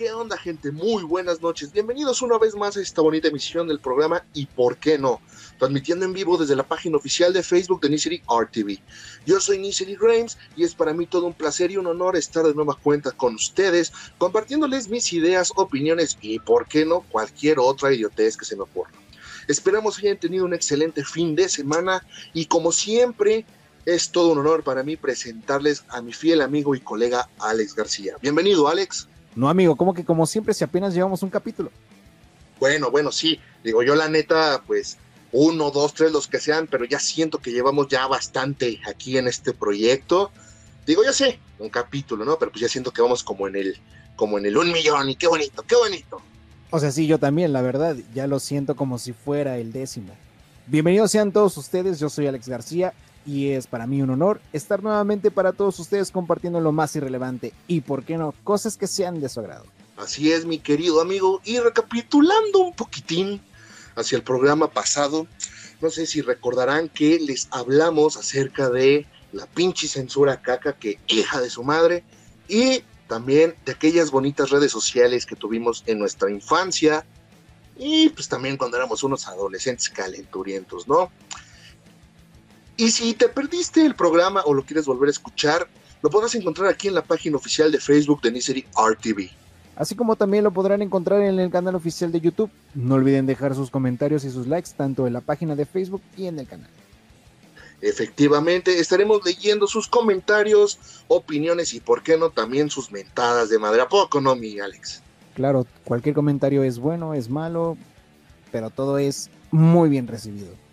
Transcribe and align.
¿Qué 0.00 0.12
onda, 0.12 0.38
gente? 0.38 0.72
Muy 0.72 1.02
buenas 1.02 1.42
noches. 1.42 1.72
Bienvenidos 1.72 2.22
una 2.22 2.38
vez 2.38 2.54
más 2.54 2.74
a 2.74 2.80
esta 2.80 3.02
bonita 3.02 3.28
emisión 3.28 3.68
del 3.68 3.80
programa 3.80 4.24
Y 4.32 4.46
por 4.46 4.78
qué 4.78 4.96
no, 4.96 5.20
transmitiendo 5.58 6.06
en 6.06 6.14
vivo 6.14 6.38
desde 6.38 6.56
la 6.56 6.62
página 6.62 6.96
oficial 6.96 7.34
de 7.34 7.42
Facebook 7.42 7.82
de 7.82 7.90
Nisiri 7.90 8.22
RTV. 8.26 8.78
Yo 9.26 9.38
soy 9.42 9.58
Nisiri 9.58 9.96
Grimes 9.96 10.38
y 10.56 10.64
es 10.64 10.74
para 10.74 10.94
mí 10.94 11.04
todo 11.04 11.26
un 11.26 11.34
placer 11.34 11.70
y 11.70 11.76
un 11.76 11.86
honor 11.86 12.16
estar 12.16 12.46
de 12.46 12.54
nueva 12.54 12.78
cuenta 12.82 13.12
con 13.12 13.34
ustedes, 13.34 13.92
compartiéndoles 14.16 14.88
mis 14.88 15.12
ideas, 15.12 15.52
opiniones 15.54 16.16
y, 16.22 16.38
por 16.38 16.66
qué 16.66 16.86
no, 16.86 17.02
cualquier 17.02 17.58
otra 17.58 17.92
idiotez 17.92 18.38
que 18.38 18.46
se 18.46 18.56
me 18.56 18.62
ocurra. 18.62 18.92
Esperamos 19.48 19.98
hayan 19.98 20.16
tenido 20.16 20.46
un 20.46 20.54
excelente 20.54 21.04
fin 21.04 21.36
de 21.36 21.46
semana 21.50 22.06
y 22.32 22.46
como 22.46 22.72
siempre, 22.72 23.44
es 23.84 24.10
todo 24.10 24.32
un 24.32 24.38
honor 24.38 24.64
para 24.64 24.82
mí 24.82 24.96
presentarles 24.96 25.84
a 25.90 26.00
mi 26.00 26.14
fiel 26.14 26.40
amigo 26.40 26.74
y 26.74 26.80
colega 26.80 27.28
Alex 27.38 27.74
García. 27.74 28.16
Bienvenido, 28.22 28.66
Alex. 28.66 29.09
No, 29.36 29.48
amigo, 29.48 29.76
como 29.76 29.94
que 29.94 30.04
como 30.04 30.26
siempre, 30.26 30.54
si 30.54 30.64
apenas 30.64 30.94
llevamos 30.94 31.22
un 31.22 31.30
capítulo. 31.30 31.70
Bueno, 32.58 32.90
bueno, 32.90 33.12
sí. 33.12 33.40
Digo, 33.64 33.82
yo 33.82 33.94
la 33.94 34.08
neta, 34.08 34.62
pues, 34.66 34.98
uno, 35.32 35.70
dos, 35.70 35.94
tres, 35.94 36.12
los 36.12 36.26
que 36.26 36.40
sean, 36.40 36.66
pero 36.66 36.84
ya 36.84 36.98
siento 36.98 37.38
que 37.38 37.52
llevamos 37.52 37.88
ya 37.88 38.06
bastante 38.06 38.80
aquí 38.86 39.16
en 39.16 39.28
este 39.28 39.52
proyecto. 39.52 40.30
Digo, 40.86 41.04
ya 41.04 41.12
sé, 41.12 41.38
un 41.58 41.68
capítulo, 41.68 42.24
¿no? 42.24 42.38
Pero 42.38 42.50
pues 42.50 42.62
ya 42.62 42.68
siento 42.68 42.90
que 42.90 43.02
vamos 43.02 43.22
como 43.22 43.46
en 43.46 43.56
el, 43.56 43.78
como 44.16 44.38
en 44.38 44.46
el 44.46 44.56
un 44.56 44.72
millón, 44.72 45.08
y 45.08 45.14
qué 45.14 45.28
bonito, 45.28 45.62
qué 45.62 45.76
bonito. 45.76 46.20
O 46.70 46.80
sea, 46.80 46.90
sí, 46.90 47.06
yo 47.06 47.18
también, 47.18 47.52
la 47.52 47.62
verdad, 47.62 47.96
ya 48.14 48.26
lo 48.26 48.40
siento 48.40 48.76
como 48.76 48.98
si 48.98 49.12
fuera 49.12 49.58
el 49.58 49.72
décimo. 49.72 50.12
Bienvenidos 50.66 51.10
sean 51.10 51.32
todos 51.32 51.56
ustedes, 51.56 51.98
yo 51.98 52.08
soy 52.08 52.26
Alex 52.26 52.48
García 52.48 52.92
y 53.26 53.50
es 53.50 53.66
para 53.66 53.86
mí 53.86 54.02
un 54.02 54.10
honor 54.10 54.40
estar 54.52 54.82
nuevamente 54.82 55.30
para 55.30 55.52
todos 55.52 55.78
ustedes 55.78 56.10
compartiendo 56.10 56.60
lo 56.60 56.72
más 56.72 56.94
irrelevante 56.96 57.52
y, 57.66 57.80
por 57.80 58.04
qué 58.04 58.16
no, 58.16 58.34
cosas 58.44 58.76
que 58.76 58.86
sean 58.86 59.20
de 59.20 59.28
su 59.28 59.40
agrado. 59.40 59.66
Así 59.96 60.32
es, 60.32 60.46
mi 60.46 60.58
querido 60.58 61.00
amigo, 61.00 61.40
y 61.44 61.58
recapitulando 61.58 62.60
un 62.60 62.72
poquitín 62.72 63.40
hacia 63.96 64.16
el 64.16 64.22
programa 64.22 64.70
pasado, 64.70 65.26
no 65.80 65.90
sé 65.90 66.06
si 66.06 66.22
recordarán 66.22 66.88
que 66.88 67.18
les 67.20 67.48
hablamos 67.50 68.16
acerca 68.16 68.70
de 68.70 69.06
la 69.32 69.46
pinche 69.46 69.88
censura 69.88 70.40
caca 70.40 70.72
que 70.72 70.98
hija 71.06 71.40
de 71.40 71.50
su 71.50 71.62
madre 71.62 72.04
y 72.48 72.82
también 73.06 73.54
de 73.64 73.72
aquellas 73.72 74.10
bonitas 74.10 74.50
redes 74.50 74.72
sociales 74.72 75.26
que 75.26 75.36
tuvimos 75.36 75.82
en 75.86 75.98
nuestra 75.98 76.30
infancia 76.30 77.04
y 77.76 78.10
pues 78.10 78.28
también 78.28 78.56
cuando 78.56 78.76
éramos 78.76 79.02
unos 79.02 79.26
adolescentes 79.26 79.88
calenturientos, 79.88 80.86
¿no? 80.86 81.10
Y 82.80 82.90
si 82.90 83.12
te 83.12 83.28
perdiste 83.28 83.84
el 83.84 83.94
programa 83.94 84.40
o 84.46 84.54
lo 84.54 84.64
quieres 84.64 84.86
volver 84.86 85.08
a 85.08 85.10
escuchar, 85.10 85.68
lo 86.00 86.08
podrás 86.08 86.34
encontrar 86.34 86.70
aquí 86.70 86.88
en 86.88 86.94
la 86.94 87.02
página 87.02 87.36
oficial 87.36 87.70
de 87.70 87.78
Facebook 87.78 88.22
de 88.22 88.32
Nisery 88.32 88.66
RTV. 88.74 89.28
Así 89.76 89.94
como 89.94 90.16
también 90.16 90.44
lo 90.44 90.50
podrán 90.50 90.80
encontrar 90.80 91.20
en 91.20 91.38
el 91.38 91.50
canal 91.50 91.74
oficial 91.74 92.10
de 92.10 92.22
YouTube. 92.22 92.50
No 92.74 92.94
olviden 92.94 93.26
dejar 93.26 93.54
sus 93.54 93.70
comentarios 93.70 94.24
y 94.24 94.30
sus 94.30 94.46
likes 94.46 94.70
tanto 94.74 95.06
en 95.06 95.12
la 95.12 95.20
página 95.20 95.54
de 95.54 95.66
Facebook 95.66 96.00
y 96.16 96.24
en 96.24 96.38
el 96.38 96.46
canal. 96.46 96.70
Efectivamente, 97.82 98.78
estaremos 98.78 99.22
leyendo 99.26 99.66
sus 99.66 99.86
comentarios, 99.86 101.02
opiniones 101.06 101.74
y, 101.74 101.80
por 101.80 102.02
qué 102.02 102.16
no, 102.16 102.30
también 102.30 102.70
sus 102.70 102.90
mentadas 102.90 103.50
de 103.50 103.58
madera. 103.58 103.90
poco, 103.90 104.22
no, 104.22 104.34
mi 104.34 104.58
Alex? 104.58 105.02
Claro, 105.34 105.66
cualquier 105.84 106.14
comentario 106.14 106.62
es 106.62 106.78
bueno, 106.78 107.12
es 107.12 107.28
malo, 107.28 107.76
pero 108.50 108.70
todo 108.70 108.96
es 108.96 109.28
muy 109.50 109.90
bien 109.90 110.06
recibido. 110.06 110.69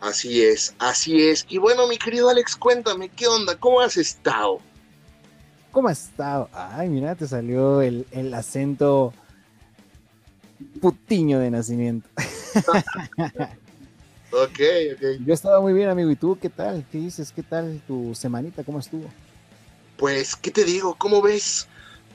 Así 0.00 0.44
es, 0.44 0.74
así 0.78 1.28
es. 1.28 1.46
Y 1.48 1.58
bueno, 1.58 1.86
mi 1.88 1.96
querido 1.96 2.28
Alex, 2.28 2.56
cuéntame, 2.56 3.08
¿qué 3.08 3.26
onda? 3.26 3.56
¿Cómo 3.56 3.80
has 3.80 3.96
estado? 3.96 4.60
¿Cómo 5.72 5.88
has 5.88 6.04
estado? 6.04 6.48
Ay, 6.52 6.88
mira, 6.88 7.14
te 7.14 7.26
salió 7.26 7.80
el, 7.80 8.06
acento 8.34 9.12
putiño 10.80 11.38
de 11.38 11.50
nacimiento. 11.50 12.08
ok, 14.32 14.60
ok. 14.94 15.02
Yo 15.24 15.34
estaba 15.34 15.60
muy 15.60 15.72
bien, 15.72 15.88
amigo. 15.88 16.10
¿Y 16.10 16.16
tú 16.16 16.38
qué 16.40 16.50
tal? 16.50 16.84
¿Qué 16.90 16.98
dices? 16.98 17.32
¿Qué 17.32 17.42
tal 17.42 17.82
tu 17.86 18.14
semanita? 18.14 18.64
¿Cómo 18.64 18.80
estuvo? 18.80 19.10
Pues, 19.96 20.36
¿qué 20.36 20.50
te 20.50 20.64
digo? 20.64 20.94
¿Cómo 20.98 21.22
ves? 21.22 21.68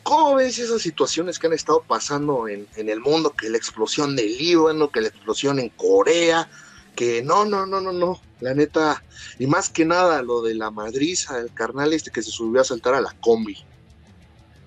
¿Cómo 0.04 0.36
ves 0.36 0.58
esas 0.58 0.82
situaciones 0.82 1.38
que 1.38 1.48
han 1.48 1.54
estado 1.54 1.84
pasando 1.88 2.48
en, 2.48 2.68
en 2.76 2.90
el 2.90 3.00
mundo? 3.00 3.32
Que 3.32 3.50
la 3.50 3.58
explosión 3.58 4.16
del 4.16 4.38
Líbano, 4.38 4.90
que 4.90 5.02
la 5.02 5.10
explosión 5.10 5.60
en 5.60 5.70
Corea, 5.70 6.50
que 6.96 7.22
no, 7.24 7.46
no, 7.46 7.66
no, 7.66 7.82
no, 7.82 7.92
no, 7.92 8.20
la 8.40 8.54
neta, 8.54 9.04
y 9.40 9.48
más 9.48 9.70
que 9.70 9.86
nada 9.86 10.22
lo 10.22 10.42
de 10.42 10.56
la 10.56 10.72
madriza, 10.72 11.40
el 11.40 11.54
carnal 11.54 11.94
este 11.94 12.12
que 12.12 12.22
se 12.22 12.32
subió 12.32 12.62
a 12.62 12.66
saltar 12.66 12.94
a 12.94 13.02
la 13.02 13.16
combi. 13.22 13.58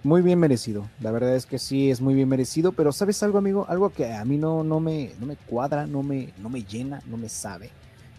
Muy 0.02 0.20
bien 0.20 0.38
merecido, 0.38 0.88
la 1.00 1.10
verdad 1.10 1.34
es 1.34 1.46
que 1.46 1.58
sí, 1.58 1.90
es 1.90 2.00
muy 2.00 2.14
bien 2.14 2.28
merecido, 2.28 2.72
pero 2.72 2.92
¿sabes 2.92 3.22
algo, 3.22 3.38
amigo? 3.38 3.66
Algo 3.68 3.90
que 3.90 4.12
a 4.12 4.24
mí 4.24 4.36
no, 4.36 4.62
no, 4.62 4.78
me, 4.78 5.12
no 5.18 5.26
me 5.26 5.36
cuadra, 5.36 5.86
no 5.86 6.02
me, 6.02 6.34
no 6.38 6.50
me 6.50 6.62
llena, 6.62 7.00
no 7.06 7.16
me 7.16 7.28
sabe. 7.28 7.70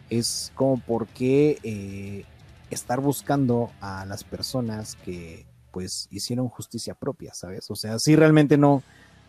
Es 0.10 0.52
como 0.56 0.80
por 0.80 1.08
qué 1.08 1.60
eh, 1.64 2.26
estar 2.72 3.02
buscando 3.02 3.72
a 3.82 4.06
las 4.06 4.24
personas 4.24 4.96
que 5.06 5.46
pues 5.72 6.08
hicieron 6.10 6.48
justicia 6.48 6.96
propia, 6.96 7.34
¿sabes? 7.34 7.70
O 7.70 7.76
sea, 7.76 8.00
sí 8.00 8.16
realmente 8.16 8.58
no, 8.58 8.82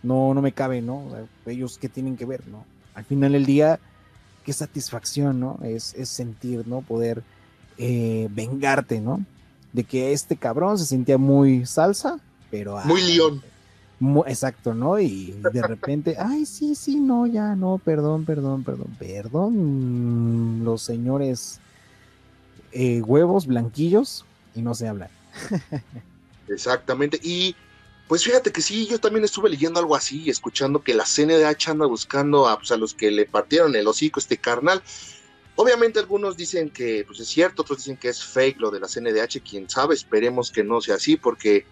no, 0.03 0.33
no 0.33 0.41
me 0.41 0.53
cabe, 0.53 0.81
¿no? 0.81 1.09
ellos 1.45 1.77
qué 1.77 1.89
tienen 1.89 2.17
que 2.17 2.25
ver, 2.25 2.47
¿no? 2.47 2.65
Al 2.95 3.05
final 3.05 3.33
del 3.33 3.45
día, 3.45 3.81
qué 4.47 4.53
satisfacción, 4.53 5.41
¿no? 5.41 5.59
Es, 5.65 5.97
sentir, 6.05 6.69
¿no? 6.69 6.81
Poder 6.81 7.25
eh, 7.79 8.29
vengarte, 8.31 9.01
¿no? 9.01 9.21
De 9.73 9.83
que 9.83 10.13
este 10.13 10.37
cabrón 10.37 10.79
se 10.79 10.87
sentía 10.87 11.19
muy 11.19 11.67
salsa, 11.67 12.21
pero... 12.49 12.79
Muy 12.85 13.03
león. 13.03 13.43
exacto, 14.29 14.73
¿no? 14.73 15.01
Y 15.01 15.37
de 15.53 15.63
repente, 15.63 16.17
ay, 16.19 16.47
sí, 16.47 16.77
sí, 16.77 17.01
no, 17.01 17.27
ya, 17.27 17.57
no, 17.57 17.79
perdón, 17.85 18.25
perdón, 18.25 18.63
perdón, 18.63 18.97
perdón, 19.01 20.65
los 20.65 20.81
señores 20.81 21.59
eh, 22.71 23.03
huevos 23.03 23.49
blanquillos 23.49 24.25
y 24.55 24.63
no 24.63 24.77
se 24.77 24.87
hablan. 24.87 25.11
Exactamente, 26.49 27.19
y 27.21 27.57
pues 28.09 28.23
fíjate 28.23 28.53
que 28.53 28.63
sí, 28.63 28.87
yo 28.87 29.01
también 29.01 29.25
estuve 29.25 29.51
leyendo 29.51 29.81
algo 29.81 29.97
así, 29.97 30.31
escuchando 30.31 30.83
que 30.83 30.95
la 30.95 31.05
CNDH 31.05 31.71
anda 31.71 31.87
buscando 31.87 32.49
a, 32.49 32.57
pues, 32.59 32.71
a 32.71 32.77
los 32.77 32.95
que 32.95 33.11
le 33.11 33.27
partieron 33.27 33.75
el 33.75 33.87
hocico 33.87 34.21
este 34.21 34.39
carnal. 34.39 34.83
Obviamente 35.57 35.99
algunos 35.99 36.37
dicen 36.37 36.71
que 36.71 37.05
pues 37.07 37.19
es 37.19 37.29
cierto, 37.29 37.63
otros 37.63 37.79
dicen 37.79 37.97
que 37.97 38.09
es 38.09 38.23
fake 38.23 38.61
lo 38.61 38.71
de 38.71 38.79
la 38.79 38.89
CNDH, 38.89 39.43
quién 39.49 39.69
sabe, 39.69 39.95
esperemos 39.95 40.51
que 40.51 40.63
no 40.63 40.81
sea 40.81 40.97
así, 40.97 41.17
porque 41.17 41.67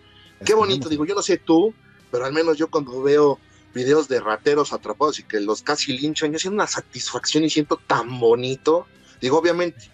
qué 0.44 0.55
bonito, 0.55 0.89
digo, 0.89 1.05
yo 1.05 1.15
no 1.15 1.23
sé 1.23 1.37
tú, 1.37 1.75
pero 2.11 2.25
al 2.25 2.33
menos 2.33 2.56
yo 2.56 2.69
cuando 2.69 3.03
veo 3.03 3.39
videos 3.75 4.09
de 4.09 4.21
rateros 4.21 4.73
atrapados 4.73 5.19
y 5.19 5.25
que 5.25 5.41
los 5.41 5.62
casi 5.62 5.93
linchan, 5.97 6.33
yo 6.33 6.39
siento 6.39 6.55
una 6.55 6.67
satisfacción 6.67 7.44
y 7.44 7.50
siento 7.50 7.77
tan 7.87 8.19
bonito. 8.19 8.87
Digo, 9.21 9.39
obviamente, 9.39 9.91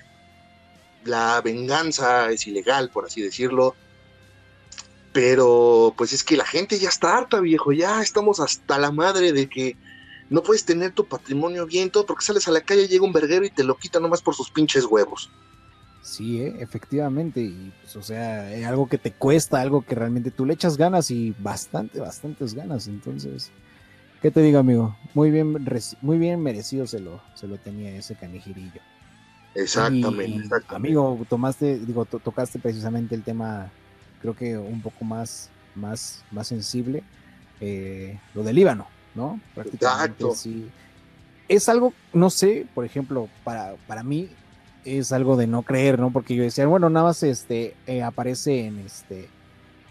la 1.05 1.41
venganza 1.41 2.31
es 2.31 2.47
ilegal, 2.47 2.91
por 2.91 3.07
así 3.07 3.23
decirlo, 3.23 3.75
pero 5.13 5.95
pues 5.97 6.13
es 6.13 6.23
que 6.23 6.37
la 6.37 6.45
gente 6.45 6.79
ya 6.79 6.89
está 6.89 7.17
harta, 7.17 7.41
viejo, 7.41 7.73
ya 7.73 8.01
estamos 8.01 8.41
hasta 8.41 8.79
la 8.79 8.93
madre 8.93 9.33
de 9.33 9.49
que 9.49 9.77
no 10.29 10.43
puedes 10.43 10.65
tener 10.65 10.93
tu 10.93 11.07
patrimonio 11.07 11.67
bien, 11.67 11.91
todo 11.91 12.07
porque 12.07 12.25
sales 12.25 12.47
a 12.47 12.53
la 12.53 12.61
calle, 12.61 12.87
llega 12.87 13.05
un 13.05 13.13
verguero 13.13 13.45
y 13.45 13.51
te 13.51 13.65
lo 13.65 13.77
quita 13.77 13.99
nomás 13.99 14.23
por 14.23 14.35
sus 14.35 14.51
pinches 14.51 14.85
huevos. 14.85 15.31
Sí, 16.03 16.41
¿eh? 16.41 16.57
efectivamente, 16.61 17.41
y 17.41 17.73
pues, 17.83 17.97
o 17.97 18.03
sea, 18.03 18.55
es 18.55 18.65
algo 18.67 18.89
que 18.89 18.99
te 18.99 19.13
cuesta, 19.13 19.61
algo 19.61 19.83
que 19.83 19.95
realmente 19.95 20.31
tú 20.31 20.47
le 20.47 20.55
echas 20.55 20.77
ganas 20.77 21.11
y 21.11 21.35
bastante, 21.39 22.01
bastantes 22.01 22.55
ganas, 22.55 22.87
entonces, 22.87 23.51
¿qué 24.23 24.31
te 24.31 24.41
digo, 24.41 24.61
amigo? 24.61 24.97
Muy 25.13 25.31
bien, 25.31 25.57
muy 26.01 26.19
bien 26.19 26.41
merecido 26.41 26.87
se 26.87 27.01
lo, 27.01 27.21
se 27.35 27.49
lo 27.49 27.59
tenía 27.59 27.95
ese 27.97 28.15
canijirillo. 28.15 28.81
Exactamente, 29.55 30.49
Amigo, 30.69 31.27
tomaste, 31.29 31.81
digo, 31.81 32.05
tocaste 32.05 32.61
precisamente 32.61 33.17
el 33.17 33.25
tema 33.25 33.71
creo 34.21 34.35
que 34.35 34.57
un 34.57 34.83
poco 34.83 35.05
más, 35.05 35.51
más, 35.75 36.25
más 36.31 36.49
sensible, 36.49 37.03
eh, 37.61 38.19
lo 38.35 38.43
del 38.43 38.57
Líbano, 38.57 38.87
¿no? 39.15 39.41
Prácticamente 39.55 40.25
Es 41.49 41.69
algo, 41.69 41.93
no 42.13 42.31
sé, 42.31 42.67
por 42.75 42.85
ejemplo, 42.85 43.29
para, 43.45 43.75
para 43.87 44.03
mí 44.03 44.29
es 44.85 45.13
algo 45.13 45.37
de 45.37 45.47
no 45.47 45.63
creer, 45.63 45.99
¿no? 45.99 46.11
Porque 46.11 46.35
yo 46.35 46.43
decía, 46.43 46.67
bueno, 46.67 46.89
nada 46.91 47.07
más 47.07 47.23
este, 47.23 47.75
eh, 47.87 48.03
aparece 48.03 48.67
en, 48.67 48.79
este, 48.81 49.29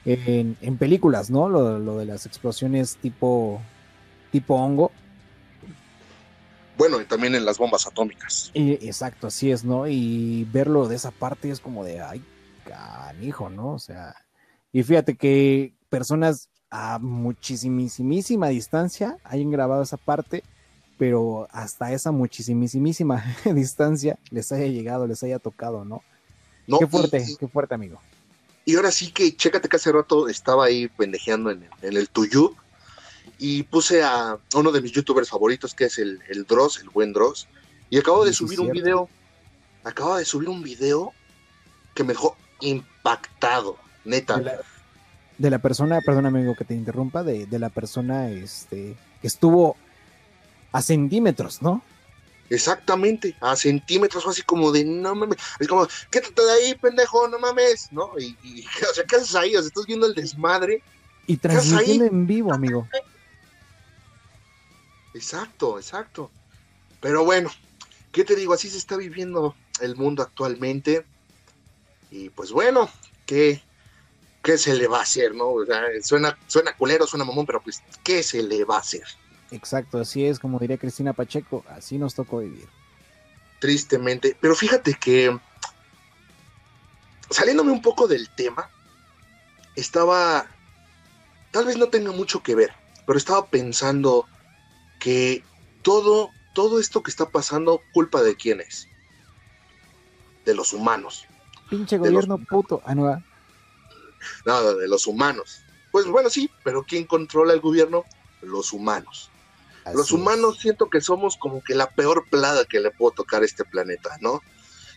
en, 0.05 0.77
películas, 0.77 1.29
¿no? 1.29 1.49
Lo, 1.49 1.97
de 1.97 2.05
las 2.05 2.25
explosiones 2.25 2.97
tipo, 2.97 3.61
tipo 4.31 4.55
hongo. 4.55 4.91
Bueno, 6.77 7.01
y 7.01 7.05
también 7.05 7.35
en 7.35 7.43
las 7.43 7.57
bombas 7.57 7.85
atómicas. 7.85 8.51
exacto, 8.53 9.27
así 9.27 9.51
es, 9.51 9.63
¿no? 9.65 9.87
Y 9.87 10.47
verlo 10.51 10.87
de 10.87 10.95
esa 10.95 11.11
parte 11.11 11.51
es 11.51 11.59
como 11.59 11.83
de, 11.83 11.99
ay, 12.01 12.23
hijo, 13.21 13.49
¿no? 13.49 13.73
O 13.73 13.79
sea, 13.79 14.15
y 14.71 14.83
fíjate 14.83 15.15
que 15.15 15.73
personas 15.89 16.49
a 16.69 16.99
muchísimísima 16.99 18.49
distancia 18.49 19.17
hayan 19.23 19.51
grabado 19.51 19.81
esa 19.81 19.97
parte, 19.97 20.43
pero 20.97 21.47
hasta 21.51 21.91
esa 21.93 22.11
muchísimísima 22.11 23.23
distancia 23.45 24.19
les 24.29 24.51
haya 24.51 24.67
llegado, 24.67 25.07
les 25.07 25.23
haya 25.23 25.39
tocado, 25.39 25.85
¿no? 25.85 26.03
qué 26.77 26.85
fuerte, 26.85 27.25
qué 27.39 27.47
fuerte, 27.47 27.73
amigo. 27.73 27.99
Y 28.65 28.75
ahora 28.75 28.91
sí 28.91 29.11
que, 29.11 29.35
chécate 29.35 29.67
que 29.67 29.77
hace 29.77 29.91
rato 29.91 30.27
estaba 30.27 30.65
ahí 30.65 30.87
pendejeando 30.89 31.49
en, 31.49 31.67
en 31.81 31.97
el 31.97 32.09
Tuyub 32.09 32.55
y 33.39 33.63
puse 33.63 34.03
a 34.03 34.37
uno 34.53 34.71
de 34.71 34.81
mis 34.81 34.91
youtubers 34.91 35.29
favoritos, 35.29 35.73
que 35.73 35.85
es 35.85 35.97
el, 35.97 36.19
el 36.29 36.43
Dross, 36.43 36.79
el 36.81 36.89
buen 36.89 37.13
Dross, 37.13 37.47
y 37.89 37.97
acabo 37.97 38.25
de 38.25 38.33
subir 38.33 38.59
un 38.59 38.69
video, 38.69 39.09
acabo 39.83 40.17
de 40.17 40.25
subir 40.25 40.49
un 40.49 40.61
video 40.61 41.13
que 41.95 42.03
me 42.03 42.13
dejó 42.13 42.37
impactado, 42.61 43.77
neta. 44.05 44.41
De 45.37 45.49
la, 45.49 45.59
persona, 45.59 46.01
perdón 46.01 46.25
amigo 46.25 46.55
que 46.55 46.65
te 46.65 46.73
interrumpa, 46.73 47.23
de, 47.23 47.45
de 47.45 47.59
la 47.59 47.69
persona 47.69 48.29
este, 48.29 48.95
que 49.21 49.27
estuvo 49.27 49.77
a 50.71 50.81
centímetros, 50.81 51.61
¿no? 51.61 51.81
Exactamente, 52.49 53.35
a 53.41 53.55
centímetros, 53.55 54.25
así 54.25 54.41
como 54.41 54.71
de 54.71 54.83
no 54.83 55.13
mames, 55.13 55.37
es 55.59 55.67
como, 55.67 55.87
quédate 56.09 56.41
de 56.41 56.51
ahí, 56.51 56.75
pendejo, 56.75 57.27
no 57.27 57.37
mames, 57.37 57.91
¿no? 57.91 58.11
Y, 58.17 58.65
o 58.89 58.93
sea, 58.93 59.03
¿qué 59.03 59.17
haces 59.17 59.35
ahí? 59.35 59.55
O 59.55 59.59
sea, 59.59 59.67
estás 59.67 59.85
viendo 59.85 60.07
el 60.07 60.15
desmadre. 60.15 60.81
Y 61.27 61.37
transmitiendo 61.37 62.05
en 62.05 62.25
vivo, 62.25 62.51
amigo. 62.51 62.87
Exacto, 65.13 65.77
exacto. 65.77 66.31
Pero 67.01 67.23
bueno, 67.23 67.51
¿qué 68.11 68.23
te 68.23 68.35
digo? 68.35 68.53
Así 68.53 68.67
se 68.67 68.77
está 68.77 68.97
viviendo 68.97 69.55
el 69.79 69.95
mundo 69.95 70.23
actualmente. 70.23 71.05
Y 72.11 72.29
pues 72.29 72.51
bueno, 72.51 72.89
¿qué, 73.25 73.61
qué 74.43 74.57
se 74.57 74.73
le 74.73 74.87
va 74.87 74.99
a 74.99 75.03
hacer, 75.03 75.35
no? 75.35 75.49
O 75.49 75.65
sea, 75.65 75.83
suena, 76.01 76.37
suena 76.47 76.75
culero, 76.75 77.05
suena 77.05 77.25
mamón, 77.25 77.45
pero 77.45 77.61
pues, 77.61 77.83
¿qué 78.03 78.23
se 78.23 78.41
le 78.43 78.63
va 78.63 78.77
a 78.77 78.79
hacer? 78.79 79.03
Exacto, 79.51 79.97
así 79.99 80.25
es, 80.25 80.39
como 80.39 80.59
diría 80.59 80.77
Cristina 80.77 81.13
Pacheco, 81.13 81.63
así 81.69 81.97
nos 81.97 82.13
tocó 82.15 82.39
vivir. 82.39 82.67
Tristemente, 83.59 84.37
pero 84.39 84.55
fíjate 84.55 84.93
que, 84.93 85.37
saliéndome 87.29 87.71
un 87.71 87.81
poco 87.81 88.07
del 88.07 88.29
tema, 88.29 88.69
estaba, 89.75 90.45
tal 91.51 91.65
vez 91.65 91.77
no 91.77 91.89
tenga 91.89 92.11
mucho 92.11 92.41
que 92.43 92.55
ver, 92.55 92.73
pero 93.05 93.17
estaba 93.17 93.47
pensando 93.47 94.27
que 94.99 95.43
todo, 95.81 96.29
todo 96.53 96.79
esto 96.79 97.01
que 97.01 97.11
está 97.11 97.29
pasando, 97.29 97.81
culpa 97.93 98.21
de 98.21 98.35
quién 98.35 98.61
es? 98.61 98.87
De 100.45 100.53
los 100.53 100.73
humanos. 100.73 101.25
Pinche 101.69 101.97
gobierno 101.97 102.37
puto. 102.37 102.81
Ah, 102.85 102.95
no. 102.95 103.23
Nada, 104.45 104.73
de 104.75 104.87
los 104.87 105.07
humanos. 105.07 105.61
Pues 105.91 106.05
bueno, 106.07 106.29
sí, 106.29 106.49
pero 106.63 106.83
¿quién 106.83 107.05
controla 107.05 107.53
el 107.53 107.61
gobierno? 107.61 108.05
Los 108.41 108.73
humanos. 108.73 109.29
los 109.93 110.11
humanos 110.11 110.59
siento 110.59 110.89
que 110.89 111.01
somos 111.01 111.35
como 111.37 111.63
que 111.63 111.75
la 111.75 111.89
peor 111.89 112.25
plaga 112.29 112.65
que 112.65 112.79
le 112.79 112.91
puedo 112.91 113.11
tocar 113.11 113.41
a 113.41 113.45
este 113.45 113.65
planeta, 113.65 114.17
¿no? 114.21 114.41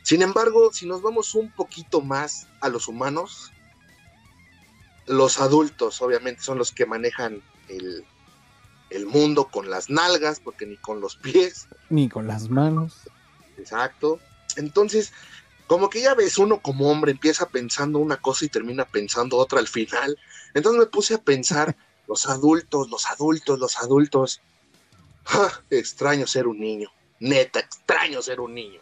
Sin 0.03 0.23
embargo, 0.23 0.71
si 0.73 0.87
nos 0.87 1.03
vamos 1.03 1.35
un 1.35 1.51
poquito 1.51 2.01
más 2.01 2.47
a 2.61 2.69
los 2.69 2.89
humanos, 2.89 3.53
los 5.07 5.41
adultos 5.41 6.03
obviamente 6.03 6.43
son 6.43 6.59
los 6.59 6.73
que 6.73 6.87
manejan 6.87 7.43
el, 7.69 8.05
el 8.91 9.07
mundo 9.07 9.49
con 9.49 9.71
las 9.71 9.91
nalgas, 9.91 10.41
porque 10.41 10.67
ni 10.67 10.77
con 10.77 11.01
los 11.01 11.17
pies. 11.17 11.69
Ni 11.89 12.09
con 12.09 12.27
las 12.27 12.49
manos. 12.49 12.99
Exacto. 13.57 14.19
Entonces, 14.57 15.13
como 15.73 15.89
que 15.89 16.03
ya 16.03 16.15
ves, 16.15 16.37
uno 16.37 16.61
como 16.61 16.91
hombre 16.91 17.13
empieza 17.13 17.49
pensando 17.49 17.99
una 17.99 18.19
cosa 18.19 18.45
y 18.45 18.51
termina 18.51 18.85
pensando 18.85 19.39
otra 19.39 19.59
al 19.59 19.69
final. 19.69 20.19
Entonces 20.53 20.79
me 20.79 20.85
puse 20.85 21.15
a 21.15 21.19
pensar, 21.19 21.75
los 22.07 22.29
adultos, 22.29 22.91
los 22.91 23.07
adultos, 23.07 23.59
los 23.59 23.79
adultos. 23.79 24.43
extraño 25.71 26.27
ser 26.27 26.47
un 26.47 26.61
niño. 26.61 26.91
Neta, 27.21 27.61
extraño 27.61 28.21
ser 28.21 28.41
un 28.41 28.53
niño. 28.53 28.81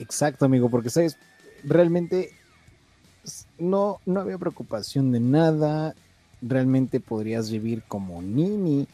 Exacto, 0.00 0.44
amigo, 0.44 0.68
porque 0.68 0.90
sabes, 0.90 1.16
realmente 1.62 2.36
no, 3.56 4.00
no 4.04 4.20
había 4.20 4.36
preocupación 4.36 5.12
de 5.12 5.20
nada. 5.20 5.94
Realmente 6.42 6.98
podrías 6.98 7.48
vivir 7.48 7.84
como 7.86 8.20
niño 8.20 8.88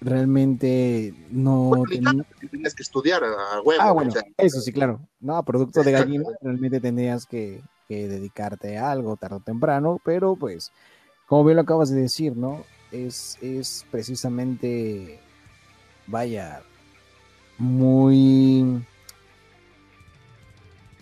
realmente 0.00 1.14
no 1.30 1.84
tenías 2.50 2.74
que 2.74 2.82
estudiar 2.82 3.24
a 3.24 3.60
huevo. 3.62 3.82
Ah, 3.82 3.92
bueno, 3.92 4.12
eso 4.36 4.60
sí, 4.60 4.72
claro. 4.72 5.00
No, 5.20 5.42
producto 5.42 5.82
de 5.82 5.92
gallina, 5.92 6.24
realmente 6.40 6.80
tendrías 6.80 7.26
que, 7.26 7.62
dedicarte 7.88 8.78
a 8.78 8.90
algo 8.90 9.16
tarde 9.16 9.36
o 9.36 9.40
temprano, 9.40 10.00
pero 10.04 10.34
pues, 10.36 10.72
como 11.26 11.44
bien 11.44 11.56
lo 11.56 11.62
acabas 11.62 11.90
de 11.90 12.00
decir, 12.00 12.36
¿no? 12.36 12.64
Es, 12.90 13.38
es 13.40 13.86
precisamente, 13.90 15.20
vaya, 16.06 16.62
muy, 17.58 18.84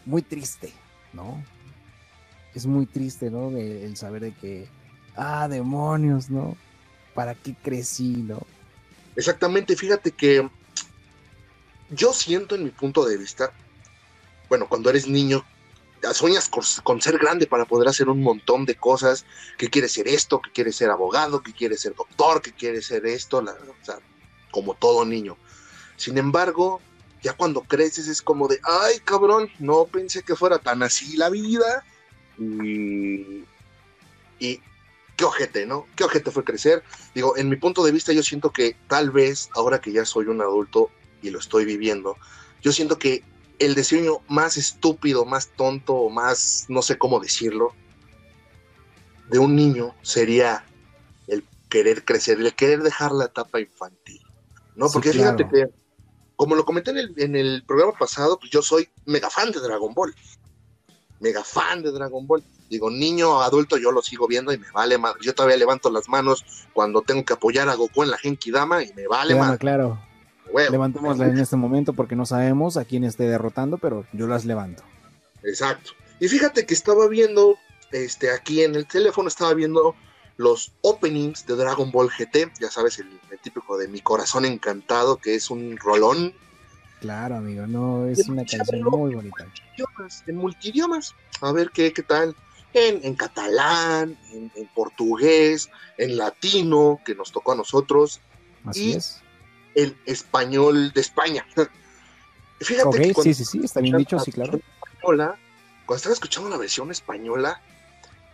muy 0.05 0.23
triste, 0.23 0.73
¿no? 1.13 1.43
Es 2.55 2.67
muy 2.67 2.87
triste, 2.87 3.31
¿no? 3.31 3.49
el 3.51 3.97
saber 3.97 4.23
de 4.23 4.33
que, 4.33 4.69
ah, 5.17 5.49
demonios, 5.49 6.31
¿no? 6.31 6.55
¿Para 7.15 7.35
qué 7.35 7.55
crecí, 7.55 8.23
no? 8.23 8.41
Exactamente, 9.17 9.77
fíjate 9.77 10.13
que 10.13 10.49
yo 11.91 12.13
siento 12.13 12.55
en 12.55 12.65
mi 12.65 12.71
punto 12.71 13.05
de 13.05 13.17
vista, 13.17 13.53
bueno, 14.49 14.69
cuando 14.69 14.91
eres 14.91 15.07
niño, 15.07 15.45
sueñas 16.13 16.51
con, 16.83 17.01
ser 17.01 17.19
grande 17.19 17.47
para 17.47 17.65
poder 17.65 17.89
hacer 17.89 18.09
un 18.09 18.23
montón 18.23 18.67
de 18.67 18.75
cosas, 18.75 19.25
que 19.57 19.71
quieres 19.71 19.93
ser 19.93 20.09
esto, 20.09 20.41
que 20.41 20.51
quieres 20.51 20.77
ser 20.77 20.91
abogado, 20.91 21.43
que 21.43 21.53
quieres 21.53 21.81
ser 21.81 21.95
doctor, 21.95 22.43
que 22.43 22.53
quieres 22.53 22.87
ser 22.87 23.07
esto, 23.07 23.39
o 23.39 23.85
sea, 23.85 23.99
como 24.51 24.75
todo 24.75 25.05
niño. 25.05 25.37
Sin 25.97 26.19
embargo, 26.19 26.81
ya 27.23 27.33
cuando 27.33 27.63
creces 27.63 28.09
es 28.09 28.21
como 28.21 28.49
de, 28.49 28.61
ay 28.65 28.99
cabrón, 29.05 29.49
no 29.59 29.87
pensé 29.87 30.23
que 30.23 30.37
fuera 30.37 30.59
tan 30.59 30.83
así 30.83 31.17
la 31.17 31.31
vida. 31.31 31.85
Y, 32.39 33.45
y 34.39 34.61
qué 35.17 35.25
ojete, 35.25 35.67
¿no? 35.67 35.87
Qué 35.97 36.05
ojete 36.05 36.31
fue 36.31 36.45
crecer. 36.45 36.83
Digo, 37.15 37.37
en 37.37 37.49
mi 37.49 37.57
punto 37.57 37.85
de 37.85 37.93
vista 37.93 38.13
yo 38.13 38.23
siento 38.23 38.51
que 38.51 38.77
tal 38.89 39.11
vez 39.11 39.49
ahora 39.55 39.81
que 39.81 39.93
ya 39.93 40.05
soy 40.05 40.27
un 40.27 40.41
adulto 40.41 40.91
y 41.23 41.31
lo 41.31 41.39
estoy 41.39 41.65
viviendo, 41.65 42.17
yo 42.63 42.73
siento 42.73 42.99
que 42.99 43.23
el 43.59 43.75
diseño 43.75 44.21
más 44.29 44.57
estúpido, 44.57 45.25
más 45.25 45.49
tonto, 45.49 46.09
más 46.11 46.67
no 46.69 46.83
sé 46.83 46.99
cómo 46.99 47.21
decirlo, 47.21 47.73
de 49.31 49.39
un 49.39 49.55
niño 49.55 49.95
sería 50.03 50.65
el 51.29 51.45
querer 51.69 52.05
crecer, 52.05 52.41
el 52.41 52.55
querer 52.55 52.83
dejar 52.83 53.13
la 53.13 53.27
etapa 53.27 53.61
infantil, 53.61 54.21
¿no? 54.75 54.89
Porque 54.91 55.13
fíjate 55.13 55.49
que, 55.49 55.69
como 56.37 56.57
lo 56.57 56.65
comenté 56.65 56.91
en 56.91 56.99
el, 56.99 57.15
en 57.17 57.37
el 57.37 57.65
programa 57.65 57.93
pasado, 57.93 58.39
pues 58.39 58.51
yo 58.51 58.61
soy 58.61 58.89
mega 59.07 59.31
fan 59.31 59.53
de 59.53 59.61
Dragon 59.61 59.95
Ball. 59.95 60.15
Mega 61.21 61.45
fan 61.45 61.83
de 61.83 61.93
Dragon 61.93 62.27
Ball 62.27 62.43
digo, 62.75 62.91
niño 62.91 63.31
o 63.31 63.41
adulto, 63.41 63.77
yo 63.77 63.91
lo 63.91 64.03
sigo 64.03 64.27
viendo 64.27 64.53
y 64.53 64.59
me 64.59 64.71
vale 64.73 64.99
madre. 64.99 65.21
Yo 65.23 65.35
todavía 65.35 65.57
levanto 65.57 65.91
las 65.91 66.09
manos 66.09 66.45
cuando 66.73 67.03
tengo 67.03 67.25
que 67.25 67.33
apoyar 67.33 67.69
a 67.69 67.75
Goku 67.75 68.03
en 68.03 68.11
la 68.11 68.19
Genki 68.19 68.51
Dama 68.51 68.83
y 68.83 68.93
me 68.95 69.07
vale 69.07 69.35
claro, 69.35 69.59
Claro, 69.59 69.99
Levantémosla 70.71 71.27
en 71.27 71.39
este 71.39 71.57
momento 71.57 71.95
porque 71.95 72.17
no 72.17 72.27
sabemos 72.27 72.77
a 72.77 72.85
quién 72.85 73.05
esté 73.05 73.25
derrotando, 73.25 73.79
pero 73.79 74.07
yo 74.13 74.27
las 74.27 74.45
levanto. 74.45 74.83
Exacto. 75.43 75.93
Y 76.21 76.29
fíjate 76.29 76.67
que 76.67 76.75
estaba 76.75 77.09
viendo, 77.09 77.57
este, 77.93 78.31
aquí 78.31 78.63
en 78.63 78.75
el 78.75 78.87
teléfono 78.87 79.29
estaba 79.29 79.55
viendo 79.55 79.95
los 80.37 80.73
openings 80.83 81.47
de 81.47 81.57
Dragon 81.57 81.91
Ball 81.91 82.09
GT, 82.09 82.53
ya 82.61 82.71
sabes, 82.71 82.99
el, 82.99 83.09
típico 83.43 83.77
de 83.77 83.89
Mi 83.89 84.01
Corazón 84.01 84.45
Encantado, 84.45 85.17
que 85.17 85.35
es 85.35 85.51
un 85.51 85.77
rolón. 85.77 86.33
Claro, 87.01 87.37
amigo, 87.37 87.67
no, 87.67 88.07
es 88.07 88.27
una 88.29 88.45
canción 88.45 88.83
muy 88.85 89.15
bonita. 89.15 89.47
En 90.27 90.37
multidiomas, 90.37 91.15
a 91.43 91.53
ver 91.53 91.71
qué, 91.71 91.93
qué 91.93 92.03
tal 92.03 92.35
en, 92.75 93.15
catalán, 93.15 94.19
en, 94.33 94.51
portugués, 94.75 95.71
en 95.97 96.17
latino, 96.17 97.01
que 97.05 97.15
nos 97.15 97.33
tocó 97.33 97.53
a 97.53 97.57
nosotros, 97.57 98.21
Así 98.65 98.91
y 98.91 98.93
es. 98.95 99.23
el 99.75 99.97
español 100.07 100.93
de 100.93 101.01
España. 101.01 101.47
Fíjate 102.61 103.13
que 103.13 103.23
sí, 103.23 103.35
sí, 103.35 103.45
sí, 103.45 103.61
está 103.65 103.81
bien 103.81 103.97
dicho, 103.97 104.19
sí, 104.19 104.33
claro. 104.33 104.61
cuando 105.01 105.37
estaba 105.95 106.15
escuchando 106.15 106.49
la 106.49 106.57
versión 106.57 106.91
española, 106.91 107.63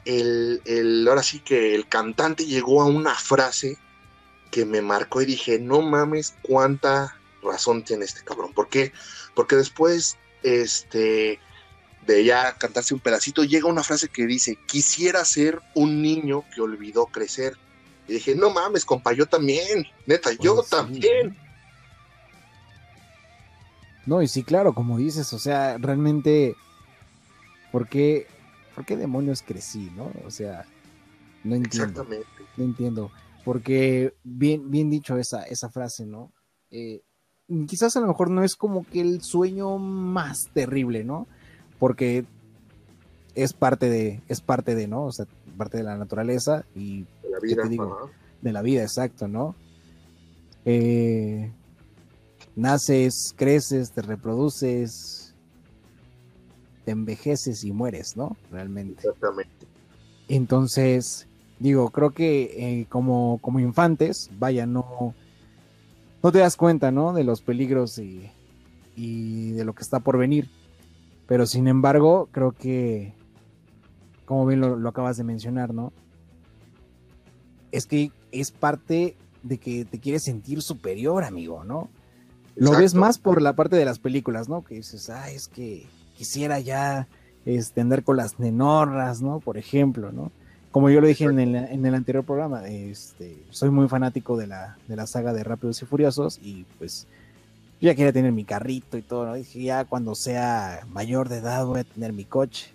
el, 0.04 0.62
el, 0.64 1.06
ahora 1.08 1.22
sí 1.22 1.40
que 1.40 1.74
el 1.74 1.88
cantante 1.88 2.46
llegó 2.46 2.82
a 2.82 2.86
una 2.86 3.14
frase 3.14 3.76
que 4.50 4.64
me 4.64 4.82
marcó 4.82 5.22
y 5.22 5.26
dije, 5.26 5.58
no 5.58 5.82
mames, 5.82 6.34
cuánta 6.42 7.16
razón 7.42 7.84
tiene 7.84 8.04
este 8.04 8.24
cabrón. 8.24 8.52
¿Por 8.52 8.68
qué? 8.68 8.92
Porque 9.34 9.56
después, 9.56 10.18
este, 10.42 11.40
de 12.06 12.24
ya 12.24 12.56
cantarse 12.56 12.94
un 12.94 13.00
pedacito, 13.00 13.44
llega 13.44 13.68
una 13.68 13.82
frase 13.82 14.08
que 14.08 14.26
dice, 14.26 14.58
quisiera 14.66 15.24
ser 15.24 15.60
un 15.74 16.02
niño 16.02 16.44
que 16.54 16.60
olvidó 16.60 17.06
crecer. 17.06 17.56
Y 18.08 18.14
dije, 18.14 18.34
no 18.34 18.50
mames, 18.50 18.84
compa, 18.84 19.12
yo 19.12 19.26
también, 19.26 19.86
neta, 20.06 20.32
yo 20.32 20.56
pues 20.56 20.70
también. 20.70 21.36
No, 24.06 24.22
y 24.22 24.28
sí, 24.28 24.42
claro, 24.42 24.74
como 24.74 24.98
dices, 24.98 25.32
o 25.32 25.38
sea, 25.38 25.78
realmente, 25.78 26.56
¿por 27.70 27.88
qué, 27.88 28.26
¿por 28.74 28.84
qué 28.84 28.96
demonios 28.96 29.42
crecí, 29.42 29.90
no? 29.94 30.10
O 30.26 30.30
sea, 30.30 30.66
no 31.44 31.54
entiendo. 31.54 32.00
Exactamente. 32.00 32.26
No 32.56 32.64
entiendo. 32.64 33.10
Porque, 33.44 34.14
bien, 34.24 34.70
bien 34.70 34.90
dicho 34.90 35.16
esa, 35.16 35.44
esa 35.44 35.70
frase, 35.70 36.06
¿no? 36.06 36.32
Eh, 36.70 37.02
quizás 37.66 37.96
a 37.96 38.00
lo 38.00 38.06
mejor 38.06 38.30
no 38.30 38.42
es 38.42 38.56
como 38.56 38.84
que 38.84 39.00
el 39.00 39.22
sueño 39.22 39.78
más 39.78 40.48
terrible, 40.52 41.04
¿no? 41.04 41.28
Porque 41.80 42.24
es 43.34 43.52
parte 43.54 43.88
de, 43.88 44.20
es 44.28 44.40
parte 44.40 44.76
de, 44.76 44.86
¿no? 44.86 45.06
O 45.06 45.12
sea, 45.12 45.26
parte 45.56 45.78
de 45.78 45.82
la 45.82 45.96
naturaleza 45.96 46.64
y 46.76 47.06
de 47.22 47.30
la 47.30 47.40
vida, 47.40 47.86
de 48.42 48.52
la 48.52 48.62
vida, 48.62 48.82
exacto, 48.82 49.26
¿no? 49.26 49.56
Eh, 50.66 51.50
naces, 52.54 53.34
creces, 53.36 53.92
te 53.92 54.02
reproduces, 54.02 55.34
te 56.84 56.92
envejeces 56.92 57.64
y 57.64 57.72
mueres, 57.72 58.16
¿no? 58.16 58.36
Realmente. 58.50 59.00
Exactamente. 59.00 59.66
Entonces, 60.28 61.28
digo, 61.58 61.90
creo 61.90 62.10
que 62.10 62.42
eh, 62.82 62.86
como, 62.90 63.38
como 63.40 63.58
infantes, 63.58 64.30
vaya, 64.38 64.66
no, 64.66 65.14
no 66.22 66.30
te 66.30 66.38
das 66.40 66.56
cuenta, 66.56 66.90
¿no? 66.90 67.14
De 67.14 67.24
los 67.24 67.40
peligros 67.40 67.98
y, 67.98 68.30
y 68.96 69.52
de 69.52 69.64
lo 69.64 69.74
que 69.74 69.82
está 69.82 70.00
por 70.00 70.18
venir. 70.18 70.50
Pero 71.30 71.46
sin 71.46 71.68
embargo, 71.68 72.28
creo 72.32 72.50
que, 72.50 73.14
como 74.24 74.46
bien 74.46 74.60
lo, 74.60 74.88
acabas 74.88 75.16
de 75.16 75.22
mencionar, 75.22 75.72
¿no? 75.72 75.92
Es 77.70 77.86
que 77.86 78.10
es 78.32 78.50
parte 78.50 79.16
de 79.44 79.58
que 79.58 79.84
te 79.84 80.00
quieres 80.00 80.24
sentir 80.24 80.60
superior, 80.60 81.22
amigo, 81.22 81.62
¿no? 81.62 81.88
Lo 82.56 82.72
ves 82.72 82.94
más 82.94 83.20
por 83.20 83.42
la 83.42 83.52
parte 83.52 83.76
de 83.76 83.84
las 83.84 84.00
películas, 84.00 84.48
¿no? 84.48 84.64
Que 84.64 84.74
dices, 84.74 85.08
ah, 85.08 85.30
es 85.30 85.46
que 85.46 85.86
quisiera 86.16 86.58
ya 86.58 87.06
este, 87.44 87.80
andar 87.80 88.02
con 88.02 88.16
las 88.16 88.40
nenorras, 88.40 89.22
¿no? 89.22 89.38
Por 89.38 89.56
ejemplo, 89.56 90.10
¿no? 90.10 90.32
Como 90.72 90.90
yo 90.90 91.00
lo 91.00 91.06
dije 91.06 91.26
en 91.26 91.38
el, 91.38 91.54
en 91.54 91.86
el 91.86 91.94
anterior 91.94 92.24
programa, 92.24 92.66
este, 92.66 93.40
soy 93.50 93.70
muy 93.70 93.86
fanático 93.86 94.36
de 94.36 94.48
la, 94.48 94.78
de 94.88 94.96
la 94.96 95.06
saga 95.06 95.32
de 95.32 95.44
Rápidos 95.44 95.80
y 95.80 95.86
Furiosos 95.86 96.40
y 96.42 96.64
pues 96.78 97.06
yo 97.80 97.86
ya 97.86 97.94
quería 97.94 98.12
tener 98.12 98.32
mi 98.32 98.44
carrito 98.44 98.98
y 98.98 99.02
todo, 99.02 99.26
¿no? 99.26 99.34
Dije, 99.34 99.62
ya 99.62 99.86
cuando 99.86 100.14
sea 100.14 100.86
mayor 100.90 101.30
de 101.30 101.38
edad 101.38 101.64
voy 101.64 101.80
a 101.80 101.84
tener 101.84 102.12
mi 102.12 102.24
coche. 102.24 102.70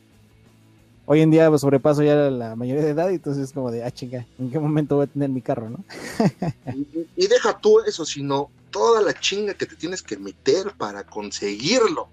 Hoy 1.06 1.22
en 1.22 1.30
día 1.30 1.48
pues, 1.50 1.62
sobrepaso 1.62 2.02
ya 2.02 2.16
la 2.16 2.56
mayoría 2.56 2.84
de 2.84 2.90
edad 2.90 3.12
y 3.12 3.16
entonces 3.16 3.44
es 3.44 3.54
como 3.54 3.70
de, 3.70 3.84
ah, 3.84 3.92
chinga, 3.92 4.26
¿en 4.40 4.50
qué 4.50 4.58
momento 4.58 4.96
voy 4.96 5.04
a 5.04 5.08
tener 5.08 5.30
mi 5.30 5.42
carro, 5.42 5.70
no? 5.70 5.84
y, 7.16 7.28
deja 7.28 7.56
tú 7.60 7.80
eso, 7.82 8.04
sino 8.04 8.50
toda 8.72 9.04
la 9.04 9.14
chinga 9.14 9.54
que 9.54 9.68
te 9.68 9.76
tienes 9.76 10.02
que 10.02 10.18
meter 10.18 10.72
para 10.76 11.04
conseguirlo. 11.04 12.10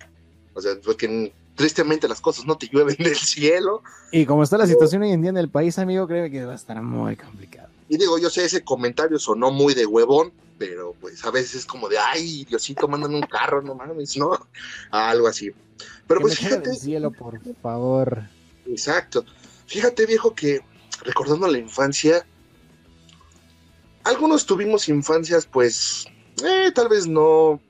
O 0.53 0.61
sea, 0.61 0.73
porque 0.85 1.33
tristemente 1.55 2.07
las 2.07 2.21
cosas 2.21 2.45
no 2.45 2.59
te 2.59 2.69
llueven 2.69 2.97
del 2.99 3.17
cielo. 3.17 3.83
Y 4.11 4.27
como 4.27 4.43
está 4.43 4.59
la 4.59 4.67
situación 4.67 5.01
hoy 5.01 5.13
en 5.13 5.23
día 5.23 5.31
en 5.31 5.39
el 5.39 5.49
país, 5.49 5.79
amigo, 5.79 6.07
creo 6.07 6.31
que 6.31 6.45
va 6.45 6.53
a 6.53 6.57
estar 6.57 6.83
muy 6.83 7.17
complicado. 7.17 7.69
Y 7.89 7.97
digo, 7.97 8.19
yo 8.19 8.29
sé, 8.29 8.45
ese 8.45 8.63
comentario 8.63 9.19
sonó 9.19 9.51
muy 9.51 9.73
de 9.73 9.87
huevón, 9.87 10.33
pero 10.69 10.95
pues 11.01 11.25
a 11.25 11.33
veces 11.33 11.57
es 11.57 11.67
como 11.67 11.89
de, 11.89 11.99
ay, 11.99 12.45
Diosito, 12.45 12.87
mandan 12.87 13.17
un 13.17 13.23
carro, 13.23 13.61
no 13.63 13.75
mames, 13.75 14.17
¿no? 14.17 14.49
Algo 14.93 15.27
así. 15.27 15.51
Pero 16.07 16.21
pues 16.21 16.39
fíjate. 16.39 16.73
cielo, 16.77 17.11
por 17.11 17.41
favor. 17.61 18.23
Exacto. 18.67 19.25
Fíjate, 19.67 20.07
viejo, 20.07 20.37
que 20.37 20.61
recordando 21.01 21.49
la 21.49 21.59
infancia, 21.59 22.25
algunos 24.05 24.47
tuvimos 24.47 24.89
infancias, 24.89 25.47
pues, 25.47 26.07
eh, 26.45 26.71
tal 26.73 26.89
vez 26.89 27.09
no, 27.09 27.61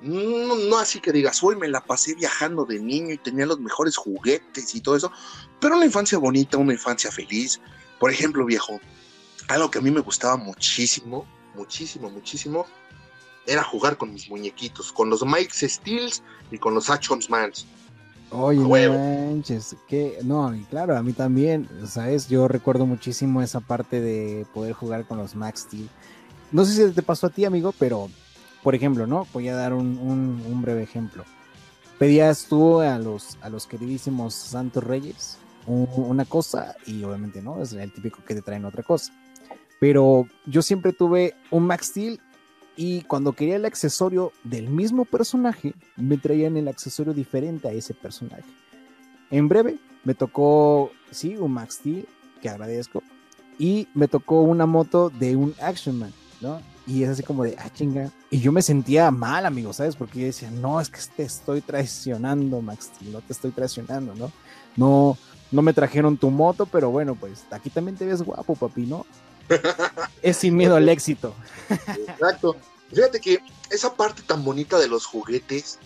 no, 0.00 0.56
no, 0.56 0.78
así 0.78 0.98
que 0.98 1.12
digas, 1.12 1.42
hoy 1.42 1.56
me 1.56 1.68
la 1.68 1.84
pasé 1.84 2.14
viajando 2.14 2.64
de 2.64 2.78
niño 2.78 3.12
y 3.12 3.18
tenía 3.18 3.44
los 3.44 3.60
mejores 3.60 3.98
juguetes 3.98 4.74
y 4.74 4.80
todo 4.80 4.96
eso, 4.96 5.12
pero 5.60 5.76
una 5.76 5.84
infancia 5.84 6.16
bonita, 6.16 6.56
una 6.56 6.72
infancia 6.72 7.10
feliz. 7.10 7.60
Por 8.00 8.10
ejemplo, 8.10 8.46
viejo, 8.46 8.80
algo 9.48 9.70
que 9.70 9.78
a 9.78 9.82
mí 9.82 9.90
me 9.90 10.00
gustaba 10.00 10.36
muchísimo, 10.36 11.26
muchísimo, 11.54 12.10
muchísimo, 12.10 12.66
era 13.46 13.64
jugar 13.64 13.96
con 13.96 14.12
mis 14.12 14.28
muñequitos, 14.28 14.92
con 14.92 15.08
los 15.08 15.24
Mike 15.24 15.68
Steels 15.68 16.22
y 16.50 16.58
con 16.58 16.74
los 16.74 16.90
Actions 16.90 17.28
Mans. 17.30 17.66
Oye, 18.30 18.90
manches, 18.90 19.74
que 19.88 20.18
no, 20.22 20.54
claro, 20.68 20.96
a 20.98 21.02
mí 21.02 21.14
también, 21.14 21.66
¿sabes? 21.86 22.28
Yo 22.28 22.46
recuerdo 22.46 22.84
muchísimo 22.84 23.40
esa 23.40 23.60
parte 23.60 24.02
de 24.02 24.46
poder 24.52 24.74
jugar 24.74 25.06
con 25.06 25.16
los 25.16 25.34
Max 25.34 25.60
Steel. 25.60 25.88
No 26.52 26.66
sé 26.66 26.88
si 26.88 26.92
te 26.92 27.02
pasó 27.02 27.28
a 27.28 27.30
ti, 27.30 27.46
amigo, 27.46 27.72
pero, 27.78 28.10
por 28.62 28.74
ejemplo, 28.74 29.06
¿no? 29.06 29.26
Voy 29.32 29.48
a 29.48 29.54
dar 29.54 29.72
un, 29.72 30.60
breve 30.60 30.82
ejemplo. 30.82 31.24
Pedías 31.98 32.46
tú 32.50 32.80
a 32.80 32.98
los, 32.98 33.38
a 33.40 33.48
los 33.48 33.66
queridísimos 33.66 34.34
Santos 34.34 34.84
Reyes 34.84 35.38
una 35.68 36.24
cosa 36.24 36.76
y 36.86 37.02
obviamente 37.04 37.42
no, 37.42 37.60
es 37.62 37.72
el 37.72 37.92
típico 37.92 38.24
que 38.24 38.34
te 38.34 38.42
traen 38.42 38.64
otra 38.64 38.82
cosa. 38.82 39.12
Pero 39.80 40.26
yo 40.46 40.62
siempre 40.62 40.92
tuve 40.92 41.34
un 41.50 41.64
Max 41.64 41.88
Steel 41.88 42.20
y 42.76 43.02
cuando 43.02 43.32
quería 43.32 43.56
el 43.56 43.64
accesorio 43.64 44.32
del 44.44 44.68
mismo 44.68 45.04
personaje, 45.04 45.74
me 45.96 46.16
traían 46.16 46.56
el 46.56 46.68
accesorio 46.68 47.12
diferente 47.12 47.68
a 47.68 47.72
ese 47.72 47.92
personaje. 47.94 48.44
En 49.30 49.48
breve, 49.48 49.78
me 50.04 50.14
tocó, 50.14 50.92
sí, 51.10 51.36
un 51.36 51.52
Max 51.52 51.74
Steel, 51.74 52.06
que 52.40 52.48
agradezco, 52.48 53.02
y 53.58 53.88
me 53.94 54.06
tocó 54.06 54.42
una 54.42 54.64
moto 54.64 55.10
de 55.10 55.34
un 55.34 55.54
Action 55.60 55.98
Man, 55.98 56.12
¿no? 56.40 56.60
Y 56.86 57.02
es 57.02 57.10
así 57.10 57.22
como 57.22 57.42
de, 57.44 57.56
ah, 57.58 57.68
chinga. 57.70 58.10
Y 58.30 58.38
yo 58.38 58.52
me 58.52 58.62
sentía 58.62 59.10
mal, 59.10 59.44
amigo, 59.44 59.72
¿sabes? 59.72 59.96
Porque 59.96 60.20
yo 60.20 60.26
decía, 60.26 60.50
no, 60.50 60.80
es 60.80 60.88
que 60.88 61.00
te 61.16 61.24
estoy 61.24 61.60
traicionando, 61.60 62.62
Max 62.62 62.92
no 63.12 63.20
te 63.20 63.32
estoy 63.32 63.50
traicionando, 63.50 64.14
¿no? 64.14 64.30
No, 64.76 65.18
no 65.50 65.62
me 65.62 65.72
trajeron 65.72 66.16
tu 66.16 66.30
moto, 66.30 66.64
pero 66.64 66.90
bueno, 66.90 67.14
pues 67.16 67.44
aquí 67.50 67.70
también 67.70 67.96
te 67.96 68.06
ves 68.06 68.22
guapo, 68.22 68.54
papi, 68.54 68.86
¿no? 68.86 69.04
Es 70.22 70.36
sin 70.36 70.56
miedo 70.56 70.76
al 70.76 70.88
éxito. 70.88 71.34
Exacto. 71.68 72.56
Fíjate 72.90 73.20
que 73.20 73.40
esa 73.70 73.94
parte 73.94 74.22
tan 74.22 74.44
bonita 74.44 74.78
de 74.78 74.88
los 74.88 75.06
juguetes 75.06 75.78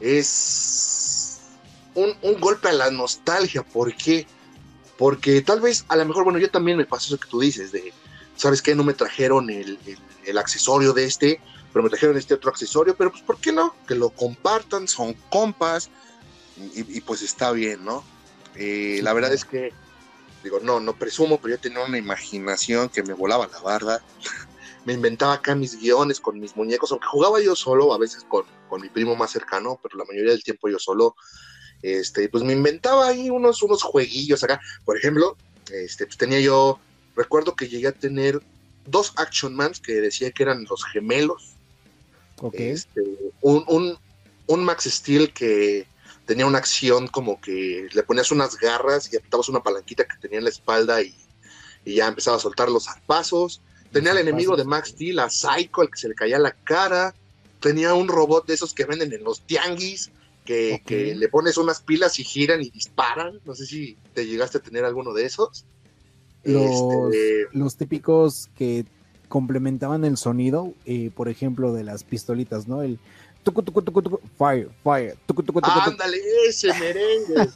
es 0.00 1.40
un, 1.94 2.40
golpe 2.40 2.68
a 2.68 2.72
la 2.72 2.90
nostalgia. 2.90 3.62
¿Por 3.62 3.94
qué? 3.96 4.26
Porque 4.96 5.42
tal 5.42 5.60
vez, 5.60 5.84
a 5.88 5.96
lo 5.96 6.04
mejor, 6.04 6.24
bueno, 6.24 6.38
yo 6.38 6.50
también 6.50 6.76
me 6.76 6.86
pasó 6.86 7.06
eso 7.06 7.20
que 7.20 7.28
tú 7.28 7.40
dices, 7.40 7.72
de, 7.72 7.92
¿sabes 8.36 8.62
qué? 8.62 8.74
No 8.74 8.84
me 8.84 8.94
trajeron 8.94 9.50
el, 9.50 9.78
accesorio 10.36 10.92
de 10.92 11.04
este, 11.04 11.40
pero 11.72 11.82
me 11.82 11.88
trajeron 11.88 12.16
este 12.16 12.34
otro 12.34 12.50
accesorio, 12.50 12.94
pero 12.96 13.10
pues, 13.10 13.22
¿por 13.22 13.38
qué 13.38 13.52
no? 13.52 13.74
Que 13.86 13.94
lo 13.94 14.10
compartan, 14.10 14.86
son 14.86 15.14
compas, 15.30 15.90
y, 16.74 17.00
pues 17.02 17.22
está 17.22 17.52
bien, 17.52 17.84
¿no? 17.84 18.02
Eh, 18.56 18.98
la 19.02 19.12
verdad 19.12 19.32
es 19.32 19.44
que 19.44 19.72
digo, 20.42 20.60
no, 20.60 20.80
no 20.80 20.96
presumo, 20.96 21.40
pero 21.40 21.56
yo 21.56 21.60
tenía 21.60 21.84
una 21.84 21.98
imaginación 21.98 22.88
que 22.88 23.02
me 23.02 23.14
volaba 23.14 23.46
la 23.46 23.60
barda. 23.60 24.02
me 24.84 24.94
inventaba 24.94 25.34
acá 25.34 25.54
mis 25.54 25.78
guiones 25.78 26.20
con 26.20 26.40
mis 26.40 26.56
muñecos, 26.56 26.90
aunque 26.90 27.08
jugaba 27.08 27.40
yo 27.40 27.54
solo, 27.54 27.92
a 27.92 27.98
veces 27.98 28.24
con, 28.28 28.46
mi 28.80 28.88
primo 28.88 29.16
más 29.16 29.30
cercano, 29.30 29.78
pero 29.82 29.98
la 29.98 30.04
mayoría 30.04 30.32
del 30.32 30.42
tiempo 30.42 30.68
yo 30.68 30.78
solo. 30.78 31.14
Este, 31.82 32.28
pues 32.28 32.42
me 32.42 32.54
inventaba 32.54 33.06
ahí 33.06 33.30
unos, 33.30 33.62
unos 33.62 33.82
jueguillos 33.82 34.42
acá. 34.42 34.60
Por 34.84 34.96
ejemplo, 34.96 35.36
este, 35.70 36.06
pues 36.06 36.16
tenía 36.16 36.40
yo, 36.40 36.80
recuerdo 37.14 37.54
que 37.54 37.68
llegué 37.68 37.88
a 37.88 37.92
tener 37.92 38.40
dos 38.86 39.12
Action 39.16 39.54
Mans 39.54 39.80
que 39.80 39.92
decía 39.94 40.30
que 40.30 40.42
eran 40.42 40.64
los 40.68 40.84
gemelos. 40.84 41.54
Este, 42.52 43.02
un, 43.40 43.64
un, 43.66 43.98
un 44.46 44.64
Max 44.64 44.84
Steel 44.84 45.32
que 45.32 45.86
tenía 46.28 46.44
una 46.44 46.58
acción 46.58 47.08
como 47.08 47.40
que 47.40 47.88
le 47.90 48.02
ponías 48.02 48.30
unas 48.30 48.58
garras 48.58 49.10
y 49.10 49.16
apretabas 49.16 49.48
una 49.48 49.62
palanquita 49.62 50.04
que 50.04 50.18
tenía 50.20 50.36
en 50.36 50.44
la 50.44 50.50
espalda 50.50 51.00
y, 51.02 51.14
ya 51.86 52.06
empezaba 52.06 52.36
a 52.36 52.40
soltar 52.40 52.68
los 52.68 52.84
zarpazos. 52.84 53.62
Tenía 53.90 54.10
al 54.10 54.18
enemigo 54.18 54.54
de 54.54 54.64
Max 54.64 54.90
Steel, 54.90 55.20
a 55.20 55.30
Psycho, 55.30 55.80
al 55.80 55.90
que 55.90 55.96
se 55.96 56.08
le 56.08 56.14
caía 56.14 56.38
la 56.38 56.50
cara. 56.52 57.14
Tenía 57.60 57.94
un 57.94 58.08
robot 58.08 58.46
de 58.46 58.52
esos 58.52 58.74
que 58.74 58.84
venden 58.84 59.10
en 59.14 59.24
los 59.24 59.40
tianguis, 59.40 60.10
que, 60.44 60.82
le 61.16 61.28
pones 61.28 61.56
unas 61.56 61.80
pilas 61.80 62.18
y 62.18 62.24
giran 62.24 62.60
y 62.60 62.68
disparan. 62.68 63.40
No 63.46 63.54
sé 63.54 63.64
si 63.64 63.96
te 64.12 64.26
llegaste 64.26 64.58
a 64.58 64.60
tener 64.60 64.84
alguno 64.84 65.14
de 65.14 65.24
esos. 65.24 65.64
Los, 66.44 67.14
este, 67.14 67.46
los 67.52 67.76
típicos 67.76 68.50
que 68.54 68.84
complementaban 69.28 70.04
el 70.04 70.18
sonido, 70.18 70.74
eh, 70.84 71.10
por 71.14 71.30
ejemplo, 71.30 71.72
de 71.72 71.84
las 71.84 72.04
pistolitas, 72.04 72.68
¿no? 72.68 72.82
El 72.82 72.98
fire, 74.36 74.68
fire. 74.82 75.16
Ándale, 75.62 76.18
ese 76.48 76.72
merengue. 76.74 77.48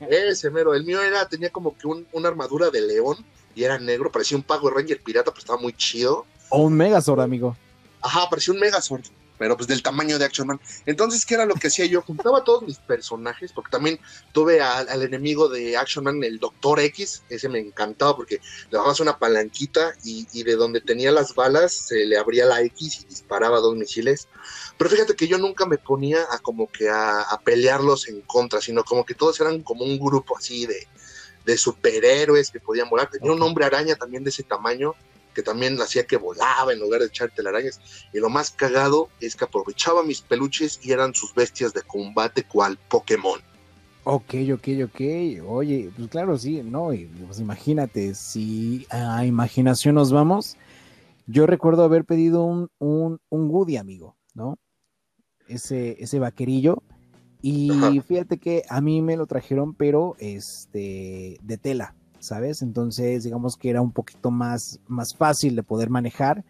ese 0.10 0.50
mero. 0.50 0.74
El 0.74 0.84
mío 0.84 1.02
era, 1.02 1.28
tenía 1.28 1.50
como 1.50 1.76
que 1.76 1.86
una 1.86 2.28
armadura 2.28 2.70
de 2.70 2.80
león 2.80 3.16
y 3.54 3.64
era 3.64 3.78
negro, 3.78 4.12
parecía 4.12 4.36
un 4.36 4.44
Pago 4.44 4.70
Ranger 4.70 5.00
pirata, 5.02 5.30
pero 5.30 5.40
estaba 5.40 5.60
muy 5.60 5.72
chido. 5.72 6.24
O 6.48 6.62
un 6.62 6.74
Megazord, 6.74 7.20
amigo. 7.20 7.56
Ajá, 8.00 8.28
parecía 8.30 8.54
un 8.54 8.60
Megazord 8.60 9.02
pero 9.38 9.56
pues 9.56 9.68
del 9.68 9.82
tamaño 9.82 10.18
de 10.18 10.24
Action 10.24 10.48
Man. 10.48 10.60
Entonces, 10.84 11.24
¿qué 11.24 11.34
era 11.34 11.46
lo 11.46 11.54
que 11.54 11.68
hacía 11.68 11.86
yo? 11.86 12.02
Juntaba 12.02 12.44
todos 12.44 12.62
mis 12.62 12.78
personajes, 12.78 13.52
porque 13.52 13.70
también 13.70 14.00
tuve 14.32 14.60
al, 14.60 15.02
enemigo 15.02 15.48
de 15.48 15.76
Action 15.76 16.04
Man, 16.04 16.22
el 16.24 16.38
Doctor 16.38 16.80
X, 16.80 17.22
ese 17.28 17.48
me 17.48 17.60
encantaba 17.60 18.16
porque 18.16 18.40
le 18.70 18.78
dabas 18.78 19.00
una 19.00 19.18
palanquita 19.18 19.94
y, 20.04 20.26
de 20.42 20.56
donde 20.56 20.80
tenía 20.80 21.12
las 21.12 21.34
balas 21.34 21.72
se 21.72 22.06
le 22.06 22.16
abría 22.16 22.44
la 22.44 22.62
X 22.62 23.00
y 23.02 23.06
disparaba 23.06 23.58
dos 23.60 23.76
misiles. 23.76 24.28
Pero 24.76 24.90
fíjate 24.90 25.14
que 25.14 25.28
yo 25.28 25.38
nunca 25.38 25.66
me 25.66 25.78
ponía 25.78 26.24
a 26.30 26.38
como 26.38 26.70
que 26.70 26.88
a, 26.88 27.24
pelearlos 27.44 28.08
en 28.08 28.20
contra, 28.22 28.60
sino 28.60 28.84
como 28.84 29.04
que 29.04 29.14
todos 29.14 29.40
eran 29.40 29.62
como 29.62 29.84
un 29.84 29.98
grupo 29.98 30.36
así 30.36 30.66
de, 30.66 30.86
de 31.44 31.56
superhéroes 31.56 32.50
que 32.50 32.60
podían 32.60 32.90
volar. 32.90 33.08
Tenía 33.10 33.32
un 33.32 33.42
hombre 33.42 33.64
araña 33.64 33.94
también 33.94 34.24
de 34.24 34.30
ese 34.30 34.42
tamaño 34.42 34.94
que 35.38 35.44
también 35.44 35.80
hacía 35.80 36.04
que 36.04 36.16
volaba 36.16 36.72
en 36.72 36.80
lugar 36.80 36.98
de 37.00 37.06
echar 37.06 37.30
telarañas. 37.30 37.80
Y 38.12 38.18
lo 38.18 38.28
más 38.28 38.50
cagado 38.50 39.08
es 39.20 39.36
que 39.36 39.44
aprovechaba 39.44 40.02
mis 40.02 40.20
peluches 40.20 40.80
y 40.82 40.90
eran 40.90 41.14
sus 41.14 41.32
bestias 41.32 41.72
de 41.72 41.82
combate 41.82 42.42
cual 42.42 42.76
Pokémon. 42.88 43.38
Ok, 44.02 44.34
ok, 44.52 44.68
ok. 44.86 45.00
Oye, 45.46 45.92
pues 45.94 46.08
claro, 46.08 46.36
sí, 46.36 46.60
no, 46.64 46.92
y 46.92 47.04
pues 47.04 47.38
imagínate, 47.38 48.16
si 48.16 48.84
a 48.90 49.24
imaginación 49.24 49.94
nos 49.94 50.10
vamos, 50.10 50.56
yo 51.28 51.46
recuerdo 51.46 51.84
haber 51.84 52.04
pedido 52.04 52.42
un, 52.42 52.68
un, 52.80 53.20
un 53.28 53.48
Woody, 53.48 53.76
amigo, 53.76 54.16
¿no? 54.34 54.58
Ese, 55.46 56.02
ese 56.02 56.18
vaquerillo. 56.18 56.82
Y 57.42 57.70
fíjate 58.08 58.38
que 58.38 58.64
a 58.68 58.80
mí 58.80 59.02
me 59.02 59.16
lo 59.16 59.28
trajeron, 59.28 59.72
pero 59.72 60.16
este, 60.18 61.38
de 61.40 61.58
tela, 61.58 61.94
¿sabes? 62.20 62.62
Entonces, 62.62 63.24
digamos 63.24 63.56
que 63.56 63.70
era 63.70 63.80
un 63.80 63.92
poquito 63.92 64.30
más, 64.30 64.80
más 64.86 65.14
fácil 65.14 65.56
de 65.56 65.62
poder 65.62 65.90
manejar. 65.90 66.44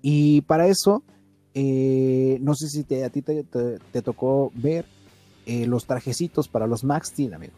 Y 0.00 0.42
para 0.42 0.66
eso, 0.66 1.02
eh, 1.54 2.38
no 2.40 2.54
sé 2.54 2.68
si 2.68 2.84
te, 2.84 3.04
a 3.04 3.10
ti 3.10 3.22
te, 3.22 3.44
te 3.44 4.02
tocó 4.02 4.50
ver 4.54 4.84
eh, 5.46 5.66
los 5.66 5.86
trajecitos 5.86 6.48
para 6.48 6.66
los 6.66 6.84
Max 6.84 7.08
Steel, 7.08 7.34
amigo. 7.34 7.54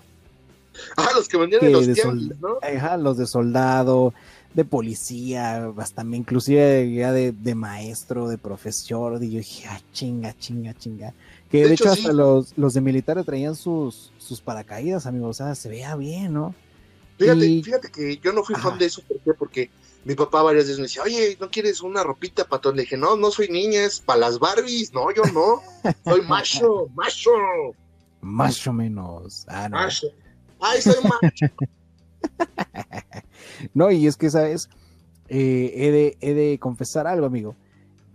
Ah, 0.97 1.09
los 1.15 1.29
que 1.29 1.37
vendían 1.37 1.65
en 1.65 1.73
los 1.73 1.93
tianguis, 1.93 2.41
¿no? 2.41 2.59
Ajá, 2.63 2.97
los 2.97 3.17
de 3.17 3.27
soldado, 3.27 4.13
de 4.55 4.65
policía, 4.65 5.73
hasta 5.77 6.03
inclusive 6.03 6.93
ya 6.93 7.13
de, 7.13 7.33
de, 7.33 7.55
maestro, 7.55 8.29
de 8.29 8.39
profesor, 8.39 9.23
y 9.23 9.31
yo 9.31 9.39
dije, 9.39 9.67
ah, 9.69 9.81
chinga, 9.93 10.37
chinga, 10.39 10.75
chinga. 10.75 11.15
Que 11.51 11.67
de, 11.67 11.75
hecho, 11.75 11.91
hasta 11.91 12.13
los, 12.13 12.57
los 12.57 12.75
de 12.75 12.81
militares 12.81 13.25
traían 13.25 13.55
sus, 13.55 14.13
sus 14.19 14.41
paracaídas, 14.41 15.07
amigo, 15.07 15.29
o 15.29 15.35
sea, 15.35 15.55
se 15.55 15.69
veía 15.69 15.95
bien, 15.97 16.33
¿no? 16.33 16.55
Fíjate, 17.19 17.63
fíjate 17.63 17.91
que 17.91 18.19
yo 18.19 18.33
no 18.33 18.43
fui 18.43 18.57
fan 18.57 18.79
de 18.79 18.87
eso, 18.87 19.03
¿por 19.03 19.21
qué? 19.21 19.35
Porque 19.35 19.71
mi 20.05 20.15
papá 20.15 20.43
varias 20.43 20.65
veces 20.65 20.79
me 20.79 20.85
decía, 20.85 21.03
oye, 21.03 21.37
¿no 21.41 21.51
quieres 21.51 21.81
una 21.81 22.03
ropita 22.03 22.45
patón? 22.45 22.77
Le 22.77 22.83
dije, 22.83 22.97
no, 22.97 23.17
no 23.17 23.31
soy 23.31 23.49
niña, 23.49 23.85
es 23.85 24.01
para 24.01 24.21
las 24.21 24.39
Barbies. 24.39 24.93
No, 24.93 25.11
yo 25.13 25.23
no. 25.33 25.63
Soy 26.05 26.23
macho, 26.23 26.89
macho. 26.95 27.31
Macho 28.21 28.73
menos. 28.73 29.45
Ah, 29.49 29.69
no. 29.69 29.77
Macho. 29.77 30.09
Ay, 30.61 30.83
soy 30.83 30.97
macho. 31.03 31.47
no, 33.75 33.91
y 33.91 34.07
es 34.07 34.17
que, 34.17 34.29
¿sabes? 34.29 34.69
Eh, 35.29 35.73
he, 35.75 35.91
de, 35.91 36.19
he, 36.21 36.35
de, 36.35 36.59
confesar 36.59 37.07
algo, 37.07 37.27
amigo. 37.27 37.57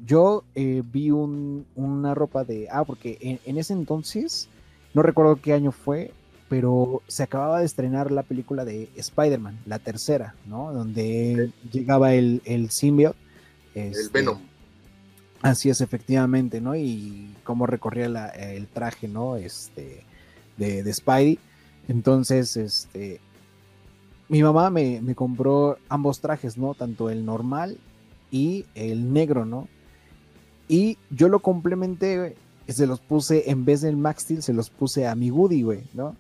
Yo 0.06 0.44
eh, 0.56 0.84
vi 0.86 1.12
un, 1.12 1.66
una 1.76 2.14
ropa 2.14 2.44
de... 2.44 2.68
Ah, 2.72 2.84
porque 2.84 3.18
en, 3.22 3.40
en 3.46 3.58
ese 3.58 3.74
entonces, 3.74 4.48
no 4.94 5.02
recuerdo 5.02 5.40
qué 5.42 5.54
año 5.54 5.72
fue, 5.72 6.14
pero 6.50 7.04
se 7.08 7.24
acababa 7.24 7.60
de 7.60 7.66
estrenar 7.66 8.12
la 8.12 8.24
película 8.24 8.66
de 8.66 8.90
Spider-Man, 8.96 9.60
la 9.68 9.78
tercera, 9.78 10.34
¿no? 10.48 10.74
Donde 10.74 11.52
llegaba 11.72 12.14
el, 12.14 12.42
el 12.44 12.72
symbiote. 12.72 13.18
el 13.76 13.92
este, 13.92 14.10
Venom. 14.12 14.40
Así 15.42 15.70
es, 15.70 15.80
efectivamente, 15.80 16.60
¿no? 16.60 16.76
Y 16.76 17.36
cómo 17.44 17.68
recorría 17.68 18.08
el 18.08 18.68
traje, 18.68 19.08
¿no? 19.08 19.38
Este, 19.38 20.04
de, 20.58 20.84
de, 20.84 20.94
Spidey. 20.94 21.40
Entonces, 21.88 22.58
este, 22.58 23.22
mi 24.28 24.42
mamá 24.42 24.72
me, 24.72 25.02
me, 25.02 25.14
compró 25.14 25.78
ambos 25.88 26.20
trajes, 26.20 26.58
¿no? 26.58 26.74
Tanto 26.74 27.12
el 27.12 27.26
normal 27.26 27.78
y 28.32 28.66
el 28.74 29.14
negro, 29.14 29.46
¿no? 29.46 29.68
Y 30.68 30.98
yo 31.12 31.30
lo 31.30 31.40
complementé, 31.40 32.36
se 32.68 32.88
los 32.88 33.00
puse, 33.00 33.50
en 33.50 33.66
vez 33.66 33.82
del 33.82 33.98
Max 33.98 34.24
Steel, 34.24 34.44
se 34.44 34.54
los 34.54 34.70
puse 34.70 35.08
a 35.08 35.16
mi 35.16 35.32
Woody, 35.32 35.62
güey, 35.62 35.84
¿no? 35.94 36.16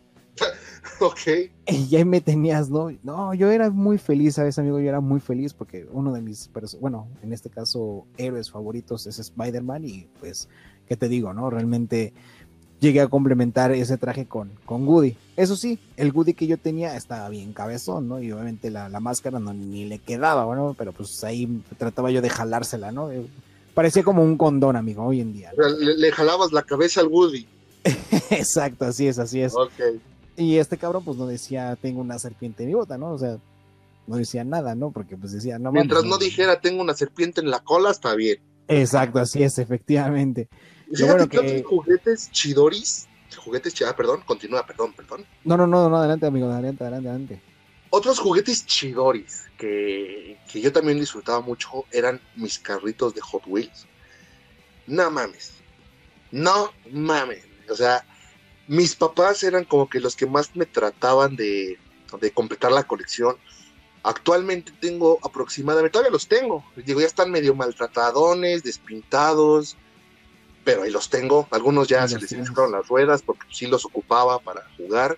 ok. 0.99 1.51
Y 1.67 1.95
ahí 1.95 2.05
me 2.05 2.21
tenías, 2.21 2.69
¿no? 2.69 2.89
No, 3.03 3.33
yo 3.33 3.49
era 3.51 3.69
muy 3.69 3.97
feliz, 3.97 4.35
¿sabes, 4.35 4.57
amigo? 4.59 4.79
Yo 4.79 4.89
era 4.89 4.99
muy 4.99 5.19
feliz 5.19 5.53
porque 5.53 5.87
uno 5.91 6.13
de 6.13 6.21
mis, 6.21 6.49
bueno, 6.79 7.07
en 7.21 7.33
este 7.33 7.49
caso, 7.49 8.05
héroes 8.17 8.51
favoritos 8.51 9.07
es 9.07 9.19
Spider-Man 9.19 9.85
y 9.85 10.07
pues, 10.19 10.49
¿qué 10.87 10.95
te 10.95 11.07
digo, 11.07 11.33
no? 11.33 11.49
Realmente 11.49 12.13
llegué 12.79 13.01
a 13.01 13.07
complementar 13.07 13.71
ese 13.71 13.97
traje 13.97 14.25
con, 14.25 14.51
con 14.65 14.87
Woody. 14.87 15.15
Eso 15.35 15.55
sí, 15.55 15.79
el 15.97 16.11
Woody 16.11 16.33
que 16.33 16.47
yo 16.47 16.57
tenía 16.57 16.95
estaba 16.95 17.29
bien 17.29 17.53
cabezón, 17.53 18.07
¿no? 18.07 18.21
Y 18.21 18.31
obviamente 18.31 18.69
la, 18.69 18.89
máscara 18.99 19.39
no 19.39 19.53
ni 19.53 19.85
le 19.85 19.99
quedaba, 19.99 20.45
bueno, 20.45 20.75
pero 20.77 20.91
pues 20.91 21.23
ahí 21.23 21.61
trataba 21.77 22.11
yo 22.11 22.21
de 22.21 22.29
jalársela, 22.29 22.91
¿no? 22.91 23.11
Eh, 23.11 23.25
parecía 23.73 24.03
como 24.03 24.23
un 24.23 24.37
condón, 24.37 24.75
amigo, 24.75 25.03
hoy 25.03 25.21
en 25.21 25.33
día. 25.33 25.51
Le, 25.57 25.97
le, 25.97 26.11
jalabas 26.11 26.51
la 26.51 26.63
cabeza 26.63 27.01
al 27.01 27.07
Woody. 27.07 27.47
Exacto, 28.29 28.85
así 28.85 29.07
es, 29.07 29.19
así 29.19 29.41
es. 29.41 29.53
Ok. 29.55 29.71
Y 30.39 30.57
este 30.57 30.77
cabrón, 30.77 31.03
pues 31.03 31.17
no 31.17 31.27
decía, 31.27 31.77
tengo 31.81 31.99
una 31.99 32.17
serpiente 32.17 32.63
en 32.63 32.69
mi 32.69 32.75
bota, 32.75 32.97
¿no? 32.97 33.11
O 33.11 33.17
sea, 33.17 33.37
no 34.07 34.15
decía 34.15 34.45
nada, 34.45 34.73
¿no? 34.73 34.89
Porque 34.89 35.17
pues 35.17 35.33
decía, 35.33 35.59
no 35.59 35.69
Mientras 35.73 36.05
no 36.05 36.17
dijera, 36.17 36.61
tengo 36.61 36.81
una 36.81 36.93
serpiente 36.93 37.41
en 37.41 37.51
la 37.51 37.59
cola, 37.59 37.91
está 37.91 38.15
bien. 38.15 38.39
Exacto, 38.69 39.19
así 39.19 39.43
es, 39.43 39.57
efectivamente. 39.59 40.47
Fíjate 40.93 41.27
que, 41.27 41.39
otros 41.39 41.63
juguetes 41.65 42.31
chidoris, 42.31 43.09
juguetes 43.35 43.73
chidoris, 43.73 43.93
ah, 43.93 43.97
perdón, 43.97 44.21
continúa, 44.25 44.65
perdón, 44.65 44.93
perdón. 44.93 45.25
No, 45.43 45.57
no, 45.57 45.67
no, 45.67 45.89
no, 45.89 45.97
adelante, 45.97 46.25
amigo, 46.25 46.49
adelante, 46.49 46.85
adelante, 46.85 47.09
adelante. 47.09 47.41
Otros 47.89 48.17
juguetes 48.19 48.65
chidoris 48.65 49.43
que, 49.57 50.39
que 50.49 50.61
yo 50.61 50.71
también 50.71 51.01
disfrutaba 51.01 51.41
mucho 51.41 51.83
eran 51.91 52.21
mis 52.37 52.59
carritos 52.59 53.13
de 53.13 53.19
Hot 53.19 53.43
Wheels. 53.45 53.87
No 54.87 55.11
mames. 55.11 55.51
No 56.31 56.71
mames. 56.91 57.43
O 57.69 57.75
sea, 57.75 58.05
mis 58.69 58.95
papás 58.95 59.43
eran 59.43 59.65
como 59.65 59.89
que 59.89 59.99
los 59.99 60.15
que 60.15 60.27
más 60.27 60.55
me 60.55 60.67
trataban 60.67 61.35
de, 61.35 61.79
completar 62.35 62.71
la 62.71 62.83
colección. 62.83 63.35
Actualmente 64.03 64.71
tengo 64.79 65.17
aproximadamente, 65.23 65.93
todavía 65.93 66.11
los 66.11 66.27
tengo, 66.27 66.63
digo, 66.75 67.01
ya 67.01 67.07
están 67.07 67.31
medio 67.31 67.55
maltratadones, 67.55 68.61
despintados, 68.61 69.75
pero 70.63 70.83
ahí 70.83 70.91
los 70.91 71.09
tengo. 71.09 71.47
Algunos 71.49 71.87
ya 71.87 72.07
se 72.07 72.19
les 72.19 72.31
hicieron 72.31 72.71
las 72.71 72.87
ruedas 72.87 73.23
porque 73.23 73.47
sí 73.51 73.65
los 73.65 73.85
ocupaba 73.85 74.37
para 74.37 74.63
jugar. 74.77 75.17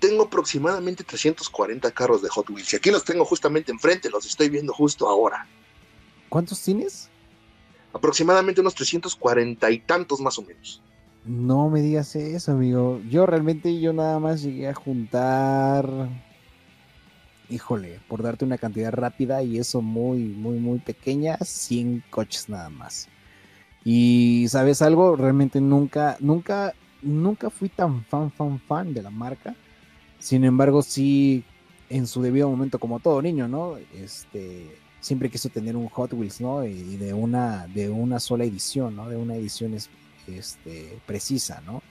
Tengo 0.00 0.24
aproximadamente 0.24 1.04
340 1.04 1.90
carros 1.90 2.22
de 2.22 2.30
Hot 2.30 2.48
Wheels 2.48 2.72
y 2.72 2.76
aquí 2.76 2.90
los 2.90 3.04
tengo 3.04 3.26
justamente 3.26 3.70
enfrente, 3.72 4.08
los 4.08 4.24
estoy 4.24 4.48
viendo 4.48 4.72
justo 4.72 5.06
ahora. 5.06 5.46
¿Cuántos 6.30 6.62
tienes? 6.62 7.10
Aproximadamente 7.92 8.62
unos 8.62 8.74
340 8.74 9.70
y 9.70 9.80
tantos 9.80 10.18
más 10.20 10.38
o 10.38 10.42
menos. 10.42 10.80
No 11.26 11.68
me 11.70 11.82
digas 11.82 12.14
eso, 12.14 12.52
amigo. 12.52 13.00
Yo 13.10 13.26
realmente 13.26 13.80
yo 13.80 13.92
nada 13.92 14.20
más 14.20 14.42
llegué 14.42 14.68
a 14.68 14.74
juntar, 14.74 16.08
híjole, 17.50 17.98
por 18.06 18.22
darte 18.22 18.44
una 18.44 18.58
cantidad 18.58 18.92
rápida 18.92 19.42
y 19.42 19.58
eso 19.58 19.82
muy, 19.82 20.20
muy, 20.20 20.60
muy 20.60 20.78
pequeña, 20.78 21.36
100 21.38 22.04
coches 22.10 22.48
nada 22.48 22.70
más. 22.70 23.08
Y 23.84 24.46
sabes 24.48 24.82
algo, 24.82 25.16
realmente 25.16 25.60
nunca, 25.60 26.16
nunca, 26.20 26.74
nunca 27.02 27.50
fui 27.50 27.70
tan 27.70 28.04
fan, 28.04 28.30
fan, 28.30 28.60
fan 28.60 28.94
de 28.94 29.02
la 29.02 29.10
marca. 29.10 29.56
Sin 30.20 30.44
embargo, 30.44 30.80
sí, 30.82 31.42
en 31.90 32.06
su 32.06 32.22
debido 32.22 32.48
momento, 32.48 32.78
como 32.78 33.00
todo 33.00 33.20
niño, 33.20 33.48
¿no? 33.48 33.76
Este, 33.94 34.78
siempre 35.00 35.28
quiso 35.28 35.48
tener 35.48 35.76
un 35.76 35.88
Hot 35.88 36.12
Wheels, 36.12 36.40
¿no? 36.40 36.64
Y 36.64 36.96
de 36.98 37.14
una, 37.14 37.66
de 37.66 37.90
una 37.90 38.20
sola 38.20 38.44
edición, 38.44 38.94
¿no? 38.94 39.08
De 39.08 39.16
una 39.16 39.34
edición 39.34 39.74
este, 40.28 40.98
precisa, 41.06 41.62
¿no? 41.64 41.82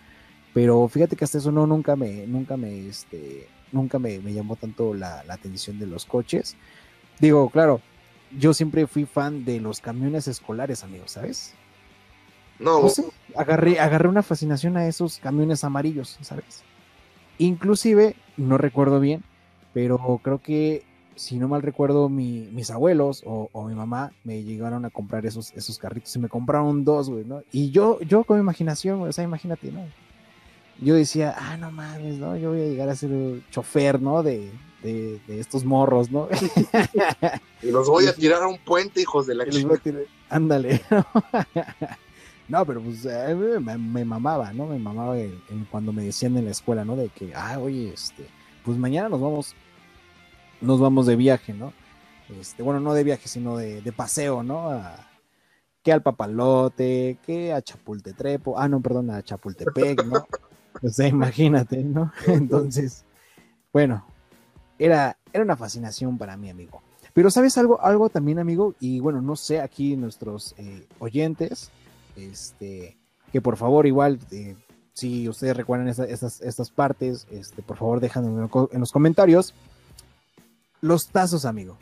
Pero 0.54 0.88
fíjate 0.88 1.16
que 1.16 1.26
hasta 1.26 1.38
eso 1.38 1.52
no, 1.52 1.68
nunca 1.68 1.96
me, 1.96 2.26
nunca 2.28 2.56
me, 2.56 2.88
este, 2.88 3.48
nunca 3.72 4.00
me, 4.00 4.20
llamó 4.22 4.56
tanto 4.56 4.94
la, 4.94 5.24
atención 5.28 5.80
de 5.80 5.88
los 5.88 6.06
coches. 6.06 6.56
Digo, 7.20 7.50
claro, 7.50 7.82
yo 8.38 8.54
siempre 8.54 8.88
fui 8.88 9.06
fan 9.06 9.46
de 9.46 9.60
los 9.60 9.82
camiones 9.82 10.28
escolares, 10.28 10.84
amigos, 10.84 11.12
¿sabes? 11.12 11.54
No. 12.58 12.88
agarré, 13.36 13.80
agarré 13.82 14.08
una 14.08 14.24
fascinación 14.24 14.78
a 14.78 14.88
esos 14.88 15.20
camiones 15.20 15.66
amarillos, 15.66 16.18
¿sabes? 16.22 16.64
Inclusive, 17.38 18.16
no 18.38 18.58
recuerdo 18.58 19.02
bien, 19.02 19.24
pero 19.74 20.22
creo 20.24 20.42
que 20.42 20.86
si 21.16 21.38
no 21.38 21.48
mal 21.48 21.62
recuerdo, 21.62 22.10
mis 22.10 22.70
abuelos 22.70 23.24
o, 23.26 23.68
mi 23.68 23.76
mamá 23.76 24.12
me 24.24 24.44
llegaron 24.44 24.86
a 24.86 24.90
comprar 24.90 25.26
esos, 25.26 25.52
esos 25.54 25.78
carritos 25.78 26.16
y 26.16 26.20
me 26.20 26.30
compraron 26.30 26.84
dos, 26.84 27.10
güey, 27.10 27.26
¿no? 27.26 27.42
Y 27.52 27.72
yo, 27.72 28.00
yo 28.02 28.24
con 28.24 28.38
mi 28.38 28.42
imaginación, 28.42 29.02
o 29.02 29.12
sea, 29.12 29.24
imagínate, 29.24 29.72
¿no? 29.72 29.82
Yo 30.80 30.96
decía, 30.96 31.36
ah, 31.38 31.56
no 31.58 31.72
mames, 31.72 32.18
¿no? 32.18 32.36
Yo 32.36 32.50
voy 32.50 32.62
a 32.62 32.66
llegar 32.66 32.90
a 32.90 32.96
ser 32.96 33.12
chofer, 33.50 34.02
¿no? 34.02 34.24
De, 34.24 34.52
de, 34.84 35.20
estos 35.40 35.64
morros, 35.64 36.12
¿no? 36.12 36.28
y 37.62 37.72
los 37.72 37.88
voy 37.88 38.08
a 38.08 38.14
tirar 38.14 38.44
a 38.44 38.48
un 38.48 38.58
puente, 38.58 39.02
hijos 39.02 39.26
de 39.26 39.36
la 39.36 39.50
chica. 39.50 39.80
Ándale. 40.30 40.82
no, 42.50 42.66
pero 42.66 42.82
pues 42.82 43.06
me, 43.78 44.06
mamaba, 44.06 44.54
¿no? 44.54 44.68
Me 44.68 44.78
mamaba 44.78 45.16
cuando 45.72 45.94
me 45.94 46.04
decían 46.04 46.38
en 46.38 46.46
la 46.46 46.52
escuela, 46.52 46.84
¿no? 46.84 46.96
De 46.96 47.10
que, 47.10 47.34
ah, 47.34 47.58
oye, 47.60 47.92
este, 47.94 48.28
pues 48.64 48.78
mañana 48.78 49.10
nos 49.10 49.22
vamos 49.22 49.56
nos 50.62 50.80
vamos 50.80 51.06
de 51.06 51.16
viaje, 51.16 51.54
¿no? 51.54 51.74
Este, 52.40 52.64
bueno, 52.64 52.80
no 52.80 52.94
de 52.94 53.04
viaje, 53.04 53.28
sino 53.28 53.58
de, 53.58 53.94
paseo, 53.96 54.44
¿no? 54.44 54.82
que 55.84 55.94
al 55.94 56.02
Papalote, 56.02 57.20
que 57.24 57.54
a 57.54 57.62
Chapultetrepo, 57.62 58.58
ah, 58.58 58.68
no, 58.68 58.82
perdón, 58.82 59.12
a 59.12 59.22
Chapultepec, 59.22 60.04
¿no? 60.06 60.26
O 60.84 60.90
sea, 60.90 61.08
imagínate, 61.08 61.82
¿no? 61.84 62.12
Entonces, 62.28 63.06
bueno, 63.72 64.06
era, 64.78 65.18
era 65.32 65.44
una 65.44 65.56
fascinación 65.56 66.18
para 66.18 66.36
mí, 66.36 66.50
amigo. 66.50 66.82
Pero 67.14 67.32
sabes 67.32 67.58
algo, 67.58 67.80
algo 67.82 68.10
también, 68.10 68.40
amigo, 68.40 68.76
y 68.80 69.00
bueno, 69.00 69.22
no 69.22 69.38
sé, 69.38 69.62
aquí 69.62 69.96
nuestros 69.96 70.54
eh, 70.58 70.86
oyentes, 71.00 71.72
este, 72.18 72.98
que 73.32 73.40
por 73.40 73.56
favor 73.56 73.88
igual 73.88 74.20
eh, 74.32 74.58
si 74.92 75.30
ustedes 75.30 75.56
recuerdan 75.56 75.88
estas, 75.88 76.42
estas 76.42 76.70
partes, 76.72 77.28
este, 77.32 77.62
por 77.62 77.78
favor 77.78 78.00
déjenme 78.00 78.50
en 78.72 78.80
los 78.80 78.92
comentarios. 78.92 79.54
Los 80.86 81.08
tazos, 81.08 81.46
amigo. 81.46 81.80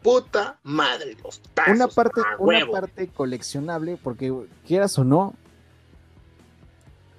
Puta 0.00 0.60
madre, 0.62 1.16
los 1.24 1.42
tazos. 1.54 1.74
Una 1.74 1.88
parte, 1.88 2.20
una 2.38 2.66
parte 2.68 3.08
coleccionable, 3.08 3.98
porque 4.00 4.32
quieras 4.64 4.96
o 4.96 5.02
no, 5.02 5.34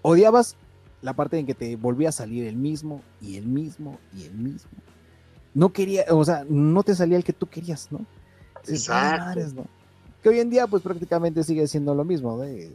odiabas 0.01 0.55
la 1.01 1.11
parte 1.11 1.37
en 1.39 1.45
que 1.45 1.53
te 1.53 1.75
volvía 1.75 2.07
a 2.07 2.13
salir 2.13 2.47
el 2.47 2.55
mismo 2.55 3.01
y 3.19 3.35
el 3.35 3.47
mismo 3.47 3.99
y 4.15 4.23
el 4.23 4.33
mismo. 4.35 4.71
No 5.53 5.73
quería, 5.73 6.05
o 6.09 6.23
sea, 6.23 6.45
no 6.47 6.83
te 6.83 6.95
salía 6.95 7.17
el 7.17 7.25
que 7.25 7.33
tú 7.33 7.47
querías, 7.47 7.91
¿no? 7.91 8.05
Exacto. 8.65 9.65
Que 10.21 10.29
hoy 10.29 10.39
en 10.39 10.49
día, 10.49 10.67
pues 10.67 10.83
prácticamente 10.83 11.43
sigue 11.43 11.67
siendo 11.67 11.93
lo 11.93 12.05
mismo, 12.05 12.39
de 12.39 12.73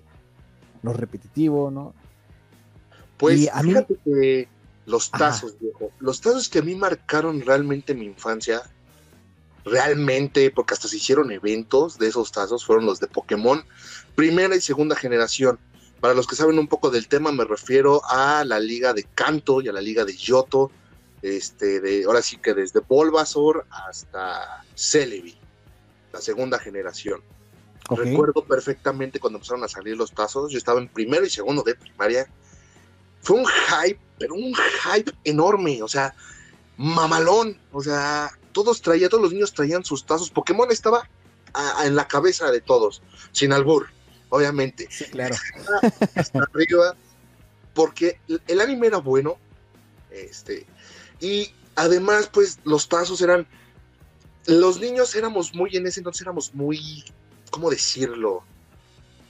lo 0.82 0.92
repetitivo, 0.92 1.70
¿no? 1.70 1.94
Pues 3.16 3.48
a 3.50 3.62
fíjate 3.62 3.96
que 4.04 4.48
los 4.88 5.10
tazos, 5.10 5.58
viejo, 5.58 5.92
los 6.00 6.20
tazos 6.22 6.48
que 6.48 6.60
a 6.60 6.62
mí 6.62 6.74
marcaron 6.74 7.42
realmente 7.42 7.94
mi 7.94 8.06
infancia, 8.06 8.62
realmente, 9.64 10.50
porque 10.50 10.72
hasta 10.72 10.88
se 10.88 10.96
hicieron 10.96 11.30
eventos 11.30 11.98
de 11.98 12.08
esos 12.08 12.32
tazos, 12.32 12.64
fueron 12.64 12.86
los 12.86 12.98
de 12.98 13.06
Pokémon, 13.06 13.62
primera 14.14 14.56
y 14.56 14.62
segunda 14.62 14.96
generación. 14.96 15.58
Para 16.00 16.14
los 16.14 16.26
que 16.26 16.36
saben 16.36 16.58
un 16.58 16.68
poco 16.68 16.90
del 16.90 17.06
tema, 17.06 17.32
me 17.32 17.44
refiero 17.44 18.00
a 18.08 18.44
la 18.46 18.58
liga 18.58 18.94
de 18.94 19.04
Kanto 19.04 19.60
y 19.60 19.68
a 19.68 19.72
la 19.72 19.82
liga 19.82 20.06
de 20.06 20.16
Yoto, 20.16 20.70
este, 21.20 21.80
de, 21.80 22.04
ahora 22.04 22.22
sí 22.22 22.38
que 22.38 22.54
desde 22.54 22.80
Bulbasaur 22.80 23.66
hasta 23.70 24.64
Celebi, 24.74 25.36
la 26.12 26.20
segunda 26.22 26.58
generación. 26.58 27.20
Recuerdo 27.90 28.44
perfectamente 28.44 29.20
cuando 29.20 29.38
empezaron 29.38 29.64
a 29.64 29.68
salir 29.68 29.96
los 29.96 30.12
tazos, 30.12 30.50
yo 30.50 30.56
estaba 30.56 30.80
en 30.80 30.88
primero 30.88 31.26
y 31.26 31.30
segundo 31.30 31.62
de 31.62 31.74
primaria. 31.74 32.26
Fue 33.20 33.36
un 33.36 33.46
hype, 33.46 34.00
pero 34.18 34.34
un 34.34 34.54
hype 34.54 35.12
enorme, 35.24 35.82
o 35.82 35.88
sea, 35.88 36.14
mamalón, 36.76 37.58
o 37.72 37.82
sea, 37.82 38.30
todos 38.52 38.80
traían, 38.82 39.10
todos 39.10 39.22
los 39.22 39.32
niños 39.32 39.52
traían 39.52 39.84
sus 39.84 40.04
tazos. 40.06 40.30
Pokémon 40.30 40.70
estaba 40.70 41.08
en 41.84 41.96
la 41.96 42.06
cabeza 42.06 42.50
de 42.50 42.60
todos, 42.60 43.02
sin 43.32 43.52
albur 43.52 43.88
obviamente. 44.30 44.88
Sí, 44.90 45.04
claro. 45.06 45.34
Hasta, 46.14 46.38
arriba, 46.54 46.94
porque 47.74 48.20
el 48.46 48.60
anime 48.60 48.88
era 48.88 48.98
bueno, 48.98 49.38
este, 50.10 50.66
y 51.20 51.52
además, 51.76 52.30
pues 52.32 52.58
los 52.64 52.88
tazos 52.88 53.20
eran, 53.20 53.46
los 54.46 54.80
niños 54.80 55.14
éramos 55.14 55.54
muy, 55.54 55.76
en 55.76 55.86
ese 55.86 56.00
entonces 56.00 56.22
éramos 56.22 56.54
muy, 56.54 57.04
¿cómo 57.50 57.70
decirlo? 57.70 58.42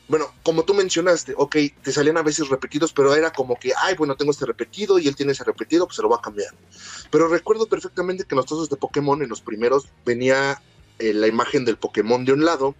Bueno, 0.08 0.32
como 0.42 0.64
tú 0.64 0.72
mencionaste, 0.72 1.34
ok, 1.36 1.56
te 1.82 1.92
salían 1.92 2.16
a 2.16 2.22
veces 2.22 2.48
repetidos, 2.48 2.94
pero 2.94 3.14
era 3.14 3.30
como 3.30 3.58
que, 3.58 3.72
ay, 3.76 3.94
bueno, 3.94 4.16
tengo 4.16 4.30
este 4.32 4.46
repetido 4.46 4.98
y 4.98 5.06
él 5.06 5.14
tiene 5.14 5.32
ese 5.32 5.44
repetido, 5.44 5.86
pues 5.86 5.96
se 5.96 6.02
lo 6.02 6.08
va 6.08 6.16
a 6.16 6.22
cambiar. 6.22 6.54
Pero 7.10 7.28
recuerdo 7.28 7.66
perfectamente 7.66 8.24
que 8.24 8.34
en 8.34 8.36
los 8.36 8.46
tazos 8.46 8.70
de 8.70 8.76
Pokémon, 8.76 9.22
en 9.22 9.28
los 9.28 9.42
primeros, 9.42 9.86
venía 10.06 10.62
eh, 10.98 11.12
la 11.12 11.26
imagen 11.26 11.66
del 11.66 11.76
Pokémon 11.76 12.24
de 12.24 12.32
un 12.32 12.44
lado 12.44 12.74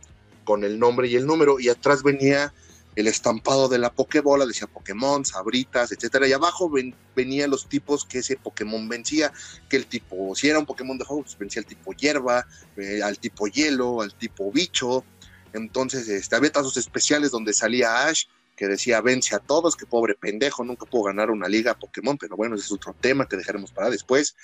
con 0.45 0.65
el 0.65 0.79
nombre 0.79 1.07
y 1.09 1.17
el 1.17 1.27
número, 1.27 1.61
y 1.61 1.69
atrás 1.69 2.03
venía 2.03 2.55
el 2.97 3.07
estampado 3.07 3.69
de 3.69 3.79
la 3.79 3.93
Pokébola, 3.93 4.47
decía 4.47 4.67
Pokémon, 4.67 5.25
Sabritas, 5.25 5.93
etcétera, 5.93 6.27
y 6.27 6.33
abajo 6.33 6.71
ven, 6.71 6.95
venían 7.15 7.51
los 7.51 7.69
tipos 7.69 8.05
que 8.05 8.19
ese 8.19 8.37
Pokémon 8.37 8.89
vencía, 8.89 9.31
que 9.69 9.77
el 9.77 9.87
tipo, 9.87 10.35
si 10.35 10.49
era 10.49 10.59
un 10.59 10.67
Pokémon 10.67 10.97
de 10.97 11.05
juego, 11.05 11.23
pues 11.23 11.37
vencía 11.39 11.61
al 11.61 11.67
tipo 11.67 11.93
hierba, 11.93 12.47
eh, 12.77 13.03
al 13.05 13.19
tipo 13.19 13.47
hielo, 13.47 14.01
al 14.01 14.15
tipo 14.15 14.51
bicho, 14.51 15.05
entonces 15.53 16.09
este, 16.09 16.37
había 16.37 16.53
tazos 16.53 16.77
especiales 16.77 17.31
donde 17.31 17.53
salía 17.53 18.07
Ash, 18.07 18.25
que 18.57 18.67
decía 18.67 19.01
vence 19.01 19.35
a 19.35 19.39
todos, 19.39 19.77
que 19.77 19.87
pobre 19.87 20.15
pendejo, 20.15 20.65
nunca 20.65 20.85
pudo 20.85 21.05
ganar 21.05 21.31
una 21.31 21.49
liga 21.49 21.79
Pokémon, 21.79 22.19
pero 22.19 22.37
bueno, 22.37 22.57
ese 22.57 22.65
es 22.65 22.73
otro 22.73 22.95
tema 23.01 23.29
que 23.29 23.37
dejaremos 23.37 23.71
para 23.71 23.89
después. 23.89 24.35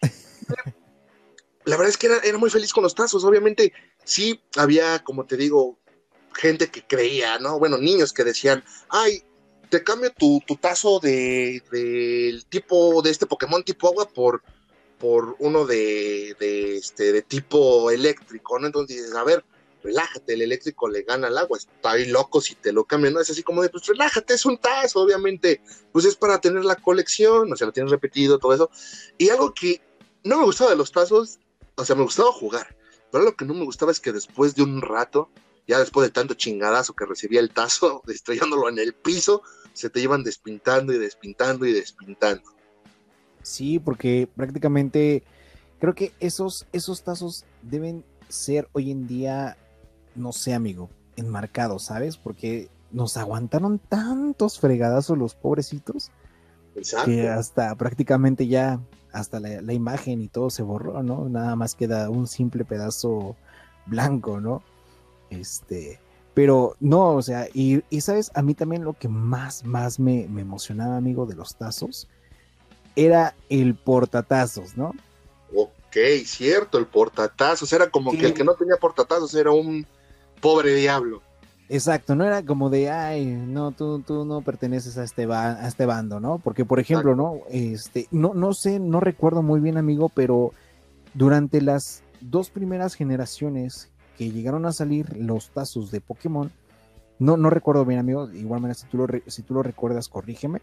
la 1.64 1.76
verdad 1.76 1.88
es 1.88 1.96
que 1.96 2.06
era, 2.06 2.38
muy 2.38 2.50
feliz 2.50 2.72
con 2.72 2.82
los 2.82 2.94
tazos. 2.94 3.24
Obviamente, 3.24 3.72
sí 4.04 4.40
había, 4.56 5.02
como 5.02 5.24
te 5.24 5.36
digo, 5.36 5.78
gente 6.34 6.70
que 6.70 6.86
creía, 6.86 7.38
¿no? 7.38 7.58
Bueno, 7.58 7.78
niños 7.78 8.12
que 8.12 8.24
decían, 8.24 8.62
ay, 8.90 9.24
te 9.70 9.82
cambio 9.82 10.12
tu, 10.12 10.40
tazo 10.60 11.00
de, 11.00 11.62
del 11.72 12.46
tipo, 12.46 13.02
de 13.02 13.10
este 13.10 13.26
Pokémon 13.26 13.64
tipo 13.64 13.88
agua 13.88 14.08
por, 14.08 14.42
por 14.98 15.36
uno 15.38 15.66
de, 15.66 16.36
de, 16.38 16.76
este, 16.76 17.12
de 17.12 17.22
tipo 17.22 17.90
eléctrico, 17.90 18.58
¿no? 18.58 18.66
Entonces 18.66 18.98
dices, 18.98 19.14
a 19.14 19.24
ver, 19.24 19.44
relájate, 19.84 20.34
el 20.34 20.42
eléctrico 20.42 20.88
le 20.88 21.02
gana 21.02 21.28
al 21.28 21.38
agua, 21.38 21.58
está 21.58 21.92
ahí 21.92 22.06
loco 22.06 22.40
si 22.40 22.56
te 22.56 22.72
lo 22.72 22.84
cambian, 22.84 23.14
¿no? 23.14 23.20
Es 23.20 23.30
así 23.30 23.44
como 23.44 23.62
de, 23.62 23.68
pues 23.68 23.86
relájate, 23.86 24.34
es 24.34 24.44
un 24.44 24.58
tazo, 24.58 25.02
obviamente, 25.02 25.60
pues 25.92 26.04
es 26.04 26.16
para 26.16 26.40
tener 26.40 26.64
la 26.64 26.74
colección, 26.74 27.52
o 27.52 27.56
sea, 27.56 27.66
lo 27.68 27.72
tienes 27.72 27.92
repetido, 27.92 28.38
todo 28.38 28.54
eso. 28.54 28.70
Y 29.18 29.28
algo 29.28 29.54
que 29.54 29.80
no 30.24 30.38
me 30.38 30.44
gustaba 30.44 30.70
de 30.70 30.76
los 30.76 30.90
tazos 30.90 31.38
o 31.76 31.84
sea, 31.84 31.96
me 31.96 32.02
gustaba 32.02 32.32
jugar, 32.32 32.76
pero 33.10 33.24
lo 33.24 33.34
que 33.34 33.44
no 33.44 33.54
me 33.54 33.64
gustaba 33.64 33.92
es 33.92 34.00
que 34.00 34.12
después 34.12 34.54
de 34.54 34.62
un 34.62 34.80
rato, 34.80 35.28
ya 35.66 35.78
después 35.78 36.06
de 36.06 36.12
tanto 36.12 36.34
chingadazo 36.34 36.94
que 36.94 37.06
recibía 37.06 37.40
el 37.40 37.50
tazo, 37.50 38.02
estrellándolo 38.08 38.68
en 38.68 38.78
el 38.78 38.94
piso, 38.94 39.42
se 39.72 39.90
te 39.90 40.00
llevan 40.00 40.22
despintando 40.22 40.92
y 40.92 40.98
despintando 40.98 41.66
y 41.66 41.72
despintando. 41.72 42.44
Sí, 43.42 43.78
porque 43.78 44.28
prácticamente 44.34 45.22
creo 45.80 45.94
que 45.94 46.12
esos, 46.20 46.66
esos 46.72 47.02
tazos 47.02 47.44
deben 47.62 48.04
ser 48.28 48.68
hoy 48.72 48.90
en 48.90 49.06
día, 49.06 49.58
no 50.14 50.32
sé, 50.32 50.54
amigo, 50.54 50.90
enmarcados, 51.16 51.84
¿sabes? 51.84 52.16
Porque 52.16 52.68
nos 52.90 53.16
aguantaron 53.16 53.78
tantos 53.78 54.60
fregadazos 54.60 55.18
los 55.18 55.34
pobrecitos 55.34 56.10
que 57.04 57.28
hasta 57.28 57.74
prácticamente 57.76 58.46
ya 58.46 58.80
hasta 59.12 59.38
la, 59.38 59.72
imagen 59.72 60.20
y 60.20 60.28
todo 60.28 60.50
se 60.50 60.62
borró, 60.62 61.02
¿no? 61.02 61.28
Nada 61.28 61.54
más 61.54 61.76
queda 61.76 62.10
un 62.10 62.26
simple 62.26 62.64
pedazo 62.64 63.36
blanco, 63.86 64.40
¿no? 64.40 64.62
Este, 65.30 66.00
pero 66.34 66.74
no, 66.80 67.14
o 67.14 67.22
sea, 67.22 67.46
y, 67.54 67.82
sabes, 68.00 68.32
a 68.34 68.42
mí 68.42 68.54
también 68.54 68.82
lo 68.82 68.94
que 68.94 69.08
más, 69.08 69.64
más 69.64 70.00
me, 70.00 70.24
emocionaba, 70.24 70.96
amigo, 70.96 71.26
de 71.26 71.36
los 71.36 71.54
tazos, 71.54 72.08
era 72.96 73.36
el 73.48 73.76
portatazos, 73.76 74.76
¿no? 74.76 74.94
Ok, 75.54 75.96
cierto, 76.24 76.78
el 76.78 76.86
portatazos, 76.86 77.72
era 77.72 77.88
como 77.88 78.10
que 78.10 78.26
el 78.26 78.34
que 78.34 78.42
no 78.42 78.54
tenía 78.54 78.76
portatazos 78.76 79.32
era 79.34 79.52
un 79.52 79.86
pobre 80.44 80.74
diablo. 80.74 81.22
Exacto, 81.70 82.14
no 82.14 82.22
era 82.22 82.44
como 82.44 82.68
de, 82.68 82.90
ay, 82.90 83.24
no, 83.24 83.72
tú, 83.72 84.00
tú 84.00 84.26
no 84.26 84.42
perteneces 84.42 84.98
a 84.98 85.02
este, 85.04 85.24
a 85.24 85.66
este 85.66 85.86
bando, 85.86 86.20
¿no? 86.20 86.38
Porque, 86.38 86.66
por 86.66 86.78
ejemplo, 86.78 87.16
¿no? 87.16 87.40
Este, 87.48 88.08
no, 88.10 88.34
no 88.34 88.52
sé, 88.52 88.78
no 88.78 89.00
recuerdo 89.00 89.42
muy 89.42 89.60
bien, 89.60 89.78
amigo, 89.78 90.10
pero 90.10 90.52
durante 91.14 91.62
las 91.62 92.02
dos 92.20 92.50
primeras 92.50 92.94
generaciones 92.94 93.90
que 94.18 94.30
llegaron 94.30 94.66
a 94.66 94.72
salir 94.72 95.16
los 95.16 95.48
tazos 95.48 95.90
de 95.90 96.02
Pokémon, 96.02 96.52
no, 97.18 97.38
no 97.38 97.48
recuerdo 97.48 97.86
bien, 97.86 97.98
amigo, 97.98 98.30
igual 98.30 98.60
manera, 98.60 98.78
si 98.78 98.86
tú, 98.86 98.98
lo, 98.98 99.06
si 99.26 99.40
tú 99.40 99.54
lo 99.54 99.62
recuerdas, 99.62 100.10
corrígeme, 100.10 100.60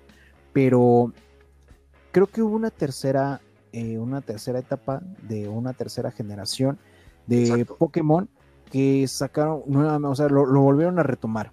pero 0.53 1.11
creo 2.11 2.27
que 2.27 2.43
hubo 2.43 2.55
una 2.55 2.69
tercera, 2.69 3.41
eh, 3.71 3.97
una 3.97 4.21
tercera 4.21 4.59
etapa 4.59 5.01
de 5.23 5.47
una 5.47 5.73
tercera 5.73 6.11
generación 6.11 6.77
de 7.25 7.65
Pokémon 7.65 8.29
que 8.71 9.07
sacaron 9.07 9.63
nuevamente, 9.67 10.07
o 10.07 10.15
sea, 10.15 10.27
lo, 10.27 10.45
volvieron 10.45 10.97
a 10.97 11.03
retomar. 11.03 11.51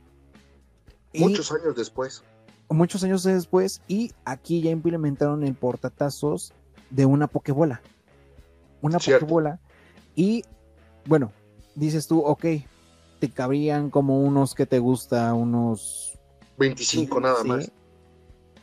Muchos 1.15 1.53
años 1.53 1.75
después. 1.77 2.23
Muchos 2.71 3.03
años 3.03 3.23
después, 3.23 3.81
y 3.89 4.13
aquí 4.25 4.61
ya 4.61 4.71
implementaron 4.71 5.43
el 5.43 5.55
portatazos 5.55 6.53
de 6.91 7.07
una 7.07 7.27
pokebola. 7.27 7.83
Una 8.83 8.99
pokebola. 8.99 9.59
Y 10.15 10.45
bueno, 11.07 11.33
dices 11.75 12.07
tú, 12.07 12.21
ok, 12.21 12.45
te 13.19 13.31
cabrían 13.31 13.91
como 13.91 14.21
unos 14.21 14.55
que 14.55 14.67
te 14.67 14.79
gusta, 14.79 15.33
unos 15.35 16.19
25 16.59 17.21
nada 17.21 17.43
más. 17.43 17.73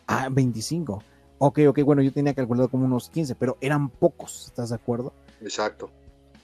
Ah, 0.08 0.30
25. 0.32 1.04
Ok, 1.40 1.60
ok, 1.68 1.82
bueno, 1.84 2.02
yo 2.02 2.14
tenía 2.14 2.34
calculado 2.34 2.70
como 2.70 2.86
unos 2.86 3.10
15, 3.10 3.36
pero 3.36 3.58
eran 3.60 3.90
pocos, 3.90 4.46
¿estás 4.46 4.70
de 4.70 4.76
acuerdo? 4.76 5.14
Exacto 5.42 5.90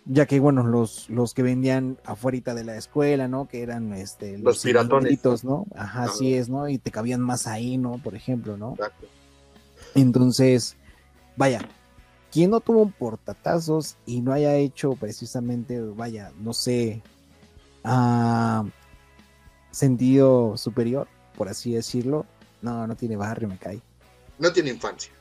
ya 0.05 0.25
que 0.25 0.39
bueno, 0.39 0.63
los, 0.63 1.09
los 1.09 1.33
que 1.33 1.43
vendían 1.43 1.97
afuera 2.05 2.53
de 2.53 2.63
la 2.63 2.75
escuela, 2.77 3.27
¿no? 3.27 3.47
Que 3.47 3.61
eran 3.61 3.93
este, 3.93 4.33
los, 4.33 4.43
los 4.43 4.63
piratones, 4.63 5.43
¿no? 5.43 5.65
Ajá, 5.75 6.03
así 6.03 6.33
es, 6.33 6.49
¿no? 6.49 6.67
Y 6.67 6.77
te 6.77 6.91
cabían 6.91 7.21
más 7.21 7.47
ahí, 7.47 7.77
¿no? 7.77 7.99
Por 8.03 8.15
ejemplo, 8.15 8.57
¿no? 8.57 8.73
Exacto. 8.73 9.07
Entonces, 9.95 10.77
vaya, 11.35 11.61
quien 12.31 12.51
no 12.51 12.61
tuvo 12.61 12.81
un 12.81 12.91
portatazos 12.91 13.97
y 14.05 14.21
no 14.21 14.33
haya 14.33 14.55
hecho 14.55 14.93
precisamente, 14.93 15.81
vaya, 15.81 16.31
no 16.39 16.53
sé, 16.53 17.03
ah, 17.83 18.65
sentido 19.69 20.57
superior, 20.57 21.07
por 21.37 21.49
así 21.49 21.73
decirlo, 21.73 22.25
no, 22.61 22.87
no 22.87 22.95
tiene 22.95 23.17
barrio, 23.17 23.47
me 23.47 23.57
cae. 23.57 23.81
No 24.39 24.51
tiene 24.51 24.71
infancia. 24.71 25.11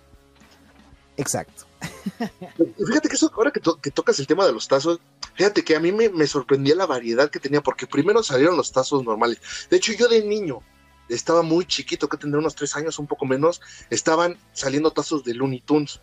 Exacto. 1.17 1.70
Fíjate 2.87 3.09
que 3.09 3.15
eso, 3.15 3.31
ahora 3.35 3.51
que, 3.51 3.61
tocas 3.61 4.19
el 4.19 4.27
tema 4.27 4.47
de 4.47 4.53
los 4.53 4.69
tazos, 4.69 5.01
fíjate 5.35 5.65
que 5.65 5.77
a 5.77 5.81
mí 5.81 5.93
me, 5.93 6.27
sorprendía 6.27 6.75
la 6.75 6.87
variedad 6.87 7.31
que 7.31 7.41
tenía, 7.41 7.63
porque 7.63 7.87
primero 7.87 8.23
salieron 8.23 8.57
los 8.57 8.73
tazos 8.73 9.05
normales. 9.05 9.39
De 9.71 9.77
hecho, 9.77 9.93
yo 9.93 10.09
de 10.09 10.25
niño, 10.25 10.61
estaba 11.09 11.43
muy 11.43 11.65
chiquito, 11.65 12.09
que 12.09 12.17
tendría 12.17 12.41
unos 12.41 12.55
tres 12.55 12.77
años, 12.77 12.99
un 12.99 13.07
poco 13.07 13.27
menos, 13.27 13.61
estaban 13.89 14.39
saliendo 14.53 14.91
tazos 14.91 15.25
de 15.25 15.35
Looney 15.35 15.61
Tunes. 15.61 16.01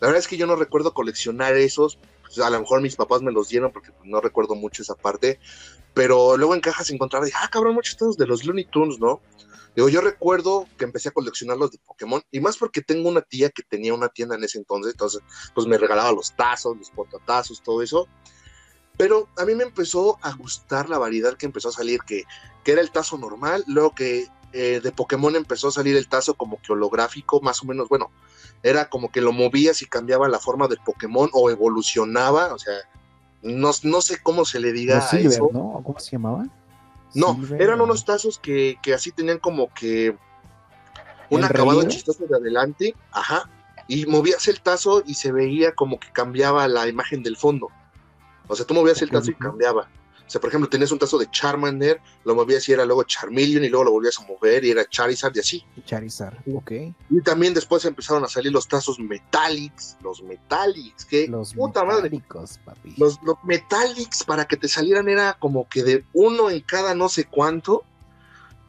La 0.00 0.08
verdad 0.08 0.20
es 0.20 0.28
que 0.28 0.36
yo 0.36 0.46
no 0.46 0.56
recuerdo 0.56 0.94
coleccionar 0.94 1.54
esos, 1.56 1.98
pues, 2.34 2.46
a 2.46 2.50
lo 2.50 2.60
mejor 2.60 2.80
mis 2.80 2.96
papás 2.96 3.22
me 3.22 3.32
los 3.32 3.48
dieron 3.48 3.72
porque 3.72 3.92
pues, 3.92 4.08
no 4.08 4.20
recuerdo 4.20 4.54
mucho 4.54 4.82
esa 4.82 4.94
parte, 4.94 5.40
pero 5.94 6.36
luego 6.36 6.54
en 6.54 6.60
cajas 6.60 6.90
encontraba, 6.90 7.24
dije, 7.24 7.36
ah, 7.40 7.48
cabrón, 7.50 7.74
muchos 7.74 8.16
de 8.16 8.26
los 8.26 8.44
Looney 8.44 8.66
Tunes, 8.66 9.00
¿no? 9.00 9.20
Digo, 9.74 9.88
yo 9.88 10.00
recuerdo 10.00 10.66
que 10.76 10.84
empecé 10.84 11.10
a 11.10 11.12
coleccionar 11.12 11.56
los 11.56 11.70
de 11.72 11.78
Pokémon, 11.78 12.22
y 12.30 12.40
más 12.40 12.56
porque 12.56 12.82
tengo 12.82 13.08
una 13.08 13.22
tía 13.22 13.50
que 13.50 13.62
tenía 13.62 13.94
una 13.94 14.08
tienda 14.08 14.34
en 14.34 14.44
ese 14.44 14.58
entonces, 14.58 14.92
entonces, 14.92 15.22
pues 15.54 15.66
me 15.66 15.78
regalaba 15.78 16.12
los 16.12 16.34
tazos, 16.34 16.76
los 16.76 16.90
portatazos, 16.90 17.62
todo 17.62 17.82
eso. 17.82 18.08
Pero 18.96 19.28
a 19.38 19.44
mí 19.44 19.54
me 19.54 19.64
empezó 19.64 20.18
a 20.22 20.32
gustar 20.34 20.88
la 20.88 20.98
variedad 20.98 21.36
que 21.36 21.46
empezó 21.46 21.68
a 21.68 21.72
salir, 21.72 22.00
que, 22.00 22.24
que 22.64 22.72
era 22.72 22.80
el 22.80 22.90
tazo 22.90 23.16
normal, 23.16 23.64
luego 23.66 23.94
que 23.94 24.26
eh, 24.52 24.80
de 24.82 24.92
Pokémon 24.92 25.36
empezó 25.36 25.68
a 25.68 25.72
salir 25.72 25.96
el 25.96 26.08
tazo 26.08 26.34
como 26.34 26.60
que 26.60 26.72
holográfico, 26.72 27.40
más 27.40 27.62
o 27.62 27.66
menos, 27.66 27.88
bueno, 27.88 28.10
era 28.62 28.88
como 28.88 29.10
que 29.10 29.20
lo 29.20 29.32
movías 29.32 29.82
y 29.82 29.86
cambiaba 29.86 30.28
la 30.28 30.38
forma 30.38 30.68
del 30.68 30.78
Pokémon 30.84 31.30
o 31.32 31.50
evolucionaba, 31.50 32.52
o 32.54 32.58
sea, 32.58 32.74
no, 33.42 33.70
no 33.84 34.00
sé 34.00 34.22
cómo 34.22 34.44
se 34.44 34.60
le 34.60 34.72
diga 34.72 34.98
a 34.98 35.16
eso. 35.16 35.50
¿no? 35.52 35.80
¿Cómo 35.84 35.98
se 35.98 36.12
llamaba? 36.12 36.46
No, 37.14 37.38
eran 37.58 37.80
unos 37.80 38.04
tazos 38.04 38.38
que, 38.38 38.78
que, 38.82 38.94
así 38.94 39.10
tenían 39.10 39.38
como 39.38 39.72
que 39.74 40.16
un 41.28 41.44
acabado 41.44 41.82
chistoso 41.84 42.26
de 42.26 42.36
adelante, 42.36 42.94
ajá, 43.10 43.48
y 43.88 44.06
movías 44.06 44.46
el 44.46 44.60
tazo 44.60 45.02
y 45.04 45.14
se 45.14 45.32
veía 45.32 45.74
como 45.74 45.98
que 45.98 46.12
cambiaba 46.12 46.68
la 46.68 46.86
imagen 46.86 47.22
del 47.22 47.36
fondo. 47.36 47.68
O 48.46 48.54
sea, 48.54 48.66
tú 48.66 48.74
movías 48.74 49.02
el 49.02 49.10
tazo 49.10 49.30
y 49.32 49.34
cambiaba. 49.34 49.88
O 50.30 50.32
sea, 50.32 50.40
por 50.40 50.46
ejemplo, 50.46 50.70
tenías 50.70 50.92
un 50.92 50.98
tazo 51.00 51.18
de 51.18 51.28
Charmander, 51.28 52.00
lo 52.22 52.36
movías 52.36 52.68
y 52.68 52.72
era 52.72 52.84
luego 52.84 53.02
Charmeleon 53.02 53.64
y 53.64 53.68
luego 53.68 53.86
lo 53.86 53.90
volvías 53.90 54.16
a 54.20 54.24
mover 54.28 54.64
y 54.64 54.70
era 54.70 54.88
Charizard 54.88 55.34
y 55.34 55.40
así. 55.40 55.64
Charizard, 55.84 56.36
ok. 56.54 56.70
Y 57.10 57.20
también 57.20 57.52
después 57.52 57.84
empezaron 57.84 58.22
a 58.22 58.28
salir 58.28 58.52
los 58.52 58.68
tazos 58.68 59.00
Metallics, 59.00 59.96
los 60.04 60.22
Metallics, 60.22 61.04
que 61.04 61.26
los 61.26 61.52
puta 61.54 61.82
madre. 61.84 62.22
Papi. 62.64 62.94
Los, 62.96 63.20
los 63.24 63.38
Metallics 63.42 64.22
para 64.22 64.44
que 64.44 64.56
te 64.56 64.68
salieran 64.68 65.08
era 65.08 65.36
como 65.36 65.68
que 65.68 65.82
de 65.82 66.04
uno 66.12 66.48
en 66.48 66.60
cada 66.60 66.94
no 66.94 67.08
sé 67.08 67.24
cuánto, 67.24 67.82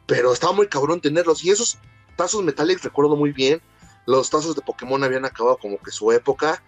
pero 0.08 0.32
estaba 0.32 0.52
muy 0.52 0.66
cabrón 0.66 1.00
tenerlos. 1.00 1.44
Y 1.44 1.50
esos 1.50 1.78
tazos 2.16 2.42
Metallics 2.42 2.82
recuerdo 2.82 3.14
muy 3.14 3.30
bien, 3.30 3.62
los 4.06 4.30
tazos 4.30 4.56
de 4.56 4.62
Pokémon 4.62 5.04
habían 5.04 5.26
acabado 5.26 5.58
como 5.58 5.78
que 5.78 5.92
su 5.92 6.10
época, 6.10 6.60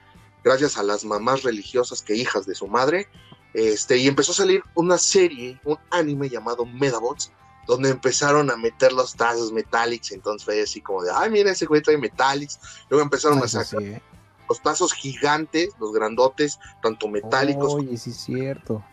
gracias 0.45 0.79
a 0.79 0.85
las 0.85 1.05
mamás 1.05 1.43
religiosas 1.43 2.01
que 2.01 2.15
hijas 2.15 2.47
de 2.47 2.55
su 2.55 2.69
madre, 2.69 3.09
este, 3.55 3.97
y 3.99 4.09
empezó 4.09 4.33
a 4.33 4.37
salir 4.37 4.63
una 4.75 4.99
serie, 4.99 5.61
un 5.65 5.79
anime 5.91 6.29
llamado 6.29 6.67
Medabots, 6.67 7.33
donde 7.67 7.91
empezaron 7.91 8.51
a 8.51 8.57
meter 8.57 8.93
los 8.93 9.15
tazos 9.15 9.53
Metallics, 9.53 10.13
entonces 10.13 10.45
fue 10.45 10.61
así 10.61 10.81
como 10.81 11.03
de, 11.03 11.11
ay, 11.15 11.31
mira, 11.31 11.53
ese 11.53 11.65
güey 11.65 11.81
trae 11.81 11.97
Metallics, 11.97 12.59
luego 12.91 13.03
empezaron 13.03 13.39
a 13.39 13.49
sacar 13.49 13.83
¿eh? 13.83 14.03
los 14.49 14.61
tazos 14.61 14.93
gigantes, 14.93 15.71
los 15.79 15.93
grandotes, 15.93 16.59
tanto 16.83 17.09
metálicos. 17.09 17.75
Oye, 17.75 17.97
sí 17.97 18.11
es 18.11 18.17
cierto. 18.17 18.85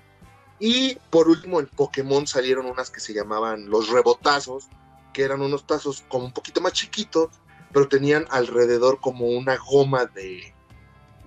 Y 0.60 0.96
por 1.10 1.28
último, 1.28 1.60
en 1.60 1.66
Pokémon 1.66 2.28
salieron 2.28 2.68
unas 2.68 2.92
que 2.92 3.00
se 3.00 3.14
llamaban 3.14 3.70
los 3.70 3.90
rebotazos, 3.90 4.70
que 5.12 5.24
eran 5.24 5.42
unos 5.42 5.66
tazos 5.66 6.06
como 6.08 6.26
un 6.26 6.34
poquito 6.34 6.62
más 6.62 6.74
chiquitos, 6.74 7.30
pero 7.74 7.88
tenían 7.88 8.26
alrededor 8.30 9.02
como 9.02 9.26
una 9.26 9.58
goma 9.58 10.06
de, 10.06 10.51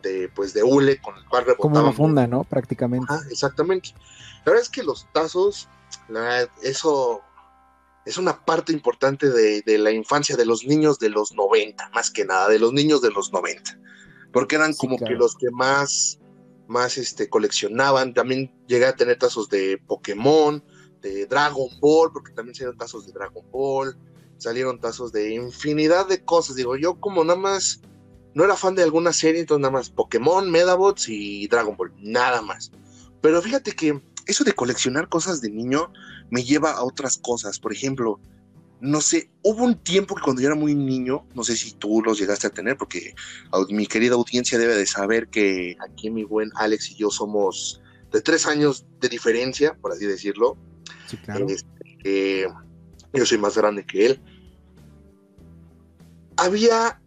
de, 0.04 0.28
pues, 0.28 0.54
de 0.54 0.62
hule 0.62 1.00
con 1.00 1.16
el 1.16 1.24
cual. 1.24 1.44
Como 1.56 1.80
una 1.80 1.92
funda, 1.92 2.26
¿no? 2.26 2.44
Prácticamente. 2.44 3.06
Ah, 3.10 3.20
exactamente. 3.30 3.90
La 4.44 4.52
verdad 4.52 4.62
es 4.62 4.68
que 4.68 4.84
los 4.84 5.08
tazos, 5.12 5.68
eso 6.62 7.22
es 8.04 8.18
una 8.18 8.44
parte 8.44 8.72
importante 8.72 9.30
de, 9.30 9.78
la 9.78 9.90
infancia 9.90 10.36
de 10.36 10.44
los 10.44 10.64
niños 10.64 10.98
de 10.98 11.08
los 11.08 11.32
90, 11.32 11.90
más 11.94 12.10
que 12.10 12.24
nada, 12.24 12.48
de 12.48 12.58
los 12.58 12.72
niños 12.72 13.00
de 13.00 13.10
los 13.10 13.32
90. 13.32 13.78
Porque 14.32 14.56
eran 14.56 14.74
como 14.74 14.98
que 14.98 15.14
los 15.14 15.34
que 15.36 15.50
más, 15.50 16.18
más 16.66 16.98
este, 16.98 17.28
coleccionaban. 17.28 18.12
También 18.12 18.52
llegué 18.66 18.86
a 18.86 18.96
tener 18.96 19.18
tazos 19.18 19.48
de 19.48 19.80
Pokémon, 19.86 20.62
de 21.00 21.26
Dragon 21.26 21.68
Ball, 21.80 22.10
porque 22.12 22.32
también 22.32 22.54
salieron 22.54 22.76
tazos 22.76 23.06
de 23.06 23.12
Dragon 23.12 23.44
Ball, 23.50 23.96
salieron 24.36 24.80
tazos 24.80 25.12
de 25.12 25.34
infinidad 25.34 26.06
de 26.06 26.22
cosas. 26.22 26.56
Digo, 26.56 26.76
yo 26.76 27.00
como 27.00 27.24
nada 27.24 27.38
más 27.38 27.80
no 28.34 28.44
era 28.44 28.56
fan 28.56 28.74
de 28.74 28.82
alguna 28.82 29.12
serie, 29.12 29.40
entonces 29.40 29.62
nada 29.62 29.72
más 29.72 29.90
Pokémon, 29.90 30.50
Medabots 30.50 31.08
y 31.08 31.46
Dragon 31.46 31.76
Ball, 31.76 31.92
nada 31.98 32.42
más. 32.42 32.72
Pero 33.20 33.40
fíjate 33.40 33.72
que 33.72 34.02
eso 34.26 34.44
de 34.44 34.52
coleccionar 34.52 35.08
cosas 35.08 35.40
de 35.40 35.50
niño 35.50 35.92
me 36.30 36.42
lleva 36.42 36.72
a 36.72 36.84
otras 36.84 37.18
cosas. 37.18 37.58
Por 37.58 37.72
ejemplo, 37.72 38.20
no 38.80 39.00
sé, 39.00 39.30
hubo 39.42 39.64
un 39.64 39.76
tiempo 39.76 40.14
que 40.14 40.22
cuando 40.22 40.42
yo 40.42 40.48
era 40.48 40.56
muy 40.56 40.74
niño, 40.74 41.26
no 41.34 41.44
sé 41.44 41.56
si 41.56 41.72
tú 41.72 42.02
los 42.02 42.18
llegaste 42.18 42.48
a 42.48 42.50
tener, 42.50 42.76
porque 42.76 43.14
mi 43.70 43.86
querida 43.86 44.14
audiencia 44.14 44.58
debe 44.58 44.74
de 44.74 44.86
saber 44.86 45.28
que 45.28 45.76
aquí 45.80 46.10
mi 46.10 46.24
buen 46.24 46.50
Alex 46.56 46.90
y 46.90 46.96
yo 46.96 47.10
somos 47.10 47.80
de 48.12 48.20
tres 48.20 48.46
años 48.46 48.84
de 49.00 49.08
diferencia, 49.08 49.74
por 49.80 49.92
así 49.92 50.06
decirlo. 50.06 50.56
Sí, 51.06 51.16
claro. 51.18 51.46
Este, 51.48 52.46
yo 53.12 53.26
soy 53.26 53.38
más 53.38 53.56
grande 53.56 53.86
que 53.86 54.06
él. 54.06 54.22
Había 56.36 57.00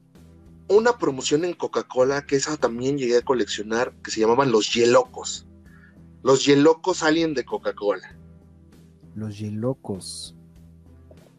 una 0.70 0.98
promoción 0.98 1.46
en 1.46 1.54
Coca-Cola 1.54 2.26
que 2.26 2.36
esa 2.36 2.58
también 2.58 2.98
llegué 2.98 3.18
a 3.18 3.22
coleccionar, 3.22 3.94
que 4.04 4.12
se 4.12 4.20
llamaban 4.20 4.52
los 4.52 4.74
Yelocos. 4.74 5.48
Los 6.24 6.46
Yelocos 6.46 6.98
salen 6.98 7.34
de 7.34 7.46
Coca-Cola. 7.46 8.16
Los 9.16 9.38
Yelocos. 9.40 10.36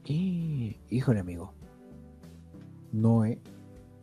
híjole, 0.05 1.21
amigo. 1.21 1.53
No, 2.93 3.25
eh. 3.25 3.39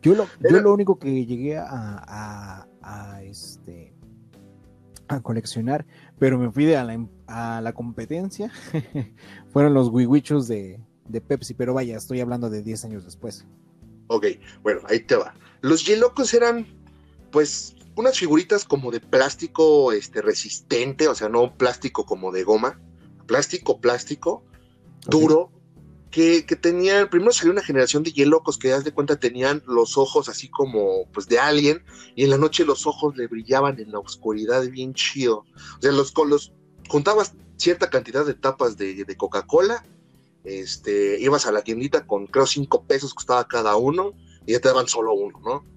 Yo 0.02 0.14
lo, 0.14 0.26
yo 0.48 0.60
lo 0.60 0.72
único 0.72 0.98
que 0.98 1.26
llegué 1.26 1.58
a, 1.58 2.66
a, 2.82 3.22
este 3.24 3.92
a 5.08 5.20
coleccionar, 5.20 5.84
pero 6.18 6.38
me 6.38 6.50
fui 6.50 6.64
de 6.64 6.76
a, 6.76 6.84
la, 6.84 7.06
a 7.26 7.60
la 7.60 7.72
competencia, 7.72 8.52
fueron 9.52 9.74
los 9.74 9.88
wiwichos 9.88 10.46
de, 10.46 10.80
de 11.08 11.20
Pepsi, 11.20 11.54
pero 11.54 11.74
vaya, 11.74 11.96
estoy 11.96 12.20
hablando 12.20 12.50
de 12.50 12.62
10 12.62 12.84
años 12.84 13.04
después. 13.04 13.46
Ok, 14.08 14.26
bueno, 14.62 14.80
ahí 14.88 15.00
te 15.00 15.16
va. 15.16 15.34
Los 15.60 15.84
Yelocos 15.84 16.32
eran, 16.34 16.66
pues, 17.30 17.74
unas 17.96 18.18
figuritas 18.18 18.64
como 18.64 18.90
de 18.90 19.00
plástico 19.00 19.92
este, 19.92 20.22
resistente, 20.22 21.08
o 21.08 21.14
sea, 21.14 21.28
no 21.28 21.56
plástico 21.56 22.04
como 22.04 22.30
de 22.30 22.44
goma, 22.44 22.80
plástico, 23.26 23.80
plástico, 23.80 24.44
duro, 25.06 25.50
que, 26.10 26.46
que 26.46 26.56
tenía, 26.56 27.10
primero 27.10 27.32
salió 27.32 27.52
una 27.52 27.62
generación 27.62 28.02
de 28.02 28.12
Yelocos 28.12 28.58
que, 28.58 28.68
das 28.68 28.84
de 28.84 28.92
cuenta, 28.92 29.18
tenían 29.18 29.62
los 29.66 29.98
ojos 29.98 30.28
así 30.28 30.48
como, 30.48 31.10
pues, 31.12 31.26
de 31.26 31.38
alguien, 31.38 31.84
y 32.14 32.24
en 32.24 32.30
la 32.30 32.38
noche 32.38 32.64
los 32.64 32.86
ojos 32.86 33.16
le 33.16 33.26
brillaban 33.26 33.80
en 33.80 33.92
la 33.92 33.98
oscuridad 33.98 34.62
bien 34.68 34.94
chido. 34.94 35.44
O 35.78 35.82
sea, 35.82 35.92
los, 35.92 36.12
los 36.26 36.52
juntabas 36.88 37.34
cierta 37.56 37.90
cantidad 37.90 38.24
de 38.24 38.34
tapas 38.34 38.76
de, 38.76 39.04
de 39.04 39.16
Coca-Cola 39.16 39.84
este, 40.46 41.20
ibas 41.20 41.46
a 41.46 41.52
la 41.52 41.62
tiendita 41.62 42.06
con 42.06 42.26
creo 42.26 42.46
cinco 42.46 42.84
pesos 42.84 43.12
costaba 43.12 43.46
cada 43.46 43.76
uno 43.76 44.12
y 44.46 44.52
ya 44.52 44.60
te 44.60 44.68
daban 44.68 44.86
solo 44.86 45.12
uno, 45.12 45.40
¿no? 45.44 45.76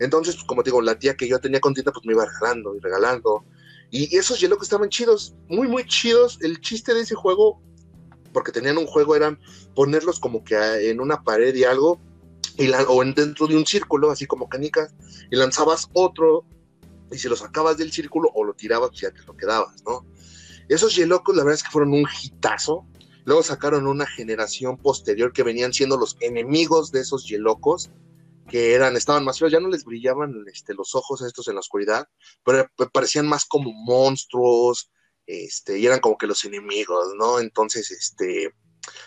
Entonces, 0.00 0.34
pues, 0.36 0.46
como 0.46 0.62
te 0.62 0.70
digo, 0.70 0.82
la 0.82 0.98
tía 0.98 1.16
que 1.16 1.28
yo 1.28 1.40
tenía 1.40 1.60
con 1.60 1.74
tienda, 1.74 1.92
pues 1.92 2.04
me 2.04 2.12
iba 2.12 2.24
regalando 2.24 2.74
y 2.74 2.80
regalando. 2.80 3.44
Y 3.90 4.16
esos 4.16 4.38
que 4.38 4.46
estaban 4.62 4.90
chidos, 4.90 5.34
muy, 5.48 5.66
muy 5.66 5.86
chidos. 5.86 6.38
El 6.42 6.60
chiste 6.60 6.94
de 6.94 7.00
ese 7.00 7.14
juego, 7.14 7.60
porque 8.32 8.52
tenían 8.52 8.78
un 8.78 8.86
juego, 8.86 9.16
eran 9.16 9.40
ponerlos 9.74 10.20
como 10.20 10.44
que 10.44 10.56
en 10.90 11.00
una 11.00 11.22
pared 11.22 11.54
y 11.54 11.64
algo, 11.64 12.00
o 12.88 13.04
dentro 13.04 13.46
de 13.46 13.56
un 13.56 13.66
círculo, 13.66 14.10
así 14.10 14.26
como 14.26 14.48
canicas, 14.48 14.94
y 15.30 15.36
lanzabas 15.36 15.88
otro, 15.94 16.44
y 17.10 17.18
si 17.18 17.28
lo 17.28 17.36
sacabas 17.36 17.78
del 17.78 17.92
círculo 17.92 18.30
o 18.34 18.44
lo 18.44 18.54
tirabas, 18.54 18.90
pues 18.90 19.00
ya 19.00 19.10
te 19.10 19.22
lo 19.22 19.36
quedabas, 19.36 19.82
¿no? 19.84 20.04
Esos 20.68 20.94
Yelocos, 20.94 21.34
la 21.34 21.44
verdad 21.44 21.56
es 21.56 21.62
que 21.62 21.70
fueron 21.70 21.94
un 21.94 22.06
hitazo. 22.22 22.84
Luego 23.28 23.42
sacaron 23.42 23.86
una 23.86 24.06
generación 24.06 24.78
posterior 24.78 25.34
que 25.34 25.42
venían 25.42 25.74
siendo 25.74 25.98
los 25.98 26.16
enemigos 26.20 26.90
de 26.92 27.00
esos 27.00 27.28
yelocos, 27.28 27.90
que 28.48 28.72
eran, 28.72 28.96
estaban 28.96 29.22
más 29.22 29.38
feos, 29.38 29.52
ya 29.52 29.60
no 29.60 29.68
les 29.68 29.84
brillaban 29.84 30.32
este, 30.50 30.72
los 30.72 30.94
ojos 30.94 31.20
estos 31.20 31.46
en 31.46 31.52
la 31.56 31.60
oscuridad, 31.60 32.08
pero 32.42 32.66
parecían 32.90 33.28
más 33.28 33.44
como 33.44 33.70
monstruos, 33.70 34.90
este, 35.26 35.78
y 35.78 35.84
eran 35.84 36.00
como 36.00 36.16
que 36.16 36.26
los 36.26 36.42
enemigos, 36.46 37.08
¿no? 37.18 37.38
Entonces, 37.38 37.90
este, 37.90 38.54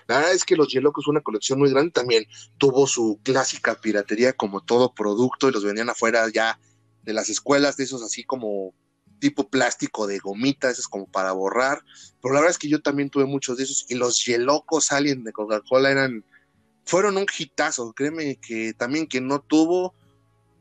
la 0.05 0.17
verdad 0.17 0.33
es 0.33 0.45
que 0.45 0.55
los 0.55 0.71
Yelocos 0.71 1.07
una 1.07 1.21
colección 1.21 1.57
muy 1.57 1.71
grande, 1.71 1.89
también 1.89 2.27
tuvo 2.59 2.85
su 2.85 3.19
clásica 3.23 3.81
piratería 3.81 4.33
como 4.33 4.63
todo 4.63 4.93
producto 4.93 5.49
y 5.49 5.51
los 5.51 5.65
vendían 5.65 5.89
afuera 5.89 6.29
ya 6.31 6.59
de 7.01 7.13
las 7.13 7.29
escuelas, 7.29 7.75
de 7.75 7.85
esos 7.85 8.03
así 8.03 8.23
como 8.23 8.75
tipo 9.21 9.47
plástico 9.47 10.07
de 10.07 10.19
gomita, 10.19 10.69
es 10.69 10.87
como 10.89 11.05
para 11.05 11.31
borrar. 11.31 11.81
Pero 12.21 12.33
la 12.33 12.41
verdad 12.41 12.51
es 12.51 12.57
que 12.57 12.67
yo 12.67 12.81
también 12.81 13.09
tuve 13.09 13.25
muchos 13.25 13.55
de 13.55 13.63
esos 13.63 13.85
y 13.87 13.95
los 13.95 14.25
Yelocos 14.25 14.91
Alien 14.91 15.23
de 15.23 15.31
Coca-Cola 15.31 15.89
eran, 15.91 16.25
fueron 16.83 17.15
un 17.15 17.25
hitazo. 17.37 17.93
Créeme 17.93 18.35
que 18.35 18.73
también 18.73 19.05
quien 19.05 19.27
no 19.27 19.39
tuvo 19.39 19.93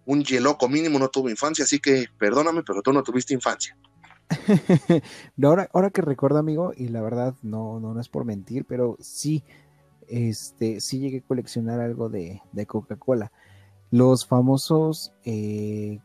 un 0.07 0.25
Yeloco 0.25 0.69
mínimo 0.69 0.99
no 0.99 1.09
tuvo 1.09 1.31
infancia, 1.31 1.65
así 1.65 1.79
que 1.79 2.07
perdóname, 2.19 2.63
pero 2.63 2.83
tú 2.83 2.93
no 2.93 3.03
tuviste 3.03 3.35
infancia. 3.35 3.77
ahora, 5.43 5.69
ahora 5.73 5.91
que 5.91 6.03
recuerdo, 6.03 6.39
amigo, 6.39 6.73
y 6.77 6.89
la 6.89 7.01
verdad 7.01 7.35
no, 7.43 7.81
no, 7.81 7.99
es 8.01 8.09
por 8.09 8.25
mentir, 8.25 8.65
pero 8.65 8.97
sí, 9.01 9.45
este, 10.09 10.81
sí 10.81 10.99
llegué 10.99 11.19
a 11.19 11.27
coleccionar 11.27 11.81
algo 11.81 12.09
de, 12.09 12.43
Coca-Cola. 12.67 13.33
Los 13.91 14.27
famosos 14.27 15.13
eh, 15.25 16.01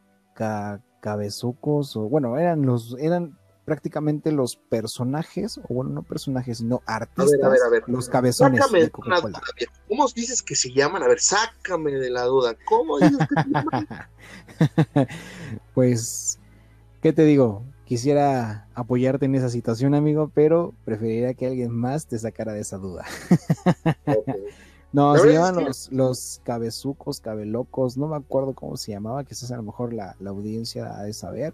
cabezucos, 1.05 1.95
o 1.95 2.09
bueno, 2.09 2.35
eran 2.39 2.65
los, 2.65 2.95
eran 2.99 3.37
prácticamente 3.63 4.31
los 4.31 4.55
personajes, 4.55 5.59
o 5.59 5.73
bueno, 5.75 5.91
no 5.91 6.01
personajes, 6.01 6.57
sino 6.57 6.81
artistas, 6.87 7.43
a 7.43 7.49
ver, 7.49 7.59
a 7.63 7.69
ver, 7.69 7.83
los 7.85 8.09
cabezones 8.09 8.59
de 8.71 8.89
Coca-Cola. 8.89 9.39
¿Cómo 9.87 10.07
dices 10.07 10.41
que 10.41 10.55
se 10.55 10.73
llaman? 10.73 11.03
A 11.03 11.07
ver, 11.07 11.19
sácame 11.19 11.91
de 11.91 12.09
la 12.09 12.23
duda. 12.23 12.55
¿Cómo 12.65 12.97
dices 12.97 13.19
que 13.19 13.35
se 13.43 13.49
llaman? 13.49 13.87
pues, 15.75 16.39
¿qué 17.03 17.13
te 17.13 17.23
digo? 17.23 17.61
Quisiera 17.85 18.67
apoyarte 18.73 19.25
en 19.25 19.35
esa 19.35 19.49
situación, 19.49 19.93
amigo, 19.93 20.31
pero 20.33 20.73
preferiría 20.85 21.35
que 21.35 21.45
alguien 21.45 21.69
más 21.69 22.07
te 22.07 22.17
sacara 22.17 22.53
de 22.53 22.61
esa 22.61 22.77
duda. 22.77 23.05
No, 24.95 25.17
se 25.17 25.33
llaman 25.33 25.65
los, 25.65 25.91
los 25.91 26.39
cabezucos, 26.45 27.19
cabelocos, 27.19 27.97
no 27.97 28.07
me 28.07 28.15
acuerdo 28.15 28.53
cómo 28.53 28.77
se 28.77 28.93
llamaba, 28.93 29.25
quizás 29.25 29.51
a 29.51 29.57
lo 29.57 29.63
mejor 29.63 29.91
la, 29.93 30.15
audiencia 30.25 30.97
ha 30.97 31.03
de 31.03 31.11
saber, 31.11 31.53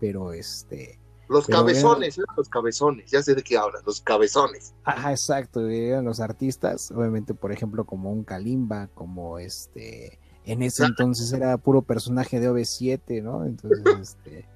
pero 0.00 0.32
este... 0.32 0.98
Los 1.28 1.46
cabezones, 1.46 2.18
los 2.34 2.48
cabezones, 2.48 3.10
ya 3.10 3.22
sé 3.22 3.34
de 3.34 3.42
qué 3.42 3.58
hablas, 3.58 3.82
los 3.84 4.00
cabezones. 4.00 4.72
Ajá, 4.84 5.10
exacto, 5.10 5.68
eran 5.68 6.06
los 6.06 6.18
artistas, 6.18 6.90
obviamente, 6.90 7.34
por 7.34 7.52
ejemplo, 7.52 7.84
como 7.84 8.10
un 8.10 8.24
Kalimba, 8.24 8.88
como 8.94 9.38
este, 9.38 10.18
en 10.46 10.62
ese 10.62 10.86
entonces 10.86 11.30
era 11.34 11.58
puro 11.58 11.82
personaje 11.82 12.40
de 12.40 12.50
OV7, 12.50 13.22
¿no? 13.22 13.44
Entonces, 13.44 13.84
este... 14.00 14.46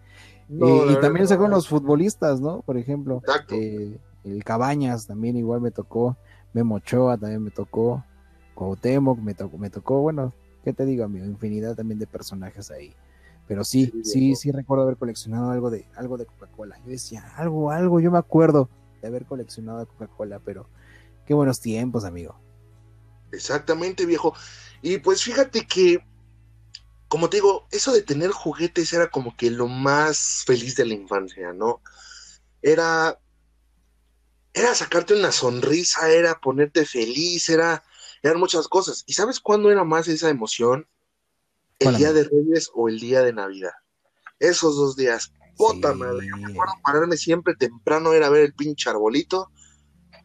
y, 0.49 0.97
también 1.03 1.29
se 1.29 1.37
con 1.37 1.51
los 1.51 1.69
futbolistas, 1.69 2.41
¿no? 2.41 2.63
Por 2.63 2.79
ejemplo, 2.79 3.21
eh, 3.51 3.99
el 4.25 4.43
Cabañas 4.43 5.07
también 5.07 5.37
igual 5.37 5.61
me 5.61 5.71
tocó, 5.71 6.17
Memo 6.55 6.77
Ochoa 6.77 7.19
también 7.19 7.43
me 7.43 7.51
tocó, 7.51 8.03
Cuauhtémoc, 8.55 9.19
me 9.19 9.35
tocó, 9.35 9.59
me 9.59 9.71
tocó, 9.71 10.01
bueno, 10.01 10.33
¿qué 10.65 10.73
te 10.73 10.85
digo, 10.85 11.05
amigo? 11.05 11.25
Infinidad 11.27 11.75
también 11.75 11.99
de 11.99 12.07
personajes 12.07 12.71
ahí. 12.71 12.95
Pero 13.49 13.65
sí, 13.65 13.93
sí, 14.05 14.37
sí, 14.37 14.53
recuerdo 14.53 14.85
haber 14.85 14.97
coleccionado 14.97 15.51
algo 15.51 15.71
de, 15.71 15.87
algo 15.97 16.17
de 16.17 16.27
Coca-Cola. 16.27 16.79
Yo 16.85 16.91
decía, 16.91 17.33
algo, 17.37 17.71
algo, 17.71 18.01
yo 18.01 18.11
me 18.11 18.19
acuerdo 18.19 18.69
de 19.01 19.09
haber 19.09 19.27
coleccionado 19.27 19.87
Coca-Cola, 19.87 20.41
pero 20.45 20.69
qué 21.27 21.35
buenos 21.35 21.61
tiempos, 21.61 22.05
amigo. 22.05 22.37
Exactamente, 23.33 24.07
viejo. 24.07 24.35
Y 24.81 24.99
pues 24.99 25.23
fíjate 25.23 25.67
que, 25.67 26.05
como 27.09 27.29
te 27.29 27.39
digo, 27.39 27.67
eso 27.71 27.93
de 27.93 28.03
tener 28.03 28.31
juguetes 28.31 28.93
era 28.93 29.11
como 29.11 29.37
que 29.37 29.51
lo 29.51 29.67
más 29.67 30.45
feliz 30.47 30.77
de 30.77 30.87
la 30.87 30.95
infancia, 30.95 31.53
¿no? 31.53 31.81
Era, 32.63 33.19
era 34.55 34.75
sacarte 34.75 35.15
una 35.15 35.33
sonrisa, 35.33 36.11
era 36.11 36.39
ponerte 36.39 36.87
feliz, 36.87 37.49
era 37.49 37.83
eran 38.23 38.39
muchas 38.39 38.69
cosas. 38.69 39.05
¿Y 39.07 39.15
sabes 39.15 39.41
cuándo 39.41 39.71
era 39.71 39.85
más 39.85 40.09
esa 40.09 40.31
emoción? 40.31 40.87
El 41.79 41.97
día 41.97 42.13
de 42.13 42.25
Reyes 42.25 42.71
o 42.75 42.89
el 42.89 43.01
día 43.01 43.23
de 43.23 43.33
Navidad. 43.33 43.73
Esos 44.39 44.77
dos 44.77 44.97
días. 44.97 45.33
Puta 45.57 45.93
madre. 45.95 46.27
Yo 46.29 46.37
me 46.37 46.53
acuerdo 46.53 46.75
pararme 46.85 47.17
siempre 47.17 47.55
temprano, 47.55 48.13
era 48.13 48.29
ver 48.29 48.43
el 48.43 48.55
pinche 48.55 48.89
arbolito 48.89 49.51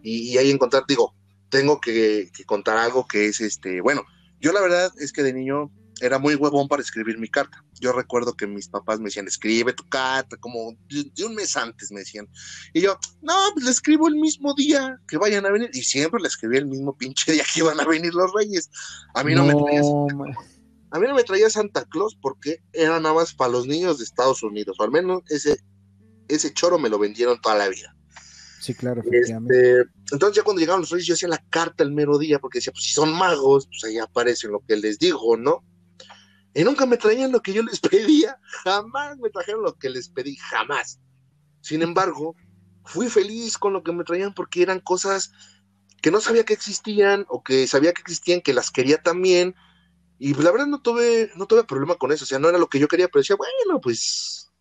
y, 0.02 0.38
ahí 0.38 0.52
encontrar, 0.52 0.84
digo, 0.88 1.16
tengo 1.50 1.80
que, 1.82 2.30
que, 2.34 2.46
contar 2.46 2.78
algo 2.78 3.08
que 3.08 3.26
es 3.26 3.42
este, 3.42 3.82
bueno, 3.82 4.04
yo 4.40 4.54
la 4.54 4.62
verdad 4.62 4.92
es 5.00 5.12
que 5.12 5.24
de 5.24 5.34
niño 5.34 5.72
era 6.02 6.20
muy 6.20 6.36
huevón 6.36 6.68
para 6.68 6.82
escribir 6.82 7.18
mi 7.18 7.28
carta. 7.28 7.64
Yo 7.80 7.92
recuerdo 7.92 8.36
que 8.36 8.48
mis 8.48 8.68
papás 8.68 9.00
me 9.00 9.06
decían, 9.06 9.28
escribe 9.28 9.74
tu 9.74 9.88
carta, 9.88 10.38
como 10.38 10.74
de, 10.90 11.26
un 11.26 11.36
mes 11.36 11.56
antes 11.58 11.92
me 11.92 12.02
decían. 12.02 12.28
Y 12.74 12.82
yo, 12.82 12.98
no, 13.22 13.34
pues 13.54 13.66
le 13.66 13.72
escribo 13.72 14.08
el 14.08 14.16
mismo 14.16 14.54
día 14.54 15.00
que 15.08 15.18
vayan 15.18 15.46
a 15.46 15.52
venir. 15.52 15.70
Y 15.74 15.84
siempre 15.84 16.22
le 16.22 16.28
escribí 16.28 16.58
el 16.58 16.68
mismo 16.68 16.96
pinche 16.98 17.32
día 17.32 17.44
que 17.54 17.62
iban 17.62 17.80
a 17.80 17.86
venir 17.86 18.14
los 18.14 18.32
reyes. 18.34 18.70
A 19.14 19.24
mí 19.24 19.36
no, 19.36 19.46
me 19.46 19.54
traía 19.56 19.84
Santa, 19.84 20.40
a 20.92 21.00
mí 21.00 21.08
no 21.08 21.16
me 21.16 21.24
traía 21.24 21.50
Santa 21.50 21.86
Claus 21.86 22.18
porque 22.22 22.62
era 22.74 23.00
nada 23.00 23.16
más 23.16 23.34
para 23.34 23.52
los 23.52 23.68
niños 23.68 23.98
de 23.98 24.04
Estados 24.04 24.44
Unidos. 24.44 24.78
O 24.80 24.84
al 24.84 24.92
menos 24.92 25.22
ese, 25.30 25.58
ese 26.28 26.54
choro 26.54 26.80
me 26.80 26.90
lo 26.90 27.00
vendieron 27.00 27.40
toda 27.42 27.56
la 27.56 27.70
vida. 27.70 27.94
Sí, 28.60 28.74
claro, 28.74 29.02
este, 29.12 29.86
entonces 30.12 30.36
ya 30.36 30.44
cuando 30.44 30.60
llegaron 30.60 30.82
los 30.82 30.90
reyes 30.90 31.06
yo 31.06 31.14
hacía 31.14 31.30
la 31.30 31.44
carta 31.50 31.84
el 31.84 31.92
mero 31.92 32.18
día 32.18 32.40
porque 32.40 32.58
decía, 32.58 32.74
pues 32.74 32.86
si 32.86 32.92
son 32.92 33.14
magos, 33.14 33.68
pues 33.68 33.84
ahí 33.86 33.98
aparece 33.98 34.48
lo 34.48 34.62
que 34.68 34.76
les 34.76 34.98
digo, 35.00 35.38
¿no? 35.38 35.64
Y 36.58 36.64
nunca 36.64 36.88
me 36.88 36.98
traían 36.98 37.32
lo 37.32 37.40
que 37.40 37.54
yo 37.54 37.62
les 37.62 37.80
pedía, 37.80 38.40
jamás 38.64 39.16
me 39.20 39.30
trajeron 39.30 39.62
lo 39.62 39.78
que 39.78 39.92
les 39.92 40.10
pedí, 40.10 40.36
jamás. 40.38 41.00
Sin 41.62 41.84
embargo, 41.84 42.36
fui 42.84 43.10
feliz 43.10 43.60
con 43.60 43.74
lo 43.74 43.84
que 43.84 43.92
me 43.92 44.04
traían 44.04 44.34
porque 44.34 44.64
eran 44.64 44.80
cosas 44.80 45.32
que 46.02 46.10
no 46.10 46.20
sabía 46.20 46.46
que 46.46 46.54
existían 46.54 47.28
o 47.30 47.44
que 47.44 47.68
sabía 47.68 47.94
que 47.94 48.02
existían, 48.02 48.42
que 48.42 48.54
las 48.54 48.72
quería 48.72 49.00
también. 49.00 49.54
Y 50.18 50.34
la 50.34 50.50
verdad 50.50 50.66
no 50.66 50.82
tuve, 50.82 51.30
no 51.36 51.46
tuve 51.46 51.64
problema 51.64 51.94
con 51.94 52.12
eso, 52.12 52.24
o 52.24 52.28
sea, 52.28 52.40
no 52.40 52.50
era 52.50 52.58
lo 52.58 52.70
que 52.70 52.80
yo 52.80 52.88
quería, 52.88 53.08
pero 53.08 53.22
decía, 53.22 53.36
bueno, 53.36 53.80
pues, 53.80 54.52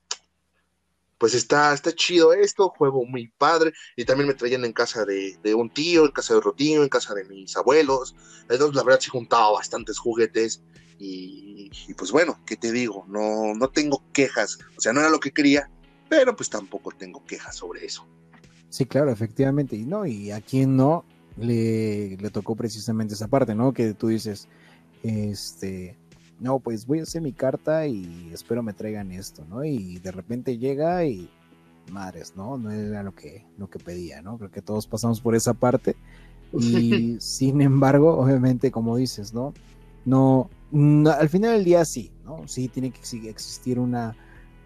pues 1.16 1.32
está, 1.32 1.72
está 1.72 1.94
chido 1.94 2.34
esto, 2.34 2.68
juego 2.68 3.06
muy 3.06 3.28
padre. 3.38 3.72
Y 3.96 4.04
también 4.04 4.28
me 4.28 4.34
traían 4.34 4.66
en 4.66 4.74
casa 4.74 5.06
de, 5.06 5.38
un 5.54 5.70
tío, 5.70 6.04
en 6.04 6.12
casa 6.12 6.34
de 6.34 6.40
otro 6.40 6.52
tío, 6.52 6.82
en 6.82 6.90
casa 6.90 7.14
de 7.14 7.24
mis 7.24 7.56
abuelos. 7.56 8.14
Entonces, 8.50 8.76
la 8.76 8.82
verdad 8.82 9.00
sí 9.00 9.08
juntaba 9.08 9.52
bastantes 9.52 9.98
juguetes 9.98 10.60
y, 10.98 11.70
pues 11.96 12.10
bueno, 12.12 12.38
¿qué 12.46 12.56
te 12.56 12.72
digo? 12.72 13.04
No, 13.08 13.54
no 13.54 13.68
tengo 13.68 14.02
quejas. 14.12 14.58
O 14.76 14.80
sea, 14.80 14.92
no 14.92 15.00
era 15.00 15.10
lo 15.10 15.20
que 15.20 15.32
quería, 15.32 15.70
pero 16.08 16.34
pues 16.34 16.48
tampoco 16.50 16.90
tengo 16.92 17.24
quejas 17.24 17.56
sobre 17.56 17.84
eso. 17.84 18.06
Sí, 18.68 18.86
claro, 18.86 19.10
efectivamente. 19.10 19.76
Y 19.76 19.84
no, 19.84 20.06
y 20.06 20.30
a 20.30 20.40
quien 20.40 20.76
no 20.76 21.04
le, 21.36 22.16
le 22.16 22.30
tocó 22.30 22.56
precisamente 22.56 23.14
esa 23.14 23.28
parte, 23.28 23.54
¿no? 23.54 23.72
Que 23.72 23.94
tú 23.94 24.08
dices, 24.08 24.48
este, 25.02 25.96
no, 26.40 26.58
pues 26.58 26.86
voy 26.86 27.00
a 27.00 27.02
hacer 27.02 27.22
mi 27.22 27.32
carta 27.32 27.86
y 27.86 28.30
espero 28.32 28.62
me 28.62 28.72
traigan 28.72 29.12
esto, 29.12 29.44
¿no? 29.48 29.64
Y 29.64 29.98
de 29.98 30.12
repente 30.12 30.58
llega 30.58 31.04
y 31.04 31.30
madres, 31.90 32.34
¿no? 32.36 32.58
No 32.58 32.70
era 32.70 33.02
lo 33.02 33.14
que, 33.14 33.46
lo 33.58 33.68
que 33.68 33.78
pedía, 33.78 34.22
¿no? 34.22 34.38
Creo 34.38 34.50
que 34.50 34.62
todos 34.62 34.86
pasamos 34.86 35.20
por 35.20 35.34
esa 35.34 35.54
parte. 35.54 35.96
Y 36.52 37.16
sin 37.20 37.60
embargo, 37.60 38.18
obviamente, 38.18 38.70
como 38.70 38.96
dices, 38.96 39.32
¿no? 39.32 39.54
No, 40.04 40.50
al 40.72 41.28
final 41.28 41.52
del 41.52 41.64
día 41.64 41.84
sí, 41.84 42.12
¿no? 42.24 42.46
Sí 42.46 42.68
tiene 42.68 42.90
que 42.90 43.28
existir 43.28 43.78
una, 43.78 44.16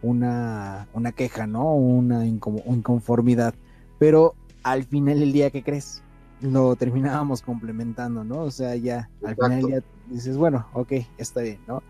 una, 0.03 0.89
una 0.95 1.13
queja, 1.13 1.47
¿no? 1.47 1.75
Una 1.75 2.27
inconformidad. 2.27 3.55
Pero 3.99 4.35
al 4.63 4.85
final 4.85 5.21
del 5.21 5.33
día, 5.33 5.51
¿qué 5.51 5.63
crees? 5.63 6.03
Lo 6.41 6.75
terminábamos 6.77 7.43
complementando, 7.43 8.25
¿no? 8.25 8.41
O 8.41 8.51
sea, 8.51 8.75
ya 8.77 9.11
al 9.25 9.35
final 9.37 9.61
del 9.61 9.67
día 9.67 9.83
dices, 10.09 10.37
bueno, 10.37 10.67
ok, 10.73 10.93
está 11.19 11.43
bien, 11.43 11.59
¿no? 11.67 11.83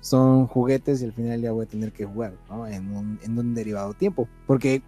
Son 0.00 0.48
juguetes 0.48 1.00
y 1.00 1.04
al 1.04 1.12
final 1.12 1.40
día 1.40 1.52
voy 1.52 1.64
a 1.64 1.68
tener 1.68 1.92
que 1.92 2.04
jugar, 2.04 2.34
¿no? 2.50 2.66
En 2.66 2.94
un, 2.96 3.20
en 3.22 3.38
un 3.38 3.54
derivado 3.54 3.94
tiempo. 3.94 4.28
Porque 4.48 4.82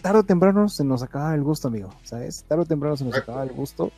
tarde 0.00 0.20
o 0.20 0.24
temprano 0.24 0.68
se 0.68 0.84
nos 0.84 1.02
acaba 1.02 1.34
el 1.34 1.42
gusto, 1.42 1.66
amigo, 1.66 1.90
¿sabes? 2.04 2.44
Tarde 2.46 2.62
o 2.62 2.66
temprano 2.66 2.96
se 2.96 3.04
nos 3.04 3.16
acaba 3.16 3.42
el 3.42 3.50
gusto 3.50 3.90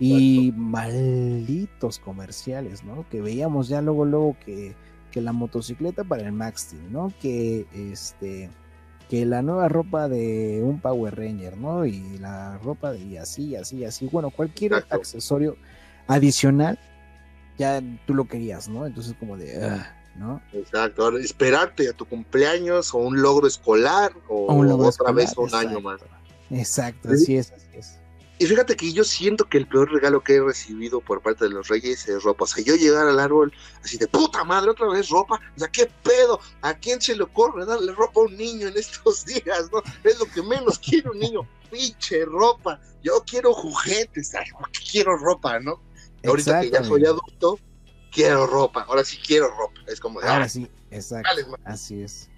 y 0.00 0.52
malditos 0.56 1.98
comerciales, 1.98 2.84
¿no? 2.84 3.06
Que 3.10 3.20
veíamos 3.20 3.68
ya 3.68 3.80
luego, 3.80 4.04
luego 4.04 4.36
que, 4.44 4.74
que 5.10 5.20
la 5.20 5.32
motocicleta 5.32 6.04
para 6.04 6.22
el 6.22 6.32
Max 6.32 6.62
Steel, 6.62 6.92
¿no? 6.92 7.12
Que 7.20 7.66
este 7.72 8.50
que 9.08 9.26
la 9.26 9.42
nueva 9.42 9.68
ropa 9.68 10.08
de 10.08 10.62
un 10.62 10.80
Power 10.80 11.14
Ranger, 11.14 11.56
¿no? 11.56 11.84
Y 11.84 12.18
la 12.18 12.58
ropa 12.58 12.92
de 12.92 13.00
y 13.00 13.16
así, 13.16 13.54
así, 13.54 13.84
así. 13.84 14.08
Bueno, 14.10 14.30
cualquier 14.30 14.74
accesorio 14.74 15.56
adicional, 16.06 16.78
ya 17.58 17.82
tú 18.06 18.14
lo 18.14 18.26
querías, 18.26 18.68
¿no? 18.68 18.86
Entonces 18.86 19.14
como 19.18 19.36
de, 19.36 19.62
ah, 19.62 19.94
¿no? 20.16 20.40
Exacto. 20.52 21.04
Ahora, 21.04 21.18
esperarte 21.18 21.88
a 21.88 21.92
tu 21.92 22.06
cumpleaños 22.06 22.94
o 22.94 22.98
un 22.98 23.20
logro 23.20 23.46
escolar 23.46 24.12
o, 24.28 24.54
otra 24.78 25.12
vez 25.12 25.36
un 25.36 25.54
año 25.54 25.80
más. 25.80 26.00
Exacto, 26.50 27.10
así 27.10 27.36
es, 27.36 27.52
así 27.52 27.56
es. 27.56 27.63
Y 28.38 28.46
fíjate 28.46 28.76
que 28.76 28.92
yo 28.92 29.04
siento 29.04 29.48
que 29.48 29.58
el 29.58 29.68
peor 29.68 29.92
regalo 29.92 30.22
que 30.22 30.34
he 30.34 30.42
recibido 30.42 31.00
por 31.00 31.22
parte 31.22 31.44
de 31.44 31.50
los 31.50 31.68
reyes 31.68 32.08
es 32.08 32.22
ropa. 32.24 32.44
O 32.44 32.46
sea, 32.48 32.64
yo 32.64 32.74
llegar 32.74 33.06
al 33.06 33.20
árbol 33.20 33.52
así 33.82 33.96
de 33.96 34.08
puta 34.08 34.42
madre, 34.42 34.70
otra 34.70 34.88
vez 34.88 35.08
ropa. 35.08 35.40
O 35.56 35.58
sea, 35.58 35.68
¿qué 35.68 35.88
pedo? 36.02 36.40
¿A 36.62 36.74
quién 36.74 37.00
se 37.00 37.14
le 37.14 37.22
ocurre 37.22 37.64
darle 37.64 37.92
ropa 37.92 38.20
a 38.20 38.24
un 38.24 38.36
niño 38.36 38.66
en 38.66 38.76
estos 38.76 39.24
días? 39.26 39.70
¿no? 39.72 39.82
Es 40.02 40.18
lo 40.18 40.26
que 40.26 40.42
menos 40.42 40.78
quiere 40.80 41.10
un 41.10 41.18
niño. 41.20 41.48
Pinche 41.70 42.24
ropa. 42.24 42.80
Yo 43.04 43.22
quiero 43.24 43.52
juguetes. 43.52 44.34
Ay, 44.34 44.50
¿por 44.50 44.68
qué 44.72 44.80
quiero 44.90 45.16
ropa, 45.16 45.60
no? 45.60 45.80
ahorita 46.26 46.60
que 46.62 46.70
ya 46.70 46.82
soy 46.82 47.04
adulto, 47.04 47.58
quiero 48.10 48.46
ropa. 48.46 48.82
Ahora 48.82 49.04
sí 49.04 49.18
quiero 49.24 49.48
ropa. 49.56 49.80
Es 49.86 50.00
como 50.00 50.20
de, 50.20 50.28
Ahora 50.28 50.48
sí, 50.48 50.68
exacto. 50.90 51.28
así 51.64 52.02
es. 52.02 52.30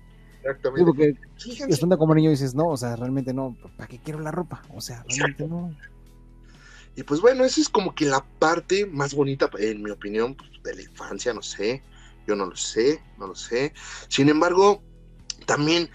Exactamente. 0.46 0.84
porque 0.84 1.66
responde 1.66 1.98
como 1.98 2.14
niño 2.14 2.30
dices, 2.30 2.54
no, 2.54 2.68
o 2.68 2.76
sea, 2.76 2.96
realmente 2.96 3.34
no, 3.34 3.56
¿para 3.76 3.88
qué 3.88 3.98
quiero 3.98 4.20
la 4.20 4.30
ropa? 4.30 4.62
O 4.74 4.80
sea, 4.80 5.04
realmente 5.08 5.46
no. 5.46 5.74
Y 6.94 7.02
pues 7.02 7.20
bueno, 7.20 7.44
esa 7.44 7.60
es 7.60 7.68
como 7.68 7.94
que 7.94 8.06
la 8.06 8.24
parte 8.38 8.86
más 8.86 9.14
bonita, 9.14 9.50
en 9.58 9.82
mi 9.82 9.90
opinión, 9.90 10.34
pues, 10.34 10.50
de 10.62 10.74
la 10.74 10.82
infancia, 10.82 11.34
no 11.34 11.42
sé, 11.42 11.82
yo 12.26 12.34
no 12.36 12.46
lo 12.46 12.56
sé, 12.56 13.02
no 13.18 13.26
lo 13.26 13.34
sé. 13.34 13.74
Sin 14.08 14.28
embargo, 14.28 14.82
también 15.44 15.90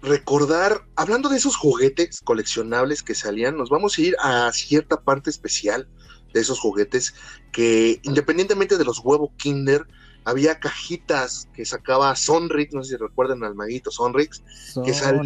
recordar, 0.00 0.86
hablando 0.96 1.28
de 1.28 1.36
esos 1.36 1.56
juguetes 1.56 2.20
coleccionables 2.22 3.02
que 3.02 3.14
salían, 3.14 3.56
nos 3.56 3.68
vamos 3.68 3.98
a 3.98 4.02
ir 4.02 4.16
a 4.20 4.50
cierta 4.52 5.02
parte 5.02 5.30
especial 5.30 5.88
de 6.32 6.40
esos 6.40 6.60
juguetes 6.60 7.14
que 7.52 8.00
independientemente 8.02 8.78
de 8.78 8.84
los 8.84 9.00
huevos 9.00 9.30
Kinder, 9.36 9.86
había 10.28 10.60
cajitas 10.60 11.48
que 11.54 11.64
sacaba 11.64 12.14
Sonrix, 12.14 12.74
no 12.74 12.84
sé 12.84 12.90
si 12.90 12.96
recuerdan 12.96 13.44
al 13.44 13.54
maguito 13.54 13.90
Sonrix, 13.90 14.42
que 14.84 14.92
salía, 14.92 15.22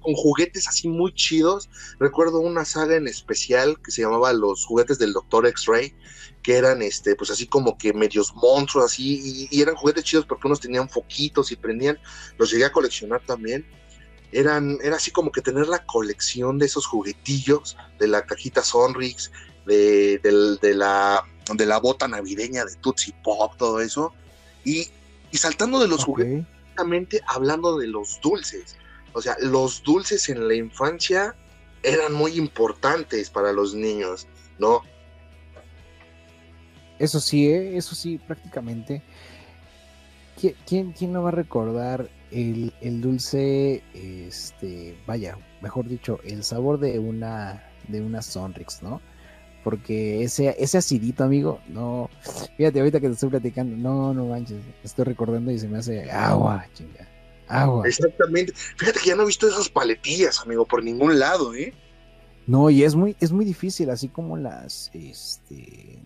con 0.00 0.12
juguetes 0.12 0.68
así 0.68 0.86
muy 0.86 1.14
chidos. 1.14 1.70
Recuerdo 1.98 2.40
una 2.40 2.66
saga 2.66 2.96
en 2.96 3.08
especial 3.08 3.80
que 3.80 3.90
se 3.90 4.02
llamaba 4.02 4.34
Los 4.34 4.66
juguetes 4.66 4.98
del 4.98 5.14
Doctor 5.14 5.46
X-Ray, 5.46 5.94
que 6.42 6.56
eran 6.56 6.82
este, 6.82 7.16
pues 7.16 7.30
así 7.30 7.46
como 7.46 7.78
que 7.78 7.94
medios 7.94 8.34
monstruos, 8.34 8.84
así, 8.84 9.48
y, 9.50 9.62
eran 9.62 9.76
juguetes 9.76 10.04
chidos 10.04 10.26
porque 10.26 10.46
unos 10.46 10.60
tenían 10.60 10.90
foquitos 10.90 11.50
y 11.50 11.56
prendían, 11.56 11.98
los 12.36 12.50
llegué 12.50 12.66
a 12.66 12.72
coleccionar 12.72 13.22
también. 13.24 13.66
Eran, 14.30 14.76
era 14.82 14.96
así 14.96 15.10
como 15.10 15.32
que 15.32 15.40
tener 15.40 15.68
la 15.68 15.86
colección 15.86 16.58
de 16.58 16.66
esos 16.66 16.84
juguetillos, 16.84 17.78
de 17.98 18.08
la 18.08 18.26
cajita 18.26 18.62
Sonrix, 18.62 19.30
de, 19.66 20.18
de 20.18 20.74
la 20.74 21.24
de 21.54 21.66
la 21.66 21.78
bota 21.78 22.08
navideña 22.08 22.64
de 22.64 22.74
Tootsie 22.76 23.14
Pop, 23.22 23.54
todo 23.56 23.80
eso, 23.80 24.12
y, 24.64 24.88
saltando 25.32 25.78
de 25.78 25.88
los 25.88 26.04
juguetes, 26.04 26.44
hablando 27.26 27.78
de 27.78 27.86
los 27.86 28.20
dulces. 28.20 28.76
O 29.12 29.22
sea, 29.22 29.36
los 29.40 29.82
dulces 29.82 30.28
en 30.28 30.48
la 30.48 30.54
infancia 30.54 31.34
eran 31.82 32.12
muy 32.12 32.32
importantes 32.32 33.30
para 33.30 33.52
los 33.52 33.74
niños, 33.74 34.26
¿no? 34.58 34.82
Eso 36.98 37.20
sí, 37.20 37.46
¿eh? 37.48 37.76
eso 37.76 37.94
sí, 37.94 38.18
prácticamente. 38.18 39.02
¿Quién, 40.66 40.92
quién 40.92 41.12
no 41.12 41.22
va 41.22 41.28
a 41.28 41.32
recordar 41.32 42.10
el, 42.30 42.74
el, 42.82 43.00
dulce, 43.00 43.82
este, 43.94 44.98
vaya, 45.06 45.38
mejor 45.62 45.88
dicho, 45.88 46.18
el 46.24 46.44
sabor 46.44 46.78
de 46.78 46.98
una, 46.98 47.70
de 47.88 48.02
una 48.02 48.20
Sonrix, 48.20 48.82
¿no? 48.82 49.00
Porque 49.66 50.22
ese, 50.22 50.54
ese 50.60 50.78
acidito, 50.78 51.24
amigo, 51.24 51.58
no, 51.66 52.08
fíjate, 52.56 52.78
ahorita 52.78 53.00
que 53.00 53.08
te 53.08 53.14
estoy 53.14 53.30
platicando, 53.30 53.76
no, 53.76 54.14
no 54.14 54.26
manches, 54.26 54.62
estoy 54.84 55.06
recordando 55.06 55.50
y 55.50 55.58
se 55.58 55.66
me 55.66 55.78
hace 55.78 56.08
agua, 56.08 56.64
chinga, 56.72 57.08
agua. 57.48 57.84
Exactamente, 57.84 58.52
fíjate 58.54 59.00
que 59.00 59.08
ya 59.08 59.16
no 59.16 59.24
he 59.24 59.26
visto 59.26 59.48
esas 59.48 59.68
paletillas, 59.68 60.40
amigo, 60.40 60.64
por 60.66 60.84
ningún 60.84 61.18
lado, 61.18 61.52
¿eh? 61.52 61.74
No, 62.46 62.70
y 62.70 62.84
es 62.84 62.94
muy, 62.94 63.16
es 63.18 63.32
muy 63.32 63.44
difícil, 63.44 63.90
así 63.90 64.06
como 64.06 64.36
las, 64.36 64.88
este, 64.94 66.00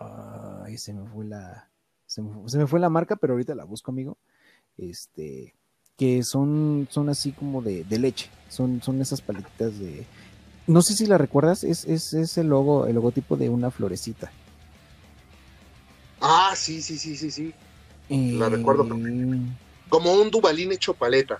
ay, 0.00 0.76
se 0.78 0.94
me 0.94 1.08
fue 1.10 1.26
la, 1.26 1.70
se 2.06 2.22
me, 2.22 2.66
fue 2.66 2.80
la 2.80 2.90
marca, 2.90 3.14
pero 3.14 3.34
ahorita 3.34 3.54
la 3.54 3.62
busco, 3.62 3.92
amigo, 3.92 4.18
este, 4.78 5.54
que 5.96 6.24
son, 6.24 6.88
son 6.90 7.08
así 7.08 7.30
como 7.30 7.62
de, 7.62 7.84
de 7.84 7.98
leche, 8.00 8.28
son, 8.48 8.82
son 8.82 9.00
esas 9.00 9.20
paletitas 9.20 9.78
de, 9.78 10.04
no 10.68 10.82
sé 10.82 10.94
si 10.94 11.06
la 11.06 11.18
recuerdas, 11.18 11.64
es, 11.64 11.86
es, 11.86 12.38
el 12.38 12.48
logo, 12.48 12.86
el 12.86 12.94
logotipo 12.94 13.36
de 13.36 13.48
una 13.48 13.70
florecita. 13.70 14.30
Ah, 16.20 16.52
sí, 16.54 16.82
sí, 16.82 16.98
sí, 16.98 17.16
sí, 17.16 17.30
sí. 17.30 17.54
La 18.08 18.48
recuerdo. 18.48 18.84
Eh, 18.84 19.40
como 19.88 20.12
un 20.12 20.30
Dubalín 20.30 20.70
hecho 20.72 20.92
paleta. 20.92 21.38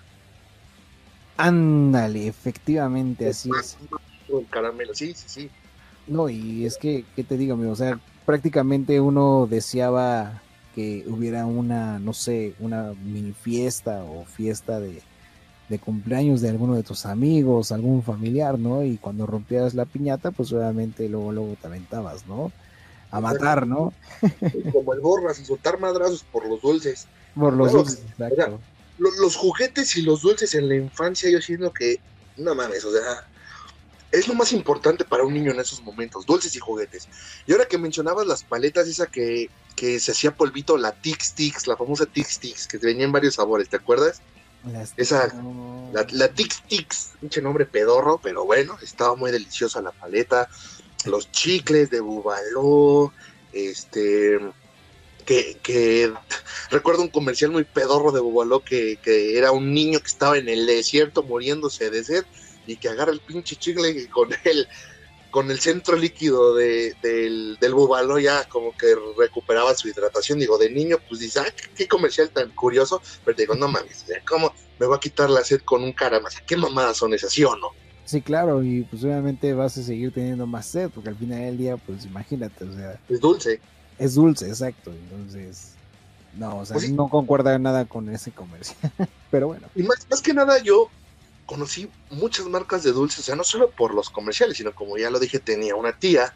Ándale, 1.36 2.26
efectivamente, 2.26 3.28
así 3.28 3.50
es. 3.60 3.76
caramelo, 4.50 4.94
sí, 4.94 5.12
sí, 5.14 5.24
sí. 5.28 5.50
No, 6.06 6.30
y 6.30 6.64
es 6.64 6.78
que, 6.78 7.04
¿qué 7.14 7.22
te 7.22 7.36
digo, 7.36 7.54
amigo? 7.54 7.72
O 7.72 7.76
sea, 7.76 8.00
prácticamente 8.24 8.98
uno 8.98 9.46
deseaba 9.48 10.40
que 10.74 11.04
hubiera 11.06 11.44
una, 11.44 11.98
no 11.98 12.14
sé, 12.14 12.54
una 12.60 12.94
mini 12.94 13.32
fiesta 13.32 14.04
o 14.04 14.24
fiesta 14.24 14.80
de, 14.80 15.02
de 15.68 15.78
cumpleaños 15.78 16.40
de 16.40 16.48
alguno 16.48 16.74
de 16.74 16.82
tus 16.82 17.04
amigos, 17.06 17.72
algún 17.72 18.02
familiar, 18.02 18.58
¿no? 18.58 18.84
Y 18.84 18.96
cuando 18.96 19.26
rompías 19.26 19.74
la 19.74 19.84
piñata, 19.84 20.30
pues 20.30 20.52
obviamente 20.52 21.08
luego, 21.08 21.32
luego 21.32 21.56
te 21.60 21.66
aventabas, 21.66 22.26
¿no? 22.26 22.50
A 23.10 23.20
matar, 23.20 23.66
¿no? 23.66 23.92
Como 24.72 24.94
el 24.94 25.00
borras 25.00 25.38
y 25.38 25.44
soltar 25.44 25.78
madrazos 25.78 26.24
por 26.24 26.46
los 26.46 26.60
dulces. 26.60 27.06
Por 27.34 27.52
los 27.54 27.72
dulces, 27.72 28.02
los, 28.98 29.36
juguetes 29.36 29.96
y 29.96 30.02
los 30.02 30.22
dulces 30.22 30.54
en 30.54 30.68
la 30.68 30.76
infancia, 30.76 31.30
yo 31.30 31.40
siento 31.40 31.72
que, 31.72 32.00
no 32.36 32.54
mames, 32.54 32.84
o 32.84 32.92
sea, 32.92 33.26
es 34.10 34.26
lo 34.26 34.34
más 34.34 34.52
importante 34.52 35.04
para 35.04 35.24
un 35.24 35.34
niño 35.34 35.52
en 35.52 35.60
esos 35.60 35.82
momentos, 35.82 36.26
dulces 36.26 36.56
y 36.56 36.58
juguetes. 36.58 37.08
Y 37.46 37.52
ahora 37.52 37.66
que 37.66 37.78
mencionabas 37.78 38.26
las 38.26 38.42
paletas, 38.42 38.88
esa 38.88 39.06
que, 39.06 39.50
que 39.76 40.00
se 40.00 40.12
hacía 40.12 40.34
polvito, 40.34 40.76
la 40.76 40.92
Tix 40.92 41.34
Tix, 41.34 41.66
la 41.66 41.76
famosa 41.76 42.06
Tix 42.06 42.38
Tix, 42.38 42.66
que 42.66 42.78
venía 42.78 43.04
en 43.04 43.12
varios 43.12 43.34
sabores, 43.34 43.68
¿te 43.68 43.76
acuerdas? 43.76 44.20
Esa, 44.96 45.32
la, 45.92 46.06
la 46.10 46.28
Tix 46.28 46.62
Tix, 46.68 47.12
pinche 47.20 47.40
nombre 47.40 47.64
pedorro, 47.64 48.20
pero 48.22 48.44
bueno, 48.44 48.76
estaba 48.82 49.14
muy 49.16 49.30
deliciosa 49.30 49.80
la 49.80 49.92
paleta. 49.92 50.48
Los 51.04 51.30
chicles 51.30 51.90
de 51.90 52.00
Bubaló, 52.00 53.12
este, 53.52 54.38
que, 55.24 56.12
recuerdo 56.70 57.02
un 57.02 57.08
comercial 57.08 57.50
muy 57.50 57.64
pedorro 57.64 58.12
de 58.12 58.20
Bubaló 58.20 58.60
que, 58.64 58.98
que, 59.02 59.38
era 59.38 59.52
un 59.52 59.72
niño 59.72 60.00
que 60.00 60.06
estaba 60.06 60.38
en 60.38 60.48
el 60.48 60.66
desierto 60.66 61.22
muriéndose 61.22 61.90
de 61.90 62.04
sed 62.04 62.24
y 62.66 62.76
que 62.76 62.88
agarra 62.88 63.12
el 63.12 63.20
pinche 63.20 63.56
chicle 63.56 64.08
con 64.08 64.30
el, 64.44 64.68
con 65.30 65.50
el 65.50 65.60
centro 65.60 65.96
líquido 65.96 66.54
de, 66.54 66.94
del, 67.02 67.58
del 67.60 67.74
bubalo 67.74 68.18
ya 68.18 68.48
como 68.48 68.76
que 68.76 68.94
recuperaba 69.16 69.74
su 69.74 69.88
hidratación. 69.88 70.38
Digo, 70.38 70.58
de 70.58 70.70
niño, 70.70 70.98
pues 71.08 71.20
dice, 71.20 71.40
ah, 71.40 71.54
qué 71.74 71.86
comercial 71.86 72.30
tan 72.30 72.50
curioso. 72.50 73.02
Pero 73.24 73.36
digo, 73.36 73.54
no 73.54 73.68
mames, 73.68 74.04
¿cómo 74.26 74.52
me 74.78 74.86
va 74.86 74.96
a 74.96 75.00
quitar 75.00 75.30
la 75.30 75.44
sed 75.44 75.60
con 75.62 75.82
un 75.82 75.92
cara 75.92 76.20
más? 76.20 76.40
¿Qué 76.46 76.56
mamadas 76.56 76.96
son 76.96 77.14
esas, 77.14 77.32
sí 77.32 77.44
o 77.44 77.54
no? 77.56 77.68
Sí, 78.04 78.22
claro, 78.22 78.62
y 78.62 78.84
pues 78.84 79.04
obviamente 79.04 79.52
vas 79.52 79.76
a 79.76 79.82
seguir 79.82 80.12
teniendo 80.12 80.46
más 80.46 80.66
sed, 80.66 80.88
porque 80.88 81.10
al 81.10 81.16
final 81.16 81.40
del 81.40 81.58
día, 81.58 81.76
pues 81.76 82.06
imagínate, 82.06 82.64
o 82.64 82.72
sea. 82.72 82.98
Es 83.06 83.20
dulce. 83.20 83.60
Es 83.98 84.14
dulce, 84.14 84.48
exacto. 84.48 84.90
Entonces, 84.92 85.72
no, 86.34 86.60
o 86.60 86.64
sea, 86.64 86.74
pues 86.74 86.90
no 86.90 87.08
concuerda 87.08 87.58
nada 87.58 87.84
con 87.84 88.08
ese 88.08 88.30
comercial. 88.30 88.78
Pero 89.30 89.48
bueno. 89.48 89.68
Y 89.74 89.82
más, 89.82 90.06
más 90.08 90.22
que 90.22 90.32
nada, 90.32 90.62
yo 90.62 90.88
conocí 91.48 91.88
muchas 92.10 92.44
marcas 92.44 92.82
de 92.82 92.92
dulces, 92.92 93.20
o 93.20 93.22
sea, 93.22 93.34
no 93.34 93.42
solo 93.42 93.70
por 93.70 93.94
los 93.94 94.10
comerciales, 94.10 94.58
sino 94.58 94.74
como 94.74 94.98
ya 94.98 95.08
lo 95.08 95.18
dije, 95.18 95.38
tenía 95.38 95.74
una 95.74 95.98
tía, 95.98 96.34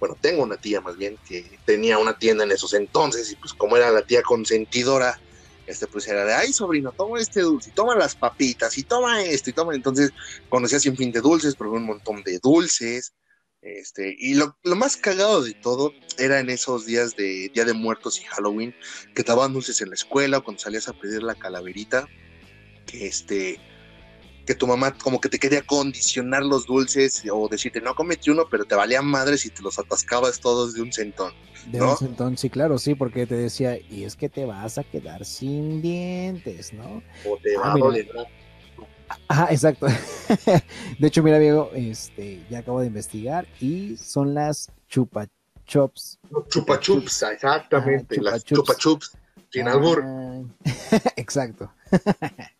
bueno, 0.00 0.16
tengo 0.20 0.42
una 0.42 0.56
tía 0.56 0.80
más 0.80 0.96
bien, 0.96 1.16
que 1.28 1.58
tenía 1.64 1.96
una 1.98 2.18
tienda 2.18 2.42
en 2.42 2.50
esos 2.50 2.74
entonces, 2.74 3.30
y 3.30 3.36
pues 3.36 3.54
como 3.54 3.76
era 3.76 3.92
la 3.92 4.02
tía 4.02 4.20
consentidora, 4.22 5.20
este 5.68 5.86
pues 5.86 6.08
era 6.08 6.24
de, 6.24 6.34
ay 6.34 6.52
sobrino, 6.52 6.90
toma 6.90 7.20
este 7.20 7.42
dulce, 7.42 7.70
toma 7.70 7.94
las 7.94 8.16
papitas, 8.16 8.76
y 8.76 8.82
toma 8.82 9.22
esto, 9.22 9.50
y 9.50 9.52
toma, 9.52 9.76
entonces 9.76 10.10
conocía 10.48 10.80
sin 10.80 10.96
fin 10.96 11.12
de 11.12 11.20
dulces, 11.20 11.54
probé 11.54 11.76
un 11.76 11.86
montón 11.86 12.24
de 12.24 12.40
dulces, 12.40 13.12
este, 13.62 14.16
y 14.18 14.34
lo, 14.34 14.58
lo, 14.64 14.74
más 14.74 14.96
cagado 14.96 15.40
de 15.40 15.54
todo 15.54 15.92
era 16.16 16.40
en 16.40 16.50
esos 16.50 16.84
días 16.84 17.14
de 17.14 17.48
Día 17.54 17.64
de 17.64 17.74
Muertos 17.74 18.20
y 18.20 18.24
Halloween, 18.24 18.74
que 19.14 19.22
te 19.22 19.32
dulces 19.32 19.80
en 19.82 19.90
la 19.90 19.94
escuela, 19.94 20.40
cuando 20.40 20.60
salías 20.60 20.88
a 20.88 20.94
pedir 20.94 21.22
la 21.22 21.36
calaverita, 21.36 22.08
que 22.86 23.06
este, 23.06 23.60
que 24.48 24.54
tu 24.54 24.66
mamá 24.66 24.94
como 24.94 25.20
que 25.20 25.28
te 25.28 25.38
quería 25.38 25.60
condicionar 25.60 26.42
los 26.42 26.64
dulces 26.64 27.22
o 27.30 27.48
decirte, 27.48 27.82
no 27.82 27.94
comete 27.94 28.30
uno, 28.30 28.46
pero 28.50 28.64
te 28.64 28.74
valía 28.74 29.02
madre 29.02 29.36
si 29.36 29.50
te 29.50 29.60
los 29.60 29.78
atascabas 29.78 30.40
todos 30.40 30.72
de 30.72 30.80
un 30.80 30.90
centón. 30.90 31.34
De 31.66 31.82
un 31.82 31.94
centón, 31.98 32.38
sí, 32.38 32.48
claro, 32.48 32.78
sí, 32.78 32.94
porque 32.94 33.26
te 33.26 33.34
decía, 33.34 33.78
y 33.78 34.04
es 34.04 34.16
que 34.16 34.30
te 34.30 34.46
vas 34.46 34.78
a 34.78 34.84
quedar 34.84 35.26
sin 35.26 35.82
dientes, 35.82 36.72
¿no? 36.72 37.02
O 37.30 37.36
te 37.36 37.58
va 37.58 37.74
a 37.74 37.76
doler. 37.76 38.08
Ajá, 39.28 39.48
exacto. 39.50 39.86
de 40.98 41.06
hecho, 41.06 41.22
mira, 41.22 41.38
Diego, 41.38 41.70
este, 41.74 42.42
ya 42.48 42.60
acabo 42.60 42.80
de 42.80 42.86
investigar 42.86 43.46
y 43.60 43.98
son 43.98 44.32
las 44.32 44.72
chupa 44.88 45.28
chops. 45.66 46.20
Chupa 46.48 46.80
chups, 46.80 47.22
exactamente, 47.22 48.18
las 48.22 48.42
chupa 48.44 48.74
chups, 48.76 49.12
sin 49.50 49.68
albur. 49.68 50.02
Ah, 50.06 50.40
exacto. 51.16 51.70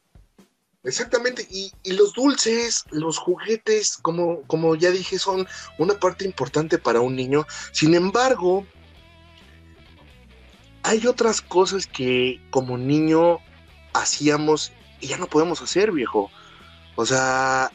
Exactamente, 0.88 1.46
y, 1.50 1.70
los 1.92 2.14
dulces, 2.14 2.84
los 2.90 3.18
juguetes, 3.18 3.98
como, 3.98 4.40
como 4.46 4.74
ya 4.74 4.90
dije, 4.90 5.18
son 5.18 5.46
una 5.76 5.92
parte 6.00 6.24
importante 6.24 6.78
para 6.78 7.02
un 7.02 7.14
niño. 7.14 7.46
Sin 7.72 7.94
embargo, 7.94 8.66
hay 10.82 11.06
otras 11.06 11.42
cosas 11.42 11.86
que 11.86 12.40
como 12.48 12.78
niño 12.78 13.38
hacíamos 13.92 14.72
y 15.00 15.08
ya 15.08 15.18
no 15.18 15.26
podemos 15.26 15.60
hacer, 15.60 15.92
viejo. 15.92 16.30
O 16.96 17.04
sea, 17.04 17.70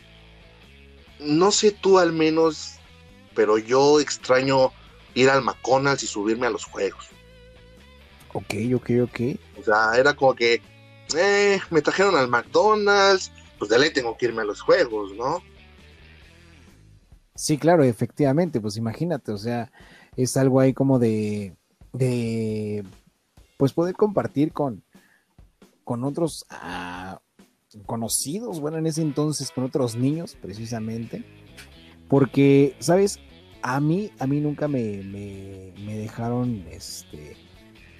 no 1.20 1.52
sé 1.52 1.70
tú 1.70 2.00
al 2.00 2.14
menos, 2.14 2.80
pero 3.36 3.60
yo 3.60 4.00
extraño 4.00 4.72
ir 5.14 5.30
al 5.30 5.44
McDonald's 5.44 6.02
y 6.02 6.08
subirme 6.08 6.48
a 6.48 6.50
los 6.50 6.66
juegos. 6.66 7.10
Ok, 8.34 8.56
ok, 8.74 8.90
ok. 9.04 9.20
O 9.60 9.64
sea, 9.64 9.92
era 10.00 10.16
como 10.16 10.34
que 10.34 10.73
eh, 11.16 11.62
me 11.70 11.82
trajeron 11.82 12.16
al 12.16 12.28
McDonald's, 12.28 13.32
pues 13.58 13.70
de 13.70 13.80
ley 13.80 13.92
tengo 13.92 14.18
que 14.18 14.28
irme 14.28 14.42
a 14.42 14.46
los 14.46 14.62
juegos, 14.62 15.14
¿no? 15.14 15.42
Sí, 17.36 17.58
claro, 17.58 17.84
efectivamente, 17.84 18.62
pues 18.62 18.78
imagínate, 18.78 19.32
o 19.32 19.38
sea, 19.38 19.72
es 20.16 20.38
algo 20.38 20.60
ahí 20.60 20.74
como 20.74 21.00
de, 21.00 21.56
de 21.92 22.84
pues 23.58 23.74
poder 23.74 23.96
compartir 23.96 24.54
con, 24.54 24.84
con 25.84 26.04
otros 26.04 26.46
ah, 26.50 27.22
conocidos, 27.86 28.60
bueno, 28.60 28.78
en 28.78 28.86
ese 28.86 29.02
entonces 29.02 29.52
con 29.52 29.64
otros 29.64 29.96
niños, 29.96 30.38
precisamente, 30.40 31.26
porque, 32.08 32.76
¿sabes? 32.80 33.20
a 33.64 33.80
mí, 33.80 34.12
a 34.20 34.28
mí 34.28 34.42
nunca 34.42 34.68
me, 34.68 35.02
me, 35.04 35.98
dejaron, 35.98 36.66
este, 36.70 37.38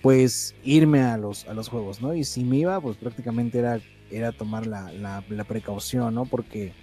pues, 0.04 0.54
irme 0.66 1.02
a 1.02 1.18
los, 1.18 1.48
a 1.48 1.54
los 1.54 1.70
juegos, 1.70 2.02
¿no? 2.02 2.14
Y 2.14 2.26
si 2.26 2.44
me 2.44 2.58
iba, 2.58 2.80
pues 2.82 2.98
prácticamente 2.98 3.60
era, 3.60 3.80
era 4.12 4.34
tomar 4.34 4.68
la, 4.68 4.92
la, 4.92 5.24
la 5.30 5.44
precaución, 5.46 6.14
¿no? 6.14 6.26
Porque 6.26 6.74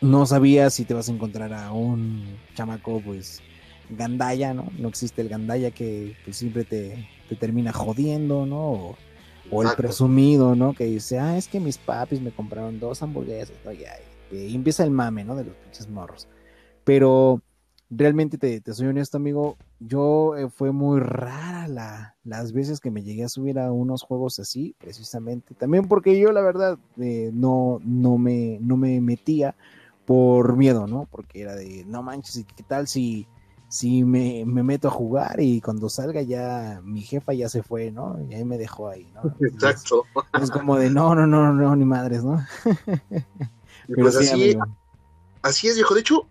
no 0.00 0.24
sabía 0.24 0.70
si 0.70 0.86
te 0.86 0.94
vas 0.94 1.10
a 1.10 1.12
encontrar 1.12 1.52
a 1.52 1.72
un 1.72 2.24
chamaco, 2.54 3.02
pues, 3.04 3.42
gandaya, 3.90 4.54
¿no? 4.54 4.72
No 4.78 4.88
existe 4.88 5.20
el 5.20 5.28
gandaya 5.28 5.72
que 5.72 6.16
pues, 6.24 6.38
siempre 6.38 6.64
te, 6.64 7.06
te, 7.28 7.36
termina 7.36 7.70
jodiendo, 7.70 8.46
¿no? 8.46 8.96
O, 9.50 9.62
el 9.62 9.68
presumido, 9.76 10.54
¿no? 10.56 10.72
Que 10.72 10.84
dice, 10.84 11.18
ah, 11.18 11.36
es 11.36 11.48
que 11.48 11.60
mis 11.60 11.76
papis 11.76 12.22
me 12.22 12.30
compraron 12.30 12.80
dos 12.80 13.02
hamburguesas, 13.02 13.58
¿no? 13.62 13.72
y, 13.72 13.84
y, 14.32 14.54
empieza 14.54 14.84
el 14.84 14.90
mame, 14.90 15.22
¿no? 15.22 15.36
De 15.36 15.44
los 15.44 15.54
pinches 15.54 15.86
morros. 15.86 16.28
Pero 16.82 17.42
realmente 17.90 18.38
te, 18.38 18.60
te 18.60 18.72
soy 18.72 18.86
honesto, 18.86 19.16
amigo, 19.16 19.56
yo 19.80 20.36
eh, 20.36 20.48
fue 20.48 20.70
muy 20.70 21.00
rara 21.00 21.66
la, 21.66 22.14
las 22.24 22.52
veces 22.52 22.80
que 22.80 22.90
me 22.90 23.02
llegué 23.02 23.24
a 23.24 23.28
subir 23.28 23.58
a 23.58 23.72
unos 23.72 24.02
juegos 24.02 24.38
así, 24.38 24.74
precisamente. 24.78 25.54
También 25.54 25.88
porque 25.88 26.18
yo, 26.18 26.30
la 26.32 26.40
verdad, 26.40 26.78
eh, 26.98 27.30
no, 27.34 27.80
no, 27.84 28.16
me, 28.16 28.58
no 28.60 28.76
me 28.76 29.00
metía 29.00 29.56
por 30.06 30.56
miedo, 30.56 30.86
¿no? 30.86 31.08
Porque 31.10 31.42
era 31.42 31.54
de, 31.56 31.84
no 31.86 32.02
manches, 32.02 32.44
¿qué 32.56 32.62
tal 32.62 32.86
si, 32.86 33.26
si 33.68 34.04
me, 34.04 34.44
meto 34.44 34.88
a 34.88 34.92
jugar 34.92 35.40
y 35.40 35.60
cuando 35.60 35.88
salga 35.88 36.22
ya 36.22 36.80
mi 36.84 37.02
jefa 37.02 37.32
ya 37.32 37.48
se 37.48 37.62
fue, 37.62 37.90
¿no? 37.90 38.18
Y 38.28 38.34
ahí 38.34 38.44
me 38.44 38.58
dejó 38.58 38.88
ahí, 38.88 39.10
¿no? 39.14 39.34
Exacto. 39.40 40.04
Es, 40.40 40.50
como 40.50 40.76
de, 40.76 40.90
no, 40.90 41.14
no, 41.14 41.26
no, 41.26 41.52
no, 41.52 41.76
ni 41.76 41.84
madres, 41.84 42.22
¿no? 42.22 42.44
Pero 43.88 44.02
pues 44.02 44.16
así, 44.16 44.56
así 45.42 45.66
es, 45.66 45.74
viejo. 45.74 45.94
De 45.94 46.00
hecho, 46.00 46.28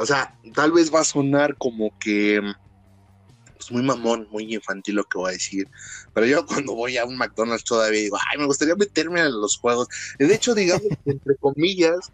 o 0.00 0.06
sea, 0.06 0.34
tal 0.54 0.72
vez 0.72 0.92
va 0.92 1.00
a 1.00 1.04
sonar 1.04 1.56
como 1.58 1.96
que 1.98 2.40
pues 3.54 3.70
muy 3.70 3.82
mamón, 3.82 4.26
muy 4.30 4.54
infantil 4.54 4.94
lo 4.94 5.04
que 5.04 5.18
voy 5.18 5.28
a 5.28 5.32
decir. 5.34 5.68
Pero 6.14 6.26
yo 6.26 6.46
cuando 6.46 6.74
voy 6.74 6.96
a 6.96 7.04
un 7.04 7.18
McDonald's 7.18 7.64
todavía 7.64 8.00
digo, 8.00 8.16
ay, 8.30 8.38
me 8.38 8.46
gustaría 8.46 8.74
meterme 8.76 9.20
en 9.20 9.38
los 9.38 9.58
juegos. 9.58 9.88
De 10.18 10.34
hecho, 10.34 10.54
digamos, 10.54 10.86
entre 11.04 11.36
comillas, 11.36 12.10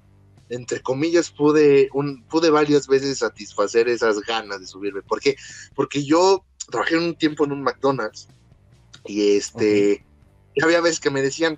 entre 0.48 0.80
comillas, 0.80 1.30
pude, 1.30 1.88
un, 1.92 2.24
pude 2.24 2.50
varias 2.50 2.88
veces 2.88 3.18
satisfacer 3.18 3.88
esas 3.88 4.20
ganas 4.22 4.60
de 4.60 4.66
subirme. 4.66 5.02
¿Por 5.02 5.20
qué? 5.20 5.36
Porque 5.76 6.02
yo 6.02 6.44
trabajé 6.68 6.96
un 6.96 7.14
tiempo 7.14 7.44
en 7.44 7.52
un 7.52 7.62
McDonald's 7.62 8.26
y 9.04 9.36
este, 9.36 10.04
había 10.60 10.80
veces 10.80 10.98
que 10.98 11.10
me 11.10 11.22
decían, 11.22 11.56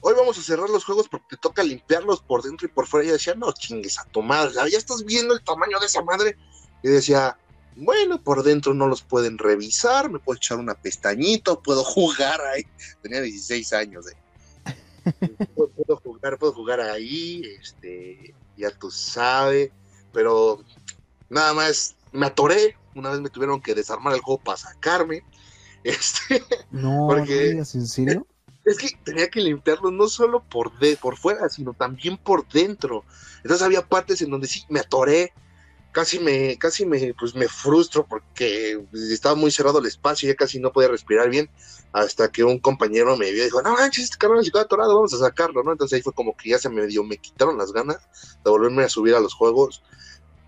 hoy 0.00 0.14
vamos 0.16 0.38
a 0.38 0.42
cerrar 0.42 0.68
los 0.70 0.84
juegos 0.84 1.08
porque 1.08 1.26
te 1.30 1.36
toca 1.36 1.62
limpiarlos 1.62 2.20
por 2.20 2.42
dentro 2.42 2.66
y 2.66 2.70
por 2.70 2.86
fuera. 2.86 3.04
Y 3.04 3.08
yo 3.08 3.14
decía, 3.14 3.34
no 3.34 3.52
chingues 3.52 3.98
a 3.98 4.04
tu 4.04 4.22
madre, 4.22 4.54
ya 4.70 4.78
estás 4.78 5.04
viendo 5.04 5.34
el 5.34 5.42
tamaño 5.42 5.78
de 5.78 5.86
esa 5.86 6.02
madre. 6.02 6.36
Y 6.82 6.88
decía, 6.88 7.38
bueno, 7.76 8.22
por 8.22 8.42
dentro 8.42 8.74
no 8.74 8.86
los 8.86 9.02
pueden 9.02 9.38
revisar, 9.38 10.10
me 10.10 10.18
puedo 10.18 10.36
echar 10.36 10.58
una 10.58 10.74
pestañita, 10.74 11.54
puedo 11.56 11.84
jugar 11.84 12.40
ahí. 12.40 12.62
Tenía 13.02 13.20
16 13.20 13.72
años, 13.72 14.06
eh 14.08 14.16
puedo, 15.54 15.96
jugar, 15.96 16.38
puedo 16.38 16.52
jugar 16.52 16.80
ahí, 16.80 17.42
este, 17.60 18.34
ya 18.56 18.70
tú 18.70 18.90
sabes, 18.90 19.70
pero 20.12 20.62
nada 21.28 21.54
más 21.54 21.96
me 22.12 22.26
atoré, 22.26 22.76
una 22.94 23.10
vez 23.10 23.20
me 23.20 23.30
tuvieron 23.30 23.60
que 23.60 23.74
desarmar 23.74 24.14
el 24.14 24.20
juego 24.20 24.42
para 24.42 24.58
sacarme, 24.58 25.24
este, 25.84 26.42
no, 26.70 27.06
porque, 27.08 27.50
¿en 27.50 27.64
serio? 27.64 28.26
Es 28.64 28.78
que 28.78 28.88
tenía 29.04 29.28
que 29.30 29.40
limpiarlo 29.40 29.90
no 29.90 30.08
solo 30.08 30.42
por, 30.42 30.78
de, 30.78 30.96
por 30.96 31.16
fuera, 31.16 31.48
sino 31.48 31.72
también 31.72 32.18
por 32.18 32.46
dentro. 32.48 33.04
Entonces 33.38 33.62
había 33.62 33.86
partes 33.86 34.20
en 34.22 34.30
donde 34.30 34.46
sí 34.46 34.64
me 34.68 34.80
atoré, 34.80 35.32
casi 35.92 36.18
me, 36.18 36.56
casi 36.58 36.86
me, 36.86 37.14
pues 37.14 37.34
me 37.34 37.48
frustro 37.48 38.06
porque 38.06 38.80
estaba 38.92 39.34
muy 39.34 39.50
cerrado 39.50 39.78
el 39.78 39.86
espacio, 39.86 40.28
ya 40.28 40.36
casi 40.36 40.60
no 40.60 40.72
podía 40.72 40.88
respirar 40.88 41.28
bien, 41.28 41.50
hasta 41.92 42.30
que 42.30 42.44
un 42.44 42.58
compañero 42.58 43.16
me 43.16 43.30
vio 43.30 43.42
y 43.42 43.46
dijo, 43.46 43.62
no 43.62 43.74
manches, 43.74 44.04
este 44.04 44.18
cabrón 44.18 44.44
está 44.44 44.60
atorado, 44.60 44.94
vamos 44.94 45.14
a 45.14 45.18
sacarlo, 45.18 45.62
¿no? 45.62 45.72
Entonces 45.72 45.96
ahí 45.96 46.02
fue 46.02 46.12
como 46.12 46.36
que 46.36 46.50
ya 46.50 46.58
se 46.58 46.68
me 46.68 46.86
dio, 46.86 47.02
me 47.02 47.16
quitaron 47.16 47.58
las 47.58 47.72
ganas 47.72 47.98
de 48.44 48.50
volverme 48.50 48.84
a 48.84 48.88
subir 48.88 49.14
a 49.14 49.20
los 49.20 49.34
juegos, 49.34 49.82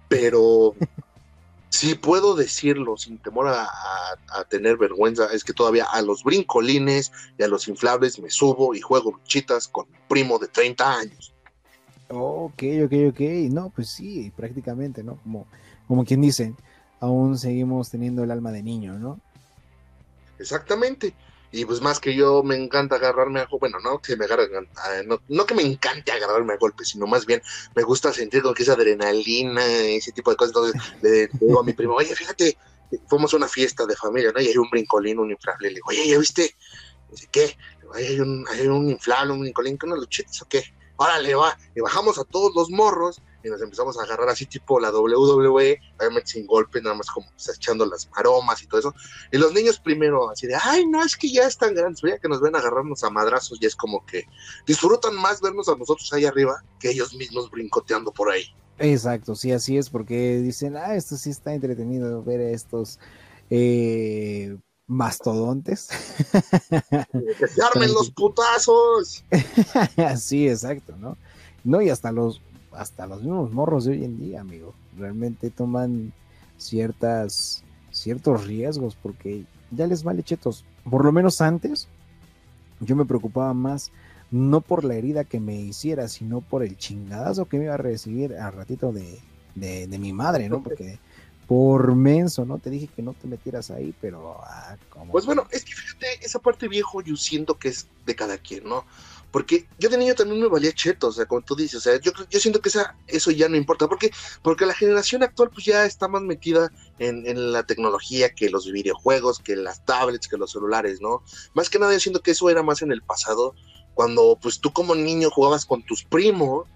pero 0.09 0.75
si 1.73 1.95
puedo 1.95 2.35
decirlo 2.35 2.99
sin 2.99 3.17
temor 3.17 3.49
a, 3.49 3.67
tener 4.51 4.77
vergüenza, 4.77 5.27
es 5.33 5.43
que 5.43 5.55
todavía 5.55 5.87
a 5.91 6.03
los 6.03 6.23
brincolines 6.23 7.11
y 7.39 7.43
a 7.43 7.49
los 7.49 7.67
inflables 7.67 8.19
me 8.19 8.29
subo 8.29 8.75
y 8.75 8.81
juego 8.81 9.13
luchitas 9.13 9.69
con 9.69 9.91
mi 9.91 9.97
primo 10.07 10.39
de 10.39 10.49
30 10.49 10.99
años. 10.99 11.33
Ok, 12.11 12.63
ok, 12.85 12.93
ok. 13.09 13.21
No, 13.51 13.71
pues 13.71 13.89
sí, 13.89 14.31
prácticamente, 14.37 15.03
¿no? 15.03 15.17
Como, 15.23 15.47
como 15.89 16.05
quien 16.05 16.21
dice, 16.21 16.55
aún 17.01 17.39
seguimos 17.39 17.91
teniendo 17.91 18.23
el 18.23 18.31
alma 18.31 18.53
de 18.53 18.63
niño, 18.63 18.99
¿no? 18.99 19.19
Exactamente. 20.39 21.15
Y 21.53 21.65
pues 21.67 21.81
más 21.81 22.01
que 22.01 22.15
yo 22.15 22.43
me 22.43 22.57
encanta 22.57 22.97
agarrarme 22.97 23.41
a 23.41 23.49
bueno, 23.61 23.79
no 23.81 24.01
que 24.01 24.17
me 24.17 24.25
agarre, 24.25 24.49
no, 25.07 25.21
no, 25.29 25.47
que 25.47 25.55
me 25.55 25.63
encante 25.63 26.11
agarrarme 26.11 26.55
a 26.55 26.57
golpes, 26.57 26.89
sino 26.89 27.07
más 27.07 27.27
bien 27.27 27.43
me 27.77 27.83
gusta 27.83 28.13
sentir 28.13 28.43
con 28.43 28.55
que 28.55 28.63
esa 28.63 28.73
adrenalina, 28.73 29.65
ese 29.67 30.13
tipo 30.13 30.31
de 30.31 30.37
cosas. 30.37 30.55
Entonces 30.57 30.81
le, 31.03 31.29
digo 31.29 31.61
a 31.61 31.65
mi 31.65 31.75
primo, 31.75 31.95
oye, 31.95 32.15
fíjate, 32.15 32.57
fuimos 33.07 33.35
a 33.35 33.37
una 33.37 33.49
fiesta 33.49 33.85
de 33.85 33.95
familia, 33.97 34.33
¿no? 34.33 34.41
Y 34.41 34.49
hay 34.49 34.57
un 34.57 34.71
brincolín, 34.71 35.19
un 35.19 35.31
inflable. 35.31 35.69
Le 35.69 35.75
digo, 35.75 35.89
oye, 35.91 36.09
¿ya 36.09 36.19
viste? 36.19 36.57
Dice, 37.11 37.29
¿qué? 37.31 37.57
hay 37.95 38.19
un, 38.19 38.47
hay 38.49 38.67
un 38.67 38.91
inflable, 38.91 39.33
un 39.33 39.41
brincolín, 39.41 39.77
¿qué 39.77 39.85
unas 39.85 39.99
luchitas 39.99 40.41
o 40.41 40.49
qué? 40.49 40.65
órale, 41.03 41.35
va, 41.35 41.59
y 41.75 41.81
bajamos 41.81 42.19
a 42.19 42.25
todos 42.25 42.55
los 42.55 42.71
morros 42.71 43.21
y 43.43 43.49
nos 43.49 43.61
empezamos 43.63 43.99
a 43.99 44.03
agarrar 44.03 44.29
así 44.29 44.47
tipo 44.47 44.79
la 44.81 44.91
WWE, 44.91 45.79
obviamente 45.99 46.31
sin 46.31 46.47
golpe, 46.47 46.81
nada 46.81 46.95
más 46.95 47.09
como 47.11 47.29
pues, 47.31 47.49
echando 47.57 47.87
las 47.87 48.09
maromas 48.11 48.63
y 48.63 48.67
todo 48.67 48.81
eso. 48.81 48.95
Y 49.31 49.39
los 49.39 49.53
niños 49.53 49.79
primero 49.79 50.31
así 50.31 50.47
de, 50.47 50.57
ay, 50.63 50.87
no, 50.87 51.03
es 51.03 51.17
que 51.17 51.31
ya 51.31 51.47
están 51.47 51.75
grandes, 51.75 52.01
ya 52.03 52.19
que 52.19 52.29
nos 52.29 52.41
ven 52.41 52.55
a 52.55 52.59
agarrarnos 52.59 53.03
a 53.05 53.11
madrazos 53.11 53.59
y 53.61 53.67
es 53.67 53.77
como 53.77 54.05
que 54.07 54.25
disfrutan 54.67 55.15
más 55.17 55.41
vernos 55.41 55.69
a 55.69 55.77
nosotros 55.77 56.13
ahí 56.13 56.25
arriba 56.25 56.63
que 56.79 56.91
ellos 56.91 57.15
mismos 57.15 57.51
brincoteando 57.51 58.13
por 58.13 58.31
ahí. 58.31 58.45
Exacto, 58.79 59.35
sí, 59.35 59.53
así 59.53 59.77
es, 59.77 59.91
porque 59.91 60.39
dicen, 60.39 60.77
ah, 60.77 60.95
esto 60.97 61.17
sí 61.17 61.31
está 61.31 61.55
entretenido 61.55 62.23
ver 62.25 62.41
a 62.41 62.51
estos 62.51 62.99
eh, 63.51 64.57
mastodontes. 64.87 65.89
Que 67.39 67.49
se 67.49 67.63
armen 67.63 67.93
los 67.93 68.11
putazos. 68.11 69.25
sí, 70.19 70.49
exacto, 70.49 70.95
¿no? 70.97 71.17
No, 71.65 71.81
y 71.81 71.91
hasta 71.91 72.13
los, 72.13 72.41
hasta 72.77 73.07
los 73.07 73.23
mismos 73.23 73.53
morros 73.53 73.85
de 73.85 73.93
hoy 73.93 74.05
en 74.05 74.19
día, 74.19 74.41
amigo, 74.41 74.75
realmente 74.97 75.51
toman 75.51 76.13
ciertas, 76.57 77.65
ciertos 77.91 78.47
riesgos 78.47 78.97
porque 79.01 79.45
ya 79.71 79.87
les 79.87 80.03
vale 80.03 80.23
chetos. 80.23 80.65
Por 80.89 81.05
lo 81.05 81.13
menos 81.13 81.41
antes, 81.41 81.89
yo 82.81 82.97
me 82.97 83.05
preocupaba 83.05 83.55
más 83.55 83.93
no 84.31 84.63
por 84.63 84.85
la 84.85 84.95
herida 84.95 85.25
que 85.25 85.41
me 85.41 85.57
hiciera, 85.61 86.09
sino 86.09 86.41
por 86.41 86.63
el 86.63 86.77
chingadazo 86.77 87.45
que 87.45 87.59
me 87.59 87.65
iba 87.65 87.75
a 87.75 87.79
recibir 87.79 88.35
al 88.35 88.55
ratito 88.55 88.93
de, 88.93 89.19
de, 89.55 89.87
de 89.87 89.99
mi 89.99 90.13
madre, 90.13 90.49
¿no? 90.49 90.63
Porque 90.63 90.99
por 91.47 91.95
menso, 91.95 92.47
¿no? 92.47 92.59
Te 92.59 92.71
dije 92.71 92.89
que 92.89 93.03
no 93.03 93.13
te 93.13 93.29
metieras 93.29 93.71
ahí, 93.71 93.95
pero... 94.01 94.39
Ah, 94.43 94.77
pues 95.11 95.27
bueno, 95.27 95.47
es 95.51 95.65
que 95.65 95.75
fíjate, 95.75 96.25
esa 96.25 96.39
parte 96.39 96.67
viejo 96.67 97.03
yo 97.03 97.15
siento 97.17 97.59
que 97.59 97.69
es 97.69 97.89
de 98.07 98.15
cada 98.15 98.39
quien, 98.39 98.65
¿no? 98.65 98.87
Porque 99.33 99.67
yo 99.79 99.89
de 99.89 99.99
niño 99.99 100.15
también 100.15 100.41
me 100.41 100.47
valía 100.47 100.73
cheto, 100.73 101.09
o 101.09 101.13
sea, 101.13 101.27
como 101.27 101.41
tú 101.41 101.57
dices, 101.57 101.79
o 101.79 101.81
sea, 101.81 101.99
yo, 102.01 102.13
yo 102.31 102.39
siento 102.39 102.61
que 102.61 102.69
esa, 102.69 102.95
eso 103.07 103.31
ya 103.31 103.49
no 103.49 103.57
importa, 103.57 103.89
porque 103.89 104.13
porque 104.43 104.67
la 104.67 104.75
generación 104.75 105.23
actual 105.23 105.51
pues 105.51 105.65
ya 105.65 105.87
está 105.87 106.07
más 106.07 106.23
metida 106.23 106.71
en, 106.99 107.27
en, 107.27 107.51
la 107.53 107.65
tecnología 107.65 108.35
que 108.35 108.51
los 108.51 108.71
videojuegos, 108.71 109.39
que 109.39 109.57
las 109.57 109.85
tablets, 109.85 110.29
que 110.29 110.37
los 110.37 110.53
celulares, 110.53 111.01
¿no? 111.01 111.23
Más 111.55 111.71
que 111.71 111.79
nada 111.79 111.93
yo 111.95 112.01
siento 112.01 112.21
que 112.21 112.33
eso 112.33 112.51
era 112.51 112.63
más 112.63 112.83
en 112.83 112.93
el 112.93 113.03
pasado, 113.03 113.55
cuando 113.95 114.39
pues 114.41 114.61
tú 114.61 114.73
como 114.73 114.95
niño 114.95 115.31
jugabas 115.31 115.65
con 115.65 115.83
tus 115.83 116.05
primos, 116.05 116.67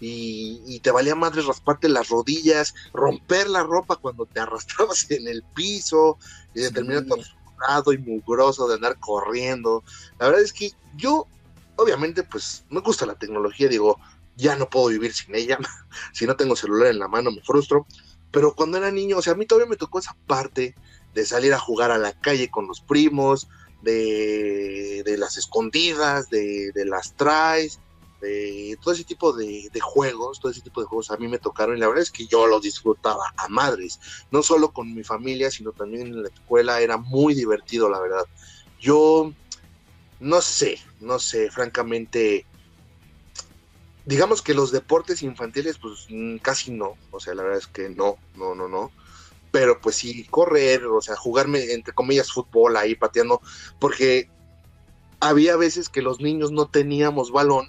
y, 0.00 0.80
te 0.80 0.90
valía 0.90 1.14
madre 1.14 1.42
rasparte 1.42 1.88
las 1.88 2.08
rodillas, 2.08 2.74
romper 2.92 3.48
la 3.48 3.62
ropa 3.62 3.96
cuando 3.96 4.26
te 4.26 4.40
arrastrabas 4.40 5.10
en 5.10 5.28
el 5.28 5.42
piso 5.42 6.18
y 6.54 6.60
de 6.60 6.70
terminar 6.70 7.04
todo 7.06 7.92
y 7.92 7.98
mugroso 7.98 8.68
de 8.68 8.74
andar 8.74 8.98
corriendo. 8.98 9.82
La 10.18 10.26
verdad 10.26 10.42
es 10.42 10.52
que 10.52 10.72
yo, 10.96 11.26
obviamente, 11.76 12.22
pues 12.22 12.64
me 12.70 12.80
gusta 12.80 13.06
la 13.06 13.14
tecnología, 13.14 13.68
digo, 13.68 13.98
ya 14.36 14.56
no 14.56 14.68
puedo 14.68 14.88
vivir 14.88 15.12
sin 15.12 15.34
ella, 15.34 15.58
si 16.12 16.26
no 16.26 16.36
tengo 16.36 16.56
celular 16.56 16.88
en 16.88 16.98
la 16.98 17.08
mano 17.08 17.30
me 17.30 17.42
frustro, 17.42 17.86
pero 18.30 18.54
cuando 18.54 18.78
era 18.78 18.90
niño, 18.90 19.18
o 19.18 19.22
sea, 19.22 19.34
a 19.34 19.36
mí 19.36 19.46
todavía 19.46 19.70
me 19.70 19.76
tocó 19.76 19.98
esa 19.98 20.16
parte 20.26 20.74
de 21.14 21.26
salir 21.26 21.54
a 21.54 21.60
jugar 21.60 21.90
a 21.90 21.98
la 21.98 22.12
calle 22.12 22.50
con 22.50 22.66
los 22.66 22.80
primos, 22.80 23.48
de, 23.82 25.02
de 25.04 25.18
las 25.18 25.36
escondidas, 25.36 26.30
de, 26.30 26.72
de 26.72 26.86
las 26.86 27.14
traes, 27.14 27.78
todo 28.80 28.94
ese 28.94 29.04
tipo 29.04 29.32
de, 29.32 29.68
juegos, 29.80 30.40
todo 30.40 30.50
ese 30.50 30.60
tipo 30.60 30.80
de 30.80 30.86
juegos 30.86 31.10
a 31.10 31.16
mí 31.16 31.28
me 31.28 31.38
tocaron 31.38 31.76
y 31.76 31.80
la 31.80 31.88
verdad 31.88 32.02
es 32.02 32.10
que 32.10 32.26
yo 32.26 32.46
los 32.46 32.62
disfrutaba 32.62 33.32
a 33.36 33.48
madres, 33.48 34.00
no 34.30 34.42
solo 34.42 34.72
con 34.72 34.94
mi 34.94 35.04
familia, 35.04 35.50
sino 35.50 35.72
también 35.72 36.06
en 36.08 36.22
la 36.22 36.28
escuela, 36.28 36.80
era 36.80 36.96
muy 36.96 37.34
divertido, 37.34 37.88
la 37.88 38.00
verdad. 38.00 38.24
Yo 38.80 39.32
no 40.20 40.40
sé, 40.40 40.78
no 41.04 41.18
sé, 41.18 41.50
francamente, 41.50 42.46
digamos 44.04 44.42
que 44.42 44.54
los 44.54 44.72
deportes 44.72 45.22
infantiles, 45.22 45.78
pues 45.78 46.06
mm, 46.08 46.38
casi 46.38 46.70
no, 46.72 46.94
o 47.10 47.20
sea, 47.20 47.34
la 47.34 47.42
verdad 47.42 47.58
es 47.58 47.66
que 47.66 47.88
no, 47.88 48.16
no, 48.36 48.54
no, 48.54 48.68
no. 48.68 48.90
Pero 49.50 49.80
pues 49.80 49.96
sí, 49.96 50.24
correr, 50.24 50.84
o 50.86 51.00
sea, 51.00 51.14
jugarme, 51.16 51.72
entre 51.72 51.94
comillas, 51.94 52.32
fútbol 52.32 52.76
ahí 52.76 52.96
pateando, 52.96 53.40
porque 53.78 54.28
había 55.20 55.56
veces 55.56 55.88
que 55.88 56.02
los 56.02 56.20
niños 56.20 56.50
no 56.50 56.66
teníamos 56.66 57.30
balón, 57.30 57.68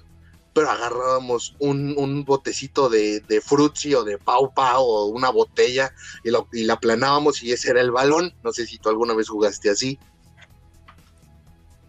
pero 0.53 0.69
agarrábamos 0.69 1.55
un, 1.59 2.23
botecito 2.25 2.89
de, 2.89 3.19
de 3.19 3.41
frutzi 3.41 3.93
o 3.93 4.03
de 4.03 4.17
pau 4.17 4.53
pau 4.53 4.83
o 4.83 5.05
una 5.07 5.29
botella 5.29 5.93
y, 6.23 6.29
y 6.57 6.63
la 6.63 6.73
aplanábamos 6.73 7.43
y 7.43 7.51
ese 7.51 7.71
era 7.71 7.81
el 7.81 7.91
balón. 7.91 8.33
No 8.41 8.53
sé 8.53 8.65
si 8.65 8.77
tú 8.77 8.89
alguna 8.89 9.13
vez 9.13 9.27
jugaste 9.27 9.69
así. 9.69 9.99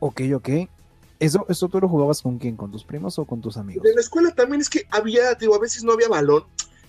Ok, 0.01 0.21
ok. 0.35 0.49
¿Eso, 1.19 1.47
¿Eso 1.49 1.69
tú 1.69 1.81
lo 1.81 1.89
jugabas 1.89 2.21
con 2.23 2.39
quién? 2.39 2.57
¿Con 2.57 2.71
tus 2.71 2.85
primos 2.85 3.19
o 3.19 3.25
con 3.25 3.41
tus 3.41 3.57
amigos? 3.57 3.85
En 3.87 3.95
la 3.95 4.01
escuela 4.01 4.35
también 4.35 4.61
es 4.61 4.69
que 4.69 4.87
había, 4.91 5.35
digo, 5.35 5.55
a 5.55 5.59
veces 5.59 5.83
no 5.83 5.93
había 5.93 6.09
balón 6.09 6.45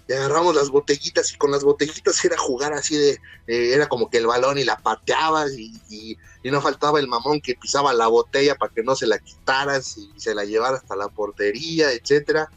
y 0.07 0.13
agarramos 0.13 0.55
las 0.55 0.69
botellitas 0.69 1.33
y 1.33 1.37
con 1.37 1.51
las 1.51 1.63
botellitas 1.63 2.23
era 2.23 2.37
jugar 2.37 2.73
así 2.73 2.95
de, 2.95 3.11
eh, 3.47 3.73
era 3.73 3.87
como 3.87 4.09
que 4.09 4.17
el 4.17 4.27
balón 4.27 4.57
y 4.57 4.63
la 4.63 4.77
pateabas 4.77 5.51
y, 5.57 6.17
no 6.43 6.61
faltaba 6.61 7.01
el 7.01 7.09
mamón 7.09 7.41
que 7.41 7.55
pisaba 7.55 7.93
la 7.93 8.07
botella 8.07 8.55
para 8.55 8.73
que 8.73 8.81
no 8.81 8.95
se 8.95 9.05
la 9.05 9.19
quitaras 9.19 9.97
y 9.97 10.09
se 10.15 10.33
la 10.33 10.45
llevara 10.45 10.77
hasta 10.77 10.95
la 10.95 11.09
portería, 11.09 11.91
etcétera. 11.91 12.49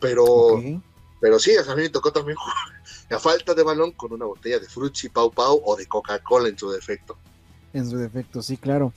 Pero, 0.00 0.60
pero 1.20 1.38
sí, 1.38 1.52
a 1.56 1.74
mí 1.76 1.82
me 1.82 1.88
tocó 1.88 2.12
también 2.12 2.36
jugar 3.08 3.16
a 3.16 3.20
falta 3.20 3.54
de 3.54 3.62
balón 3.62 3.92
con 3.92 4.12
una 4.12 4.24
botella 4.24 4.58
de 4.58 4.66
Fruitsy, 4.66 5.10
Pau 5.10 5.30
Pau 5.30 5.62
o 5.64 5.76
de 5.76 5.86
Coca-Cola 5.86 6.48
en 6.48 6.58
su 6.58 6.68
defecto. 6.68 7.16
En 7.72 7.88
su 7.88 7.98
defecto, 7.98 8.42
sí, 8.42 8.56
claro. 8.56 8.92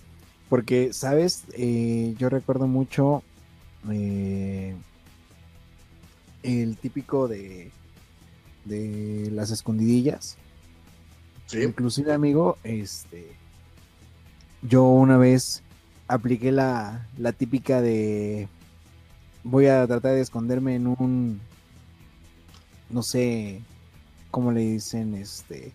Porque, 0.50 0.94
¿sabes? 0.94 1.44
Eh, 1.54 2.16
yo 2.18 2.30
recuerdo 2.30 2.68
mucho 2.68 3.24
eh, 3.90 4.76
el 6.44 6.78
típico 6.78 7.28
de, 7.28 7.72
de 8.66 9.30
las 9.32 9.52
escondidillas. 9.52 10.38
Inclusive, 11.54 12.14
amigo, 12.14 12.58
este, 12.64 13.32
yo 14.62 14.84
una 14.84 15.18
vez 15.18 15.64
apliqué 16.08 16.52
la, 16.52 17.08
la 17.18 17.32
típica 17.32 17.82
de 17.82 18.48
voy 19.44 19.68
a 19.68 19.86
tratar 19.88 20.14
de 20.14 20.22
esconderme 20.22 20.76
en 20.76 20.88
un, 20.88 21.42
no 22.90 23.04
sé, 23.04 23.62
¿cómo 24.32 24.52
le 24.52 24.62
dicen? 24.62 25.16
Este, 25.16 25.72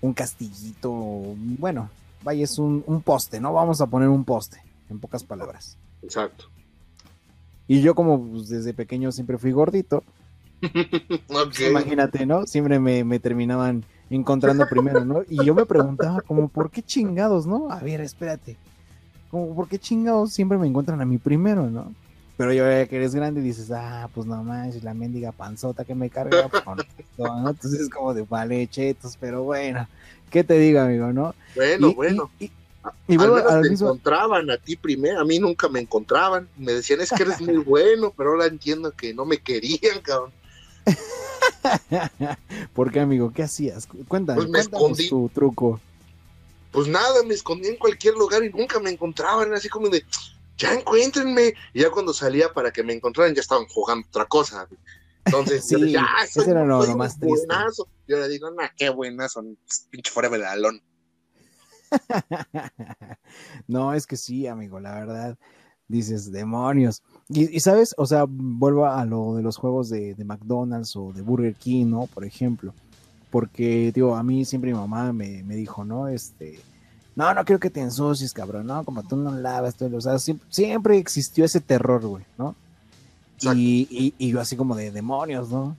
un 0.00 0.12
castillito, 0.12 0.92
bueno, 0.92 1.90
vaya, 2.24 2.42
es 2.42 2.58
un, 2.58 2.82
poste, 3.04 3.38
¿no? 3.38 3.52
Vamos 3.52 3.80
a 3.80 3.86
poner 3.86 4.08
un 4.08 4.24
poste, 4.24 4.62
en 4.90 4.98
pocas 4.98 5.22
palabras. 5.22 5.76
Exacto. 6.02 6.46
Y 7.68 7.80
yo 7.80 7.94
como 7.94 8.20
pues, 8.20 8.48
desde 8.48 8.74
pequeño 8.74 9.12
siempre 9.12 9.38
fui 9.38 9.52
gordito, 9.52 10.02
pues, 11.28 11.60
imagínate, 11.60 12.26
¿no? 12.26 12.46
Siempre 12.46 12.78
me, 12.80 13.18
terminaban 13.20 13.84
encontrando 14.10 14.66
primero, 14.68 15.04
¿no? 15.04 15.22
Y 15.28 15.44
yo 15.44 15.54
me 15.54 15.66
preguntaba 15.66 16.22
como, 16.22 16.48
¿por 16.48 16.70
qué 16.70 16.82
chingados, 16.82 17.46
no? 17.46 17.70
A 17.70 17.80
ver, 17.80 18.00
espérate. 18.00 18.56
Como, 19.30 19.54
¿por 19.54 19.68
qué 19.68 19.78
chingados 19.78 20.32
siempre 20.32 20.56
me 20.58 20.66
encuentran 20.66 21.00
a 21.00 21.04
mí 21.04 21.18
primero, 21.18 21.68
no? 21.68 21.92
Pero 22.36 22.52
yo 22.52 22.68
ya 22.68 22.86
que 22.86 22.96
eres 22.96 23.14
grande 23.14 23.40
y 23.40 23.44
dices, 23.44 23.70
ah, 23.70 24.08
pues 24.12 24.26
no 24.26 24.42
manches, 24.42 24.82
la 24.82 24.92
mendiga 24.92 25.30
panzota 25.30 25.84
que 25.84 25.94
me 25.94 26.10
carga, 26.10 26.48
pues, 26.48 26.64
¿no? 27.18 27.50
Entonces 27.50 27.80
es 27.80 27.88
como 27.88 28.12
de 28.12 28.22
vale, 28.22 28.66
chetos, 28.66 29.16
pero 29.20 29.44
bueno, 29.44 29.86
¿qué 30.34 30.42
te 30.42 30.58
digo, 30.58 30.80
amigo, 30.80 31.12
no? 31.12 31.32
Bueno, 31.54 31.94
bueno. 31.94 32.28
Y, 32.40 32.50
y, 33.06 33.16
bueno, 33.16 33.36
al 33.36 33.62
te 33.62 33.68
encontraban 33.68 34.50
a 34.50 34.56
ti 34.56 34.74
primero, 34.74 35.20
a 35.20 35.24
mí 35.24 35.38
nunca 35.38 35.68
me 35.68 35.78
encontraban, 35.78 36.48
me 36.56 36.72
decían, 36.72 37.00
es 37.00 37.12
que 37.12 37.22
eres 37.22 37.40
muy 37.40 37.58
bueno, 37.64 38.12
pero 38.16 38.30
ahora 38.30 38.46
entiendo 38.46 38.90
que 38.90 39.14
no 39.14 39.24
me 39.24 39.38
querían, 39.38 40.00
cabrón. 40.02 40.32
¿Por 42.74 42.90
qué, 42.90 42.98
amigo? 42.98 43.32
¿Qué 43.32 43.44
hacías? 43.44 43.86
Cuéntame, 44.08 44.38
pues 44.38 44.50
me 44.50 44.58
escondí. 44.58 45.08
tu 45.08 45.30
truco. 45.32 45.80
Pues 46.72 46.88
nada, 46.88 47.22
me 47.22 47.34
escondí 47.34 47.68
en 47.68 47.76
cualquier 47.76 48.14
lugar 48.14 48.42
y 48.42 48.50
nunca 48.50 48.80
me 48.80 48.90
encontraban, 48.90 49.54
así 49.54 49.68
como 49.68 49.88
de, 49.88 50.04
ya 50.58 50.74
encuéntrenme. 50.74 51.54
Y 51.72 51.82
ya 51.82 51.90
cuando 51.90 52.12
salía 52.12 52.52
para 52.52 52.72
que 52.72 52.82
me 52.82 52.92
encontraran, 52.92 53.36
ya 53.36 53.40
estaban 53.40 53.66
jugando 53.68 54.04
otra 54.08 54.24
cosa. 54.24 54.66
Entonces, 55.24 55.66
sí, 55.66 55.92
ya, 55.92 56.06
eso 56.24 56.42
era 56.42 56.64
lo, 56.64 56.78
más 56.96 57.18
triste. 57.18 57.46
Buenazo. 57.46 57.88
Yo 58.06 58.18
le 58.18 58.28
digo, 58.28 58.50
nah, 58.50 58.68
qué 58.76 58.90
buenazo, 58.90 59.42
pinche 59.90 60.10
forever 60.10 60.44
alone. 60.44 60.82
no, 63.68 63.94
es 63.94 64.06
que 64.06 64.16
sí, 64.16 64.46
amigo, 64.46 64.80
la 64.80 64.94
verdad, 64.94 65.38
dices, 65.88 66.30
demonios. 66.30 67.02
Y, 67.28 67.60
sabes, 67.60 67.94
o 67.96 68.06
sea, 68.06 68.24
vuelvo 68.28 68.86
a 68.86 69.04
lo 69.04 69.36
de 69.36 69.42
los 69.42 69.56
juegos 69.56 69.88
de, 69.88 70.14
McDonald's 70.24 70.94
o 70.96 71.12
de 71.12 71.22
Burger 71.22 71.54
King, 71.54 71.86
¿no? 71.86 72.06
Por 72.06 72.24
ejemplo. 72.24 72.74
Porque, 73.30 73.90
digo, 73.92 74.14
a 74.14 74.22
mí 74.22 74.44
siempre 74.44 74.72
mi 74.72 74.78
mamá 74.78 75.12
me, 75.12 75.42
me 75.42 75.56
dijo, 75.56 75.84
¿no? 75.84 76.08
Este, 76.08 76.60
no, 77.16 77.32
no 77.32 77.44
quiero 77.44 77.60
que 77.60 77.70
te 77.70 77.80
ensucies, 77.80 78.32
cabrón, 78.32 78.66
¿no? 78.66 78.84
Como 78.84 79.06
tú 79.06 79.16
no 79.16 79.32
lavas, 79.32 79.76
todo, 79.76 79.96
o 79.96 80.00
sea, 80.00 80.18
siempre, 80.18 80.98
existió 80.98 81.44
ese 81.44 81.60
terror, 81.60 82.04
güey, 82.04 82.24
¿no? 82.36 82.56
Y, 83.40 84.14
y, 84.18 84.28
yo 84.28 84.40
así 84.40 84.56
como 84.56 84.74
de 84.74 84.90
demonios, 84.90 85.50
¿no? 85.50 85.76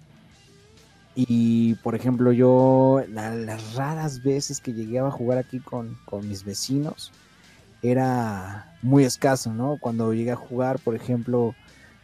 Y, 1.16 1.76
por 1.76 1.95
ejemplo, 1.95 2.32
yo 2.32 3.01
las 3.10 3.74
raras 3.76 4.22
veces 4.24 4.60
que 4.60 4.74
llegué 4.74 4.99
a 4.99 5.10
jugar 5.10 5.38
aquí 5.38 5.60
con, 5.60 5.97
con 6.06 6.28
mis 6.28 6.43
vecinos, 6.43 7.12
era 7.82 8.78
muy 8.82 9.06
escaso, 9.06 9.53
¿no? 9.53 9.78
Cuando 9.80 10.14
llegué 10.14 10.32
a 10.32 10.36
jugar, 10.36 10.80
por 10.80 10.95
ejemplo, 10.95 11.56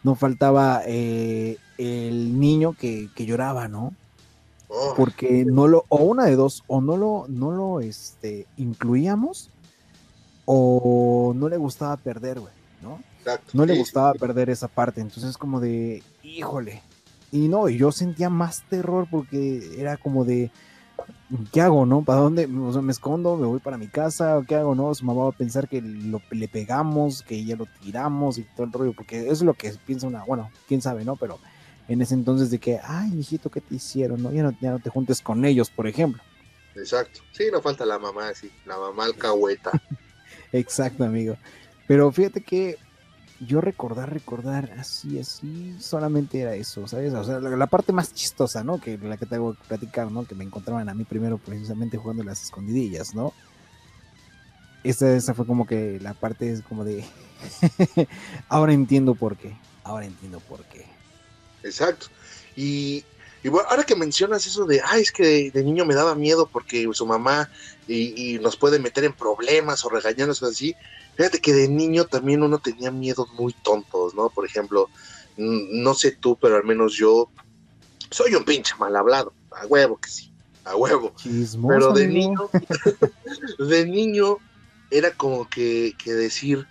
no 0.04 0.16
faltaba 0.16 0.82
eh, 0.86 1.58
el 1.78 2.39
niño 2.39 2.74
que, 2.74 3.10
que 3.14 3.26
lloraba, 3.26 3.68
¿no? 3.68 3.93
Oh. 4.74 4.93
porque 4.95 5.43
no 5.43 5.68
lo, 5.68 5.84
o 5.89 5.97
una 5.97 6.24
de 6.24 6.38
dos, 6.38 6.64
o 6.68 6.80
no 6.80 6.95
lo, 6.95 7.26
no 7.28 7.52
lo 7.52 7.82
este, 7.82 8.47
incluíamos, 8.56 9.49
o 10.45 11.34
no 11.36 11.49
le 11.49 11.58
gustaba 11.58 11.97
perder, 11.97 12.39
güey, 12.39 12.54
¿no? 12.82 13.02
No 13.53 13.65
le 13.65 13.78
gustaba 13.78 14.13
perder 14.13 14.49
esa 14.49 14.67
parte, 14.67 15.01
entonces 15.01 15.38
como 15.38 15.59
de, 15.59 16.03
híjole, 16.24 16.82
y 17.32 17.47
no, 17.47 17.69
yo 17.69 17.91
sentía 17.91 18.30
más 18.30 18.63
terror 18.69 19.07
porque 19.09 19.76
era 19.78 19.97
como 19.97 20.26
de, 20.26 20.51
¿qué 21.51 21.61
hago, 21.61 21.86
no? 21.86 22.03
¿Para 22.03 22.19
dónde? 22.19 22.47
me 22.47 22.91
escondo, 22.91 23.38
me 23.38 23.47
voy 23.47 23.59
para 23.59 23.78
mi 23.78 23.88
casa, 23.88 24.41
¿qué 24.47 24.55
hago, 24.55 24.76
no? 24.76 24.93
Su 24.93 25.05
mamá 25.05 25.24
va 25.24 25.30
a 25.30 25.34
pensar 25.34 25.67
que 25.67 25.82
lo, 25.82 26.22
le 26.32 26.47
pegamos, 26.47 27.22
que 27.22 27.43
ya 27.43 27.55
lo 27.55 27.67
tiramos 27.82 28.38
y 28.38 28.43
todo 28.43 28.65
el 28.65 28.74
rollo, 28.74 28.93
porque 28.93 29.22
eso 29.22 29.32
es 29.32 29.41
lo 29.43 29.53
que 29.53 29.72
piensa 29.86 30.07
una, 30.07 30.24
bueno, 30.24 30.49
quién 30.67 30.82
sabe, 30.82 31.05
¿no? 31.05 31.15
Pero 31.15 31.39
en 31.88 32.01
ese 32.01 32.13
entonces 32.13 32.51
de 32.51 32.59
que, 32.59 32.80
ay, 32.84 33.11
hijito, 33.17 33.49
¿qué 33.49 33.61
te 33.61 33.76
hicieron? 33.76 34.22
¿no? 34.22 34.32
Ya, 34.32 34.43
no, 34.43 34.53
ya 34.61 34.72
no 34.72 34.80
te 34.80 34.89
juntes 34.89 35.22
con 35.22 35.45
ellos, 35.45 35.69
por 35.69 35.88
ejemplo. 35.88 36.22
Exacto. 36.76 37.22
Sí, 37.32 37.45
no 37.51 37.61
falta 37.61 37.86
la 37.86 37.99
mamá, 37.99 38.34
sí, 38.34 38.51
la 38.65 38.78
mamá 38.78 39.05
alcahueta. 39.05 39.72
Exacto, 40.51 41.03
amigo. 41.03 41.36
Pero 41.88 42.11
fíjate 42.11 42.41
que 42.41 42.78
yo 43.47 43.59
recordar, 43.59 44.13
recordar, 44.13 44.71
así, 44.77 45.19
así, 45.19 45.75
solamente 45.79 46.39
era 46.39 46.55
eso, 46.55 46.87
¿sabes? 46.87 47.13
O 47.13 47.23
sea, 47.23 47.39
la, 47.39 47.67
parte 47.67 47.91
más 47.91 48.13
chistosa, 48.13 48.63
¿no? 48.63 48.79
Que 48.79 48.97
la 48.97 49.17
que 49.17 49.25
te 49.25 49.35
hago 49.35 49.55
platicar, 49.67 50.11
¿no? 50.11 50.25
Que 50.25 50.35
me 50.35 50.43
encontraban 50.43 50.87
a 50.89 50.93
mí 50.93 51.03
primero 51.03 51.37
precisamente 51.37 51.97
jugando 51.97 52.23
las 52.23 52.43
escondidillas, 52.43 53.15
¿no? 53.15 53.33
Esa, 54.83 55.15
esa 55.15 55.33
fue 55.33 55.45
como 55.45 55.65
que 55.65 55.99
la 55.99 56.13
parte 56.13 56.51
es 56.51 56.61
como 56.61 56.83
de, 56.83 57.03
ahora 58.49 58.73
entiendo 58.73 59.15
por 59.15 59.37
qué, 59.37 59.55
ahora 59.83 60.05
entiendo 60.05 60.39
por 60.39 60.63
qué. 60.65 60.85
Exacto. 61.63 62.07
Y, 62.55 63.03
bueno, 63.43 63.67
ahora 63.69 63.83
que 63.83 63.95
mencionas 63.95 64.45
eso 64.45 64.65
de, 64.65 64.81
ay, 64.85 65.01
es 65.01 65.11
que 65.11 65.51
de, 65.51 65.63
niño 65.63 65.85
me 65.85 65.95
daba 65.95 66.15
miedo 66.15 66.47
porque 66.51 66.87
su 66.93 67.05
mamá 67.05 67.49
y, 67.87 68.39
nos 68.41 68.55
puede 68.55 68.79
meter 68.79 69.03
en 69.03 69.13
problemas 69.13 69.83
o 69.85 69.89
regañarnos 69.89 70.43
así, 70.43 70.75
fíjate 71.16 71.39
que 71.39 71.53
de 71.53 71.68
niño 71.68 72.05
también 72.05 72.43
uno 72.43 72.59
tenía 72.59 72.91
miedos 72.91 73.32
muy 73.34 73.53
tontos, 73.53 74.16
¿no? 74.16 74.30
Por 74.30 74.45
ejemplo, 74.45 74.89
no 75.38 75.93
sé 75.93 76.12
tú, 76.12 76.38
pero 76.39 76.55
al 76.55 76.64
menos 76.64 76.93
yo 76.93 77.30
soy 78.09 78.36
un 78.36 78.43
pinche 78.43 78.76
mal 78.80 78.95
hablado, 78.95 79.34
a 79.51 79.66
huevo 79.66 79.97
que 79.97 80.09
sí, 80.09 80.32
a 80.66 80.76
huevo. 80.76 81.14
pero 81.68 81.93
de 81.93 82.07
niño, 82.07 82.49
de 83.59 83.86
niño 83.86 84.38
era 84.89 85.12
como 85.12 85.49
que, 85.49 85.93
que 85.97 86.14
decir, 86.14 86.68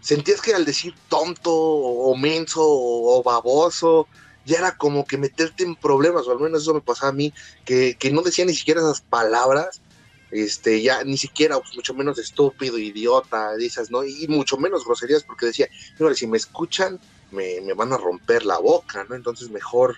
sentías 0.00 0.40
que 0.40 0.54
al 0.54 0.64
decir 0.64 0.94
tonto 1.08 1.52
o 1.52 2.16
menso 2.16 2.62
o, 2.62 3.22
baboso, 3.22 4.08
ya 4.46 4.58
era 4.58 4.76
como 4.76 5.04
que 5.04 5.18
meterte 5.18 5.64
en 5.64 5.76
problemas, 5.76 6.26
o 6.26 6.32
al 6.32 6.40
menos 6.40 6.62
eso 6.62 6.74
me 6.74 6.80
pasaba 6.80 7.10
a 7.10 7.14
mí, 7.14 7.32
que, 7.64 7.96
no 8.12 8.22
decía 8.22 8.44
ni 8.44 8.54
siquiera 8.54 8.80
esas 8.80 9.02
palabras, 9.02 9.82
este, 10.30 10.80
ya 10.82 11.02
ni 11.04 11.16
siquiera, 11.16 11.58
pues, 11.58 11.74
mucho 11.74 11.94
menos 11.94 12.18
estúpido, 12.18 12.78
idiota, 12.78 13.52
esas, 13.58 13.90
¿no? 13.90 14.04
Y 14.04 14.26
mucho 14.28 14.56
menos 14.56 14.84
groserías, 14.84 15.24
porque 15.24 15.46
decía, 15.46 15.68
si 16.14 16.26
me 16.26 16.36
escuchan, 16.36 17.00
me, 17.30 17.60
van 17.74 17.92
a 17.92 17.96
romper 17.96 18.44
la 18.44 18.58
boca, 18.58 19.04
¿no? 19.08 19.14
Entonces 19.14 19.50
mejor, 19.50 19.96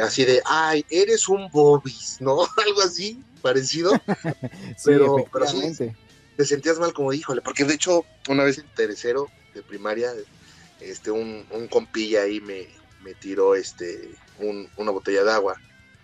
así 0.00 0.24
de, 0.24 0.42
ay, 0.44 0.84
eres 0.90 1.28
un 1.28 1.50
bobis, 1.50 2.16
¿no? 2.20 2.40
Algo 2.66 2.82
así, 2.82 3.22
parecido. 3.40 3.92
pero, 4.84 5.16
pero 5.32 5.46
sí, 5.46 5.92
te 6.36 6.44
sentías 6.44 6.78
mal 6.78 6.92
como, 6.92 7.12
híjole, 7.12 7.40
porque 7.42 7.64
de 7.64 7.74
hecho, 7.74 8.04
una 8.28 8.44
vez 8.44 8.58
en 8.58 8.66
tercero 8.74 9.28
de 9.54 9.62
primaria, 9.62 10.12
este, 10.80 11.10
un, 11.10 11.46
un 11.50 11.68
compilla 11.68 12.22
ahí 12.22 12.40
me, 12.40 12.68
me 13.04 13.14
tiró 13.14 13.54
este, 13.54 14.10
una 14.76 14.90
botella 14.90 15.24
de 15.24 15.32
agua. 15.32 15.60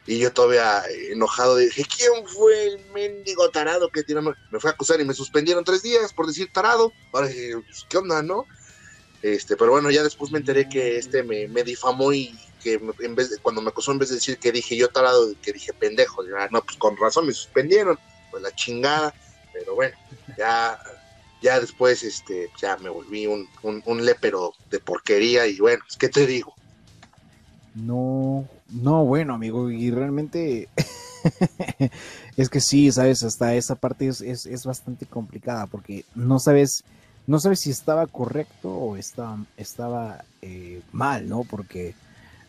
Y 0.09 0.19
yo 0.19 0.33
todavía 0.33 0.83
enojado 1.11 1.57
dije, 1.57 1.85
¿quién 1.85 2.27
fue 2.27 2.69
el 2.69 2.81
mendigo 2.95 3.51
tarado 3.51 3.91
que 3.91 4.03
tiró? 4.03 4.23
Me 4.23 4.59
fue 4.59 4.71
a 4.71 4.73
acusar 4.73 4.99
y 5.03 5.05
me 5.05 5.13
suspendieron 5.13 5.65
tres 5.65 5.83
días 5.83 6.15
por 6.15 6.27
decir 6.27 6.51
tarado. 6.51 6.95
Ahora 7.13 7.27
dije, 7.27 7.53
pues, 7.59 7.85
¿qué 7.91 7.99
onda, 7.99 8.23
no? 8.23 8.47
Este, 9.21 9.55
pero 9.55 9.73
bueno, 9.73 9.91
ya 9.91 10.03
después 10.03 10.33
me 10.33 10.39
enteré 10.39 10.67
que 10.67 10.97
este 10.97 11.23
me, 11.23 11.47
me 11.49 11.63
difamó 11.63 12.11
y 12.15 12.35
que 12.63 12.81
en 13.01 13.15
vez 13.15 13.29
de, 13.29 13.37
cuando 13.37 13.61
me 13.61 13.69
acusó, 13.69 13.93
en 13.93 13.99
vez 13.99 14.09
de 14.09 14.15
decir 14.15 14.39
que 14.39 14.51
dije 14.51 14.79
yo 14.79 14.89
tarado, 14.89 15.31
que 15.43 15.53
dije 15.53 15.75
pendejo, 15.75 16.23
ah, 16.39 16.49
no, 16.51 16.63
pues 16.63 16.79
con 16.79 16.97
razón 16.97 17.27
me 17.27 17.35
suspendieron, 17.35 17.99
pues 18.31 18.43
la 18.43 18.55
chingada, 18.55 19.15
pero 19.53 19.75
bueno, 19.75 19.95
ya, 20.39 20.81
ya 21.43 21.61
después, 21.61 22.03
este, 22.03 22.51
ya 22.59 22.79
me 22.79 22.89
volví 22.89 23.27
un, 23.27 23.47
un, 23.63 23.83
un 23.85 24.03
lépero 24.07 24.55
de 24.71 24.81
porquería 24.81 25.47
y 25.47 25.59
bueno, 25.59 25.85
que 25.99 26.09
te 26.09 26.27
digo. 26.27 26.55
No, 27.75 28.18
no, 28.69 29.05
bueno, 29.05 29.35
amigo, 29.35 29.71
y 29.71 29.91
realmente 29.91 30.69
es 32.37 32.49
que 32.49 32.61
sí, 32.61 32.91
sabes, 32.93 33.23
hasta 33.23 33.55
esa 33.55 33.75
parte 33.75 34.09
es, 34.09 34.21
es, 34.21 34.47
es 34.47 34.65
bastante 34.65 35.07
complicada 35.07 35.67
porque 35.67 36.05
no 36.15 36.39
sabes 36.39 36.85
no 37.29 37.39
sabes 37.39 37.61
si 37.61 37.71
estaba 37.71 38.07
correcto 38.07 38.71
o 38.71 38.97
estaba, 38.97 39.45
estaba 39.59 40.25
eh, 40.41 40.81
mal, 40.93 41.29
¿no? 41.29 41.45
Porque 41.45 41.95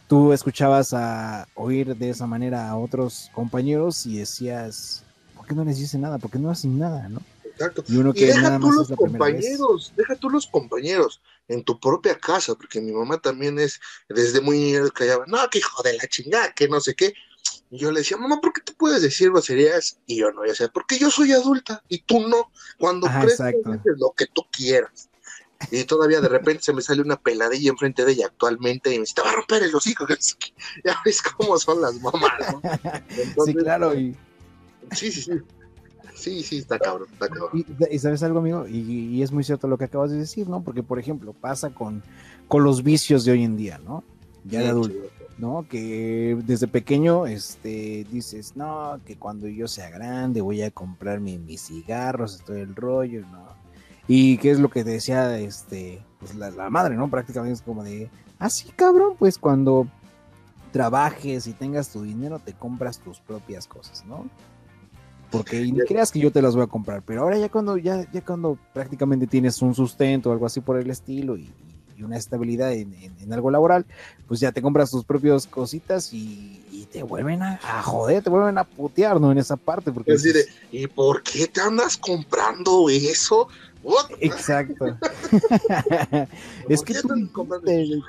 tú 0.07 0.32
escuchabas 0.32 0.93
a 0.93 1.49
oír 1.53 1.97
de 1.97 2.11
esa 2.11 2.28
manera 2.28 2.70
a 2.70 2.78
otros 2.78 3.30
compañeros 3.34 4.05
y 4.05 4.20
decías, 4.20 5.03
¿por 5.36 5.45
qué 5.45 5.53
no 5.53 5.65
les 5.65 5.80
dice 5.80 5.97
nada? 5.97 6.17
¿Por 6.17 6.32
qué 6.32 6.39
no 6.39 6.49
hacen 6.49 6.80
nada, 6.80 7.09
no? 7.09 7.20
Exacto. 7.60 7.84
Y, 7.89 7.97
uno 7.97 8.14
que 8.14 8.28
deja 8.28 8.57
tú 8.57 8.72
los 8.72 8.88
compañeros, 8.88 9.93
deja 9.97 10.16
tú 10.16 10.30
los 10.30 10.47
compañeros 10.47 11.22
en 11.49 11.62
tu 11.66 11.78
propia 11.78 12.18
casa, 12.18 12.55
porque 12.55 12.80
mi 12.80 12.93
mamá 12.93 13.18
también 13.18 13.60
es 13.60 13.82
desde 14.07 14.39
muy 14.39 14.57
niño 14.57 14.89
callaba, 14.91 15.26
no, 15.28 15.38
que 15.49 15.57
hijo 15.57 15.84
de 15.84 15.97
la 15.97 16.07
chingada, 16.07 16.53
que 16.53 16.70
no 16.70 16.80
sé 16.80 16.95
qué. 16.95 17.14
Y 17.70 17.78
yo 17.78 17.91
le 17.91 17.99
decía, 17.99 18.16
mamá, 18.16 18.39
¿por 18.39 18.53
qué 18.53 18.62
tú 18.62 18.74
puedes 18.78 19.01
decir 19.01 19.30
groserías? 19.30 19.99
Y 20.05 20.20
yo 20.20 20.32
no, 20.32 20.45
ya 20.45 20.55
sé, 20.55 20.70
porque 20.70 20.97
yo 20.97 21.12
soy 21.12 21.34
adulta 21.34 21.84
y 21.89 21.99
tú 21.99 22.30
no. 22.30 22.49
Cuando 22.78 23.07
crees, 23.07 23.39
lo 23.97 24.14
que 24.16 24.28
tú 24.28 24.43
quieras. 24.49 25.10
Y 25.70 25.84
todavía 25.84 26.22
de 26.22 26.30
repente 26.30 26.64
se 26.64 26.72
me 26.72 26.82
sale 26.82 27.01
una 27.01 27.20
peladilla 27.20 27.72
enfrente 27.72 28.05
de 28.05 28.14
ella 28.14 28.28
actualmente 28.28 28.89
y 28.89 28.93
me 28.93 29.01
dice, 29.01 29.16
te 29.16 29.22
va 29.22 29.32
a 29.32 29.36
romper 29.36 29.64
el 29.64 29.76
hocico. 29.76 30.07
Ya 30.86 30.97
ves 31.03 31.22
cómo 31.22 31.60
son 31.60 31.82
las 31.82 31.99
mamás, 31.99 32.32
¿no? 32.53 32.62
sí, 33.45 33.53
claro. 33.53 33.93
Y... 33.93 34.16
Sí, 34.93 35.12
sí, 35.12 35.22
sí. 35.22 35.34
Sí, 36.20 36.43
sí, 36.43 36.57
está 36.57 36.78
cabrón, 36.78 37.07
está 37.11 37.30
cabrón. 37.30 37.65
Y, 37.89 37.99
sabes 37.99 38.22
algo, 38.24 38.39
amigo, 38.39 38.67
y, 38.67 39.22
es 39.24 39.32
muy 39.32 39.43
cierto 39.43 39.67
lo 39.67 39.78
que 39.78 39.86
acabas 39.86 40.11
de 40.11 40.17
decir, 40.17 40.49
¿no? 40.49 40.61
Porque, 40.61 40.84
por 40.84 40.99
ejemplo, 40.99 41.34
pasa 41.34 41.70
con, 41.70 42.03
con 42.47 42.63
los 42.63 42.84
vicios 42.84 43.24
de 43.24 43.32
hoy 43.32 43.43
en 43.43 43.55
día, 43.55 43.80
¿no? 43.84 44.03
Ya 44.43 44.59
de 44.59 44.67
adulto, 44.67 44.99
¿no? 45.38 45.65
Que 45.70 46.38
desde 46.45 46.67
pequeño, 46.67 47.26
este, 47.26 48.05
dices, 48.11 48.55
no, 48.55 48.99
que 49.05 49.17
cuando 49.17 49.47
yo 49.47 49.67
sea 49.67 49.89
grande 49.89 50.41
voy 50.41 50.61
a 50.61 50.72
comprarme 50.72 51.38
mis 51.38 51.67
cigarros, 51.67 52.41
todo 52.45 52.57
el 52.57 52.76
rollo, 52.76 53.22
¿no? 53.32 53.47
Y 54.07 54.38
qué 54.39 54.51
es 54.51 54.59
lo 54.59 54.70
que 54.70 54.84
decía 54.84 55.38
este, 55.38 56.03
pues 56.20 56.36
la, 56.36 56.51
madre, 56.70 56.95
¿no? 56.95 57.09
Prácticamente 57.09 57.53
es 57.53 57.61
como 57.61 57.84
de, 57.84 58.09
así 58.39 58.67
ah, 58.72 58.74
cabrón, 58.76 59.13
pues 59.17 59.38
cuando 59.38 59.88
trabajes 60.72 61.47
y 61.47 61.53
tengas 61.53 61.89
tu 61.89 62.01
dinero, 62.01 62.39
te 62.39 62.53
compras 62.53 62.99
tus 62.99 63.20
propias 63.20 63.67
cosas, 63.67 64.03
¿no? 64.05 64.26
Porque 65.32 65.59
ni 65.61 65.80
creas 65.82 66.11
que 66.11 66.19
yo 66.19 66.32
te 66.32 66.41
las 66.41 66.55
voy 66.55 66.63
a 66.63 66.67
comprar, 66.67 67.03
pero 67.03 67.21
ahora 67.21 67.38
ya 67.38 67.49
cuando, 67.49 67.77
ya, 67.77 68.09
ya 68.11 68.21
cuando 68.21 68.57
prácticamente 68.73 69.27
tienes 69.27 69.61
un 69.61 69.75
sustento 69.75 70.30
o 70.30 70.34
algo 70.34 70.45
así 70.45 70.59
por 70.59 70.77
el 70.80 70.89
estilo 70.89 71.38
y, 71.38 71.51
una 72.01 72.15
estabilidad 72.15 72.71
en, 72.71 73.34
algo 73.34 73.51
laboral, 73.51 73.86
pues 74.25 74.39
ya 74.39 74.53
te 74.53 74.61
compras 74.61 74.89
tus 74.89 75.03
propias 75.03 75.45
cositas 75.45 76.13
y, 76.13 76.88
te 76.93 77.03
vuelven 77.03 77.43
a, 77.43 77.59
joder, 77.84 78.23
te 78.23 78.30
vuelven 78.32 78.57
a 78.57 78.63
putear, 78.63 79.19
¿no? 79.19 79.34
En 79.34 79.38
esa 79.38 79.57
parte. 79.57 79.91
Porque 79.91 80.13
es 80.13 80.23
decir, 80.23 80.45
¿y 80.71 80.88
por 80.88 81.21
qué 81.21 81.45
te 81.45 81.59
andas 81.61 81.97
comprando 81.97 82.89
eso? 82.89 83.49
Exacto. 84.19 84.86
es 86.69 86.82
que 86.82 86.95
tú 87.01 87.30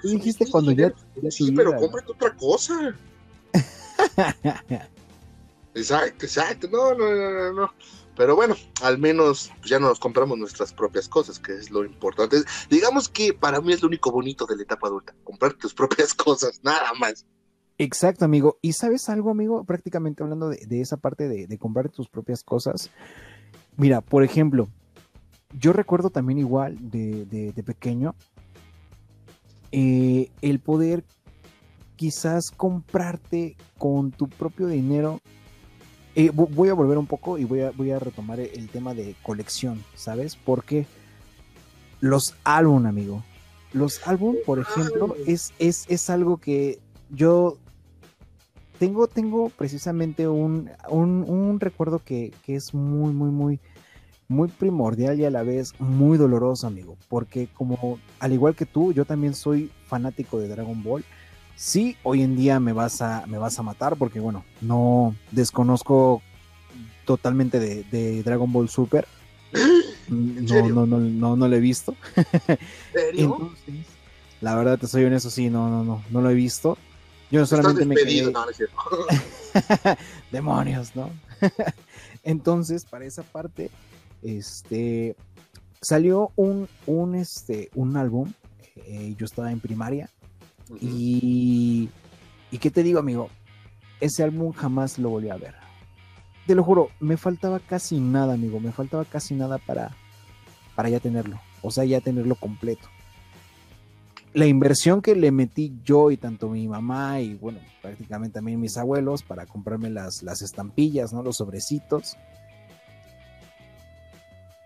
dijiste, 0.05 0.47
cuando 0.49 0.73
ya. 0.73 0.93
sí, 1.29 1.53
pero 1.53 1.77
cómprate 1.77 2.13
otra 2.13 2.35
cosa. 2.37 2.95
exacto, 5.75 6.27
exacto. 6.27 6.69
No, 6.71 6.95
no, 6.95 7.11
no, 7.15 7.53
no. 7.53 7.75
Pero 8.17 8.37
bueno, 8.37 8.55
al 8.83 8.99
menos 8.99 9.51
ya 9.65 9.79
no 9.79 9.89
nos 9.89 9.99
compramos 9.99 10.39
nuestras 10.39 10.73
propias 10.73 11.09
cosas, 11.09 11.39
que 11.39 11.53
es 11.53 11.71
lo 11.71 11.85
importante. 11.85 12.37
Digamos 12.69 13.09
que 13.09 13.33
para 13.33 13.61
mí 13.61 13.73
es 13.73 13.83
lo 13.83 13.89
único 13.89 14.11
bonito 14.11 14.47
de 14.47 14.57
la 14.57 14.63
etapa 14.63 14.89
adulta, 14.89 15.15
comprar 15.25 15.55
tus 15.55 15.73
propias 15.73 16.15
cosas, 16.15 16.61
nada 16.63 16.93
más. 16.99 17.27
Exacto, 17.79 18.27
amigo. 18.27 18.59
¿Y 18.61 18.75
sabes 18.75 19.09
algo, 19.09 19.31
amigo? 19.31 19.65
Prácticamente 19.65 20.23
hablando 20.23 20.51
de, 20.51 20.81
esa 20.81 20.99
parte 20.99 21.29
de, 21.29 21.47
de 21.47 21.59
comprar 21.59 21.89
tus 21.89 22.09
propias 22.09 22.43
cosas. 22.43 22.91
Mira, 23.77 24.03
por 24.03 24.23
ejemplo, 24.23 24.69
yo 25.59 25.73
recuerdo 25.73 26.11
también 26.11 26.39
igual 26.39 26.77
de, 26.81 27.53
pequeño 27.65 28.15
eh, 29.73 30.31
el 30.43 30.61
poder 30.61 31.05
quizás 31.97 32.51
comprarte 32.51 33.57
con 33.79 34.11
tu 34.11 34.29
propio 34.29 34.67
dinero. 34.67 35.21
Eh, 36.15 36.31
voy 36.33 36.69
a 36.69 36.75
volver 36.75 36.99
un 36.99 37.07
poco 37.07 37.39
y 37.39 37.45
voy 37.45 37.61
a, 37.61 37.71
voy 37.71 37.93
a 37.93 37.99
retomar 37.99 38.41
el 38.41 38.69
tema 38.69 38.95
de 38.95 39.15
colección, 39.23 39.83
¿sabes? 39.95 40.37
Porque 40.37 40.87
los 42.01 42.35
álbum, 42.45 42.87
amigo. 42.87 43.23
Los 43.73 44.07
álbum, 44.09 44.37
por 44.45 44.59
ejemplo, 44.59 45.15
es, 45.27 45.53
es, 45.61 45.87
es 45.89 46.11
algo 46.11 46.39
que 46.39 46.81
yo 47.11 47.59
tengo, 48.81 49.07
tengo 49.07 49.51
precisamente 49.51 50.27
un, 50.27 50.71
un, 50.89 51.61
recuerdo 51.61 52.01
que, 52.05 52.33
que, 52.45 52.57
es 52.57 52.75
muy, 52.75 53.13
muy, 53.13 53.31
muy 53.31 53.61
muy 54.31 54.47
primordial 54.47 55.19
y 55.19 55.25
a 55.25 55.31
la 55.31 55.43
vez 55.43 55.75
muy 55.81 56.17
doloroso, 56.17 56.69
amigo, 56.69 56.97
porque 57.09 57.49
como 57.53 57.99
al 58.21 58.33
igual 58.33 58.55
que 58.55 58.65
tú, 58.65 58.93
yo 58.93 59.05
también 59.05 59.35
soy 59.35 59.73
fanático 59.87 60.39
de 60.39 60.47
Dragon 60.47 60.85
Ball. 60.85 61.05
Sí, 61.61 61.99
hoy 62.05 62.23
en 62.23 62.37
día 62.37 62.59
me 62.59 62.73
vas 62.73 63.03
a, 63.03 63.27
me 63.27 63.37
vas 63.37 63.59
a 63.59 63.63
matar 63.63 63.97
porque, 63.97 64.19
bueno, 64.19 64.47
no 64.63 65.15
desconozco 65.31 66.23
totalmente 67.05 67.61
de, 67.61 68.23
Dragon 68.23 68.51
Ball 68.51 68.71
Super. 68.71 69.07
No, 70.09 70.69
no, 70.69 70.87
no, 70.87 70.99
no, 70.99 71.37
no, 71.37 71.47
lo 71.49 71.55
he 71.55 71.61
visto. 71.61 71.95
Entonces, 73.15 73.87
la 74.41 74.57
verdad 74.57 74.77
te 74.77 74.89
soy 74.89 75.05
honesto, 75.05 75.31
sí, 75.31 75.51
no, 75.51 75.69
no, 75.69 75.85
no, 75.85 76.03
no 76.11 76.21
lo 76.21 76.31
he 76.31 76.35
visto. 76.35 76.77
Yo 77.31 77.47
solamente 77.47 77.85
me 77.85 77.95
quedé... 77.95 78.33
Demonios, 80.33 80.97
¿no? 80.97 81.11
Entonces, 82.25 82.85
para 82.85 83.05
esa 83.05 83.23
parte, 83.23 83.71
este, 84.23 85.15
salió 85.81 86.33
un, 86.35 86.69
un, 86.87 87.15
este, 87.15 87.71
un 87.77 87.97
álbum, 87.97 88.33
eh, 88.75 89.15
yo 89.17 89.27
estaba 89.27 89.53
en 89.53 89.61
primaria, 89.61 90.11
y, 90.81 91.89
y 92.51 92.59
qué 92.59 92.71
te 92.71 92.83
digo, 92.83 92.99
amigo, 92.99 93.29
ese 94.01 94.23
álbum 94.23 94.53
jamás 94.53 94.99
lo 94.99 95.11
volví 95.11 95.31
a 95.31 95.37
ver. 95.37 95.55
Te 96.47 96.55
lo 96.55 96.63
juro, 96.63 96.91
me 97.01 97.17
faltaba 97.17 97.61
casi 97.61 98.01
nada, 98.01 98.35
amigo, 98.35 98.61
me 98.61 98.73
faltaba 98.73 99.05
casi 99.05 99.35
nada 99.35 99.59
para, 99.59 99.97
para 100.75 100.89
ya 100.89 101.01
tenerlo, 101.01 101.41
o 101.63 101.71
sea, 101.71 101.85
ya 101.85 102.01
tenerlo 102.01 102.35
completo. 102.35 102.89
La 104.33 104.47
inversión 104.47 105.03
que 105.03 105.17
le 105.17 105.33
metí 105.33 105.73
yo 105.85 106.11
y 106.13 106.17
tanto 106.17 106.49
mi 106.49 106.69
mamá 106.69 107.21
y 107.21 107.35
bueno, 107.35 107.59
prácticamente 107.83 108.35
también 108.35 108.61
mis 108.61 108.77
abuelos 108.77 109.23
para 109.23 109.47
comprarme 109.47 109.91
las, 109.91 110.23
las 110.23 110.41
estampillas, 110.43 111.13
¿no? 111.13 111.23
Los 111.23 111.39
sobrecitos 111.39 112.17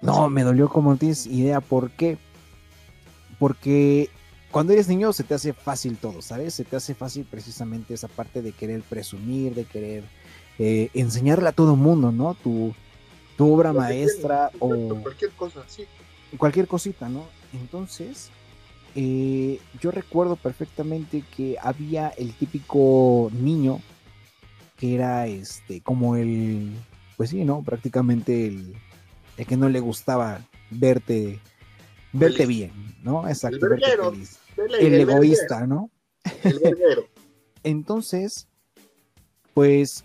no, 0.04 0.28
me 0.28 0.42
dolió 0.42 0.68
como 0.68 0.90
no 0.90 0.96
tienes 0.98 1.26
idea 1.26 1.62
por 1.62 1.90
qué. 1.90 2.18
Porque 3.38 4.10
cuando 4.54 4.72
eres 4.72 4.86
niño 4.86 5.12
se 5.12 5.24
te 5.24 5.34
hace 5.34 5.52
fácil 5.52 5.96
todo, 5.96 6.22
¿sabes? 6.22 6.54
Se 6.54 6.62
te 6.62 6.76
hace 6.76 6.94
fácil 6.94 7.26
precisamente 7.28 7.92
esa 7.92 8.06
parte 8.06 8.40
de 8.40 8.52
querer 8.52 8.82
presumir, 8.82 9.52
de 9.52 9.64
querer 9.64 10.04
eh, 10.60 10.90
enseñarle 10.94 11.48
a 11.48 11.52
todo 11.52 11.72
el 11.72 11.80
mundo, 11.80 12.12
¿no? 12.12 12.34
Tu, 12.34 12.72
tu 13.36 13.52
obra 13.52 13.72
maestra 13.72 14.52
o 14.60 15.00
cualquier 15.02 15.32
cosa, 15.32 15.64
sí. 15.66 15.86
Cualquier 16.36 16.68
cosita, 16.68 17.08
¿no? 17.08 17.26
Entonces, 17.52 18.30
eh, 18.94 19.58
yo 19.80 19.90
recuerdo 19.90 20.36
perfectamente 20.36 21.24
que 21.36 21.56
había 21.60 22.10
el 22.10 22.32
típico 22.32 23.32
niño 23.32 23.80
que 24.76 24.94
era 24.94 25.26
este, 25.26 25.80
como 25.80 26.14
el, 26.14 26.70
pues 27.16 27.30
sí, 27.30 27.42
¿no? 27.44 27.64
Prácticamente 27.64 28.46
el, 28.46 28.72
de 29.36 29.46
que 29.46 29.56
no 29.56 29.68
le 29.68 29.80
gustaba 29.80 30.46
verte 30.70 31.40
verte 32.12 32.46
bien, 32.46 32.70
¿no? 33.02 33.28
Exacto. 33.28 33.66
El, 33.66 33.82
egoísta, 34.56 35.66
¿no? 35.66 35.90
El 36.42 36.60
Entonces, 37.62 38.46
pues 39.54 40.04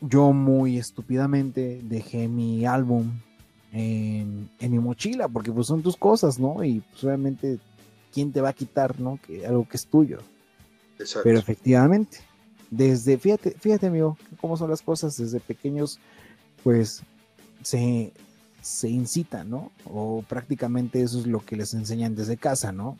yo 0.00 0.32
muy 0.32 0.78
estúpidamente 0.78 1.80
dejé 1.82 2.28
mi 2.28 2.66
álbum 2.66 3.20
en, 3.72 4.48
mi 4.60 4.78
mochila, 4.78 5.28
porque 5.28 5.52
pues 5.52 5.66
son 5.66 5.82
tus 5.82 5.96
cosas, 5.96 6.38
¿no? 6.38 6.64
Y 6.64 6.80
pues 6.80 7.04
obviamente 7.04 7.58
¿quién 8.12 8.32
te 8.32 8.40
va 8.40 8.50
a 8.50 8.54
quitar, 8.54 8.98
no? 8.98 9.18
Que 9.24 9.46
algo 9.46 9.68
que 9.68 9.76
es 9.76 9.86
tuyo. 9.86 10.18
Pero 11.22 11.38
efectivamente, 11.38 12.18
desde, 12.70 13.18
fíjate, 13.18 13.50
fíjate, 13.52 13.86
amigo, 13.86 14.16
cómo 14.40 14.56
son 14.56 14.70
las 14.70 14.80
cosas, 14.80 15.16
desde 15.18 15.40
pequeños, 15.40 16.00
pues 16.64 17.02
se, 17.62 18.12
se 18.62 18.88
incitan, 18.88 19.50
¿no? 19.50 19.72
O 19.84 20.24
prácticamente 20.26 21.02
eso 21.02 21.18
es 21.18 21.26
lo 21.26 21.44
que 21.44 21.56
les 21.56 21.74
enseñan 21.74 22.14
desde 22.14 22.38
casa, 22.38 22.72
¿no? 22.72 22.96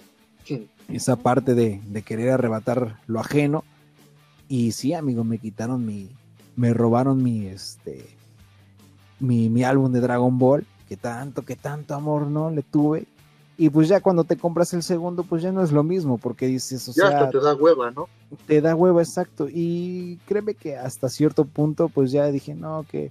Esa 0.89 1.17
parte 1.17 1.55
de, 1.55 1.81
de, 1.87 2.03
querer 2.03 2.31
arrebatar 2.31 2.99
lo 3.07 3.21
ajeno. 3.21 3.65
Y 4.49 4.73
sí, 4.73 4.95
amigo, 4.95 5.25
me 5.25 5.39
quitaron 5.39 5.85
mi, 5.85 6.11
me 6.55 6.73
robaron 6.73 7.23
mi, 7.23 7.47
este, 7.47 8.07
mi, 9.19 9.49
mi 9.49 9.65
álbum 9.65 9.93
de 9.93 10.01
Dragon 10.01 10.39
Ball, 10.39 10.67
que 10.89 10.97
tanto, 10.97 11.43
que 11.43 11.57
tanto 11.57 11.95
amor, 11.95 12.27
¿no? 12.27 12.51
Le 12.51 12.63
tuve. 12.63 13.07
Y 13.59 13.71
pues 13.71 13.89
ya 13.89 14.01
cuando 14.01 14.25
te 14.25 14.37
compras 14.37 14.75
el 14.75 14.83
segundo, 14.83 15.25
pues 15.25 15.43
ya 15.43 15.51
no 15.51 15.63
es 15.63 15.73
lo 15.73 15.83
mismo, 15.83 16.19
porque 16.19 16.47
dices, 16.47 16.89
o 16.89 16.93
ya 16.93 17.09
sea, 17.09 17.31
te 17.31 17.41
da 17.41 17.55
hueva, 17.55 17.91
¿no? 17.91 18.09
Te 18.47 18.61
da 18.61 18.75
hueva, 18.75 19.03
exacto. 19.03 19.49
Y 19.51 20.19
créeme 20.27 20.55
que 20.55 20.77
hasta 20.77 21.09
cierto 21.09 21.47
punto, 21.47 21.89
pues 21.89 22.13
ya 22.13 22.27
dije, 22.31 22.55
no, 22.55 22.85
que 22.89 23.11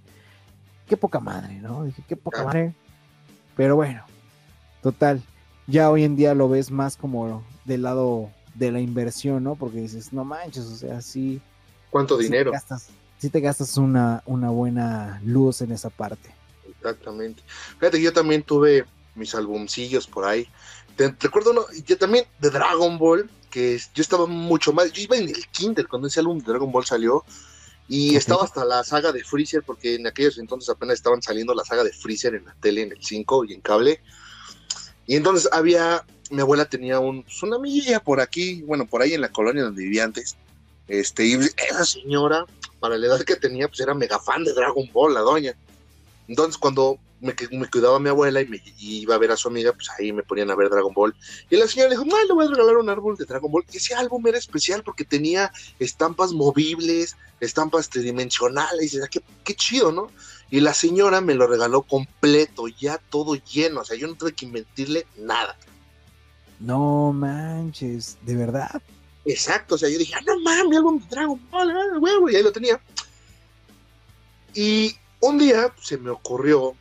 qué 0.88 0.97
poca 0.97 1.19
madre, 1.19 1.59
¿no? 1.61 1.83
Dije, 1.83 2.03
qué 2.07 2.15
poca 2.15 2.43
madre. 2.43 2.75
Pero 3.55 3.75
bueno, 3.75 4.03
total, 4.81 5.23
ya 5.68 5.89
hoy 5.89 6.03
en 6.03 6.16
día 6.16 6.34
lo 6.34 6.49
ves 6.49 6.72
más 6.72 6.97
como 6.97 7.43
del 7.66 7.84
lado 7.84 8.30
de 8.53 8.72
la 8.72 8.80
inversión, 8.80 9.43
¿no? 9.43 9.55
Porque 9.55 9.80
dices, 9.80 10.13
no 10.13 10.24
manches, 10.24 10.66
o 10.66 10.76
sea, 10.76 11.01
sí. 11.01 11.41
¿Cuánto 11.89 12.18
dinero? 12.18 12.51
Te 12.51 12.57
gastas, 12.57 12.89
sí 13.18 13.30
te 13.30 13.39
gastas 13.39 13.78
una, 13.78 14.24
una 14.26 14.49
buena 14.49 15.22
luz 15.24 15.61
en 15.61 15.72
esa 15.72 15.89
parte. 15.89 16.34
Exactamente. 16.68 17.43
Fíjate 17.80 18.01
yo 18.01 18.13
también 18.13 18.43
tuve 18.43 18.86
mis 19.16 19.34
albumcillos 19.34 20.07
por 20.07 20.26
ahí. 20.26 20.47
Te, 20.95 21.13
recuerdo 21.20 21.51
uno, 21.51 21.66
yo 21.86 21.97
también 21.97 22.26
de 22.39 22.49
Dragon 22.49 22.97
Ball, 22.97 23.30
que 23.49 23.80
yo 23.93 24.01
estaba 24.01 24.26
mucho 24.26 24.72
más, 24.72 24.91
yo 24.91 25.03
iba 25.03 25.18
en 25.18 25.30
el 25.30 25.47
Kinder 25.47 25.88
cuando 25.88 26.07
ese 26.07 26.20
álbum 26.20 26.38
de 26.39 26.45
Dragon 26.45 26.72
Ball 26.72 26.86
salió, 26.86 27.24
y 27.88 28.16
estaba 28.16 28.43
hasta 28.43 28.66
la 28.66 28.84
saga 28.84 29.11
de 29.11 29.24
Freezer, 29.24 29.63
porque 29.63 29.95
en 29.95 30.07
aquellos 30.07 30.38
entonces 30.38 30.70
apenas 30.70 30.95
estaban 30.95 31.22
saliendo 31.22 31.53
la 31.53 31.63
saga 31.63 31.84
de 31.84 31.91
Freezer 31.91 32.34
en 32.36 32.45
la 32.45 32.55
tele, 32.59 32.82
en 32.82 32.91
el 32.91 33.03
5 33.03 33.45
y 33.45 33.53
en 33.53 33.61
cable. 33.61 34.01
Y 35.08 35.16
entonces 35.16 35.49
había, 35.51 36.03
mi 36.32 36.41
abuela 36.41 36.66
tenía 36.66 36.99
un, 36.99 37.24
pues, 37.24 37.41
una 37.43 37.58
amiguilla 37.58 37.99
por 37.99 38.20
aquí, 38.20 38.62
bueno, 38.64 38.86
por 38.86 39.01
ahí 39.01 39.14
en 39.14 39.22
la 39.22 39.32
colonia 39.32 39.64
donde 39.64 39.84
vivía 39.84 40.03
antes. 40.03 40.36
Este, 40.88 41.26
y 41.26 41.34
esa 41.34 41.86
señora, 41.86 42.45
para 42.80 42.97
la 42.97 43.08
edad 43.08 43.22
que 43.22 43.36
tenía, 43.36 43.68
pues 43.68 43.80
era 43.80 43.93
mega 43.93 44.20
fan 44.20 44.43
de 44.43 44.53
Dragon 44.53 44.89
Ball, 44.93 45.14
la 45.14 45.22
doña. 45.22 45.56
Entonces, 46.28 46.58
cuando 46.58 46.99
me, 47.22 47.36
me 47.51 47.70
cuidaba 47.70 47.99
mi 47.99 48.10
abuela 48.10 48.41
y 48.41 48.47
me 48.47 48.62
iba 48.80 49.16
a 49.16 49.18
ver 49.18 49.32
a 49.32 49.38
su 49.38 49.47
amiga, 49.47 49.74
pues 49.74 49.89
ahí 49.97 50.12
me 50.12 50.24
ponían 50.24 50.51
a 50.51 50.56
ver 50.56 50.70
Dragon 50.70 50.93
Ball. 50.93 51.16
Y 51.49 51.58
la 51.58 51.68
señora 51.68 51.89
le 51.89 51.95
dijo, 51.95 52.06
no, 52.06 52.24
le 52.24 52.34
voy 52.34 52.45
a 52.45 52.49
regalar 52.49 52.78
un 52.78 52.89
árbol 52.89 53.16
de 53.18 53.26
Dragon 53.26 53.51
Ball. 53.51 53.66
Y 53.72 53.78
ese 53.78 53.95
álbum 53.95 54.26
era 54.28 54.38
especial 54.38 54.84
porque 54.84 55.06
tenía 55.06 55.51
estampas 55.80 56.32
movibles, 56.32 57.16
estampas 57.39 57.89
tridimensionales. 57.89 58.93
Y 58.93 58.99
qué, 59.10 59.22
qué 59.43 59.56
chido, 59.56 59.91
¿no? 59.91 60.12
Y 60.50 60.60
la 60.60 60.74
señora 60.74 61.22
me 61.22 61.34
lo 61.34 61.48
regaló 61.48 61.82
completo, 61.82 62.68
ya 62.68 62.98
todo 62.98 63.36
lleno. 63.36 63.82
O 63.82 63.86
sea, 63.86 63.98
yo 63.98 64.08
no 64.08 64.16
tuve 64.16 64.34
que 64.34 64.46
invertirle 64.46 65.08
nada. 65.18 65.58
No 66.60 67.12
manches, 67.12 68.18
¿de 68.22 68.36
verdad? 68.36 68.82
Exacto, 69.26 69.76
o 69.76 69.78
sea, 69.78 69.89
yo 69.89 69.98
dije, 69.98 70.14
ah, 70.16 70.22
no 70.26 70.39
mames, 70.39 70.78
álbum 70.78 71.00
de 71.00 71.08
Dragon 71.08 71.50
Ball, 71.50 71.72
ah, 71.72 72.00
huevo, 72.00 72.30
y 72.30 72.36
ahí 72.36 72.43
lo 72.43 72.52
tenía. 72.52 72.80
Y 74.54 74.96
un 75.20 75.39
día 75.39 75.74
se 75.82 75.98
me 75.98 76.12
ocurrió 76.12 76.76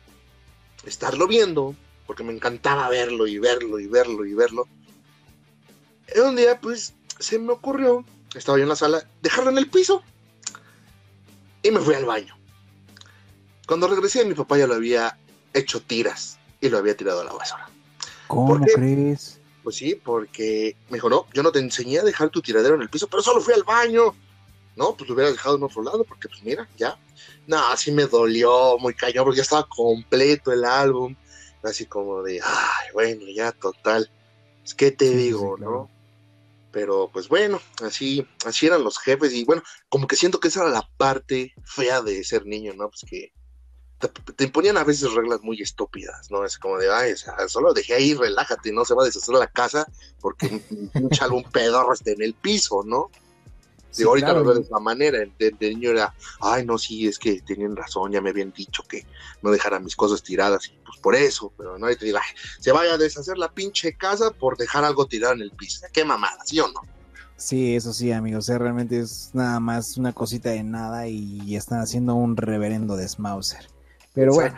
estarlo 0.85 1.27
viendo, 1.27 1.75
porque 2.05 2.23
me 2.23 2.33
encantaba 2.33 2.87
verlo 2.89 3.25
y 3.25 3.39
verlo 3.39 3.79
y 3.79 3.87
verlo 3.87 4.25
y 4.25 4.33
verlo. 4.35 4.67
Y 6.15 6.19
un 6.19 6.35
día, 6.35 6.61
pues, 6.61 6.93
se 7.19 7.39
me 7.39 7.51
ocurrió, 7.51 8.05
estaba 8.35 8.59
yo 8.59 8.63
en 8.63 8.69
la 8.69 8.75
sala, 8.75 9.09
dejarlo 9.23 9.49
en 9.49 9.57
el 9.57 9.69
piso. 9.69 10.03
Y 11.63 11.71
me 11.71 11.79
fui 11.79 11.95
al 11.95 12.05
baño. 12.05 12.37
Cuando 13.67 13.87
regresé, 13.87 14.25
mi 14.25 14.33
papá 14.33 14.57
ya 14.57 14.67
lo 14.67 14.75
había 14.75 15.17
hecho 15.53 15.81
tiras 15.81 16.37
y 16.61 16.69
lo 16.69 16.77
había 16.77 16.95
tirado 16.95 17.21
a 17.21 17.23
la 17.23 17.33
basura. 17.33 17.69
¿Cómo 18.27 18.59
crees? 18.59 19.39
Pues 19.63 19.77
sí, 19.77 19.95
porque 19.95 20.75
me 20.89 20.97
dijo, 20.97 21.09
no, 21.09 21.25
yo 21.33 21.41
no 21.41 21.51
te 21.51 21.59
enseñé 21.59 21.99
a 21.99 22.03
dejar 22.03 22.29
tu 22.29 22.41
tiradero 22.41 22.75
en 22.75 22.83
el 22.83 22.89
piso, 22.89 23.07
pero 23.07 23.23
solo 23.23 23.41
fui 23.41 23.53
al 23.53 23.63
baño. 23.63 24.13
No, 24.75 24.95
pues 24.95 25.07
lo 25.07 25.15
hubiera 25.15 25.31
dejado 25.31 25.55
en 25.55 25.63
otro 25.63 25.81
lado, 25.81 26.03
porque 26.03 26.27
pues 26.27 26.43
mira, 26.43 26.67
ya, 26.77 26.99
no, 27.47 27.57
así 27.67 27.91
me 27.91 28.05
dolió 28.05 28.77
muy 28.77 28.93
cañón, 28.93 29.23
porque 29.23 29.37
ya 29.37 29.43
estaba 29.43 29.67
completo 29.67 30.51
el 30.51 30.65
álbum. 30.65 31.15
Así 31.63 31.87
como 31.87 32.21
de, 32.21 32.41
ay, 32.43 32.87
bueno, 32.93 33.25
ya 33.33 33.51
total. 33.51 34.11
Es 34.63 34.75
que 34.75 34.91
te 34.91 35.09
digo, 35.09 35.57
¿no? 35.57 35.89
Pero 36.71 37.09
pues 37.11 37.27
bueno, 37.27 37.59
así, 37.81 38.27
así 38.45 38.67
eran 38.67 38.83
los 38.83 38.99
jefes. 38.99 39.33
Y 39.33 39.45
bueno, 39.45 39.63
como 39.89 40.05
que 40.07 40.15
siento 40.15 40.39
que 40.39 40.49
esa 40.49 40.61
era 40.61 40.69
la 40.69 40.87
parte 40.97 41.55
fea 41.63 42.01
de 42.01 42.23
ser 42.23 42.45
niño, 42.45 42.73
¿no? 42.75 42.89
Pues 42.89 43.05
que 43.09 43.31
te, 43.99 44.43
imponían 44.43 44.77
a 44.77 44.83
veces 44.83 45.13
reglas 45.13 45.41
muy 45.41 45.61
estúpidas, 45.61 46.29
¿no? 46.29 46.45
Es 46.45 46.57
como 46.57 46.77
de, 46.77 46.91
ay, 46.91 47.13
o 47.13 47.17
sea, 47.17 47.35
solo 47.47 47.73
dejé 47.73 47.95
ahí, 47.95 48.13
relájate, 48.13 48.71
no 48.71 48.85
se 48.85 48.93
va 48.93 49.03
a 49.03 49.05
deshacer 49.05 49.35
la 49.35 49.47
casa 49.47 49.87
porque 50.19 50.61
un, 50.69 51.09
un 51.31 51.43
pedorro 51.51 51.93
esté 51.93 52.13
en 52.13 52.21
el 52.21 52.33
piso, 52.33 52.83
¿no? 52.85 53.09
ahorita 54.03 54.33
lo 54.33 54.43
veo 54.43 54.55
de 54.55 54.61
esa 54.61 54.79
manera, 54.79 55.19
el, 55.21 55.57
niño 55.59 55.91
era, 55.91 56.13
ay, 56.41 56.65
no, 56.65 56.77
sí, 56.77 57.07
es 57.07 57.17
que 57.17 57.41
tenían 57.41 57.75
razón, 57.75 58.11
ya 58.11 58.21
me 58.21 58.31
habían 58.31 58.51
dicho 58.51 58.83
que 58.83 59.05
no 59.41 59.51
dejara 59.51 59.79
mis 59.79 59.95
cosas 59.95 60.21
tiradas, 60.21 60.67
y 60.67 60.71
pues 60.85 60.99
por 60.99 61.15
eso, 61.15 61.53
pero 61.57 61.77
no, 61.77 61.89
y 61.89 61.95
te 61.95 62.05
digo, 62.05 62.17
ay, 62.21 62.35
se 62.59 62.71
vaya 62.71 62.95
a 62.95 62.97
deshacer 62.97 63.37
la 63.37 63.51
pinche 63.51 63.95
casa 63.95 64.31
por 64.31 64.57
dejar 64.57 64.83
algo 64.83 65.05
tirado 65.07 65.33
en 65.33 65.41
el 65.41 65.51
piso, 65.51 65.85
qué 65.93 66.03
mamada, 66.03 66.39
¿sí 66.45 66.59
o 66.59 66.67
no? 66.67 66.81
Sí, 67.37 67.75
eso 67.75 67.93
sí, 67.93 68.11
amigos, 68.11 68.47
realmente 68.47 68.99
es 68.99 69.31
nada 69.33 69.59
más 69.59 69.97
una 69.97 70.13
cosita 70.13 70.49
de 70.49 70.63
nada 70.63 71.07
y 71.07 71.55
están 71.55 71.79
haciendo 71.79 72.15
un 72.15 72.37
reverendo 72.37 72.95
de 72.95 73.07
Smauser. 73.07 73.74
Pero 74.15 74.33
bueno, 74.33 74.57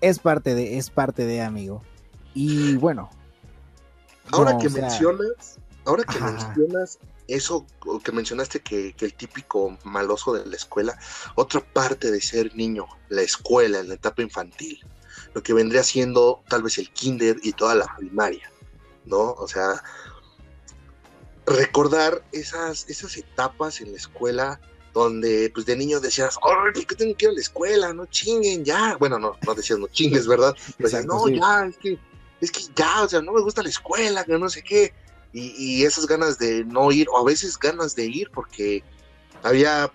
es 0.00 0.18
parte 0.20 0.54
de, 0.54 0.78
es 0.78 0.88
parte 0.88 1.26
de, 1.26 1.42
amigo. 1.42 1.82
Y 2.34 2.76
bueno. 2.76 3.10
Ahora 4.30 4.56
que 4.56 4.70
mencionas, 4.70 5.58
ahora 5.84 6.04
que 6.04 6.18
mencionas 6.20 6.98
eso 7.28 7.66
que 8.04 8.12
mencionaste 8.12 8.60
que, 8.60 8.94
el 8.98 9.14
típico 9.14 9.76
maloso 9.84 10.32
de 10.32 10.46
la 10.46 10.56
escuela, 10.56 10.98
otra 11.34 11.60
parte 11.60 12.10
de 12.10 12.20
ser 12.20 12.54
niño, 12.54 12.86
la 13.08 13.22
escuela, 13.22 13.80
en 13.80 13.88
la 13.88 13.94
etapa 13.94 14.22
infantil, 14.22 14.78
lo 15.34 15.42
que 15.42 15.52
vendría 15.52 15.82
siendo 15.82 16.42
tal 16.48 16.62
vez 16.62 16.78
el 16.78 16.90
kinder 16.92 17.36
y 17.42 17.52
toda 17.52 17.74
la 17.74 17.86
primaria, 17.96 18.50
¿no? 19.04 19.32
O 19.32 19.48
sea, 19.48 19.82
recordar 21.46 22.22
esas, 22.32 22.88
esas 22.88 23.16
etapas 23.16 23.80
en 23.80 23.92
la 23.92 23.98
escuela 23.98 24.60
donde 24.92 25.50
pues 25.54 25.66
de 25.66 25.76
niño 25.76 26.00
decías, 26.00 26.36
ay, 26.42 26.72
¿por 26.74 26.86
qué 26.86 26.94
tengo 26.94 27.16
que 27.16 27.24
ir 27.26 27.30
a 27.30 27.34
la 27.34 27.40
escuela? 27.40 27.92
No 27.92 28.06
chinguen, 28.06 28.64
ya. 28.64 28.96
Bueno, 28.98 29.18
no, 29.18 29.36
no 29.46 29.54
decías 29.54 29.78
no 29.78 29.88
chingues, 29.88 30.26
¿verdad? 30.26 30.54
Pero 30.76 30.88
decías, 30.88 31.06
no, 31.06 31.28
ya, 31.28 31.66
es 31.66 31.76
que, 31.78 31.98
es 32.40 32.50
que 32.50 32.62
ya, 32.76 33.02
o 33.02 33.08
sea, 33.08 33.22
no 33.22 33.32
me 33.32 33.40
gusta 33.40 33.62
la 33.62 33.68
escuela, 33.68 34.24
que 34.24 34.38
no 34.38 34.48
sé 34.48 34.62
qué 34.62 34.92
y, 35.32 35.84
esas 35.84 36.06
ganas 36.06 36.38
de 36.38 36.64
no 36.64 36.92
ir, 36.92 37.08
o 37.08 37.18
a 37.18 37.24
veces 37.24 37.58
ganas 37.58 37.94
de 37.94 38.04
ir, 38.06 38.30
porque 38.30 38.82
había, 39.42 39.90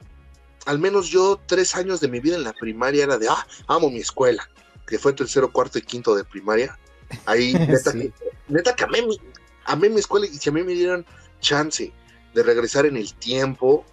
al 0.66 0.80
menos 0.80 1.10
yo, 1.10 1.40
tres 1.46 1.76
años 1.76 2.00
de 2.00 2.08
mi 2.08 2.20
vida 2.20 2.36
en 2.36 2.44
la 2.44 2.54
primaria 2.54 3.04
era 3.04 3.18
de, 3.18 3.28
ah, 3.30 3.46
amo 3.68 3.90
mi 3.90 4.00
escuela, 4.00 4.50
que 4.88 4.98
fue 4.98 5.14
tercero, 5.14 5.52
cuarto 5.52 5.78
y 5.78 5.84
quinto 5.84 6.16
de 6.16 6.24
primaria. 6.24 6.78
Ahí, 7.26 7.54
neta, 7.54 7.94
que, 7.94 8.12
neta 8.48 8.76
que 8.76 8.84
amé 8.84 9.02
mi, 9.04 9.20
amé 9.66 9.90
mi 9.90 10.00
escuela 10.00 10.26
y 10.26 10.38
si 10.38 10.50
a 10.50 10.54
mí 10.54 10.64
me 10.64 10.74
dieran 10.74 11.06
chance 11.40 11.94
de 12.34 12.44
regresar 12.44 12.86
en 12.86 12.98
el 12.98 13.14
tiempo, 13.14 13.86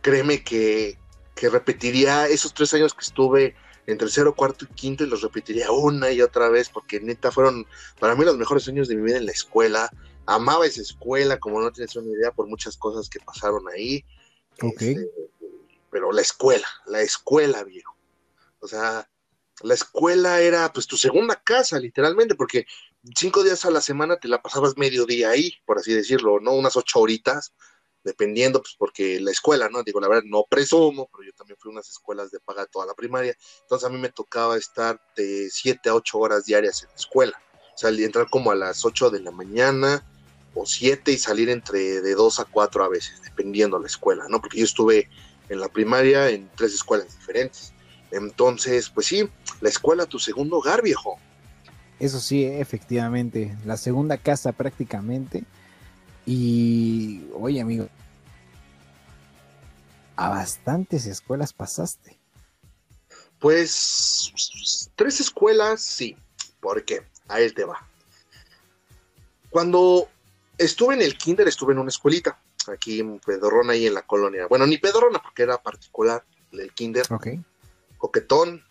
créeme 0.00 0.42
que, 0.42 0.98
que 1.34 1.48
repetiría 1.48 2.28
esos 2.28 2.54
tres 2.54 2.72
años 2.74 2.94
que 2.94 3.02
estuve 3.02 3.54
en 3.86 3.98
tercero, 3.98 4.34
cuarto 4.34 4.66
y 4.66 4.74
quinto 4.74 5.04
y 5.04 5.08
los 5.08 5.22
repetiría 5.22 5.70
una 5.70 6.10
y 6.10 6.22
otra 6.22 6.48
vez 6.48 6.68
porque 6.68 7.00
neta 7.00 7.32
fueron 7.32 7.66
para 7.98 8.14
mí 8.14 8.24
los 8.24 8.36
mejores 8.36 8.68
años 8.68 8.88
de 8.88 8.96
mi 8.96 9.02
vida 9.02 9.16
en 9.16 9.26
la 9.26 9.32
escuela 9.32 9.90
amaba 10.26 10.66
esa 10.66 10.82
escuela, 10.82 11.38
como 11.38 11.60
no 11.60 11.72
tienes 11.72 11.96
una 11.96 12.12
idea 12.12 12.30
por 12.30 12.46
muchas 12.46 12.76
cosas 12.76 13.08
que 13.08 13.20
pasaron 13.20 13.64
ahí. 13.68 14.04
Este, 14.58 15.08
pero 15.90 16.12
la 16.12 16.20
escuela, 16.20 16.66
la 16.86 17.00
escuela, 17.00 17.64
viejo. 17.64 17.96
O 18.60 18.68
sea, 18.68 19.08
la 19.62 19.74
escuela 19.74 20.40
era 20.40 20.72
pues 20.72 20.86
tu 20.86 20.96
segunda 20.96 21.40
casa, 21.42 21.78
literalmente, 21.78 22.34
porque 22.34 22.66
cinco 23.16 23.42
días 23.42 23.64
a 23.64 23.70
la 23.70 23.80
semana 23.80 24.18
te 24.18 24.28
la 24.28 24.40
pasabas 24.40 24.76
medio 24.76 25.04
día 25.04 25.30
ahí, 25.30 25.52
por 25.66 25.78
así 25.78 25.92
decirlo, 25.92 26.38
¿no? 26.40 26.52
Unas 26.52 26.76
ocho 26.76 27.00
horitas, 27.00 27.52
dependiendo, 28.04 28.60
pues 28.60 28.74
porque 28.78 29.20
la 29.20 29.30
escuela, 29.30 29.68
¿no? 29.68 29.82
Digo, 29.82 30.00
la 30.00 30.08
verdad, 30.08 30.24
no 30.26 30.44
presumo, 30.48 31.08
pero 31.12 31.24
yo 31.24 31.32
también 31.34 31.56
fui 31.58 31.70
a 31.70 31.74
unas 31.74 31.88
escuelas 31.88 32.30
de 32.30 32.40
paga 32.40 32.66
toda 32.66 32.86
la 32.86 32.94
primaria, 32.94 33.36
entonces 33.62 33.86
a 33.88 33.92
mí 33.92 33.98
me 33.98 34.08
tocaba 34.10 34.56
estar 34.56 35.00
de 35.16 35.48
siete 35.50 35.88
a 35.88 35.94
ocho 35.94 36.18
horas 36.18 36.44
diarias 36.44 36.82
en 36.82 36.88
la 36.88 36.96
escuela. 36.96 37.42
O 37.74 37.78
sea, 37.80 37.90
entrar 37.90 38.28
como 38.28 38.50
a 38.50 38.54
las 38.54 38.84
ocho 38.84 39.10
de 39.10 39.20
la 39.20 39.30
mañana, 39.30 40.04
o 40.54 40.66
siete 40.66 41.12
y 41.12 41.18
salir 41.18 41.48
entre 41.48 42.00
de 42.00 42.14
dos 42.14 42.40
a 42.40 42.44
cuatro 42.44 42.84
a 42.84 42.88
veces, 42.88 43.22
dependiendo 43.22 43.78
la 43.78 43.86
escuela, 43.86 44.26
¿no? 44.28 44.40
Porque 44.40 44.58
yo 44.58 44.64
estuve 44.64 45.08
en 45.48 45.60
la 45.60 45.68
primaria 45.68 46.28
en 46.30 46.50
tres 46.56 46.74
escuelas 46.74 47.16
diferentes. 47.18 47.72
Entonces, 48.10 48.90
pues 48.90 49.06
sí, 49.06 49.28
la 49.60 49.68
escuela, 49.68 50.06
tu 50.06 50.18
segundo 50.18 50.56
hogar, 50.56 50.82
viejo. 50.82 51.18
Eso 51.98 52.18
sí, 52.18 52.44
efectivamente, 52.44 53.56
la 53.64 53.76
segunda 53.76 54.16
casa 54.16 54.52
prácticamente. 54.52 55.44
Y, 56.26 57.24
oye 57.34 57.60
amigo, 57.60 57.88
a 60.16 60.28
bastantes 60.28 61.06
escuelas 61.06 61.52
pasaste. 61.52 62.18
Pues 63.38 64.32
tres 64.94 65.20
escuelas, 65.20 65.80
sí. 65.80 66.16
¿Por 66.60 66.84
qué? 66.84 67.06
A 67.28 67.40
él 67.40 67.54
te 67.54 67.64
va. 67.64 67.88
Cuando 69.48 70.08
estuve 70.58 70.94
en 70.94 71.02
el 71.02 71.16
kinder, 71.16 71.48
estuve 71.48 71.72
en 71.72 71.78
una 71.78 71.88
escuelita, 71.88 72.38
aquí 72.68 73.00
en 73.00 73.18
Pedrona, 73.18 73.72
ahí 73.72 73.86
en 73.86 73.94
la 73.94 74.02
colonia. 74.02 74.46
Bueno, 74.46 74.66
ni 74.66 74.76
Pedrona, 74.76 75.20
porque 75.20 75.42
era 75.42 75.60
particular 75.60 76.22
el 76.52 76.72
kinder. 76.72 77.06
Ok. 77.10 77.28
Coquetón. 77.96 78.62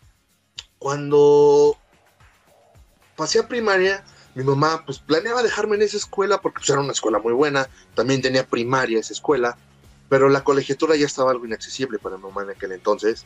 Cuando 0.78 1.76
pasé 3.16 3.40
a 3.40 3.48
primaria, 3.48 4.04
mi 4.34 4.44
mamá 4.44 4.84
pues 4.84 4.98
planeaba 4.98 5.42
dejarme 5.42 5.76
en 5.76 5.82
esa 5.82 5.96
escuela 5.96 6.40
porque 6.40 6.58
pues, 6.60 6.70
era 6.70 6.80
una 6.80 6.92
escuela 6.92 7.18
muy 7.18 7.32
buena. 7.32 7.68
También 7.94 8.22
tenía 8.22 8.46
primaria 8.46 9.00
esa 9.00 9.12
escuela, 9.12 9.56
pero 10.08 10.28
la 10.28 10.44
colegiatura 10.44 10.96
ya 10.96 11.06
estaba 11.06 11.30
algo 11.30 11.46
inaccesible 11.46 11.98
para 11.98 12.16
mi 12.16 12.24
mamá 12.24 12.42
en 12.42 12.50
aquel 12.50 12.72
entonces 12.72 13.24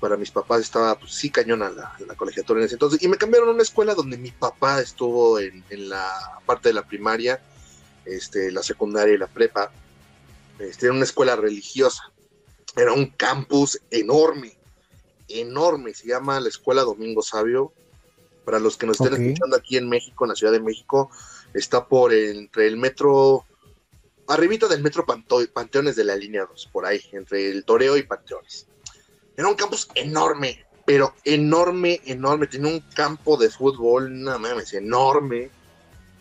para 0.00 0.16
mis 0.16 0.30
papás 0.30 0.60
estaba 0.60 0.98
pues, 0.98 1.12
sí 1.12 1.30
cañona 1.30 1.70
la, 1.70 1.94
la, 2.06 2.14
colegiatura 2.14 2.60
en 2.60 2.66
ese 2.66 2.74
entonces. 2.74 3.02
Y 3.02 3.08
me 3.08 3.16
cambiaron 3.16 3.48
a 3.48 3.52
una 3.52 3.62
escuela 3.62 3.94
donde 3.94 4.16
mi 4.16 4.30
papá 4.30 4.80
estuvo 4.80 5.38
en, 5.38 5.64
en 5.70 5.88
la 5.88 6.40
parte 6.46 6.68
de 6.68 6.74
la 6.74 6.86
primaria, 6.86 7.40
este, 8.04 8.50
la 8.52 8.62
secundaria 8.62 9.14
y 9.14 9.18
la 9.18 9.26
prepa. 9.26 9.70
Este, 10.58 10.86
era 10.86 10.94
una 10.94 11.04
escuela 11.04 11.36
religiosa. 11.36 12.12
Era 12.76 12.92
un 12.92 13.06
campus 13.06 13.80
enorme, 13.90 14.56
enorme. 15.28 15.94
Se 15.94 16.06
llama 16.06 16.40
la 16.40 16.48
Escuela 16.48 16.82
Domingo 16.82 17.22
Sabio. 17.22 17.72
Para 18.48 18.60
los 18.60 18.78
que 18.78 18.86
nos 18.86 18.98
estén 18.98 19.12
okay. 19.12 19.26
escuchando 19.26 19.56
aquí 19.56 19.76
en 19.76 19.90
México, 19.90 20.24
en 20.24 20.30
la 20.30 20.34
Ciudad 20.34 20.52
de 20.54 20.60
México, 20.60 21.10
está 21.52 21.86
por 21.86 22.14
entre 22.14 22.66
el 22.66 22.78
metro, 22.78 23.44
arribita 24.26 24.68
del 24.68 24.82
metro 24.82 25.04
Panteones 25.04 25.96
de 25.96 26.04
la 26.04 26.16
línea 26.16 26.46
2, 26.46 26.70
por 26.72 26.86
ahí, 26.86 27.02
entre 27.12 27.50
el 27.50 27.64
Toreo 27.64 27.98
y 27.98 28.04
Panteones 28.04 28.66
era 29.38 29.46
un 29.46 29.54
campus 29.54 29.88
enorme, 29.94 30.66
pero 30.84 31.14
enorme, 31.24 32.00
enorme. 32.04 32.48
Tenía 32.48 32.72
un 32.72 32.80
campo 32.80 33.36
de 33.36 33.48
fútbol, 33.48 34.20
no 34.20 34.36
mames, 34.36 34.74
enorme. 34.74 35.48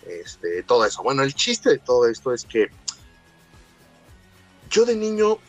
Este, 0.06 0.62
todo 0.62 0.86
eso. 0.86 1.02
Bueno, 1.02 1.24
el 1.24 1.34
chiste 1.34 1.72
de 1.72 1.80
todo 1.80 2.08
esto 2.08 2.32
es 2.32 2.46
que 2.46 2.68
yo 4.70 4.86
de 4.86 4.96
niño 4.96 5.40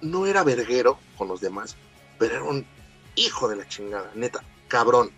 no 0.00 0.24
era 0.24 0.42
verguero 0.42 0.98
con 1.18 1.28
los 1.28 1.42
demás, 1.42 1.76
pero 2.18 2.36
era 2.36 2.44
un 2.44 2.66
hijo 3.14 3.46
de 3.46 3.56
la 3.56 3.68
chingada, 3.68 4.10
neta, 4.14 4.42
cabrón. 4.66 5.10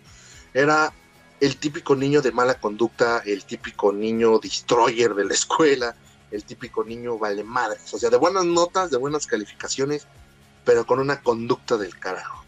Era 0.53 0.93
el 1.39 1.57
típico 1.57 1.95
niño 1.95 2.21
de 2.21 2.31
mala 2.31 2.59
conducta, 2.59 3.21
el 3.25 3.45
típico 3.45 3.93
niño 3.93 4.39
destroyer 4.39 5.13
de 5.13 5.25
la 5.25 5.33
escuela, 5.33 5.95
el 6.31 6.43
típico 6.43 6.83
niño 6.83 7.17
vale 7.17 7.43
madres, 7.43 7.93
o 7.93 7.97
sea, 7.97 8.09
de 8.09 8.17
buenas 8.17 8.45
notas, 8.45 8.91
de 8.91 8.97
buenas 8.97 9.25
calificaciones, 9.25 10.07
pero 10.65 10.85
con 10.85 10.99
una 10.99 11.21
conducta 11.21 11.77
del 11.77 11.97
carajo. 11.97 12.43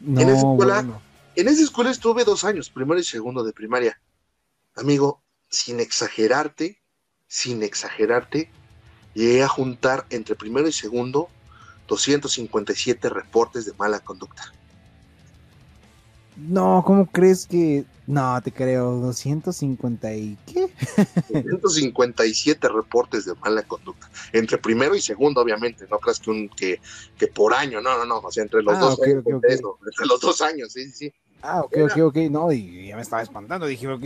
No, 0.00 0.20
en, 0.20 0.28
esa 0.28 0.38
escuela, 0.38 0.74
bueno. 0.76 1.02
en 1.36 1.48
esa 1.48 1.62
escuela 1.62 1.90
estuve 1.90 2.24
dos 2.24 2.44
años, 2.44 2.70
primero 2.70 2.98
y 2.98 3.04
segundo 3.04 3.42
de 3.42 3.52
primaria. 3.52 4.00
Amigo, 4.76 5.22
sin 5.50 5.80
exagerarte, 5.80 6.80
sin 7.26 7.62
exagerarte, 7.62 8.50
llegué 9.14 9.42
a 9.42 9.48
juntar 9.48 10.06
entre 10.10 10.36
primero 10.36 10.68
y 10.68 10.72
segundo 10.72 11.28
257 11.88 13.08
reportes 13.08 13.66
de 13.66 13.72
mala 13.74 14.00
conducta. 14.00 14.54
No, 16.48 16.82
¿cómo 16.86 17.06
crees 17.06 17.46
que.? 17.46 17.84
No, 18.06 18.40
te 18.42 18.50
creo, 18.50 18.96
250 18.96 20.14
y. 20.14 20.36
¿Qué? 20.46 20.68
257 21.28 22.68
reportes 22.68 23.24
de 23.24 23.34
mala 23.36 23.62
conducta. 23.62 24.10
Entre 24.32 24.58
primero 24.58 24.96
y 24.96 25.00
segundo, 25.00 25.40
obviamente. 25.40 25.86
No 25.90 25.98
creas 25.98 26.18
que, 26.18 26.30
un, 26.30 26.48
que, 26.48 26.80
que 27.16 27.28
por 27.28 27.54
año, 27.54 27.80
no, 27.80 27.96
no, 27.98 28.04
no. 28.04 28.18
O 28.18 28.32
sea, 28.32 28.42
entre 28.42 28.62
los 28.62 28.74
Ah, 28.76 28.80
dos 28.80 29.00
años. 29.02 29.24
entre 29.26 30.06
los 30.06 30.20
dos 30.20 30.40
años, 30.40 30.72
sí, 30.72 30.86
sí, 30.86 30.92
sí. 30.92 31.12
Ah, 31.42 31.60
ok, 31.60 31.76
ok, 31.84 31.98
ok. 32.06 32.16
No, 32.30 32.50
y 32.52 32.88
ya 32.88 32.96
me 32.96 33.02
estaba 33.02 33.22
espantando. 33.22 33.66
Dije, 33.66 33.86
ok, 33.86 34.02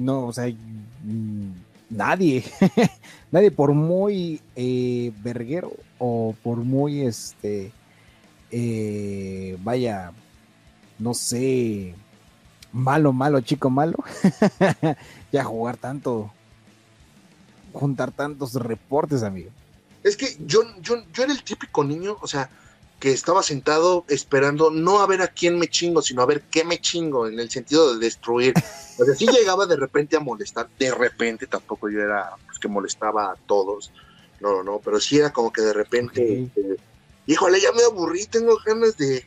no, 0.00 0.26
o 0.28 0.32
sea, 0.32 0.46
mm, 0.46 1.50
nadie, 1.90 2.44
nadie, 3.32 3.50
por 3.50 3.72
muy 3.72 4.40
eh, 4.56 5.12
verguero 5.22 5.72
o 5.98 6.34
por 6.42 6.58
muy, 6.58 7.00
este, 7.02 7.72
eh, 8.52 9.56
vaya, 9.62 10.12
no 10.98 11.14
sé, 11.14 11.94
malo, 12.72 13.12
malo, 13.12 13.40
chico 13.40 13.70
malo, 13.70 13.96
ya 15.32 15.44
jugar 15.44 15.76
tanto, 15.76 16.32
juntar 17.72 18.12
tantos 18.12 18.54
reportes, 18.54 19.22
amigo. 19.22 19.50
Es 20.02 20.16
que 20.16 20.36
yo, 20.46 20.62
yo, 20.80 21.02
yo 21.12 21.22
era 21.24 21.32
el 21.32 21.42
típico 21.42 21.84
niño, 21.84 22.16
o 22.20 22.26
sea, 22.26 22.50
que 23.00 23.12
estaba 23.12 23.42
sentado 23.42 24.04
esperando 24.08 24.70
no 24.70 25.00
a 25.00 25.06
ver 25.06 25.22
a 25.22 25.28
quién 25.28 25.58
me 25.58 25.68
chingo, 25.68 26.02
sino 26.02 26.22
a 26.22 26.26
ver 26.26 26.42
qué 26.50 26.64
me 26.64 26.80
chingo, 26.80 27.28
en 27.28 27.38
el 27.38 27.50
sentido 27.50 27.94
de 27.94 28.00
destruir. 28.00 28.54
O 28.98 29.04
sea, 29.04 29.14
sí 29.14 29.26
llegaba 29.32 29.66
de 29.66 29.76
repente 29.76 30.16
a 30.16 30.20
molestar, 30.20 30.68
de 30.78 30.92
repente 30.92 31.46
tampoco 31.46 31.88
yo 31.88 32.00
era 32.00 32.30
pues, 32.46 32.58
que 32.58 32.68
molestaba 32.68 33.32
a 33.32 33.36
todos, 33.46 33.92
no, 34.40 34.50
no, 34.50 34.62
no, 34.64 34.80
pero 34.84 35.00
sí 35.00 35.18
era 35.18 35.32
como 35.32 35.52
que 35.52 35.62
de 35.62 35.72
repente, 35.72 36.48
Ok. 36.50 36.58
eh, 36.58 36.76
híjole, 37.26 37.60
ya 37.60 37.72
me 37.72 37.84
aburrí, 37.84 38.26
tengo 38.26 38.58
ganas 38.64 38.96
de, 38.96 39.24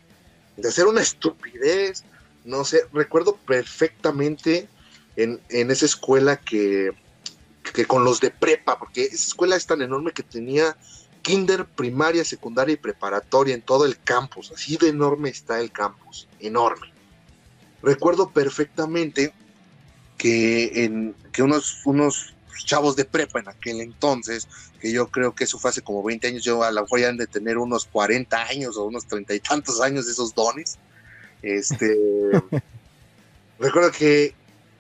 de 0.58 0.68
hacer 0.68 0.88
una 0.88 1.02
estupidez, 1.02 2.04
no 2.44 2.64
sé, 2.66 2.82
recuerdo 2.94 3.36
perfectamente 3.36 4.68
en, 5.16 5.40
en 5.50 5.72
esa 5.72 5.86
escuela 5.86 6.38
que, 6.38 6.92
que 7.74 7.86
con 7.86 8.04
los 8.04 8.20
de 8.20 8.32
prepa, 8.32 8.80
porque 8.80 9.04
esa 9.04 9.28
escuela 9.28 9.56
es 9.56 9.66
tan 9.66 9.82
enorme 9.82 10.12
que 10.12 10.24
tenía 10.24 10.76
kinder, 11.22 11.66
primaria, 11.66 12.26
secundaria 12.26 12.74
y 12.74 12.78
preparatoria 12.78 13.54
en 13.54 13.62
todo 13.62 13.86
el 13.86 14.00
campus. 14.00 14.52
Así 14.52 14.78
de 14.78 14.90
enorme 14.90 15.30
está 15.30 15.60
el 15.60 15.72
campus, 15.72 16.28
enorme. 16.40 16.92
Recuerdo 17.82 18.30
perfectamente 18.30 19.34
que, 20.18 20.84
en, 20.84 21.16
que 21.32 21.44
unos, 21.44 21.82
unos 21.86 22.34
chavos 22.66 22.96
de 22.96 23.06
prepa 23.06 23.40
en 23.40 23.50
aquel 23.50 23.82
entonces, 23.82 24.48
que 24.80 24.92
yo 24.92 25.08
creo 25.08 25.34
que 25.34 25.46
eso 25.46 25.60
fue 25.60 25.70
hace 25.70 25.82
como 25.82 26.04
20 26.04 26.28
años, 26.28 26.44
yo 26.44 26.64
a 26.64 26.72
lo 26.72 26.82
mejor 26.82 27.00
ya 27.00 27.10
han 27.10 27.18
de 27.18 27.28
tener 27.28 27.58
unos 27.58 27.86
40 27.86 28.42
años 28.44 28.78
o 28.78 28.86
unos 28.86 29.06
30 29.06 29.34
y 29.34 29.40
tantos 29.40 29.82
años 29.82 30.06
de 30.06 30.12
esos 30.12 30.34
dones. 30.34 30.78
Este, 31.42 31.98
recuerdo 33.60 33.92
que, 33.92 34.34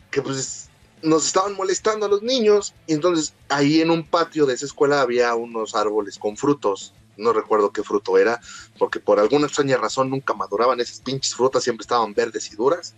que 0.09 0.21
pues 0.21 0.69
nos 1.03 1.25
estaban 1.25 1.55
molestando 1.55 2.05
a 2.05 2.09
los 2.09 2.21
niños 2.21 2.73
y 2.88 2.93
entonces 2.93 3.34
ahí 3.49 3.82
en 3.82 3.89
un 3.89 4.05
patio 4.05 4.45
de 4.45 4.53
esa 4.53 4.65
escuela 4.65 5.01
había 5.01 5.34
unos 5.36 5.75
árboles 5.75 6.17
con 6.17 6.38
frutos. 6.38 6.93
No 7.17 7.34
recuerdo 7.34 7.71
qué 7.71 7.84
fruto 7.84 8.17
era, 8.17 8.39
porque 8.79 8.99
por 8.99 9.19
alguna 9.19 9.45
extraña 9.45 9.77
razón 9.77 10.09
nunca 10.09 10.34
maduraban 10.34 10.79
esas 10.79 11.01
pinches 11.01 11.36
frutas, 11.36 11.63
siempre 11.63 11.84
estaban 11.84 12.13
verdes 12.13 12.51
y 12.51 12.55
duras. 12.55 12.93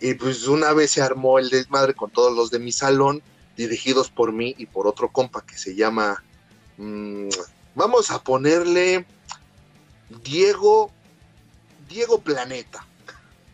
Y 0.00 0.14
pues 0.14 0.46
una 0.46 0.72
vez 0.72 0.92
se 0.92 1.02
armó 1.02 1.38
el 1.38 1.50
desmadre 1.50 1.94
con 1.94 2.10
todos 2.10 2.34
los 2.34 2.50
de 2.50 2.60
mi 2.60 2.72
salón, 2.72 3.22
dirigidos 3.58 4.08
por 4.08 4.32
mí 4.32 4.54
y 4.56 4.66
por 4.66 4.86
otro 4.86 5.10
compa 5.10 5.44
que 5.44 5.58
se 5.58 5.74
llama, 5.74 6.22
mm, 6.78 7.28
vamos 7.74 8.10
a 8.12 8.22
ponerle 8.22 9.04
Diego, 10.22 10.90
Diego 11.88 12.20
Planeta. 12.20 12.86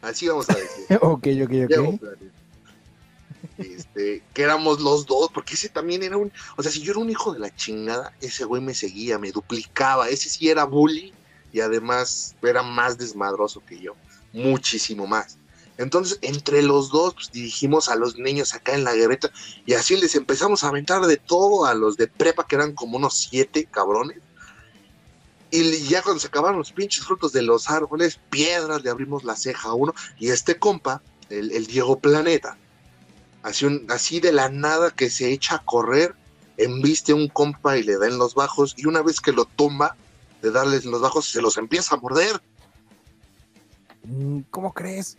Así 0.02 0.28
vamos 0.28 0.48
a 0.50 0.54
decir. 0.54 0.84
ok, 1.00 1.26
ok, 1.42 1.50
Diego 1.50 1.88
ok. 1.88 2.00
Planeta. 2.00 2.34
Este, 3.56 4.22
que 4.34 4.42
éramos 4.42 4.80
los 4.80 5.06
dos, 5.06 5.30
porque 5.32 5.54
ese 5.54 5.68
también 5.68 6.02
era 6.02 6.16
un, 6.16 6.30
o 6.56 6.62
sea, 6.62 6.70
si 6.70 6.82
yo 6.82 6.92
era 6.92 7.00
un 7.00 7.08
hijo 7.08 7.32
de 7.32 7.38
la 7.38 7.54
chingada, 7.54 8.12
ese 8.20 8.44
güey 8.44 8.60
me 8.60 8.74
seguía, 8.74 9.18
me 9.18 9.32
duplicaba, 9.32 10.08
ese 10.08 10.28
sí 10.28 10.48
era 10.48 10.64
bully 10.64 11.14
y 11.52 11.60
además 11.60 12.34
era 12.42 12.62
más 12.62 12.98
desmadroso 12.98 13.62
que 13.64 13.78
yo, 13.80 13.94
muchísimo 14.32 15.06
más. 15.06 15.38
Entonces, 15.76 16.18
entre 16.22 16.62
los 16.62 16.90
dos, 16.90 17.14
pues, 17.14 17.32
dirigimos 17.32 17.88
a 17.88 17.96
los 17.96 18.16
niños 18.16 18.54
acá 18.54 18.74
en 18.74 18.84
la 18.84 18.94
guerrita 18.94 19.30
y 19.66 19.74
así 19.74 19.96
les 19.96 20.14
empezamos 20.14 20.62
a 20.62 20.68
aventar 20.68 21.02
de 21.06 21.16
todo 21.16 21.66
a 21.66 21.74
los 21.74 21.96
de 21.96 22.06
prepa, 22.06 22.46
que 22.46 22.56
eran 22.56 22.74
como 22.74 22.96
unos 22.96 23.14
siete 23.14 23.64
cabrones. 23.64 24.18
Y 25.50 25.86
ya 25.86 26.02
cuando 26.02 26.20
se 26.20 26.28
acabaron 26.28 26.58
los 26.58 26.72
pinches 26.72 27.04
frutos 27.04 27.32
de 27.32 27.42
los 27.42 27.70
árboles, 27.70 28.18
piedras, 28.30 28.82
le 28.82 28.90
abrimos 28.90 29.24
la 29.24 29.36
ceja 29.36 29.68
a 29.68 29.74
uno. 29.74 29.94
Y 30.18 30.30
este 30.30 30.58
compa, 30.58 31.02
el, 31.28 31.66
Diego 31.66 31.98
Planeta, 31.98 32.56
así, 33.42 33.84
así 33.88 34.20
de 34.20 34.32
la 34.32 34.48
nada 34.48 34.90
que 34.90 35.10
se 35.10 35.30
echa 35.30 35.56
a 35.56 35.64
correr, 35.64 36.14
embiste 36.56 37.12
a 37.12 37.14
un 37.16 37.28
compa 37.28 37.76
y 37.76 37.84
le 37.84 37.98
da 37.98 38.06
en 38.06 38.18
los 38.18 38.34
bajos. 38.34 38.74
Y 38.76 38.86
una 38.86 39.02
vez 39.02 39.20
que 39.20 39.32
lo 39.32 39.44
tumba, 39.44 39.96
de 40.42 40.50
darles 40.50 40.84
los 40.84 41.00
bajos, 41.00 41.26
se 41.26 41.40
los 41.40 41.56
empieza 41.56 41.94
a 41.94 41.98
morder. 41.98 42.40
Mm, 44.04 44.40
¿Cómo 44.50 44.72
crees? 44.72 45.16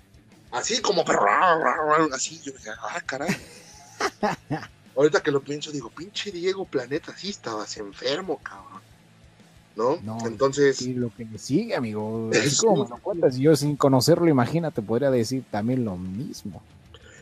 Así 0.55 0.81
como 0.81 1.03
perro, 1.03 1.27
así, 2.13 2.39
yo 2.41 2.53
dije, 2.53 2.69
ah, 2.69 3.01
caray. 3.05 3.35
Ahorita 4.95 5.21
que 5.21 5.31
lo 5.31 5.41
pienso, 5.41 5.71
digo, 5.71 5.89
pinche 5.89 6.31
Diego 6.31 6.65
Planeta, 6.65 7.13
sí 7.17 7.29
estabas 7.29 7.75
enfermo, 7.77 8.39
cabrón. 8.41 8.81
¿no? 9.75 10.17
Entonces. 10.25 10.81
Y 10.81 10.93
lo 10.93 11.13
que 11.13 11.25
me 11.25 11.37
sigue, 11.37 11.75
amigo. 11.75 12.29
Es 12.33 12.61
como 12.61 12.87
yo 13.31 13.55
sin 13.55 13.75
conocerlo, 13.75 14.29
imagínate, 14.29 14.81
podría 14.81 15.11
decir 15.11 15.43
también 15.51 15.83
lo 15.83 15.97
mismo. 15.97 16.61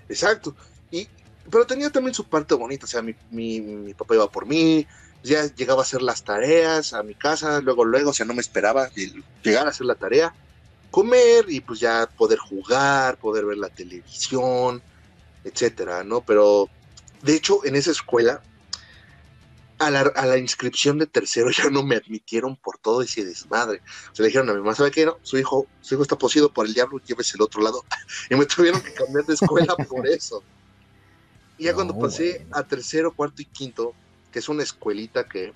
Exacto. 0.07 0.55
Y, 0.91 1.07
pero 1.49 1.65
tenía 1.65 1.89
también 1.89 2.13
su 2.13 2.25
parte 2.25 2.53
bonita, 2.53 2.86
o 2.86 2.88
sea, 2.88 3.01
mi, 3.01 3.15
mi, 3.31 3.59
mi 3.59 3.93
papá 3.93 4.13
iba 4.15 4.29
por 4.29 4.45
mí, 4.45 4.86
ya 5.23 5.45
llegaba 5.55 5.81
a 5.81 5.84
hacer 5.84 6.01
las 6.01 6.23
tareas 6.23 6.93
a 6.93 7.01
mi 7.01 7.15
casa, 7.15 7.61
luego, 7.61 7.84
luego, 7.84 8.11
o 8.11 8.13
sea, 8.13 8.25
no 8.25 8.34
me 8.34 8.41
esperaba 8.41 8.89
llegar 9.41 9.65
a 9.65 9.71
hacer 9.71 9.88
la 9.88 9.95
tarea, 9.95 10.34
comer 10.93 11.45
y 11.47 11.59
pues 11.59 11.79
ya 11.79 12.05
poder 12.05 12.37
jugar, 12.37 13.17
poder 13.17 13.45
ver 13.45 13.57
la 13.57 13.69
televisión, 13.69 14.79
etcétera, 15.43 16.03
¿no? 16.03 16.21
Pero, 16.21 16.69
de 17.23 17.35
hecho, 17.35 17.65
en 17.65 17.75
esa 17.75 17.89
escuela, 17.89 18.43
a 19.79 19.89
la, 19.89 20.37
inscripción 20.37 20.99
de 20.99 21.07
tercero 21.07 21.49
ya 21.57 21.71
no 21.71 21.81
me 21.81 21.95
admitieron 21.95 22.55
por 22.55 22.77
todo 22.77 23.01
ese 23.01 23.25
desmadre. 23.25 23.81
Se 24.11 24.21
le 24.21 24.27
dijeron 24.27 24.51
a 24.51 24.53
mi 24.53 24.59
mamá, 24.59 24.75
¿sabe 24.75 24.91
qué? 24.91 25.07
No, 25.07 25.17
su 25.23 25.39
hijo, 25.39 25.65
su 25.81 25.95
hijo 25.95 26.03
está 26.03 26.15
poseído 26.15 26.53
por 26.53 26.67
el 26.67 26.75
diablo, 26.75 27.01
llévese 27.03 27.37
el 27.37 27.41
otro 27.41 27.63
lado. 27.63 27.83
y 28.29 28.35
me 28.35 28.45
tuvieron 28.45 28.79
que 28.79 28.93
cambiar 28.93 29.25
de 29.25 29.33
escuela 29.33 29.75
por 29.89 30.07
eso. 30.07 30.43
Y 31.57 31.63
ya 31.63 31.73
cuando 31.73 31.97
pasé 31.97 32.45
a 32.51 32.61
tercero, 32.61 33.15
cuarto 33.15 33.41
y 33.41 33.45
quinto, 33.45 33.95
que 34.31 34.37
es 34.37 34.47
una 34.47 34.61
escuelita 34.61 35.27
que, 35.27 35.53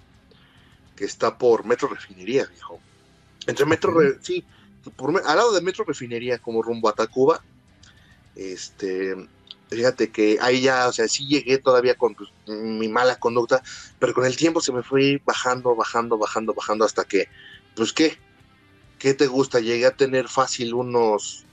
que 0.95 1.05
está 1.05 1.37
por 1.37 1.63
Metro 1.63 1.89
Refinería, 1.89 2.45
viejo. 2.45 2.79
Entre 3.45 3.65
Metro, 3.67 3.93
sí, 4.19 4.43
al 5.25 5.37
lado 5.37 5.53
de 5.53 5.61
Metro 5.61 5.83
Refinería, 5.85 6.39
como 6.39 6.61
rumbo 6.61 6.89
a 6.89 6.93
Tacuba. 6.93 7.43
Este, 8.35 9.15
fíjate 9.69 10.11
que 10.11 10.37
ahí 10.41 10.61
ya, 10.61 10.87
o 10.87 10.93
sea, 10.93 11.07
sí 11.07 11.27
llegué 11.27 11.57
todavía 11.57 11.95
con 11.95 12.15
pues, 12.15 12.29
mi 12.47 12.87
mala 12.87 13.17
conducta, 13.17 13.61
pero 13.99 14.13
con 14.13 14.25
el 14.25 14.37
tiempo 14.37 14.61
se 14.61 14.71
me 14.71 14.83
fue 14.83 15.21
bajando, 15.25 15.75
bajando, 15.75 16.17
bajando, 16.17 16.53
bajando 16.53 16.85
hasta 16.85 17.03
que, 17.03 17.27
pues, 17.75 17.93
¿qué? 17.93 18.17
¿Qué 18.99 19.13
te 19.13 19.27
gusta? 19.27 19.59
Llegué 19.59 19.85
a 19.85 19.95
tener 19.95 20.27
fácil 20.27 20.73
unos 20.73 21.45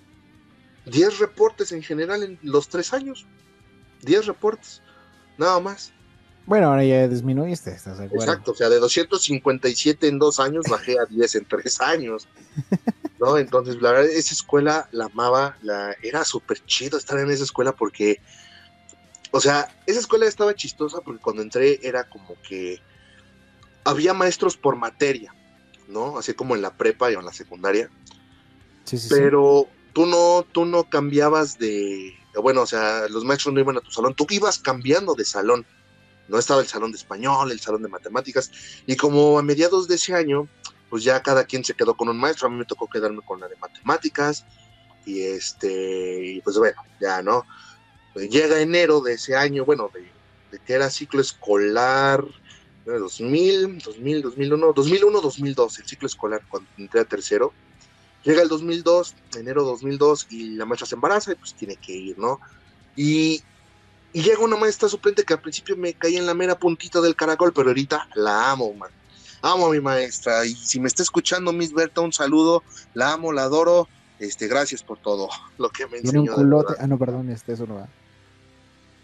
10 0.86 1.18
reportes 1.18 1.72
en 1.72 1.82
general 1.82 2.22
en 2.22 2.38
los 2.42 2.68
tres 2.68 2.92
años. 2.92 3.26
10 4.02 4.26
reportes, 4.26 4.82
nada 5.38 5.60
más. 5.60 5.92
Bueno, 6.46 6.68
ahora 6.68 6.84
ya 6.84 7.08
disminuiste, 7.08 7.70
¿estás 7.70 7.98
de 7.98 8.04
acuerdo? 8.04 8.24
Exacto, 8.24 8.52
o 8.52 8.54
sea, 8.54 8.68
de 8.68 8.78
257 8.78 10.08
en 10.08 10.18
dos 10.18 10.40
años 10.40 10.66
bajé 10.68 10.98
a 10.98 11.06
10 11.06 11.34
en 11.36 11.44
tres 11.46 11.80
años. 11.80 12.28
¿No? 13.24 13.38
Entonces, 13.38 13.80
la 13.80 13.92
verdad, 13.92 14.10
esa 14.10 14.34
escuela 14.34 14.88
la 14.92 15.06
amaba, 15.06 15.56
la, 15.62 15.96
era 16.02 16.24
súper 16.24 16.62
chido 16.66 16.98
estar 16.98 17.18
en 17.18 17.30
esa 17.30 17.44
escuela 17.44 17.72
porque, 17.72 18.20
o 19.30 19.40
sea, 19.40 19.74
esa 19.86 20.00
escuela 20.00 20.26
estaba 20.26 20.54
chistosa 20.54 21.00
porque 21.00 21.22
cuando 21.22 21.40
entré 21.40 21.80
era 21.82 22.04
como 22.04 22.36
que 22.46 22.82
había 23.84 24.12
maestros 24.12 24.58
por 24.58 24.76
materia, 24.76 25.34
¿no? 25.88 26.18
Así 26.18 26.34
como 26.34 26.54
en 26.54 26.60
la 26.60 26.76
prepa 26.76 27.10
y 27.10 27.14
en 27.14 27.24
la 27.24 27.32
secundaria. 27.32 27.88
Sí, 28.84 28.98
sí, 28.98 29.08
pero 29.08 29.68
tú 29.94 30.04
no, 30.04 30.44
tú 30.52 30.66
no 30.66 30.84
cambiabas 30.84 31.58
de, 31.58 32.14
bueno, 32.42 32.60
o 32.60 32.66
sea, 32.66 33.08
los 33.08 33.24
maestros 33.24 33.54
no 33.54 33.60
iban 33.60 33.78
a 33.78 33.80
tu 33.80 33.90
salón, 33.90 34.14
tú 34.14 34.26
ibas 34.28 34.58
cambiando 34.58 35.14
de 35.14 35.24
salón 35.24 35.64
no 36.28 36.38
estaba 36.38 36.60
el 36.60 36.66
salón 36.66 36.92
de 36.92 36.98
español, 36.98 37.50
el 37.50 37.60
salón 37.60 37.82
de 37.82 37.88
matemáticas, 37.88 38.50
y 38.86 38.96
como 38.96 39.38
a 39.38 39.42
mediados 39.42 39.88
de 39.88 39.96
ese 39.96 40.14
año, 40.14 40.48
pues 40.90 41.04
ya 41.04 41.22
cada 41.22 41.44
quien 41.44 41.64
se 41.64 41.74
quedó 41.74 41.96
con 41.96 42.08
un 42.08 42.18
maestro, 42.18 42.46
a 42.46 42.50
mí 42.50 42.56
me 42.56 42.64
tocó 42.64 42.88
quedarme 42.88 43.22
con 43.22 43.40
la 43.40 43.48
de 43.48 43.56
matemáticas, 43.56 44.44
y 45.04 45.22
este, 45.22 46.24
y 46.24 46.40
pues 46.40 46.56
bueno, 46.56 46.80
ya, 47.00 47.22
¿no? 47.22 47.44
Llega 48.14 48.60
enero 48.60 49.00
de 49.00 49.14
ese 49.14 49.36
año, 49.36 49.64
bueno, 49.64 49.90
de, 49.92 50.08
que 50.60 50.72
era 50.72 50.90
ciclo 50.90 51.20
escolar, 51.20 52.24
2000, 52.86 53.78
2000, 53.78 54.22
2001, 54.22 54.72
2001, 54.72 55.20
2002, 55.20 55.78
el 55.78 55.86
ciclo 55.86 56.06
escolar 56.06 56.42
cuando 56.48 56.68
entré 56.78 57.00
a 57.00 57.04
tercero. 57.04 57.52
Llega 58.22 58.42
el 58.42 58.48
2002, 58.48 59.14
enero 59.36 59.64
2002, 59.64 60.28
y 60.30 60.50
la 60.50 60.64
maestra 60.64 60.86
se 60.86 60.94
embaraza 60.94 61.32
y 61.32 61.34
pues 61.34 61.54
tiene 61.54 61.76
que 61.76 61.92
ir, 61.92 62.18
¿no? 62.18 62.40
Y 62.96 63.42
y 64.14 64.22
llega 64.22 64.44
una 64.44 64.56
maestra 64.56 64.88
suplente 64.88 65.24
que 65.24 65.34
al 65.34 65.40
principio 65.40 65.76
me 65.76 65.92
caía 65.92 66.20
en 66.20 66.26
la 66.26 66.34
mera 66.34 66.56
puntita 66.56 67.00
del 67.00 67.16
caracol, 67.16 67.52
pero 67.52 67.70
ahorita 67.70 68.08
la 68.14 68.52
amo, 68.52 68.72
man. 68.72 68.88
Amo 69.44 69.66
a 69.66 69.70
mi 69.70 69.80
maestra. 69.80 70.46
Y 70.46 70.54
si 70.54 70.80
me 70.80 70.88
está 70.88 71.02
escuchando, 71.02 71.52
Miss 71.52 71.74
Berta, 71.74 72.00
un 72.00 72.14
saludo. 72.14 72.62
La 72.94 73.12
amo, 73.12 73.30
la 73.30 73.42
adoro. 73.42 73.86
Este, 74.18 74.48
gracias 74.48 74.82
por 74.82 74.96
todo 74.96 75.28
lo 75.58 75.68
que 75.68 75.86
me 75.86 75.98
enseñó. 75.98 76.22
un 76.22 76.28
culote. 76.28 76.74
Ah, 76.78 76.86
no, 76.86 76.98
perdón, 76.98 77.30
este, 77.30 77.52
eso 77.52 77.66
no 77.66 77.74
va. 77.74 77.88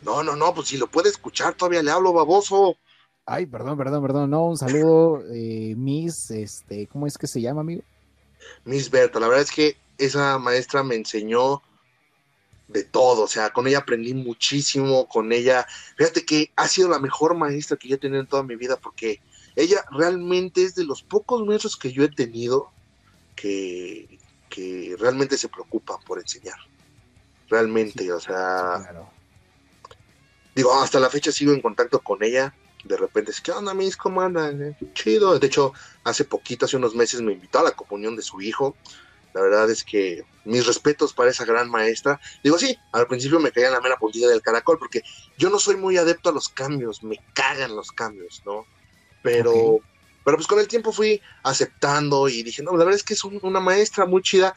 No, 0.01 0.22
no, 0.22 0.36
no, 0.36 0.55
pues 0.55 0.68
si 0.68 0.78
lo 0.78 0.86
puede 0.86 1.11
escuchar, 1.11 1.53
todavía 1.53 1.82
le 1.82 1.91
hablo, 1.91 2.14
baboso. 2.14 2.78
Ay, 3.26 3.45
perdón, 3.45 3.76
perdón, 3.76 4.01
perdón. 4.01 4.30
No, 4.30 4.47
un 4.47 4.57
saludo, 4.57 5.22
eh, 5.30 5.74
Miss, 5.76 6.30
este, 6.30 6.86
¿cómo 6.86 7.07
es 7.07 7.18
que 7.18 7.26
se 7.26 7.43
llama, 7.43 7.61
amigo? 7.61 7.82
Miss 8.64 8.91
Berta, 8.91 9.20
la 9.20 9.28
verdad 9.28 9.43
es 9.43 9.51
que 9.51 9.76
esa 9.99 10.38
maestra 10.38 10.82
me 10.82 10.95
enseñó 10.95 11.61
de 12.66 12.84
todo, 12.84 13.24
o 13.24 13.28
sea, 13.28 13.51
con 13.51 13.66
ella 13.66 13.78
aprendí 13.78 14.14
muchísimo, 14.14 15.07
con 15.07 15.32
ella, 15.32 15.66
fíjate 15.99 16.24
que 16.24 16.51
ha 16.57 16.66
sido 16.66 16.88
la 16.88 16.99
mejor 16.99 17.34
maestra 17.34 17.76
que 17.76 17.88
yo 17.88 17.97
he 17.97 17.99
tenido 17.99 18.20
en 18.20 18.26
toda 18.26 18.43
mi 18.43 18.57
vida, 18.57 18.78
porque 18.78 19.20
ella 19.57 19.84
realmente 19.90 20.62
es 20.62 20.74
de 20.74 20.84
los 20.84 21.03
pocos 21.03 21.46
maestros 21.46 21.76
que 21.76 21.92
yo 21.92 22.05
he 22.05 22.09
tenido 22.09 22.70
que, 23.36 24.18
que 24.48 24.96
realmente 24.98 25.38
se 25.38 25.48
preocupan 25.48 25.98
por 26.07 26.18
enseñar, 26.18 26.59
realmente, 27.48 28.12
o 28.12 28.20
sea, 28.20 29.07
digo, 30.55 30.74
hasta 30.80 31.01
la 31.01 31.11
fecha 31.11 31.32
sigo 31.32 31.53
en 31.53 31.62
contacto 31.62 32.01
con 32.01 32.22
ella, 32.22 32.55
de 32.84 32.96
repente 32.96 33.30
es, 33.30 33.40
¿qué 33.40 33.53
onda, 33.53 33.74
mis? 33.74 33.96
¿Cómo 33.96 34.22
andan? 34.22 34.76
Chido, 34.94 35.38
de 35.38 35.46
hecho, 35.46 35.72
hace 36.05 36.24
poquito, 36.24 36.64
hace 36.64 36.76
unos 36.76 36.94
meses 36.94 37.20
me 37.20 37.32
invitó 37.32 37.59
a 37.59 37.64
la 37.64 37.72
comunión 37.72 38.16
de 38.16 38.22
su 38.22 38.40
hijo, 38.40 38.74
la 39.32 39.42
verdad 39.42 39.70
es 39.70 39.84
que 39.84 40.24
mis 40.44 40.66
respetos 40.66 41.12
para 41.12 41.30
esa 41.30 41.44
gran 41.44 41.70
maestra. 41.70 42.20
Digo, 42.42 42.59
sí, 42.59 42.76
al 42.92 43.07
principio 43.07 43.38
me 43.38 43.53
caía 43.53 43.68
en 43.68 43.74
la 43.74 43.80
mera 43.80 43.96
puntilla 43.96 44.28
del 44.28 44.42
caracol, 44.42 44.78
porque 44.78 45.03
yo 45.38 45.51
no 45.51 45.59
soy 45.59 45.76
muy 45.76 45.96
adepto 45.96 46.30
a 46.30 46.32
los 46.32 46.48
cambios, 46.48 47.03
me 47.03 47.18
cagan 47.32 47.76
los 47.76 47.92
cambios, 47.92 48.42
¿no? 48.44 48.66
Pero, 49.22 49.80
pero 50.24 50.36
pues 50.36 50.46
con 50.46 50.58
el 50.58 50.68
tiempo 50.68 50.92
fui 50.92 51.20
aceptando 51.42 52.28
y 52.28 52.42
dije, 52.42 52.62
no, 52.62 52.72
la 52.72 52.84
verdad 52.84 52.94
es 52.94 53.04
que 53.04 53.14
es 53.14 53.24
una 53.24 53.60
maestra 53.60 54.06
muy 54.06 54.22
chida. 54.22 54.54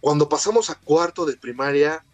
Cuando 0.00 0.28
pasamos 0.28 0.70
a 0.70 0.74
cuarto 0.74 1.24
de 1.26 1.36
primaria, 1.36 2.04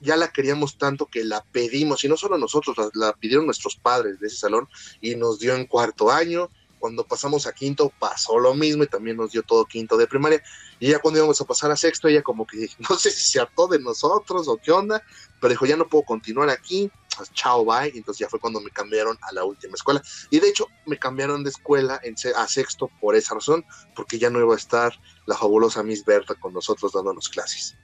ya 0.00 0.16
la 0.16 0.28
queríamos 0.28 0.78
tanto 0.78 1.06
que 1.06 1.24
la 1.24 1.42
pedimos, 1.44 2.04
y 2.04 2.08
no 2.08 2.16
solo 2.16 2.36
nosotros, 2.38 2.76
la 2.94 3.12
pidieron 3.14 3.46
nuestros 3.46 3.76
padres 3.76 4.18
de 4.20 4.26
ese 4.26 4.36
salón, 4.36 4.68
y 5.00 5.14
nos 5.14 5.38
dio 5.38 5.54
en 5.54 5.66
cuarto 5.66 6.10
año, 6.10 6.50
cuando 6.82 7.06
pasamos 7.06 7.46
a 7.46 7.52
quinto 7.52 7.92
pasó 8.00 8.40
lo 8.40 8.54
mismo 8.54 8.82
y 8.82 8.88
también 8.88 9.16
nos 9.16 9.30
dio 9.30 9.44
todo 9.44 9.64
quinto 9.64 9.96
de 9.96 10.08
primaria. 10.08 10.42
Y 10.80 10.88
ya 10.88 10.98
cuando 10.98 11.18
íbamos 11.18 11.40
a 11.40 11.44
pasar 11.44 11.70
a 11.70 11.76
sexto, 11.76 12.08
ella 12.08 12.22
como 12.22 12.44
que 12.44 12.68
no 12.90 12.96
sé 12.98 13.12
si 13.12 13.20
se 13.20 13.38
hartó 13.38 13.68
de 13.68 13.78
nosotros 13.78 14.48
o 14.48 14.56
qué 14.56 14.72
onda, 14.72 15.00
pero 15.40 15.50
dijo, 15.50 15.64
ya 15.64 15.76
no 15.76 15.86
puedo 15.86 16.02
continuar 16.02 16.50
aquí, 16.50 16.90
chao, 17.32 17.64
bye. 17.64 17.92
Entonces 17.94 18.20
ya 18.20 18.28
fue 18.28 18.40
cuando 18.40 18.60
me 18.60 18.70
cambiaron 18.70 19.16
a 19.22 19.32
la 19.32 19.44
última 19.44 19.74
escuela. 19.74 20.02
Y 20.30 20.40
de 20.40 20.48
hecho 20.48 20.66
me 20.86 20.98
cambiaron 20.98 21.44
de 21.44 21.50
escuela 21.50 22.00
en, 22.02 22.14
a 22.36 22.48
sexto 22.48 22.90
por 23.00 23.14
esa 23.14 23.34
razón, 23.34 23.64
porque 23.94 24.18
ya 24.18 24.30
no 24.30 24.40
iba 24.40 24.54
a 24.54 24.58
estar 24.58 24.92
la 25.26 25.36
fabulosa 25.36 25.82
Miss 25.82 26.04
Berta 26.04 26.34
con 26.34 26.52
nosotros 26.52 26.92
dándonos 26.92 27.28
clases. 27.28 27.76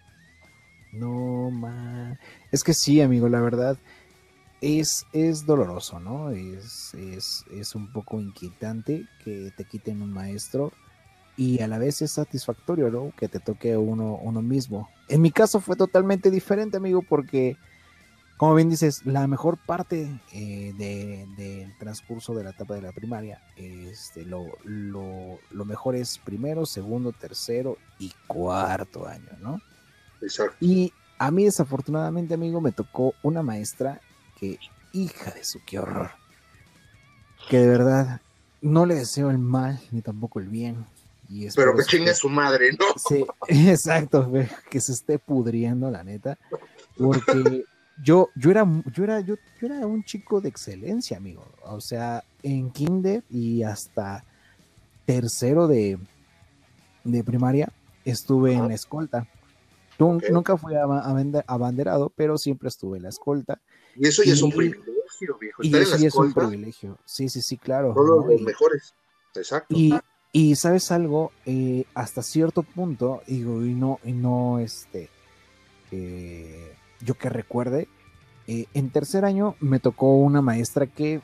No, 0.93 1.51
man. 1.51 2.19
Es 2.51 2.65
que 2.65 2.75
sí, 2.75 3.01
amigo, 3.01 3.29
la 3.29 3.41
verdad 3.41 3.79
es, 4.61 5.07
es 5.13 5.47
doloroso, 5.47 6.01
¿no? 6.01 6.31
Es, 6.31 6.95
es, 6.95 7.75
un 7.75 7.93
poco 7.93 8.21
inquietante 8.21 9.07
que 9.25 9.53
te 9.57 9.65
quiten 9.65 10.03
un 10.03 10.13
maestro 10.13 10.73
y 11.37 11.61
a 11.61 11.69
la 11.69 11.79
vez 11.79 12.03
es 12.03 12.13
satisfactorio, 12.13 12.91
¿no? 12.91 13.13
Que 13.17 13.29
te 13.29 13.39
toque 13.39 13.77
uno, 13.77 14.19
uno 14.21 14.43
mismo. 14.43 14.89
En 15.09 15.23
mi 15.23 15.31
caso 15.31 15.61
fue 15.61 15.77
totalmente 15.77 16.31
diferente, 16.31 16.77
amigo, 16.77 17.03
porque, 17.03 17.57
como 18.39 18.55
bien 18.55 18.70
dices, 18.70 19.05
la 19.05 19.27
mejor 19.27 19.59
parte 19.59 20.09
eh, 20.32 20.73
del 21.36 21.77
transcurso 21.77 22.35
de 22.35 22.44
la 22.44 22.51
etapa 22.51 22.74
de 22.74 22.82
la 22.82 22.93
primaria, 22.93 23.43
este, 23.56 24.24
lo, 24.24 24.47
lo, 24.62 25.40
lo 25.51 25.65
mejor 25.65 25.97
es 25.97 26.19
primero, 26.19 26.65
segundo, 26.65 27.10
tercero 27.10 27.78
y 27.98 28.12
cuarto 28.28 29.09
año, 29.09 29.28
¿no? 29.40 29.60
Exacto. 30.23 30.56
Y 30.60 30.93
a 31.19 31.32
mí 31.32 31.47
desafortunadamente, 31.47 32.35
amigo, 32.35 32.60
me 32.60 32.70
tocó 32.70 33.12
una 33.24 33.43
maestra 33.43 34.01
que, 34.39 34.60
hija 34.93 35.32
de 35.32 35.43
su, 35.43 35.59
qué 35.66 35.81
horror. 35.81 36.12
Que 37.51 37.59
de 37.59 37.66
verdad 37.66 38.20
no 38.60 38.86
le 38.86 38.94
deseo 38.94 39.31
el 39.31 39.39
mal 39.39 39.81
ni 39.90 40.01
tampoco 40.01 40.39
el 40.39 40.47
bien. 40.47 40.86
Y 41.28 41.51
Pero 41.51 41.77
que 41.77 41.82
chingue 41.82 42.15
su 42.15 42.28
madre, 42.28 42.70
¿no? 42.78 42.86
Sí, 42.97 43.27
exacto, 43.69 44.31
que 44.70 44.81
se 44.81 44.93
esté 44.93 45.19
pudriendo, 45.19 45.90
la 45.90 46.05
neta. 46.05 46.39
Porque 46.97 47.65
yo, 48.03 48.31
yo, 48.37 48.51
era, 48.51 48.66
yo, 48.93 49.05
era, 49.05 49.20
yo, 49.20 49.37
era 49.61 49.87
un 49.87 50.05
chico 50.05 50.41
de 50.41 50.49
excelencia, 50.49 51.16
amigo. 51.16 51.47
O 51.62 51.81
sea, 51.81 52.25
en 52.43 52.70
kinder 52.70 53.23
y 53.31 53.62
hasta 53.62 54.25
tercero 55.05 55.66
de, 55.66 55.99
de 57.05 57.25
primaria 57.25 57.73
estuve 58.05 58.55
en 58.55 58.69
la 58.69 58.75
escolta. 58.75 59.27
Nunca 59.99 60.57
fui 60.57 60.75
abanderado, 61.47 62.12
pero 62.15 62.39
siempre 62.39 62.69
estuve 62.69 62.99
en 62.99 63.05
la 63.05 63.09
escolta. 63.09 63.61
Y 63.97 64.07
eso 64.07 64.23
ya 64.23 64.33
es 64.33 64.43
un 64.43 64.53
privilegio, 64.53 65.39
viejo. 65.41 65.62
y 65.62 65.75
eso 65.77 65.97
ya 65.97 66.09
es 66.09 66.15
un 66.15 66.33
privilegio. 66.33 66.99
Sí, 67.05 67.29
sí, 67.29 67.43
sí, 67.43 67.57
claro. 67.57 67.95
Todos 67.95 68.27
los 68.27 68.41
mejores. 68.41 68.95
Exacto. 69.35 69.75
Y, 69.77 69.93
Y 70.31 70.57
sabes 70.57 70.93
algo, 70.93 71.33
eh, 71.47 71.85
hasta 71.95 72.23
cierto 72.23 72.62
punto, 72.62 73.23
digo, 73.27 73.65
y 73.65 73.75
no, 73.75 73.99
y 74.05 74.12
no, 74.12 74.59
este, 74.59 75.09
eh, 75.91 76.77
yo 77.01 77.15
que 77.15 77.29
recuerde, 77.29 77.89
eh, 78.47 78.66
en 78.75 78.91
tercer 78.91 79.25
año 79.25 79.57
me 79.61 79.79
tocó 79.79 80.16
una 80.16 80.41
maestra 80.41 80.87
que 80.87 81.20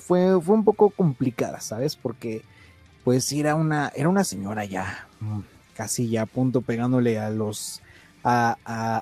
fue, 0.00 0.40
fue 0.40 0.54
un 0.54 0.64
poco 0.64 0.90
complicada, 0.90 1.60
¿sabes? 1.60 1.96
Porque 1.96 2.42
pues 3.04 3.30
era 3.32 3.54
una, 3.54 3.92
era 3.94 4.08
una 4.08 4.24
señora 4.24 4.64
ya, 4.64 5.06
mm, 5.20 5.40
casi 5.76 6.08
ya 6.08 6.22
a 6.22 6.26
punto 6.26 6.62
pegándole 6.62 7.18
a 7.18 7.30
los, 7.30 7.82
a, 8.24 8.56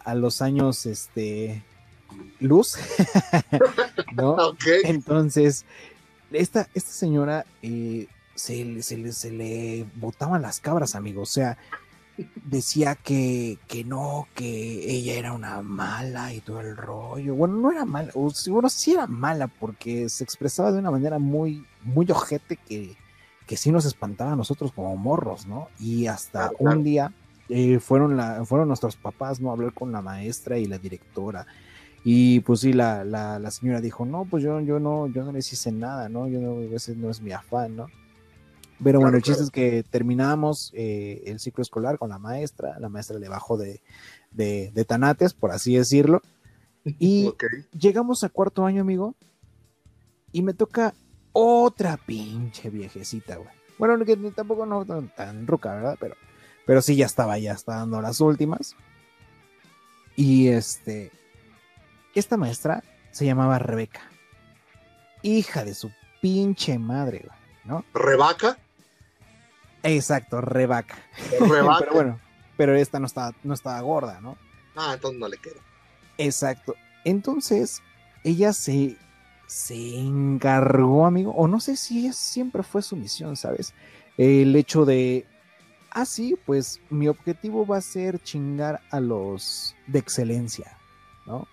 a, 0.05 0.15
los 0.15 0.43
años, 0.43 0.85
este, 0.87 1.63
luz, 2.41 2.77
¿no? 4.15 4.37
Entonces, 4.85 5.65
esta, 6.33 6.69
esta 6.75 6.91
señora 6.91 7.47
eh, 7.63 8.09
se, 8.35 8.83
se, 8.83 9.13
se, 9.13 9.31
le 9.31 9.87
botaban 9.95 10.43
las 10.43 10.61
cabras, 10.61 10.97
amigo, 10.97 11.23
o 11.23 11.27
sea, 11.27 11.57
decía 12.45 12.95
que, 12.95 13.59
que 13.69 13.85
no, 13.85 14.29
que 14.35 14.91
ella 14.91 15.15
era 15.15 15.33
una 15.33 15.63
mala 15.63 16.33
y 16.33 16.41
todo 16.41 16.61
el 16.61 16.77
rollo. 16.77 17.35
Bueno, 17.35 17.57
no 17.57 17.73
era 17.73 17.85
mala, 17.85 18.13
bueno, 18.15 18.69
sí 18.69 18.93
era 18.93 19.07
mala 19.07 19.49
porque 19.49 20.09
se 20.09 20.25
expresaba 20.25 20.73
de 20.73 20.79
una 20.79 20.91
manera 20.91 21.19
muy, 21.19 21.65
muy 21.83 22.11
ojete 22.11 22.57
que, 22.57 22.97
que 23.47 23.57
sí 23.57 23.71
nos 23.73 23.85
espantaba 23.85 24.33
a 24.33 24.37
nosotros 24.37 24.73
como 24.73 24.97
morros, 24.97 25.47
¿no? 25.47 25.69
Y 25.79 26.07
hasta 26.07 26.51
un 26.59 26.83
día 26.85 27.13
eh, 27.49 27.79
fueron, 27.81 28.17
la, 28.17 28.45
fueron 28.45 28.69
nuestros 28.69 28.97
papás, 28.97 29.41
¿no? 29.41 29.51
A 29.51 29.53
hablar 29.53 29.73
con 29.73 29.93
la 29.93 30.03
maestra 30.03 30.59
y 30.59 30.67
la 30.67 30.79
directora. 30.79 31.47
Y 32.05 32.41
pues 32.41 32.61
sí, 32.61 32.73
la, 32.73 33.05
la, 33.05 33.39
la, 33.39 33.51
señora 33.51 33.81
dijo, 33.81 34.05
no, 34.05 34.25
pues 34.25 34.43
yo, 34.43 34.61
yo 34.61 34.81
no, 34.81 35.07
yo 35.07 35.23
no 35.25 35.33
les 35.33 35.53
hice 35.53 35.71
nada, 35.71 36.09
¿no? 36.09 36.27
Yo 36.27 36.41
no, 36.41 36.61
ese 36.75 36.97
no 36.97 37.11
es 37.11 37.21
mi 37.21 37.31
afán, 37.31 37.77
¿no? 37.77 37.87
Pero 38.83 39.01
bueno, 39.01 39.17
el 39.17 39.23
chiste 39.23 39.43
es 39.43 39.51
que 39.51 39.85
terminamos 39.85 40.73
eh, 40.75 41.23
el 41.27 41.39
ciclo 41.39 41.63
escolar 41.63 41.99
con 41.99 42.11
la 42.11 42.19
maestra, 42.19 42.79
la 42.81 42.89
maestra 42.89 43.19
le 43.19 43.29
bajó 43.29 43.57
de, 43.57 43.83
de, 44.31 44.85
tanates, 44.85 45.35
por 45.35 45.51
así 45.51 45.77
decirlo. 45.77 46.23
Y 46.99 47.33
llegamos 47.79 48.25
a 48.25 48.29
cuarto 48.29 48.67
año, 48.67 48.83
amigo, 48.83 49.15
y 50.33 50.43
me 50.43 50.53
toca 50.53 50.95
otra 51.31 51.97
pinche 51.97 52.71
viejecita, 52.71 53.37
güey. 53.37 53.51
Bueno, 53.79 54.05
que 54.05 54.17
tampoco 54.17 54.67
no 54.67 54.85
tan, 54.85 55.09
tan 55.15 55.47
ruca, 55.47 55.73
¿verdad? 55.75 55.97
Pero, 56.01 56.17
pero 56.67 56.83
sí 56.83 56.97
ya 56.97 57.07
estaba, 57.07 57.39
ya 57.39 57.53
está 57.53 57.77
dando 57.77 58.03
las 58.03 58.21
últimas. 58.21 58.75
Y 60.17 60.49
este, 60.49 61.13
esta 62.17 62.37
maestra 62.37 62.83
se 63.13 63.27
llamaba 63.27 63.61
Rebeca. 63.61 64.01
Hija 65.23 65.65
de 65.65 65.75
su 65.75 65.93
pinche 66.21 66.79
madre, 66.79 67.25
güey, 67.25 67.39
¿no? 67.65 67.85
¿Rebaca? 67.95 68.59
Exacto, 69.83 70.41
Rebaca. 70.41 70.97
Rebaca. 71.41 71.79
pero 71.81 71.93
bueno, 71.93 72.21
pero 72.57 72.75
esta 72.75 72.99
no 72.99 73.07
estaba, 73.07 73.35
no 73.43 73.55
estaba 73.55 73.81
gorda, 73.81 74.21
¿no? 74.21 74.37
Ah, 74.77 74.93
entonces 74.95 75.21
no 75.21 75.29
le 75.29 75.39
queda. 75.39 75.61
Exacto. 76.19 76.75
Entonces, 77.05 77.83
ella 78.25 78.53
se, 78.53 78.97
se 79.47 79.99
encargó, 79.99 81.07
amigo, 81.07 81.33
o 81.33 81.49
no 81.49 81.61
sé 81.61 81.77
si 81.77 82.13
siempre 82.13 82.63
fue 82.63 82.83
su 82.83 82.97
misión, 82.97 83.37
¿sabes? 83.37 83.75
El 84.17 84.55
hecho 84.55 84.85
de, 84.85 85.27
ah, 85.91 86.05
sí, 86.05 86.37
pues 86.47 86.81
mi 86.91 87.09
objetivo 87.09 87.67
va 87.67 87.79
a 87.79 87.83
ser 87.83 88.21
chingar 88.23 88.81
a 88.91 89.01
los 89.01 89.75
de 89.87 89.99
excelencia, 89.99 90.79
¿no? 91.27 91.49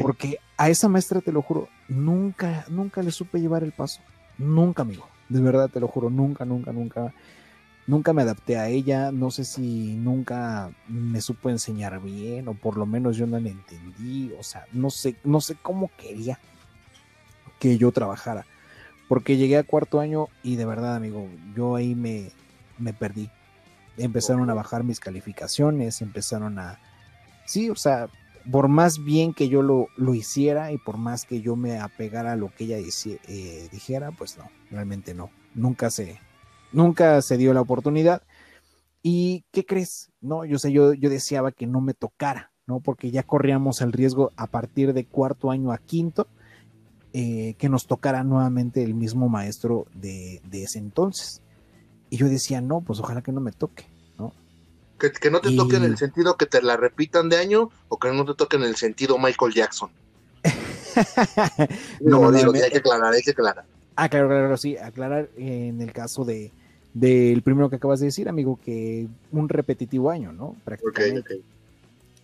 Porque 0.00 0.38
a 0.56 0.68
esa 0.68 0.88
maestra, 0.88 1.20
te 1.20 1.32
lo 1.32 1.42
juro, 1.42 1.68
nunca, 1.88 2.64
nunca 2.68 3.02
le 3.02 3.10
supe 3.10 3.40
llevar 3.40 3.62
el 3.62 3.72
paso. 3.72 4.00
Nunca, 4.38 4.82
amigo. 4.82 5.08
De 5.28 5.40
verdad, 5.40 5.68
te 5.68 5.80
lo 5.80 5.88
juro, 5.88 6.08
nunca, 6.08 6.44
nunca, 6.44 6.72
nunca. 6.72 7.12
Nunca 7.86 8.12
me 8.12 8.22
adapté 8.22 8.58
a 8.58 8.68
ella. 8.68 9.12
No 9.12 9.30
sé 9.30 9.44
si 9.44 9.94
nunca 9.94 10.72
me 10.88 11.20
supo 11.20 11.50
enseñar 11.50 12.00
bien, 12.00 12.48
o 12.48 12.54
por 12.54 12.76
lo 12.76 12.86
menos 12.86 13.16
yo 13.16 13.26
no 13.26 13.38
la 13.38 13.48
entendí. 13.48 14.32
O 14.38 14.42
sea, 14.42 14.66
no 14.72 14.90
sé, 14.90 15.16
no 15.24 15.40
sé 15.40 15.56
cómo 15.60 15.90
quería 15.96 16.38
que 17.58 17.78
yo 17.78 17.92
trabajara. 17.92 18.46
Porque 19.08 19.36
llegué 19.36 19.56
a 19.56 19.62
cuarto 19.62 20.00
año 20.00 20.28
y 20.42 20.56
de 20.56 20.64
verdad, 20.64 20.96
amigo, 20.96 21.28
yo 21.54 21.76
ahí 21.76 21.94
me, 21.94 22.30
me 22.78 22.92
perdí. 22.92 23.30
Empezaron 23.96 24.50
a 24.50 24.54
bajar 24.54 24.84
mis 24.84 25.00
calificaciones, 25.00 26.02
empezaron 26.02 26.58
a... 26.58 26.78
Sí, 27.46 27.70
o 27.70 27.76
sea, 27.76 28.08
por 28.50 28.68
más 28.68 29.02
bien 29.02 29.32
que 29.32 29.48
yo 29.48 29.62
lo, 29.62 29.88
lo 29.96 30.14
hiciera 30.14 30.72
y 30.72 30.78
por 30.78 30.96
más 30.96 31.24
que 31.24 31.40
yo 31.40 31.56
me 31.56 31.78
apegara 31.78 32.32
a 32.32 32.36
lo 32.36 32.52
que 32.54 32.64
ella 32.64 32.78
eh, 32.78 33.68
dijera, 33.70 34.10
pues 34.10 34.36
no, 34.36 34.50
realmente 34.70 35.14
no. 35.14 35.30
Nunca 35.54 35.90
se, 35.90 36.18
nunca 36.76 37.20
se 37.22 37.36
dio 37.36 37.52
la 37.54 37.62
oportunidad. 37.62 38.22
¿Y 39.02 39.44
qué 39.50 39.64
crees? 39.64 40.10
No, 40.20 40.44
yo 40.44 40.58
sé, 40.58 40.72
yo, 40.72 40.92
yo 40.92 41.10
deseaba 41.10 41.52
que 41.52 41.66
no 41.66 41.80
me 41.80 41.94
tocara, 41.94 42.52
¿no? 42.66 42.80
Porque 42.80 43.10
ya 43.10 43.22
corríamos 43.22 43.80
el 43.80 43.92
riesgo 43.92 44.32
a 44.36 44.46
partir 44.46 44.92
de 44.92 45.06
cuarto 45.06 45.50
año 45.50 45.72
a 45.72 45.78
quinto 45.78 46.28
eh, 47.12 47.54
que 47.58 47.68
nos 47.68 47.86
tocara 47.86 48.24
nuevamente 48.24 48.82
el 48.82 48.94
mismo 48.94 49.28
maestro 49.28 49.86
de, 49.94 50.42
ese 50.52 50.78
entonces. 50.78 51.40
Y 52.10 52.18
yo 52.18 52.28
decía, 52.28 52.60
no, 52.60 52.82
pues 52.82 53.00
ojalá 53.00 53.22
que 53.22 53.32
no 53.32 53.40
me 53.40 53.52
toque, 53.52 53.86
¿no? 54.18 54.32
Que, 54.98 55.30
no 55.30 55.40
te 55.40 55.54
toque 55.56 55.76
en 55.76 55.84
el 55.84 55.96
sentido 55.96 56.36
que 56.36 56.46
te 56.46 56.60
la 56.60 56.76
repitan 56.76 57.28
de 57.28 57.38
año 57.38 57.70
o 57.88 57.98
que 57.98 58.12
no 58.12 58.24
te 58.24 58.34
toque 58.34 58.56
en 58.56 58.64
el 58.64 58.76
sentido 58.76 59.18
Michael 59.18 59.54
Jackson. 59.54 59.90
no, 62.00 62.30
digo, 62.32 62.52
hay 62.52 62.70
que 62.70 62.78
aclarar, 62.78 63.12
hay 63.14 63.22
que 63.22 63.30
aclarar. 63.30 63.64
Ah, 63.96 64.08
claro, 64.10 64.28
claro, 64.28 64.56
sí, 64.58 64.76
aclarar 64.76 65.30
en 65.36 65.80
el 65.80 65.92
caso 65.92 66.24
de 66.24 66.52
del 66.96 67.42
primero 67.42 67.68
que 67.68 67.76
acabas 67.76 68.00
de 68.00 68.06
decir, 68.06 68.26
amigo, 68.26 68.58
que 68.64 69.06
un 69.30 69.50
repetitivo 69.50 70.10
año, 70.10 70.32
¿no? 70.32 70.56
Prácticamente. 70.64 71.42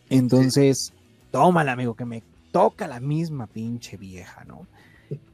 Entonces, 0.08 0.94
tómala, 1.30 1.72
amigo, 1.72 1.94
que 1.94 2.06
me 2.06 2.22
toca 2.52 2.88
la 2.88 2.98
misma 2.98 3.46
pinche 3.46 3.98
vieja, 3.98 4.44
¿no? 4.44 4.66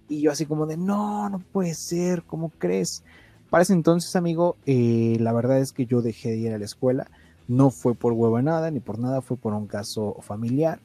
Y 0.08 0.22
yo 0.22 0.32
así 0.32 0.44
como 0.44 0.66
de, 0.66 0.76
no, 0.76 1.28
no 1.28 1.38
puede 1.38 1.74
ser, 1.74 2.24
¿cómo 2.24 2.50
crees? 2.58 3.04
Para 3.48 3.62
ese 3.62 3.74
entonces, 3.74 4.16
amigo, 4.16 4.56
eh, 4.66 5.16
la 5.20 5.32
verdad 5.32 5.60
es 5.60 5.70
que 5.70 5.86
yo 5.86 6.02
dejé 6.02 6.30
de 6.30 6.38
ir 6.38 6.52
a 6.52 6.58
la 6.58 6.64
escuela. 6.64 7.06
No 7.46 7.70
fue 7.70 7.94
por 7.94 8.14
huevo 8.14 8.42
nada, 8.42 8.72
ni 8.72 8.80
por 8.80 8.98
nada, 8.98 9.20
fue 9.20 9.36
por 9.36 9.54
un 9.54 9.68
caso 9.68 10.16
familiar. 10.20 10.80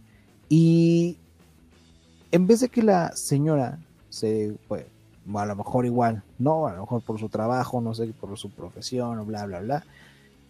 Y 0.47 1.17
en 2.31 2.45
vez 2.45 2.59
de 2.59 2.69
que 2.69 2.83
la 2.83 3.15
señora 3.15 3.79
se, 4.09 4.53
pues, 4.67 4.85
a 5.35 5.45
lo 5.45 5.55
mejor 5.55 5.85
igual, 5.85 6.23
no, 6.39 6.67
a 6.67 6.73
lo 6.73 6.81
mejor 6.81 7.01
por 7.01 7.19
su 7.19 7.29
trabajo, 7.29 7.81
no 7.81 7.93
sé, 7.93 8.07
por 8.19 8.37
su 8.37 8.49
profesión, 8.49 9.19
o 9.19 9.25
bla, 9.25 9.45
bla, 9.45 9.61
bla, 9.61 9.85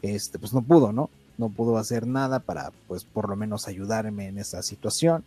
este, 0.01 0.39
pues 0.39 0.53
no 0.53 0.61
pudo, 0.61 0.91
¿no? 0.91 1.09
No 1.37 1.49
pudo 1.49 1.77
hacer 1.77 2.05
nada 2.05 2.39
para, 2.39 2.71
pues, 2.87 3.03
por 3.03 3.29
lo 3.29 3.35
menos 3.35 3.67
ayudarme 3.67 4.27
en 4.27 4.37
esa 4.37 4.61
situación. 4.61 5.23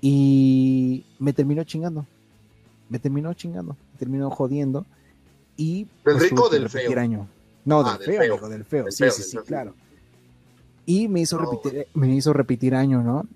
Y 0.00 1.04
me 1.18 1.32
terminó 1.32 1.64
chingando, 1.64 2.06
me 2.88 2.98
terminó 2.98 3.32
chingando, 3.34 3.76
me 3.92 3.98
terminó 3.98 4.30
jodiendo. 4.30 4.86
Y 5.56 5.84
¿Del 5.84 5.88
pues, 6.04 6.30
rico 6.30 6.48
del 6.48 6.68
feo? 6.68 6.98
Año. 6.98 7.28
No, 7.64 7.80
ah, 7.80 7.98
del, 7.98 8.16
feo, 8.16 8.48
del 8.48 8.64
feo, 8.64 8.86
sí, 8.90 9.04
sí, 9.10 9.22
sí, 9.22 9.38
claro. 9.46 9.74
Y 10.86 11.08
me 11.08 11.20
hizo, 11.20 11.38
repetir, 11.38 11.86
me 11.94 12.14
hizo 12.14 12.32
repetir 12.32 12.74
año, 12.74 13.02
¿no? 13.02 13.26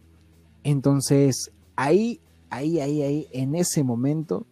Entonces, 0.65 1.51
ahí, 1.77 2.19
ahí, 2.49 2.81
ahí, 2.81 3.03
ahí, 3.03 3.29
en 3.33 3.55
ese 3.55 3.85
momento, 3.85 4.47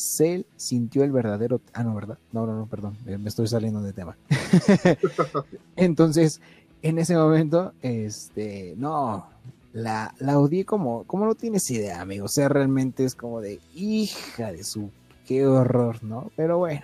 Cell 0.00 0.42
sintió 0.56 1.04
el 1.04 1.12
verdadero. 1.12 1.60
Ah, 1.74 1.84
no, 1.84 1.94
¿verdad? 1.94 2.18
No, 2.32 2.46
no, 2.46 2.56
no, 2.56 2.66
perdón, 2.66 2.96
me 3.04 3.28
estoy 3.28 3.46
saliendo 3.46 3.82
de 3.82 3.92
tema. 3.92 4.16
Entonces, 5.76 6.40
en 6.82 6.98
ese 6.98 7.14
momento, 7.16 7.72
este, 7.82 8.74
no, 8.78 9.28
la, 9.72 10.14
la 10.18 10.38
odié 10.38 10.64
como, 10.64 11.04
como 11.04 11.26
no 11.26 11.34
tienes 11.34 11.70
idea, 11.70 12.00
amigo. 12.00 12.24
O 12.24 12.28
sea, 12.28 12.48
realmente 12.48 13.04
es 13.04 13.14
como 13.14 13.40
de 13.40 13.60
hija 13.74 14.52
de 14.52 14.64
su 14.64 14.90
qué 15.26 15.46
horror, 15.46 16.02
¿no? 16.02 16.30
Pero 16.34 16.58
bueno. 16.58 16.80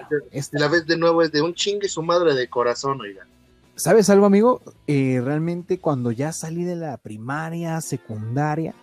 La 0.53 0.69
vez 0.69 0.87
de 0.87 0.97
nuevo 0.99 1.23
es 1.23 1.33
de 1.33 1.43
un 1.43 1.55
chingue 1.55 1.89
su 1.89 2.03
madre 2.03 2.35
de 2.35 2.49
corazón, 2.49 3.01
oiga. 3.01 3.27
¿Sabes 3.75 4.09
algo, 4.09 4.27
amigo? 4.27 4.63
Eh, 4.87 5.21
realmente 5.23 5.79
cuando 5.79 6.13
ya 6.13 6.33
salí 6.33 6.65
de 6.65 6.77
la 6.77 6.97
primaria, 6.97 7.81
secundaria, 7.81 8.75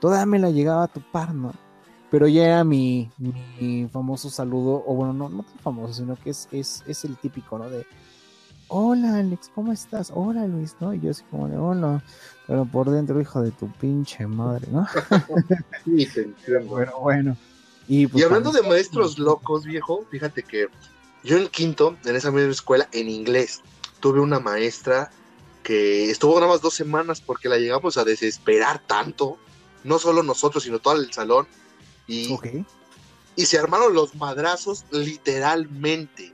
toda 0.00 0.26
me 0.26 0.38
la 0.38 0.50
llegaba 0.50 0.84
a 0.84 0.88
topar, 0.88 1.34
¿no? 1.34 1.52
Pero 2.12 2.28
ya 2.28 2.44
era 2.44 2.62
mi, 2.62 3.10
mi 3.16 3.88
famoso 3.90 4.28
saludo, 4.28 4.84
o 4.86 4.94
bueno, 4.94 5.14
no, 5.14 5.30
no 5.30 5.44
tan 5.44 5.58
famoso, 5.60 5.94
sino 5.94 6.14
que 6.14 6.28
es, 6.28 6.46
es, 6.52 6.84
es 6.86 7.06
el 7.06 7.16
típico, 7.16 7.58
¿no? 7.58 7.70
De, 7.70 7.86
hola 8.68 9.16
Alex, 9.16 9.50
¿cómo 9.54 9.72
estás? 9.72 10.12
Hola 10.14 10.46
Luis, 10.46 10.76
¿no? 10.78 10.92
Y 10.92 11.00
yo 11.00 11.10
así 11.10 11.24
como 11.30 11.48
de, 11.48 11.56
hola, 11.56 12.04
pero 12.46 12.66
por 12.66 12.90
dentro, 12.90 13.18
hijo 13.18 13.40
de 13.40 13.50
tu 13.50 13.72
pinche 13.72 14.26
madre, 14.26 14.68
¿no? 14.70 14.86
sí, 15.86 16.04
te 16.04 16.24
entiendo. 16.24 16.74
Pero 16.76 17.00
bueno. 17.00 17.34
Y, 17.88 18.06
pues, 18.06 18.22
hablando 18.26 18.52
de 18.52 18.60
maestros 18.60 19.18
locos, 19.18 19.64
viejo, 19.64 20.04
fíjate 20.10 20.42
que 20.42 20.66
yo 21.24 21.38
en 21.38 21.48
quinto, 21.48 21.96
en 22.04 22.14
esa 22.14 22.30
misma 22.30 22.50
escuela, 22.50 22.90
en 22.92 23.08
inglés, 23.08 23.62
tuve 24.00 24.20
una 24.20 24.38
maestra 24.38 25.10
que 25.62 26.10
estuvo 26.10 26.34
nada 26.34 26.52
más 26.52 26.60
dos 26.60 26.74
semanas 26.74 27.22
porque 27.22 27.48
la 27.48 27.56
llegamos 27.56 27.96
a 27.96 28.04
desesperar 28.04 28.82
tanto, 28.86 29.38
no 29.82 29.98
solo 29.98 30.22
nosotros, 30.22 30.62
sino 30.62 30.78
todo 30.78 31.00
el 31.00 31.10
salón, 31.10 31.46
y, 32.06 32.36
y 33.36 33.46
se 33.46 33.58
armaron 33.58 33.94
los 33.94 34.14
madrazos 34.14 34.84
literalmente 34.90 36.32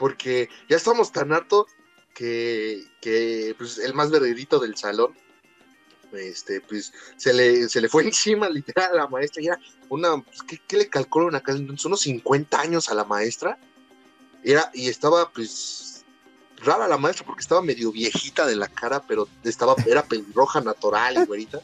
porque 0.00 0.48
ya 0.66 0.78
estamos 0.78 1.12
tan 1.12 1.30
hartos 1.30 1.66
que, 2.14 2.82
que 3.02 3.54
pues, 3.58 3.76
el 3.76 3.92
más 3.92 4.10
verdadito 4.10 4.58
del 4.58 4.74
salón, 4.74 5.14
este, 6.12 6.62
pues 6.62 6.92
se 7.18 7.34
le, 7.34 7.68
se 7.68 7.82
le 7.82 7.88
fue 7.90 8.04
encima 8.06 8.48
literal 8.48 8.92
a 8.92 9.02
la 9.02 9.06
maestra 9.08 9.42
y 9.42 9.46
era 9.48 9.60
una, 9.90 10.16
pues, 10.22 10.38
¿qué, 10.66 10.76
le 10.78 10.88
calculó 10.88 11.26
una 11.26 11.42
Unos 11.46 12.00
50 12.00 12.60
años 12.60 12.88
a 12.88 12.94
la 12.94 13.04
maestra. 13.04 13.58
Era, 14.42 14.70
y 14.72 14.88
estaba 14.88 15.30
pues 15.30 16.02
rara 16.64 16.88
la 16.88 16.96
maestra 16.96 17.26
porque 17.26 17.42
estaba 17.42 17.60
medio 17.60 17.92
viejita 17.92 18.46
de 18.46 18.56
la 18.56 18.68
cara, 18.68 19.02
pero 19.06 19.28
estaba, 19.44 19.74
era 19.86 20.02
pelirroja 20.02 20.62
natural 20.62 21.18
y 21.18 21.26
güerita. 21.26 21.60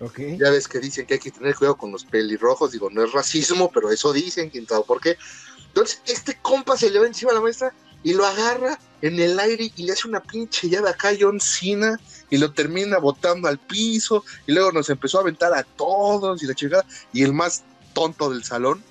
Okay. 0.00 0.38
Ya 0.38 0.50
ves 0.50 0.66
que 0.66 0.78
dicen 0.78 1.04
que 1.06 1.14
hay 1.14 1.20
que 1.20 1.30
tener 1.30 1.54
cuidado 1.54 1.76
con 1.76 1.92
los 1.92 2.04
pelirrojos, 2.04 2.72
digo, 2.72 2.88
no 2.90 3.04
es 3.04 3.12
racismo, 3.12 3.70
pero 3.70 3.90
eso 3.90 4.12
dicen, 4.14 4.48
quién 4.48 4.66
sabe 4.66 4.82
por 4.86 5.00
qué. 5.00 5.18
Entonces, 5.66 6.00
este 6.06 6.38
compa 6.40 6.76
se 6.76 6.90
le 6.90 6.98
va 6.98 7.06
encima 7.06 7.32
a 7.32 7.34
la 7.34 7.40
maestra 7.42 7.74
y 8.02 8.14
lo 8.14 8.24
agarra 8.24 8.78
en 9.02 9.20
el 9.20 9.38
aire 9.38 9.70
y 9.76 9.84
le 9.84 9.92
hace 9.92 10.08
una 10.08 10.22
pinche 10.22 10.68
llave 10.68 10.88
acá 10.88 11.10
a 11.10 11.16
John 11.18 11.38
Cena 11.38 11.98
y 12.30 12.38
lo 12.38 12.52
termina 12.52 12.98
botando 12.98 13.48
al 13.48 13.58
piso 13.58 14.24
y 14.46 14.52
luego 14.52 14.72
nos 14.72 14.88
empezó 14.88 15.18
a 15.18 15.22
aventar 15.22 15.52
a 15.52 15.62
todos 15.62 16.42
y 16.42 16.46
la 16.46 16.54
chingada 16.54 16.84
y 17.12 17.22
el 17.22 17.32
más 17.32 17.62
tonto 17.92 18.30
del 18.30 18.44
salón 18.44 18.82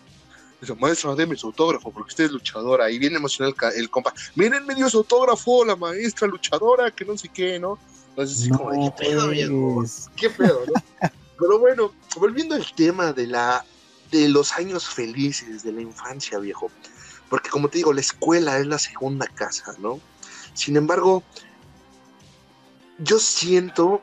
dice, 0.62 0.76
maestra, 0.76 1.16
deme 1.16 1.36
su 1.36 1.48
autógrafo 1.48 1.92
porque 1.92 2.10
usted 2.10 2.26
es 2.26 2.32
luchadora 2.32 2.92
y 2.92 3.00
viene 3.00 3.18
emocional 3.18 3.56
el, 3.76 3.90
compa, 3.90 4.14
miren 4.36 4.66
me 4.66 4.76
dio 4.76 4.90
su 4.90 5.00
autógrafo 5.00 5.66
la 5.66 5.76
maestra 5.76 6.28
luchadora 6.28 6.92
que 6.92 7.06
no 7.06 7.18
sé 7.18 7.30
qué, 7.30 7.60
¿no? 7.60 7.80
Entonces 8.20 8.40
así 8.40 8.50
como, 8.50 8.70
¿qué 8.72 9.06
pedo, 9.06 9.30
viejo? 9.30 9.86
¿Qué 10.18 10.30
pedo, 10.30 10.66
no? 10.66 10.74
Pero 11.40 11.58
bueno, 11.58 11.94
volviendo 12.18 12.54
al 12.54 12.66
tema 12.76 13.14
de 13.14 13.28
la 13.28 13.66
de 14.12 14.28
los 14.28 14.52
años 14.54 14.90
felices 14.90 15.64
de 15.64 15.72
la 15.72 15.82
infancia, 15.82 16.38
viejo. 16.38 16.70
Porque 17.30 17.50
como 17.50 17.70
te 17.70 17.78
digo, 17.78 17.94
la 17.94 18.02
escuela 18.02 18.58
es 18.58 18.68
la 18.68 18.78
segunda 18.78 19.26
casa, 19.26 19.74
¿no? 19.80 20.02
Sin 20.54 20.76
embargo, 20.76 21.24
yo 22.98 23.20
siento 23.20 24.02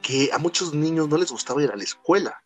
que 0.00 0.30
a 0.32 0.38
muchos 0.38 0.72
niños 0.72 1.08
no 1.08 1.16
les 1.16 1.32
gustaba 1.32 1.60
ir 1.60 1.72
a 1.72 1.76
la 1.76 1.82
escuela. 1.82 2.40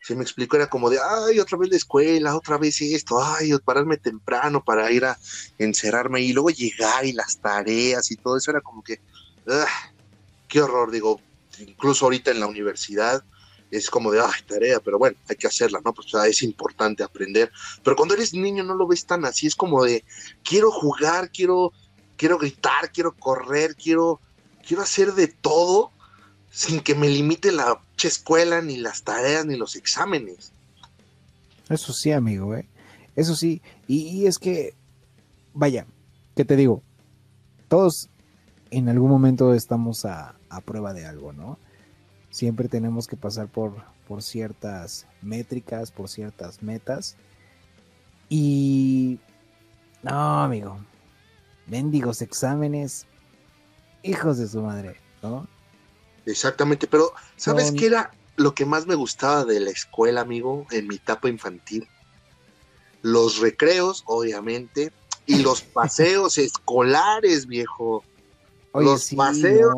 Se 0.00 0.16
me 0.16 0.22
explicó, 0.22 0.56
era 0.56 0.68
como 0.68 0.90
de, 0.90 0.98
ay, 0.98 1.38
otra 1.38 1.56
vez 1.56 1.70
la 1.70 1.76
escuela, 1.76 2.36
otra 2.36 2.58
vez 2.58 2.80
esto, 2.80 3.22
ay, 3.22 3.52
pararme 3.64 3.96
temprano 3.96 4.64
para 4.64 4.90
ir 4.90 5.04
a 5.04 5.16
encerrarme 5.58 6.20
y 6.22 6.32
luego 6.32 6.50
llegar 6.50 7.04
y 7.04 7.12
las 7.12 7.38
tareas 7.38 8.10
y 8.10 8.16
todo 8.16 8.36
eso 8.36 8.50
era 8.50 8.60
como 8.60 8.82
que, 8.82 9.00
ah, 9.48 9.66
qué 10.48 10.60
horror, 10.60 10.90
digo, 10.90 11.20
incluso 11.58 12.06
ahorita 12.06 12.30
en 12.30 12.40
la 12.40 12.46
universidad 12.46 13.24
es 13.70 13.90
como 13.90 14.12
de, 14.12 14.20
ay, 14.20 14.42
tarea, 14.46 14.80
pero 14.80 14.98
bueno, 14.98 15.16
hay 15.28 15.36
que 15.36 15.46
hacerla, 15.46 15.80
¿no? 15.84 15.92
Pues 15.92 16.08
es 16.28 16.42
importante 16.42 17.02
aprender. 17.02 17.50
Pero 17.82 17.96
cuando 17.96 18.14
eres 18.14 18.32
niño 18.32 18.62
no 18.62 18.74
lo 18.74 18.86
ves 18.86 19.06
tan 19.06 19.24
así, 19.24 19.46
es 19.46 19.56
como 19.56 19.84
de, 19.84 20.04
quiero 20.44 20.70
jugar, 20.70 21.30
quiero, 21.30 21.72
quiero 22.16 22.38
gritar, 22.38 22.92
quiero 22.92 23.12
correr, 23.16 23.74
quiero, 23.74 24.20
quiero 24.66 24.82
hacer 24.82 25.14
de 25.14 25.28
todo 25.28 25.90
sin 26.50 26.80
que 26.80 26.94
me 26.94 27.08
limite 27.08 27.52
la 27.52 27.82
escuela, 28.02 28.62
ni 28.62 28.76
las 28.76 29.02
tareas, 29.02 29.44
ni 29.44 29.56
los 29.56 29.76
exámenes. 29.76 30.52
Eso 31.68 31.92
sí, 31.92 32.12
amigo, 32.12 32.54
¿eh? 32.54 32.66
Eso 33.16 33.34
sí. 33.34 33.60
Y, 33.88 34.26
es 34.26 34.38
que, 34.38 34.74
vaya, 35.52 35.86
¿qué 36.34 36.44
te 36.44 36.56
digo? 36.56 36.82
Todos 37.68 38.08
en 38.78 38.88
algún 38.88 39.10
momento 39.10 39.54
estamos 39.54 40.04
a, 40.04 40.36
a 40.48 40.60
prueba 40.60 40.92
de 40.92 41.06
algo, 41.06 41.32
¿no? 41.32 41.58
siempre 42.36 42.68
tenemos 42.68 43.06
que 43.06 43.16
pasar 43.16 43.48
por, 43.48 43.82
por 44.06 44.22
ciertas 44.22 45.06
métricas, 45.22 45.90
por 45.90 46.10
ciertas 46.10 46.62
metas. 46.62 47.16
Y... 48.28 49.18
No, 50.02 50.42
amigo. 50.42 50.78
Mendigos 51.66 52.20
exámenes. 52.20 53.06
Hijos 54.02 54.36
de 54.36 54.48
su 54.48 54.60
madre, 54.60 55.00
¿no? 55.22 55.48
Exactamente, 56.26 56.86
pero 56.86 57.12
¿sabes 57.36 57.72
qué 57.72 57.86
era 57.86 58.10
lo 58.36 58.54
que 58.54 58.66
más 58.66 58.86
me 58.86 58.96
gustaba 58.96 59.46
de 59.46 59.58
la 59.58 59.70
escuela, 59.70 60.20
amigo, 60.20 60.66
en 60.70 60.86
mi 60.88 60.96
etapa 60.96 61.30
infantil? 61.30 61.88
Los 63.00 63.38
recreos, 63.38 64.04
obviamente, 64.06 64.92
y 65.24 65.38
los 65.38 65.62
paseos 65.78 66.36
escolares, 66.36 67.46
viejo. 67.46 68.04
Los 68.80 69.10
paseos 69.14 69.74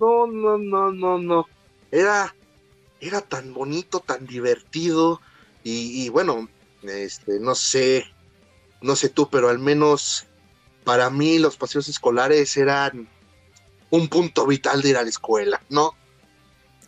no, 0.00 0.26
no, 0.26 0.58
no, 0.58 0.92
no, 0.92 1.18
no. 1.18 1.46
Era, 1.90 2.34
era 3.00 3.20
tan 3.20 3.52
bonito, 3.52 4.00
tan 4.00 4.26
divertido. 4.26 5.20
Y, 5.62 6.08
bueno, 6.08 6.48
este, 6.82 7.38
no 7.38 7.54
sé, 7.54 8.04
no 8.80 8.96
sé 8.96 9.10
tú, 9.10 9.28
pero 9.28 9.50
al 9.50 9.58
menos 9.58 10.26
para 10.84 11.10
mí 11.10 11.38
los 11.38 11.56
paseos 11.56 11.88
escolares 11.88 12.56
eran 12.56 13.08
un 13.90 14.08
punto 14.08 14.46
vital 14.46 14.80
de 14.80 14.90
ir 14.90 14.96
a 14.96 15.02
la 15.02 15.10
escuela, 15.10 15.60
¿no? 15.68 15.92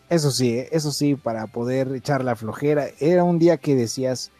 Eso 0.08 0.30
sí, 0.30 0.64
eso 0.70 0.90
sí, 0.90 1.14
para 1.14 1.46
poder 1.46 1.94
echar 1.94 2.24
la 2.24 2.36
flojera. 2.36 2.88
Era 2.98 3.24
un 3.24 3.38
día 3.38 3.58
que 3.58 3.74
decías, 3.74 4.30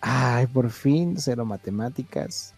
ay, 0.00 0.46
por 0.46 0.70
fin, 0.70 1.16
cero 1.18 1.44
matemáticas, 1.44 2.54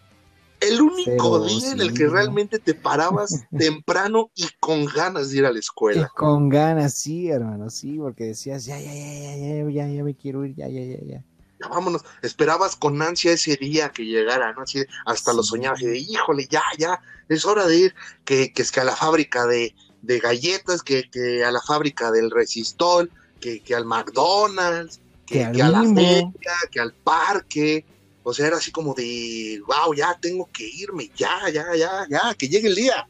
el 0.60 0.80
único 0.80 1.40
día 1.40 1.72
en 1.72 1.80
el 1.80 1.94
que 1.94 2.06
realmente 2.06 2.58
te 2.58 2.74
parabas 2.74 3.44
temprano 3.58 4.30
y 4.34 4.46
con 4.60 4.86
ganas 4.86 5.30
de 5.30 5.38
ir 5.38 5.46
a 5.46 5.52
la 5.52 5.58
escuela. 5.58 6.10
con 6.16 6.48
ganas, 6.48 6.94
sí, 6.94 7.28
hermano, 7.28 7.70
sí, 7.70 7.98
porque 7.98 8.24
decías, 8.24 8.64
ya, 8.64 8.78
ya, 8.78 8.92
ya, 8.92 9.36
ya, 9.36 9.70
ya, 9.70 9.88
ya, 9.88 10.04
me 10.04 10.14
quiero 10.14 10.44
ir, 10.44 10.54
ya, 10.54 10.68
ya, 10.68 10.82
ya, 10.82 10.98
ya. 11.04 11.24
Ya 11.60 11.68
vámonos, 11.68 12.04
esperabas 12.22 12.76
con 12.76 13.02
ansia 13.02 13.32
ese 13.32 13.56
día 13.56 13.90
que 13.90 14.04
llegara, 14.04 14.52
¿no? 14.52 14.62
Así, 14.62 14.84
hasta 15.04 15.32
lo 15.32 15.42
soñabas, 15.42 15.82
y 15.82 15.86
de, 15.86 15.98
híjole, 15.98 16.46
ya, 16.48 16.62
ya, 16.78 17.00
es 17.28 17.44
hora 17.44 17.66
de 17.66 17.76
ir, 17.76 17.94
que, 18.24 18.52
que 18.52 18.62
es 18.62 18.70
que 18.70 18.80
a 18.80 18.84
la 18.84 18.94
fábrica 18.94 19.46
de, 19.46 19.74
de 20.02 20.20
galletas, 20.20 20.82
que, 20.82 21.10
que, 21.10 21.44
a 21.44 21.50
la 21.50 21.60
fábrica 21.60 22.12
del 22.12 22.30
resistol, 22.30 23.10
que, 23.40 23.60
que 23.60 23.74
al 23.74 23.84
McDonald's, 23.84 25.00
que, 25.26 25.50
que 25.52 25.62
a 25.62 25.68
la 25.68 25.82
feria, 25.82 26.32
que 26.70 26.80
al 26.80 26.92
parque, 26.92 27.84
o 28.28 28.34
sea, 28.34 28.46
era 28.46 28.56
así 28.58 28.70
como 28.70 28.94
de, 28.94 29.60
wow, 29.66 29.94
ya 29.94 30.18
tengo 30.20 30.48
que 30.52 30.68
irme, 30.68 31.10
ya, 31.16 31.48
ya, 31.52 31.64
ya, 31.76 32.06
ya, 32.08 32.34
que 32.34 32.48
llegue 32.48 32.68
el 32.68 32.74
día. 32.74 33.08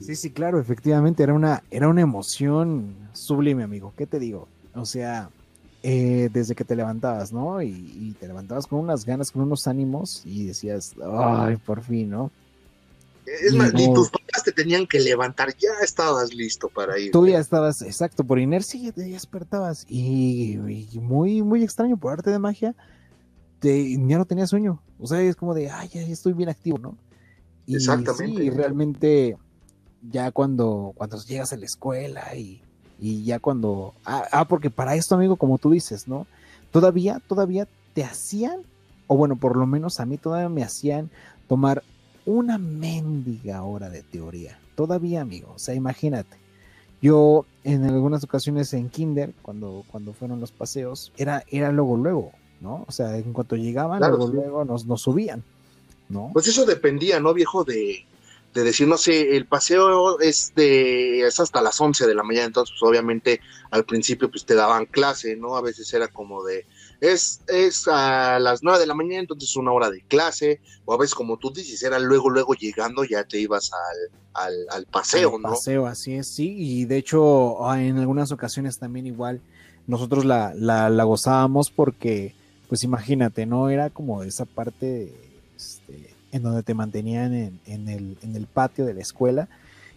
Sí, 0.00 0.16
sí, 0.16 0.30
claro, 0.30 0.60
efectivamente, 0.60 1.22
era 1.22 1.32
una, 1.32 1.62
era 1.70 1.88
una 1.88 2.00
emoción 2.00 2.94
sublime, 3.12 3.62
amigo. 3.62 3.94
¿Qué 3.96 4.06
te 4.06 4.18
digo? 4.18 4.48
O 4.74 4.84
sea, 4.84 5.30
eh, 5.82 6.28
desde 6.32 6.54
que 6.54 6.64
te 6.64 6.76
levantabas, 6.76 7.32
¿no? 7.32 7.62
Y, 7.62 8.16
te 8.20 8.26
levantabas 8.26 8.66
con 8.66 8.80
unas 8.80 9.04
ganas, 9.04 9.30
con 9.30 9.42
unos 9.42 9.66
ánimos 9.66 10.22
y 10.24 10.46
decías, 10.46 10.94
ay, 11.02 11.56
por 11.56 11.82
fin, 11.82 12.10
¿no? 12.10 12.30
Es 13.26 13.54
más, 13.54 13.72
ni 13.72 13.92
tus 13.94 14.10
papás 14.10 14.42
te 14.44 14.52
tenían 14.52 14.86
que 14.86 14.98
levantar, 14.98 15.56
ya 15.56 15.70
estabas 15.82 16.34
listo 16.34 16.68
para 16.68 16.98
ir. 16.98 17.12
Tú 17.12 17.26
ya 17.26 17.38
estabas, 17.38 17.80
exacto, 17.82 18.24
por 18.24 18.38
inercia 18.38 18.80
ya 18.80 18.92
te 18.92 19.02
despertabas. 19.02 19.86
Y, 19.88 20.58
y, 20.92 20.98
muy, 20.98 21.42
muy 21.42 21.62
extraño, 21.62 21.96
por 21.96 22.12
arte 22.12 22.30
de 22.30 22.38
magia, 22.38 22.74
ya 23.62 24.18
no 24.18 24.24
tenía 24.24 24.46
sueño. 24.46 24.82
O 24.98 25.06
sea, 25.06 25.20
es 25.20 25.36
como 25.36 25.54
de, 25.54 25.70
ay, 25.70 25.88
ya 25.88 26.02
estoy 26.02 26.32
bien 26.32 26.48
activo, 26.48 26.78
¿no? 26.78 26.96
Y 27.66 27.76
Exactamente. 27.76 28.42
Sí, 28.42 28.50
realmente 28.50 29.36
ya 30.10 30.30
cuando, 30.30 30.92
cuando 30.96 31.18
llegas 31.22 31.52
a 31.52 31.56
la 31.56 31.66
escuela 31.66 32.34
y, 32.34 32.60
ya 33.24 33.38
cuando... 33.38 33.94
Ah, 34.04 34.24
ah, 34.32 34.44
porque 34.46 34.70
para 34.70 34.94
esto, 34.94 35.14
amigo, 35.14 35.36
como 35.36 35.58
tú 35.58 35.70
dices, 35.70 36.06
¿no? 36.08 36.26
Todavía, 36.70 37.20
todavía 37.26 37.68
te 37.94 38.04
hacían, 38.04 38.62
o 39.06 39.16
bueno, 39.16 39.36
por 39.36 39.56
lo 39.56 39.66
menos 39.66 40.00
a 40.00 40.06
mí 40.06 40.18
todavía 40.18 40.48
me 40.48 40.62
hacían 40.62 41.10
tomar 41.48 41.82
una 42.24 42.58
mendiga 42.58 43.62
hora 43.62 43.90
de 43.90 44.02
teoría. 44.02 44.58
Todavía, 44.76 45.20
amigo. 45.20 45.52
O 45.54 45.58
sea, 45.58 45.74
imagínate. 45.74 46.36
Yo 47.00 47.44
en 47.64 47.84
algunas 47.84 48.22
ocasiones 48.22 48.72
en 48.72 48.88
Kinder, 48.88 49.34
cuando, 49.42 49.84
cuando 49.90 50.12
fueron 50.12 50.40
los 50.40 50.52
paseos, 50.52 51.12
era, 51.16 51.42
era 51.48 51.72
luego, 51.72 51.96
luego. 51.96 52.32
¿No? 52.62 52.84
O 52.86 52.92
sea, 52.92 53.16
en 53.18 53.32
cuanto 53.32 53.56
llegaban, 53.56 54.00
luego, 54.00 54.64
nos, 54.64 54.86
nos, 54.86 55.02
subían, 55.02 55.42
¿no? 56.08 56.30
Pues 56.32 56.46
eso 56.46 56.64
dependía, 56.64 57.20
¿no, 57.20 57.34
viejo? 57.34 57.64
De, 57.64 58.06
de 58.54 58.64
decir, 58.64 58.86
no 58.86 58.98
sé, 58.98 59.36
el 59.36 59.46
paseo 59.46 60.20
es, 60.20 60.52
de, 60.54 61.26
es 61.26 61.40
hasta 61.40 61.62
las 61.62 61.80
11 61.80 62.06
de 62.06 62.14
la 62.14 62.22
mañana, 62.22 62.46
entonces 62.46 62.74
pues, 62.78 62.88
obviamente 62.88 63.40
al 63.70 63.84
principio 63.84 64.30
pues 64.30 64.44
te 64.44 64.54
daban 64.54 64.86
clase, 64.86 65.36
¿no? 65.36 65.56
A 65.56 65.62
veces 65.62 65.92
era 65.94 66.08
como 66.08 66.44
de, 66.44 66.66
es, 67.00 67.40
es 67.48 67.88
a 67.88 68.38
las 68.38 68.62
9 68.62 68.78
de 68.78 68.86
la 68.86 68.94
mañana, 68.94 69.20
entonces 69.20 69.56
una 69.56 69.72
hora 69.72 69.90
de 69.90 70.02
clase, 70.02 70.60
o 70.84 70.92
a 70.92 70.98
veces 70.98 71.14
como 71.14 71.38
tú 71.38 71.50
dices, 71.50 71.82
era 71.82 71.98
luego, 71.98 72.28
luego 72.28 72.54
llegando, 72.54 73.04
ya 73.04 73.24
te 73.24 73.40
ibas 73.40 73.70
al, 74.34 74.54
al, 74.70 74.86
paseo, 74.86 75.38
¿no? 75.38 75.50
Paseo, 75.50 75.86
así 75.86 76.14
es, 76.14 76.28
sí, 76.28 76.54
y 76.56 76.84
de 76.84 76.98
hecho 76.98 77.66
ah, 77.66 77.82
en 77.82 77.98
algunas 77.98 78.32
ocasiones 78.32 78.78
también 78.78 79.06
igual 79.06 79.40
nosotros 79.86 80.24
la, 80.24 80.52
la, 80.54 80.90
la 80.90 81.04
gozábamos 81.04 81.70
porque 81.70 82.34
pues 82.72 82.84
imagínate, 82.84 83.44
¿no? 83.44 83.68
Era 83.68 83.90
como 83.90 84.22
esa 84.22 84.46
parte 84.46 85.12
este, 85.54 86.14
en 86.30 86.42
donde 86.42 86.62
te 86.62 86.72
mantenían 86.72 87.34
en, 87.34 87.88
el, 87.90 88.16
en 88.22 88.34
el 88.34 88.46
patio 88.46 88.86
de 88.86 88.94
la 88.94 89.02
escuela 89.02 89.50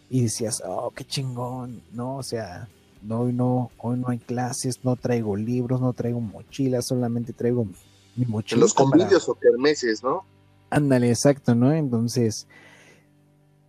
y 0.10 0.24
decías, 0.24 0.62
oh, 0.68 0.92
qué 0.94 1.06
chingón, 1.06 1.82
¿no? 1.94 2.18
O 2.18 2.24
sea, 2.24 2.68
no, 3.02 3.22
hoy 3.22 3.32
no, 3.32 3.72
hoy 3.78 3.98
no 3.98 4.10
hay 4.10 4.18
clases, 4.18 4.84
no 4.84 4.98
traigo 4.98 5.38
libros, 5.38 5.80
no 5.80 5.94
traigo 5.94 6.20
mochilas, 6.20 6.84
solamente 6.84 7.32
traigo 7.32 7.66
mi, 8.18 8.26
mochila. 8.26 8.60
Los 8.60 8.74
convivios 8.74 9.30
o 9.30 9.36
kermeses, 9.36 10.04
¿no? 10.04 10.26
Ándale, 10.70 11.08
exacto, 11.08 11.56
¿no? 11.56 11.72
Entonces, 11.72 12.46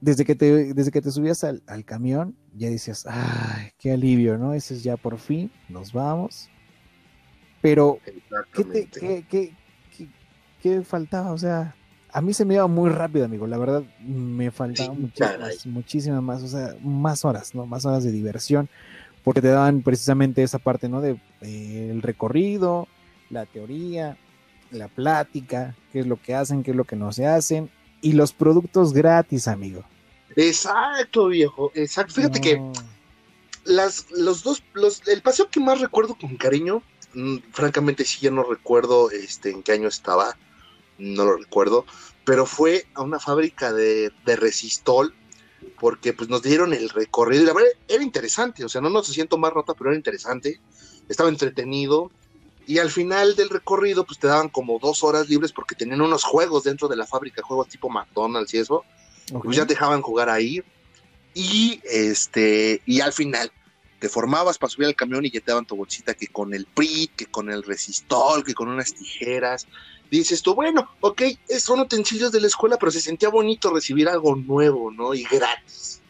desde 0.01 0.25
que 0.25 0.35
te, 0.35 0.75
desde 0.75 0.91
que 0.91 1.01
te 1.01 1.13
subías 1.13 1.45
al, 1.45 1.63
camión, 1.85 2.35
ya 2.57 2.71
decías, 2.71 3.07
ay, 3.09 3.71
qué 3.79 3.93
alivio, 3.93 4.37
¿no? 4.37 4.53
Ese 4.53 4.75
es 4.75 4.83
ya 4.83 4.97
por 4.97 5.19
fin, 5.19 5.53
nos 5.69 5.93
vamos. 5.93 6.49
Pero, 7.61 7.99
¿qué, 8.53 9.53
qué, 10.63 10.83
faltaba? 10.83 11.33
O 11.33 11.39
sea, 11.39 11.75
a 12.13 12.21
mí 12.21 12.33
se 12.33 12.45
me 12.45 12.55
iba 12.55 12.67
muy 12.67 12.91
rápido, 12.91 13.25
amigo. 13.25 13.47
La 13.47 13.59
verdad, 13.59 13.83
me 14.01 14.51
faltaban 14.51 15.01
muchísimas, 15.01 15.67
muchísimas 15.67 16.23
más, 16.23 16.43
o 16.43 16.49
sea, 16.49 16.75
más 16.83 17.25
horas, 17.25 17.55
¿no? 17.55 17.67
Más 17.67 17.85
horas 17.85 18.05
de 18.05 18.13
diversión, 18.13 18.69
porque 19.25 19.43
te 19.43 19.49
daban 19.49 19.83
precisamente 19.83 20.43
esa 20.43 20.59
parte, 20.59 20.89
¿no? 20.89 21.01
De 21.01 21.19
eh, 21.41 21.89
el 21.91 22.03
recorrido, 22.03 22.89
la 23.31 23.47
teoría, 23.47 24.17
la 24.71 24.89
plática, 24.89 25.75
qué 25.93 26.01
es 26.01 26.07
lo 26.07 26.21
que 26.21 26.35
hacen, 26.35 26.63
qué 26.63 26.73
es 26.73 26.77
lo 26.77 26.85
que 26.85 26.97
no 26.97 27.13
se 27.13 27.27
hacen, 27.27 27.71
y 28.01 28.13
los 28.13 28.33
productos 28.33 28.93
gratis, 28.93 29.49
amigo. 29.49 29.85
Exacto, 30.37 31.29
viejo, 31.29 31.73
exacto. 31.75 32.15
Fíjate 32.15 32.41
que 32.41 32.61
las, 33.65 34.07
los 34.11 34.43
dos, 34.43 34.63
los, 34.75 35.07
el 35.09 35.23
paseo 35.23 35.49
que 35.51 35.61
más 35.61 35.81
recuerdo 35.81 36.17
con 36.17 36.37
cariño, 36.37 36.83
francamente 37.53 38.05
sí 38.05 38.19
ya 38.21 38.31
no 38.31 38.43
recuerdo 38.43 39.11
este, 39.11 39.51
en 39.51 39.63
qué 39.63 39.73
año 39.73 39.89
estaba, 39.89 40.37
no 40.99 41.25
lo 41.25 41.37
recuerdo, 41.37 41.87
pero 42.25 42.47
fue 42.47 42.87
a 42.95 43.03
una 43.03 43.19
fábrica 43.19 43.73
de, 43.73 44.13
de 44.25 44.37
resistol, 44.37 45.15
porque 45.81 46.13
pues 46.13 46.29
nos 46.29 46.43
dieron 46.43 46.73
el 46.73 46.89
recorrido, 46.91 47.43
y 47.43 47.47
la 47.47 47.55
verdad 47.55 47.71
era 47.89 48.03
interesante, 48.03 48.65
o 48.65 48.69
sea, 48.69 48.81
no 48.81 48.91
nos 48.91 49.07
siento 49.07 49.39
más 49.39 49.53
rota, 49.53 49.75
pero 49.75 49.91
era 49.91 49.97
interesante, 49.97 50.61
estaba 51.09 51.29
entretenido, 51.29 52.11
y 52.67 52.79
al 52.79 52.91
final 52.91 53.37
del 53.37 53.49
recorrido, 53.49 54.05
pues 54.05 54.19
te 54.19 54.27
daban 54.27 54.49
como 54.49 54.81
dos 54.81 55.05
horas 55.05 55.29
libres 55.29 55.53
porque 55.53 55.77
tenían 55.77 56.01
unos 56.01 56.25
juegos 56.25 56.65
dentro 56.65 56.89
de 56.89 56.97
la 56.97 57.07
fábrica, 57.07 57.43
juegos 57.43 57.69
tipo 57.69 57.89
McDonald's 57.89 58.53
y 58.55 58.59
eso. 58.59 58.85
Pues 59.43 59.57
ya 59.57 59.65
dejaban 59.65 60.03
jugar 60.03 60.29
ahí. 60.29 60.63
Y 61.33 61.81
este, 61.85 62.83
y 62.85 63.01
al 63.01 63.13
final 63.13 63.53
te 63.99 64.09
formabas 64.09 64.59
para 64.59 64.71
subir 64.71 64.89
al 64.89 64.97
camión 64.97 65.25
y 65.25 65.31
ya 65.31 65.41
te 65.41 65.51
daban 65.51 65.67
tu 65.67 65.77
bolsita 65.77 66.15
que 66.15 66.29
con 66.29 66.53
el 66.55 66.67
PRIT, 66.67 67.17
que 67.17 67.27
con 67.27 67.51
el 67.51 67.63
resistol, 67.63 68.45
que 68.45 68.55
con 68.55 68.69
unas 68.69 68.95
tijeras. 68.95 69.67
Dices 70.11 70.43
tú, 70.43 70.55
bueno, 70.55 70.89
ok, 71.01 71.23
son 71.59 71.81
utensilios 71.81 72.31
de 72.31 72.41
la 72.41 72.47
escuela, 72.47 72.77
pero 72.79 72.93
se 72.93 73.01
sentía 73.01 73.29
bonito 73.29 73.73
recibir 73.73 74.09
algo 74.09 74.37
nuevo, 74.37 74.91
¿no? 74.91 75.15
Y 75.15 75.25
gratis. 75.25 76.01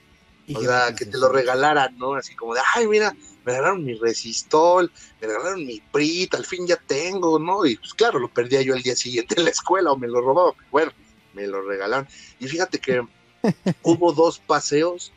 o 0.55 0.61
sea, 0.61 0.95
que 0.95 1.07
te 1.07 1.17
lo 1.17 1.29
regalaran, 1.29 1.97
¿no? 1.97 2.15
Así 2.15 2.35
como 2.35 2.55
de, 2.55 2.61
ay, 2.75 2.87
mira, 2.89 3.13
me 3.45 3.53
regalaron 3.53 3.85
mi 3.85 3.95
resistol, 3.95 4.91
me 5.21 5.29
regalaron 5.29 5.65
mi 5.65 5.81
PRIT, 5.81 6.35
al 6.35 6.45
fin 6.45 6.67
ya 6.67 6.77
tengo, 6.77 7.39
¿no? 7.39 7.65
Y 7.65 7.77
pues 7.77 7.95
claro, 7.95 8.19
lo 8.19 8.29
perdía 8.29 8.63
yo 8.63 8.75
el 8.75 8.83
día 8.83 8.97
siguiente 8.97 9.37
en 9.39 9.45
la 9.45 9.51
escuela 9.51 9.93
o 9.93 9.97
me 9.97 10.09
lo 10.09 10.21
robaba, 10.21 10.53
bueno, 10.71 10.93
me 11.33 11.47
lo 11.47 11.63
regalaron. 11.63 12.09
Y 12.41 12.49
fíjate 12.49 12.81
que 12.81 13.07
hubo 13.83 14.13
dos 14.13 14.41
paseos, 14.41 15.13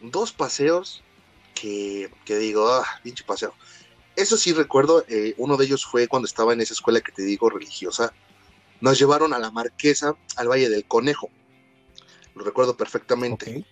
dos 0.00 0.32
paseos 0.32 1.02
que, 1.54 2.10
que 2.24 2.36
digo, 2.36 2.68
ah, 2.68 2.86
pinche 3.02 3.24
paseo. 3.24 3.54
Eso 4.16 4.36
sí 4.36 4.52
recuerdo, 4.52 5.04
eh, 5.08 5.34
uno 5.38 5.56
de 5.56 5.64
ellos 5.64 5.86
fue 5.86 6.08
cuando 6.08 6.26
estaba 6.26 6.52
en 6.52 6.60
esa 6.60 6.74
escuela 6.74 7.00
que 7.00 7.12
te 7.12 7.22
digo 7.22 7.48
religiosa, 7.48 8.12
nos 8.80 8.98
llevaron 8.98 9.32
a 9.32 9.38
la 9.38 9.50
Marquesa, 9.50 10.16
al 10.36 10.48
Valle 10.48 10.68
del 10.68 10.86
Conejo. 10.86 11.30
Lo 12.34 12.44
recuerdo 12.44 12.76
perfectamente 12.76 13.64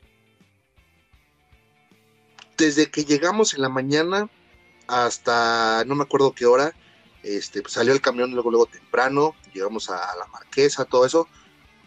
desde 2.60 2.90
que 2.90 3.04
llegamos 3.04 3.54
en 3.54 3.62
la 3.62 3.70
mañana 3.70 4.28
hasta 4.86 5.82
no 5.86 5.94
me 5.94 6.02
acuerdo 6.02 6.32
qué 6.32 6.44
hora, 6.44 6.74
este, 7.22 7.62
pues 7.62 7.72
salió 7.74 7.92
el 7.94 8.02
camión 8.02 8.32
luego, 8.32 8.50
luego 8.50 8.66
temprano, 8.66 9.34
llegamos 9.54 9.88
a, 9.88 10.14
la 10.16 10.26
marquesa, 10.26 10.84
todo 10.84 11.06
eso. 11.06 11.26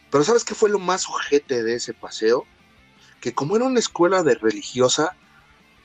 Pero 0.10 0.24
¿sabes 0.24 0.44
qué 0.44 0.56
fue 0.56 0.70
lo 0.70 0.80
más 0.80 1.08
ojete 1.08 1.64
de 1.64 1.76
ese 1.76 1.94
paseo? 1.94 2.46
Que 3.22 3.34
como 3.34 3.56
era 3.56 3.66
una 3.66 3.80
escuela 3.80 4.24
de 4.24 4.36
religiosa, 4.36 5.16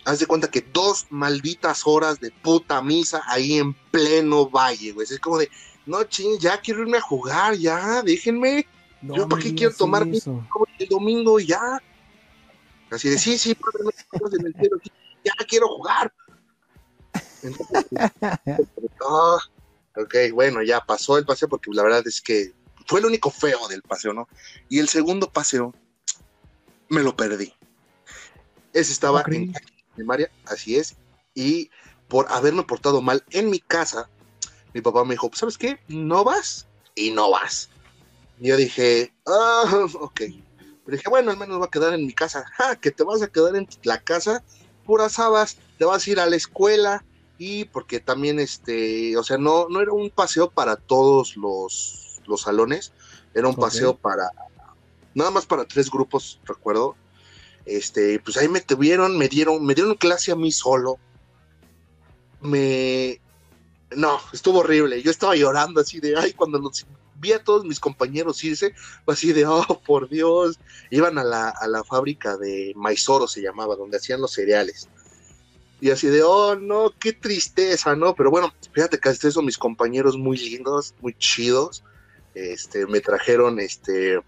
haz 0.08 0.20
de 0.20 0.26
cuenta 0.26 0.50
que 0.50 0.62
dos 0.62 1.06
malditas 1.10 1.82
horas 1.84 2.18
de 2.18 2.30
puta 2.30 2.80
misa 2.80 3.20
ahí 3.26 3.58
en 3.58 3.74
pleno 3.74 4.48
valle, 4.48 4.92
güey. 4.92 5.06
Es 5.08 5.20
como 5.20 5.36
de, 5.36 5.50
no 5.84 6.02
ching, 6.04 6.38
ya 6.38 6.58
quiero 6.62 6.80
irme 6.80 6.96
a 6.96 7.02
jugar, 7.02 7.54
ya, 7.56 8.00
déjenme. 8.02 8.66
Yo 9.02 9.28
para 9.28 9.42
qué 9.42 9.54
quiero 9.54 9.74
tomar 9.74 10.04
el 10.04 10.88
domingo 10.88 11.38
ya. 11.38 11.82
Así 12.90 13.10
de, 13.10 13.18
sí, 13.18 13.36
sí, 13.36 13.54
ya 15.24 15.32
quiero 15.46 15.68
jugar. 15.68 16.12
Ah, 19.10 19.38
ok, 19.96 20.14
bueno, 20.34 20.62
ya 20.62 20.80
pasó 20.80 21.16
el 21.18 21.24
paseo 21.24 21.48
porque 21.48 21.70
la 21.72 21.84
verdad 21.84 22.06
es 22.06 22.20
que 22.20 22.52
fue 22.86 22.98
el 23.00 23.06
único 23.06 23.30
feo 23.30 23.68
del 23.68 23.82
paseo, 23.82 24.12
¿no? 24.12 24.28
Y 24.68 24.80
el 24.80 24.88
segundo 24.88 25.30
paseo 25.30 25.72
me 26.88 27.02
lo 27.02 27.16
perdí. 27.16 27.54
Ese 28.72 28.92
estaba 28.92 29.22
en 29.28 29.54
primaria, 29.98 30.30
así 30.46 30.76
es, 30.76 30.96
y 31.34 31.70
por 32.08 32.26
haberme 32.30 32.62
portado 32.62 33.02
mal 33.02 33.24
en 33.30 33.50
mi 33.50 33.58
casa, 33.58 34.08
mi 34.72 34.80
papá 34.80 35.04
me 35.04 35.14
dijo, 35.14 35.30
¿sabes 35.34 35.58
qué? 35.58 35.78
No 35.88 36.24
vas 36.24 36.66
y 36.94 37.10
no 37.10 37.30
vas. 37.30 37.68
Y 38.40 38.48
yo 38.48 38.56
dije, 38.56 39.12
ah, 39.26 39.86
ok, 40.00 40.20
pero 40.84 40.96
dije, 40.96 41.10
bueno, 41.10 41.30
al 41.30 41.36
menos 41.36 41.60
va 41.60 41.66
a 41.66 41.70
quedar 41.70 41.92
en 41.92 42.06
mi 42.06 42.14
casa. 42.14 42.46
¡Ja! 42.56 42.76
Que 42.76 42.90
te 42.90 43.04
vas 43.04 43.20
a 43.20 43.28
quedar 43.28 43.54
en 43.56 43.68
la 43.82 44.00
casa, 44.00 44.42
puras 44.86 45.18
habas, 45.18 45.58
te 45.76 45.84
vas 45.84 46.06
a 46.06 46.10
ir 46.10 46.18
a 46.18 46.24
la 46.24 46.36
escuela 46.36 47.04
y 47.36 47.66
porque 47.66 48.00
también, 48.00 48.40
este, 48.40 49.14
o 49.18 49.22
sea, 49.22 49.36
no, 49.36 49.68
no 49.68 49.82
era 49.82 49.92
un 49.92 50.08
paseo 50.08 50.48
para 50.48 50.76
todos 50.76 51.36
los, 51.36 52.22
los 52.26 52.40
salones, 52.40 52.92
era 53.34 53.48
un 53.48 53.54
paseo 53.54 53.96
para, 53.96 54.30
nada 55.14 55.30
más 55.30 55.44
para 55.44 55.66
tres 55.66 55.90
grupos, 55.90 56.40
recuerdo. 56.44 56.96
Este, 57.68 58.18
pues 58.20 58.38
ahí 58.38 58.48
me 58.48 58.62
tuvieron, 58.62 59.18
me 59.18 59.28
dieron, 59.28 59.64
me 59.64 59.74
dieron 59.74 59.94
clase 59.94 60.32
a 60.32 60.36
mí 60.36 60.50
solo. 60.50 60.98
Me, 62.40 63.20
no, 63.94 64.18
estuvo 64.32 64.60
horrible. 64.60 65.02
Yo 65.02 65.10
estaba 65.10 65.36
llorando 65.36 65.82
así 65.82 66.00
de, 66.00 66.16
ay, 66.16 66.32
cuando 66.32 66.58
los 66.58 66.86
vi 67.20 67.32
a 67.32 67.44
todos 67.44 67.66
mis 67.66 67.78
compañeros 67.78 68.42
irse, 68.42 68.74
así 69.06 69.34
de, 69.34 69.44
oh, 69.44 69.82
por 69.86 70.08
Dios, 70.08 70.58
iban 70.90 71.18
a 71.18 71.24
la, 71.24 71.50
a 71.50 71.66
la 71.68 71.84
fábrica 71.84 72.38
de 72.38 72.72
Maizoro, 72.74 73.28
se 73.28 73.42
llamaba, 73.42 73.76
donde 73.76 73.98
hacían 73.98 74.22
los 74.22 74.32
cereales. 74.32 74.88
Y 75.80 75.90
así 75.90 76.06
de, 76.06 76.22
oh, 76.22 76.56
no, 76.56 76.94
qué 76.98 77.12
tristeza, 77.12 77.94
¿no? 77.94 78.14
Pero 78.14 78.30
bueno, 78.30 78.52
fíjate 78.72 78.98
que 78.98 79.10
hasta 79.10 79.28
eso 79.28 79.42
mis 79.42 79.58
compañeros 79.58 80.16
muy 80.16 80.38
lindos, 80.38 80.94
muy 81.02 81.12
chidos, 81.18 81.84
este, 82.34 82.86
me 82.86 83.00
trajeron, 83.00 83.60
este, 83.60 84.20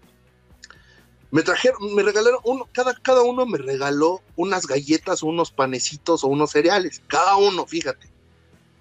me 1.31 1.43
trajeron, 1.43 1.95
me 1.95 2.03
regalaron, 2.03 2.39
uno, 2.43 2.67
cada, 2.73 2.93
cada 2.93 3.21
uno 3.21 3.45
me 3.45 3.57
regaló 3.57 4.21
unas 4.35 4.67
galletas 4.67 5.23
o 5.23 5.27
unos 5.27 5.49
panecitos 5.51 6.23
o 6.23 6.27
unos 6.27 6.51
cereales, 6.51 7.01
cada 7.07 7.37
uno, 7.37 7.65
fíjate. 7.65 8.09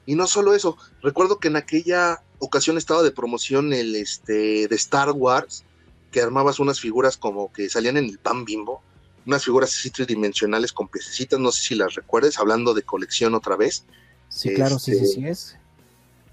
Y 0.05 0.17
no 0.17 0.27
solo 0.27 0.55
eso, 0.55 0.77
recuerdo 1.01 1.39
que 1.39 1.49
en 1.49 1.57
aquella 1.57 2.23
ocasión 2.41 2.77
estaba 2.77 3.03
de 3.03 3.13
promoción 3.13 3.73
el 3.73 3.95
este 3.95 4.67
de 4.67 4.77
Star 4.77 5.13
Wars, 5.13 5.63
que 6.11 6.21
armabas 6.21 6.59
unas 6.59 6.81
figuras 6.81 7.17
como 7.17 7.53
que 7.53 7.71
salían 7.71 7.97
en 7.97 8.07
el 8.07 8.19
pan 8.19 8.45
bimbo, 8.45 8.83
unas 9.27 9.45
figuras 9.45 9.71
así 9.71 9.91
tridimensionales 9.91 10.73
con 10.73 10.89
piececitas, 10.89 11.39
no 11.39 11.53
sé 11.53 11.63
si 11.63 11.75
las 11.77 11.95
recuerdes, 11.95 12.39
hablando 12.39 12.75
de 12.75 12.83
colección 12.83 13.35
otra 13.35 13.55
vez. 13.55 13.85
Sí, 14.29 14.55
claro, 14.55 14.79
sí, 14.81 14.95
sí, 14.97 15.07
sí 15.07 15.27
es. 15.27 15.57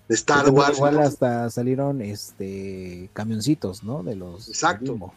De 0.07 0.15
Star 0.15 0.49
Wars. 0.49 0.77
Igual 0.77 0.99
hasta 0.99 1.49
salieron 1.52 2.02
este 2.02 3.10
camioncitos, 3.14 3.84
¿no? 3.84 4.02
De 4.02 4.15
los. 4.15 4.48
Exacto. 4.48 5.14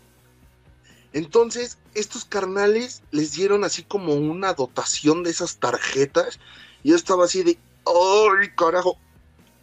Entonces, 1.12 1.78
estos 1.95 2.24
carnales 2.24 3.03
les 3.11 3.32
dieron 3.32 3.65
así 3.65 3.82
como 3.82 4.15
una 4.15 4.55
dotación 4.55 5.23
de 5.23 5.31
esas 5.31 5.57
tarjetas. 5.57 6.39
Y 6.82 6.91
yo 6.91 6.97
estaba 6.97 7.24
así 7.24 7.43
de, 7.43 7.59
¡ay, 7.85 8.49
carajo! 8.57 8.97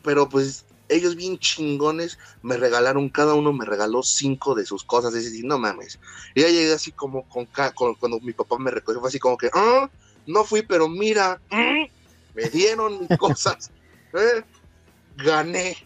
Pero 0.03 0.27
pues 0.29 0.65
ellos 0.89 1.15
bien 1.15 1.37
chingones 1.37 2.17
me 2.41 2.57
regalaron, 2.57 3.09
cada 3.09 3.33
uno 3.33 3.53
me 3.53 3.65
regaló 3.65 4.03
cinco 4.03 4.55
de 4.55 4.65
sus 4.65 4.83
cosas, 4.83 5.13
es 5.13 5.25
decir, 5.25 5.45
no 5.45 5.57
mames. 5.57 5.99
Y 6.35 6.41
ya 6.41 6.47
llegué 6.47 6.73
así 6.73 6.91
como 6.91 7.27
con, 7.27 7.45
cuando 7.45 8.19
mi 8.21 8.33
papá 8.33 8.57
me 8.57 8.71
recogió, 8.71 8.99
fue 8.99 9.09
así 9.09 9.19
como 9.19 9.37
que, 9.37 9.49
ah, 9.53 9.89
no 10.25 10.43
fui, 10.43 10.61
pero 10.61 10.87
mira, 10.87 11.39
mm, 11.49 11.85
me 12.35 12.49
dieron 12.49 13.07
cosas, 13.19 13.71
¿eh? 14.13 14.43
gané. 15.17 15.77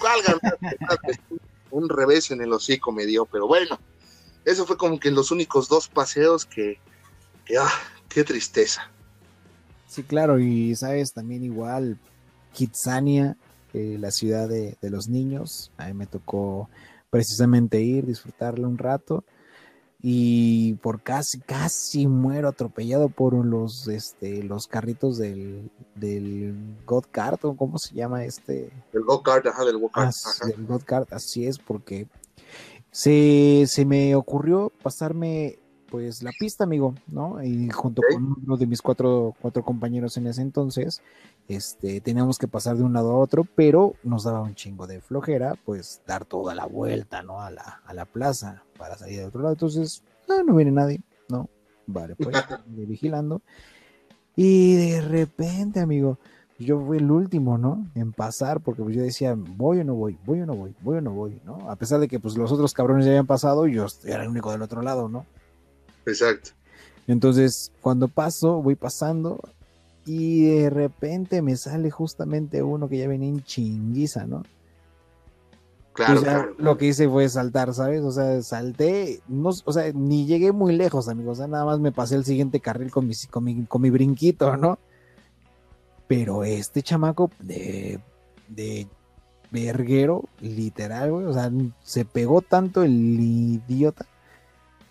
¿Cuál 0.00 0.22
gané? 0.22 1.20
Un 1.70 1.88
revés 1.88 2.30
en 2.30 2.40
el 2.40 2.52
hocico 2.52 2.92
me 2.92 3.04
dio, 3.04 3.26
pero 3.26 3.46
bueno, 3.46 3.78
eso 4.46 4.64
fue 4.64 4.78
como 4.78 4.98
que 4.98 5.10
los 5.10 5.30
únicos 5.30 5.68
dos 5.68 5.88
paseos 5.88 6.46
que, 6.46 6.78
que 7.44 7.58
ah, 7.58 7.68
qué 8.08 8.24
tristeza. 8.24 8.90
Sí, 9.88 10.02
claro, 10.02 10.38
y 10.38 10.74
sabes, 10.76 11.12
también 11.12 11.42
igual, 11.44 11.98
Kitsania 12.54 13.36
eh, 13.74 13.98
la 14.00 14.10
ciudad 14.10 14.48
de, 14.48 14.78
los 14.80 15.08
niños. 15.08 15.70
A 15.76 15.88
mí 15.88 15.92
me 15.92 16.06
tocó 16.06 16.70
precisamente 17.10 17.82
ir, 17.82 18.06
disfrutarlo 18.06 18.68
un 18.68 18.78
rato. 18.78 19.24
Y 20.00 20.74
por 20.74 21.02
casi, 21.02 21.40
casi 21.40 22.06
muero 22.06 22.48
atropellado 22.48 23.08
por 23.08 23.34
los, 23.34 23.88
este, 23.88 24.42
los 24.44 24.68
carritos 24.68 25.18
del, 25.18 25.70
del 25.94 26.54
God 26.86 27.04
Kart, 27.10 27.44
o 27.44 27.56
cómo 27.56 27.78
se 27.78 27.94
llama 27.94 28.24
este. 28.24 28.70
El 28.92 29.02
God 29.02 29.22
Kart, 29.22 29.46
ajá, 29.46 29.64
del 29.64 29.78
God 29.78 29.90
Kart. 29.90 30.08
Así, 30.08 30.52
el 30.56 30.66
God 30.66 30.82
Kart, 30.84 31.12
así 31.12 31.46
es, 31.46 31.58
porque 31.58 32.06
se, 32.96 33.64
se 33.66 33.84
me 33.84 34.14
ocurrió 34.14 34.72
pasarme 34.82 35.58
pues 35.90 36.22
la 36.22 36.32
pista, 36.32 36.64
amigo, 36.64 36.94
¿no? 37.06 37.42
Y 37.42 37.68
junto 37.68 38.00
con 38.10 38.38
uno 38.42 38.56
de 38.56 38.66
mis 38.66 38.80
cuatro, 38.80 39.34
cuatro 39.38 39.62
compañeros 39.62 40.16
en 40.16 40.26
ese 40.26 40.40
entonces, 40.40 41.02
este, 41.46 42.00
teníamos 42.00 42.38
que 42.38 42.48
pasar 42.48 42.78
de 42.78 42.84
un 42.84 42.94
lado 42.94 43.10
a 43.10 43.18
otro, 43.18 43.44
pero 43.54 43.96
nos 44.02 44.24
daba 44.24 44.40
un 44.40 44.54
chingo 44.54 44.86
de 44.86 45.02
flojera, 45.02 45.56
pues 45.66 46.00
dar 46.06 46.24
toda 46.24 46.54
la 46.54 46.64
vuelta, 46.64 47.22
¿no? 47.22 47.42
A 47.42 47.50
la, 47.50 47.82
a 47.84 47.92
la 47.92 48.06
plaza 48.06 48.62
para 48.78 48.96
salir 48.96 49.18
de 49.18 49.26
otro 49.26 49.42
lado. 49.42 49.52
Entonces, 49.52 50.02
no, 50.26 50.42
no 50.42 50.54
viene 50.54 50.72
nadie, 50.72 51.02
¿no? 51.28 51.50
Vale, 51.86 52.16
pues, 52.16 52.34
vigilando. 52.66 53.42
Y 54.36 54.74
de 54.74 55.02
repente, 55.02 55.80
amigo, 55.80 56.18
yo 56.58 56.80
fui 56.80 56.98
el 56.98 57.10
último, 57.10 57.58
¿no? 57.58 57.86
En 57.94 58.12
pasar, 58.12 58.60
porque 58.60 58.82
pues 58.82 58.96
yo 58.96 59.02
decía, 59.02 59.34
voy 59.36 59.80
o 59.80 59.84
no 59.84 59.94
voy, 59.94 60.18
voy 60.24 60.40
o 60.40 60.46
no 60.46 60.54
voy, 60.54 60.74
voy 60.80 60.98
o 60.98 61.00
no 61.00 61.12
voy, 61.12 61.40
¿no? 61.44 61.70
A 61.70 61.76
pesar 61.76 62.00
de 62.00 62.08
que 62.08 62.18
pues 62.18 62.36
los 62.36 62.50
otros 62.50 62.72
cabrones 62.72 63.04
ya 63.04 63.10
habían 63.10 63.26
pasado, 63.26 63.66
yo 63.66 63.86
era 64.04 64.22
el 64.22 64.30
único 64.30 64.50
del 64.50 64.62
otro 64.62 64.82
lado, 64.82 65.08
¿no? 65.08 65.26
Exacto. 66.06 66.50
Entonces, 67.06 67.72
cuando 67.82 68.08
paso, 68.08 68.62
voy 68.62 68.74
pasando 68.74 69.40
y 70.06 70.44
de 70.44 70.70
repente 70.70 71.42
me 71.42 71.56
sale 71.56 71.90
justamente 71.90 72.62
uno 72.62 72.88
que 72.88 72.98
ya 72.98 73.08
venía 73.08 73.28
en 73.28 73.42
chinguiza, 73.42 74.26
¿no? 74.26 74.42
Claro, 75.92 76.20
claro, 76.20 76.54
Lo 76.58 76.76
que 76.76 76.86
hice 76.86 77.08
fue 77.08 77.26
saltar, 77.28 77.72
¿sabes? 77.72 78.02
O 78.02 78.12
sea, 78.12 78.42
salté, 78.42 79.20
no, 79.28 79.48
o 79.48 79.72
sea, 79.72 79.90
ni 79.94 80.26
llegué 80.26 80.52
muy 80.52 80.76
lejos, 80.76 81.08
amigos. 81.08 81.38
O 81.38 81.40
sea, 81.40 81.46
nada 81.46 81.64
más 81.64 81.80
me 81.80 81.90
pasé 81.90 82.16
el 82.16 82.24
siguiente 82.24 82.60
carril 82.60 82.90
con 82.90 83.06
mi, 83.08 83.14
con 83.30 83.44
mi, 83.44 83.64
con 83.64 83.80
mi 83.80 83.88
brinquito, 83.88 84.56
¿no? 84.58 84.78
Pero 86.08 86.44
este 86.44 86.82
chamaco 86.82 87.30
de, 87.40 88.00
de 88.48 88.86
verguero, 89.50 90.24
literal, 90.40 91.12
güey, 91.12 91.26
o 91.26 91.32
sea, 91.32 91.50
se 91.82 92.04
pegó 92.04 92.42
tanto 92.42 92.82
el 92.82 92.92
idiota 92.92 94.06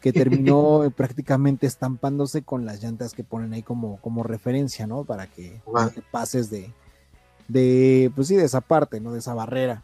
que 0.02 0.14
terminó 0.14 0.92
prácticamente 0.96 1.68
estampándose 1.68 2.44
con 2.44 2.66
las 2.66 2.84
llantas 2.84 3.14
que 3.14 3.24
ponen 3.24 3.54
ahí 3.54 3.64
como, 3.64 4.00
como 4.02 4.24
referencia, 4.24 4.86
¿no? 4.88 5.04
Para 5.04 5.28
que 5.28 5.62
pases 6.12 6.50
de, 6.50 6.72
de, 7.48 8.12
pues 8.16 8.28
sí, 8.28 8.36
de 8.36 8.46
esa 8.46 8.62
parte, 8.62 9.00
¿no? 9.00 9.12
De 9.12 9.20
esa 9.20 9.34
barrera. 9.34 9.84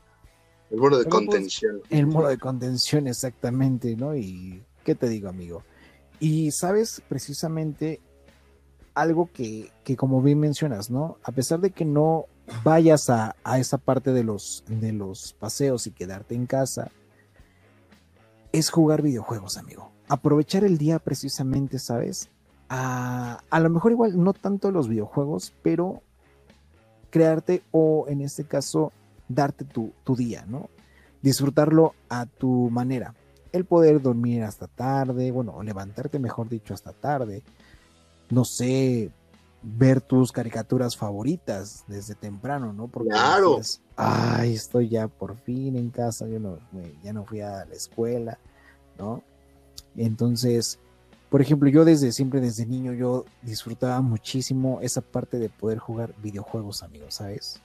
El 0.69 0.79
muro 0.79 0.97
de 0.97 1.05
pues, 1.05 1.15
contención. 1.15 1.81
el 1.89 2.05
muro 2.05 2.29
de 2.29 2.37
contención, 2.37 3.07
exactamente, 3.07 3.95
¿no? 3.95 4.15
Y, 4.15 4.63
¿qué 4.85 4.95
te 4.95 5.09
digo, 5.09 5.27
amigo? 5.27 5.63
Y 6.19 6.51
sabes, 6.51 7.01
precisamente, 7.09 7.99
algo 8.93 9.29
que, 9.31 9.71
que, 9.83 9.95
como 9.95 10.21
bien 10.21 10.39
mencionas, 10.39 10.89
¿no? 10.89 11.17
A 11.23 11.31
pesar 11.31 11.59
de 11.59 11.71
que 11.71 11.85
no 11.85 12.25
vayas 12.63 13.09
a, 13.09 13.35
a, 13.43 13.59
esa 13.59 13.77
parte 13.77 14.11
de 14.11 14.23
los, 14.23 14.63
de 14.67 14.91
los 14.91 15.33
paseos 15.33 15.87
y 15.87 15.91
quedarte 15.91 16.35
en 16.35 16.45
casa, 16.45 16.91
es 18.51 18.69
jugar 18.69 19.01
videojuegos, 19.01 19.57
amigo. 19.57 19.91
Aprovechar 20.07 20.63
el 20.63 20.77
día 20.77 20.99
precisamente, 20.99 21.79
¿sabes? 21.79 22.29
A, 22.67 23.39
a 23.49 23.59
lo 23.59 23.69
mejor 23.69 23.91
igual 23.91 24.21
no 24.21 24.33
tanto 24.33 24.71
los 24.71 24.87
videojuegos, 24.87 25.53
pero 25.61 26.01
crearte 27.09 27.63
o 27.71 28.05
en 28.07 28.21
este 28.21 28.45
caso 28.45 28.91
darte 29.27 29.65
tu, 29.65 29.93
tu 30.03 30.15
día, 30.15 30.45
¿no? 30.47 30.69
Disfrutarlo 31.21 31.93
a 32.09 32.25
tu 32.25 32.69
manera. 32.69 33.13
El 33.53 33.65
poder 33.65 34.01
dormir 34.01 34.43
hasta 34.43 34.67
tarde, 34.67 35.31
bueno, 35.31 35.61
levantarte, 35.63 36.19
mejor 36.19 36.49
dicho, 36.49 36.73
hasta 36.73 36.93
tarde 36.93 37.43
no 38.31 38.45
sé, 38.45 39.11
ver 39.61 40.01
tus 40.01 40.31
caricaturas 40.31 40.97
favoritas 40.97 41.83
desde 41.87 42.15
temprano, 42.15 42.73
¿no? 42.73 42.87
Porque 42.87 43.09
claro. 43.09 43.59
ay, 43.95 44.53
estoy 44.53 44.89
ya 44.89 45.07
por 45.07 45.37
fin 45.37 45.75
en 45.75 45.89
casa, 45.89 46.27
yo 46.27 46.39
no, 46.39 46.57
ya 47.03 47.13
no 47.13 47.25
fui 47.25 47.41
a 47.41 47.65
la 47.65 47.75
escuela, 47.75 48.39
¿no? 48.97 49.21
Entonces, 49.95 50.79
por 51.29 51.41
ejemplo, 51.41 51.69
yo 51.69 51.85
desde 51.85 52.11
siempre, 52.11 52.41
desde 52.41 52.65
niño, 52.65 52.93
yo 52.93 53.25
disfrutaba 53.41 54.01
muchísimo 54.01 54.79
esa 54.81 55.01
parte 55.01 55.37
de 55.37 55.49
poder 55.49 55.77
jugar 55.77 56.13
videojuegos, 56.21 56.83
amigos, 56.83 57.15
¿sabes? 57.15 57.61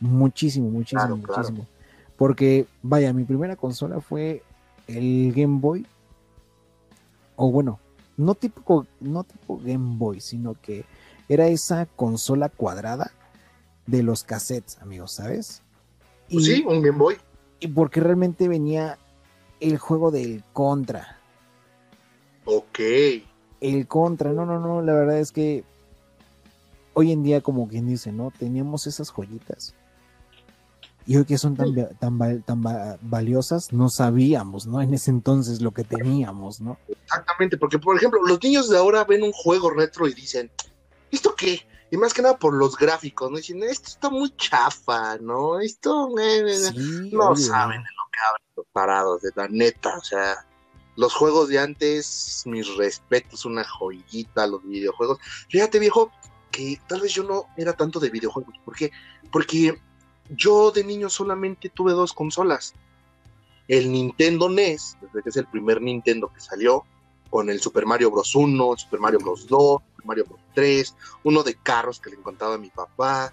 Muchísimo, 0.00 0.68
muchísimo, 0.68 1.16
muchísimo. 1.16 1.66
Porque, 2.16 2.66
vaya, 2.82 3.12
mi 3.12 3.24
primera 3.24 3.56
consola 3.56 4.00
fue 4.00 4.42
el 4.86 5.32
Game 5.34 5.60
Boy. 5.60 5.86
O 7.36 7.50
bueno, 7.50 7.78
no 8.16 8.34
tipo, 8.34 8.86
no 9.00 9.24
tipo 9.24 9.58
Game 9.62 9.96
Boy, 9.96 10.20
sino 10.20 10.54
que 10.60 10.84
era 11.28 11.48
esa 11.48 11.86
consola 11.86 12.48
cuadrada 12.48 13.12
de 13.86 14.02
los 14.02 14.24
cassettes, 14.24 14.78
amigos, 14.80 15.12
¿sabes? 15.12 15.62
Pues 16.30 16.44
sí, 16.44 16.64
un 16.66 16.82
Game 16.82 16.98
Boy. 16.98 17.16
Y 17.60 17.68
porque 17.68 18.00
realmente 18.00 18.48
venía 18.48 18.98
el 19.60 19.78
juego 19.78 20.10
del 20.10 20.42
Contra. 20.52 21.18
Ok. 22.44 22.80
El 23.60 23.86
Contra, 23.86 24.32
no, 24.32 24.44
no, 24.44 24.60
no, 24.60 24.82
la 24.82 24.92
verdad 24.92 25.18
es 25.18 25.32
que 25.32 25.64
hoy 26.94 27.12
en 27.12 27.22
día, 27.22 27.40
como 27.40 27.68
quien 27.68 27.86
dice, 27.86 28.12
¿no? 28.12 28.32
Teníamos 28.36 28.86
esas 28.86 29.10
joyitas 29.10 29.74
y 31.06 31.16
hoy 31.16 31.24
que 31.24 31.38
son 31.38 31.56
tan, 31.56 31.72
tan, 31.98 32.42
tan 32.42 32.62
valiosas, 33.02 33.72
no 33.72 33.88
sabíamos, 33.88 34.66
¿no? 34.66 34.82
En 34.82 34.92
ese 34.92 35.10
entonces 35.10 35.60
lo 35.60 35.70
que 35.70 35.84
teníamos, 35.84 36.60
¿no? 36.60 36.78
Exactamente, 36.88 37.56
porque 37.56 37.78
por 37.78 37.96
ejemplo, 37.96 38.20
los 38.26 38.42
niños 38.42 38.68
de 38.68 38.76
ahora 38.76 39.04
ven 39.04 39.22
un 39.22 39.32
juego 39.32 39.70
retro 39.70 40.08
y 40.08 40.14
dicen, 40.14 40.50
¿esto 41.10 41.34
qué? 41.36 41.66
Y 41.90 41.96
más 41.96 42.12
que 42.12 42.22
nada 42.22 42.36
por 42.36 42.54
los 42.54 42.76
gráficos, 42.76 43.30
¿no? 43.30 43.36
Dicen, 43.36 43.62
esto 43.62 43.88
está 43.88 44.10
muy 44.10 44.34
chafa, 44.36 45.16
¿no? 45.18 45.60
Esto, 45.60 46.08
eh, 46.18 46.40
eh, 46.40 46.68
eh". 46.68 47.10
no 47.12 47.36
saben 47.36 47.82
de 47.82 47.88
lo 47.88 48.10
que 48.10 48.18
hablan 48.26 48.66
parados, 48.72 49.22
de 49.22 49.30
la 49.36 49.46
neta, 49.48 49.96
o 49.96 50.02
sea, 50.02 50.44
los 50.96 51.14
juegos 51.14 51.48
de 51.48 51.60
antes, 51.60 52.42
mis 52.46 52.74
respetos, 52.76 53.44
una 53.44 53.62
joyita, 53.62 54.46
los 54.46 54.64
videojuegos. 54.64 55.18
Fíjate, 55.48 55.78
viejo, 55.78 56.10
que 56.50 56.80
tal 56.88 57.00
vez 57.00 57.12
yo 57.12 57.22
no 57.22 57.44
era 57.56 57.74
tanto 57.74 58.00
de 58.00 58.10
videojuegos, 58.10 58.54
¿por 58.64 58.74
qué? 58.74 58.90
Porque 59.30 59.80
yo 60.30 60.70
de 60.70 60.84
niño 60.84 61.08
solamente 61.08 61.68
tuve 61.68 61.92
dos 61.92 62.12
consolas. 62.12 62.74
El 63.68 63.90
Nintendo 63.90 64.48
NES, 64.48 64.96
desde 65.00 65.22
que 65.22 65.30
es 65.30 65.36
el 65.36 65.46
primer 65.46 65.82
Nintendo 65.82 66.30
que 66.32 66.40
salió, 66.40 66.84
con 67.30 67.50
el 67.50 67.60
Super 67.60 67.86
Mario 67.86 68.10
Bros. 68.10 68.34
1, 68.34 68.72
el 68.72 68.78
Super 68.78 69.00
Mario 69.00 69.18
Bros. 69.20 69.46
2, 69.46 69.82
Super 69.90 70.06
Mario 70.06 70.24
Bros. 70.26 70.40
3, 70.54 70.96
uno 71.24 71.42
de 71.42 71.54
carros 71.56 72.00
que 72.00 72.10
le 72.10 72.16
encantaba 72.16 72.54
a 72.54 72.58
mi 72.58 72.70
papá. 72.70 73.32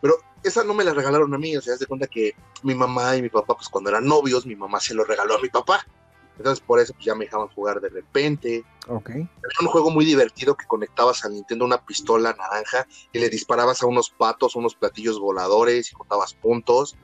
Pero 0.00 0.14
esa 0.42 0.64
no 0.64 0.74
me 0.74 0.84
la 0.84 0.94
regalaron 0.94 1.32
a 1.34 1.38
mí, 1.38 1.56
o 1.56 1.60
sea, 1.60 1.74
se 1.74 1.80
de 1.80 1.86
cuenta 1.86 2.06
que 2.06 2.34
mi 2.62 2.74
mamá 2.74 3.16
y 3.16 3.22
mi 3.22 3.28
papá, 3.28 3.56
pues 3.56 3.68
cuando 3.68 3.90
eran 3.90 4.06
novios, 4.06 4.46
mi 4.46 4.56
mamá 4.56 4.80
se 4.80 4.94
lo 4.94 5.04
regaló 5.04 5.36
a 5.36 5.40
mi 5.40 5.48
papá. 5.48 5.86
Entonces 6.38 6.64
por 6.64 6.80
eso 6.80 6.94
pues, 6.94 7.04
ya 7.04 7.14
me 7.14 7.24
dejaban 7.24 7.48
jugar 7.48 7.80
de 7.80 7.88
repente. 7.88 8.64
Ok. 8.86 9.10
Era 9.10 9.28
un 9.60 9.66
juego 9.66 9.90
muy 9.90 10.04
divertido 10.04 10.56
que 10.56 10.66
conectabas 10.66 11.24
al 11.24 11.34
Nintendo 11.34 11.64
una 11.64 11.84
pistola 11.84 12.32
naranja 12.32 12.86
y 13.12 13.18
le 13.18 13.28
disparabas 13.28 13.82
a 13.82 13.86
unos 13.86 14.10
patos, 14.10 14.56
unos 14.56 14.74
platillos 14.74 15.18
voladores 15.18 15.90
y 15.90 15.94
contabas 15.94 16.34
puntos. 16.34 16.96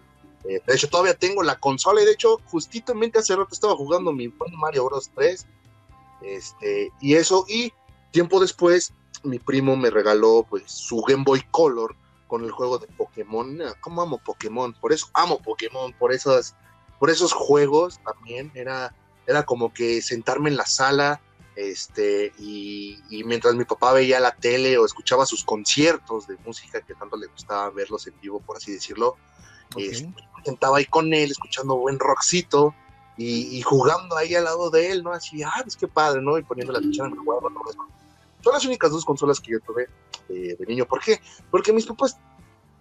Eh, 0.44 0.60
de 0.64 0.74
hecho, 0.74 0.88
todavía 0.88 1.14
tengo 1.14 1.42
la 1.42 1.58
consola 1.58 2.02
y 2.02 2.04
de 2.04 2.12
hecho, 2.12 2.38
justamente 2.46 3.18
hace 3.18 3.34
rato 3.34 3.50
estaba 3.52 3.74
jugando 3.74 4.12
mi 4.12 4.32
Mario 4.52 4.84
Bros. 4.86 5.10
3. 5.14 5.46
Este, 6.22 6.90
y 7.00 7.14
eso, 7.14 7.44
y 7.48 7.72
tiempo 8.12 8.40
después, 8.40 8.94
mi 9.24 9.38
primo 9.38 9.76
me 9.76 9.90
regaló 9.90 10.46
pues 10.48 10.64
su 10.66 11.02
Game 11.02 11.24
Boy 11.24 11.42
Color 11.50 11.96
con 12.26 12.44
el 12.44 12.50
juego 12.50 12.78
de 12.78 12.86
Pokémon. 12.86 13.60
Ah, 13.62 13.74
¿Cómo 13.80 14.02
amo 14.02 14.18
Pokémon? 14.18 14.72
Por 14.74 14.92
eso 14.92 15.08
amo 15.14 15.40
Pokémon, 15.42 15.92
por 15.94 16.12
esos, 16.12 16.54
por 16.98 17.10
esos 17.10 17.32
juegos 17.32 18.00
también. 18.04 18.52
Era 18.54 18.94
era 19.26 19.44
como 19.44 19.72
que 19.72 20.02
sentarme 20.02 20.50
en 20.50 20.56
la 20.56 20.66
sala 20.66 21.20
este, 21.56 22.32
y, 22.38 22.98
mientras 23.24 23.54
mi 23.54 23.64
papá 23.64 23.92
veía 23.92 24.18
la 24.18 24.34
tele 24.34 24.76
o 24.76 24.84
escuchaba 24.84 25.24
sus 25.24 25.44
conciertos 25.44 26.26
de 26.26 26.36
música 26.44 26.80
que 26.80 26.94
tanto 26.94 27.16
le 27.16 27.28
gustaba 27.28 27.70
verlos 27.70 28.06
en 28.06 28.18
vivo, 28.20 28.40
por 28.40 28.56
así 28.56 28.72
decirlo, 28.72 29.16
este, 29.76 30.12
sentaba 30.44 30.78
ahí 30.78 30.84
con 30.86 31.14
él, 31.14 31.30
escuchando 31.30 31.76
buen 31.76 31.98
rockcito 31.98 32.74
y, 33.16 33.62
jugando 33.62 34.16
ahí 34.16 34.34
al 34.34 34.44
lado 34.44 34.70
de 34.70 34.90
él, 34.90 35.04
¿no? 35.04 35.12
Así, 35.12 35.42
ah, 35.44 35.60
pues 35.62 35.76
qué 35.76 35.86
padre, 35.86 36.20
¿no? 36.20 36.36
Y 36.38 36.42
poniendo 36.42 36.72
la 36.72 36.80
atención 36.80 37.06
en 37.06 37.18
el 37.18 37.20
juego, 37.20 37.48
Son 38.42 38.52
las 38.52 38.64
únicas 38.64 38.90
dos 38.90 39.04
consolas 39.04 39.40
que 39.40 39.52
yo 39.52 39.60
tuve 39.60 39.88
de 40.28 40.64
niño. 40.66 40.86
¿Por 40.86 41.00
qué? 41.00 41.20
Porque 41.50 41.72
mis 41.72 41.86
papás 41.86 42.18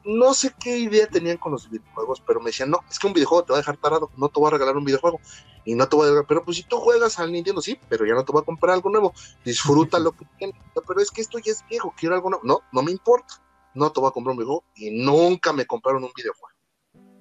no 0.05 0.33
sé 0.33 0.53
qué 0.59 0.77
idea 0.77 1.07
tenían 1.07 1.37
con 1.37 1.51
los 1.51 1.69
videojuegos, 1.69 2.21
pero 2.25 2.39
me 2.39 2.47
decían, 2.47 2.69
no, 2.69 2.79
es 2.89 2.99
que 2.99 3.07
un 3.07 3.13
videojuego 3.13 3.43
te 3.45 3.53
va 3.53 3.57
a 3.57 3.61
dejar 3.61 3.77
tarado, 3.77 4.09
no 4.17 4.29
te 4.29 4.39
voy 4.39 4.47
a 4.47 4.51
regalar 4.51 4.77
un 4.77 4.85
videojuego. 4.85 5.19
Y 5.65 5.75
no 5.75 5.87
te 5.87 5.95
voy 5.95 6.05
a 6.05 6.09
regalar, 6.09 6.27
pero 6.27 6.43
pues 6.43 6.57
si 6.57 6.63
tú 6.63 6.77
juegas 6.77 7.19
al 7.19 7.31
Nintendo, 7.31 7.61
sí, 7.61 7.79
pero 7.87 8.05
ya 8.05 8.13
no 8.13 8.25
te 8.25 8.33
voy 8.33 8.41
a 8.41 8.45
comprar 8.45 8.73
algo 8.73 8.89
nuevo. 8.89 9.13
Disfruta 9.45 9.97
lo 9.97 10.11
que 10.11 10.25
tienes. 10.37 10.55
Pero 10.85 10.99
es 10.99 11.09
que 11.09 11.21
esto 11.21 11.39
ya 11.39 11.53
es 11.53 11.63
viejo, 11.69 11.93
quiero 11.97 12.15
algo 12.15 12.29
nuevo. 12.29 12.43
No, 12.45 12.59
no 12.73 12.83
me 12.83 12.91
importa. 12.91 13.41
No 13.73 13.91
te 13.91 14.01
voy 14.01 14.09
a 14.09 14.11
comprar 14.11 14.31
un 14.31 14.37
videojuego. 14.39 14.65
Y 14.75 14.91
nunca 14.91 15.53
me 15.53 15.65
compraron 15.65 16.03
un 16.03 16.11
videojuego. 16.13 16.53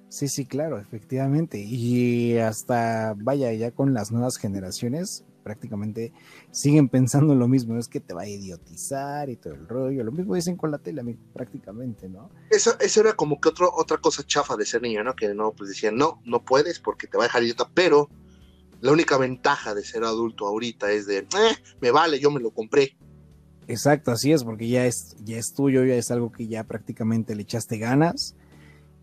Sí, 0.09 0.27
sí, 0.27 0.45
claro, 0.45 0.77
efectivamente. 0.77 1.57
Y 1.59 2.37
hasta, 2.37 3.15
vaya, 3.17 3.51
ya 3.53 3.71
con 3.71 3.93
las 3.93 4.11
nuevas 4.11 4.37
generaciones, 4.37 5.23
prácticamente 5.43 6.13
siguen 6.51 6.89
pensando 6.89 7.35
lo 7.35 7.47
mismo, 7.47 7.77
es 7.77 7.87
que 7.87 7.99
te 7.99 8.13
va 8.13 8.23
a 8.23 8.27
idiotizar 8.27 9.29
y 9.29 9.35
todo 9.35 9.53
el 9.53 9.67
rollo. 9.67 10.03
Lo 10.03 10.11
mismo 10.11 10.35
dicen 10.35 10.55
con 10.55 10.71
la 10.71 10.77
tele, 10.77 11.17
prácticamente, 11.33 12.09
¿no? 12.09 12.29
Eso, 12.49 12.71
eso 12.79 13.01
era 13.01 13.13
como 13.13 13.39
que 13.39 13.49
otro, 13.49 13.71
otra 13.75 13.97
cosa 13.97 14.23
chafa 14.23 14.55
de 14.55 14.65
ser 14.65 14.81
niño, 14.81 15.03
¿no? 15.03 15.15
Que 15.15 15.33
no, 15.33 15.51
pues 15.51 15.69
decían, 15.69 15.95
no, 15.95 16.21
no 16.25 16.43
puedes 16.43 16.79
porque 16.79 17.07
te 17.07 17.17
va 17.17 17.25
a 17.25 17.27
dejar 17.27 17.43
idiota, 17.43 17.69
pero 17.73 18.09
la 18.81 18.91
única 18.91 19.17
ventaja 19.17 19.73
de 19.73 19.83
ser 19.83 20.03
adulto 20.03 20.47
ahorita 20.47 20.91
es 20.91 21.05
de, 21.05 21.19
eh, 21.19 21.55
me 21.81 21.91
vale, 21.91 22.19
yo 22.19 22.31
me 22.31 22.39
lo 22.39 22.51
compré. 22.51 22.97
Exacto, 23.67 24.11
así 24.11 24.31
es, 24.31 24.43
porque 24.43 24.67
ya 24.67 24.85
es, 24.85 25.15
ya 25.23 25.37
es 25.37 25.53
tuyo, 25.53 25.85
ya 25.85 25.95
es 25.95 26.11
algo 26.11 26.31
que 26.31 26.47
ya 26.47 26.65
prácticamente 26.65 27.35
le 27.35 27.43
echaste 27.43 27.77
ganas 27.77 28.35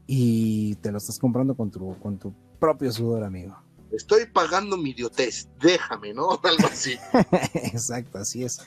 y 0.07 0.75
te 0.77 0.93
lo 0.93 0.99
estás 0.99 1.19
comprando 1.19 1.57
con 1.57 1.71
tu, 1.71 1.99
con 1.99 2.19
tu 2.19 2.35
propio 2.59 2.93
sudor, 2.93 3.25
amigo. 3.25 3.57
Estoy 3.93 4.27
pagando 4.27 4.77
mi 4.77 4.91
idiotez, 4.91 5.49
déjame, 5.61 6.15
¿no? 6.15 6.31
Algo 6.43 6.67
así. 6.67 6.97
Exacto, 7.55 8.19
así 8.19 8.45
es. 8.45 8.59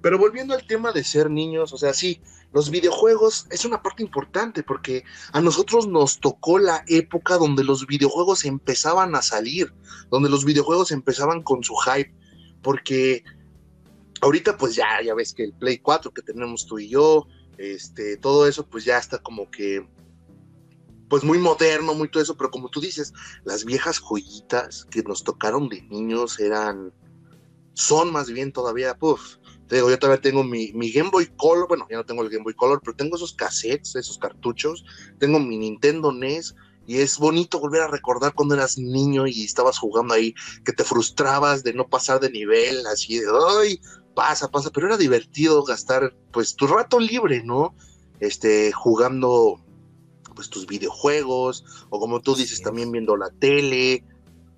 Pero 0.00 0.18
volviendo 0.18 0.54
al 0.54 0.66
tema 0.66 0.92
de 0.92 1.04
ser 1.04 1.30
niños, 1.30 1.72
o 1.72 1.78
sea, 1.78 1.92
sí, 1.92 2.20
los 2.52 2.70
videojuegos 2.70 3.46
es 3.50 3.64
una 3.64 3.82
parte 3.82 4.02
importante 4.02 4.62
porque 4.62 5.04
a 5.32 5.40
nosotros 5.40 5.86
nos 5.86 6.18
tocó 6.18 6.58
la 6.58 6.84
época 6.86 7.36
donde 7.36 7.62
los 7.62 7.86
videojuegos 7.86 8.44
empezaban 8.44 9.14
a 9.14 9.22
salir, 9.22 9.72
donde 10.10 10.30
los 10.30 10.44
videojuegos 10.44 10.92
empezaban 10.92 11.42
con 11.42 11.62
su 11.62 11.74
hype, 11.76 12.14
porque 12.62 13.22
ahorita 14.20 14.56
pues 14.56 14.74
ya, 14.74 15.02
ya 15.04 15.14
ves 15.14 15.34
que 15.34 15.44
el 15.44 15.52
Play 15.52 15.78
4 15.78 16.12
que 16.12 16.22
tenemos 16.22 16.66
tú 16.66 16.78
y 16.78 16.88
yo, 16.88 17.26
este, 17.58 18.16
todo 18.16 18.46
eso 18.46 18.66
pues 18.66 18.84
ya 18.84 18.98
está 18.98 19.18
como 19.18 19.50
que 19.50 19.86
pues 21.08 21.24
muy 21.24 21.38
moderno, 21.38 21.94
muy 21.94 22.08
todo 22.08 22.22
eso, 22.22 22.36
pero 22.36 22.50
como 22.50 22.68
tú 22.68 22.80
dices, 22.80 23.12
las 23.44 23.64
viejas 23.64 23.98
joyitas 23.98 24.86
que 24.90 25.02
nos 25.02 25.24
tocaron 25.24 25.68
de 25.68 25.82
niños 25.82 26.38
eran, 26.40 26.92
son 27.74 28.12
más 28.12 28.30
bien 28.30 28.52
todavía, 28.52 28.96
puff, 28.96 29.36
te 29.68 29.76
digo, 29.76 29.90
yo 29.90 29.98
todavía 29.98 30.22
tengo 30.22 30.42
mi, 30.44 30.72
mi, 30.72 30.90
Game 30.90 31.10
Boy 31.10 31.26
Color, 31.36 31.68
bueno, 31.68 31.86
ya 31.90 31.96
no 31.96 32.04
tengo 32.04 32.22
el 32.22 32.30
Game 32.30 32.44
Boy 32.44 32.54
Color, 32.54 32.80
pero 32.82 32.96
tengo 32.96 33.16
esos 33.16 33.34
cassettes, 33.34 33.96
esos 33.96 34.18
cartuchos, 34.18 34.84
tengo 35.18 35.38
mi 35.38 35.58
Nintendo 35.58 36.10
NES, 36.10 36.54
y 36.86 37.00
es 37.00 37.18
bonito 37.18 37.60
volver 37.60 37.82
a 37.82 37.88
recordar 37.88 38.32
cuando 38.32 38.54
eras 38.54 38.78
niño 38.78 39.26
y 39.26 39.44
estabas 39.44 39.78
jugando 39.78 40.14
ahí, 40.14 40.34
que 40.64 40.72
te 40.72 40.84
frustrabas 40.84 41.62
de 41.62 41.74
no 41.74 41.86
pasar 41.86 42.18
de 42.18 42.30
nivel, 42.30 42.86
así 42.86 43.18
de, 43.18 43.26
ay, 43.60 43.78
pasa, 44.14 44.50
pasa, 44.50 44.70
pero 44.70 44.86
era 44.86 44.96
divertido 44.96 45.62
gastar, 45.64 46.16
pues, 46.32 46.56
tu 46.56 46.66
rato 46.66 46.98
libre, 46.98 47.42
¿no? 47.44 47.74
Este, 48.20 48.72
jugando, 48.72 49.60
pues, 50.38 50.50
tus 50.50 50.68
videojuegos, 50.68 51.64
o 51.90 51.98
como 51.98 52.20
tú 52.20 52.36
dices, 52.36 52.62
también 52.62 52.92
viendo 52.92 53.16
la 53.16 53.28
tele, 53.28 54.04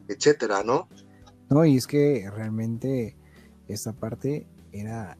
etcétera, 0.08 0.62
¿no? 0.62 0.90
No, 1.48 1.64
y 1.64 1.78
es 1.78 1.86
que 1.86 2.30
realmente 2.30 3.16
esa 3.66 3.94
parte 3.94 4.46
era, 4.72 5.16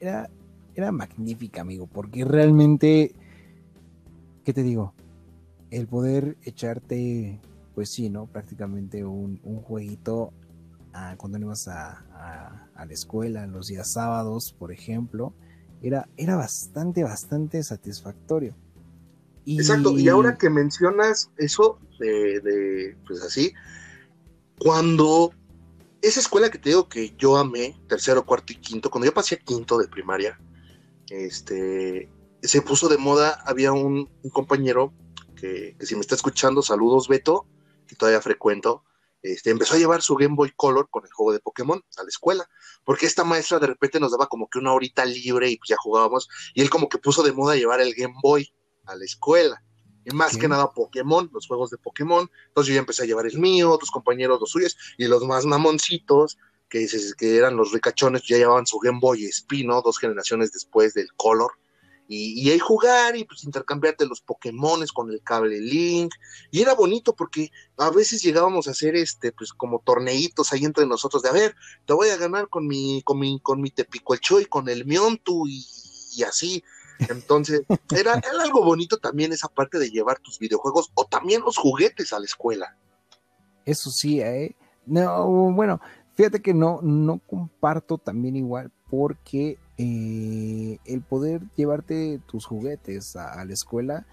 era, 0.00 0.30
era 0.74 0.92
magnífica, 0.92 1.60
amigo, 1.60 1.86
porque 1.86 2.24
realmente, 2.24 3.12
¿qué 4.44 4.54
te 4.54 4.62
digo? 4.62 4.94
El 5.70 5.86
poder 5.86 6.38
echarte, 6.42 7.38
pues 7.74 7.90
sí, 7.90 8.08
¿no? 8.08 8.24
Prácticamente 8.24 9.04
un, 9.04 9.38
un 9.44 9.60
jueguito 9.60 10.32
a, 10.94 11.16
cuando 11.18 11.36
ibas 11.36 11.68
a, 11.68 12.66
a, 12.74 12.86
la 12.86 12.92
escuela, 12.94 13.46
los 13.46 13.68
días 13.68 13.92
sábados, 13.92 14.54
por 14.58 14.72
ejemplo, 14.72 15.34
era, 15.82 16.08
era 16.16 16.36
bastante, 16.36 17.04
bastante 17.04 17.62
satisfactorio. 17.62 18.54
Exacto, 19.56 19.98
y 19.98 20.08
ahora 20.08 20.36
que 20.36 20.50
mencionas 20.50 21.30
eso 21.38 21.78
de, 21.98 22.40
de, 22.40 22.96
pues 23.06 23.22
así, 23.22 23.54
cuando 24.58 25.32
esa 26.02 26.20
escuela 26.20 26.50
que 26.50 26.58
te 26.58 26.70
digo 26.70 26.88
que 26.88 27.14
yo 27.16 27.36
amé, 27.36 27.80
tercero, 27.88 28.24
cuarto 28.24 28.52
y 28.52 28.56
quinto, 28.56 28.90
cuando 28.90 29.06
yo 29.06 29.14
pasé 29.14 29.36
a 29.36 29.38
quinto 29.38 29.78
de 29.78 29.88
primaria, 29.88 30.38
este, 31.10 32.08
se 32.42 32.62
puso 32.62 32.88
de 32.88 32.98
moda, 32.98 33.42
había 33.46 33.72
un, 33.72 34.08
compañero 34.32 34.92
que, 35.36 35.76
si 35.80 35.94
me 35.94 36.00
está 36.00 36.14
escuchando, 36.14 36.62
saludos 36.62 37.08
Beto, 37.08 37.46
que 37.86 37.96
todavía 37.96 38.20
frecuento, 38.20 38.84
este, 39.22 39.50
empezó 39.50 39.74
a 39.74 39.78
llevar 39.78 40.02
su 40.02 40.14
Game 40.14 40.36
Boy 40.36 40.52
Color 40.54 40.88
con 40.90 41.04
el 41.04 41.12
juego 41.12 41.32
de 41.32 41.40
Pokémon 41.40 41.82
a 41.96 42.02
la 42.02 42.08
escuela, 42.08 42.48
porque 42.84 43.06
esta 43.06 43.24
maestra 43.24 43.58
de 43.58 43.66
repente 43.66 43.98
nos 43.98 44.12
daba 44.12 44.28
como 44.28 44.48
que 44.48 44.58
una 44.58 44.72
horita 44.72 45.04
libre 45.04 45.50
y 45.50 45.56
pues 45.56 45.70
ya 45.70 45.76
jugábamos, 45.78 46.28
y 46.54 46.62
él 46.62 46.70
como 46.70 46.88
que 46.88 46.98
puso 46.98 47.22
de 47.22 47.32
moda 47.32 47.56
llevar 47.56 47.80
el 47.80 47.94
Game 47.94 48.14
Boy 48.22 48.52
a 48.88 48.96
la 48.96 49.04
escuela 49.04 49.62
y 50.10 50.14
más 50.14 50.36
que 50.36 50.48
nada 50.48 50.72
Pokémon, 50.72 51.28
los 51.32 51.46
juegos 51.46 51.70
de 51.70 51.78
Pokémon. 51.78 52.28
Entonces 52.48 52.68
yo 52.68 52.74
ya 52.74 52.80
empecé 52.80 53.02
a 53.02 53.06
llevar 53.06 53.26
el 53.26 53.38
mío, 53.38 53.70
otros 53.70 53.90
compañeros 53.90 54.40
los 54.40 54.50
suyos, 54.50 54.76
y 54.96 55.06
los 55.06 55.24
más 55.24 55.44
mamoncitos, 55.44 56.38
que, 56.68 56.86
que 57.16 57.36
eran 57.36 57.56
los 57.56 57.72
ricachones, 57.72 58.22
ya 58.26 58.38
llevaban 58.38 58.66
su 58.66 58.78
Game 58.78 58.98
Boy 59.00 59.24
Espino, 59.24 59.82
dos 59.82 59.98
generaciones 59.98 60.52
después 60.52 60.94
del 60.94 61.08
Color. 61.16 61.52
Y, 62.10 62.50
ahí 62.50 62.58
jugar 62.58 63.16
y 63.16 63.24
pues 63.24 63.44
intercambiarte 63.44 64.06
los 64.06 64.22
Pokémones 64.22 64.92
con 64.92 65.10
el 65.10 65.22
cable 65.22 65.60
Link. 65.60 66.14
Y 66.50 66.62
era 66.62 66.72
bonito 66.72 67.14
porque 67.14 67.50
a 67.76 67.90
veces 67.90 68.22
llegábamos 68.22 68.66
a 68.66 68.70
hacer 68.70 68.96
este, 68.96 69.30
pues 69.30 69.52
como 69.52 69.82
torneitos 69.84 70.50
ahí 70.50 70.64
entre 70.64 70.86
nosotros 70.86 71.22
de 71.22 71.28
a 71.28 71.32
ver, 71.32 71.54
te 71.84 71.92
voy 71.92 72.08
a 72.08 72.16
ganar 72.16 72.48
con 72.48 72.66
mi, 72.66 73.02
con 73.04 73.18
mi, 73.18 73.38
con 73.40 73.60
mi 73.60 73.70
y 74.40 74.44
con 74.46 74.70
el 74.70 74.86
Miontu 74.86 75.46
y, 75.46 75.66
y 76.16 76.22
así. 76.22 76.64
Entonces, 77.08 77.62
era, 77.96 78.20
algo 78.42 78.64
bonito 78.64 78.96
también 78.98 79.32
esa 79.32 79.48
parte 79.48 79.78
de 79.78 79.90
llevar 79.90 80.18
tus 80.20 80.38
videojuegos 80.38 80.90
o 80.94 81.04
también 81.04 81.42
los 81.42 81.56
juguetes 81.56 82.12
a 82.12 82.18
la 82.18 82.24
escuela. 82.24 82.76
Eso 83.64 83.90
sí, 83.90 84.20
¿eh? 84.20 84.56
No, 84.86 85.26
bueno, 85.52 85.80
fíjate 86.14 86.40
que 86.40 86.54
no, 86.54 86.80
no 86.82 87.20
comparto 87.26 87.98
también 87.98 88.36
igual 88.36 88.72
porque 88.90 89.58
eh, 89.76 90.78
el 90.86 91.02
poder 91.02 91.42
llevarte 91.54 92.20
tus 92.26 92.46
juguetes 92.46 93.16
a, 93.16 93.44
la 93.44 93.52
escuela 93.52 94.06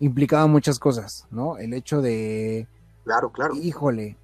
implicaba 0.00 0.46
muchas 0.46 0.78
cosas, 0.78 1.26
¿no? 1.30 1.56
El 1.58 1.72
hecho 1.72 2.02
de... 2.02 2.68
Claro, 3.04 3.30
claro. 3.30 3.54
Híjole, 3.54 4.18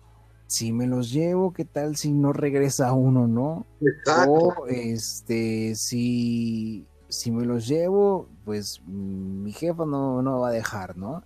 si 0.49 0.73
me 0.73 0.87
los 0.87 1.13
llevo, 1.13 1.53
¿qué 1.53 1.65
tal 1.65 1.97
si 1.97 2.13
no 2.13 2.33
regresa 2.33 2.93
uno, 2.93 3.27
no? 3.27 3.65
Exacto. 3.81 4.33
O 4.33 4.67
este, 4.67 5.75
si 5.77 6.87
si 7.13 7.31
me 7.31 7.45
los 7.45 7.69
llevo, 7.69 8.27
pues 8.45 8.81
mi 8.87 9.53
jefa 9.53 9.85
no, 9.85 10.23
no 10.23 10.41
va 10.41 10.49
a 10.49 10.53
dejar, 10.53 10.97
¿no? 10.97 11.23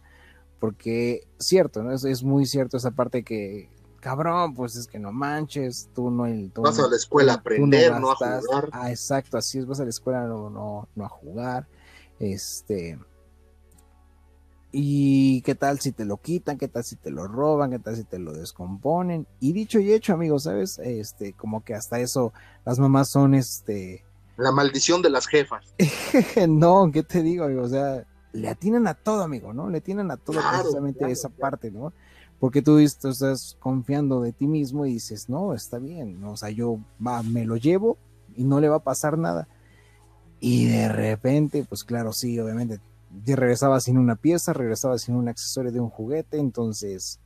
Porque, 0.59 1.29
cierto, 1.39 1.83
¿no? 1.83 1.93
Es, 1.93 2.05
es, 2.05 2.25
muy 2.25 2.45
cierto 2.45 2.77
esa 2.77 2.91
parte 2.91 3.23
que, 3.23 3.71
cabrón, 4.01 4.55
pues 4.55 4.75
es 4.75 4.89
que 4.89 4.99
no 4.99 5.13
manches, 5.13 5.89
tú 5.95 6.11
no... 6.11 6.25
Tú 6.53 6.63
vas 6.63 6.79
a 6.81 6.89
la 6.89 6.97
escuela 6.97 7.35
a 7.35 7.37
aprender, 7.37 8.01
no, 8.01 8.11
a 8.11 8.17
jugar. 8.17 8.69
Ah, 8.73 8.91
exacto, 8.91 9.39
así 9.39 9.59
es, 9.59 9.67
vas 9.67 9.79
a 9.79 9.85
la 9.85 9.91
escuela 9.91 10.27
no, 10.27 10.51
no, 10.51 10.89
no 10.95 11.05
a 11.05 11.09
jugar. 11.09 11.69
Este... 12.19 12.99
Y 14.73 15.41
qué 15.43 15.55
tal 15.55 15.79
si 15.79 15.93
te 15.93 16.05
lo 16.05 16.19
quitan, 16.19 16.59
qué 16.59 16.69
tal 16.69 16.85
si 16.85 16.97
te 16.97 17.11
lo 17.11 17.29
roban, 17.29 17.71
qué 17.71 17.79
tal 17.79 17.97
si 17.97 18.05
te 18.05 18.19
lo 18.19 18.33
descomponen. 18.33 19.27
Y 19.41 19.53
dicho 19.53 19.79
y 19.79 19.93
hecho, 19.93 20.13
amigos, 20.13 20.43
¿sabes? 20.43 20.79
Este, 20.81 21.33
como 21.33 21.65
que 21.65 21.75
hasta 21.75 22.01
eso 22.01 22.33
las 22.65 22.79
mamás 22.79 23.09
son 23.09 23.35
este 23.35 24.05
la 24.37 24.53
maldición 24.53 25.03
de 25.03 25.11
las 25.11 25.27
jefas. 25.27 25.75
no, 26.49 26.91
¿qué 26.93 27.03
te 27.03 27.23
digo, 27.23 27.45
amigo? 27.45 27.63
O 27.63 27.69
sea, 27.69 28.05
le 28.33 28.49
atinan 28.49 28.87
a 28.87 28.95
todo, 28.95 29.23
amigo, 29.23 29.53
¿no? 29.53 29.71
Le 29.71 29.79
atinan 29.79 30.11
a 30.11 30.17
todo 30.17 30.41
precisamente 30.41 31.11
esa 31.11 31.29
parte, 31.29 31.71
¿no? 31.71 31.93
Porque 32.39 32.61
tú, 32.61 32.79
estás 32.79 33.57
confiando 33.61 34.21
de 34.21 34.33
ti 34.33 34.47
mismo 34.47 34.85
y 34.85 34.95
dices, 34.95 35.29
no, 35.29 35.55
está 35.55 35.79
bien, 35.79 36.23
o 36.25 36.37
sea, 36.37 36.51
yo 36.51 36.79
va, 37.05 37.23
me 37.23 37.47
lo 37.47 37.57
llevo 37.57 37.97
y 38.35 38.45
no 38.45 38.61
le 38.61 38.69
va 38.69 38.77
a 38.77 38.85
pasar 38.85 39.17
nada. 39.17 39.49
Y 40.39 40.67
de 40.67 40.89
repente, 40.89 41.65
pues 41.67 41.83
claro, 41.83 42.13
sí, 42.13 42.39
obviamente, 42.39 42.81
regresaba 43.25 43.81
sin 43.81 43.97
una 43.97 44.17
pieza, 44.17 44.53
regresaba 44.53 44.99
sin 44.99 45.17
un 45.17 45.29
accesorio 45.29 45.73
de 45.73 45.81
un 45.81 45.89
juguete, 45.89 46.37
entonces 46.37 47.21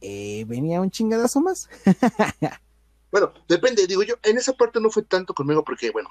eh, 0.00 0.44
venía 0.48 0.80
un 0.80 0.90
chingadazo 0.90 1.40
más. 1.40 1.68
bueno, 3.12 3.32
depende, 3.48 3.86
digo 3.86 4.02
yo, 4.02 4.16
en 4.24 4.36
esa 4.36 4.52
parte 4.54 4.80
no 4.80 4.90
fue 4.90 5.04
tanto 5.04 5.32
conmigo 5.32 5.62
porque, 5.64 5.92
bueno, 5.92 6.08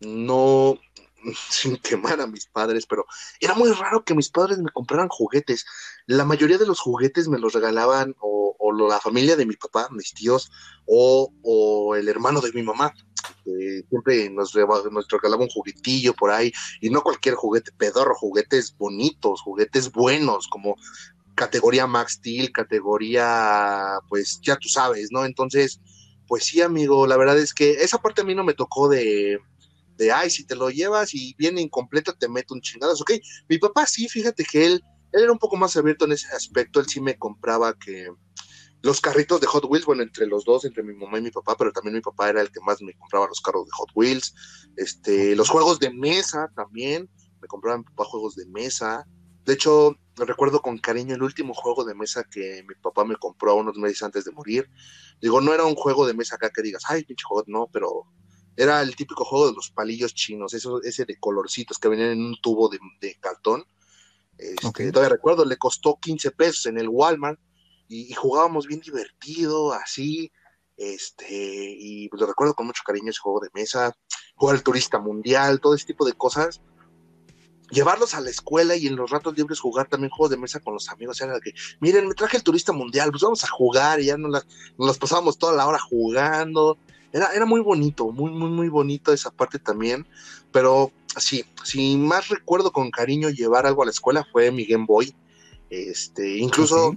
no 0.00 0.78
sin 1.50 1.76
quemar 1.76 2.20
a 2.20 2.26
mis 2.26 2.46
padres, 2.46 2.86
pero 2.86 3.06
era 3.40 3.54
muy 3.54 3.70
raro 3.72 4.04
que 4.04 4.14
mis 4.14 4.30
padres 4.30 4.58
me 4.58 4.70
compraran 4.70 5.08
juguetes. 5.08 5.66
La 6.06 6.24
mayoría 6.24 6.58
de 6.58 6.66
los 6.66 6.80
juguetes 6.80 7.28
me 7.28 7.38
los 7.38 7.52
regalaban 7.52 8.14
o, 8.20 8.46
la 8.88 9.00
familia 9.00 9.34
de 9.34 9.46
mi 9.46 9.56
papá, 9.56 9.88
mis 9.90 10.12
tíos, 10.12 10.50
o, 10.86 11.94
el 11.96 12.08
hermano 12.08 12.40
de 12.40 12.52
mi 12.52 12.62
mamá. 12.62 12.92
siempre 13.88 14.30
nos, 14.30 14.54
nos 14.54 15.08
regalaba 15.08 15.42
un 15.42 15.48
juguetillo 15.48 16.14
por 16.14 16.30
ahí, 16.30 16.52
y 16.80 16.90
no 16.90 17.02
cualquier 17.02 17.34
juguete 17.34 17.72
pedorro, 17.72 18.14
juguetes 18.14 18.76
bonitos, 18.76 19.40
juguetes 19.42 19.90
buenos, 19.90 20.48
como 20.48 20.76
categoría 21.34 21.86
Max 21.86 22.14
Steel, 22.14 22.52
categoría, 22.52 23.98
pues 24.08 24.40
ya 24.42 24.56
tú 24.56 24.68
sabes, 24.68 25.08
¿no? 25.10 25.24
Entonces, 25.24 25.80
pues 26.26 26.44
sí, 26.44 26.60
amigo, 26.60 27.06
la 27.06 27.16
verdad 27.16 27.38
es 27.38 27.54
que 27.54 27.82
esa 27.82 27.98
parte 27.98 28.20
a 28.20 28.24
mí 28.24 28.34
no 28.34 28.44
me 28.44 28.54
tocó 28.54 28.88
de, 28.88 29.40
de 29.98 30.12
ay, 30.12 30.30
si 30.30 30.46
te 30.46 30.54
lo 30.54 30.70
llevas 30.70 31.14
y 31.14 31.34
viene 31.36 31.60
incompleto, 31.60 32.14
te 32.14 32.28
meto 32.28 32.54
un 32.54 32.60
chingadas, 32.60 33.00
ok. 33.00 33.12
Mi 33.48 33.58
papá 33.58 33.84
sí, 33.84 34.08
fíjate 34.08 34.44
que 34.44 34.64
él, 34.64 34.84
él 35.12 35.22
era 35.24 35.32
un 35.32 35.38
poco 35.38 35.56
más 35.56 35.76
abierto 35.76 36.06
en 36.06 36.12
ese 36.12 36.28
aspecto, 36.28 36.80
él 36.80 36.86
sí 36.88 37.00
me 37.00 37.18
compraba 37.18 37.74
que 37.74 38.08
los 38.82 39.00
carritos 39.00 39.40
de 39.40 39.48
Hot 39.48 39.64
Wheels, 39.64 39.86
bueno, 39.86 40.02
entre 40.02 40.26
los 40.26 40.44
dos, 40.44 40.64
entre 40.64 40.84
mi 40.84 40.94
mamá 40.94 41.18
y 41.18 41.22
mi 41.22 41.30
papá, 41.30 41.56
pero 41.58 41.72
también 41.72 41.94
mi 41.96 42.00
papá 42.00 42.30
era 42.30 42.40
el 42.40 42.50
que 42.50 42.60
más 42.60 42.80
me 42.80 42.94
compraba 42.94 43.26
los 43.26 43.40
carros 43.40 43.64
de 43.66 43.72
Hot 43.72 43.90
Wheels, 43.94 44.34
este, 44.76 45.34
los 45.34 45.48
juegos 45.48 45.80
de 45.80 45.90
mesa 45.92 46.48
también, 46.54 47.10
me 47.40 47.48
compraba 47.48 47.78
mi 47.78 47.84
papá 47.84 48.04
juegos 48.04 48.36
de 48.36 48.46
mesa. 48.46 49.04
De 49.44 49.54
hecho, 49.54 49.96
recuerdo 50.16 50.60
con 50.60 50.78
cariño 50.78 51.14
el 51.14 51.22
último 51.22 51.54
juego 51.54 51.84
de 51.84 51.94
mesa 51.94 52.22
que 52.24 52.64
mi 52.68 52.74
papá 52.76 53.04
me 53.04 53.16
compró 53.16 53.56
unos 53.56 53.76
meses 53.78 54.02
antes 54.02 54.24
de 54.24 54.32
morir. 54.32 54.68
Digo, 55.20 55.40
no 55.40 55.54
era 55.54 55.64
un 55.64 55.74
juego 55.74 56.06
de 56.06 56.14
mesa 56.14 56.36
acá 56.36 56.50
que 56.50 56.62
digas, 56.62 56.82
ay, 56.88 57.04
pinche 57.04 57.24
juego, 57.26 57.44
no, 57.48 57.68
pero 57.72 58.06
era 58.58 58.82
el 58.82 58.96
típico 58.96 59.24
juego 59.24 59.46
de 59.46 59.54
los 59.54 59.70
palillos 59.70 60.14
chinos, 60.14 60.52
eso, 60.52 60.82
ese 60.82 61.04
de 61.04 61.16
colorcitos 61.20 61.78
que 61.78 61.88
venían 61.88 62.10
en 62.10 62.22
un 62.22 62.40
tubo 62.40 62.68
de, 62.68 62.78
cartón. 63.20 63.64
Este, 64.36 64.90
Todavía 64.90 65.14
recuerdo, 65.14 65.44
le 65.44 65.56
costó 65.56 65.96
15 66.00 66.32
pesos 66.32 66.66
en 66.66 66.76
el 66.78 66.88
Walmart 66.88 67.38
y, 67.88 68.12
jugábamos 68.14 68.66
bien 68.66 68.80
divertido, 68.80 69.72
así. 69.72 70.32
Este, 70.76 71.76
y 71.78 72.08
pues 72.08 72.20
lo 72.20 72.26
recuerdo 72.26 72.54
con 72.54 72.66
mucho 72.66 72.82
cariño 72.84 73.10
ese 73.10 73.20
juego 73.20 73.40
de 73.40 73.48
mesa, 73.54 73.96
jugar 74.34 74.56
el 74.56 74.62
turista 74.64 74.98
mundial, 74.98 75.60
todo 75.60 75.74
ese 75.74 75.86
tipo 75.86 76.04
de 76.04 76.12
cosas 76.14 76.60
llevarlos 77.70 78.14
a 78.14 78.20
la 78.20 78.30
escuela 78.30 78.76
y 78.76 78.86
en 78.86 78.96
los 78.96 79.10
ratos 79.10 79.36
libres 79.36 79.60
jugar 79.60 79.88
también 79.88 80.10
juegos 80.10 80.30
de 80.30 80.36
mesa 80.36 80.60
con 80.60 80.74
los 80.74 80.88
amigos. 80.88 81.20
Era 81.20 81.38
que, 81.40 81.52
miren, 81.80 82.08
me 82.08 82.14
traje 82.14 82.36
el 82.36 82.42
turista 82.42 82.72
mundial, 82.72 83.10
pues 83.10 83.22
vamos 83.22 83.44
a 83.44 83.48
jugar 83.48 84.00
y 84.00 84.06
ya 84.06 84.16
nos 84.16 84.44
las, 84.78 84.98
pasábamos 84.98 85.38
toda 85.38 85.54
la 85.54 85.66
hora 85.66 85.78
jugando. 85.78 86.78
Era, 87.12 87.32
era 87.34 87.46
muy 87.46 87.60
bonito, 87.60 88.10
muy, 88.10 88.30
muy, 88.30 88.50
muy 88.50 88.68
bonito 88.68 89.12
esa 89.12 89.30
parte 89.30 89.58
también. 89.58 90.06
Pero 90.52 90.92
sí, 91.16 91.44
si 91.64 91.96
más 91.96 92.28
recuerdo 92.28 92.72
con 92.72 92.90
cariño 92.90 93.30
llevar 93.30 93.66
algo 93.66 93.82
a 93.82 93.86
la 93.86 93.90
escuela 93.90 94.26
fue 94.30 94.50
mi 94.50 94.64
Game 94.64 94.86
Boy. 94.86 95.14
Este, 95.70 96.38
incluso, 96.38 96.96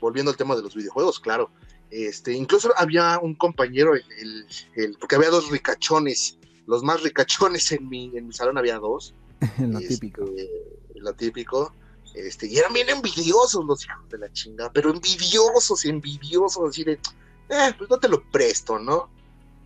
volviendo 0.00 0.30
al 0.30 0.36
tema 0.36 0.56
de 0.56 0.62
los 0.62 0.74
videojuegos, 0.74 1.20
claro. 1.20 1.50
Este, 1.90 2.32
incluso 2.32 2.72
había 2.76 3.18
un 3.20 3.34
compañero, 3.34 3.94
el, 3.94 4.96
porque 4.98 5.14
había 5.14 5.30
dos 5.30 5.50
ricachones, 5.50 6.38
los 6.66 6.82
más 6.82 7.02
ricachones 7.02 7.70
en 7.70 7.88
mi, 7.88 8.10
en 8.16 8.26
mi 8.26 8.32
salón 8.32 8.58
había 8.58 8.78
dos 8.78 9.14
lo 9.58 9.78
este, 9.78 9.94
típico. 9.94 10.24
Lo 10.94 11.12
típico. 11.12 11.72
Este, 12.14 12.46
y 12.46 12.58
eran 12.58 12.72
bien 12.72 12.88
envidiosos 12.88 13.64
los 13.64 13.84
hijos 13.84 14.08
de 14.08 14.18
la 14.18 14.32
chingada, 14.32 14.72
pero 14.72 14.90
envidiosos, 14.90 15.84
envidiosos, 15.84 16.68
así 16.68 16.84
de, 16.84 16.92
eh, 16.92 17.74
pues 17.76 17.90
no 17.90 17.98
te 17.98 18.08
lo 18.08 18.22
presto, 18.30 18.78
¿no? 18.78 19.10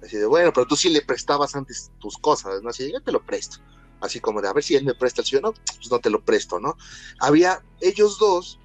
Así 0.03 0.16
de, 0.16 0.27
bueno, 0.27 0.53
pero 0.53 0.66
tú 0.66 0.77
sí 0.77 0.91
le 0.91 1.03
prestabas 1.03 1.57
antes 1.57 1.91
tus 1.99 2.16
cosas, 2.19 2.62
¿no? 2.62 2.70
Así 2.70 2.85
de, 2.85 2.93
yo 2.93 3.03
te 3.03 3.12
lo 3.12 3.25
presto. 3.25 3.59
Así 4.01 4.20
como 4.20 4.41
de, 4.41 4.49
a 4.49 4.53
ver 4.53 4.62
si 4.62 4.77
él 4.77 4.85
me 4.85 4.95
presta 4.95 5.23
el 5.23 5.27
suyo, 5.27 5.41
no, 5.43 5.53
pues 5.53 5.91
no 5.91 5.99
te 5.99 6.11
lo 6.11 6.25
presto, 6.25 6.61
¿no? 6.61 6.77
Había 7.19 7.62
ellos 7.81 8.19
dos, 8.19 8.61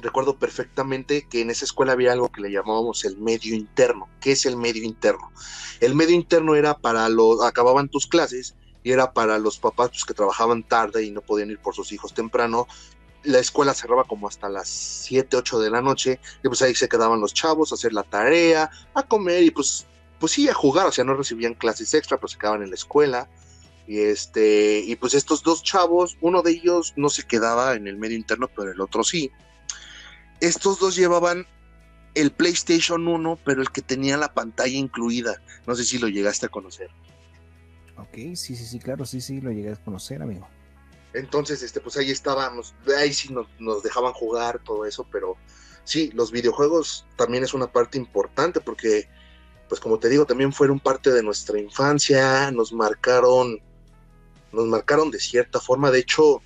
recuerdo 0.00 0.38
perfectamente 0.38 1.26
que 1.28 1.40
en 1.40 1.50
esa 1.50 1.64
escuela 1.64 1.92
había 1.92 2.12
algo 2.12 2.30
que 2.30 2.40
le 2.40 2.52
llamábamos 2.52 3.04
el 3.04 3.18
medio 3.18 3.54
interno. 3.54 4.08
¿Qué 4.20 4.32
es 4.32 4.46
el 4.46 4.56
medio 4.56 4.84
interno? 4.84 5.32
El 5.80 5.94
medio 5.94 6.14
interno 6.14 6.54
era 6.54 6.78
para 6.78 7.08
los, 7.08 7.42
acababan 7.42 7.88
tus 7.88 8.06
clases 8.06 8.54
y 8.84 8.92
era 8.92 9.12
para 9.12 9.38
los 9.38 9.58
papás 9.58 9.90
pues, 9.90 10.04
que 10.04 10.14
trabajaban 10.14 10.62
tarde 10.62 11.04
y 11.04 11.10
no 11.10 11.20
podían 11.20 11.50
ir 11.50 11.58
por 11.58 11.74
sus 11.74 11.92
hijos 11.92 12.14
temprano. 12.14 12.66
La 13.24 13.40
escuela 13.40 13.74
cerraba 13.74 14.04
como 14.04 14.28
hasta 14.28 14.48
las 14.48 14.68
7, 14.68 15.36
8 15.36 15.58
de 15.58 15.70
la 15.70 15.82
noche 15.82 16.20
y 16.44 16.48
pues 16.48 16.62
ahí 16.62 16.74
se 16.74 16.88
quedaban 16.88 17.20
los 17.20 17.34
chavos 17.34 17.72
a 17.72 17.74
hacer 17.74 17.92
la 17.92 18.04
tarea, 18.04 18.70
a 18.94 19.02
comer 19.02 19.42
y 19.42 19.50
pues, 19.50 19.86
pues 20.18 20.32
sí, 20.32 20.48
a 20.48 20.54
jugar, 20.54 20.86
o 20.86 20.92
sea, 20.92 21.04
no 21.04 21.14
recibían 21.14 21.54
clases 21.54 21.94
extra, 21.94 22.16
pero 22.16 22.28
se 22.28 22.38
quedaban 22.38 22.62
en 22.62 22.70
la 22.70 22.74
escuela. 22.74 23.28
Y 23.86 24.00
este, 24.00 24.80
y 24.80 24.96
pues 24.96 25.14
estos 25.14 25.42
dos 25.42 25.62
chavos, 25.62 26.18
uno 26.20 26.42
de 26.42 26.50
ellos 26.52 26.92
no 26.96 27.08
se 27.08 27.26
quedaba 27.26 27.74
en 27.74 27.88
el 27.88 27.96
medio 27.96 28.16
interno, 28.16 28.48
pero 28.54 28.70
el 28.70 28.80
otro 28.80 29.02
sí. 29.02 29.30
Estos 30.40 30.78
dos 30.78 30.94
llevaban 30.94 31.46
el 32.14 32.32
PlayStation 32.32 33.06
1, 33.06 33.38
pero 33.44 33.62
el 33.62 33.70
que 33.70 33.80
tenía 33.80 34.16
la 34.16 34.34
pantalla 34.34 34.76
incluida. 34.76 35.40
No 35.66 35.74
sé 35.74 35.84
si 35.84 35.98
lo 35.98 36.08
llegaste 36.08 36.46
a 36.46 36.48
conocer. 36.48 36.90
Ok, 37.96 38.14
sí, 38.34 38.54
sí, 38.54 38.66
sí, 38.66 38.78
claro, 38.78 39.04
sí, 39.04 39.20
sí, 39.20 39.40
lo 39.40 39.50
llegué 39.50 39.72
a 39.72 39.76
conocer, 39.76 40.22
amigo. 40.22 40.48
Entonces, 41.14 41.62
este, 41.62 41.80
pues 41.80 41.96
ahí 41.96 42.10
estábamos, 42.10 42.74
ahí 42.96 43.12
sí 43.12 43.32
nos, 43.32 43.82
dejaban 43.82 44.12
jugar 44.12 44.60
todo 44.62 44.84
eso, 44.84 45.06
pero 45.10 45.36
sí, 45.84 46.10
los 46.14 46.30
videojuegos 46.30 47.06
también 47.16 47.44
es 47.44 47.54
una 47.54 47.72
parte 47.72 47.98
importante 47.98 48.60
porque, 48.60 49.08
pues 49.68 49.80
como 49.80 49.98
te 49.98 50.08
digo, 50.08 50.24
también 50.24 50.52
fueron 50.52 50.80
parte 50.80 51.10
de 51.10 51.22
nuestra 51.22 51.58
infancia, 51.58 52.50
nos 52.50 52.72
marcaron, 52.72 53.60
nos 54.52 54.66
marcaron 54.66 55.10
de 55.10 55.20
cierta 55.20 55.60
forma. 55.60 55.90
De 55.90 56.00
hecho, 56.00 56.42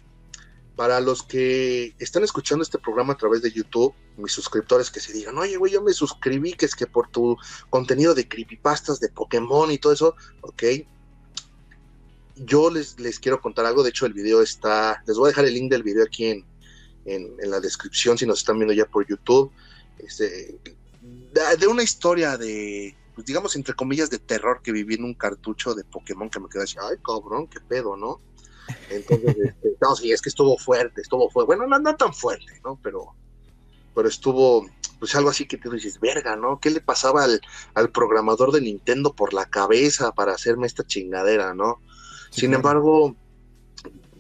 para 0.77 1.01
los 1.01 1.23
que 1.23 1.95
están 1.99 2.25
escuchando 2.25 2.63
este 2.63 2.79
programa 2.79 3.13
a 3.13 3.17
través 3.17 3.43
de 3.43 3.53
YouTube, 3.53 3.95
mis 4.17 4.33
suscriptores 4.33 4.91
que 4.91 5.01
se 5.01 5.13
digan, 5.13 5.39
oye, 5.39 5.57
güey, 5.57 5.73
yo 5.73 5.83
me 5.83 5.93
suscribí, 5.93 6.55
que 6.55 6.67
es 6.67 6.75
que 6.75 6.87
por 6.87 7.09
tu 7.09 7.37
contenido 7.71 8.15
de 8.15 8.29
creepypastas, 8.29 9.01
de 9.01 9.09
Pokémon 9.09 9.71
y 9.71 9.79
todo 9.79 9.93
eso, 9.93 10.17
ok, 10.41 10.63
yo 12.37 12.71
les, 12.71 12.99
les 12.99 13.19
quiero 13.19 13.41
contar 13.41 13.67
algo, 13.67 13.83
de 13.83 13.91
hecho 13.91 14.07
el 14.07 14.15
video 14.15 14.43
está, 14.43 15.03
les 15.07 15.17
voy 15.17 15.27
a 15.27 15.29
dejar 15.29 15.45
el 15.45 15.55
link 15.55 15.71
del 15.71 15.83
video 15.83 16.05
aquí 16.05 16.27
en, 16.27 16.47
en, 17.05 17.51
la 17.51 17.61
descripción 17.61 18.17
si 18.17 18.27
nos 18.27 18.39
están 18.39 18.59
viendo 18.59 18.73
ya 18.73 18.87
por 18.87 19.07
YouTube, 19.07 19.53
este, 19.99 20.59
de, 21.59 21.67
una 21.67 21.83
historia 21.83 22.37
de, 22.37 22.97
pues 23.15 23.27
digamos 23.27 23.57
entre 23.57 23.75
comillas, 23.75 24.11
de 24.11 24.19
terror 24.19 24.61
que 24.63 24.73
viví 24.73 24.95
en 24.95 25.05
un 25.05 25.15
cartucho 25.15 25.75
de 25.75 25.85
Pokémon 25.85 26.31
que 26.31 26.41
me 26.41 26.49
quedé 26.49 26.65
así, 26.65 26.77
ay 26.81 26.97
cabrón, 27.05 27.47
qué 27.49 27.61
pedo, 27.61 27.97
¿no? 27.97 28.21
Entonces, 28.91 29.37
este, 29.45 29.77
no, 29.81 29.95
sí, 29.97 30.13
es 30.13 30.23
que 30.23 30.29
estuvo 30.29 30.57
fuerte, 30.59 31.01
estuvo 31.01 31.29
fuerte, 31.31 31.47
bueno, 31.47 31.67
no, 31.67 31.79
no 31.79 31.97
tan 31.97 32.13
fuerte, 32.15 32.61
¿no? 32.65 32.79
Pero, 32.83 33.15
pero 33.95 34.09
estuvo, 34.09 34.67
pues 34.99 35.15
algo 35.15 35.31
así 35.31 35.47
que 35.47 35.59
te 35.59 35.69
dices, 35.71 36.01
verga, 36.01 36.37
¿no? 36.37 36.61
¿Qué 36.61 36.71
le 36.71 36.81
pasaba 36.81 37.25
al, 37.25 37.41
al 37.75 37.91
programador 37.91 38.53
de 38.53 38.61
Nintendo 38.61 39.15
por 39.15 39.35
la 39.35 39.47
cabeza 39.47 40.13
para 40.13 40.33
hacerme 40.33 40.67
esta 40.67 40.87
chingadera, 40.87 41.55
¿no? 41.55 41.81
Sin 42.31 42.55
embargo, 42.55 43.15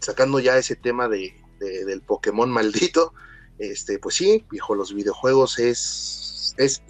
sacando 0.00 0.38
ya 0.40 0.58
ese 0.58 0.76
tema 0.76 1.08
de, 1.08 1.34
del 1.58 2.02
Pokémon 2.02 2.50
maldito, 2.50 3.14
este, 3.58 3.98
pues 3.98 4.16
sí, 4.16 4.44
viejo, 4.50 4.74
los 4.74 4.92
videojuegos 4.92 5.58
es, 5.58 6.54
es, 6.58 6.82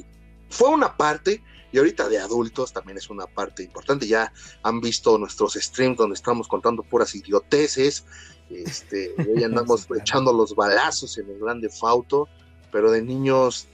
fue 0.49 0.71
una 0.71 0.97
parte, 0.97 1.43
y 1.73 1.79
ahorita 1.79 2.09
de 2.09 2.19
adultos 2.19 2.73
también 2.73 2.99
es 2.99 3.09
una 3.11 3.27
parte 3.27 3.63
importante. 3.63 4.07
Ya 4.07 4.33
han 4.63 4.81
visto 4.81 5.17
nuestros 5.19 5.55
streams 5.55 5.97
donde 5.97 6.15
estamos 6.15 6.47
contando 6.47 6.83
puras 6.83 7.15
idioteces, 7.15 8.05
este, 8.51 9.15
hoy 9.35 9.43
andamos 9.43 9.87
echando 9.97 10.33
los 10.33 10.55
balazos 10.55 11.17
en 11.19 11.31
el 11.31 11.39
grande 11.39 11.69
fauto, 11.71 12.29
pero 12.71 12.91
de 12.91 13.03
niños, 13.03 13.69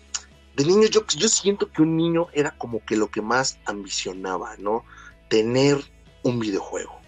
de 0.57 0.65
niños 0.65 0.91
yo, 0.91 1.05
yo 1.17 1.29
siento 1.29 1.71
que 1.71 1.83
un 1.83 1.97
niño 1.97 2.29
era 2.33 2.53
como 2.53 2.85
que 2.85 2.97
lo 2.97 3.11
que 3.11 3.21
más 3.21 3.59
ambicionaba, 3.67 4.57
¿no? 4.59 4.85
Tener 5.29 5.79
un 6.23 6.39
videojuego. 6.39 6.99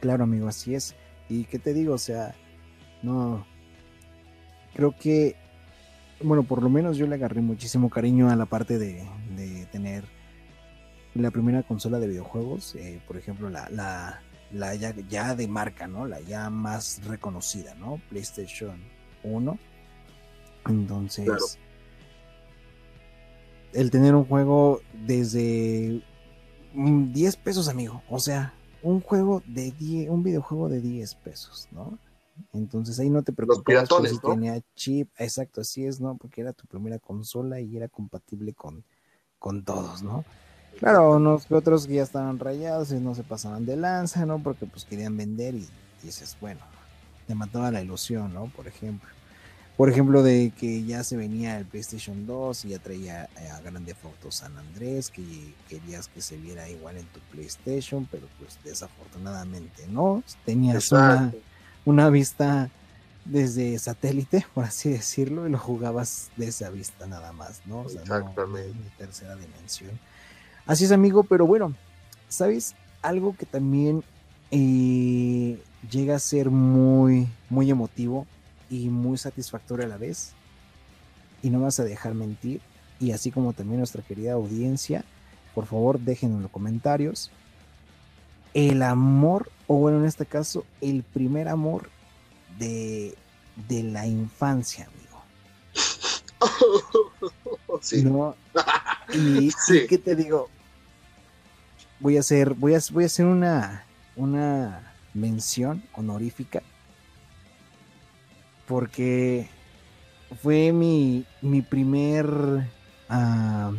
Claro, 0.00 0.24
amigo, 0.24 0.48
así 0.48 0.74
es. 0.74 0.94
Y 1.28 1.44
qué 1.44 1.58
te 1.58 1.74
digo, 1.74 1.94
o 1.94 1.98
sea, 1.98 2.34
no. 3.02 3.46
Creo 4.74 4.94
que, 4.96 5.36
bueno, 6.22 6.42
por 6.42 6.62
lo 6.62 6.68
menos 6.68 6.96
yo 6.96 7.06
le 7.06 7.14
agarré 7.14 7.40
muchísimo 7.40 7.90
cariño 7.90 8.30
a 8.30 8.36
la 8.36 8.46
parte 8.46 8.78
de, 8.78 9.04
tener 9.72 10.04
la 11.14 11.30
primera 11.30 11.62
consola 11.62 11.98
de 11.98 12.08
videojuegos, 12.08 12.74
eh, 12.74 13.00
por 13.06 13.16
ejemplo, 13.16 13.50
la, 13.50 13.68
la, 13.70 14.20
la 14.52 14.74
ya, 14.74 15.34
de 15.34 15.48
marca, 15.48 15.86
¿no? 15.86 16.06
La 16.06 16.20
ya 16.20 16.50
más 16.50 17.04
reconocida, 17.04 17.74
¿no? 17.74 18.00
PlayStation 18.10 18.78
1. 19.22 19.58
Entonces, 20.68 21.58
el 23.72 23.90
tener 23.90 24.14
un 24.14 24.24
juego 24.24 24.80
desde 24.92 26.02
10 26.74 27.36
pesos, 27.36 27.68
amigo, 27.68 28.02
o 28.08 28.18
sea, 28.18 28.54
un 28.82 29.00
juego 29.00 29.42
de 29.46 29.70
10, 29.72 30.10
un 30.10 30.22
videojuego 30.22 30.68
de 30.68 30.80
10 30.80 31.14
pesos, 31.16 31.68
¿no? 31.72 31.98
Entonces 32.52 32.98
ahí 32.98 33.10
no 33.10 33.22
te 33.22 33.32
preocupes 33.32 33.88
si 34.08 34.18
tenía 34.18 34.60
chip, 34.74 35.08
exacto, 35.18 35.60
así 35.60 35.86
es, 35.86 36.00
¿no? 36.00 36.16
Porque 36.16 36.40
era 36.40 36.52
tu 36.52 36.66
primera 36.66 36.98
consola 36.98 37.60
y 37.60 37.76
era 37.76 37.88
compatible 37.88 38.52
con, 38.52 38.84
con 39.38 39.64
todos, 39.64 40.02
¿no? 40.02 40.24
Claro, 40.78 41.16
unos 41.16 41.50
otros 41.50 41.86
que 41.86 41.94
ya 41.94 42.02
estaban 42.02 42.38
rayados 42.38 42.92
y 42.92 42.96
no 42.96 43.14
se 43.14 43.22
pasaban 43.22 43.64
de 43.64 43.76
lanza, 43.76 44.26
¿no? 44.26 44.42
Porque 44.42 44.66
pues 44.66 44.84
querían 44.84 45.16
vender 45.16 45.54
y 45.54 45.66
dices, 46.02 46.36
bueno, 46.40 46.60
te 47.26 47.34
mataba 47.34 47.70
la 47.70 47.82
ilusión, 47.82 48.34
¿no? 48.34 48.46
Por 48.54 48.66
ejemplo 48.66 49.08
por 49.76 49.90
ejemplo, 49.90 50.22
de 50.22 50.52
que 50.58 50.84
ya 50.84 51.04
se 51.04 51.18
venía 51.18 51.58
el 51.58 51.66
PlayStation 51.66 52.26
2 52.26 52.64
y 52.64 52.68
ya 52.70 52.78
traía 52.78 53.28
eh, 53.38 53.50
a 53.50 53.60
Grande 53.60 53.94
Foto 53.94 54.30
San 54.30 54.56
Andrés, 54.56 55.10
que 55.10 55.22
querías 55.68 56.08
que 56.08 56.22
se 56.22 56.38
viera 56.38 56.66
igual 56.70 56.96
en 56.96 57.04
tu 57.06 57.20
PlayStation, 57.30 58.08
pero 58.10 58.26
pues 58.38 58.58
desafortunadamente 58.64 59.86
no. 59.88 60.22
Tenías 60.46 60.90
una, 60.92 61.30
vista 62.10 62.70
desde 63.24 63.78
satélite, 63.78 64.46
por 64.54 64.64
así 64.64 64.90
decirlo, 64.90 65.46
y 65.46 65.50
lo 65.50 65.58
jugabas 65.58 66.30
de 66.36 66.48
esa 66.48 66.70
vista 66.70 67.06
nada 67.06 67.32
más, 67.32 67.62
¿no? 67.66 67.80
O 67.80 67.88
sea, 67.88 68.02
Exactamente. 68.02 68.74
No, 68.74 68.90
tercera 68.98 69.36
dimensión. 69.36 69.98
Así 70.66 70.84
es, 70.84 70.92
amigo, 70.92 71.24
pero 71.24 71.46
bueno, 71.46 71.74
¿sabes? 72.28 72.74
Algo 73.02 73.36
que 73.36 73.46
también 73.46 74.02
eh, 74.50 75.60
llega 75.90 76.16
a 76.16 76.20
ser 76.20 76.50
muy, 76.50 77.28
muy 77.50 77.70
emotivo 77.70 78.26
y 78.70 78.88
muy 78.88 79.18
satisfactorio 79.18 79.86
a 79.86 79.88
la 79.88 79.96
vez. 79.96 80.32
Y 81.42 81.50
no 81.50 81.60
vas 81.60 81.78
a 81.80 81.84
dejar 81.84 82.14
mentir. 82.14 82.60
Y 82.98 83.12
así 83.12 83.30
como 83.30 83.52
también 83.52 83.78
nuestra 83.78 84.02
querida 84.02 84.32
audiencia, 84.32 85.04
por 85.54 85.66
favor 85.66 86.00
dejen 86.00 86.32
en 86.32 86.42
los 86.42 86.50
comentarios 86.50 87.30
el 88.56 88.82
amor, 88.82 89.50
o 89.66 89.76
bueno, 89.76 89.98
en 89.98 90.06
este 90.06 90.26
caso, 90.26 90.64
el 90.80 91.02
primer 91.02 91.48
amor 91.48 91.90
de, 92.58 93.14
de 93.68 93.82
la 93.82 94.06
infancia, 94.06 94.88
amigo. 94.88 95.22
sí. 97.80 98.02
¿No? 98.02 98.36
Y, 99.12 99.48
y, 99.48 99.52
qué 99.88 99.98
te 99.98 100.14
digo, 100.14 100.48
voy 102.00 102.16
a 102.16 102.20
hacer, 102.20 102.54
voy 102.54 102.74
a, 102.74 102.80
voy 102.92 103.04
a 103.04 103.06
hacer 103.06 103.26
una, 103.26 103.84
una 104.16 104.92
mención 105.14 105.82
honorífica 105.94 106.62
porque 108.66 109.48
fue 110.42 110.72
mi, 110.72 111.24
mi 111.40 111.62
primer 111.62 112.26
uh, 112.26 113.72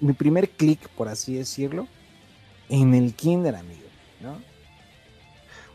mi 0.00 0.12
primer 0.12 0.50
clic, 0.50 0.88
por 0.90 1.08
así 1.08 1.34
decirlo, 1.34 1.86
en 2.68 2.94
el 2.94 3.14
kinder, 3.14 3.54
amigo, 3.54 3.88
¿no? 4.20 4.40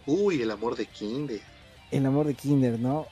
Uy, 0.07 0.41
el 0.41 0.49
amor 0.49 0.75
de 0.75 0.85
kinder. 0.85 1.41
El 1.91 2.05
amor 2.05 2.25
de 2.25 2.33
kinder, 2.33 2.79
¿no? 2.79 3.05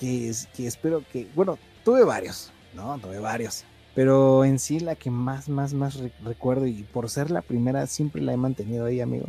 Que, 0.00 0.28
es, 0.28 0.48
que 0.48 0.66
espero 0.66 1.04
que, 1.12 1.28
bueno, 1.34 1.58
tuve 1.84 2.02
varios, 2.02 2.50
¿no? 2.74 2.98
Tuve 2.98 3.18
varios. 3.20 3.64
Pero 3.94 4.44
en 4.44 4.58
sí 4.58 4.80
la 4.80 4.96
que 4.96 5.10
más, 5.10 5.48
más, 5.48 5.74
más 5.74 5.98
recuerdo 6.24 6.66
y 6.66 6.82
por 6.82 7.10
ser 7.10 7.30
la 7.30 7.42
primera 7.42 7.86
siempre 7.86 8.22
la 8.22 8.32
he 8.32 8.36
mantenido 8.38 8.86
ahí, 8.86 9.00
amigo. 9.00 9.28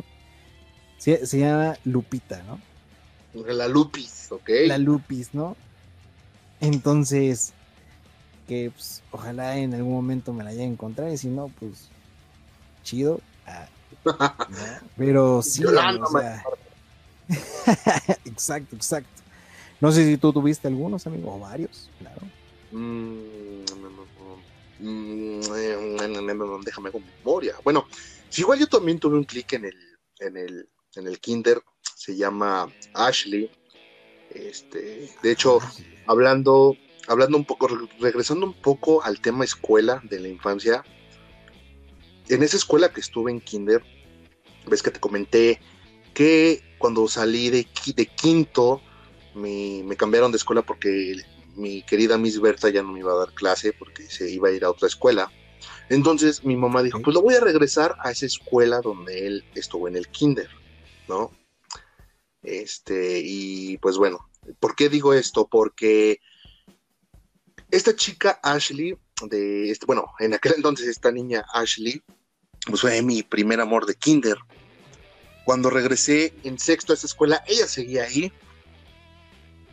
Se, 0.96 1.26
se 1.26 1.38
llama 1.38 1.76
Lupita, 1.84 2.42
¿no? 2.44 2.58
La 3.34 3.68
Lupis, 3.68 4.32
ok. 4.32 4.48
La 4.66 4.78
Lupis, 4.78 5.34
¿no? 5.34 5.56
Entonces, 6.60 7.52
que 8.48 8.70
pues, 8.70 9.02
ojalá 9.10 9.58
en 9.58 9.74
algún 9.74 9.92
momento 9.92 10.32
me 10.32 10.44
la 10.44 10.50
haya 10.50 10.64
encontrado 10.64 11.12
y 11.12 11.18
si 11.18 11.28
no, 11.28 11.48
pues 11.60 11.88
chido. 12.82 13.20
Ah, 13.46 13.66
Pero 14.96 15.42
sí, 15.42 15.62
exacto, 18.24 18.76
exacto. 18.76 19.22
No 19.80 19.92
sé 19.92 20.04
si 20.04 20.16
tú 20.16 20.32
tuviste 20.32 20.68
algunos, 20.68 21.06
amigos, 21.06 21.30
o 21.34 21.38
varios, 21.38 21.90
claro. 21.98 22.20
déjame 26.64 26.90
con 26.90 27.04
memoria. 27.18 27.54
Bueno, 27.64 27.86
igual 28.36 28.58
yo 28.58 28.66
también 28.66 28.98
tuve 28.98 29.16
un 29.16 29.24
clic 29.24 29.52
en 29.54 29.66
el, 29.66 29.76
en 30.20 30.36
el, 30.36 30.68
en 30.96 31.06
el 31.06 31.18
Kinder, 31.20 31.62
se 31.96 32.16
llama 32.16 32.72
Ashley. 32.94 33.50
Este, 34.30 35.10
de 35.22 35.30
hecho, 35.30 35.60
hablando, 36.06 36.76
hablando 37.06 37.36
un 37.36 37.44
poco, 37.44 37.68
regresando 38.00 38.46
un 38.46 38.54
poco 38.54 39.02
al 39.02 39.20
tema 39.20 39.44
escuela 39.44 40.02
de 40.04 40.20
la 40.20 40.28
infancia, 40.28 40.82
en 42.28 42.42
esa 42.42 42.56
escuela 42.56 42.92
que 42.92 43.00
estuve 43.00 43.30
en 43.30 43.40
Kinder, 43.40 43.82
ves 44.66 44.82
que 44.82 44.90
te 44.90 45.00
comenté 45.00 45.60
que 46.12 46.62
cuando 46.78 47.08
salí 47.08 47.50
de, 47.50 47.66
de 47.94 48.06
quinto, 48.06 48.80
me, 49.34 49.82
me, 49.84 49.96
cambiaron 49.96 50.30
de 50.30 50.36
escuela 50.36 50.62
porque 50.62 51.16
mi 51.56 51.82
querida 51.82 52.18
Miss 52.18 52.40
Berta 52.40 52.68
ya 52.68 52.82
no 52.82 52.92
me 52.92 53.00
iba 53.00 53.12
a 53.12 53.16
dar 53.16 53.32
clase 53.32 53.72
porque 53.72 54.08
se 54.08 54.30
iba 54.30 54.48
a 54.48 54.52
ir 54.52 54.64
a 54.64 54.70
otra 54.70 54.88
escuela. 54.88 55.30
Entonces 55.88 56.44
mi 56.44 56.56
mamá 56.56 56.82
dijo, 56.82 57.00
pues 57.02 57.14
lo 57.14 57.22
voy 57.22 57.34
a 57.34 57.40
regresar 57.40 57.96
a 58.00 58.10
esa 58.10 58.26
escuela 58.26 58.80
donde 58.80 59.26
él 59.26 59.44
estuvo 59.54 59.88
en 59.88 59.96
el 59.96 60.08
kinder, 60.08 60.48
¿no? 61.08 61.30
Este, 62.42 63.20
y 63.24 63.78
pues 63.78 63.96
bueno, 63.96 64.28
¿por 64.60 64.76
qué 64.76 64.88
digo 64.88 65.14
esto? 65.14 65.48
Porque 65.48 66.20
esta 67.70 67.96
chica 67.96 68.38
Ashley, 68.42 68.96
de 69.22 69.70
este, 69.70 69.86
bueno, 69.86 70.06
en 70.18 70.34
aquel 70.34 70.52
entonces 70.56 70.88
esta 70.88 71.10
niña 71.10 71.44
Ashley, 71.52 72.02
pues 72.66 72.80
fue 72.80 73.02
mi 73.02 73.22
primer 73.22 73.60
amor 73.60 73.86
de 73.86 73.94
kinder. 73.94 74.36
Cuando 75.44 75.70
regresé 75.70 76.32
en 76.42 76.58
sexto 76.58 76.92
a 76.92 76.96
esa 76.96 77.06
escuela, 77.06 77.42
ella 77.46 77.66
seguía 77.66 78.04
ahí. 78.04 78.32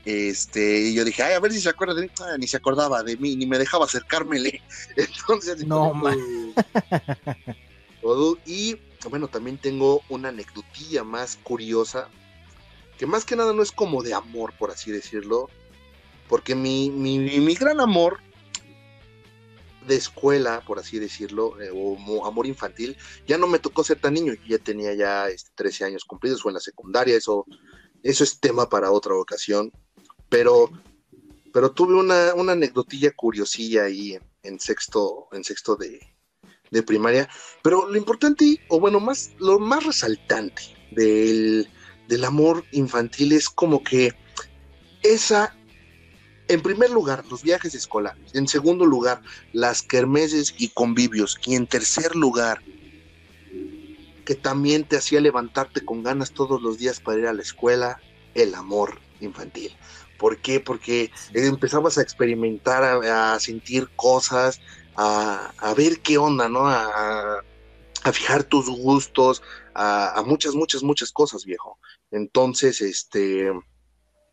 Este, 0.04 0.82
y 0.82 0.94
yo 0.94 1.06
dije, 1.06 1.24
ay, 1.24 1.34
a 1.34 1.40
ver 1.40 1.54
si 1.54 1.62
se 1.62 1.70
acuerda 1.70 1.94
de 1.94 2.04
mí. 2.04 2.10
Ah, 2.20 2.36
ni 2.38 2.48
se 2.48 2.58
acordaba 2.58 3.04
de 3.04 3.16
mí, 3.18 3.36
ni 3.36 3.46
me 3.46 3.58
dejaba 3.58 3.86
acercármele. 3.86 4.62
Entonces, 4.96 5.66
no, 5.66 5.94
man. 5.94 6.18
Y 8.46 8.78
bueno, 9.10 9.28
también 9.28 9.58
tengo 9.58 10.02
una 10.10 10.30
anecdotilla 10.30 11.04
más 11.04 11.38
curiosa, 11.44 12.10
que 12.98 13.06
más 13.06 13.26
que 13.26 13.36
nada 13.36 13.54
no 13.54 13.64
es 13.64 13.72
como 13.72 14.04
de 14.04 14.14
amor, 14.14 14.54
por 14.58 14.72
así 14.72 14.92
decirlo, 14.92 15.50
porque 16.28 16.56
mi, 16.56 16.90
mi, 16.90 17.56
gran 17.56 17.80
amor 17.80 18.20
de 19.88 19.96
escuela, 19.96 20.62
por 20.66 20.80
así 20.80 21.00
decirlo, 21.00 21.60
eh, 21.62 21.70
o 21.74 22.26
amor 22.26 22.46
infantil, 22.46 22.98
ya 23.28 23.38
no 23.38 23.48
me 23.48 23.60
tocó 23.60 23.84
ser 23.84 24.00
tan 24.00 24.14
niño, 24.14 24.34
ya 24.48 24.58
tenía 24.58 24.94
ya 24.94 25.28
este, 25.30 25.52
13 25.56 25.86
años 25.86 26.06
cumplidos, 26.06 26.42
fue 26.42 26.52
en 26.52 26.56
la 26.56 26.60
secundaria, 26.60 27.16
eso, 27.16 27.46
eso 28.04 28.24
es 28.24 28.40
tema 28.40 28.70
para 28.70 28.92
otra 28.92 29.16
ocasión, 29.16 29.72
pero, 30.30 30.70
pero 31.54 31.72
tuve 31.72 31.96
una, 31.96 32.34
una 32.36 32.54
anecdotilla 32.54 33.12
curiosilla 33.12 33.86
ahí 33.86 34.18
en, 34.44 34.60
sexto, 34.60 35.28
en 35.32 35.44
sexto 35.44 35.76
de, 35.76 36.00
de, 36.70 36.84
primaria, 36.84 37.28
pero 37.62 37.90
lo 37.90 37.98
importante, 37.98 38.60
o 38.70 38.80
bueno, 38.80 39.00
más, 39.00 39.32
lo 39.40 39.60
más 39.60 39.84
resaltante 39.84 40.62
del, 40.92 41.68
del 42.08 42.24
amor 42.24 42.64
infantil 42.72 43.32
es 43.34 43.50
como 43.50 43.84
que 43.84 44.14
esa 45.04 45.56
en 46.52 46.62
primer 46.62 46.90
lugar, 46.90 47.24
los 47.30 47.44
viajes 47.44 47.74
escolares. 47.76 48.34
En 48.34 48.48
segundo 48.48 48.86
lugar, 48.86 49.22
las 49.54 49.82
kermeses 49.82 50.54
y 50.58 50.70
convivios. 50.70 51.40
Y 51.46 51.56
en 51.56 51.66
tercer 51.66 52.16
lugar, 52.16 52.62
que 54.26 54.36
también 54.36 54.84
te 54.84 54.98
hacía 54.98 55.22
levantarte 55.22 55.84
con 55.84 56.04
ganas 56.04 56.32
todos 56.32 56.62
los 56.62 56.78
días 56.78 57.00
para 57.00 57.20
ir 57.20 57.28
a 57.28 57.34
la 57.34 57.42
escuela, 57.42 58.02
el 58.34 58.54
amor 58.56 59.00
infantil. 59.20 59.76
¿Por 60.18 60.38
qué? 60.38 60.60
Porque 60.60 61.12
empezabas 61.34 61.98
a 61.98 62.02
experimentar, 62.02 62.84
a, 62.84 63.40
sentir 63.40 63.90
cosas, 63.96 64.60
a, 64.96 65.74
ver 65.76 66.02
qué 66.02 66.18
onda, 66.18 66.48
¿no? 66.48 66.68
A, 66.68 67.44
fijar 68.12 68.44
tus 68.44 68.68
gustos, 68.68 69.42
a, 69.74 70.22
muchas, 70.26 70.54
muchas, 70.54 70.84
muchas 70.84 71.12
cosas, 71.12 71.46
viejo. 71.46 71.80
Entonces, 72.12 72.82
este, 72.82 73.52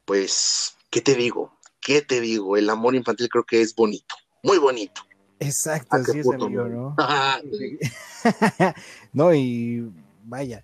pues, 0.04 0.76
¿qué 0.90 1.00
te 1.00 1.14
digo? 1.14 1.57
¿Qué 1.88 2.02
te 2.02 2.20
digo? 2.20 2.58
El 2.58 2.68
amor 2.68 2.94
infantil 2.94 3.30
creo 3.30 3.44
que 3.44 3.62
es 3.62 3.74
bonito, 3.74 4.14
muy 4.42 4.58
bonito. 4.58 5.00
Exacto, 5.40 5.96
así 5.96 6.18
es, 6.18 6.26
amigo, 6.26 6.68
¿no? 6.68 6.94
no, 9.14 9.32
y 9.32 9.90
vaya, 10.22 10.62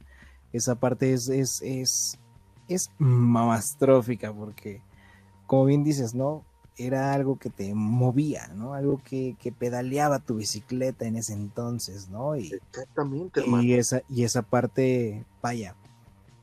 esa 0.53 0.75
parte 0.75 1.15
es, 1.15 1.31
es, 1.31 1.63
es, 1.63 2.19
es 2.69 2.91
mamastrófica, 2.99 4.35
porque, 4.35 4.83
como 5.47 5.65
bien 5.65 5.83
dices, 5.83 6.15
¿no? 6.15 6.45
Era 6.77 7.15
algo 7.15 7.39
que 7.39 7.49
te 7.49 7.75
movía, 7.75 8.49
¿no? 8.49 8.75
Algo 8.75 9.01
que, 9.03 9.35
que 9.41 9.51
pedaleaba 9.51 10.19
tu 10.19 10.35
bicicleta 10.35 11.07
en 11.07 11.17
ese 11.17 11.33
entonces, 11.33 12.11
¿no? 12.11 12.37
Y, 12.37 12.53
Exactamente, 12.53 13.41
hermano. 13.41 13.63
Y 13.63 13.73
esa, 13.73 14.03
y 14.11 14.25
esa 14.25 14.43
parte, 14.43 15.25
vaya, 15.41 15.75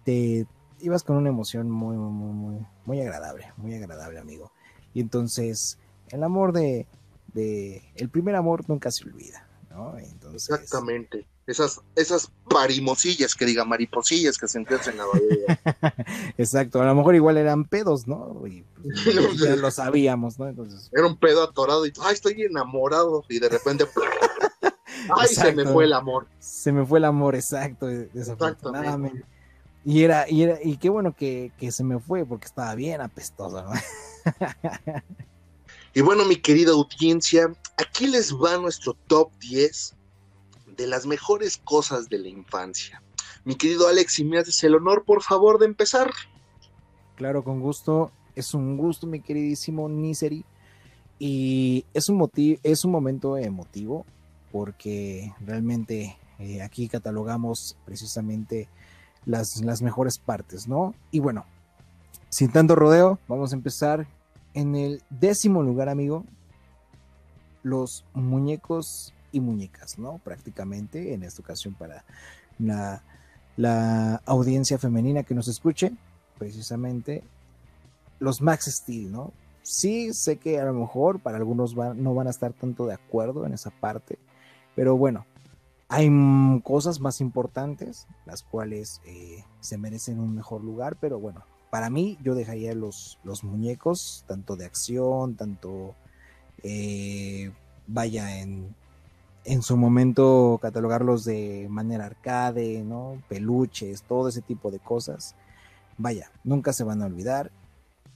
te 0.06 0.48
ibas 0.80 1.04
con 1.04 1.18
una 1.18 1.30
emoción 1.30 1.70
muy, 1.70 1.98
muy, 1.98 2.34
muy, 2.34 2.66
muy 2.86 3.00
agradable, 3.00 3.54
muy 3.58 3.76
agradable, 3.76 4.18
amigo. 4.18 4.52
Y 4.94 5.02
entonces, 5.02 5.78
el 6.10 6.24
amor 6.24 6.54
de, 6.54 6.88
de 7.34 7.84
el 7.96 8.10
primer 8.10 8.36
amor 8.36 8.68
nunca 8.68 8.92
se 8.92 9.06
olvida, 9.06 9.48
¿no? 9.70 9.98
Entonces, 9.98 10.50
Exactamente. 10.50 11.28
Esas, 11.48 11.82
esas 11.96 12.32
parimosillas, 12.50 13.36
que 13.36 13.46
diga 13.46 13.66
mariposillas 13.66 14.38
que 14.38 14.48
sentías 14.48 14.88
en 14.88 14.98
la 14.98 15.06
bahía. 15.06 15.60
Exacto, 16.38 16.82
a 16.82 16.86
lo 16.86 16.96
mejor 16.96 17.16
igual 17.16 17.36
eran 17.38 17.66
pedos, 17.66 18.08
¿no? 18.08 18.46
Y 18.46 18.64
pues, 18.64 19.06
ya 19.40 19.56
lo 19.56 19.72
sabíamos, 19.72 20.38
¿no? 20.38 20.48
Entonces... 20.48 20.90
Era 20.94 21.08
un 21.08 21.18
pedo 21.18 21.44
atorado 21.44 21.86
y, 21.86 21.94
ay, 22.04 22.14
estoy 22.14 22.42
enamorado, 22.44 23.24
y 23.28 23.40
de 23.40 23.50
repente, 23.50 23.86
ay, 25.18 25.28
se 25.28 25.52
me 25.54 25.66
fue 25.66 25.86
el 25.86 25.94
amor. 25.94 26.28
Se 26.40 26.72
me 26.72 26.86
fue 26.86 27.00
el 27.00 27.06
amor, 27.06 27.36
exacto, 27.36 27.88
desafortunadamente. 27.88 29.26
Y 29.84 30.04
era, 30.04 30.30
y 30.30 30.44
era, 30.44 30.60
y 30.64 30.78
qué 30.78 30.90
bueno 30.90 31.16
que, 31.16 31.52
que 31.58 31.72
se 31.72 31.84
me 31.84 32.00
fue, 32.00 32.24
porque 32.24 32.46
estaba 32.46 32.76
bien 32.76 33.02
apestoso, 33.02 33.64
¿no? 33.64 33.72
y 35.94 36.02
bueno, 36.02 36.26
mi 36.26 36.38
querida 36.38 36.72
audiencia, 36.72 37.52
aquí 37.78 38.08
les 38.08 38.34
va 38.34 38.58
nuestro 38.58 38.94
top 39.08 39.32
10 39.40 39.96
de 40.78 40.88
las 40.88 41.06
mejores 41.06 41.58
cosas 41.58 42.10
de 42.10 42.20
la 42.20 42.28
infancia. 42.28 43.02
Mi 43.44 43.56
querido 43.56 43.88
Alex, 43.88 44.14
si 44.14 44.24
me 44.24 44.38
haces 44.38 44.64
el 44.64 44.76
honor, 44.76 45.04
por 45.04 45.24
favor, 45.24 45.60
de 45.60 45.66
empezar. 45.66 46.12
Claro, 47.16 47.44
con 47.44 47.60
gusto. 47.60 48.12
Es 48.36 48.54
un 48.54 48.78
gusto, 48.78 49.08
mi 49.08 49.22
queridísimo 49.22 49.90
Niseri. 49.90 50.46
Y 51.20 51.86
es 51.94 52.10
un, 52.10 52.30
es 52.64 52.86
un 52.86 52.92
momento 52.92 53.38
emotivo 53.38 54.06
porque 54.52 55.34
realmente 55.40 56.18
eh, 56.40 56.62
aquí 56.62 56.88
catalogamos 56.88 57.78
precisamente 57.86 58.68
las, 59.26 59.62
las 59.62 59.82
mejores 59.82 60.18
partes, 60.18 60.68
¿no? 60.68 60.96
Y 61.12 61.20
bueno, 61.20 61.46
sin 62.32 62.50
tanto 62.50 62.76
rodeo, 62.76 63.20
vamos 63.28 63.52
a 63.52 63.56
empezar 63.56 64.08
en 64.54 64.76
el 64.76 65.04
décimo 65.10 65.64
lugar, 65.64 65.90
amigo. 65.90 66.26
Los 67.62 68.06
muñecos 68.14 69.14
y 69.34 69.42
muñecas, 69.42 70.00
¿no? 70.00 70.20
Prácticamente, 70.24 71.14
en 71.14 71.24
esta 71.24 71.42
ocasión 71.42 71.74
para 71.74 72.06
la, 72.58 73.04
audiencia 74.26 74.78
femenina 74.78 75.24
que 75.24 75.36
nos 75.36 75.48
escuche. 75.48 75.92
precisamente 76.40 77.24
los 78.20 78.42
Max 78.42 78.66
Steel, 78.66 79.12
¿no? 79.12 79.34
Sí, 79.62 80.14
sé 80.14 80.38
que 80.38 80.60
a 80.60 80.66
lo 80.66 80.74
mejor 80.74 81.20
para 81.20 81.38
algunos 81.38 81.76
no 81.76 82.16
van 82.16 82.28
a 82.28 82.32
estar 82.32 82.54
tanto 82.54 82.88
de 82.88 82.94
acuerdo 82.94 83.46
en 83.46 83.54
esa 83.54 83.72
parte, 83.72 84.18
pero 84.76 84.96
bueno, 84.96 85.26
hay 85.90 86.10
cosas 86.64 87.00
más 87.00 87.20
importantes, 87.20 88.08
las 88.26 88.42
cuales 88.42 89.02
eh, 89.06 89.44
se 89.60 89.78
merecen 89.78 90.20
un 90.20 90.34
mejor 90.34 90.64
lugar, 90.64 90.98
pero 91.00 91.20
bueno, 91.20 91.44
para 91.72 91.90
mí 91.90 92.20
yo 92.22 92.36
dejaría 92.36 92.76
los, 92.76 93.18
los 93.24 93.46
muñecos, 93.46 94.26
tanto 94.28 94.58
de 94.58 94.66
acción, 94.66 95.36
tanto 95.36 95.96
eh, 96.64 97.50
vaya 97.88 98.40
en, 98.40 98.76
en 99.46 99.62
su 99.62 99.78
momento 99.78 100.60
catalogarlos 100.62 101.24
de 101.24 101.68
manera 101.70 102.06
arcade, 102.06 102.84
¿no? 102.84 103.24
Peluches, 103.30 104.04
todo 104.04 104.28
ese 104.28 104.42
tipo 104.42 104.70
de 104.70 104.80
cosas. 104.80 105.34
Vaya, 105.98 106.30
nunca 106.44 106.74
se 106.74 106.84
van 106.84 107.02
a 107.02 107.06
olvidar. 107.06 107.52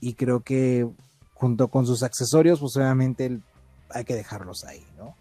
Y 0.00 0.14
creo 0.14 0.40
que 0.40 0.86
junto 1.32 1.68
con 1.68 1.86
sus 1.86 2.02
accesorios, 2.02 2.60
pues 2.60 2.76
obviamente 2.76 3.40
hay 3.88 4.04
que 4.04 4.14
dejarlos 4.14 4.64
ahí, 4.64 4.84
¿no? 4.98 5.14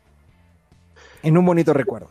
En 1.24 1.38
un 1.38 1.46
bonito 1.46 1.72
recuerdo. 1.72 2.10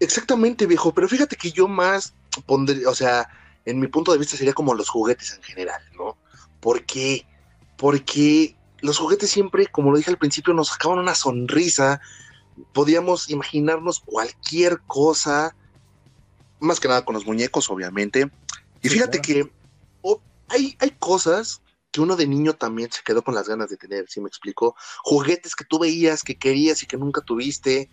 Exactamente, 0.00 0.66
viejo, 0.66 0.92
pero 0.92 1.08
fíjate 1.08 1.36
que 1.36 1.50
yo 1.50 1.66
más 1.66 2.12
pondría, 2.44 2.90
o 2.90 2.94
sea, 2.94 3.28
en 3.64 3.78
mi 3.78 3.88
punto 3.88 4.12
de 4.12 4.18
vista 4.18 4.36
sería 4.36 4.52
como 4.52 4.74
los 4.74 4.88
juguetes 4.88 5.34
en 5.34 5.42
general, 5.42 5.80
¿no? 5.96 6.16
¿Por 6.60 6.84
qué? 6.84 7.26
Porque 7.76 8.56
los 8.80 8.98
juguetes 8.98 9.30
siempre, 9.30 9.66
como 9.66 9.90
lo 9.90 9.98
dije 9.98 10.10
al 10.10 10.18
principio, 10.18 10.54
nos 10.54 10.68
sacaban 10.68 10.98
una 10.98 11.14
sonrisa, 11.14 12.00
podíamos 12.72 13.30
imaginarnos 13.30 14.00
cualquier 14.00 14.80
cosa, 14.86 15.54
más 16.58 16.80
que 16.80 16.88
nada 16.88 17.04
con 17.04 17.14
los 17.14 17.26
muñecos, 17.26 17.70
obviamente. 17.70 18.30
Y 18.82 18.88
fíjate 18.88 19.20
que 19.20 19.50
hay, 20.48 20.76
hay 20.80 20.90
cosas 20.98 21.62
que 21.90 22.00
uno 22.00 22.16
de 22.16 22.26
niño 22.26 22.54
también 22.54 22.90
se 22.92 23.02
quedó 23.02 23.22
con 23.22 23.34
las 23.34 23.48
ganas 23.48 23.70
de 23.70 23.76
tener, 23.76 24.06
¿sí 24.08 24.20
me 24.20 24.28
explico? 24.28 24.76
Juguetes 25.02 25.56
que 25.56 25.64
tú 25.64 25.78
veías, 25.78 26.22
que 26.22 26.38
querías 26.38 26.82
y 26.82 26.86
que 26.86 26.96
nunca 26.96 27.20
tuviste. 27.20 27.90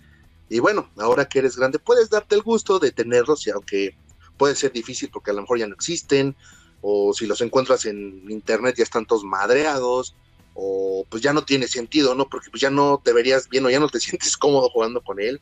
Y 0.50 0.60
bueno, 0.60 0.90
ahora 0.98 1.28
que 1.28 1.40
eres 1.40 1.58
grande, 1.58 1.80
puedes 1.80 2.10
darte 2.10 2.36
el 2.36 2.42
gusto 2.42 2.80
de 2.80 2.92
tenerlos, 2.92 3.46
y 3.48 3.52
aunque 3.52 3.98
puede 4.38 4.56
ser 4.56 4.72
difícil 4.72 5.10
porque 5.12 5.32
a 5.32 5.34
lo 5.34 5.42
mejor 5.42 5.60
ya 5.60 5.68
no 5.68 5.76
existen, 5.76 6.36
o 6.82 7.14
si 7.14 7.26
los 7.26 7.42
encuentras 7.42 7.86
en 7.86 8.24
internet 8.30 8.76
ya 8.78 8.84
están 8.84 9.06
todos 9.06 9.24
madreados, 9.24 10.16
o 10.54 11.06
pues 11.10 11.22
ya 11.22 11.34
no 11.34 11.44
tiene 11.44 11.68
sentido, 11.68 12.16
¿no? 12.16 12.28
Porque 12.28 12.50
pues 12.50 12.62
ya 12.62 12.72
no 12.72 13.00
te 13.04 13.14
verías 13.14 13.48
bien 13.48 13.66
o 13.66 13.70
ya 13.70 13.80
no 13.80 13.90
te 13.90 14.00
sientes 14.00 14.38
cómodo 14.38 14.70
jugando 14.70 15.02
con 15.02 15.20
él. 15.20 15.40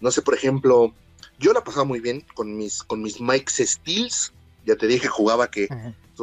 No 0.00 0.10
sé, 0.10 0.22
por 0.22 0.34
ejemplo, 0.34 0.94
yo 1.38 1.52
la 1.52 1.64
pasaba 1.64 1.84
muy 1.84 2.00
bien 2.00 2.24
con 2.34 2.56
mis, 2.56 2.82
con 2.82 3.02
mis 3.02 3.20
Mike 3.20 3.50
Steels, 3.50 4.32
ya 4.66 4.76
te 4.76 4.86
dije, 4.86 5.08
jugaba 5.08 5.50
que 5.50 5.68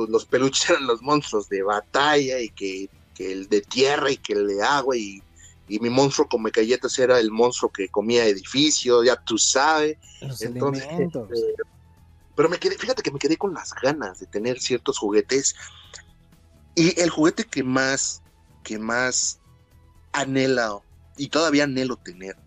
los 0.08 0.26
peluches 0.26 0.70
eran 0.70 0.86
los 0.86 1.02
monstruos 1.02 1.50
de 1.50 1.64
batalla 1.64 2.40
y 2.40 2.50
que, 2.50 2.90
el 3.18 3.50
de 3.50 3.62
tierra 3.62 4.12
y 4.12 4.18
que 4.18 4.34
el 4.34 4.48
de 4.48 4.62
agua 4.62 4.96
y, 4.96 5.24
mi 5.68 5.90
monstruo 5.90 6.30
como 6.30 6.48
galletas 6.54 6.98
era 6.98 7.20
el 7.20 7.30
monstruo 7.30 7.70
que 7.70 7.90
comía 7.90 8.26
edificios, 8.26 9.06
ya 9.06 9.18
tú 9.18 9.38
sabes. 9.38 9.98
Entonces, 10.40 10.86
este, 10.86 11.10
pero 12.38 12.50
me 12.50 12.60
quedé, 12.60 12.78
fíjate 12.78 13.02
que 13.02 13.10
me 13.10 13.18
quedé 13.18 13.36
con 13.36 13.56
las 13.56 13.74
ganas 13.74 14.20
de 14.20 14.28
tener 14.28 14.60
ciertos 14.60 15.00
juguetes. 15.00 15.56
Y 16.76 16.98
el 17.02 17.10
juguete 17.10 17.44
que 17.44 17.64
más, 17.64 18.22
que 18.64 18.78
más 18.78 19.40
anhela 20.12 20.80
y 21.18 21.30
todavía 21.30 21.64
anhelo 21.64 21.96
tener, 21.98 22.38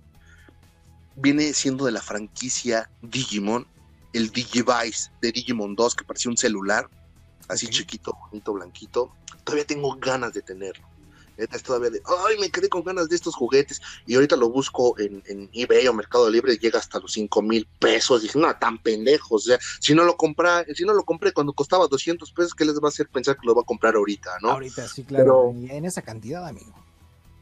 viene 1.17 1.53
siendo 1.55 1.87
de 1.87 1.91
la 1.91 2.01
franquicia 2.01 2.89
Digimon, 3.03 3.67
el 4.13 4.31
Digivice 4.31 5.11
de 5.21 5.33
Digimon 5.33 5.75
2, 5.75 5.97
que 5.97 6.05
parecía 6.05 6.31
un 6.31 6.37
celular 6.37 6.89
así 7.49 7.67
chiquito, 7.67 8.17
bonito, 8.31 8.53
blanquito. 8.53 9.13
Todavía 9.43 9.67
tengo 9.67 9.97
ganas 9.97 10.33
de 10.33 10.43
tenerlo. 10.43 10.87
Es 11.51 11.63
todavía 11.63 11.91
de, 11.91 12.03
ay, 12.27 12.39
me 12.39 12.51
quedé 12.51 12.69
con 12.69 12.83
ganas 12.83 13.09
de 13.09 13.17
estos 13.17 13.35
juguetes. 13.35 13.81
Y 14.07 14.15
ahorita 14.15 14.37
lo 14.37 14.51
busco 14.51 14.99
en, 14.99 15.23
eBay 15.53 15.87
o 15.89 15.95
Mercado 15.95 16.29
Libre, 16.29 16.57
llega 16.57 16.79
hasta 16.79 17.01
los 17.01 17.13
5 17.13 17.43
mil 17.43 17.67
pesos. 17.79 18.23
Dije, 18.23 18.39
no, 18.39 18.55
tan 18.57 18.83
pendejos. 18.83 19.45
O 19.45 19.47
sea, 19.47 19.59
si 19.81 19.95
no 19.95 20.05
lo 20.05 20.17
compré, 20.17 20.75
si 20.75 20.85
no 20.85 20.93
lo 20.93 21.05
compré 21.05 21.33
cuando 21.33 21.53
costaba 21.53 21.87
200 21.87 22.33
pesos, 22.33 22.55
¿qué 22.55 22.65
les 22.65 22.77
va 22.77 22.87
a 22.87 22.89
hacer 22.89 23.09
pensar 23.09 23.37
que 23.37 23.47
lo 23.47 23.55
va 23.55 23.63
a 23.63 23.67
comprar 23.67 23.95
ahorita, 23.95 24.31
no? 24.43 24.53
Ahorita, 24.53 24.87
sí, 24.89 25.05
claro. 25.05 25.53
en 25.55 25.85
esa 25.85 26.03
cantidad, 26.03 26.47
amigo. 26.47 26.75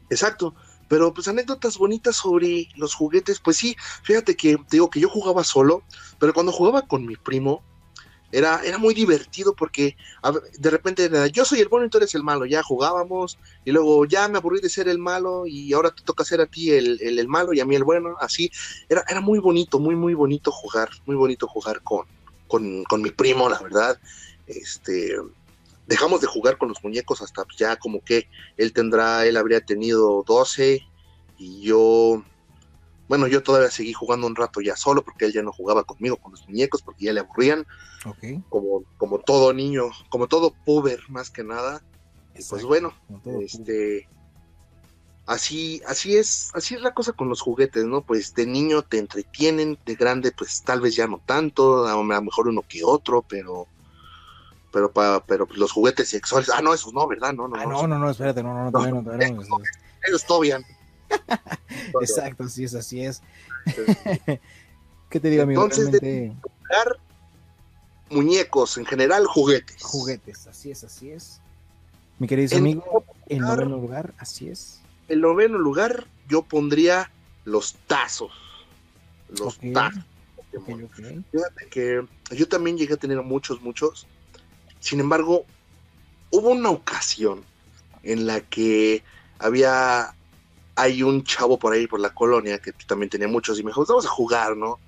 Exacto. 0.09 0.53
Pero 0.87 1.13
pues 1.13 1.27
anécdotas 1.27 1.77
bonitas 1.77 2.15
sobre 2.15 2.67
los 2.75 2.95
juguetes, 2.95 3.39
pues 3.39 3.57
sí, 3.57 3.77
fíjate 4.03 4.35
que 4.35 4.57
te 4.57 4.77
digo 4.77 4.89
que 4.89 4.99
yo 4.99 5.07
jugaba 5.07 5.43
solo, 5.43 5.83
pero 6.17 6.33
cuando 6.33 6.51
jugaba 6.51 6.81
con 6.81 7.05
mi 7.05 7.15
primo, 7.15 7.63
era, 8.31 8.61
era 8.63 8.77
muy 8.77 8.93
divertido 8.93 9.55
porque 9.55 9.97
de 10.57 10.69
repente 10.69 11.09
yo 11.31 11.45
soy 11.45 11.59
el 11.59 11.67
bueno 11.67 11.85
y 11.85 11.89
tú 11.89 11.97
eres 11.97 12.13
el 12.15 12.23
malo, 12.23 12.45
ya 12.45 12.61
jugábamos 12.61 13.39
y 13.65 13.71
luego 13.71 14.05
ya 14.05 14.27
me 14.27 14.37
aburrí 14.37 14.61
de 14.61 14.69
ser 14.69 14.87
el 14.87 14.99
malo 14.99 15.47
y 15.47 15.73
ahora 15.73 15.91
te 15.91 16.03
toca 16.03 16.23
ser 16.23 16.41
a 16.41 16.45
ti 16.45 16.71
el, 16.71 16.99
el, 17.01 17.27
malo 17.27 17.53
y 17.53 17.59
a 17.59 17.65
mí 17.65 17.75
el 17.75 17.83
bueno, 17.83 18.15
así. 18.19 18.51
Era, 18.87 19.03
era 19.09 19.21
muy 19.21 19.39
bonito, 19.39 19.79
muy, 19.79 19.95
muy 19.95 20.13
bonito 20.13 20.51
jugar, 20.51 20.89
muy 21.05 21.15
bonito 21.15 21.47
jugar 21.47 21.81
con, 21.81 22.05
con, 22.47 22.83
con 22.83 23.01
mi 23.01 23.11
primo, 23.11 23.49
la 23.49 23.59
verdad. 23.59 23.99
Este, 24.47 25.15
dejamos 25.87 26.21
de 26.21 26.27
jugar 26.27 26.57
con 26.57 26.69
los 26.69 26.83
muñecos 26.83 27.21
hasta 27.21 27.45
ya 27.57 27.75
como 27.77 28.03
que 28.03 28.29
él 28.57 28.73
tendrá, 28.73 29.25
él 29.25 29.37
habría 29.37 29.61
tenido 29.61 30.23
12 30.27 30.81
y 31.39 31.61
yo 31.61 32.23
bueno, 33.09 33.25
yo 33.25 33.41
todavía 33.41 33.71
seguí 33.71 33.91
jugando 33.91 34.27
un 34.27 34.35
rato 34.35 34.61
ya 34.61 34.75
solo 34.75 35.03
porque 35.03 35.25
él 35.25 35.33
ya 35.33 35.41
no 35.41 35.51
jugaba 35.51 35.83
conmigo 35.83 36.15
con 36.17 36.31
los 36.31 36.47
muñecos 36.47 36.83
porque 36.83 37.05
ya 37.05 37.13
le 37.13 37.21
aburrían. 37.21 37.65
Como, 38.49 38.83
como 38.97 39.19
todo 39.19 39.51
niño, 39.51 39.89
como 40.09 40.27
todo 40.27 40.53
puber 40.63 41.01
más 41.09 41.29
que 41.31 41.43
nada. 41.43 41.81
y 42.37 42.43
pues 42.43 42.63
bueno, 42.63 42.93
este 43.41 44.07
así, 45.25 45.81
así 45.87 46.15
es, 46.15 46.51
así 46.53 46.75
es 46.75 46.81
la 46.81 46.93
cosa 46.93 47.11
con 47.11 47.29
los 47.29 47.41
juguetes, 47.41 47.83
¿no? 47.83 48.01
Pues 48.01 48.35
de 48.35 48.45
niño 48.45 48.83
te 48.83 48.99
entretienen, 48.99 49.77
de 49.85 49.95
grande, 49.95 50.31
pues 50.31 50.61
tal 50.61 50.79
vez 50.79 50.95
ya 50.95 51.07
no 51.07 51.19
tanto, 51.25 51.87
a 51.87 51.93
lo 51.93 52.03
mejor 52.03 52.47
uno 52.47 52.63
que 52.67 52.83
otro, 52.83 53.23
pero 53.27 53.67
pero 54.71 54.91
para, 54.91 55.19
pero 55.25 55.47
los 55.55 55.71
juguetes 55.71 56.09
sexuales, 56.09 56.51
ah 56.53 56.61
no, 56.61 56.75
esos 56.75 56.93
no, 56.93 57.07
¿verdad? 57.07 57.33
No, 57.33 57.47
no, 57.47 57.55
ah, 57.57 57.65
no, 57.65 57.87
no, 57.87 57.97
no, 57.97 58.11
espérate, 58.11 58.43
no, 58.43 58.53
no, 58.53 58.69
no, 58.69 58.71
no, 58.71 59.01
no, 59.01 59.01
no, 59.01 59.17
no, 59.17 59.43
no, 59.43 59.57
ellos 60.07 60.25
todavía 60.25 60.59
Exacto, 62.01 62.47
sí 62.47 62.63
es, 62.63 62.73
así 62.75 63.01
es. 63.01 63.21
¿Qué 65.09 65.19
te 65.19 65.29
digo, 65.29 65.43
amigo? 65.43 65.63
Entonces, 65.63 66.33
muñecos, 68.09 68.77
en 68.77 68.85
general, 68.85 69.25
juguetes. 69.25 69.81
Juguetes, 69.81 70.47
así 70.47 70.71
es, 70.71 70.83
así 70.83 71.11
es. 71.11 71.41
Mi 72.19 72.27
querido 72.27 72.57
amigo, 72.57 73.05
en 73.27 73.39
noveno 73.39 73.77
lugar, 73.77 74.13
así 74.17 74.49
es. 74.49 74.81
En 75.07 75.21
noveno 75.21 75.57
lugar, 75.57 76.05
yo 76.27 76.41
pondría 76.41 77.11
los 77.45 77.75
tazos. 77.87 78.31
Los 79.29 79.57
tazos. 79.73 80.03
Fíjate 81.31 81.67
que 81.69 82.05
yo 82.31 82.47
también 82.47 82.77
llegué 82.77 82.95
a 82.95 82.97
tener 82.97 83.21
muchos, 83.21 83.61
muchos. 83.61 84.07
Sin 84.79 84.99
embargo, 84.99 85.45
hubo 86.31 86.49
una 86.49 86.69
ocasión 86.69 87.43
en 88.03 88.25
la 88.25 88.41
que 88.41 89.03
había 89.37 90.15
hay 90.79 91.03
un 91.03 91.23
chavo 91.25 91.59
por 91.59 91.73
ahí, 91.73 91.87
por 91.87 91.99
la 91.99 92.13
colonia, 92.13 92.57
que 92.59 92.71
también 92.87 93.09
tenía 93.09 93.27
muchos, 93.27 93.59
y 93.59 93.63
me 93.63 93.69
dijo, 93.69 93.85
vamos 93.85 94.05
a 94.05 94.09
jugar, 94.09 94.55
¿no? 94.55 94.79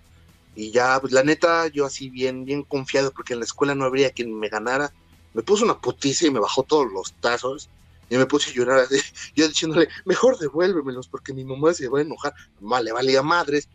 Y 0.55 0.72
ya, 0.72 0.97
pues 1.01 1.11
la 1.11 1.22
neta, 1.22 1.68
yo 1.68 1.85
así 1.85 2.09
bien, 2.09 2.45
bien 2.45 2.63
confiado, 2.63 3.11
porque 3.11 3.34
en 3.34 3.39
la 3.39 3.45
escuela 3.45 3.76
no 3.76 3.84
habría 3.84 4.11
quien 4.11 4.38
me 4.39 4.47
ganara, 4.47 4.93
me 5.34 5.43
puso 5.43 5.65
una 5.65 5.77
puticia 5.77 6.27
y 6.27 6.31
me 6.31 6.39
bajó 6.39 6.63
todos 6.63 6.89
los 6.91 7.11
tazos, 7.19 7.69
y 8.09 8.15
me 8.15 8.26
puse 8.26 8.51
a 8.51 8.53
llorar 8.53 8.80
así, 8.80 8.99
yo 9.35 9.49
diciéndole, 9.49 9.89
mejor 10.05 10.39
devuélvemelos, 10.39 11.09
porque 11.09 11.34
mi 11.34 11.43
mamá 11.43 11.73
se 11.73 11.89
va 11.89 11.99
a 11.99 12.03
enojar, 12.03 12.34
mamá 12.61 12.81
le 12.81 12.93
valía 12.93 13.22
madres, 13.22 13.68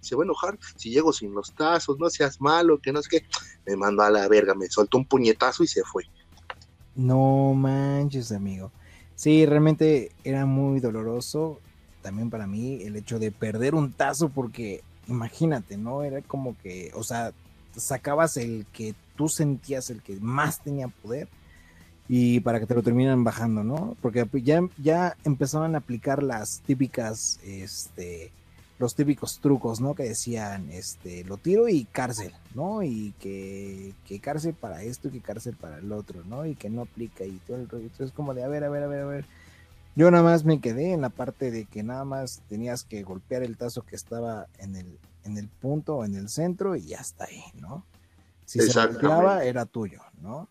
se 0.00 0.16
va 0.16 0.22
a 0.22 0.24
enojar 0.24 0.58
si 0.74 0.90
llego 0.90 1.12
sin 1.12 1.32
los 1.32 1.52
tazos, 1.52 1.96
no 1.96 2.10
seas 2.10 2.40
malo, 2.40 2.78
que 2.78 2.92
no 2.92 2.98
es 2.98 3.06
que, 3.06 3.24
me 3.66 3.76
mandó 3.76 4.02
a 4.02 4.10
la 4.10 4.26
verga, 4.26 4.56
me 4.56 4.68
soltó 4.68 4.98
un 4.98 5.04
puñetazo 5.04 5.62
y 5.62 5.68
se 5.68 5.84
fue. 5.84 6.04
No 6.96 7.54
manches, 7.54 8.32
amigo. 8.32 8.72
Sí, 9.14 9.46
realmente 9.46 10.10
era 10.24 10.46
muy 10.46 10.80
doloroso 10.80 11.60
también 12.02 12.30
para 12.30 12.46
mí 12.46 12.82
el 12.82 12.96
hecho 12.96 13.18
de 13.18 13.30
perder 13.30 13.74
un 13.74 13.92
tazo 13.92 14.28
porque 14.28 14.82
imagínate, 15.08 15.76
¿no? 15.76 16.02
Era 16.02 16.20
como 16.22 16.56
que, 16.58 16.90
o 16.94 17.02
sea, 17.02 17.32
sacabas 17.76 18.36
el 18.36 18.66
que 18.72 18.94
tú 19.16 19.28
sentías 19.28 19.90
el 19.90 20.02
que 20.02 20.16
más 20.20 20.60
tenía 20.60 20.88
poder 20.88 21.28
y 22.08 22.40
para 22.40 22.60
que 22.60 22.66
te 22.66 22.74
lo 22.74 22.82
terminan 22.82 23.24
bajando, 23.24 23.64
¿no? 23.64 23.96
Porque 24.02 24.26
ya, 24.42 24.60
ya 24.78 25.16
empezaban 25.24 25.74
a 25.74 25.78
aplicar 25.78 26.22
las 26.22 26.60
típicas, 26.60 27.38
este, 27.44 28.32
los 28.82 28.96
típicos 28.96 29.38
trucos, 29.38 29.80
¿no? 29.80 29.94
Que 29.94 30.02
decían, 30.02 30.68
este, 30.70 31.22
lo 31.24 31.36
tiro 31.36 31.68
y 31.68 31.84
cárcel, 31.84 32.32
¿no? 32.54 32.82
Y 32.82 33.14
que, 33.20 33.94
que 34.04 34.18
cárcel 34.18 34.54
para 34.54 34.82
esto 34.82 35.06
y 35.06 35.12
que 35.12 35.20
cárcel 35.20 35.54
para 35.54 35.78
el 35.78 35.92
otro, 35.92 36.24
¿no? 36.24 36.44
Y 36.44 36.56
que 36.56 36.68
no 36.68 36.82
aplica 36.82 37.24
y 37.24 37.38
todo 37.46 37.58
el 37.58 37.68
rollo. 37.68 37.84
Entonces, 37.84 38.12
como 38.12 38.34
de, 38.34 38.42
a 38.42 38.48
ver, 38.48 38.64
a 38.64 38.68
ver, 38.68 38.82
a 38.82 38.88
ver, 38.88 39.02
a 39.02 39.06
ver. 39.06 39.24
Yo 39.94 40.10
nada 40.10 40.24
más 40.24 40.44
me 40.44 40.60
quedé 40.60 40.92
en 40.92 41.00
la 41.00 41.10
parte 41.10 41.52
de 41.52 41.64
que 41.66 41.84
nada 41.84 42.04
más 42.04 42.42
tenías 42.48 42.82
que 42.82 43.04
golpear 43.04 43.44
el 43.44 43.56
tazo 43.56 43.82
que 43.82 43.94
estaba 43.94 44.48
en 44.58 44.74
el, 44.74 44.98
en 45.22 45.38
el 45.38 45.48
punto 45.48 45.98
o 45.98 46.04
en 46.04 46.16
el 46.16 46.28
centro 46.28 46.74
y 46.74 46.86
ya 46.86 46.98
está 46.98 47.26
ahí, 47.26 47.44
¿no? 47.54 47.86
Si 48.44 48.58
se 48.60 48.86
golpeaba, 48.86 49.44
era 49.44 49.64
tuyo, 49.64 50.00
¿no? 50.20 50.48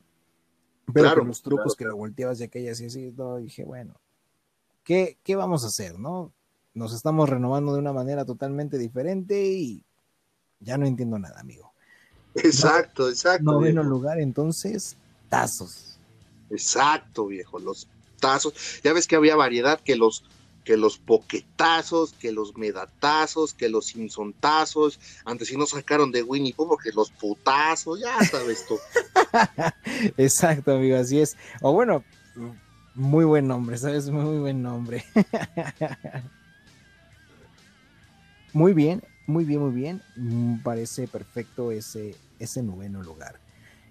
Pero 0.94 1.16
con 1.16 1.28
los 1.28 1.42
trucos 1.42 1.76
que 1.76 1.84
lo 1.84 1.98
volteabas 1.98 2.40
y 2.40 2.44
aquellas 2.46 2.80
y 2.80 2.86
así, 2.86 3.14
no, 3.18 3.38
dije, 3.38 3.66
bueno, 3.66 3.96
¿qué, 4.84 5.18
¿qué 5.22 5.36
vamos 5.36 5.66
a 5.66 5.68
hacer, 5.68 6.00
no? 6.00 6.32
Nos 6.74 6.94
estamos 6.94 7.30
renovando 7.30 7.74
de 7.74 7.80
una 7.80 7.94
manera 7.94 8.26
totalmente 8.26 8.78
diferente 8.78 9.46
y 9.46 9.84
ya 10.60 10.78
no 10.78 10.86
entiendo 10.86 11.20
nada, 11.20 11.40
amigo. 11.40 11.74
Exacto, 12.36 13.10
exacto. 13.10 13.44
Noveno 13.44 13.84
lugar, 13.84 14.20
entonces, 14.20 14.96
tazos. 15.30 16.00
Exacto, 16.50 17.28
viejo, 17.28 17.60
los 17.60 17.88
tazos. 18.20 18.54
Ya 18.84 18.94
ves 18.94 19.08
que 19.08 19.16
había 19.16 19.36
variedad, 19.36 19.80
que 19.80 19.96
los 19.96 20.24
que 20.64 20.78
los 20.78 21.00
poquetazos, 21.00 22.14
que 22.14 22.32
los 22.32 22.56
medatazos, 22.56 23.54
que 23.54 23.68
los 23.68 23.96
insontazos. 23.96 25.00
Antes 25.26 25.48
sí 25.48 25.58
nos 25.58 25.72
sacaron 25.72 26.12
de 26.12 26.22
Winnie 26.22 26.54
Pooh 26.54 26.68
porque 26.68 26.92
los 26.92 27.10
putazos, 27.12 28.00
ya 28.00 28.24
sabes 28.26 28.68
tú. 28.68 28.78
Exacto, 30.18 30.76
amigo, 30.76 30.98
así 30.98 31.20
es. 31.20 31.36
O 31.62 31.74
bueno, 31.74 32.04
muy 32.94 33.26
buen 33.26 33.48
nombre, 33.48 33.78
¿sabes? 33.78 34.10
Muy 34.10 34.40
buen 34.40 34.62
nombre. 34.62 35.04
muy 38.54 38.74
bien, 38.74 39.04
muy 39.28 39.46
bien, 39.46 39.62
muy 39.62 39.72
bien. 39.72 40.02
Mm, 40.16 40.60
parece 40.64 41.08
perfecto 41.08 41.72
ese, 41.72 42.16
ese 42.40 42.64
noveno 42.64 43.02
lugar. 43.02 43.40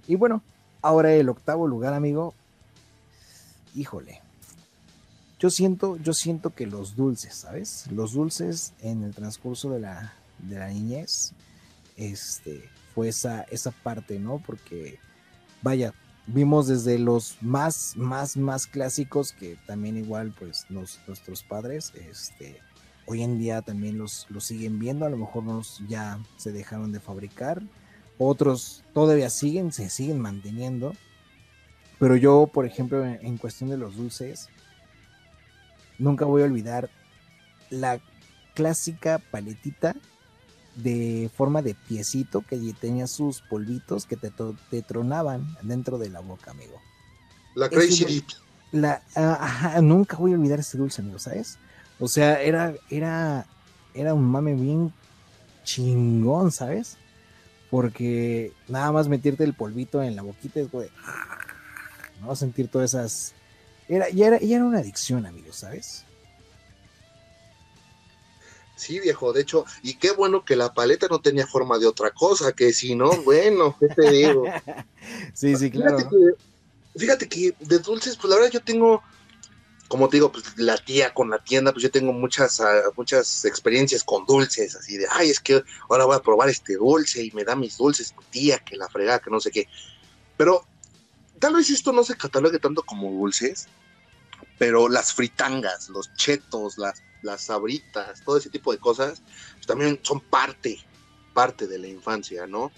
Y 0.06 0.16
bueno, 0.16 0.42
ahora 0.82 1.12
el 1.12 1.28
octavo 1.28 1.66
lugar, 1.66 1.94
amigo. 1.94 2.34
Híjole. 3.74 4.20
Yo 5.38 5.48
siento, 5.48 5.96
yo 5.96 6.12
siento 6.12 6.54
que 6.54 6.66
los 6.66 6.96
dulces, 6.96 7.34
¿sabes? 7.34 7.86
Los 7.90 8.12
dulces 8.12 8.74
en 8.80 9.04
el 9.04 9.14
transcurso 9.14 9.70
de 9.70 9.80
la, 9.80 10.12
de 10.38 10.58
la 10.58 10.68
niñez, 10.68 11.32
este, 11.96 12.68
fue 12.94 13.08
esa, 13.08 13.42
esa 13.44 13.70
parte, 13.70 14.18
¿no? 14.18 14.42
Porque, 14.44 14.98
vaya, 15.62 15.94
vimos 16.26 16.66
desde 16.66 16.98
los 16.98 17.38
más, 17.40 17.94
más, 17.96 18.36
más 18.36 18.66
clásicos 18.66 19.32
que 19.32 19.56
también 19.66 19.96
igual, 19.96 20.34
pues, 20.38 20.66
nuestros 20.68 21.42
padres, 21.42 21.94
este, 21.94 22.60
hoy 23.10 23.22
en 23.22 23.38
día 23.38 23.60
también 23.60 23.98
los, 23.98 24.26
los 24.30 24.44
siguen 24.44 24.78
viendo, 24.78 25.04
a 25.04 25.10
lo 25.10 25.16
mejor 25.16 25.42
unos 25.42 25.82
ya 25.88 26.20
se 26.36 26.52
dejaron 26.52 26.92
de 26.92 27.00
fabricar, 27.00 27.60
otros 28.18 28.84
todavía 28.94 29.30
siguen, 29.30 29.72
se 29.72 29.90
siguen 29.90 30.20
manteniendo, 30.20 30.92
pero 31.98 32.14
yo, 32.14 32.46
por 32.46 32.66
ejemplo, 32.66 33.04
en, 33.04 33.36
cuestión 33.36 33.68
de 33.68 33.78
los 33.78 33.96
dulces, 33.96 34.48
nunca 35.98 36.24
voy 36.24 36.42
a 36.42 36.44
olvidar 36.44 36.88
la 37.68 38.00
clásica 38.54 39.18
paletita 39.18 39.96
de 40.76 41.30
forma 41.34 41.62
de 41.62 41.74
piecito 41.74 42.42
que 42.42 42.58
tenía 42.80 43.08
sus 43.08 43.42
polvitos 43.42 44.06
que 44.06 44.16
te, 44.16 44.30
te 44.70 44.82
tronaban 44.82 45.56
dentro 45.62 45.98
de 45.98 46.10
la 46.10 46.20
boca, 46.20 46.52
amigo. 46.52 46.80
La 47.56 47.68
Crazy 47.68 48.24
La, 48.70 49.02
ah, 49.16 49.80
nunca 49.82 50.16
voy 50.16 50.32
a 50.32 50.36
olvidar 50.36 50.60
ese 50.60 50.78
dulce, 50.78 51.02
amigo, 51.02 51.18
¿sabes? 51.18 51.58
O 52.01 52.09
sea, 52.09 52.43
era, 52.43 52.74
era, 52.89 53.47
era 53.94 54.14
un 54.14 54.24
mame 54.24 54.55
bien 54.55 54.93
chingón, 55.64 56.51
¿sabes? 56.51 56.97
Porque 57.70 58.52
nada 58.68 58.90
más 58.90 59.06
meterte 59.06 59.44
el 59.44 59.55
polvito 59.55 60.02
en 60.02 60.16
la 60.16 60.22
boquita 60.22 60.60
es 60.60 60.68
como 60.68 60.82
de, 60.82 60.90
¿no? 62.22 62.35
Sentir 62.35 62.68
todas 62.68 62.94
esas... 62.94 63.35
Era, 63.86 64.09
ya, 64.09 64.28
era, 64.28 64.40
ya 64.40 64.56
era 64.56 64.64
una 64.64 64.78
adicción, 64.78 65.27
amigo, 65.27 65.52
¿sabes? 65.52 66.05
Sí, 68.81 68.98
viejo, 68.98 69.35
de 69.35 69.43
hecho, 69.43 69.66
y 69.82 69.94
qué 69.98 70.10
bueno 70.12 70.43
que 70.43 70.56
la 70.56 70.72
paleta 70.72 71.06
no 71.10 71.20
tenía 71.20 71.47
forma 71.47 71.78
de 71.78 71.86
otra 71.86 72.12
cosa, 72.12 72.52
que 72.55 72.72
si 72.72 72.94
no, 72.94 73.10
bueno, 73.24 73.77
¿qué 73.78 73.89
te 73.89 74.10
digo? 74.10 74.44
sí, 75.35 75.55
sí, 75.55 75.70
claro. 75.70 75.98
Fíjate 75.98 76.16
que, 76.16 76.98
fíjate 76.98 77.28
que 77.28 77.55
de 77.60 77.78
dulces, 77.81 78.16
pues 78.16 78.31
la 78.31 78.36
verdad 78.36 78.52
yo 78.52 78.60
tengo 78.62 79.02
como 79.90 80.08
te 80.08 80.18
digo, 80.18 80.30
pues 80.30 80.44
la 80.56 80.76
tía 80.76 81.12
con 81.12 81.30
la 81.30 81.42
tienda, 81.42 81.72
pues 81.72 81.82
yo 81.82 81.90
tengo 81.90 82.12
muchas, 82.12 82.60
ah, 82.60 82.92
muchas 82.96 83.44
experiencias 83.44 84.04
con 84.04 84.24
dulces, 84.24 84.76
así 84.76 84.96
de, 84.96 85.08
ay, 85.10 85.30
es 85.30 85.40
que 85.40 85.64
ahora 85.88 86.04
voy 86.04 86.14
a 86.14 86.22
probar 86.22 86.48
este 86.48 86.76
dulce 86.76 87.24
y 87.24 87.32
me 87.32 87.42
da 87.42 87.56
mis 87.56 87.76
dulces, 87.76 88.14
tía, 88.30 88.60
que 88.60 88.76
la 88.76 88.88
fregada, 88.88 89.18
que 89.18 89.30
no 89.30 89.40
sé 89.40 89.50
qué. 89.50 89.66
Pero 90.36 90.64
tal 91.40 91.54
vez 91.54 91.70
esto 91.70 91.92
no 91.92 92.04
se 92.04 92.16
catalogue 92.16 92.60
tanto 92.60 92.84
como 92.84 93.10
dulces, 93.10 93.66
pero 94.60 94.88
las 94.88 95.12
fritangas, 95.12 95.88
los 95.88 96.14
chetos, 96.14 96.78
las, 96.78 97.02
las 97.22 97.46
sabritas, 97.46 98.22
todo 98.24 98.36
ese 98.36 98.48
tipo 98.48 98.70
de 98.70 98.78
cosas, 98.78 99.24
pues 99.54 99.66
también 99.66 99.98
son 100.02 100.20
parte, 100.20 100.78
parte 101.34 101.66
de 101.66 101.78
la 101.80 101.88
infancia, 101.88 102.46
¿no? 102.46 102.70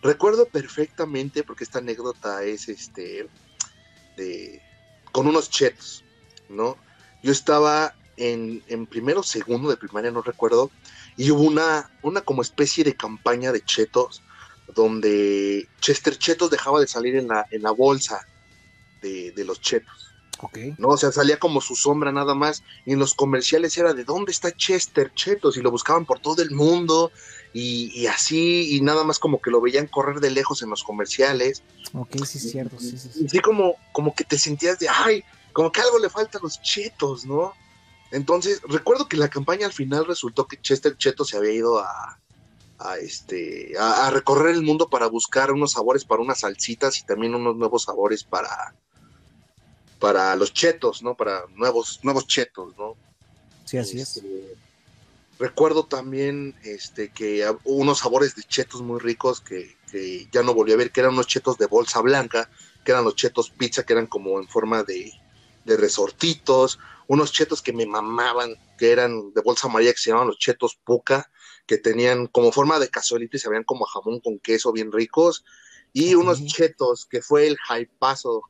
Recuerdo 0.00 0.46
perfectamente, 0.46 1.42
porque 1.42 1.64
esta 1.64 1.80
anécdota 1.80 2.42
es 2.44 2.70
este, 2.70 3.28
de, 4.16 4.62
con 5.12 5.26
unos 5.26 5.50
chetos 5.50 6.02
¿no? 6.48 6.76
Yo 7.22 7.32
estaba 7.32 7.94
en, 8.16 8.62
en 8.68 8.86
primero 8.86 9.20
o 9.20 9.24
segundo 9.24 9.68
de 9.68 9.76
primaria, 9.76 10.10
no 10.10 10.22
recuerdo, 10.22 10.70
y 11.16 11.30
hubo 11.30 11.42
una, 11.42 11.90
una 12.02 12.20
como 12.20 12.42
especie 12.42 12.84
de 12.84 12.94
campaña 12.94 13.52
de 13.52 13.62
chetos 13.62 14.22
donde 14.74 15.68
Chester 15.80 16.18
Chetos 16.18 16.50
dejaba 16.50 16.80
de 16.80 16.86
salir 16.86 17.16
en 17.16 17.28
la, 17.28 17.46
en 17.50 17.62
la 17.62 17.70
bolsa 17.70 18.26
de, 19.00 19.32
los 19.44 19.60
chetos. 19.60 20.12
Okay. 20.38 20.74
¿no? 20.78 20.88
O 20.88 20.96
sea, 20.96 21.12
salía 21.12 21.38
como 21.38 21.60
su 21.60 21.76
sombra 21.76 22.10
nada 22.10 22.34
más. 22.34 22.62
Y 22.84 22.92
en 22.92 22.98
los 22.98 23.14
comerciales 23.14 23.78
era 23.78 23.94
de 23.94 24.04
dónde 24.04 24.32
está 24.32 24.50
Chester 24.54 25.12
Chetos. 25.14 25.56
Y 25.56 25.62
lo 25.62 25.70
buscaban 25.70 26.04
por 26.04 26.18
todo 26.18 26.42
el 26.42 26.50
mundo. 26.50 27.12
Y, 27.54 28.06
así, 28.06 28.76
y 28.76 28.80
nada 28.82 29.04
más 29.04 29.18
como 29.18 29.40
que 29.40 29.50
lo 29.50 29.60
veían 29.60 29.86
correr 29.86 30.20
de 30.20 30.30
lejos 30.30 30.60
en 30.62 30.68
los 30.68 30.82
comerciales. 30.82 31.62
Ok, 31.94 32.16
sí, 32.24 32.38
es 32.38 32.50
cierto. 32.50 32.78
Sí, 32.78 32.98
sí, 32.98 33.08
sí. 33.14 33.20
Y 33.22 33.26
así 33.26 33.38
como, 33.38 33.76
como 33.92 34.14
que 34.14 34.24
te 34.24 34.38
sentías 34.38 34.78
de, 34.78 34.88
ay, 34.88 35.24
como 35.56 35.72
que 35.72 35.80
algo 35.80 35.98
le 35.98 36.10
falta 36.10 36.36
a 36.36 36.42
los 36.42 36.60
chetos, 36.60 37.24
¿no? 37.24 37.54
Entonces, 38.10 38.60
recuerdo 38.68 39.08
que 39.08 39.16
la 39.16 39.30
campaña 39.30 39.64
al 39.64 39.72
final 39.72 40.04
resultó 40.04 40.46
que 40.46 40.60
Chester 40.60 40.98
Cheto 40.98 41.24
se 41.24 41.38
había 41.38 41.52
ido 41.52 41.78
a, 41.78 42.18
este, 43.00 43.72
a, 43.78 44.10
recorrer 44.10 44.54
el 44.54 44.60
mundo 44.60 44.90
para 44.90 45.06
buscar 45.06 45.50
unos 45.50 45.72
sabores 45.72 46.04
para 46.04 46.20
unas 46.20 46.40
salsitas 46.40 46.98
y 46.98 47.06
también 47.06 47.34
unos 47.34 47.56
nuevos 47.56 47.84
sabores 47.84 48.22
para, 48.22 48.74
para 49.98 50.36
los 50.36 50.52
chetos, 50.52 51.02
¿no? 51.02 51.14
Para 51.14 51.46
nuevos, 51.54 52.00
nuevos 52.02 52.26
chetos, 52.26 52.76
¿no? 52.76 52.94
Sí, 53.64 53.78
así 53.78 53.98
es. 53.98 54.18
Este, 54.18 54.58
recuerdo 55.38 55.86
también 55.86 56.54
este, 56.64 57.08
que 57.08 57.48
hubo 57.64 57.78
unos 57.78 58.00
sabores 58.00 58.36
de 58.36 58.42
chetos 58.42 58.82
muy 58.82 59.00
ricos 59.00 59.40
que, 59.40 59.74
que, 59.90 60.28
ya 60.30 60.42
no 60.42 60.52
volví 60.52 60.72
a 60.72 60.76
ver, 60.76 60.92
que 60.92 61.00
eran 61.00 61.14
unos 61.14 61.28
chetos 61.28 61.56
de 61.56 61.64
bolsa 61.64 62.02
blanca, 62.02 62.50
que 62.84 62.92
eran 62.92 63.04
los 63.04 63.16
chetos 63.16 63.48
pizza, 63.48 63.84
que 63.84 63.94
eran 63.94 64.06
como 64.06 64.38
en 64.38 64.48
forma 64.48 64.82
de, 64.82 65.14
de 65.66 65.76
resortitos, 65.76 66.78
unos 67.08 67.32
chetos 67.32 67.60
que 67.60 67.72
me 67.72 67.86
mamaban, 67.86 68.54
que 68.78 68.90
eran 68.90 69.32
de 69.34 69.42
bolsa 69.42 69.68
amarilla, 69.68 69.92
que 69.92 69.98
se 69.98 70.10
llamaban 70.10 70.28
los 70.28 70.38
chetos 70.38 70.78
puca, 70.82 71.30
que 71.66 71.76
tenían 71.76 72.28
como 72.28 72.52
forma 72.52 72.78
de 72.78 72.88
cazuelita 72.88 73.36
y 73.36 73.40
se 73.40 73.48
veían 73.48 73.64
como 73.64 73.84
jamón 73.84 74.20
con 74.20 74.38
queso 74.38 74.72
bien 74.72 74.92
ricos, 74.92 75.44
y 75.92 76.14
unos 76.14 76.44
chetos 76.44 77.06
que 77.06 77.20
fue 77.20 77.46
el 77.46 77.56
paso 77.98 78.42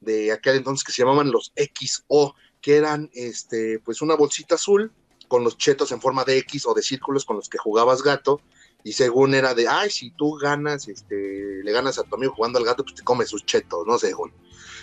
de 0.00 0.32
aquel 0.32 0.56
entonces 0.56 0.84
que 0.84 0.92
se 0.92 1.02
llamaban 1.02 1.30
los 1.30 1.52
XO, 1.56 2.34
que 2.60 2.76
eran 2.76 3.10
este, 3.14 3.78
pues 3.80 4.02
una 4.02 4.14
bolsita 4.14 4.56
azul 4.56 4.92
con 5.28 5.44
los 5.44 5.56
chetos 5.56 5.92
en 5.92 6.00
forma 6.00 6.24
de 6.24 6.38
X 6.38 6.66
o 6.66 6.74
de 6.74 6.82
círculos 6.82 7.24
con 7.24 7.36
los 7.36 7.48
que 7.48 7.58
jugabas 7.58 8.02
gato, 8.02 8.40
y 8.82 8.92
según 8.92 9.34
era 9.34 9.54
de, 9.54 9.68
ay, 9.68 9.90
si 9.90 10.10
tú 10.10 10.34
ganas, 10.34 10.88
este, 10.88 11.62
le 11.62 11.72
ganas 11.72 11.98
a 11.98 12.04
tu 12.04 12.14
amigo 12.14 12.34
jugando 12.34 12.58
al 12.58 12.64
gato, 12.64 12.82
pues 12.82 12.94
te 12.94 13.02
comes 13.02 13.28
sus 13.28 13.44
chetos, 13.44 13.86
¿no? 13.86 13.98
Según. 13.98 14.32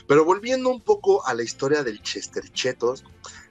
Pero 0.08 0.24
volviendo 0.24 0.70
un 0.70 0.82
poco 0.82 1.26
a 1.26 1.34
la 1.34 1.44
historia 1.44 1.84
del 1.84 2.02
Chester 2.02 2.50
Chetos, 2.52 3.04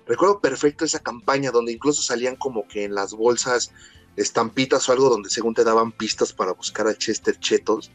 recuerdo 0.07 0.41
perfecto 0.41 0.85
esa 0.85 1.01
campaña 1.01 1.51
donde 1.51 1.73
incluso 1.73 2.03
salían 2.03 2.37
como 2.37 2.67
que 2.67 2.85
en 2.85 2.95
las 2.95 3.13
bolsas 3.13 3.73
estampitas 4.17 4.89
o 4.89 4.93
algo 4.93 5.11
donde 5.11 5.29
según 5.29 5.55
te 5.55 5.65
daban 5.65 5.93
pistas 5.93 6.33
para 6.33 6.53
buscar 6.53 6.87
a 6.87 6.97
Chester 6.97 7.39
Chetos. 7.39 7.91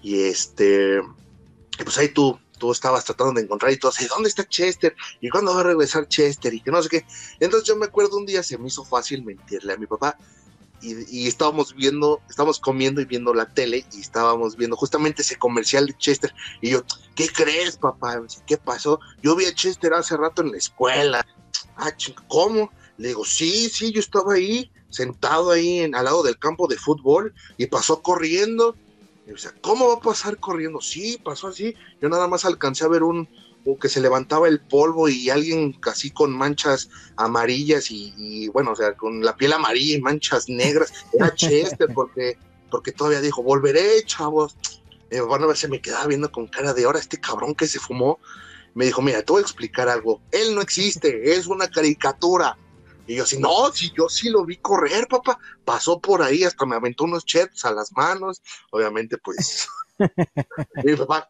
Y 0.00 0.22
este, 0.22 1.02
pues 1.84 1.98
ahí 1.98 2.08
tú, 2.08 2.38
tú 2.58 2.70
estabas 2.70 3.04
tratando 3.04 3.34
de 3.34 3.42
encontrar 3.42 3.72
y 3.72 3.76
todo 3.76 3.90
así, 3.90 4.06
¿dónde 4.06 4.28
está 4.28 4.48
Chester? 4.48 4.94
¿Y 5.20 5.28
cuándo 5.28 5.52
va 5.52 5.60
a 5.60 5.64
regresar 5.64 6.08
Chester? 6.08 6.54
Y 6.54 6.60
que 6.60 6.70
no 6.70 6.82
sé 6.82 6.88
qué. 6.88 7.06
Entonces 7.40 7.68
yo 7.68 7.76
me 7.76 7.86
acuerdo 7.86 8.16
un 8.16 8.24
día 8.24 8.42
se 8.42 8.56
me 8.56 8.68
hizo 8.68 8.84
fácil 8.84 9.24
mentirle 9.24 9.72
a 9.72 9.76
mi 9.76 9.86
papá 9.86 10.16
y, 10.80 11.26
estábamos 11.26 11.74
viendo, 11.74 12.20
estábamos 12.28 12.60
comiendo 12.60 13.00
y 13.00 13.04
viendo 13.04 13.34
la 13.34 13.46
tele 13.46 13.84
y 13.92 14.00
estábamos 14.00 14.56
viendo 14.56 14.76
justamente 14.76 15.22
ese 15.22 15.36
comercial 15.36 15.86
de 15.86 15.96
Chester. 15.96 16.32
Y 16.60 16.70
yo, 16.70 16.82
¿qué 17.14 17.28
crees, 17.28 17.76
papá? 17.76 18.22
¿Qué 18.46 18.56
pasó? 18.56 19.00
Yo 19.22 19.34
vi 19.34 19.46
a 19.46 19.54
Chester 19.54 19.92
hace 19.94 20.16
rato 20.16 20.42
en 20.42 20.52
la 20.52 20.58
escuela. 20.58 21.26
Ah, 21.76 21.92
¿cómo? 22.28 22.70
Le 22.96 23.08
digo, 23.08 23.24
sí, 23.24 23.68
sí, 23.68 23.92
yo 23.92 24.00
estaba 24.00 24.34
ahí, 24.34 24.70
sentado 24.88 25.50
ahí 25.50 25.82
al 25.82 26.04
lado 26.04 26.22
del 26.22 26.38
campo 26.38 26.66
de 26.68 26.76
fútbol 26.76 27.34
y 27.56 27.66
pasó 27.66 28.02
corriendo. 28.02 28.76
Y 29.26 29.32
dice, 29.32 29.50
¿cómo 29.60 29.88
va 29.88 29.94
a 29.94 30.00
pasar 30.00 30.38
corriendo? 30.38 30.80
Sí, 30.80 31.20
pasó 31.22 31.48
así. 31.48 31.74
Yo 32.00 32.08
nada 32.08 32.28
más 32.28 32.44
alcancé 32.44 32.84
a 32.84 32.88
ver 32.88 33.02
un, 33.02 33.28
que 33.80 33.88
se 33.88 34.00
levantaba 34.00 34.48
el 34.48 34.60
polvo 34.60 35.08
y 35.08 35.30
alguien 35.30 35.72
casi 35.72 36.10
con 36.10 36.36
manchas 36.36 36.88
amarillas 37.16 37.90
y, 37.90 38.48
bueno, 38.48 38.72
o 38.72 38.76
sea, 38.76 38.96
con 38.96 39.22
la 39.22 39.36
piel 39.36 39.52
amarilla 39.52 39.96
y 39.96 40.00
manchas 40.00 40.48
negras, 40.48 40.92
era 41.12 41.34
Chester 41.34 41.88
porque, 41.94 42.38
porque 42.70 42.92
todavía 42.92 43.20
dijo, 43.20 43.42
volveré, 43.42 44.02
chavos. 44.04 44.56
Mi 45.10 45.18
papá 45.18 45.38
no 45.38 45.54
se 45.54 45.68
me 45.68 45.80
quedaba 45.80 46.06
viendo 46.06 46.30
con 46.30 46.46
cara 46.46 46.72
de 46.72 46.84
ahora 46.84 46.98
este 46.98 47.18
cabrón 47.18 47.54
que 47.54 47.66
se 47.66 47.78
fumó. 47.78 48.18
Me 48.74 48.86
dijo, 48.86 49.02
mira, 49.02 49.22
te 49.22 49.32
voy 49.32 49.40
a 49.40 49.42
explicar 49.42 49.88
algo. 49.88 50.20
Él 50.30 50.54
no 50.54 50.60
existe, 50.60 51.34
es 51.34 51.46
una 51.46 51.68
caricatura. 51.68 52.56
Y 53.06 53.16
yo 53.16 53.22
así, 53.24 53.38
no, 53.38 53.72
si 53.72 53.90
yo 53.96 54.08
sí 54.10 54.28
lo 54.28 54.44
vi 54.44 54.58
correr, 54.58 55.08
papá. 55.08 55.38
Pasó 55.64 55.98
por 55.98 56.22
ahí, 56.22 56.44
hasta 56.44 56.66
me 56.66 56.76
aventó 56.76 57.04
unos 57.04 57.24
chets 57.24 57.64
a 57.64 57.72
las 57.72 57.90
manos. 57.92 58.42
Obviamente, 58.70 59.16
pues. 59.18 59.66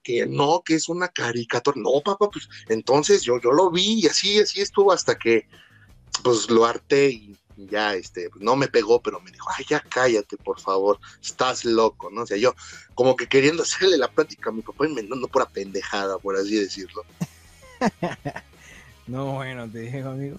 Que 0.03 0.27
no, 0.27 0.62
que 0.65 0.74
es 0.74 0.89
una 0.89 1.09
caricatura. 1.09 1.77
No, 1.81 2.01
papá, 2.05 2.28
pues 2.31 2.49
entonces 2.69 3.23
yo, 3.23 3.40
yo 3.40 3.53
lo 3.53 3.70
vi 3.70 4.01
y 4.01 4.07
así, 4.07 4.39
así 4.39 4.61
estuvo 4.61 4.93
hasta 4.93 5.16
que 5.16 5.47
pues 6.23 6.51
lo 6.51 6.65
harté 6.65 7.11
y 7.11 7.36
ya, 7.57 7.95
este, 7.95 8.31
no 8.39 8.55
me 8.55 8.69
pegó, 8.69 9.03
pero 9.03 9.20
me 9.20 9.31
dijo, 9.31 9.49
ay, 9.57 9.65
ya 9.69 9.81
cállate, 9.81 10.36
por 10.36 10.61
favor, 10.61 10.99
estás 11.20 11.65
loco, 11.65 12.09
¿no? 12.11 12.23
O 12.23 12.27
sea, 12.27 12.36
yo 12.36 12.55
como 12.95 13.16
que 13.16 13.27
queriendo 13.27 13.62
hacerle 13.65 13.99
la 13.99 14.09
plática 14.09 14.51
a 14.51 14.53
mi 14.53 14.62
papá 14.62 14.86
y 14.86 14.93
me 14.93 15.03
pura 15.28 15.47
pendejada, 15.47 16.19
por 16.19 16.36
así 16.36 16.57
decirlo. 16.57 17.05
no, 19.07 19.35
bueno, 19.35 19.69
te 19.69 19.81
digo, 19.81 20.11
amigo. 20.11 20.39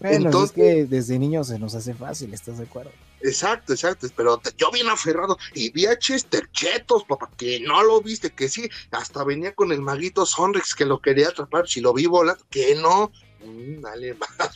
Bueno, 0.00 0.26
Entonces, 0.26 0.50
es 0.50 0.54
que 0.54 0.84
desde 0.84 1.18
niños 1.18 1.48
se 1.48 1.58
nos 1.58 1.74
hace 1.74 1.94
fácil, 1.94 2.34
¿estás 2.34 2.58
de 2.58 2.64
acuerdo? 2.64 2.92
Exacto, 3.22 3.72
exacto, 3.72 4.06
pero 4.14 4.40
yo 4.56 4.70
bien 4.70 4.88
aferrado 4.88 5.38
y 5.54 5.70
vi 5.70 5.86
a 5.86 5.98
Chester 5.98 6.50
Chetos, 6.52 7.04
papá, 7.04 7.30
que 7.36 7.60
no 7.60 7.82
lo 7.82 8.00
viste, 8.00 8.30
que 8.30 8.48
sí, 8.48 8.68
hasta 8.90 9.24
venía 9.24 9.54
con 9.54 9.72
el 9.72 9.80
maguito 9.80 10.26
Sonrix 10.26 10.74
que 10.74 10.84
lo 10.84 11.00
quería 11.00 11.28
atrapar, 11.28 11.66
si 11.66 11.80
lo 11.80 11.92
vi 11.92 12.06
volando, 12.06 12.44
que 12.50 12.74
no, 12.74 13.10
mm, 13.44 13.80
dale 13.80 14.14
más. 14.38 14.50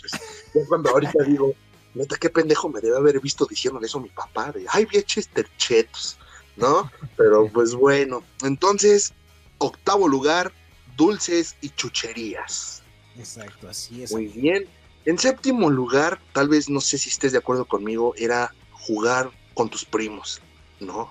Yo 0.54 0.60
cuando 0.68 0.90
ahorita 0.90 1.24
digo, 1.24 1.54
neta, 1.94 2.16
qué 2.16 2.28
pendejo 2.28 2.68
me 2.68 2.80
debe 2.80 2.96
haber 2.96 3.20
visto 3.20 3.46
diciéndole 3.46 3.86
eso 3.86 3.98
a 3.98 4.02
mi 4.02 4.10
papá, 4.10 4.52
de, 4.52 4.66
ay, 4.68 4.84
vi 4.84 4.98
a 4.98 5.02
Chester 5.02 5.48
Chetos, 5.56 6.18
¿no? 6.56 6.90
Pero 7.16 7.48
pues 7.48 7.74
bueno, 7.74 8.22
entonces, 8.42 9.14
octavo 9.58 10.06
lugar, 10.06 10.52
dulces 10.96 11.56
y 11.62 11.70
chucherías. 11.70 12.82
Exacto, 13.16 13.68
así 13.68 14.02
es. 14.02 14.12
Muy 14.12 14.26
bien. 14.28 14.68
En 15.10 15.18
séptimo 15.18 15.70
lugar, 15.70 16.20
tal 16.32 16.48
vez 16.48 16.70
no 16.70 16.80
sé 16.80 16.96
si 16.96 17.08
estés 17.08 17.32
de 17.32 17.38
acuerdo 17.38 17.64
conmigo, 17.64 18.14
era 18.16 18.54
jugar 18.70 19.32
con 19.54 19.68
tus 19.68 19.84
primos, 19.84 20.40
¿no? 20.78 21.10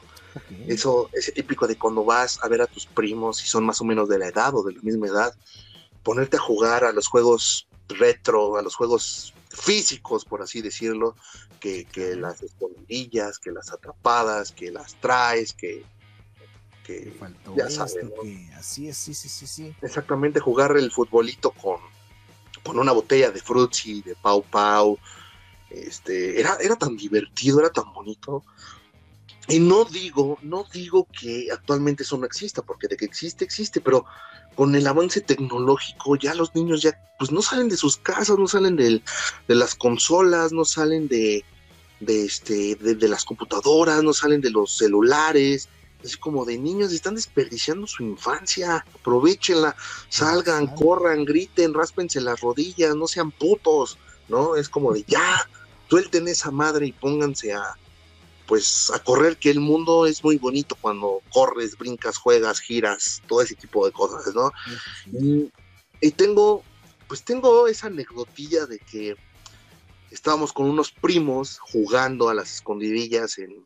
Eso, 0.67 1.09
ese 1.11 1.34
típico 1.34 1.67
de 1.67 1.77
cuando 1.77 2.05
vas 2.05 2.39
a 2.41 2.47
ver 2.47 2.61
a 2.61 2.67
tus 2.67 2.85
primos, 2.85 3.39
si 3.39 3.47
son 3.47 3.65
más 3.65 3.81
o 3.81 3.84
menos 3.84 4.07
de 4.07 4.17
la 4.17 4.27
edad 4.27 4.55
o 4.55 4.63
de 4.63 4.71
la 4.71 4.81
misma 4.84 5.07
edad, 5.07 5.35
ponerte 6.01 6.38
a 6.38 6.39
jugar 6.39 6.85
a 6.85 6.93
los 6.93 7.07
juegos 7.07 7.67
retro, 7.89 8.55
a 8.55 8.61
los 8.61 8.73
juegos 8.73 9.34
físicos, 9.49 10.23
por 10.23 10.41
así 10.41 10.61
decirlo, 10.61 11.17
que, 11.59 11.84
que 11.84 12.15
las 12.15 12.41
escondidillas, 12.41 13.38
que 13.38 13.51
las 13.51 13.69
atrapadas, 13.69 14.53
que 14.53 14.71
las 14.71 14.95
traes, 15.01 15.51
que, 15.51 15.84
que 16.85 17.11
ya 17.57 17.69
sabes, 17.69 17.97
así 18.55 18.88
es, 18.88 18.95
sí, 18.95 19.13
sí, 19.13 19.27
sí, 19.27 19.45
sí. 19.45 19.76
Exactamente, 19.81 20.39
jugar 20.39 20.77
el 20.77 20.89
futbolito 20.89 21.51
con, 21.51 21.81
con 22.70 22.78
una 22.78 22.91
botella 22.91 23.32
de 23.32 23.41
Fruitsy, 23.41 24.04
de 24.04 24.16
Pau 24.16 24.44
Pau. 24.44 25.00
Este, 25.72 26.40
era, 26.40 26.56
era 26.62 26.76
tan 26.76 26.96
divertido, 26.96 27.60
era 27.60 27.72
tan 27.72 27.91
bonito. 27.94 28.44
Y 29.48 29.58
no 29.58 29.86
digo, 29.86 30.38
no 30.44 30.66
digo 30.72 31.08
que 31.20 31.48
actualmente 31.52 32.04
eso 32.04 32.16
no 32.18 32.28
exista, 32.28 32.62
porque 32.62 32.88
de 32.88 32.96
que 32.96 33.06
existe, 33.06 33.44
existe, 33.44 33.82
pero 33.82 34.06
con 34.54 34.76
el 34.76 34.86
avance 34.86 35.22
tecnológico 35.22 36.16
ya 36.16 36.36
los 36.36 36.54
niños 36.54 36.84
ya 36.84 36.91
pues 37.18 37.32
no 37.32 37.41
salen 37.41 37.70
de 37.70 37.78
sus 37.78 37.98
casas, 37.98 38.38
no 38.38 38.48
salen 38.48 38.76
de, 38.76 39.02
de 39.48 39.56
las 39.56 39.74
consolas, 39.74 40.52
no 40.52 40.64
salen 40.64 41.08
de, 41.08 41.44
de, 42.00 42.26
este, 42.26 42.76
de, 42.76 43.08
las 43.08 43.26
computadoras, 43.26 44.04
no 44.04 44.14
salen 44.14 44.41
de 44.41 44.52
los 44.52 44.78
celulares, 44.78 45.70
es 46.03 46.17
como 46.17 46.45
de 46.45 46.57
niños, 46.57 46.93
están 46.93 47.15
desperdiciando 47.15 47.85
su 47.88 48.03
infancia, 48.03 48.85
aprovechenla, 48.95 49.76
salgan, 50.09 50.67
corran, 50.67 51.26
griten, 51.26 51.73
ráspense 51.73 52.21
las 52.21 52.39
rodillas, 52.39 52.95
no 52.95 53.07
sean 53.07 53.31
putos, 53.31 53.97
¿no? 54.27 54.55
Es 54.55 54.69
como 54.69 54.93
de 54.93 55.03
ya, 55.03 55.49
suelten 55.89 56.27
esa 56.27 56.51
madre 56.51 56.88
y 56.88 56.91
pónganse 56.93 57.53
a, 57.53 57.76
pues, 58.47 58.91
a 58.93 58.99
correr, 58.99 59.38
que 59.38 59.49
el 59.49 59.59
mundo 59.59 60.05
es 60.05 60.23
muy 60.23 60.38
bonito 60.38 60.77
cuando 60.80 61.21
corres, 61.31 61.77
brincas, 61.77 62.17
juegas, 62.17 62.59
giras, 62.59 63.21
todo 63.27 63.41
ese 63.41 63.55
tipo 63.55 63.85
de 63.85 63.91
cosas, 63.91 64.34
¿no? 64.34 64.51
Y, 65.11 65.51
y 65.99 66.11
tengo, 66.11 66.63
pues 67.07 67.23
tengo 67.23 67.67
esa 67.67 67.88
anecdotilla 67.88 68.65
de 68.65 68.80
que 68.80 69.17
estábamos 70.11 70.53
con 70.53 70.69
unos 70.69 70.91
primos 70.91 71.59
jugando 71.59 72.30
a 72.30 72.34
las 72.34 72.55
escondidillas 72.55 73.38
en, 73.38 73.65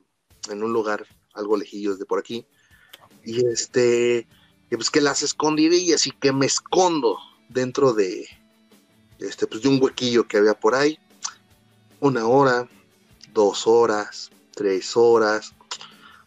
en 0.50 0.64
un 0.64 0.74
lugar 0.74 1.06
algo 1.34 1.58
lejillos 1.58 2.00
de 2.00 2.06
por 2.06 2.20
aquí. 2.20 2.46
Y 3.24 3.46
este, 3.46 4.28
pues 4.70 4.90
que 4.90 5.02
las 5.02 5.22
escondidillas 5.22 6.08
y 6.08 6.12
que 6.12 6.32
me 6.32 6.46
escondo 6.46 7.18
dentro 7.50 7.94
de, 7.94 8.28
este, 9.20 9.48
pues 9.48 9.62
de 9.62 9.70
un 9.70 9.82
huequillo 9.82 10.28
que 10.28 10.38
había 10.38 10.54
por 10.54 10.76
ahí. 10.76 10.98
Una 12.00 12.28
hora, 12.28 12.68
dos 13.34 13.68
horas, 13.68 14.32
tres 14.54 14.96
horas. 14.96 15.54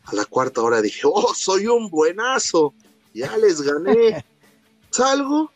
A 0.04 0.14
la 0.14 0.24
cuarta 0.24 0.62
hora 0.62 0.80
dije, 0.80 1.02
oh, 1.04 1.34
soy 1.34 1.66
un 1.66 1.90
buenazo, 1.90 2.74
ya 3.12 3.36
les 3.36 3.60
gané. 3.60 4.24
Salgo 4.90 5.50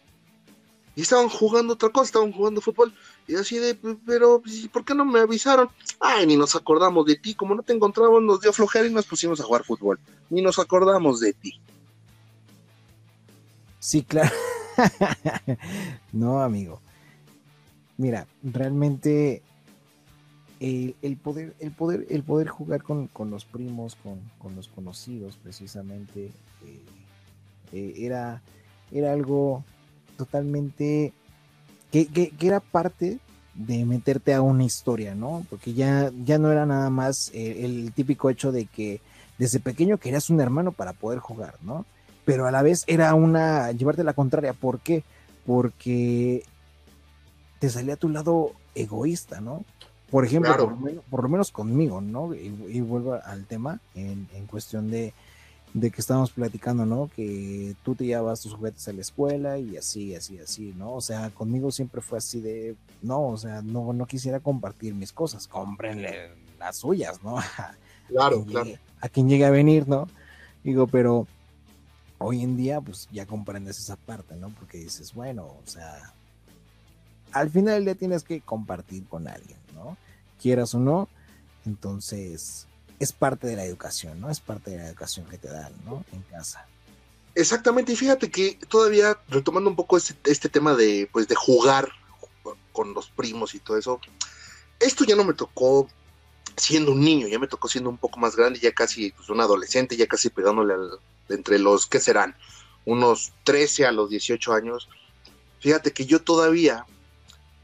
y 0.96 1.02
estaban 1.02 1.28
jugando 1.28 1.74
otra 1.74 1.90
cosa, 1.90 2.06
estaban 2.06 2.32
jugando 2.32 2.60
fútbol. 2.60 2.92
Y 3.26 3.36
así 3.36 3.58
de, 3.58 3.76
pero, 4.06 4.42
¿por 4.72 4.84
qué 4.84 4.94
no 4.94 5.04
me 5.04 5.20
avisaron? 5.20 5.68
Ay, 6.00 6.26
ni 6.26 6.36
nos 6.36 6.56
acordamos 6.56 7.06
de 7.06 7.16
ti. 7.16 7.34
Como 7.34 7.54
no 7.54 7.62
te 7.62 7.72
encontramos, 7.72 8.22
nos 8.22 8.40
dio 8.40 8.52
flojera 8.52 8.86
y 8.86 8.92
nos 8.92 9.06
pusimos 9.06 9.40
a 9.40 9.44
jugar 9.44 9.64
fútbol. 9.64 10.00
Ni 10.30 10.42
nos 10.42 10.58
acordamos 10.58 11.20
de 11.20 11.32
ti. 11.32 11.60
Sí, 13.78 14.02
claro. 14.02 14.34
no, 16.12 16.42
amigo. 16.42 16.80
Mira, 17.96 18.26
realmente 18.42 19.42
el, 20.60 21.16
poder, 21.22 21.54
el 21.58 21.70
poder, 21.70 22.06
el 22.10 22.22
poder 22.22 22.48
jugar 22.48 22.82
con, 22.82 23.08
los 23.30 23.44
primos, 23.44 23.96
con, 23.96 24.56
los 24.56 24.68
conocidos, 24.68 25.38
precisamente, 25.42 26.26
eh, 26.64 26.84
eh, 27.72 27.94
era, 27.96 28.42
era 28.92 29.12
algo 29.12 29.64
totalmente 30.16 31.14
que, 31.90 32.32
era 32.40 32.60
parte 32.60 33.18
de 33.54 33.84
meterte 33.84 34.32
a 34.34 34.42
una 34.42 34.64
historia, 34.64 35.14
¿no? 35.14 35.44
Porque 35.50 35.74
ya, 35.74 36.10
ya 36.24 36.38
no 36.38 36.50
era 36.50 36.66
nada 36.66 36.90
más 36.90 37.30
eh, 37.34 37.64
el 37.64 37.92
típico 37.92 38.30
hecho 38.30 38.52
de 38.52 38.66
que 38.66 39.00
desde 39.38 39.60
pequeño 39.60 39.98
querías 39.98 40.30
un 40.30 40.40
hermano 40.40 40.72
para 40.72 40.92
poder 40.92 41.18
jugar, 41.18 41.54
¿no? 41.62 41.84
Pero 42.24 42.46
a 42.46 42.50
la 42.50 42.62
vez 42.62 42.84
era 42.86 43.14
una, 43.14 43.72
llevarte 43.72 44.04
la 44.04 44.12
contraria, 44.12 44.52
¿por 44.52 44.80
qué? 44.80 45.02
Porque 45.46 46.44
te 47.58 47.70
salía 47.70 47.94
a 47.94 47.98
tu 47.98 48.08
lado 48.08 48.52
egoísta, 48.74 49.40
¿no? 49.40 49.64
Por 50.10 50.24
ejemplo, 50.24 50.56
por, 51.08 51.22
lo 51.22 51.28
menos, 51.28 51.52
conmigo, 51.52 52.00
¿no? 52.00 52.34
Y, 52.34 52.80
vuelvo 52.80 53.14
al 53.14 53.44
tema 53.46 53.78
en 53.94 54.46
cuestión 54.48 54.90
de, 54.90 55.14
de 55.72 55.90
que 55.90 56.00
estábamos 56.00 56.32
platicando, 56.32 56.84
¿no? 56.84 57.08
Que 57.14 57.76
tú 57.84 57.94
te 57.94 58.04
llevas 58.04 58.40
tus 58.40 58.54
juguetes 58.54 58.88
a 58.88 58.92
la 58.92 59.00
escuela 59.00 59.58
y 59.58 59.76
así, 59.76 60.14
así, 60.14 60.38
así, 60.38 60.74
¿no? 60.76 60.94
O 60.94 61.00
sea, 61.00 61.30
conmigo 61.30 61.70
siempre 61.70 62.00
fue 62.00 62.18
así 62.18 62.40
de, 62.40 62.76
no, 63.02 63.28
o 63.28 63.36
sea, 63.36 63.62
no, 63.62 63.92
no 63.92 64.06
quisiera 64.06 64.40
compartir 64.40 64.94
mis 64.94 65.12
cosas, 65.12 65.46
cómprenle 65.46 66.30
las 66.58 66.76
suyas, 66.76 67.22
¿no? 67.22 67.36
Claro, 68.08 68.44
claro. 68.44 68.68
a 69.00 69.08
quien 69.08 69.28
llegue 69.28 69.44
a 69.44 69.50
venir, 69.50 69.86
¿no? 69.86 70.08
Digo, 70.64 70.88
pero 70.88 71.28
hoy 72.18 72.42
en 72.42 72.56
día, 72.56 72.80
pues 72.80 73.08
ya 73.12 73.24
comprendes 73.24 73.78
esa 73.78 73.94
parte, 73.94 74.34
¿no? 74.34 74.48
Porque 74.50 74.78
dices, 74.78 75.14
bueno, 75.14 75.44
o 75.44 75.62
sea, 75.64 76.12
al 77.30 77.50
final 77.50 77.84
día 77.84 77.94
tienes 77.94 78.24
que 78.24 78.40
compartir 78.40 79.06
con 79.06 79.28
alguien, 79.28 79.58
¿no? 79.76 79.96
Quieras 80.42 80.74
o 80.74 80.80
no, 80.80 81.08
entonces 81.64 82.66
es 83.00 83.12
parte 83.12 83.46
de 83.48 83.56
la 83.56 83.64
educación, 83.64 84.20
¿no? 84.20 84.30
Es 84.30 84.40
parte 84.40 84.70
de 84.70 84.76
la 84.76 84.88
educación 84.88 85.26
que 85.26 85.38
te 85.38 85.48
dan, 85.48 85.72
¿no? 85.84 86.04
En 86.12 86.20
casa. 86.22 86.66
Exactamente, 87.34 87.92
y 87.92 87.96
fíjate 87.96 88.30
que 88.30 88.58
todavía 88.68 89.18
retomando 89.28 89.70
un 89.70 89.76
poco 89.76 89.96
este, 89.96 90.14
este, 90.30 90.48
tema 90.50 90.74
de, 90.74 91.08
pues, 91.10 91.26
de 91.26 91.34
jugar 91.34 91.88
con 92.72 92.92
los 92.92 93.08
primos 93.08 93.54
y 93.54 93.58
todo 93.58 93.78
eso, 93.78 94.00
esto 94.78 95.04
ya 95.04 95.16
no 95.16 95.24
me 95.24 95.32
tocó 95.32 95.88
siendo 96.56 96.92
un 96.92 97.00
niño, 97.00 97.26
ya 97.26 97.38
me 97.38 97.48
tocó 97.48 97.68
siendo 97.68 97.88
un 97.88 97.96
poco 97.96 98.18
más 98.18 98.36
grande, 98.36 98.60
ya 98.60 98.72
casi 98.72 99.12
pues, 99.12 99.30
un 99.30 99.40
adolescente, 99.40 99.96
ya 99.96 100.06
casi 100.06 100.28
pegándole 100.28 100.74
entre 101.30 101.58
los, 101.58 101.86
¿qué 101.86 102.00
serán? 102.00 102.36
Unos 102.84 103.32
13 103.44 103.86
a 103.86 103.92
los 103.92 104.10
18 104.10 104.52
años. 104.52 104.88
Fíjate 105.60 105.92
que 105.92 106.04
yo 106.04 106.20
todavía, 106.20 106.84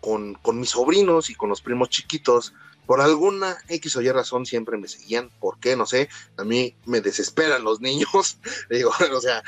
con, 0.00 0.34
con 0.34 0.58
mis 0.60 0.70
sobrinos 0.70 1.28
y 1.28 1.34
con 1.34 1.50
los 1.50 1.60
primos 1.60 1.90
chiquitos, 1.90 2.54
por 2.86 3.00
alguna 3.00 3.56
X 3.68 3.96
o 3.96 4.02
Y 4.02 4.10
razón 4.10 4.46
siempre 4.46 4.78
me 4.78 4.88
seguían, 4.88 5.30
¿por 5.40 5.58
qué? 5.58 5.76
No 5.76 5.86
sé, 5.86 6.08
a 6.36 6.44
mí 6.44 6.74
me 6.86 7.00
desesperan 7.00 7.64
los 7.64 7.80
niños, 7.80 8.38
digo, 8.70 8.92
o 9.14 9.20
sea, 9.20 9.42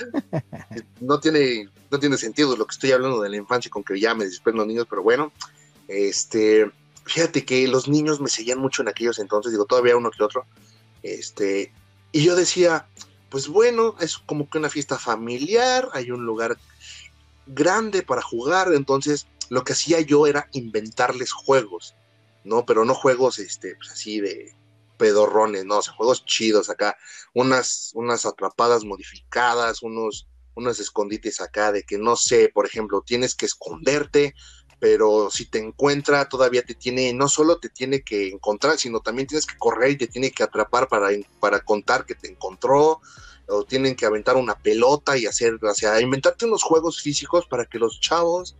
no 1.01 1.20
tiene, 1.20 1.69
no 1.90 1.98
tiene 1.98 2.16
sentido 2.19 2.56
lo 2.56 2.66
que 2.66 2.73
estoy 2.73 2.93
hablando 2.93 3.23
de 3.23 3.31
la 3.31 3.36
infancia 3.36 3.70
con 3.70 3.85
que 3.85 3.98
ya 3.98 4.15
me 4.15 4.24
desesperan 4.24 4.59
los 4.59 4.66
niños, 4.66 4.86
pero 4.90 5.02
bueno, 5.02 5.32
este, 5.86 6.70
fíjate 7.05 7.44
que 7.44 7.66
los 7.69 7.89
niños 7.89 8.20
me 8.20 8.28
seguían 8.28 8.59
mucho 8.59 8.82
en 8.82 8.89
aquellos 8.89 9.19
entonces, 9.19 9.52
digo, 9.52 9.65
todavía 9.65 9.97
uno 9.97 10.10
que 10.10 10.23
otro, 10.23 10.44
este, 11.02 11.73
y 12.10 12.24
yo 12.24 12.35
decía, 12.35 12.86
pues 13.31 13.48
bueno, 13.48 13.94
es 14.01 14.19
como 14.19 14.48
que 14.48 14.59
una 14.59 14.70
fiesta 14.70 14.98
familiar, 14.98 15.89
hay 15.93 16.10
un 16.10 16.24
lugar 16.27 16.59
grande 17.47 18.02
para 18.02 18.23
jugar, 18.23 18.73
entonces 18.74 19.27
lo 19.48 19.65
que 19.65 19.73
hacía 19.73 20.01
yo 20.01 20.27
era 20.27 20.48
inventarles 20.52 21.32
juegos, 21.32 21.94
¿no? 22.44 22.65
Pero 22.66 22.85
no 22.85 22.94
juegos, 22.94 23.39
este, 23.39 23.74
pues 23.77 23.90
así 23.90 24.20
de 24.20 24.56
pedorrones, 24.98 25.65
¿no? 25.65 25.78
O 25.78 25.82
sea, 25.82 25.94
juegos 25.94 26.24
chidos 26.24 26.69
acá, 26.70 26.97
unas, 27.35 27.93
unas 27.94 28.27
atrapadas 28.27 28.85
modificadas, 28.85 29.82
unos, 29.82 30.28
unos 30.55 30.81
escondites 30.81 31.40
acá 31.40 31.73
de 31.73 31.85
que 31.85 31.98
no 31.98 32.16
sé, 32.16 32.51
por 32.52 32.66
ejemplo, 32.66 33.02
tienes 33.06 33.35
que 33.35 33.47
esconderte, 33.47 34.35
pero 34.81 35.31
si 35.31 35.47
te 35.47 35.59
encuentra 35.59 36.28
todavía 36.28 36.62
te 36.62 36.74
tiene, 36.74 37.12
no 37.12 37.28
solo 37.28 37.59
te 37.59 37.69
tiene 37.69 38.02
que 38.02 38.28
encontrar, 38.28 38.78
sino 38.78 39.01
también 39.01 39.27
tienes 39.27 39.47
que 39.47 39.56
correr 39.59 39.93
y 39.93 39.97
te 39.97 40.06
tiene 40.06 40.31
que 40.31 40.43
atrapar 40.43 40.89
para, 40.89 41.09
para 41.40 41.60
contar 41.60 42.05
que 42.05 42.15
te 42.15 42.28
encontró, 42.28 43.01
o 43.48 43.65
tienen 43.65 43.97
que 43.97 44.05
aventar 44.05 44.36
una 44.36 44.59
pelota 44.59 45.16
y 45.16 45.27
hacer, 45.27 45.59
o 45.62 45.74
sea, 45.74 46.01
inventarte 46.01 46.44
unos 46.44 46.62
juegos 46.62 47.01
físicos 47.01 47.47
para 47.47 47.65
que 47.65 47.78
los 47.78 47.98
chavos 47.98 48.56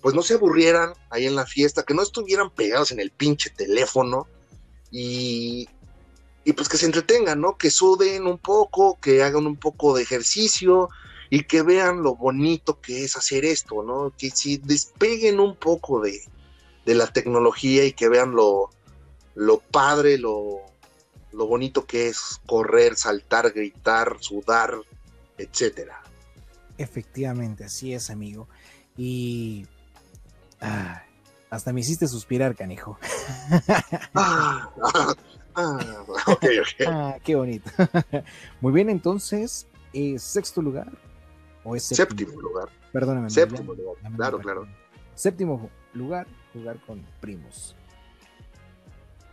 pues 0.00 0.14
no 0.14 0.22
se 0.22 0.34
aburrieran 0.34 0.92
ahí 1.10 1.26
en 1.26 1.36
la 1.36 1.46
fiesta, 1.46 1.82
que 1.82 1.94
no 1.94 2.02
estuvieran 2.02 2.50
pegados 2.50 2.92
en 2.92 3.00
el 3.00 3.10
pinche 3.10 3.50
teléfono 3.50 4.26
y, 4.90 5.68
y 6.44 6.52
pues 6.52 6.68
que 6.68 6.76
se 6.76 6.86
entretengan, 6.86 7.40
¿no? 7.40 7.56
Que 7.56 7.70
suden 7.70 8.26
un 8.26 8.38
poco, 8.38 8.98
que 9.00 9.22
hagan 9.22 9.46
un 9.46 9.56
poco 9.56 9.94
de 9.94 10.02
ejercicio, 10.02 10.88
y 11.30 11.44
que 11.44 11.62
vean 11.62 12.02
lo 12.02 12.16
bonito 12.16 12.80
que 12.80 13.04
es 13.04 13.16
hacer 13.16 13.44
esto, 13.44 13.84
¿no? 13.84 14.12
Que 14.18 14.30
si 14.30 14.58
despeguen 14.58 15.38
un 15.38 15.54
poco 15.54 16.00
de, 16.00 16.20
la 16.84 17.06
tecnología 17.06 17.84
y 17.84 17.92
que 17.92 18.08
vean 18.08 18.32
lo, 18.32 18.70
lo 19.36 19.60
padre, 19.60 20.18
lo, 20.18 20.62
lo 21.32 21.46
bonito 21.46 21.86
que 21.86 22.08
es 22.08 22.40
correr, 22.46 22.96
saltar, 22.96 23.52
gritar, 23.52 24.16
sudar, 24.18 24.74
etcétera. 25.38 26.02
Efectivamente, 26.78 27.62
así 27.62 27.94
es, 27.94 28.10
amigo. 28.10 28.48
Y 28.96 29.68
ah, 30.60 31.02
hasta 31.50 31.72
me 31.72 31.80
hiciste 31.80 32.06
suspirar, 32.06 32.54
canijo. 32.54 32.98
ah, 34.14 34.70
ah, 34.94 35.14
ah 35.54 35.78
ok, 36.26 36.44
ok. 36.44 36.86
Ah, 36.86 37.16
qué 37.22 37.34
bonito. 37.34 37.70
Muy 38.60 38.72
bien, 38.72 38.88
entonces, 38.90 39.66
eh, 39.92 40.18
sexto 40.18 40.62
lugar, 40.62 40.90
¿O 41.64 41.76
es 41.76 41.84
séptimo, 41.84 42.40
lugar? 42.40 42.68
Perdóname. 42.92 43.30
Séptimo 43.30 43.74
lugar, 43.74 43.96
claro, 44.16 44.38
claro. 44.38 44.68
Séptimo 45.14 45.70
lugar, 45.92 46.26
jugar 46.52 46.80
con 46.86 47.04
primos. 47.20 47.76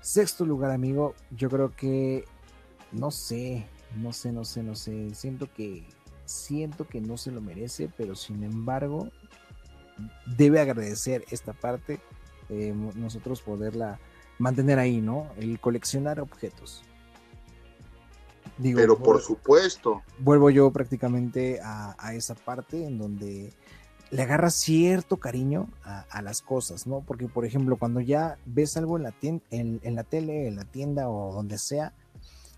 Sexto 0.01 0.45
lugar, 0.45 0.71
amigo, 0.71 1.15
yo 1.31 1.49
creo 1.49 1.73
que 1.75 2.25
no 2.91 3.11
sé, 3.11 3.67
no 3.95 4.11
sé, 4.11 4.31
no 4.31 4.43
sé, 4.43 4.63
no 4.63 4.75
sé. 4.75 5.13
Siento 5.15 5.51
que 5.53 5.85
siento 6.25 6.87
que 6.87 6.99
no 6.99 7.17
se 7.17 7.31
lo 7.31 7.41
merece, 7.41 7.89
pero 7.95 8.15
sin 8.15 8.43
embargo 8.43 9.09
debe 10.25 10.59
agradecer 10.59 11.25
esta 11.31 11.53
parte, 11.53 11.99
eh, 12.49 12.73
nosotros 12.95 13.41
poderla 13.41 13.99
mantener 14.39 14.79
ahí, 14.79 15.01
¿no? 15.01 15.27
El 15.37 15.59
coleccionar 15.59 16.19
objetos. 16.19 16.83
Pero 18.61 18.97
por 18.97 19.21
supuesto. 19.21 20.01
Vuelvo 20.19 20.49
yo 20.49 20.71
prácticamente 20.71 21.59
a, 21.63 22.13
esa 22.13 22.35
parte 22.35 22.85
en 22.85 22.97
donde 22.97 23.53
le 24.09 24.21
agarra 24.21 24.49
cierto 24.49 25.17
cariño 25.17 25.69
a, 25.83 26.21
las 26.21 26.41
cosas, 26.41 26.87
¿no? 26.87 27.01
Porque, 27.01 27.27
por 27.27 27.45
ejemplo, 27.45 27.77
cuando 27.77 27.99
ya 27.99 28.37
ves 28.45 28.77
algo 28.77 28.97
en 28.97 29.03
la, 29.03 29.13
en, 29.21 29.95
la 29.95 30.03
tele, 30.03 30.47
en 30.47 30.55
la 30.55 30.63
tienda 30.63 31.09
o 31.09 31.33
donde 31.33 31.57
sea, 31.57 31.93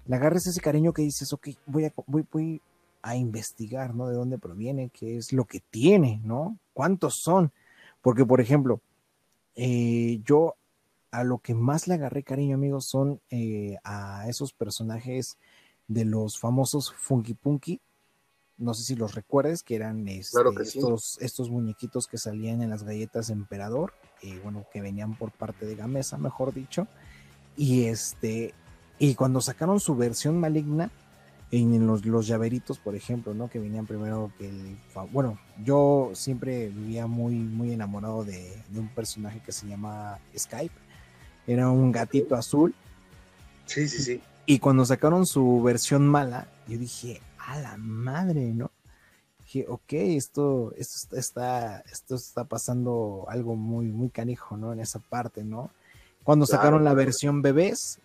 le 0.05 0.15
agarras 0.15 0.47
ese 0.47 0.61
cariño 0.61 0.93
que 0.93 1.01
dices, 1.01 1.33
ok, 1.33 1.49
voy 1.65 1.85
a, 1.85 1.93
voy, 2.07 2.25
voy 2.31 2.61
a 3.01 3.15
investigar, 3.15 3.95
¿no? 3.95 4.07
De 4.07 4.15
dónde 4.15 4.37
proviene, 4.37 4.89
qué 4.89 5.17
es 5.17 5.33
lo 5.33 5.45
que 5.45 5.59
tiene, 5.59 6.21
¿no? 6.23 6.57
¿Cuántos 6.79 7.15
son? 7.15 7.51
Porque, 8.01 8.25
por 8.25 8.39
ejemplo, 8.39 8.79
eh, 9.57 10.21
yo 10.23 10.55
a 11.11 11.25
lo 11.25 11.39
que 11.39 11.53
más 11.53 11.89
le 11.89 11.95
agarré 11.95 12.23
cariño, 12.23 12.55
amigos, 12.55 12.85
son 12.85 13.19
eh, 13.31 13.75
a 13.83 14.29
esos 14.29 14.53
personajes 14.53 15.37
de 15.89 16.05
los 16.05 16.39
famosos 16.39 16.93
Funky 16.93 17.33
Punky. 17.33 17.81
No 18.57 18.73
sé 18.73 18.83
si 18.83 18.95
los 18.95 19.13
recuerdes, 19.13 19.61
que 19.61 19.75
eran 19.75 20.07
este, 20.07 20.39
estos, 20.61 21.17
estos 21.19 21.49
muñequitos 21.49 22.07
que 22.07 22.17
salían 22.17 22.61
en 22.61 22.69
las 22.69 22.83
galletas 22.83 23.29
Emperador, 23.29 23.91
eh, 24.21 24.39
bueno, 24.41 24.65
que 24.71 24.79
venían 24.79 25.17
por 25.17 25.33
parte 25.33 25.65
de 25.65 25.75
Gamesa, 25.75 26.17
mejor 26.17 26.53
dicho. 26.53 26.87
Y 27.57 27.87
este, 27.87 28.53
y 28.99 29.15
cuando 29.15 29.41
sacaron 29.41 29.81
su 29.81 29.97
versión 29.97 30.39
maligna, 30.39 30.91
en 31.51 31.87
los, 31.87 32.05
los 32.05 32.27
llaveritos, 32.27 32.77
por 32.77 32.95
ejemplo, 32.95 33.33
¿no? 33.33 33.49
Que 33.49 33.59
venían 33.59 33.85
primero 33.85 34.31
que 34.37 34.49
el... 34.49 34.77
Bueno, 35.11 35.39
yo 35.63 36.11
siempre 36.13 36.67
vivía 36.67 37.07
muy, 37.07 37.35
muy 37.35 37.71
enamorado 37.73 38.23
de, 38.23 38.61
de, 38.69 38.79
un 38.79 38.89
personaje 38.89 39.41
que 39.43 39.51
se 39.51 39.67
llama 39.67 40.19
Skype. 40.37 40.75
Era 41.47 41.69
un 41.69 41.91
gatito 41.91 42.35
azul. 42.35 42.75
Sí, 43.65 43.87
sí, 43.87 44.03
sí. 44.03 44.21
Y 44.45 44.59
cuando 44.59 44.85
sacaron 44.85 45.25
su 45.25 45.61
versión 45.63 46.07
mala, 46.07 46.47
yo 46.67 46.77
dije, 46.77 47.21
a 47.37 47.59
la 47.59 47.77
madre, 47.77 48.53
¿no? 48.53 48.71
Dije, 49.39 49.65
ok, 49.67 49.93
esto, 49.93 50.73
esto 50.77 51.15
está, 51.15 51.79
esto 51.91 52.15
está 52.15 52.43
pasando 52.43 53.25
algo 53.27 53.55
muy, 53.55 53.87
muy 53.87 54.09
canijo, 54.09 54.57
¿no? 54.57 54.71
En 54.73 54.79
esa 54.79 54.99
parte, 54.99 55.43
¿no? 55.43 55.71
Cuando 56.23 56.45
sacaron 56.45 56.83
la 56.83 56.93
versión 56.93 57.41
bebés, 57.41 57.99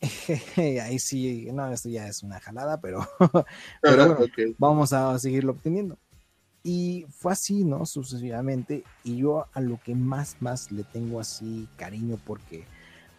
ahí 0.56 0.98
sí, 0.98 1.48
no, 1.52 1.70
esto 1.72 1.88
ya 1.88 2.06
es 2.06 2.22
una 2.22 2.40
jalada, 2.40 2.80
pero, 2.80 3.06
pero 3.82 4.16
vamos 4.58 4.92
a 4.92 5.18
seguirlo 5.18 5.52
obteniendo. 5.52 5.98
Y 6.62 7.06
fue 7.10 7.32
así, 7.32 7.64
¿no? 7.64 7.86
Sucesivamente. 7.86 8.84
Y 9.02 9.16
yo 9.16 9.46
a 9.52 9.60
lo 9.60 9.80
que 9.82 9.94
más, 9.94 10.36
más 10.40 10.70
le 10.70 10.84
tengo 10.84 11.20
así 11.20 11.66
cariño, 11.76 12.18
porque, 12.26 12.64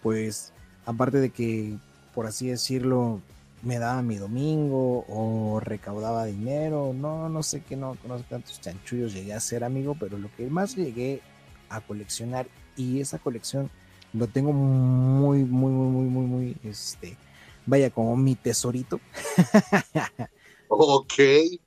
pues, 0.01 0.53
aparte 0.85 1.19
de 1.19 1.31
que 1.31 1.77
por 2.13 2.25
así 2.27 2.47
decirlo, 2.47 3.21
me 3.63 3.79
daba 3.79 4.01
mi 4.01 4.15
domingo 4.15 5.05
o 5.07 5.59
recaudaba 5.59 6.25
dinero, 6.25 6.93
no, 6.93 7.29
no 7.29 7.43
sé 7.43 7.61
qué, 7.61 7.75
no, 7.75 7.97
no 8.07 8.17
sé 8.17 8.25
cuántos 8.27 8.59
chanchullos 8.59 9.13
llegué 9.13 9.33
a 9.33 9.37
hacer, 9.37 9.63
amigo, 9.63 9.95
pero 9.99 10.17
lo 10.17 10.33
que 10.35 10.47
más 10.47 10.75
llegué 10.75 11.21
a 11.69 11.81
coleccionar 11.81 12.47
y 12.75 12.99
esa 12.99 13.19
colección 13.19 13.69
lo 14.13 14.27
tengo 14.27 14.53
muy, 14.53 15.43
muy, 15.43 15.71
muy, 15.71 15.89
muy, 15.89 16.09
muy, 16.09 16.25
muy, 16.25 16.57
este, 16.63 17.17
vaya, 17.65 17.89
como 17.89 18.15
mi 18.15 18.35
tesorito. 18.35 18.99
ok. 20.67 21.13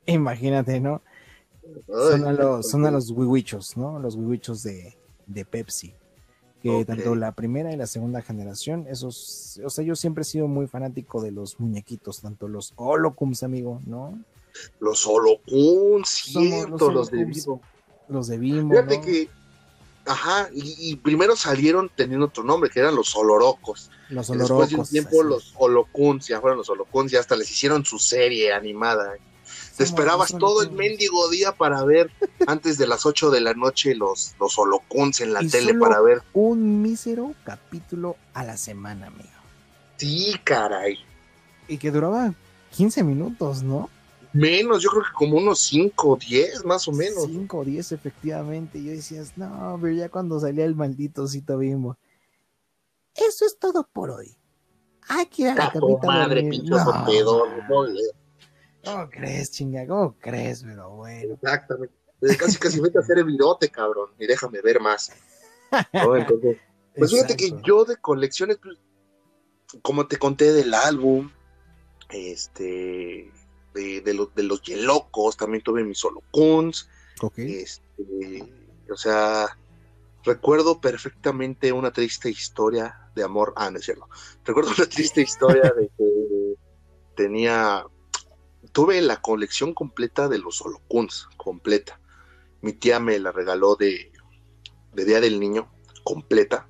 Imagínate, 0.07 0.81
¿no? 0.81 1.03
son 1.87 2.27
a 2.27 2.33
los, 2.33 2.69
son 2.69 2.87
a 2.87 2.91
los 2.91 3.11
wiwichos, 3.11 3.77
¿no? 3.77 3.99
Los 3.99 4.17
wiwichos 4.17 4.63
de, 4.63 4.97
de 5.27 5.45
Pepsi 5.45 5.95
que 6.65 6.85
tanto 6.87 7.15
la 7.15 7.33
primera 7.33 7.75
y 7.75 7.77
la 7.77 7.87
segunda 7.87 8.23
generación, 8.23 8.87
esos, 8.89 9.61
o 9.63 9.69
sea, 9.69 9.85
yo 9.85 9.95
siempre 9.95 10.23
he 10.23 10.25
sido 10.25 10.49
muy 10.49 10.67
fanático 10.67 11.21
de 11.21 11.31
los 11.31 11.61
muñequitos, 11.61 12.23
tanto 12.23 12.49
los 12.49 12.73
Holocums, 12.77 13.43
amigo, 13.43 13.83
¿no? 13.85 14.19
Los 14.81 15.07
Holocums, 15.07 16.09
cierto, 16.09 16.91
los, 16.91 17.11
de 17.11 17.27
Vivo. 17.27 17.61
Los 18.09 18.29
de 18.29 18.39
Vivo. 18.39 18.71
Fíjate 18.71 19.01
que, 19.03 19.29
ajá, 20.07 20.49
y, 20.53 20.97
primero 20.97 21.37
salieron 21.37 21.91
teniendo 21.95 22.27
otro 22.27 22.45
nombre, 22.45 22.71
que 22.71 22.81
eran 22.81 22.95
los 22.95 23.15
Olorocos. 23.17 23.91
Los 24.09 24.31
Olorocos. 24.31 24.71
Después 24.71 24.71
de 24.71 24.77
un 24.77 24.87
tiempo, 24.87 25.23
los 25.23 25.53
Holocuns, 25.57 26.29
ya 26.29 26.41
fueron 26.41 26.59
los 26.59 26.69
Holocuns, 26.69 27.13
y 27.13 27.17
hasta 27.17 27.37
les 27.37 27.51
hicieron 27.51 27.85
su 27.85 27.99
serie 27.99 28.53
animada. 28.53 29.15
Te 29.77 29.85
esperabas 29.85 30.37
todo 30.39 30.63
el 30.63 30.71
mendigo 30.71 31.29
día 31.31 31.53
para 31.53 31.85
ver 31.85 32.11
antes 32.47 32.79
de 32.79 32.87
las 32.87 33.05
8 33.07 33.31
de 33.31 33.41
la 33.41 33.55
noche 33.55 33.95
los, 33.95 34.35
los 34.39 34.57
holocuns 34.59 35.21
en 35.21 35.33
la 35.33 35.41
tele 35.41 35.75
para 35.75 36.01
ver. 36.01 36.23
Un 36.33 36.81
mísero 36.81 37.35
capítulo 37.45 38.17
a 38.35 38.45
la 38.45 38.57
semana, 38.57 39.09
amigo. 39.09 39.29
Sí, 39.97 40.37
caray. 40.45 40.99
Y 41.67 41.79
que 41.79 41.91
duraba 41.91 42.33
15 42.71 43.03
minutos, 43.03 43.63
¿no? 43.63 43.91
Menos, 44.35 44.83
yo 44.83 44.91
creo 44.91 45.05
que 45.05 45.13
como 45.15 45.37
unos 45.37 45.61
5 45.61 46.09
o 46.09 46.17
10, 46.17 46.65
más 46.65 46.89
o 46.89 46.93
menos. 46.93 47.25
5 47.27 47.57
o 47.57 47.65
10, 47.65 47.93
efectivamente. 47.93 48.79
Y 48.79 48.87
yo 48.87 48.91
decías, 48.91 49.39
no, 49.39 49.79
pero 49.81 49.95
ya 49.95 50.09
cuando 50.09 50.41
salía 50.41 50.65
el 50.65 50.75
maldito 50.75 51.29
cito 51.29 51.57
bimbo. 51.57 51.97
Eso 53.15 53.47
es 53.47 53.57
todo 53.61 53.89
por 53.93 54.11
hoy. 54.11 54.37
Hay 55.09 55.27
que 55.27 55.43
ir 55.43 55.49
a 55.51 55.55
la 55.55 55.73
madre, 56.03 56.43
pinche 56.51 56.69
no. 56.69 56.85
no, 56.85 57.85
¿Cómo 58.85 59.09
crees, 59.09 59.53
chinga? 59.53 59.87
¿Cómo 59.87 60.17
crees? 60.19 60.65
Pero 60.65 60.91
bueno. 60.97 61.35
Exactamente. 61.35 61.95
Casi, 62.37 62.59
casi 62.59 62.81
vete 62.81 62.99
a 62.99 63.03
hacer 63.03 63.19
el 63.19 63.25
virote, 63.27 63.69
cabrón, 63.69 64.11
y 64.19 64.27
déjame 64.27 64.61
ver 64.63 64.81
más. 64.81 65.13
pues 65.71 67.11
fíjate 67.11 67.37
que 67.37 67.53
yo 67.63 67.85
de 67.85 67.99
colecciones, 67.99 68.59
pues, 68.61 68.79
como 69.83 70.09
te 70.09 70.17
conté 70.17 70.53
del 70.53 70.75
álbum, 70.75 71.31
este, 72.09 73.31
de, 73.75 74.01
de, 74.01 74.29
de 74.35 74.43
los 74.43 74.63
Yelocos, 74.63 75.37
también 75.37 75.63
tuve 75.63 75.85
mis 75.85 76.03
Holocuns. 76.05 76.89
Ok. 77.21 77.39
Este, 77.39 78.53
o 78.91 78.97
sea, 78.97 79.59
recuerdo 80.25 80.81
perfectamente 80.81 81.73
una 81.73 81.93
triste 81.93 82.31
historia 82.31 83.11
de 83.15 83.25
amor. 83.25 83.53
Ah, 83.57 83.71
no 83.71 83.79
es 83.79 83.85
cierto. 83.85 84.09
Recuerdo 84.45 84.71
una 84.77 84.87
triste 84.87 85.21
historia 85.21 85.73
de 85.77 85.91
que 85.99 86.55
tenía 87.17 87.85
tuve 88.73 89.01
la 89.03 89.23
colección 89.23 89.73
completa 89.73 90.29
de 90.29 90.39
los 90.39 90.61
holocuns, 90.61 91.29
completa. 91.37 92.01
Mi 92.61 92.73
tía 92.73 92.99
me 92.99 93.19
la 93.21 93.31
regaló 93.31 93.77
de, 93.77 94.11
de 94.93 95.05
Día 95.05 95.21
del 95.21 95.39
Niño, 95.39 95.71
completa. 96.03 96.69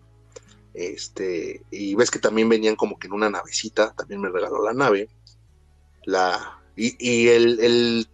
Este, 0.74 1.64
y 1.70 1.94
ves 1.94 2.10
que 2.10 2.18
también 2.18 2.48
venían 2.48 2.76
como 2.76 2.98
que 2.98 3.06
en 3.06 3.14
una 3.14 3.30
navecita, 3.30 3.94
también 3.94 4.20
me 4.20 4.28
regaló 4.28 4.62
la 4.62 4.74
nave. 4.74 5.08
La, 6.04 6.62
y, 6.76 7.28
el, 7.28 8.08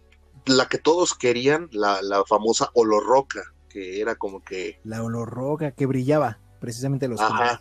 la 0.45 0.67
que 0.67 0.77
todos 0.77 1.15
querían, 1.15 1.69
la, 1.71 2.01
la 2.01 2.23
famosa 2.25 2.69
Olorroca, 2.73 3.53
que 3.69 4.01
era 4.01 4.15
como 4.15 4.43
que. 4.43 4.79
La 4.83 5.03
Olorroca, 5.03 5.71
que 5.71 5.85
brillaba, 5.85 6.39
precisamente 6.59 7.07
los. 7.07 7.19
Ajá, 7.19 7.59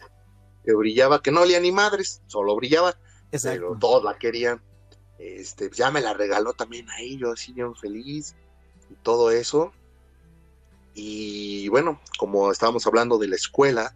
que 0.64 0.74
brillaba, 0.74 1.22
que 1.22 1.32
no 1.32 1.42
olía 1.42 1.60
ni 1.60 1.72
madres, 1.72 2.22
solo 2.26 2.56
brillaba. 2.56 2.96
Pero 3.30 3.76
todos 3.78 4.02
la 4.02 4.18
querían. 4.18 4.60
Este, 5.18 5.70
ya 5.72 5.90
me 5.90 6.00
la 6.00 6.14
regaló 6.14 6.54
también 6.54 6.88
ahí, 6.90 7.18
yo 7.18 7.32
así 7.32 7.52
bien 7.52 7.74
feliz 7.76 8.34
y 8.90 8.94
todo 8.94 9.30
eso. 9.30 9.72
Y 10.94 11.68
bueno, 11.68 12.00
como 12.18 12.50
estábamos 12.50 12.86
hablando 12.86 13.18
de 13.18 13.28
la 13.28 13.36
escuela, 13.36 13.94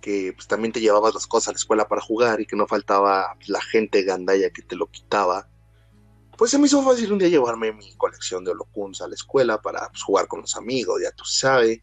que 0.00 0.32
pues, 0.34 0.48
también 0.48 0.72
te 0.72 0.80
llevabas 0.80 1.14
las 1.14 1.26
cosas 1.26 1.48
a 1.48 1.52
la 1.52 1.56
escuela 1.56 1.88
para 1.88 2.02
jugar 2.02 2.40
y 2.40 2.46
que 2.46 2.56
no 2.56 2.66
faltaba 2.66 3.36
la 3.46 3.60
gente 3.62 4.02
gandaya 4.02 4.50
que 4.50 4.62
te 4.62 4.76
lo 4.76 4.88
quitaba, 4.88 5.48
pues 6.42 6.50
se 6.50 6.58
me 6.58 6.66
hizo 6.66 6.82
fácil 6.82 7.12
un 7.12 7.20
día 7.20 7.28
llevarme 7.28 7.72
mi 7.72 7.94
colección 7.94 8.42
de 8.42 8.50
holocuns 8.50 9.00
a 9.00 9.06
la 9.06 9.14
escuela 9.14 9.62
para 9.62 9.88
pues, 9.90 10.02
jugar 10.02 10.26
con 10.26 10.40
los 10.40 10.56
amigos, 10.56 11.00
ya 11.00 11.12
tú 11.12 11.24
sabes. 11.24 11.82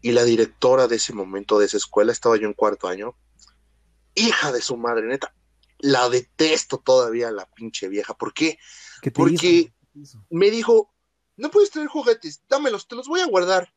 Y 0.00 0.12
la 0.12 0.22
directora 0.22 0.86
de 0.86 0.94
ese 0.94 1.12
momento 1.12 1.58
de 1.58 1.66
esa 1.66 1.78
escuela, 1.78 2.12
estaba 2.12 2.36
yo 2.36 2.46
en 2.46 2.54
cuarto 2.54 2.86
año, 2.86 3.16
hija 4.14 4.52
de 4.52 4.60
su 4.60 4.76
madre, 4.76 5.08
neta, 5.08 5.34
la 5.80 6.08
detesto 6.08 6.78
todavía 6.78 7.32
la 7.32 7.44
pinche 7.46 7.88
vieja. 7.88 8.14
¿Por 8.14 8.32
qué? 8.32 8.56
Porque 9.12 9.72
me 10.30 10.52
dijo, 10.52 10.94
no 11.36 11.50
puedes 11.50 11.72
tener 11.72 11.88
juguetes, 11.88 12.40
dámelos, 12.48 12.86
te 12.86 12.94
los 12.94 13.08
voy 13.08 13.20
a 13.20 13.26
guardar. 13.26 13.74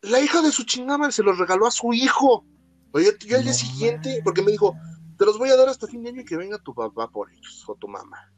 La 0.00 0.20
hija 0.20 0.40
de 0.40 0.52
su 0.52 0.64
chingada 0.64 1.12
se 1.12 1.22
los 1.22 1.36
regaló 1.36 1.66
a 1.66 1.70
su 1.70 1.92
hijo. 1.92 2.46
Oye, 2.92 3.14
yo 3.26 3.36
al 3.36 3.44
día 3.44 3.52
siguiente, 3.52 4.22
porque 4.24 4.40
me 4.40 4.52
dijo, 4.52 4.74
te 5.18 5.26
los 5.26 5.36
voy 5.36 5.50
a 5.50 5.56
dar 5.56 5.68
hasta 5.68 5.86
fin 5.86 6.02
de 6.02 6.08
año 6.08 6.22
y 6.22 6.24
que 6.24 6.38
venga 6.38 6.56
tu 6.56 6.74
papá 6.74 7.10
por 7.10 7.30
ellos, 7.30 7.62
o 7.68 7.74
tu 7.74 7.86
mamá. 7.86 8.32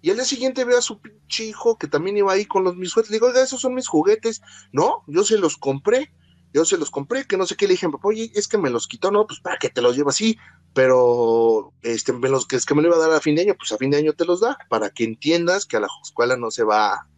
Y 0.00 0.10
al 0.10 0.16
día 0.16 0.24
siguiente 0.24 0.64
veo 0.64 0.78
a 0.78 0.82
su 0.82 1.00
pinche 1.00 1.44
hijo 1.44 1.76
que 1.76 1.88
también 1.88 2.16
iba 2.16 2.32
ahí 2.32 2.44
con 2.44 2.64
los 2.64 2.76
mis 2.76 2.92
juguetes. 2.92 3.10
Le 3.10 3.16
digo, 3.16 3.26
oiga, 3.26 3.42
esos 3.42 3.60
son 3.60 3.74
mis 3.74 3.88
juguetes. 3.88 4.42
No, 4.72 5.02
yo 5.06 5.24
se 5.24 5.38
los 5.38 5.56
compré. 5.56 6.12
Yo 6.54 6.64
se 6.64 6.78
los 6.78 6.90
compré, 6.90 7.26
que 7.26 7.36
no 7.36 7.44
sé 7.44 7.56
qué. 7.56 7.66
Le 7.66 7.74
dije, 7.74 7.88
papá, 7.90 8.08
oye, 8.08 8.32
es 8.34 8.48
que 8.48 8.56
me 8.56 8.70
los 8.70 8.88
quitó. 8.88 9.10
No, 9.10 9.26
pues 9.26 9.40
para 9.40 9.58
que 9.58 9.68
te 9.68 9.82
los 9.82 9.96
lleva 9.96 10.10
así 10.10 10.38
pero 10.78 11.72
este, 11.82 12.12
me 12.12 12.28
los, 12.28 12.46
que 12.46 12.54
es 12.54 12.64
que 12.64 12.74
me 12.74 12.82
lo 12.82 12.88
iba 12.88 12.96
a 12.96 13.00
dar 13.00 13.12
a 13.12 13.20
fin 13.20 13.34
de 13.34 13.42
año, 13.42 13.56
pues 13.58 13.72
a 13.72 13.78
fin 13.78 13.90
de 13.90 13.96
año 13.96 14.12
te 14.12 14.24
los 14.24 14.40
da, 14.40 14.56
para 14.68 14.90
que 14.90 15.02
entiendas 15.02 15.66
que 15.66 15.76
a 15.76 15.80
la 15.80 15.88
escuela 16.04 16.36
no 16.36 16.52
se 16.52 16.62
va 16.62 17.08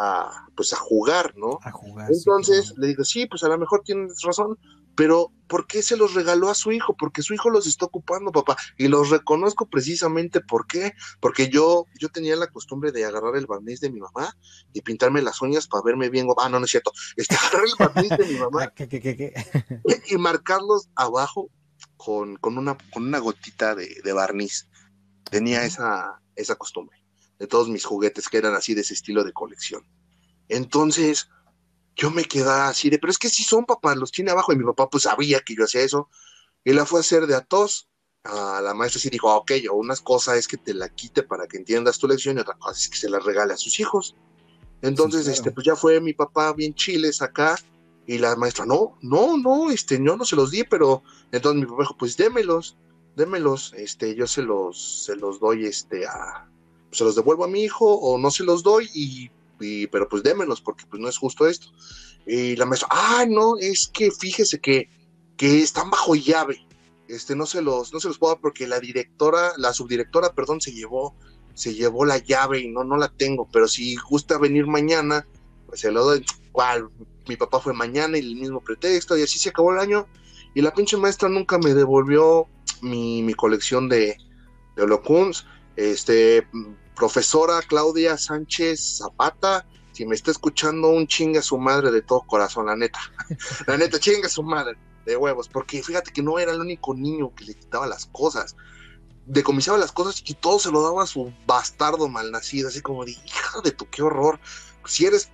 a, 0.00 0.48
pues 0.56 0.72
a 0.72 0.76
jugar, 0.76 1.34
¿no? 1.36 1.58
A 1.62 1.70
jugar. 1.70 2.10
Entonces 2.10 2.72
le 2.78 2.88
digo, 2.88 3.04
sí, 3.04 3.26
pues 3.26 3.44
a 3.44 3.48
lo 3.48 3.58
mejor 3.58 3.82
tienes 3.84 4.22
razón, 4.22 4.58
pero 4.94 5.30
¿por 5.46 5.66
qué 5.66 5.82
se 5.82 5.96
los 5.96 6.14
regaló 6.14 6.48
a 6.48 6.54
su 6.54 6.72
hijo? 6.72 6.96
Porque 6.96 7.22
su 7.22 7.34
hijo 7.34 7.50
los 7.50 7.66
está 7.66 7.84
ocupando, 7.84 8.32
papá, 8.32 8.56
y 8.78 8.88
los 8.88 9.10
reconozco 9.10 9.68
precisamente 9.68 10.40
¿por 10.40 10.66
qué? 10.66 10.94
Porque 11.20 11.48
yo, 11.48 11.84
yo 11.98 12.08
tenía 12.08 12.34
la 12.36 12.46
costumbre 12.46 12.92
de 12.92 13.04
agarrar 13.04 13.36
el 13.36 13.46
barniz 13.46 13.80
de 13.80 13.90
mi 13.90 14.00
mamá 14.00 14.34
y 14.72 14.80
pintarme 14.80 15.20
las 15.20 15.42
uñas 15.42 15.66
para 15.66 15.82
verme 15.84 16.08
bien, 16.08 16.26
ah, 16.38 16.48
no, 16.48 16.58
no 16.58 16.64
es 16.64 16.70
cierto, 16.70 16.92
este, 17.16 17.34
agarrar 17.36 17.64
el 17.64 17.74
barniz 17.78 18.10
de 18.10 18.26
mi 18.26 18.38
mamá 18.38 18.72
y 20.08 20.16
marcarlos 20.16 20.88
abajo 20.94 21.50
con, 21.96 22.38
una, 22.42 22.78
con 22.92 23.04
una 23.04 23.18
gotita 23.18 23.74
de, 23.74 24.12
barniz. 24.12 24.68
Tenía 25.30 25.64
esa, 25.64 26.20
esa 26.34 26.56
costumbre 26.56 26.99
de 27.40 27.46
todos 27.46 27.68
mis 27.68 27.84
juguetes 27.84 28.28
que 28.28 28.36
eran 28.36 28.54
así 28.54 28.74
de 28.74 28.82
ese 28.82 28.94
estilo 28.94 29.24
de 29.24 29.32
colección. 29.32 29.82
Entonces, 30.48 31.28
yo 31.96 32.10
me 32.10 32.24
quedaba 32.24 32.68
así 32.68 32.90
de, 32.90 32.98
pero 32.98 33.10
es 33.10 33.18
que 33.18 33.30
si 33.30 33.42
son 33.42 33.64
papás, 33.64 33.96
los 33.96 34.12
tiene 34.12 34.30
abajo. 34.30 34.52
Y 34.52 34.56
mi 34.56 34.64
papá 34.64 34.88
pues 34.90 35.04
sabía 35.04 35.40
que 35.40 35.56
yo 35.56 35.64
hacía 35.64 35.80
eso. 35.80 36.10
Y 36.64 36.72
la 36.74 36.84
fue 36.84 37.00
a 37.00 37.00
hacer 37.00 37.26
de 37.26 37.34
atos. 37.34 37.88
A 38.24 38.60
la 38.60 38.74
maestra 38.74 39.00
sí 39.00 39.08
dijo, 39.08 39.34
ok, 39.34 39.52
yo 39.62 39.72
unas 39.72 40.02
cosas 40.02 40.36
es 40.36 40.46
que 40.46 40.58
te 40.58 40.74
la 40.74 40.90
quite 40.90 41.22
para 41.22 41.46
que 41.46 41.56
entiendas 41.56 41.98
tu 41.98 42.06
lección 42.06 42.36
y 42.36 42.40
otra 42.40 42.58
cosa 42.58 42.78
es 42.78 42.90
que 42.90 42.98
se 42.98 43.08
la 43.08 43.18
regale 43.18 43.54
a 43.54 43.56
sus 43.56 43.80
hijos. 43.80 44.14
Entonces, 44.82 45.26
este, 45.26 45.50
pues 45.50 45.64
ya 45.64 45.76
fue 45.76 45.98
mi 46.02 46.12
papá 46.12 46.52
bien 46.52 46.74
chiles 46.74 47.22
acá 47.22 47.56
y 48.06 48.18
la 48.18 48.36
maestra, 48.36 48.66
no, 48.66 48.98
no, 49.00 49.38
no, 49.38 49.70
este, 49.70 49.98
yo 50.02 50.16
no 50.16 50.24
se 50.26 50.36
los 50.36 50.50
di, 50.50 50.64
pero 50.64 51.02
entonces 51.32 51.60
mi 51.62 51.66
papá 51.66 51.82
dijo, 51.82 51.96
pues 51.98 52.16
démelos, 52.16 52.76
démelos, 53.16 53.72
este, 53.76 54.14
yo 54.14 54.26
se 54.26 54.42
los, 54.42 55.04
se 55.04 55.16
los 55.16 55.38
doy, 55.38 55.66
este, 55.66 56.06
a, 56.06 56.49
se 56.90 57.04
los 57.04 57.14
devuelvo 57.14 57.44
a 57.44 57.48
mi 57.48 57.62
hijo 57.62 57.86
o 57.86 58.18
no 58.18 58.30
se 58.30 58.44
los 58.44 58.62
doy 58.62 58.88
y, 58.94 59.30
pero 59.88 60.08
pues 60.08 60.22
démelos 60.22 60.60
porque 60.60 60.84
pues 60.88 61.00
no 61.00 61.08
es 61.08 61.18
justo 61.18 61.46
esto. 61.46 61.68
Y 62.26 62.56
la 62.56 62.66
maestra, 62.66 62.88
ah, 62.90 63.24
no, 63.28 63.56
es 63.58 63.90
que 63.92 64.10
fíjese 64.10 64.60
que, 64.60 64.88
que 65.36 65.62
están 65.62 65.90
bajo 65.90 66.14
llave, 66.14 66.66
este, 67.08 67.34
no 67.34 67.46
se 67.46 67.62
los, 67.62 67.92
no 67.92 68.00
se 68.00 68.08
los 68.08 68.18
puedo 68.18 68.34
dar 68.34 68.40
porque 68.40 68.66
la 68.66 68.78
directora, 68.78 69.52
la 69.56 69.72
subdirectora, 69.72 70.32
perdón, 70.34 70.60
se 70.60 70.72
llevó, 70.72 71.14
se 71.54 71.74
llevó 71.74 72.04
la 72.04 72.18
llave 72.18 72.60
y 72.60 72.68
no, 72.68 72.84
no 72.84 72.96
la 72.96 73.08
tengo, 73.08 73.48
pero 73.52 73.66
si 73.66 73.96
gusta 73.96 74.38
venir 74.38 74.66
mañana, 74.66 75.26
pues 75.66 75.80
se 75.80 75.90
lo 75.90 76.04
doy, 76.04 76.24
¿cuál? 76.52 76.88
mi 77.30 77.36
papá 77.36 77.60
fue 77.60 77.72
mañana 77.72 78.18
y 78.18 78.20
el 78.20 78.36
mismo 78.36 78.60
pretexto, 78.60 79.16
y 79.16 79.22
así 79.22 79.38
se 79.38 79.50
acabó 79.50 79.72
el 79.72 79.78
año. 79.78 80.06
Y 80.54 80.62
la 80.62 80.74
pinche 80.74 80.96
maestra 80.96 81.28
nunca 81.28 81.58
me 81.58 81.74
devolvió 81.74 82.46
mi, 82.82 83.32
colección 83.34 83.88
de, 83.88 84.16
de 84.76 84.82
holocuns. 84.82 85.46
Este, 85.80 86.46
profesora 86.94 87.62
Claudia 87.66 88.18
Sánchez 88.18 88.98
Zapata, 88.98 89.66
si 89.92 90.04
me 90.04 90.14
está 90.14 90.30
escuchando, 90.30 90.90
un 90.90 91.06
chinga 91.06 91.40
su 91.40 91.56
madre 91.56 91.90
de 91.90 92.02
todo 92.02 92.20
corazón, 92.26 92.66
la 92.66 92.76
neta. 92.76 93.00
la 93.66 93.78
neta, 93.78 93.98
chinga 93.98 94.28
su 94.28 94.42
madre 94.42 94.76
de 95.06 95.16
huevos, 95.16 95.48
porque 95.48 95.82
fíjate 95.82 96.12
que 96.12 96.22
no 96.22 96.38
era 96.38 96.52
el 96.52 96.60
único 96.60 96.94
niño 96.94 97.34
que 97.34 97.46
le 97.46 97.54
quitaba 97.54 97.86
las 97.86 98.04
cosas. 98.04 98.56
Decomisaba 99.24 99.78
las 99.78 99.90
cosas 99.90 100.22
y 100.26 100.34
todo 100.34 100.58
se 100.58 100.70
lo 100.70 100.82
daba 100.82 101.04
a 101.04 101.06
su 101.06 101.32
bastardo 101.46 102.08
malnacido, 102.08 102.68
así 102.68 102.82
como 102.82 103.06
de, 103.06 103.12
hija 103.12 103.62
de 103.64 103.70
tu, 103.70 103.88
qué 103.88 104.02
horror. 104.02 104.38
Si 104.84 105.06
eres 105.06 105.30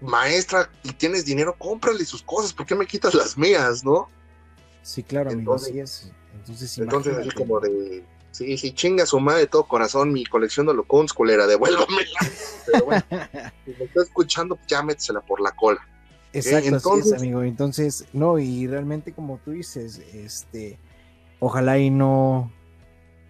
maestra 0.00 0.70
y 0.82 0.92
tienes 0.92 1.26
dinero, 1.26 1.56
cómprale 1.58 2.06
sus 2.06 2.22
cosas, 2.22 2.54
¿por 2.54 2.64
qué 2.64 2.74
me 2.74 2.86
quitas 2.86 3.12
las 3.12 3.36
mías, 3.36 3.84
no? 3.84 4.08
Sí, 4.80 5.02
claro, 5.02 5.30
entonces, 5.30 5.68
amigo, 5.68 5.84
es. 5.84 6.12
Entonces, 6.34 6.78
entonces 6.78 7.18
así 7.18 7.30
como 7.32 7.60
de, 7.60 8.02
sí, 8.32 8.58
sí, 8.58 8.72
chinga 8.72 9.06
su 9.06 9.20
madre 9.20 9.42
de 9.42 9.46
todo 9.46 9.64
corazón, 9.64 10.12
mi 10.12 10.24
colección 10.24 10.66
de 10.66 10.74
locons, 10.74 11.12
culera, 11.12 11.46
devuélvamela. 11.46 12.20
Pero 12.66 12.84
bueno, 12.84 13.02
si 13.64 13.70
me 13.78 13.84
está 13.84 14.02
escuchando, 14.02 14.58
ya 14.66 14.82
métesela 14.82 15.20
por 15.20 15.40
la 15.40 15.52
cola. 15.52 15.80
Exacto, 16.32 16.68
entonces, 16.68 17.12
amigo. 17.12 17.42
Entonces, 17.42 18.06
no, 18.12 18.38
y 18.38 18.66
realmente 18.66 19.12
como 19.12 19.38
tú 19.44 19.52
dices, 19.52 19.98
este, 20.14 20.78
ojalá 21.40 21.78
y 21.78 21.90
no, 21.90 22.50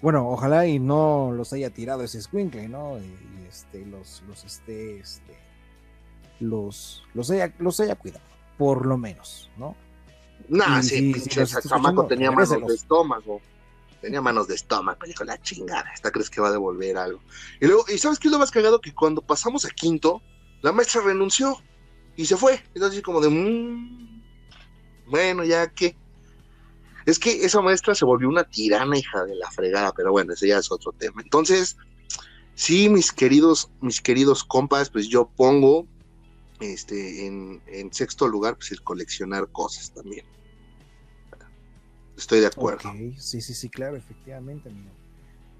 bueno, 0.01 0.29
ojalá 0.29 0.66
y 0.66 0.79
no 0.79 1.33
los 1.33 1.53
haya 1.53 1.70
tirado 1.70 2.03
ese 2.05 2.23
squinkle, 2.23 2.69
¿no? 2.69 2.99
Y, 2.99 3.47
este, 3.49 3.85
los, 3.85 4.23
los 4.29 4.45
esté, 4.45 4.99
este, 4.99 5.37
los, 6.41 7.05
los, 7.12 7.31
haya, 7.31 7.53
los 7.59 7.79
haya 7.81 7.97
cuidado, 7.97 8.24
por 8.57 8.87
lo 8.87 8.97
menos, 8.97 9.51
¿no? 9.57 9.77
Nah, 10.49 10.83
sí, 10.83 11.12
pinche 11.12 11.45
chamaco 11.47 12.07
tenía 12.07 12.31
manos 12.31 12.66
de 12.66 12.74
estómago. 12.74 13.41
Tenía 14.03 14.20
manos 14.20 14.49
de 14.49 14.57
estómago, 14.57 14.99
dijo 15.07 15.24
la 15.24 15.41
chingada, 15.41 15.91
esta 15.95 16.11
crees 16.11 16.29
que 16.29 16.41
va 16.41 16.49
a 16.49 16.53
devolver 16.53 16.99
algo. 16.99 17.23
Y 17.61 17.66
luego, 17.66 17.85
¿y 17.89 17.97
sabes 17.99 18.19
qué 18.19 18.29
es 18.29 18.33
lo 18.33 18.39
más 18.41 18.51
cagado? 18.51 18.81
Que 18.81 18.93
cuando 18.93 19.23
pasamos 19.23 19.65
a 19.65 19.70
quinto, 19.70 20.20
la 20.61 20.73
maestra 20.73 21.03
renunció 21.03 21.57
y 22.16 22.27
se 22.27 22.37
fue. 22.37 22.61
Es 22.74 22.83
así 22.83 23.01
como 23.01 23.20
de, 23.20 23.31
mmm, 23.31 24.23
bueno, 25.07 25.45
ya 25.45 25.69
que. 25.69 25.97
Es 27.07 27.19
que 27.19 27.45
esa 27.45 27.61
maestra 27.61 27.95
se 27.95 28.05
volvió 28.05 28.29
una 28.29 28.45
tirana, 28.45 28.97
hija 28.99 29.24
de 29.24 29.35
la 29.35 29.51
fregada, 29.51 29.93
pero 29.93 30.12
bueno, 30.12 30.35
ese 30.35 30.49
ya 30.49 30.59
es 30.59 30.70
otro 30.70 30.93
tema. 30.93 31.23
Entonces, 31.23 31.77
sí, 32.55 32.89
mis 32.89 33.12
queridos, 33.12 33.70
mis 33.81 34.01
queridos 34.01 34.45
compas, 34.45 34.91
pues 34.91 35.09
yo 35.09 35.29
pongo 35.37 35.87
este, 36.61 37.27
en, 37.27 37.61
sexto 37.93 38.29
lugar, 38.29 38.57
pues 38.57 38.73
el 38.73 38.83
coleccionar 38.83 39.49
cosas 39.49 39.93
también. 39.93 40.24
Estoy 42.17 42.41
de 42.41 42.47
acuerdo. 42.47 42.93
Sí, 43.19 43.41
sí, 43.41 43.55
sí, 43.55 43.69
claro, 43.69 43.97
efectivamente, 43.97 44.71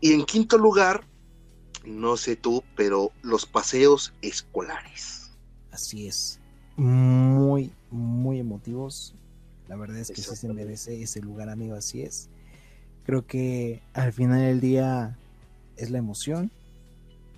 Y 0.01 0.13
en 0.13 0.25
quinto 0.25 0.59
lugar, 0.59 1.07
no 1.85 2.17
sé 2.17 2.37
tú, 2.37 2.63
pero 2.77 3.13
los 3.23 3.47
paseos 3.47 4.13
escolares. 4.23 5.33
Así 5.71 6.07
es. 6.07 6.39
Muy, 6.77 7.73
muy 7.91 8.39
emotivos. 8.39 9.15
La 9.69 9.77
verdad 9.77 9.99
es 9.99 10.09
que 10.09 10.21
sí 10.21 10.37
se 10.37 10.53
merece 10.53 11.03
ese 11.03 11.21
lugar, 11.21 11.49
amigo, 11.49 11.75
así 11.75 12.03
es. 12.03 12.29
Creo 13.05 13.27
que 13.27 13.83
al 13.95 14.13
final 14.13 14.41
del 14.41 14.61
día 14.61 15.19
es 15.77 15.91
la 15.91 15.99
emoción, 15.99 16.51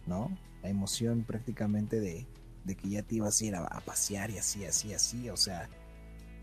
¿no? 0.06 0.36
La 0.62 0.68
emoción 0.68 1.24
prácticamente 1.24 2.00
de, 2.00 2.26
de 2.64 2.74
que 2.74 2.88
ya 2.88 3.02
te 3.02 3.16
ibas 3.16 3.40
a 3.40 3.44
ir 3.44 3.54
a, 3.54 3.80
pasear 3.80 4.30
y 4.30 4.38
así, 4.38 4.64
así, 4.64 4.92
así, 4.92 5.30
o 5.30 5.36
sea, 5.36 5.68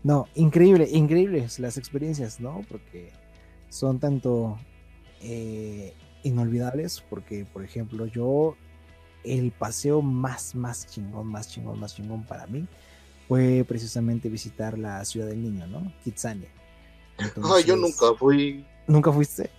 no, 0.04 0.28
increíble, 0.34 0.88
increíbles 0.90 1.58
las 1.58 1.76
experiencias, 1.76 2.40
¿no? 2.40 2.64
Porque 2.68 3.12
son 3.68 4.00
tanto 4.00 4.58
eh, 5.20 5.94
inolvidables, 6.24 7.02
porque 7.08 7.46
por 7.52 7.64
ejemplo 7.64 8.06
yo, 8.06 8.56
el 9.24 9.52
paseo 9.52 10.02
más, 10.02 10.54
más 10.54 10.86
chingón, 10.88 11.28
más 11.28 11.48
chingón, 11.48 11.78
más 11.78 11.94
chingón 11.94 12.24
para 12.24 12.46
mí 12.46 12.66
fue 13.28 13.64
precisamente 13.66 14.28
visitar 14.28 14.76
la 14.76 15.04
ciudad 15.04 15.28
del 15.28 15.42
niño, 15.42 15.66
¿no? 15.68 15.92
Kitsania. 16.02 16.50
Ay, 17.54 17.64
yo 17.64 17.76
nunca 17.76 18.14
fui. 18.18 18.66
¿Nunca 18.86 19.12
fuiste? 19.12 19.50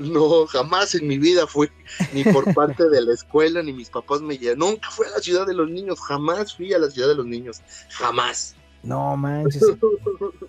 No, 0.00 0.44
jamás 0.46 0.96
en 0.96 1.06
mi 1.06 1.18
vida 1.18 1.46
fui, 1.46 1.70
ni 2.12 2.24
por 2.24 2.52
parte 2.52 2.88
de 2.88 3.00
la 3.00 3.14
escuela, 3.14 3.62
ni 3.62 3.72
mis 3.72 3.90
papás 3.90 4.20
me 4.20 4.36
llevaron. 4.36 4.70
Nunca 4.70 4.90
fui 4.90 5.06
a 5.06 5.10
la 5.10 5.20
ciudad 5.20 5.46
de 5.46 5.54
los 5.54 5.70
niños, 5.70 6.00
jamás 6.00 6.56
fui 6.56 6.72
a 6.72 6.78
la 6.80 6.90
ciudad 6.90 7.08
de 7.08 7.14
los 7.14 7.26
niños, 7.26 7.62
jamás. 7.90 8.56
No 8.84 9.16
manches. 9.16 9.62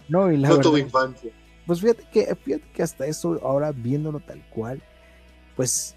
No, 0.08 0.32
y 0.32 0.38
la 0.38 0.50
no 0.50 0.60
tuve 0.60 0.82
infancia. 0.82 1.32
Pues 1.66 1.82
fíjate 1.82 2.06
que, 2.12 2.36
fíjate 2.36 2.66
que 2.74 2.84
hasta 2.84 3.08
eso, 3.08 3.40
ahora 3.44 3.72
viéndolo 3.72 4.20
tal 4.20 4.44
cual, 4.50 4.82
pues, 5.56 5.96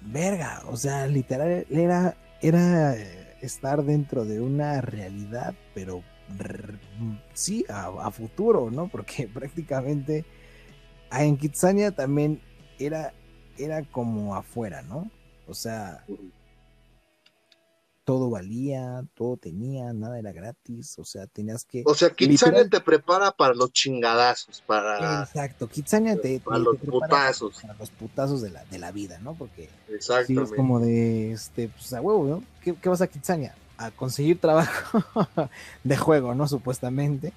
verga, 0.00 0.62
o 0.66 0.76
sea, 0.76 1.06
literal, 1.06 1.66
era, 1.68 2.16
era 2.40 2.96
estar 3.40 3.84
dentro 3.84 4.24
de 4.24 4.40
una 4.40 4.80
realidad, 4.80 5.54
pero 5.74 6.02
sí, 7.32 7.64
a, 7.68 8.10
futuro, 8.10 8.70
¿no? 8.70 8.88
Porque 8.88 9.28
prácticamente 9.34 10.24
en 11.12 11.36
Kitsania 11.36 11.90
también 11.90 12.40
era, 12.78 13.12
era 13.58 13.82
como 13.82 14.34
afuera, 14.34 14.82
¿no? 14.82 15.10
O 15.46 15.54
sea, 15.54 16.04
todo 18.04 18.28
valía, 18.28 19.02
todo 19.14 19.36
tenía, 19.36 19.92
nada 19.92 20.18
era 20.18 20.32
gratis, 20.32 20.98
o 20.98 21.04
sea, 21.04 21.26
tenías 21.26 21.64
que... 21.64 21.82
O 21.86 21.94
sea, 21.94 22.10
Kitsania 22.10 22.68
te 22.68 22.80
prepara 22.80 23.32
para 23.32 23.54
los 23.54 23.72
chingadazos, 23.72 24.62
para... 24.66 25.22
Exacto, 25.22 25.68
Kitsania 25.68 26.20
te... 26.20 26.40
Para 26.40 26.58
los 26.58 26.76
putazos. 26.76 27.62
Para, 27.62 27.74
los 27.74 27.90
putazos 27.90 28.42
de 28.42 28.50
la, 28.50 28.64
de 28.66 28.78
la 28.78 28.92
vida, 28.92 29.18
¿no? 29.20 29.34
Porque... 29.34 29.70
Exacto. 29.88 30.42
es 30.42 30.52
como 30.52 30.80
de, 30.80 31.32
este, 31.32 31.68
pues 31.68 31.92
a 31.94 32.02
huevo, 32.02 32.26
¿no? 32.26 32.44
¿Qué, 32.62 32.74
qué 32.74 32.88
vas 32.88 33.00
a 33.00 33.06
Kitsania? 33.06 33.54
A 33.78 33.90
conseguir 33.90 34.38
trabajo 34.38 35.00
de 35.84 35.96
juego, 35.96 36.34
¿no? 36.34 36.46
Supuestamente, 36.46 37.32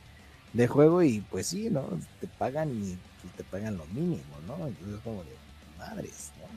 de 0.51 0.67
juego 0.67 1.01
y 1.01 1.21
pues 1.21 1.47
sí, 1.47 1.69
¿no? 1.69 1.87
Te 2.19 2.27
pagan 2.27 2.71
y 2.71 2.97
te 3.37 3.43
pagan 3.45 3.77
lo 3.77 3.85
mínimo, 3.87 4.23
¿no? 4.45 4.67
Entonces 4.67 4.99
como 5.03 5.23
de 5.23 5.35
madres, 5.77 6.31
¿no? 6.39 6.47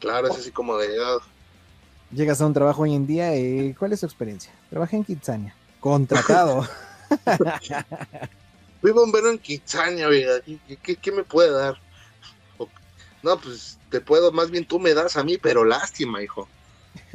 Claro, 0.00 0.28
es 0.28 0.36
así 0.36 0.50
como 0.50 0.76
de... 0.76 0.88
Ah, 1.02 1.18
Llegas 2.12 2.40
a 2.40 2.46
un 2.46 2.54
trabajo 2.54 2.82
hoy 2.82 2.94
en 2.94 3.06
día, 3.06 3.36
y 3.36 3.74
¿cuál 3.74 3.92
es 3.92 4.00
su 4.00 4.06
experiencia? 4.06 4.52
Trabajé 4.70 4.96
en 4.96 5.04
Kitsania, 5.04 5.54
contratado. 5.80 6.66
Fui 8.80 8.90
bombero 8.92 9.30
en 9.30 9.38
Kitsania, 9.38 10.08
oiga, 10.08 10.40
¿Qué, 10.82 10.96
¿Qué, 10.96 11.12
me 11.12 11.24
puede 11.24 11.50
dar? 11.50 11.80
No, 13.22 13.40
pues 13.40 13.78
te 13.90 14.00
puedo, 14.00 14.30
más 14.30 14.50
bien 14.50 14.64
tú 14.64 14.78
me 14.78 14.94
das 14.94 15.16
a 15.16 15.24
mí, 15.24 15.38
pero 15.38 15.64
lástima, 15.64 16.22
hijo. 16.22 16.48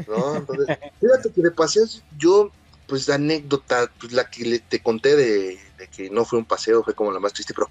¿No? 0.07 0.35
Entonces, 0.35 0.67
fíjate 0.99 1.31
que 1.31 1.41
de 1.41 1.51
paseo, 1.51 1.85
yo, 2.17 2.51
pues 2.87 3.09
anécdota, 3.09 3.89
pues 3.99 4.11
la 4.11 4.29
que 4.29 4.59
te 4.59 4.81
conté 4.81 5.15
de, 5.15 5.59
de, 5.77 5.87
que 5.87 6.09
no 6.09 6.25
fue 6.25 6.39
un 6.39 6.45
paseo, 6.45 6.83
fue 6.83 6.93
como 6.93 7.11
la 7.11 7.19
más 7.19 7.33
triste, 7.33 7.53
pero 7.53 7.69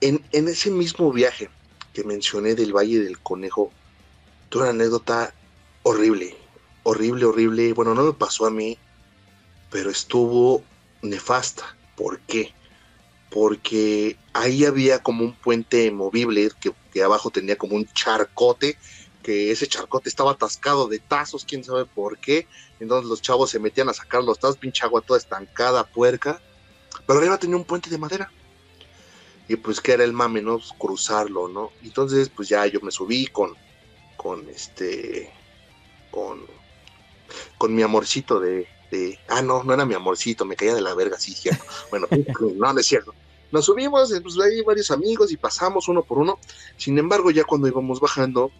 en, 0.00 0.24
en 0.32 0.48
ese 0.48 0.70
mismo 0.70 1.12
viaje 1.12 1.48
que 1.92 2.02
mencioné 2.02 2.54
del 2.54 2.72
Valle 2.72 2.98
del 3.00 3.20
Conejo, 3.20 3.70
tuve 4.48 4.62
una 4.62 4.70
anécdota 4.72 5.32
horrible, 5.84 6.36
horrible, 6.82 7.26
horrible. 7.26 7.72
Bueno, 7.72 7.94
no 7.94 8.02
me 8.02 8.12
pasó 8.12 8.46
a 8.46 8.50
mí, 8.50 8.76
pero 9.70 9.90
estuvo 9.90 10.64
nefasta. 11.02 11.76
¿Por 11.94 12.18
qué? 12.20 12.52
Porque 13.30 14.16
ahí 14.32 14.64
había 14.64 15.00
como 15.00 15.24
un 15.24 15.34
puente 15.34 15.90
movible 15.92 16.50
que, 16.60 17.02
abajo 17.02 17.30
tenía 17.30 17.56
como 17.56 17.76
un 17.76 17.86
charcote, 17.86 18.76
que 19.22 19.50
ese 19.50 19.66
charcote 19.66 20.08
estaba 20.08 20.32
atascado 20.32 20.88
de 20.88 20.98
tazos, 20.98 21.44
quién 21.44 21.62
sabe 21.62 21.84
por 21.84 22.18
qué. 22.18 22.48
Entonces 22.80 23.08
los 23.08 23.22
chavos 23.22 23.50
se 23.50 23.60
metían 23.60 23.88
a 23.88 23.94
sacar 23.94 24.24
los 24.24 24.38
tazos, 24.38 24.56
pinche 24.56 24.84
agua 24.84 25.00
toda 25.00 25.18
estancada, 25.18 25.84
puerca. 25.84 26.40
Pero 27.06 27.18
arriba 27.18 27.38
tenía 27.38 27.56
un 27.56 27.64
puente 27.64 27.90
de 27.90 27.98
madera. 27.98 28.30
Y 29.46 29.56
pues 29.56 29.80
que 29.80 29.92
era 29.92 30.04
el 30.04 30.14
mame, 30.14 30.40
¿no? 30.40 30.56
Pues, 30.56 30.72
cruzarlo, 30.78 31.48
¿no? 31.48 31.70
Entonces, 31.82 32.30
pues 32.30 32.48
ya 32.48 32.66
yo 32.66 32.80
me 32.80 32.90
subí 32.90 33.26
con, 33.26 33.54
con 34.16 34.48
este, 34.48 35.30
con, 36.14 36.40
con 37.58 37.74
mi 37.74 37.82
amorcito 37.82 38.38
de, 38.38 38.68
Ah, 39.28 39.42
no, 39.42 39.64
no 39.64 39.74
era 39.74 39.84
mi 39.84 39.94
amorcito, 39.94 40.44
me 40.44 40.54
caía 40.54 40.74
de 40.74 40.80
la 40.80 40.94
verga, 40.94 41.18
sí, 41.18 41.32
cierto. 41.32 41.64
Bueno, 41.90 42.06
no, 42.56 42.72
no 42.72 42.78
es 42.78 42.86
cierto. 42.86 43.12
Nos 43.50 43.66
subimos, 43.66 44.12
pues 44.22 44.38
ahí 44.38 44.62
varios 44.62 44.90
amigos 44.90 45.32
y 45.32 45.36
pasamos 45.36 45.88
uno 45.88 46.02
por 46.02 46.18
uno. 46.18 46.38
Sin 46.76 46.98
embargo, 46.98 47.30
ya 47.30 47.44
cuando 47.44 47.68
íbamos 47.68 48.00
bajando, 48.00 48.50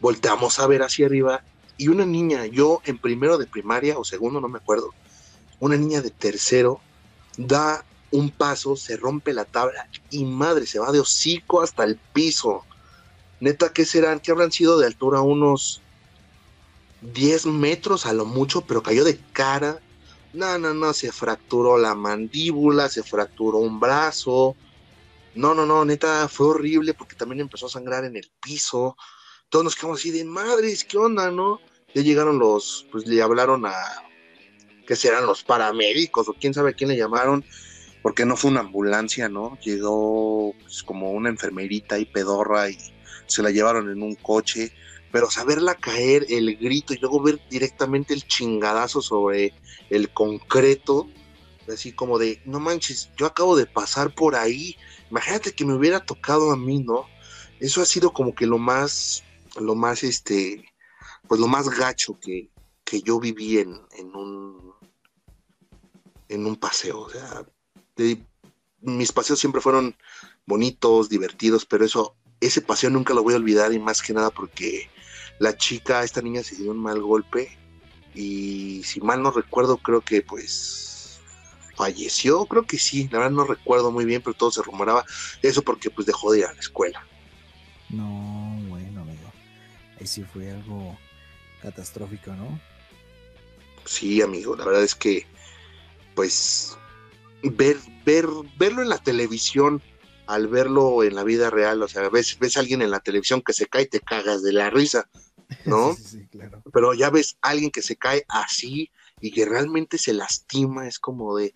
volteamos 0.00 0.58
a 0.58 0.66
ver 0.66 0.82
hacia 0.82 1.06
arriba 1.06 1.42
y 1.76 1.88
una 1.88 2.06
niña, 2.06 2.46
yo 2.46 2.80
en 2.84 2.98
primero 2.98 3.38
de 3.38 3.46
primaria 3.46 3.98
o 3.98 4.04
segundo, 4.04 4.40
no 4.40 4.48
me 4.48 4.58
acuerdo, 4.58 4.90
una 5.60 5.76
niña 5.76 6.02
de 6.02 6.10
tercero 6.10 6.80
da 7.36 7.84
un 8.12 8.30
paso, 8.30 8.76
se 8.76 8.96
rompe 8.96 9.32
la 9.32 9.44
tabla 9.44 9.88
y 10.10 10.24
madre, 10.24 10.66
se 10.66 10.78
va 10.78 10.92
de 10.92 11.00
hocico 11.00 11.62
hasta 11.62 11.82
el 11.82 11.96
piso. 12.12 12.64
Neta, 13.40 13.72
¿qué 13.72 13.84
serán? 13.84 14.20
¿Qué 14.20 14.30
habrán 14.30 14.52
sido 14.52 14.78
de 14.78 14.86
altura 14.86 15.20
unos 15.20 15.82
10 17.12 17.46
metros 17.46 18.06
a 18.06 18.12
lo 18.12 18.24
mucho, 18.24 18.62
pero 18.62 18.82
cayó 18.82 19.04
de 19.04 19.18
cara. 19.32 19.80
No, 20.32 20.58
no, 20.58 20.74
no, 20.74 20.92
se 20.92 21.12
fracturó 21.12 21.78
la 21.78 21.94
mandíbula, 21.94 22.88
se 22.88 23.02
fracturó 23.02 23.58
un 23.58 23.78
brazo. 23.78 24.56
No, 25.34 25.54
no, 25.54 25.66
no, 25.66 25.84
neta, 25.84 26.28
fue 26.28 26.48
horrible 26.48 26.94
porque 26.94 27.16
también 27.16 27.40
empezó 27.40 27.66
a 27.66 27.70
sangrar 27.70 28.04
en 28.04 28.16
el 28.16 28.30
piso. 28.40 28.96
Todos 29.48 29.64
nos 29.64 29.76
quedamos 29.76 30.00
así 30.00 30.10
de 30.10 30.24
madres, 30.24 30.84
¿qué 30.84 30.96
onda, 30.96 31.30
no? 31.30 31.60
Ya 31.94 32.02
llegaron 32.02 32.38
los, 32.38 32.86
pues 32.90 33.06
le 33.06 33.22
hablaron 33.22 33.66
a, 33.66 33.74
que 34.86 34.96
serán 34.96 35.26
los 35.26 35.44
paramédicos 35.44 36.28
o 36.28 36.34
quién 36.34 36.54
sabe 36.54 36.70
a 36.70 36.72
quién 36.72 36.90
le 36.90 36.96
llamaron, 36.96 37.44
porque 38.02 38.24
no 38.24 38.36
fue 38.36 38.50
una 38.50 38.60
ambulancia, 38.60 39.28
¿no? 39.28 39.58
Llegó 39.60 40.54
pues, 40.60 40.82
como 40.82 41.12
una 41.12 41.28
enfermerita 41.28 41.98
y 41.98 42.06
pedorra 42.06 42.70
y 42.70 42.78
se 43.26 43.42
la 43.42 43.50
llevaron 43.50 43.90
en 43.90 44.02
un 44.02 44.14
coche 44.16 44.72
pero 45.14 45.30
saberla 45.30 45.76
caer, 45.76 46.26
el 46.28 46.56
grito 46.56 46.92
y 46.92 46.96
luego 46.96 47.22
ver 47.22 47.40
directamente 47.48 48.14
el 48.14 48.26
chingadazo 48.26 49.00
sobre 49.00 49.54
el 49.88 50.12
concreto, 50.12 51.08
así 51.72 51.92
como 51.92 52.18
de, 52.18 52.42
no 52.46 52.58
manches, 52.58 53.10
yo 53.16 53.26
acabo 53.26 53.54
de 53.54 53.64
pasar 53.66 54.12
por 54.12 54.34
ahí, 54.34 54.76
imagínate 55.12 55.52
que 55.52 55.64
me 55.64 55.74
hubiera 55.74 56.04
tocado 56.04 56.50
a 56.50 56.56
mí, 56.56 56.80
¿no? 56.80 57.06
Eso 57.60 57.80
ha 57.80 57.84
sido 57.84 58.12
como 58.12 58.34
que 58.34 58.44
lo 58.44 58.58
más, 58.58 59.22
lo 59.54 59.76
más, 59.76 60.02
este, 60.02 60.64
pues 61.28 61.40
lo 61.40 61.46
más 61.46 61.68
gacho 61.68 62.18
que, 62.18 62.50
que 62.82 63.00
yo 63.00 63.20
viví 63.20 63.58
en, 63.58 63.80
en 63.96 64.16
un, 64.16 64.74
en 66.28 66.44
un 66.44 66.56
paseo, 66.56 67.02
o 67.02 67.08
sea, 67.08 67.46
mis 68.80 69.12
paseos 69.12 69.38
siempre 69.38 69.60
fueron 69.60 69.94
bonitos, 70.44 71.08
divertidos, 71.08 71.66
pero 71.66 71.84
eso, 71.84 72.16
ese 72.40 72.62
paseo 72.62 72.90
nunca 72.90 73.14
lo 73.14 73.22
voy 73.22 73.34
a 73.34 73.36
olvidar 73.36 73.72
y 73.72 73.78
más 73.78 74.02
que 74.02 74.12
nada 74.12 74.30
porque 74.30 74.90
la 75.38 75.56
chica, 75.56 76.02
esta 76.02 76.22
niña 76.22 76.42
se 76.42 76.56
dio 76.56 76.70
un 76.70 76.78
mal 76.78 77.00
golpe 77.00 77.56
y 78.14 78.82
si 78.84 79.00
mal 79.00 79.22
no 79.22 79.30
recuerdo 79.30 79.76
creo 79.78 80.00
que 80.00 80.22
pues 80.22 81.20
falleció, 81.76 82.46
creo 82.46 82.64
que 82.64 82.78
sí, 82.78 83.08
la 83.10 83.18
verdad 83.18 83.32
no 83.32 83.44
recuerdo 83.44 83.90
muy 83.90 84.04
bien, 84.04 84.22
pero 84.22 84.34
todo 84.34 84.50
se 84.50 84.62
rumoraba 84.62 85.04
eso 85.42 85.62
porque 85.62 85.90
pues 85.90 86.06
dejó 86.06 86.32
de 86.32 86.40
ir 86.40 86.44
a 86.46 86.52
la 86.52 86.60
escuela. 86.60 87.04
No, 87.90 88.56
bueno 88.68 89.02
amigo, 89.02 89.32
ahí 90.00 90.06
sí 90.06 90.22
fue 90.22 90.50
algo 90.50 90.96
catastrófico, 91.60 92.32
¿no? 92.32 92.60
Sí, 93.84 94.22
amigo, 94.22 94.56
la 94.56 94.64
verdad 94.64 94.82
es 94.82 94.94
que 94.94 95.26
pues 96.14 96.76
ver, 97.42 97.76
ver, 98.04 98.26
verlo 98.56 98.82
en 98.82 98.88
la 98.88 98.98
televisión 98.98 99.82
al 100.26 100.48
verlo 100.48 101.02
en 101.02 101.14
la 101.14 101.24
vida 101.24 101.50
real, 101.50 101.82
o 101.82 101.88
sea, 101.88 102.08
ves, 102.08 102.38
ves 102.38 102.56
a 102.56 102.60
alguien 102.60 102.82
en 102.82 102.90
la 102.90 103.00
televisión 103.00 103.42
que 103.42 103.52
se 103.52 103.66
cae 103.66 103.82
y 103.82 103.88
te 103.88 104.00
cagas 104.00 104.42
de 104.42 104.52
la 104.52 104.70
risa, 104.70 105.08
¿no? 105.66 105.94
sí, 105.94 106.26
claro. 106.28 106.62
Pero 106.72 106.94
ya 106.94 107.10
ves 107.10 107.36
a 107.42 107.50
alguien 107.50 107.70
que 107.70 107.82
se 107.82 107.96
cae 107.96 108.24
así 108.28 108.90
y 109.20 109.30
que 109.30 109.44
realmente 109.44 109.98
se 109.98 110.12
lastima, 110.12 110.86
es 110.86 110.98
como 110.98 111.36
de, 111.36 111.52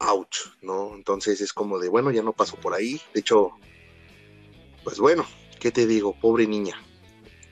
ouch, 0.00 0.36
¿no? 0.62 0.94
Entonces 0.94 1.40
es 1.40 1.52
como 1.52 1.78
de, 1.78 1.88
bueno, 1.88 2.10
ya 2.10 2.22
no 2.22 2.32
paso 2.32 2.56
por 2.56 2.74
ahí. 2.74 3.00
De 3.14 3.20
hecho, 3.20 3.52
pues 4.82 4.98
bueno, 4.98 5.24
¿qué 5.58 5.70
te 5.70 5.86
digo? 5.86 6.18
Pobre 6.18 6.46
niña. 6.46 6.82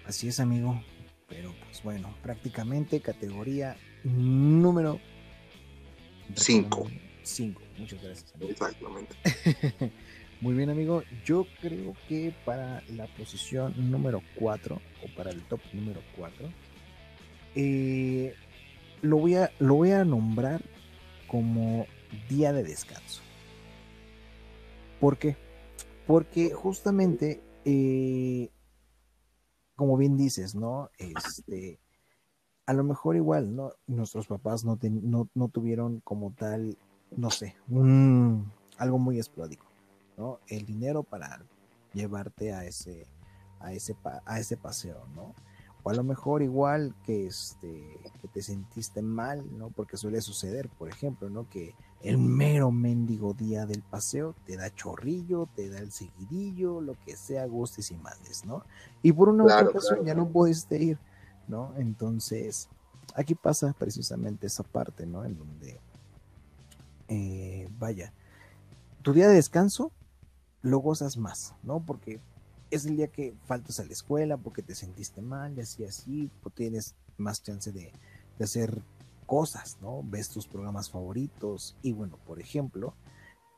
Así 0.07 0.29
es, 0.29 0.41
amigo. 0.41 0.83
Pero 1.29 1.55
pues 1.65 1.83
bueno, 1.83 2.15
prácticamente 2.23 3.01
categoría 3.01 3.77
número 4.03 4.99
5. 6.35 6.91
5. 7.23 7.68
Muchas 7.79 8.03
gracias. 8.03 8.35
Exactamente. 8.41 9.15
Muy 10.41 10.55
bien, 10.55 10.71
amigo. 10.71 11.03
Yo 11.25 11.47
creo 11.61 11.95
que 12.09 12.35
para 12.45 12.83
la 12.89 13.07
posición 13.17 13.75
número 13.91 14.23
4 14.37 14.77
o 14.77 15.17
para 15.17 15.31
el 15.31 15.43
top 15.43 15.61
número 15.73 16.01
4, 16.17 16.49
eh, 17.55 18.35
lo, 19.03 19.19
voy 19.19 19.35
a, 19.35 19.51
lo 19.59 19.75
voy 19.75 19.91
a 19.91 20.05
nombrar 20.05 20.63
como 21.27 21.87
día 22.29 22.53
de 22.53 22.63
descanso. 22.63 23.23
¿Por 25.01 25.19
qué? 25.19 25.37
Porque 26.07 26.51
justamente, 26.51 27.43
eh, 27.65 28.51
como 29.77 29.97
bien 29.97 30.17
dices, 30.17 30.55
¿no? 30.55 30.91
Este, 30.99 31.79
a 32.67 32.73
lo 32.73 32.85
mejor 32.85 33.17
igual, 33.17 33.55
¿no? 33.55 33.73
Nuestros 33.87 34.27
papás 34.27 34.65
no, 34.65 34.79
no, 35.35 35.49
tuvieron 35.49 36.01
como 36.01 36.33
tal, 36.33 36.77
no 37.17 37.31
sé, 37.31 37.57
un, 37.69 38.53
algo 38.77 38.99
muy 38.99 39.17
explódico, 39.19 39.67
¿no? 40.17 40.41
El 40.47 40.65
dinero 40.67 41.03
para 41.03 41.43
llevarte 41.93 42.53
a 42.53 42.65
ese, 42.65 43.07
a 43.61 43.73
ese, 43.73 43.97
a 44.25 44.39
ese 44.39 44.57
paseo, 44.57 45.07
¿no? 45.15 45.35
O 45.83 45.91
a 45.91 45.95
lo 45.95 46.03
mejor 46.03 46.43
igual 46.43 46.95
que, 47.05 47.27
este, 47.27 48.01
que 48.21 48.29
te 48.29 48.43
sentiste 48.43 49.01
mal, 49.01 49.47
¿no? 49.57 49.71
Porque 49.71 49.97
suele 49.97 50.21
suceder, 50.21 50.69
por 50.69 50.89
ejemplo, 50.89 51.31
¿no? 51.31 51.49
Que 51.49 51.75
el 52.03 52.19
mero 52.19 52.71
mendigo 52.71 53.33
día 53.33 53.65
del 53.67 53.83
paseo 53.83 54.35
te 54.45 54.57
da 54.57 54.75
chorrillo, 54.75 55.49
te 55.55 55.69
da 55.69 55.79
el 55.79 55.93
seguidillo, 55.93 56.81
lo 56.81 56.95
que 57.05 57.17
sea, 57.17 57.47
gustes 57.47 57.91
y 57.91 57.97
males, 57.97 58.45
¿no? 58.45 58.65
Y 59.03 59.13
por 59.13 59.29
una 59.29 59.45
ocasión 59.45 60.05
ya 60.05 60.15
no 60.15 60.29
puedes 60.29 60.67
ir, 60.73 60.99
¿no? 61.47 61.73
Entonces, 61.77 62.69
aquí 63.15 63.35
pasa 63.35 63.75
precisamente 63.79 64.47
esa 64.47 64.65
parte, 64.65 65.07
¿no? 65.07 65.25
En 65.25 65.37
donde, 65.37 65.81
eh, 67.09 67.69
vaya, 67.79 68.13
tu 69.03 69.13
día 69.13 69.29
de 69.29 69.35
descanso 69.35 69.93
lo 70.63 70.79
gozas 70.79 71.17
más, 71.17 71.55
¿no? 71.63 71.81
Porque 71.85 72.21
es 72.71 72.85
el 72.87 72.97
día 72.97 73.09
que 73.09 73.35
faltas 73.45 73.81
a 73.81 73.85
la 73.85 73.93
escuela 73.93 74.37
porque 74.37 74.63
te 74.63 74.75
sentiste 74.75 75.23
mal 75.23 75.57
y 75.57 75.61
así, 75.61 75.85
así, 75.85 76.31
pues 76.43 76.55
tienes 76.55 76.95
más 77.17 77.43
chance 77.43 77.73
de, 77.73 77.93
de 78.39 78.45
hacer 78.45 78.83
cosas, 79.27 79.79
¿no? 79.81 80.03
Ves 80.05 80.31
tus 80.31 80.47
programas 80.47 80.91
favoritos 80.91 81.77
y 81.83 81.93
bueno, 81.93 82.19
por 82.27 82.41
ejemplo, 82.41 82.95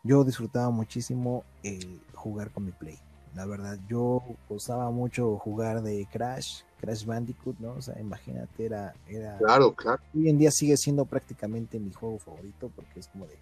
yo 0.02 0.24
disfrutaba 0.24 0.70
muchísimo 0.70 1.44
el 1.62 2.00
jugar 2.14 2.50
con 2.50 2.64
mi 2.64 2.72
Play. 2.72 2.98
La 3.34 3.46
verdad, 3.46 3.78
yo 3.88 4.22
usaba 4.48 4.90
mucho 4.90 5.38
jugar 5.38 5.82
de 5.82 6.06
Crash, 6.10 6.62
Crash 6.80 7.04
Bandicoot, 7.04 7.58
¿no? 7.58 7.72
O 7.72 7.82
sea, 7.82 8.00
imagínate, 8.00 8.64
era, 8.64 8.94
era... 9.06 9.36
Claro, 9.38 9.74
claro. 9.74 10.02
Hoy 10.14 10.28
en 10.28 10.38
día 10.38 10.50
sigue 10.50 10.76
siendo 10.76 11.04
prácticamente 11.04 11.78
mi 11.78 11.92
juego 11.92 12.18
favorito 12.18 12.70
porque 12.74 13.00
es 13.00 13.08
como 13.08 13.26
de, 13.26 13.36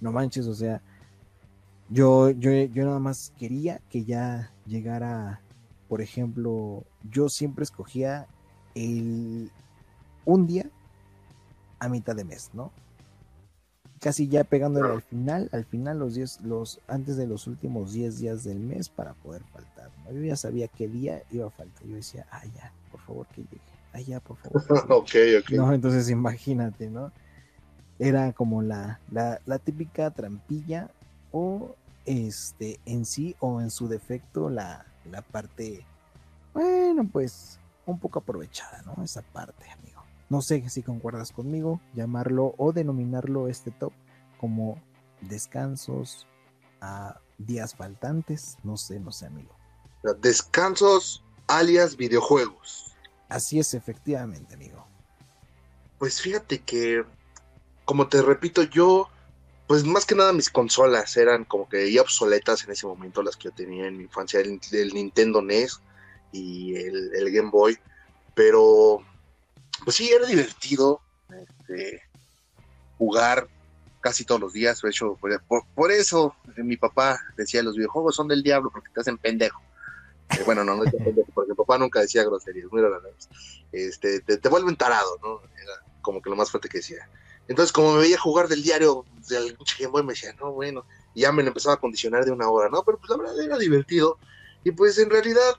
no 0.00 0.10
manches, 0.10 0.46
o 0.46 0.54
sea, 0.54 0.80
yo, 1.90 2.30
yo, 2.30 2.50
yo 2.50 2.84
nada 2.84 2.98
más 2.98 3.32
quería 3.38 3.80
que 3.90 4.04
ya 4.04 4.52
llegara, 4.66 5.40
por 5.88 6.00
ejemplo, 6.00 6.84
yo 7.10 7.28
siempre 7.28 7.64
escogía 7.64 8.26
el, 8.74 9.50
un 10.24 10.46
día 10.46 10.66
a 11.78 11.88
mitad 11.88 12.16
de 12.16 12.24
mes, 12.24 12.50
¿no? 12.54 12.72
Casi 14.00 14.28
ya 14.28 14.44
pegándole 14.44 14.92
al 14.92 15.02
final, 15.02 15.48
al 15.52 15.64
final 15.64 15.98
los 15.98 16.14
10, 16.14 16.42
los, 16.42 16.80
antes 16.86 17.16
de 17.16 17.26
los 17.26 17.46
últimos 17.46 17.92
10 17.92 18.18
días 18.18 18.44
del 18.44 18.60
mes 18.60 18.88
para 18.88 19.14
poder 19.14 19.42
faltar, 19.52 19.90
¿no? 20.04 20.12
Yo 20.12 20.22
ya 20.22 20.36
sabía 20.36 20.68
qué 20.68 20.88
día 20.88 21.22
iba 21.30 21.46
a 21.46 21.50
faltar, 21.50 21.82
yo 21.84 21.96
decía, 21.96 22.26
ah, 22.30 22.44
ya, 22.54 22.72
por 22.92 23.00
favor 23.00 23.26
que 23.28 23.42
llegue, 23.42 23.60
ah, 23.92 24.00
ya, 24.00 24.20
por 24.20 24.36
favor. 24.36 24.62
ok, 24.90 25.10
ok. 25.40 25.50
No, 25.52 25.72
entonces 25.72 26.10
imagínate, 26.10 26.90
¿no? 26.90 27.12
Era 27.98 28.32
como 28.32 28.62
la, 28.62 29.00
la, 29.10 29.40
la 29.46 29.58
típica 29.58 30.10
trampilla 30.10 30.90
o 31.32 31.74
este 32.06 32.80
en 32.86 33.04
sí 33.04 33.36
o 33.40 33.60
en 33.60 33.70
su 33.70 33.88
defecto 33.88 34.48
la, 34.48 34.86
la 35.10 35.22
parte, 35.22 35.84
bueno, 36.54 37.06
pues 37.12 37.58
un 37.86 37.98
poco 37.98 38.20
aprovechada, 38.20 38.82
¿no? 38.82 39.02
Esa 39.02 39.22
parte, 39.22 39.64
amigo. 39.70 39.97
No 40.30 40.42
sé 40.42 40.68
si 40.68 40.82
concuerdas 40.82 41.32
conmigo, 41.32 41.80
llamarlo 41.94 42.54
o 42.58 42.72
denominarlo 42.72 43.48
este 43.48 43.70
top 43.70 43.92
como 44.38 44.80
descansos 45.22 46.26
a 46.80 47.20
días 47.38 47.74
faltantes, 47.74 48.58
no 48.62 48.76
sé, 48.76 49.00
no 49.00 49.10
sé, 49.10 49.26
amigo. 49.26 49.56
Descansos 50.20 51.24
alias 51.46 51.96
videojuegos. 51.96 52.94
Así 53.28 53.58
es, 53.58 53.74
efectivamente, 53.74 54.54
amigo. 54.54 54.86
Pues 55.98 56.20
fíjate 56.20 56.60
que, 56.60 57.04
como 57.84 58.08
te 58.08 58.22
repito, 58.22 58.62
yo, 58.62 59.08
pues 59.66 59.84
más 59.84 60.04
que 60.04 60.14
nada 60.14 60.32
mis 60.32 60.50
consolas 60.50 61.16
eran 61.16 61.44
como 61.44 61.68
que 61.68 61.90
ya 61.90 62.02
obsoletas 62.02 62.64
en 62.64 62.72
ese 62.72 62.86
momento, 62.86 63.22
las 63.22 63.36
que 63.36 63.44
yo 63.44 63.52
tenía 63.52 63.86
en 63.86 63.96
mi 63.96 64.04
infancia, 64.04 64.40
el, 64.40 64.60
Nintendo 64.94 65.42
NES 65.42 65.80
y 66.32 66.76
el, 66.76 67.14
el 67.14 67.32
Game 67.32 67.50
Boy, 67.50 67.78
pero 68.34 69.02
pues 69.84 69.96
sí, 69.96 70.10
era 70.10 70.26
divertido 70.26 71.00
este, 71.30 72.02
jugar 72.96 73.48
casi 74.00 74.24
todos 74.24 74.40
los 74.40 74.52
días. 74.52 74.80
De 74.80 74.90
hecho, 74.90 75.18
por, 75.74 75.92
eso 75.92 76.34
eh, 76.56 76.62
mi 76.62 76.76
papá 76.76 77.18
decía, 77.36 77.62
los 77.62 77.76
videojuegos 77.76 78.16
son 78.16 78.28
del 78.28 78.42
diablo 78.42 78.70
porque 78.70 78.90
te 78.92 79.00
hacen 79.00 79.18
pendejo. 79.18 79.60
Eh, 80.30 80.42
bueno, 80.44 80.64
no, 80.64 80.76
no 80.76 80.84
es 80.84 80.92
pendejo, 80.92 81.30
porque 81.34 81.50
mi 81.50 81.56
papá 81.56 81.78
nunca 81.78 82.00
decía 82.00 82.24
groserías, 82.24 82.70
muy 82.70 82.82
rara 82.82 82.98
vez. 82.98 83.28
Este, 83.72 84.20
te, 84.20 84.48
vuelven 84.48 84.76
tarado, 84.76 85.18
¿no? 85.22 85.40
Era 85.56 85.72
como 86.02 86.22
que 86.22 86.30
lo 86.30 86.36
más 86.36 86.50
fuerte 86.50 86.68
que 86.68 86.78
decía. 86.78 87.08
Entonces, 87.48 87.72
como 87.72 87.94
me 87.94 88.00
veía 88.00 88.18
jugar 88.18 88.48
del 88.48 88.62
diario 88.62 89.04
del 89.28 89.56
Game 89.78 90.02
me 90.02 90.12
decía, 90.12 90.34
no, 90.38 90.52
bueno, 90.52 90.84
y 91.14 91.22
ya 91.22 91.32
me 91.32 91.42
lo 91.42 91.48
empezaba 91.48 91.76
a 91.76 91.80
condicionar 91.80 92.24
de 92.24 92.30
una 92.30 92.48
hora, 92.48 92.68
¿no? 92.68 92.82
Pero 92.84 92.98
pues 92.98 93.10
la 93.10 93.16
verdad 93.16 93.40
era 93.40 93.56
divertido. 93.56 94.18
Y 94.64 94.72
pues 94.72 94.98
en 94.98 95.08
realidad 95.08 95.58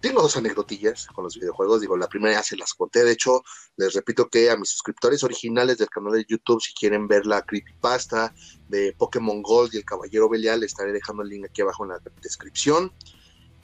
tengo 0.00 0.22
dos 0.22 0.36
anecdotillas 0.36 1.06
con 1.08 1.24
los 1.24 1.34
videojuegos. 1.34 1.80
Digo, 1.80 1.96
la 1.96 2.08
primera 2.08 2.34
ya 2.34 2.42
se 2.42 2.56
las 2.56 2.74
conté. 2.74 3.04
De 3.04 3.12
hecho, 3.12 3.42
les 3.76 3.94
repito 3.94 4.28
que 4.28 4.50
a 4.50 4.56
mis 4.56 4.70
suscriptores 4.70 5.24
originales 5.24 5.78
del 5.78 5.88
canal 5.88 6.12
de 6.12 6.24
YouTube, 6.28 6.62
si 6.62 6.72
quieren 6.72 7.08
ver 7.08 7.26
la 7.26 7.42
creepypasta 7.42 8.32
de 8.68 8.94
Pokémon 8.96 9.42
Gold 9.42 9.74
y 9.74 9.78
el 9.78 9.84
Caballero 9.84 10.28
Belial, 10.28 10.60
les 10.60 10.72
estaré 10.72 10.92
dejando 10.92 11.22
el 11.22 11.28
link 11.28 11.46
aquí 11.46 11.62
abajo 11.62 11.84
en 11.84 11.90
la 11.90 12.00
descripción. 12.22 12.92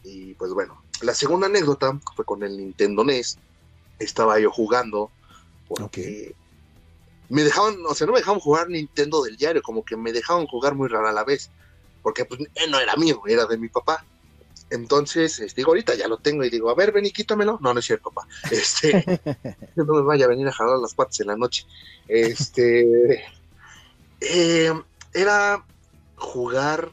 Y 0.03 0.35
pues 0.35 0.53
bueno, 0.53 0.83
la 1.03 1.15
segunda 1.15 1.47
anécdota 1.47 1.99
fue 2.17 2.25
con 2.25 2.43
el 2.43 2.57
Nintendo 2.57 3.05
NES. 3.05 3.39
Estaba 3.99 4.39
yo 4.41 4.51
jugando 4.51 5.11
porque 5.69 6.35
me 7.29 7.43
dejaban, 7.43 7.77
o 7.87 7.95
sea, 7.95 8.07
no 8.07 8.13
me 8.13 8.19
dejaban 8.19 8.41
jugar 8.41 8.69
Nintendo 8.69 9.23
del 9.23 9.37
diario, 9.37 9.63
como 9.63 9.85
que 9.85 9.97
me 9.97 10.13
dejaban 10.13 10.47
jugar 10.47 10.75
muy 10.75 10.89
rara 10.89 11.11
a 11.11 11.13
la 11.13 11.25
vez. 11.25 11.51
Porque 12.03 12.25
pues 12.25 12.41
no 12.69 12.79
era 12.79 12.97
mío, 12.97 13.23
era 13.27 13.47
de 13.47 13.57
mi 13.57 13.69
papá. 13.69 14.05
Entonces, 14.71 15.39
este, 15.41 15.61
digo, 15.61 15.71
ahorita 15.71 15.95
ya 15.95 16.09
lo 16.09 16.19
tengo 16.19 16.45
y 16.45 16.51
digo, 16.51 16.71
a 16.71 16.75
ver, 16.75 16.93
ven 16.93 17.07
y 17.07 17.13
quítamelo. 17.13 17.59
No, 17.61 17.75
no 17.75 17.81
es 17.81 17.87
cierto, 17.87 18.11
papá. 18.11 18.27
Este, 18.51 19.05
no 19.77 19.85
me 19.85 20.03
vaya 20.03 20.25
a 20.25 20.29
venir 20.29 20.49
a 20.49 20.53
jalar 20.53 20.79
las 20.79 20.95
patas 20.95 21.21
en 21.21 21.29
la 21.29 21.37
noche. 21.37 21.67
Este, 22.09 23.25
eh, 24.21 24.73
era 25.13 25.65
jugar 26.17 26.93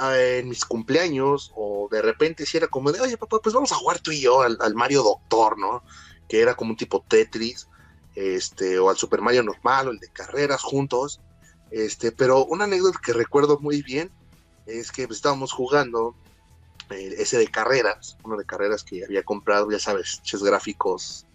eh, 0.00 0.40
en 0.40 0.48
mis 0.48 0.64
cumpleaños 0.64 1.52
o 1.54 1.88
de 1.90 2.02
repente 2.02 2.44
si 2.44 2.56
era 2.56 2.66
como 2.66 2.92
de, 2.92 3.00
oye, 3.00 3.16
papá, 3.16 3.38
pues 3.42 3.54
vamos 3.54 3.72
a 3.72 3.76
jugar 3.76 4.00
tú 4.00 4.10
y 4.10 4.20
yo 4.20 4.42
al, 4.42 4.74
Mario 4.74 5.02
Doctor, 5.02 5.58
¿no? 5.58 5.82
Que 6.28 6.40
era 6.40 6.54
como 6.54 6.72
un 6.72 6.76
tipo 6.76 7.04
Tetris, 7.06 7.68
este, 8.14 8.78
o 8.78 8.90
al 8.90 8.96
Super 8.96 9.20
Mario 9.20 9.42
normal 9.42 9.88
o 9.88 9.90
el 9.92 9.98
de 9.98 10.08
carreras 10.08 10.62
juntos. 10.62 11.20
Este, 11.70 12.12
pero 12.12 12.44
una 12.44 12.64
anécdota 12.64 13.00
que 13.02 13.12
recuerdo 13.12 13.58
muy 13.60 13.82
bien 13.82 14.10
es 14.66 14.92
que 14.92 15.06
pues, 15.06 15.18
estábamos 15.18 15.52
jugando 15.52 16.14
ese 16.92 17.38
de 17.38 17.48
carreras, 17.48 18.16
uno 18.24 18.36
de 18.36 18.44
carreras 18.44 18.84
que 18.84 19.04
había 19.04 19.22
comprado, 19.22 19.70
ya 19.70 19.78
sabes, 19.78 20.20
ches 20.22 20.42
gráficos 20.42 21.26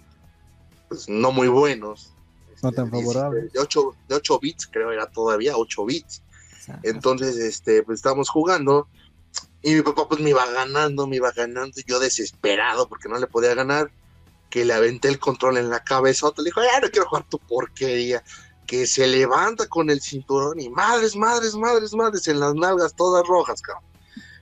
pues 0.88 1.10
no 1.10 1.32
muy 1.32 1.48
buenos. 1.48 2.14
No 2.64 2.72
tan 2.72 2.86
este, 2.86 2.98
favorables. 2.98 3.53
De 3.53 3.60
8, 3.60 3.95
de 4.08 4.16
8 4.16 4.40
bits, 4.40 4.68
creo 4.68 4.92
era 4.92 5.08
todavía 5.08 5.58
8 5.58 5.86
bits. 5.86 6.22
Entonces, 6.84 7.38
este, 7.38 7.84
pues 7.84 8.00
estábamos 8.00 8.30
jugando 8.30 8.90
y 9.61 9.74
mi 9.74 9.82
papá 9.82 10.08
pues 10.08 10.19
me 10.19 10.32
iba 10.32 10.45
ganando, 10.52 11.08
me 11.08 11.16
iba 11.16 11.32
ganando, 11.32 11.80
y 11.80 11.84
yo 11.90 12.00
desesperado 12.00 12.90
porque 12.90 13.08
no 13.08 13.18
le 13.18 13.27
podía 13.27 13.56
ganar, 13.56 13.90
que 14.50 14.66
le 14.66 14.74
aventé 14.74 15.08
el 15.08 15.19
control 15.19 15.58
en 15.58 15.69
la 15.69 15.84
cabeza, 15.84 16.27
le 16.38 16.44
dijo, 16.44 16.61
ya 16.61 16.80
no 16.82 16.90
quiero 16.90 17.08
jugar 17.08 17.26
tu 17.30 17.40
porquería, 17.40 18.22
que 18.66 18.86
se 18.86 19.08
levanta 19.08 19.68
con 19.68 19.90
el 19.90 20.02
cinturón 20.02 20.60
y 20.60 20.69
madres, 20.69 21.16
madres, 21.16 21.56
madres, 21.56 21.94
madres 21.94 22.27
en 22.27 22.40
las 22.40 22.53
nalgas 22.53 22.94
todas 22.95 23.26
rojas, 23.26 23.61
cabrón. 23.61 23.84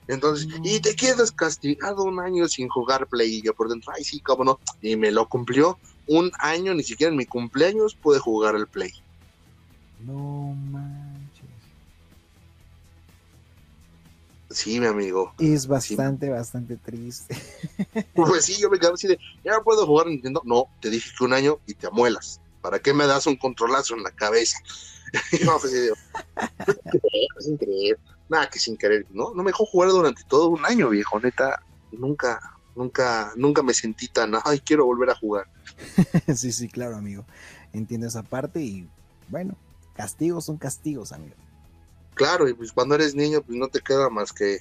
Entonces, 0.08 0.48
y 0.62 0.80
te 0.80 0.94
quedas 0.94 1.32
castigado 1.32 2.04
un 2.04 2.20
año 2.20 2.46
sin 2.48 2.68
jugar 2.68 3.06
Play. 3.08 3.36
Y 3.36 3.42
yo 3.42 3.54
por 3.54 3.68
dentro, 3.68 3.92
ay, 3.96 4.04
sí, 4.04 4.20
cómo 4.20 4.44
no. 4.44 4.60
Y 4.80 4.96
me 4.96 5.10
lo 5.10 5.28
cumplió. 5.28 5.78
Un 6.06 6.30
año, 6.38 6.74
ni 6.74 6.84
siquiera 6.84 7.10
en 7.10 7.16
mi 7.16 7.26
cumpleaños, 7.26 7.94
pude 7.96 8.20
jugar 8.20 8.54
el 8.54 8.68
Play. 8.68 8.92
No 10.00 10.54
manches. 10.70 11.44
Sí, 14.50 14.78
mi 14.78 14.86
amigo. 14.86 15.34
Es 15.38 15.66
bastante, 15.66 16.30
bastante 16.30 16.76
triste. 16.76 17.36
Pues 18.14 18.44
sí, 18.44 18.56
yo 18.60 18.70
me 18.70 18.78
quedaba 18.78 18.94
así 18.94 19.08
de, 19.08 19.18
ya 19.44 19.60
puedo 19.60 19.86
jugar 19.86 20.06
Nintendo. 20.06 20.42
No, 20.44 20.66
te 20.80 20.90
dije 20.90 21.10
que 21.16 21.24
un 21.24 21.32
año 21.32 21.58
y 21.66 21.74
te 21.74 21.88
amuelas. 21.88 22.40
¿Para 22.60 22.78
qué 22.78 22.94
me 22.94 23.06
das 23.06 23.26
un 23.26 23.36
controlazo 23.36 23.94
en 23.94 24.02
la 24.02 24.10
cabeza? 24.10 24.58
no, 25.44 25.58
pues, 25.58 25.72
es 27.38 27.48
increíble 27.48 27.98
nada 28.28 28.48
que 28.48 28.58
sin 28.58 28.76
querer, 28.76 29.06
¿no? 29.10 29.34
No 29.34 29.42
me 29.42 29.50
dejó 29.50 29.64
jugar 29.66 29.90
durante 29.90 30.22
todo 30.24 30.48
un 30.48 30.64
año, 30.64 30.88
viejo, 30.88 31.20
neta, 31.20 31.62
nunca, 31.92 32.40
nunca, 32.74 33.32
nunca 33.36 33.62
me 33.62 33.74
sentí 33.74 34.08
tan, 34.08 34.34
ay, 34.44 34.60
quiero 34.60 34.86
volver 34.86 35.10
a 35.10 35.14
jugar. 35.14 35.46
sí, 36.34 36.52
sí, 36.52 36.68
claro, 36.68 36.96
amigo, 36.96 37.24
entiendo 37.72 38.06
esa 38.06 38.22
parte 38.22 38.60
y, 38.60 38.88
bueno, 39.28 39.56
castigos 39.94 40.44
son 40.44 40.58
castigos, 40.58 41.12
amigo. 41.12 41.36
claro, 42.14 42.48
y 42.48 42.54
pues 42.54 42.72
cuando 42.72 42.94
eres 42.94 43.14
niño, 43.14 43.42
pues 43.42 43.58
no 43.58 43.68
te 43.68 43.80
queda 43.80 44.08
más 44.10 44.32
que 44.32 44.58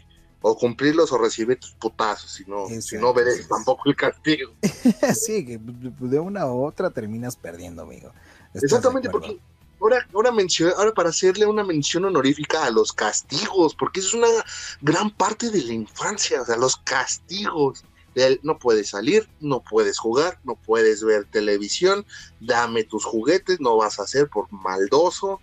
o 0.47 0.55
cumplirlos 0.55 1.11
o 1.11 1.17
recibir 1.17 1.59
tus 1.59 1.71
putazos, 1.71 2.31
si 2.31 2.45
no, 2.45 2.67
si 2.79 2.97
no 2.97 3.15
veré 3.15 3.31
tampoco 3.49 3.89
el 3.89 3.95
castigo. 3.95 4.53
sí, 5.15 5.43
que 5.43 5.59
de 5.59 6.19
una 6.19 6.45
u 6.45 6.63
otra 6.63 6.91
terminas 6.91 7.35
perdiendo, 7.35 7.81
amigo. 7.81 8.11
Exactamente, 8.53 9.09
porque 9.09 9.39
ahora, 9.85 10.07
ahora, 10.13 10.31
ahora 10.77 10.93
para 10.93 11.09
hacerle 11.09 11.45
una 11.45 11.63
mención 11.63 12.05
honorífica 12.05 12.65
a 12.65 12.71
los 12.71 12.91
castigos, 12.91 13.75
porque 13.75 13.99
eso 13.99 14.09
es 14.09 14.13
una 14.15 14.45
gran 14.81 15.11
parte 15.11 15.49
de 15.49 15.63
la 15.63 15.73
infancia, 15.73 16.41
o 16.41 16.45
sea, 16.45 16.57
los 16.57 16.77
castigos. 16.77 17.83
no 18.43 18.57
puedes 18.57 18.89
salir, 18.89 19.29
no 19.39 19.61
puedes 19.61 19.99
jugar, 19.99 20.39
no 20.43 20.55
puedes 20.55 21.03
ver 21.03 21.25
televisión, 21.25 22.05
dame 22.39 22.83
tus 22.83 23.05
juguetes, 23.05 23.59
no 23.59 23.77
vas 23.77 23.99
a 23.99 24.07
ser 24.07 24.29
por 24.29 24.51
maldoso, 24.51 25.39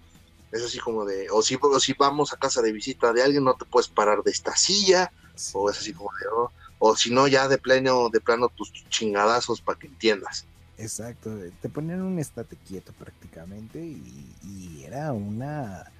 es 0.51 0.63
así 0.63 0.79
como 0.79 1.05
de, 1.05 1.31
o 1.31 1.43
si, 1.43 1.59
si 1.81 1.93
vamos 1.95 2.33
a 2.33 2.37
casa 2.39 2.63
de 2.63 2.73
visita 2.73 3.13
de 3.13 3.23
alguien, 3.23 3.45
no 3.45 3.55
te 3.55 3.65
puedes 3.65 3.89
parar 3.89 4.23
de 4.23 4.31
esta 4.31 4.57
silla, 4.57 5.13
o 5.53 5.71
es 5.71 5.79
así 5.79 5.93
como 5.93 6.11
de, 6.21 6.29
oh, 6.29 6.51
o 6.79 6.97
si 6.97 7.11
no, 7.11 7.29
ya 7.29 7.47
de 7.47 7.59
pleno, 7.59 8.09
de 8.11 8.21
plano 8.21 8.49
tus 8.49 8.73
chingadazos 8.89 9.61
para 9.61 9.79
que 9.79 9.87
entiendas. 9.87 10.47
Exacto, 10.83 11.31
te 11.61 11.69
ponían 11.69 12.03
un 12.03 12.19
estate 12.19 12.57
quieto 12.57 12.93
prácticamente 12.93 13.79
y, 13.81 14.83
era 14.85 15.13
una 15.13 15.91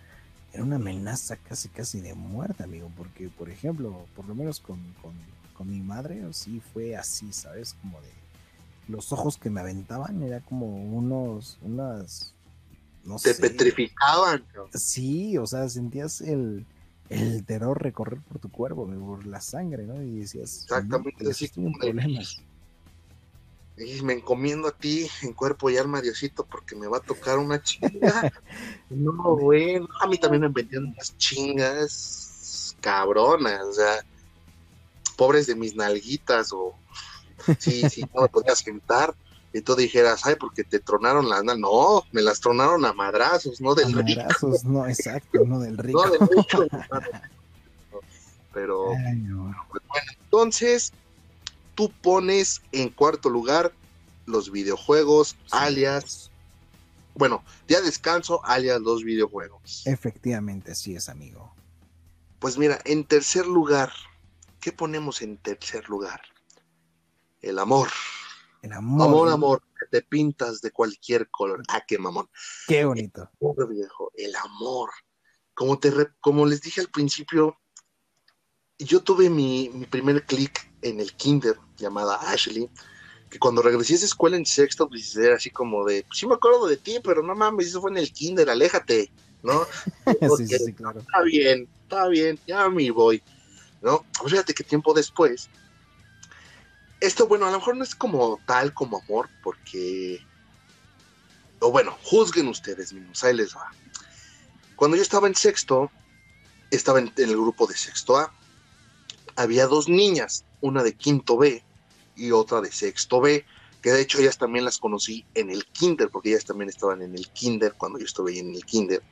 era 0.53 0.65
una 0.65 0.77
amenaza 0.77 1.37
casi 1.37 1.69
casi 1.69 2.01
de 2.01 2.15
muerte, 2.15 2.65
amigo, 2.65 2.91
porque 2.97 3.29
por 3.29 3.49
ejemplo, 3.49 4.07
por 4.17 4.27
lo 4.27 4.35
menos 4.35 4.61
con, 4.61 4.79
con, 5.01 5.15
con 5.55 5.71
mi 5.71 5.81
madre, 5.81 6.21
sí 6.33 6.61
fue 6.73 6.97
así, 6.97 7.33
¿sabes? 7.33 7.75
Como 7.81 8.01
de 8.01 8.11
los 8.89 9.13
ojos 9.13 9.39
que 9.39 9.49
me 9.51 9.61
aventaban, 9.61 10.21
era 10.23 10.41
como 10.41 10.67
unos, 10.67 11.59
unas 11.63 12.35
te 13.23 13.35
petrificaban. 13.35 14.45
Sí, 14.75 15.39
o 15.39 15.47
sea, 15.47 15.69
sentías 15.69 16.21
el, 16.21 16.67
terror 17.47 17.81
recorrer 17.81 18.21
por 18.21 18.41
tu 18.41 18.51
cuerpo, 18.51 18.87
por 18.87 19.27
la 19.27 19.41
sangre, 19.41 19.85
¿no? 19.85 20.03
Y 20.03 20.21
decías, 20.21 20.65
exactamente, 20.65 21.31
así 21.31 21.49
como 21.49 21.73
problemas. 21.79 22.43
Y 23.77 24.03
me 24.03 24.13
encomiendo 24.13 24.69
a 24.69 24.73
ti 24.73 25.09
en 25.23 25.33
cuerpo 25.33 25.71
y 25.71 25.77
alma, 25.77 26.01
Diosito, 26.01 26.45
porque 26.45 26.77
me 26.77 26.87
va 26.87 26.99
a 26.99 27.03
tocar 27.03 27.39
una 27.39 27.63
chinga. 27.63 28.33
no, 28.91 29.37
bueno, 29.37 29.89
a 30.01 30.07
mí 30.07 30.19
también 30.19 30.43
me 30.43 30.49
vendían 30.49 30.87
unas 30.87 31.17
chingas 31.17 32.77
cabronas, 32.81 33.63
o 33.63 33.73
sea, 33.73 34.05
pobres 35.17 35.47
de 35.47 35.55
mis 35.55 35.75
nalguitas, 35.75 36.53
o 36.53 36.75
sí, 37.59 37.89
sí, 37.89 38.05
no 38.15 38.23
me 38.23 38.29
podías 38.29 38.59
sentar 38.59 39.15
y 39.53 39.61
tú 39.61 39.77
dijeras, 39.77 40.25
ay, 40.25 40.37
porque 40.37 40.65
te 40.65 40.81
tronaron 40.81 41.29
las 41.29 41.45
no, 41.45 42.05
me 42.11 42.23
las 42.23 42.41
tronaron 42.41 42.85
a 42.87 42.93
madrazos, 42.93 43.61
no 43.61 43.75
del 43.75 43.99
a 43.99 44.03
madrazos, 44.03 44.65
no, 44.65 44.87
exacto, 44.87 45.45
no 45.45 45.61
del 45.61 45.77
rico. 45.77 46.07
No 46.07 46.13
del 46.13 46.29
rico. 46.29 46.67
Pero, 48.55 48.93
pues, 49.71 49.83
bueno, 49.89 50.13
entonces, 50.25 50.93
tú 51.75 51.93
pones 52.03 52.63
en 52.73 52.89
cuarto 52.91 53.29
lugar 53.29 53.73
los 54.27 54.51
videojuegos, 54.51 55.37
alias, 55.51 56.31
bueno, 57.15 57.45
día 57.69 57.81
descanso, 57.81 58.45
alias 58.45 58.81
los 58.81 59.05
videojuegos. 59.05 59.87
Efectivamente, 59.87 60.73
así 60.73 60.95
es, 60.95 61.09
amigo. 61.09 61.55
Pues 62.39 62.57
mira, 62.57 62.81
en 62.85 63.05
tercer 63.05 63.47
lugar, 63.47 63.93
¿qué 64.61 64.73
ponemos 64.73 65.23
en 65.23 65.37
tercer 65.37 65.89
lugar? 65.89 66.21
El 67.41 67.59
amor. 67.59 67.89
El 68.63 68.73
amor. 68.73 69.09
Amor, 69.09 69.29
amor, 69.29 69.63
te 69.91 70.03
pintas 70.03 70.61
de 70.61 70.71
cualquier 70.71 71.29
color. 71.31 71.63
Ah, 71.69 71.83
qué 71.87 71.99
mamón. 71.99 72.29
Qué 72.67 72.85
bonito. 72.85 73.29
El 73.41 73.67
viejo, 73.67 74.11
el 74.15 74.35
amor. 74.37 74.91
Como, 75.55 75.79
te 75.79 75.93
como 76.21 76.47
les 76.47 76.63
dije 76.63 76.81
al 76.81 76.89
principio, 76.89 77.59
yo 78.85 79.01
tuve 79.01 79.31
mi, 79.31 79.69
primer 79.91 80.25
clic 80.25 80.71
en 80.83 81.01
el 81.01 81.13
kinder 81.15 81.57
llamada 81.77 82.17
Ashley, 82.31 82.69
que 83.31 83.39
cuando 83.39 83.63
regresé 83.63 83.95
a 83.95 83.97
esa 83.97 84.07
escuela 84.07 84.37
en 84.37 84.47
sexto, 84.47 84.89
pues 84.89 85.17
era 85.17 85.37
así 85.37 85.51
como 85.51 85.85
de, 85.85 86.05
pues 86.05 86.19
sí 86.19 86.27
me 86.27 86.35
acuerdo 86.35 86.67
de 86.67 86.77
ti, 86.77 86.99
pero 87.03 87.23
no 87.23 87.35
mames, 87.35 87.69
eso 87.69 87.81
fue 87.81 87.91
en 87.91 87.99
el 87.99 88.13
kinder, 88.13 88.51
aléjate, 88.51 89.11
¿no? 89.43 89.65
sí, 90.37 90.47
sí, 90.47 90.73
claro. 90.73 91.01
Está 91.01 91.23
bien, 91.23 91.69
está 91.83 92.09
bien, 92.09 92.39
ya 92.47 92.69
me 92.69 92.91
voy, 92.91 93.23
¿no? 93.81 94.05
Fíjate 94.27 94.55
que 94.55 94.65
tiempo 94.65 94.93
después, 94.93 95.49
esto, 97.03 97.27
bueno, 97.27 97.47
a 97.47 97.51
lo 97.51 97.59
mejor 97.59 97.77
no 97.77 97.83
es 97.83 97.97
como 97.97 98.39
tal 98.47 98.73
como 98.73 99.03
amor, 99.03 99.29
porque. 99.43 100.25
O 101.59 101.73
bueno, 101.73 101.99
juzguen 102.05 102.47
ustedes 102.47 102.93
mismos, 102.93 103.23
ahí 103.25 103.35
les 103.35 103.57
va. 103.57 103.73
Cuando 104.77 104.97
yo 104.97 105.03
estaba 105.03 105.27
en 105.27 105.35
sexto, 105.35 105.91
estaba 106.71 107.01
en, 107.01 107.13
el 107.17 107.33
grupo 107.33 107.67
de 107.67 107.77
sexto 107.77 108.17
A, 108.17 108.33
había 109.37 109.67
dos 109.67 109.89
niñas, 109.89 110.45
una 110.61 110.83
de 110.83 110.95
quinto 110.95 111.37
B 111.37 111.63
y 112.17 112.31
otra 112.31 112.61
de 112.61 112.71
sexto 112.71 113.21
B, 113.21 113.45
que 113.81 113.91
de 113.91 114.01
hecho 114.01 114.19
ellas 114.19 114.39
también 114.39 114.65
las 114.65 114.79
conocí 114.79 115.25
en 115.35 115.51
el 115.51 115.67
kinder, 115.67 116.09
porque 116.11 116.31
ellas 116.31 116.45
también 116.45 116.69
estaban 116.69 117.03
en 117.03 117.15
el 117.15 117.29
kinder 117.31 117.75
cuando 117.75 117.99
yo 117.99 118.05
estuve 118.05 118.39
en 118.39 118.55
el 118.55 118.65
kinder. 118.65 119.03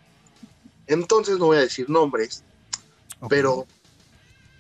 Entonces 0.86 1.38
no 1.38 1.46
voy 1.46 1.58
a 1.58 1.62
decir 1.62 1.90
nombres, 1.90 2.44
pero 3.28 3.66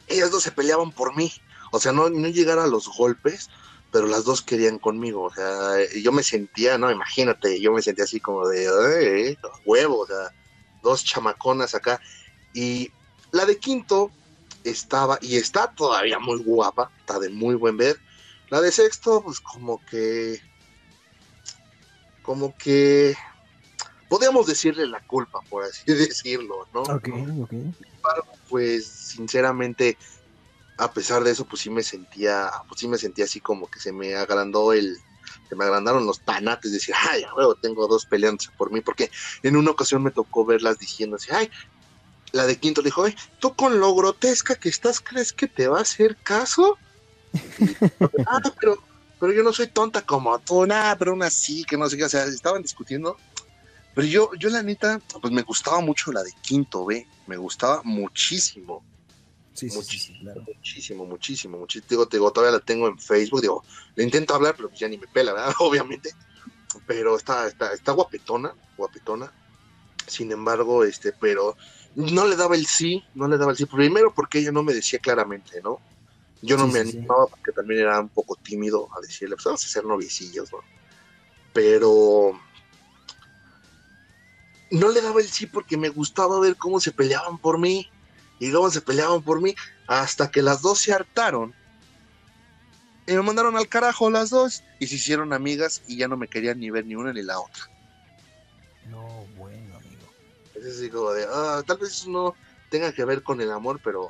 ellas 0.08 0.30
dos 0.30 0.42
se 0.42 0.52
peleaban 0.52 0.92
por 0.92 1.16
mí. 1.16 1.32
O 1.72 1.78
sea, 1.78 1.92
no, 1.92 2.10
no 2.10 2.28
llegar 2.28 2.58
a 2.58 2.66
los 2.66 2.88
golpes, 2.88 3.48
pero 3.92 4.06
las 4.06 4.24
dos 4.24 4.42
querían 4.42 4.78
conmigo. 4.78 5.22
O 5.22 5.32
sea, 5.32 5.76
yo 6.02 6.12
me 6.12 6.22
sentía, 6.22 6.78
no, 6.78 6.90
imagínate, 6.90 7.60
yo 7.60 7.72
me 7.72 7.82
sentía 7.82 8.04
así 8.04 8.20
como 8.20 8.48
de 8.48 9.30
eh, 9.30 9.38
huevo, 9.64 10.00
o 10.00 10.06
sea, 10.06 10.32
dos 10.82 11.04
chamaconas 11.04 11.74
acá. 11.74 12.00
Y 12.52 12.90
la 13.30 13.46
de 13.46 13.58
quinto 13.58 14.10
estaba, 14.64 15.18
y 15.20 15.36
está 15.36 15.72
todavía 15.74 16.18
muy 16.18 16.38
guapa, 16.42 16.90
está 16.98 17.18
de 17.18 17.30
muy 17.30 17.54
buen 17.54 17.76
ver. 17.76 17.96
La 18.48 18.60
de 18.60 18.72
sexto, 18.72 19.22
pues 19.22 19.40
como 19.40 19.84
que, 19.86 20.40
como 22.22 22.56
que, 22.56 23.16
podríamos 24.08 24.46
decirle 24.46 24.86
la 24.86 25.00
culpa, 25.00 25.40
por 25.48 25.64
así 25.64 25.84
decirlo, 25.86 26.66
¿no? 26.72 26.82
Ok, 26.82 27.08
ok. 27.42 27.54
Pues 28.48 28.86
sinceramente, 28.86 29.96
a 30.78 30.92
pesar 30.92 31.22
de 31.22 31.30
eso, 31.30 31.44
pues 31.44 31.62
sí 31.62 31.70
me 31.70 31.82
sentía, 31.82 32.50
pues 32.68 32.80
sí 32.80 32.88
me 32.88 32.98
sentía 32.98 33.24
así 33.24 33.40
como 33.40 33.68
que 33.68 33.78
se 33.78 33.92
me 33.92 34.16
agrandó 34.16 34.72
el, 34.72 34.96
se 35.48 35.54
me 35.54 35.64
agrandaron 35.64 36.06
los 36.06 36.20
tanates, 36.20 36.72
decir, 36.72 36.94
ay, 37.10 37.24
huevo, 37.36 37.54
tengo 37.54 37.86
dos 37.86 38.06
peleándose 38.06 38.50
por 38.56 38.72
mí, 38.72 38.80
porque 38.80 39.10
en 39.42 39.56
una 39.56 39.70
ocasión 39.70 40.02
me 40.02 40.10
tocó 40.10 40.44
verlas 40.44 40.78
diciendo 40.78 41.16
así, 41.16 41.30
ay, 41.32 41.50
la 42.32 42.46
de 42.46 42.58
quinto 42.58 42.80
le 42.80 42.86
dijo, 42.86 43.04
ay, 43.04 43.14
tú 43.38 43.54
con 43.54 43.80
lo 43.80 43.94
grotesca 43.94 44.54
que 44.54 44.68
estás, 44.68 45.00
¿crees 45.00 45.32
que 45.32 45.48
te 45.48 45.68
va 45.68 45.78
a 45.78 45.82
hacer 45.82 46.16
caso? 46.16 46.78
ah, 48.26 48.40
pero, 48.60 48.78
pero 49.18 49.32
yo 49.32 49.42
no 49.42 49.52
soy 49.52 49.68
tonta 49.68 50.02
como 50.02 50.38
tú, 50.38 50.66
nada, 50.66 50.96
pero 50.96 51.12
aún 51.12 51.22
así, 51.22 51.64
que 51.64 51.76
no 51.76 51.88
sé 51.88 51.96
qué, 51.96 52.04
o 52.04 52.08
sea, 52.08 52.24
estaban 52.24 52.62
discutiendo. 52.62 53.16
Pero 53.94 54.06
yo, 54.06 54.30
yo 54.38 54.50
la 54.50 54.62
neta, 54.62 55.00
pues 55.20 55.32
me 55.32 55.42
gustaba 55.42 55.80
mucho 55.80 56.12
la 56.12 56.22
de 56.22 56.32
quinto 56.42 56.84
B, 56.84 57.06
me 57.26 57.36
gustaba 57.36 57.82
muchísimo. 57.84 58.84
Sí, 59.52 59.66
muchísimo, 59.66 60.32
muchísimo, 60.46 61.06
muchísimo, 61.06 61.58
muchísimo. 61.58 62.06
Digo, 62.06 62.32
todavía 62.32 62.56
la 62.56 62.64
tengo 62.64 62.88
en 62.88 62.98
Facebook, 62.98 63.40
digo, 63.40 63.64
le 63.96 64.04
intento 64.04 64.34
hablar, 64.34 64.54
pero 64.56 64.70
ya 64.72 64.88
ni 64.88 64.96
me 64.96 65.06
pela, 65.08 65.32
¿verdad? 65.32 65.54
Obviamente. 65.60 66.10
Pero 66.86 67.16
está, 67.16 67.48
está, 67.48 67.72
está 67.72 67.92
guapetona, 67.92 68.54
guapetona. 68.76 69.32
Sin 70.06 70.30
embargo, 70.30 70.84
este, 70.84 71.12
pero 71.12 71.56
no 71.94 72.26
le 72.26 72.36
daba 72.36 72.54
el 72.54 72.66
sí, 72.66 73.04
no 73.14 73.28
le 73.28 73.38
daba 73.38 73.52
el 73.52 73.56
sí. 73.56 73.66
Primero 73.66 74.12
porque 74.14 74.38
ella 74.38 74.52
no 74.52 74.62
me 74.62 74.72
decía 74.72 74.98
claramente, 74.98 75.60
¿no? 75.62 75.80
Yo 76.42 76.56
no 76.56 76.66
me 76.66 76.80
animaba 76.80 77.26
porque 77.26 77.52
también 77.52 77.80
era 77.80 78.00
un 78.00 78.08
poco 78.08 78.34
tímido 78.36 78.88
a 78.96 79.00
decirle, 79.00 79.36
pues 79.36 79.44
vamos 79.44 79.64
a 79.64 79.68
ser 79.68 79.84
noviecillos, 79.84 80.50
¿no? 80.52 80.58
Pero 81.52 82.40
no 84.70 84.88
le 84.88 85.02
daba 85.02 85.20
el 85.20 85.28
sí 85.28 85.46
porque 85.46 85.76
me 85.76 85.90
gustaba 85.90 86.40
ver 86.40 86.56
cómo 86.56 86.80
se 86.80 86.92
peleaban 86.92 87.38
por 87.38 87.58
mí 87.58 87.90
y 88.38 88.48
luego 88.48 88.70
se 88.70 88.80
peleaban 88.80 89.22
por 89.22 89.42
mí 89.42 89.54
hasta 89.86 90.30
que 90.30 90.42
las 90.42 90.62
dos 90.62 90.78
se 90.78 90.92
hartaron 90.92 91.54
y 93.06 93.12
me 93.12 93.22
mandaron 93.22 93.56
al 93.56 93.68
carajo 93.68 94.08
las 94.08 94.30
dos 94.30 94.62
y 94.78 94.86
se 94.86 94.94
hicieron 94.94 95.32
amigas 95.32 95.82
y 95.88 95.96
ya 95.96 96.08
no 96.08 96.16
me 96.16 96.28
querían 96.28 96.60
ni 96.60 96.70
ver 96.70 96.86
ni 96.86 96.94
una 96.94 97.12
ni 97.12 97.22
la 97.22 97.40
otra. 97.40 97.68
Es 100.60 100.76
así 100.76 100.88
de, 100.88 101.26
ah, 101.32 101.62
tal 101.66 101.78
vez 101.78 101.90
eso 101.90 102.10
no 102.10 102.34
tenga 102.70 102.92
que 102.92 103.04
ver 103.04 103.22
con 103.22 103.40
el 103.40 103.50
amor, 103.50 103.80
pero, 103.82 104.08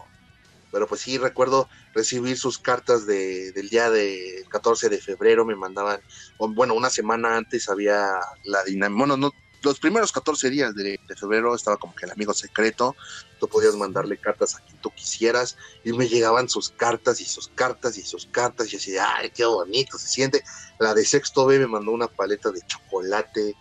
pero 0.71 0.87
pues 0.87 1.01
sí 1.01 1.19
recuerdo 1.19 1.69
recibir 1.95 2.37
sus 2.37 2.59
cartas 2.59 3.07
de, 3.07 3.53
del 3.53 3.69
día 3.69 3.91
del 3.91 4.47
14 4.49 4.89
de 4.89 4.99
febrero, 4.99 5.45
me 5.45 5.57
mandaban, 5.57 6.01
bueno, 6.39 6.75
una 6.75 6.91
semana 6.91 7.37
antes 7.37 7.69
había 7.69 8.21
la 8.45 8.65
dinámica, 8.65 8.99
bueno, 8.99 9.17
no, 9.17 9.33
los 9.63 9.79
primeros 9.79 10.13
14 10.13 10.51
días 10.51 10.75
de, 10.75 10.99
febrero 11.19 11.55
estaba 11.55 11.77
como 11.77 11.95
que 11.95 12.07
el 12.07 12.13
amigo 12.13 12.33
secreto, 12.33 12.97
tú 13.39 13.49
podías 13.49 13.75
mandarle 13.77 14.17
cartas 14.19 14.57
a 14.57 14.61
quien 14.61 14.81
tú 14.81 14.91
quisieras 14.91 15.57
y 15.85 15.93
me 15.93 16.09
llegaban 16.09 16.49
sus 16.49 16.71
cartas 16.71 17.21
y 17.21 17.25
sus 17.25 17.49
cartas 17.49 17.99
y 17.99 18.03
sus 18.03 18.27
cartas 18.27 18.73
y 18.73 18.77
así, 18.77 18.97
ay, 18.97 19.31
qué 19.31 19.45
bonito 19.45 19.99
se 19.99 20.09
siente. 20.09 20.43
La 20.79 20.95
de 20.95 21.05
sexto 21.05 21.47
B 21.47 21.59
me 21.59 21.67
mandó 21.67 21.93
una 21.93 22.09
paleta 22.09 22.51
de 22.51 22.61
chocolate 22.67 23.55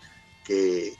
que, 0.45 0.93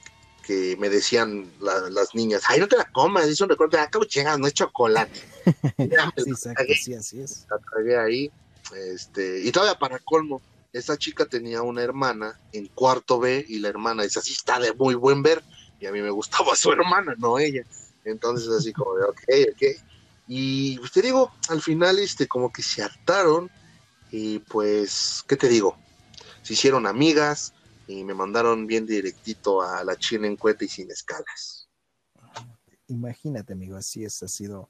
que 0.50 0.76
me 0.80 0.90
decían 0.90 1.48
las 1.62 2.16
niñas, 2.16 2.42
ay, 2.48 2.60
no 2.60 2.68
te 2.68 2.76
la 2.76 2.86
comas, 2.86 3.26
es 3.26 3.40
un 3.40 3.50
recuerdo, 3.50 3.80
acabo 3.80 4.04
no 4.40 4.48
es 4.48 4.54
chocolate. 4.56 5.22
sí, 5.78 6.30
exacto, 6.32 6.64
sí, 6.74 6.96
así 6.96 7.22
es. 7.22 7.46
La 7.52 7.60
tragué 7.60 7.96
ahí, 7.96 8.32
este, 8.76 9.44
y 9.44 9.52
todavía 9.52 9.78
para 9.78 10.00
colmo, 10.00 10.42
esa 10.74 10.98
chica 10.98 11.28
tenía 11.28 11.62
una 11.62 11.84
hermana 11.84 12.40
en 12.52 12.66
cuarto 12.66 13.20
B 13.20 13.46
y 13.48 13.60
la 13.60 13.68
hermana 13.68 14.02
dice, 14.02 14.18
así 14.18 14.32
está 14.32 14.60
de 14.60 14.74
muy 14.74 14.96
buen 14.96 15.22
ver, 15.22 15.44
y 15.80 15.86
a 15.86 15.92
mí 15.92 16.02
me 16.02 16.10
gustaba 16.10 16.56
su 16.56 16.72
hermana, 16.72 17.14
no 17.20 17.38
ella. 17.38 17.64
Entonces 18.04 18.50
así 18.50 18.74
como 18.74 18.96
de, 18.96 19.04
ok, 19.04 19.22
ok. 19.54 19.64
Y 20.28 20.80
pues, 20.80 20.92
te 20.92 21.04
digo, 21.04 21.32
al 21.50 21.62
final 21.62 22.00
este 22.00 22.28
como 22.28 22.52
que 22.52 22.64
se 22.64 22.82
hartaron 22.82 23.52
y 24.10 24.40
pues, 24.40 25.24
¿qué 25.28 25.36
te 25.36 25.48
digo? 25.48 25.78
Se 26.42 26.54
hicieron 26.54 26.88
amigas 26.88 27.54
y 27.90 28.04
me 28.04 28.14
mandaron 28.14 28.68
bien 28.68 28.86
directito 28.86 29.64
a 29.64 29.84
la 29.84 29.98
China 29.98 30.28
en 30.28 30.36
cueta 30.36 30.64
y 30.64 30.68
sin 30.68 30.92
escalas. 30.92 31.68
Imagínate, 32.88 33.54
amigo, 33.54 33.78
así 33.78 34.04
es, 34.04 34.22
ha 34.22 34.28
sido 34.28 34.70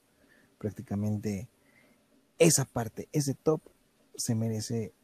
prácticamente 0.56 1.50
esa 2.38 2.64
parte, 2.64 3.10
ese 3.12 3.34
top 3.34 3.60
se 4.14 4.34
merece 4.34 4.94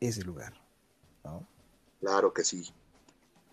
ese 0.00 0.22
lugar. 0.22 0.54
Claro 2.00 2.32
que 2.32 2.42
sí. 2.42 2.68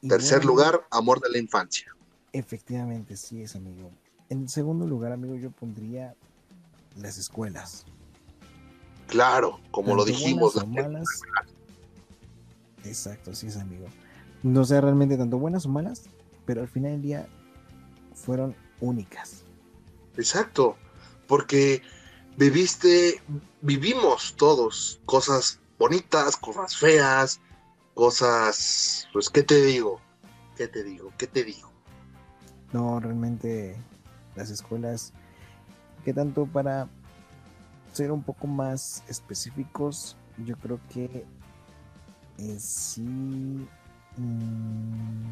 Tercer 0.07 0.43
lugar, 0.43 0.87
amor 0.89 1.21
de 1.21 1.29
la 1.29 1.37
infancia. 1.37 1.95
Efectivamente, 2.33 3.15
sí 3.15 3.43
es, 3.43 3.55
amigo. 3.55 3.91
En 4.29 4.49
segundo 4.49 4.87
lugar, 4.87 5.11
amigo, 5.11 5.35
yo 5.35 5.51
pondría 5.51 6.15
las 6.95 7.19
escuelas. 7.19 7.85
Claro, 9.07 9.59
como 9.69 9.95
lo 9.95 10.03
dijimos. 10.03 10.55
Exacto, 12.85 13.33
sí 13.33 13.47
es, 13.47 13.57
amigo. 13.57 13.87
No 14.43 14.63
sé 14.63 14.79
realmente 14.79 15.17
tanto 15.17 15.37
buenas 15.37 15.65
o 15.65 15.69
malas, 15.69 16.03
pero 16.45 16.61
al 16.61 16.67
final 16.67 16.91
del 16.93 17.01
día 17.01 17.27
fueron 18.13 18.55
únicas. 18.79 19.43
Exacto, 20.17 20.77
porque 21.27 21.81
viviste, 22.37 23.21
vivimos 23.61 24.35
todos 24.35 25.01
cosas 25.05 25.59
bonitas, 25.79 26.37
cosas 26.37 26.77
feas, 26.77 27.41
cosas, 27.93 29.07
pues, 29.11 29.29
¿qué 29.29 29.43
te 29.43 29.61
digo? 29.61 29.99
¿Qué 30.55 30.67
te 30.67 30.83
digo? 30.83 31.11
¿Qué 31.17 31.27
te 31.27 31.43
digo? 31.43 31.71
No, 32.71 32.99
realmente 32.99 33.75
las 34.35 34.49
escuelas, 34.49 35.13
que 36.03 36.13
tanto 36.13 36.45
para 36.45 36.87
ser 37.93 38.11
un 38.11 38.23
poco 38.23 38.47
más 38.47 39.03
específicos, 39.07 40.17
yo 40.45 40.57
creo 40.57 40.79
que 40.93 41.25
eh, 42.37 42.57
sí... 42.59 43.01
Mm, 44.17 45.25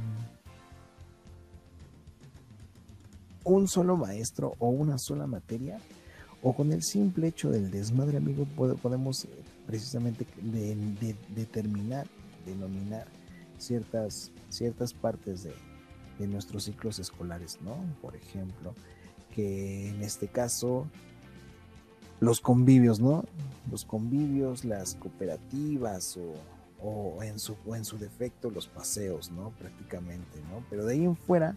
un 3.46 3.68
solo 3.68 3.98
maestro 3.98 4.56
o 4.60 4.70
una 4.70 4.98
sola 4.98 5.28
materia, 5.28 5.78
o 6.42 6.54
con 6.54 6.72
el 6.72 6.84
simple 6.84 7.28
hecho 7.28 7.50
del 7.50 7.72
desmadre, 7.72 8.18
amigo, 8.18 8.46
podemos 8.56 9.26
eh, 9.26 9.30
precisamente 9.66 10.26
determinar, 11.36 12.08
denominar 12.46 13.08
ciertas, 13.58 14.32
ciertas 14.50 14.94
partes 14.94 15.44
de, 15.44 15.54
de 16.20 16.28
nuestros 16.28 16.66
ciclos 16.66 17.00
escolares, 17.00 17.60
¿no? 17.62 17.78
Por 18.02 18.16
ejemplo, 18.16 18.74
que 19.34 19.90
en 19.90 20.04
este 20.04 20.28
caso 20.28 20.86
los 22.20 22.42
convivios, 22.42 23.00
¿no? 23.00 23.24
Los 23.72 23.86
convivios, 23.86 24.66
las 24.66 24.96
cooperativas 24.96 26.18
o, 26.18 26.34
en, 27.22 27.40
su, 27.40 27.56
en 27.74 27.86
su 27.86 27.98
defecto 27.98 28.50
los 28.50 28.68
paseos, 28.68 29.32
¿no? 29.32 29.52
Prácticamente, 29.58 30.40
¿no? 30.50 30.66
Pero 30.70 30.86
de 30.86 30.94
ahí 30.94 31.04
en 31.04 31.16
fuera, 31.16 31.56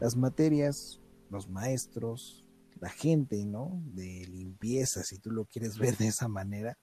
las 0.00 0.16
materias, 0.16 1.00
los 1.30 1.48
maestros, 1.48 2.44
la 2.80 2.90
gente, 2.90 3.44
¿no? 3.44 3.82
De 3.94 4.26
limpieza, 4.28 5.02
si 5.02 5.18
tú 5.18 5.30
lo 5.30 5.44
quieres 5.44 5.78
ver 5.78 5.96
de 5.96 6.08
esa 6.08 6.28
manera, 6.28 6.78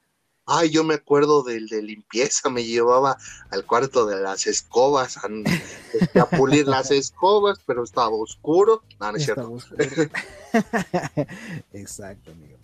Ay, 0.51 0.71
yo 0.71 0.83
me 0.83 0.95
acuerdo 0.95 1.43
del 1.43 1.67
de 1.67 1.83
limpieza, 1.83 2.49
me 2.49 2.63
llevaba 2.63 3.19
al 3.51 3.67
cuarto 3.67 4.07
de 4.07 4.19
las 4.19 4.47
escobas 4.47 5.17
a, 5.17 6.25
pulir 6.25 6.67
las 6.67 6.89
escobas, 6.91 7.59
pero 7.67 7.83
estaba 7.83 8.09
oscuro. 8.09 8.81
No, 8.99 9.11
no 9.11 9.17
es 9.19 9.25
cierto. 9.25 9.59
Exacto, 11.71 12.31
amigo. 12.31 12.57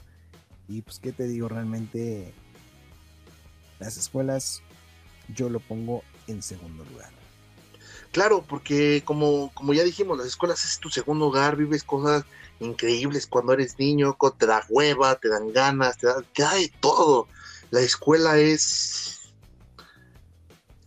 Y 0.68 0.82
pues, 0.82 0.98
¿qué 0.98 1.11
te 1.11 1.27
digo? 1.27 1.48
Realmente, 1.48 2.34
las 3.77 3.98
escuelas, 3.98 4.64
yo 5.34 5.50
lo 5.50 5.60
pongo 5.60 6.04
en 6.28 6.42
segundo 6.42 6.84
lugar. 6.86 7.10
Claro, 8.12 8.44
porque 8.48 9.04
como, 9.04 9.52
como 9.54 9.74
ya 9.74 9.84
dijimos, 9.84 10.18
las 10.18 10.28
escuelas 10.28 10.64
es 10.64 10.80
tu 10.80 10.90
segundo 10.90 11.28
hogar, 11.28 11.58
vives 11.58 11.84
cosas 11.84 12.24
increíbles 12.60 13.28
cuando 13.28 13.54
eres 13.54 13.78
niño, 13.78 14.18
te 14.38 14.45
da 14.45 14.64
hueva, 14.70 15.16
te 15.16 15.28
dan 15.28 15.52
ganas, 15.52 15.98
te 15.98 16.08
da, 16.08 16.22
te 16.34 16.44
de 16.44 16.72
todo 16.80 17.28
la 17.72 17.82
escuela 17.82 18.40
es 18.40 19.20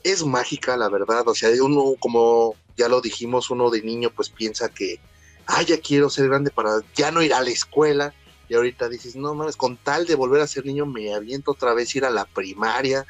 es 0.03 0.25
mágica, 0.25 0.77
la 0.77 0.89
verdad. 0.89 1.27
O 1.29 1.35
sea, 1.35 1.51
uno, 1.63 1.95
como 2.01 2.55
ya 2.77 2.89
lo 2.89 3.01
dijimos, 3.01 3.51
uno 3.51 3.69
de 3.69 3.83
niño 3.83 4.11
pues 4.15 4.31
piensa 4.31 4.69
que, 4.69 4.99
ah, 5.47 5.63
ya 5.63 5.79
quiero 5.81 6.09
ser 6.09 6.29
grande 6.29 6.51
para 6.51 6.81
ya 6.97 7.11
no 7.11 7.23
ir 7.23 7.35
a 7.35 7.43
la 7.43 7.51
escuela. 7.51 8.15
Y 8.49 8.55
ahorita 8.55 8.89
dices, 8.89 9.17
no 9.17 9.35
mames, 9.35 9.57
con 9.57 9.77
tal 9.77 10.07
de 10.07 10.15
volver 10.15 10.41
a 10.41 10.47
ser 10.47 10.65
niño 10.65 10.87
me 10.87 11.13
aviento 11.13 11.51
otra 11.51 11.75
vez 11.75 11.95
ir 11.95 12.07
a 12.07 12.11
la 12.11 12.25
primaria. 12.25 13.05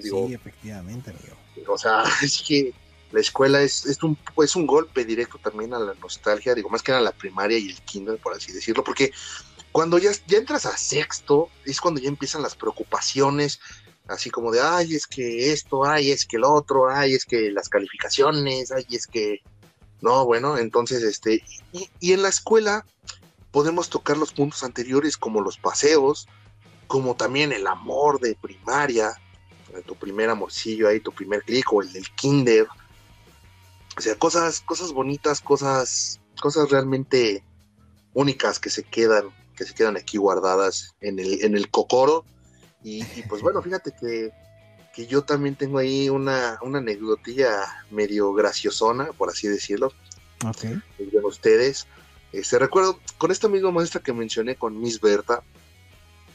Sí, 0.00 0.34
efectivamente, 0.34 1.10
amigo. 1.10 1.36
O 1.68 1.78
sea, 1.78 2.04
es 2.22 2.42
que 2.46 2.72
la 3.12 3.20
escuela 3.20 3.60
es, 3.62 3.86
es, 3.86 4.02
un, 4.02 4.16
es 4.42 4.56
un 4.56 4.66
golpe 4.66 5.04
directo 5.04 5.38
también 5.38 5.74
a 5.74 5.78
la 5.78 5.94
nostalgia, 5.94 6.54
digo, 6.54 6.68
más 6.68 6.82
que 6.82 6.92
a 6.92 7.00
la 7.00 7.12
primaria 7.12 7.58
y 7.58 7.70
el 7.70 7.80
kinder, 7.82 8.18
por 8.18 8.34
así 8.34 8.52
decirlo, 8.52 8.84
porque 8.84 9.12
cuando 9.72 9.98
ya, 9.98 10.10
ya 10.26 10.38
entras 10.38 10.66
a 10.66 10.76
sexto, 10.76 11.48
es 11.64 11.80
cuando 11.80 12.00
ya 12.00 12.08
empiezan 12.08 12.42
las 12.42 12.54
preocupaciones, 12.54 13.60
así 14.08 14.30
como 14.30 14.50
de, 14.50 14.60
ay, 14.60 14.94
es 14.94 15.06
que 15.06 15.52
esto, 15.52 15.84
ay, 15.84 16.10
es 16.10 16.26
que 16.26 16.36
el 16.36 16.44
otro, 16.44 16.90
ay, 16.90 17.14
es 17.14 17.24
que 17.24 17.50
las 17.50 17.68
calificaciones, 17.68 18.72
ay, 18.72 18.86
es 18.90 19.06
que... 19.06 19.40
No, 20.02 20.24
bueno, 20.24 20.56
entonces, 20.56 21.02
este, 21.02 21.44
y, 21.72 22.12
en 22.12 22.22
la 22.22 22.30
escuela 22.30 22.86
podemos 23.50 23.90
tocar 23.90 24.16
los 24.16 24.32
puntos 24.32 24.64
anteriores 24.64 25.18
como 25.18 25.42
los 25.42 25.58
paseos, 25.58 26.26
como 26.86 27.16
también 27.16 27.52
el 27.52 27.66
amor 27.66 28.18
de 28.18 28.34
primaria, 28.34 29.12
tu 29.86 29.94
primer 29.94 30.30
amorcillo 30.30 30.88
ahí, 30.88 31.00
tu 31.00 31.12
primer 31.12 31.42
clic 31.42 31.72
o 31.72 31.82
el 31.82 31.92
del 31.92 32.08
kinder. 32.10 32.66
O 33.96 34.00
sea, 34.00 34.14
cosas, 34.16 34.60
cosas 34.60 34.92
bonitas, 34.92 35.40
cosas, 35.40 36.20
cosas 36.40 36.70
realmente 36.70 37.42
únicas 38.14 38.58
que 38.58 38.70
se 38.70 38.82
quedan 38.82 39.30
que 39.60 39.66
se 39.66 39.74
quedan 39.74 39.98
aquí 39.98 40.16
guardadas 40.16 40.94
en 41.02 41.18
el, 41.18 41.44
en 41.44 41.54
el 41.54 41.70
cocoro. 41.70 42.24
Y, 42.82 43.04
pues 43.28 43.42
bueno, 43.42 43.60
fíjate 43.62 43.92
que, 43.92 44.32
que, 44.94 45.06
yo 45.06 45.22
también 45.22 45.54
tengo 45.54 45.76
ahí 45.76 46.08
una, 46.08 46.58
una 46.62 46.78
anecdotilla 46.78 47.84
medio 47.90 48.32
graciosona, 48.32 49.12
por 49.12 49.28
así 49.28 49.48
decirlo. 49.48 49.92
Ok. 50.46 50.62
De 50.96 51.18
ustedes. 51.22 51.86
Este, 52.32 52.58
recuerdo, 52.58 52.98
con 53.18 53.30
esta 53.30 53.48
misma 53.48 53.70
maestra 53.70 54.00
que 54.00 54.14
mencioné, 54.14 54.56
con 54.56 54.80
Miss 54.80 54.98
Berta, 54.98 55.42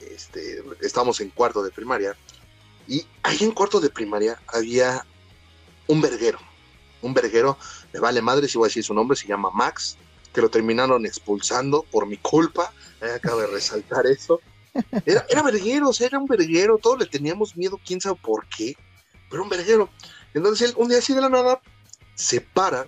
este, 0.02 0.64
estábamos 0.82 1.20
en 1.20 1.32
cuarto 1.32 1.64
de 1.64 1.72
primaria, 1.72 2.16
y 2.88 3.06
ahí 3.24 3.38
en 3.42 3.52
cuarto 3.52 3.80
de 3.80 3.90
primaria 3.90 4.42
había 4.48 5.06
un 5.88 6.02
verguero, 6.02 6.40
un 7.02 7.14
verguero, 7.14 7.58
me 7.94 8.00
vale 8.00 8.22
madre 8.22 8.48
si 8.48 8.58
voy 8.58 8.68
a 8.68 8.70
decir 8.70 8.84
su 8.84 8.94
nombre, 8.94 9.18
se 9.18 9.28
llama 9.28 9.50
Max, 9.52 9.98
que 10.34 10.42
lo 10.42 10.50
terminaron 10.50 11.06
expulsando 11.06 11.84
por 11.92 12.06
mi 12.06 12.18
culpa, 12.18 12.74
acabo 13.16 13.42
de 13.42 13.48
resaltar 13.48 14.06
eso. 14.08 14.42
Era, 15.06 15.26
era 15.30 15.42
verguero, 15.42 15.90
o 15.90 15.94
sea, 15.94 16.08
era 16.08 16.20
un 16.20 16.26
verguero, 16.26 16.78
todos 16.78 17.00
le 17.00 17.06
teníamos 17.06 17.56
miedo, 17.56 17.80
quién 17.86 18.02
sabe 18.02 18.20
por 18.22 18.46
qué, 18.50 18.76
pero 19.30 19.44
un 19.44 19.50
verguero. 19.50 19.90
Entonces 20.34 20.70
él, 20.70 20.76
un 20.78 20.90
día 20.90 20.98
así 20.98 21.14
de 21.14 21.22
la 21.22 21.30
nada, 21.30 21.62
se 22.16 22.42
para 22.42 22.88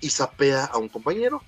y 0.00 0.10
sapea 0.10 0.64
a 0.64 0.78
un 0.78 0.88
compañero. 0.88 1.42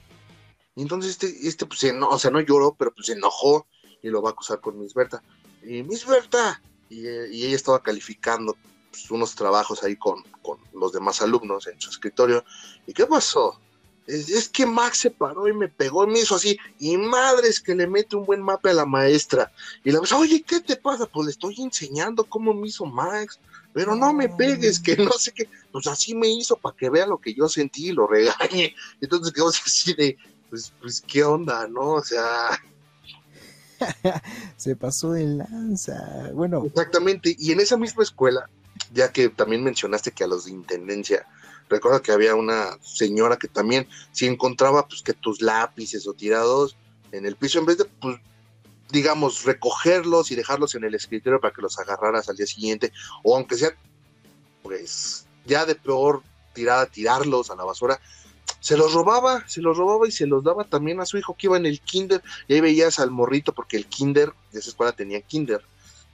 Y 0.77 0.83
entonces 0.83 1.13
este, 1.13 1.49
este 1.49 1.67
pues, 1.67 1.93
no, 1.95 2.09
o 2.09 2.19
sea, 2.19 2.31
no 2.31 2.41
lloró, 2.41 2.75
pero 2.75 2.95
pues 2.95 3.07
se 3.07 3.15
enojó 3.15 3.67
y 4.03 4.09
lo 4.09 4.23
va 4.23 4.31
a 4.31 4.33
acusar 4.33 4.61
con 4.61 4.79
Miss 4.79 4.95
Berta. 4.95 5.23
Y 5.65 5.83
Miss 5.83 6.07
Berta, 6.07 6.63
y, 6.93 7.45
ella 7.45 7.57
estaba 7.57 7.83
calificando 7.83 8.57
pues, 8.91 9.11
unos 9.11 9.35
trabajos 9.35 9.83
ahí 9.83 9.97
con, 9.97 10.23
con 10.43 10.59
los 10.75 10.93
demás 10.93 11.23
alumnos 11.23 11.67
en 11.67 11.81
su 11.81 11.91
escritorio. 11.91 12.45
¿Y 12.87 12.93
qué 12.93 13.07
pasó? 13.07 13.59
Es, 14.07 14.49
que 14.49 14.67
Max 14.67 14.99
se 14.99 15.11
paró 15.11 15.47
y 15.47 15.53
me 15.53 15.69
pegó, 15.69 16.07
me 16.07 16.19
hizo 16.19 16.35
así, 16.35 16.59
y 16.81 16.97
madres 16.97 17.61
que 17.61 17.75
le 17.75 17.87
mete 17.87 18.17
un 18.17 18.27
buen 18.27 18.43
mapa 18.43 18.71
a 18.71 18.75
la 18.75 18.85
maestra. 18.85 19.53
Y 19.85 19.93
la 19.93 19.99
maestra, 19.99 20.19
oye, 20.19 20.43
¿qué 20.43 20.61
te 20.61 20.77
pasa? 20.77 21.07
Pues 21.07 21.27
le 21.27 21.31
estoy 21.31 21.55
enseñando 21.61 22.25
cómo 22.25 22.53
me 22.53 22.69
hizo 22.69 22.85
Max, 22.85 23.39
pero 23.73 23.95
no 23.95 24.13
me 24.13 24.29
pegues, 24.29 24.81
que 24.81 24.97
no 24.97 25.13
sé 25.13 25.33
qué, 25.33 25.49
pues 25.71 25.87
así 25.87 26.15
me 26.15 26.29
hizo 26.29 26.57
para 26.57 26.77
que 26.77 26.91
vea 26.91 27.07
lo 27.07 27.19
que 27.19 27.33
yo 27.33 27.49
sentí 27.49 27.89
y 27.89 27.93
lo 27.93 28.07
regañe. 28.07 28.75
Entonces 29.01 29.33
quedó 29.33 29.49
así 29.49 29.95
de, 29.95 30.19
pues, 30.51 30.73
pues, 30.81 31.01
¿qué 31.01 31.25
onda, 31.25 31.67
no? 31.69 31.93
O 31.93 32.05
sea... 32.05 32.61
se 34.57 34.77
pasó 34.77 35.13
de 35.13 35.25
lanza, 35.27 36.31
bueno. 36.33 36.65
Exactamente, 36.65 37.37
y 37.39 37.53
en 37.53 37.61
esa 37.61 37.77
misma 37.77 38.03
escuela, 38.03 38.49
ya 38.93 39.13
que 39.13 39.29
también 39.29 39.63
mencionaste 39.65 40.13
que 40.13 40.25
a 40.25 40.27
los 40.27 40.47
de 40.47 40.53
intendencia 40.53 41.27
Recuerdo 41.73 42.03
que 42.03 42.13
había 42.13 42.35
una 42.35 42.77
señora 42.83 43.39
que 43.39 43.49
también, 43.49 43.89
si 44.13 44.27
encontraba 44.27 44.87
pues 44.87 45.01
que 45.01 45.15
tus 45.15 45.41
lápices 45.41 46.07
o 46.07 46.13
tirados 46.13 46.77
en 47.13 47.25
el 47.25 47.35
piso, 47.35 47.59
en 47.59 47.65
vez 47.65 47.79
de, 47.79 47.87
pues, 47.87 48.19
digamos, 48.91 49.45
recogerlos 49.45 50.31
y 50.31 50.35
dejarlos 50.35 50.75
en 50.75 50.85
el 50.85 50.95
escritorio 50.95 51.41
para 51.41 51.55
que 51.55 51.63
los 51.63 51.79
agarraras 51.79 52.29
al 52.29 52.37
día 52.37 52.47
siguiente, 52.47 52.93
o 53.23 53.35
aunque 53.35 53.57
sea, 53.57 53.71
pues, 54.63 55.25
ya 55.47 55.65
de 55.65 55.75
peor 55.75 56.23
tirada, 56.53 56.85
tirarlos 56.85 57.51
a 57.51 57.57
la 57.57 57.65
basura, 57.65 57.99
se 58.63 58.77
los 58.77 58.93
robaba, 58.93 59.47
se 59.49 59.61
los 59.61 59.77
robaba 59.77 60.07
y 60.07 60.13
se 60.13 60.27
los 60.27 60.45
daba 60.45 60.63
también 60.63 61.01
a 61.01 61.05
su 61.05 61.19
hijo 61.19 61.35
que 61.37 61.49
iba 61.49 61.57
en 61.57 61.67
el 61.67 61.81
kinder, 61.81 62.23
y 62.47 62.55
ahí 62.55 62.61
veías 62.61 63.01
al 63.01 63.11
morrito, 63.11 63.53
porque 63.53 63.77
el 63.77 63.87
kinder, 63.87 64.33
de 64.53 64.61
esa 64.61 64.71
escuela 64.71 64.93
tenía 64.93 65.21
kinder, 65.21 65.61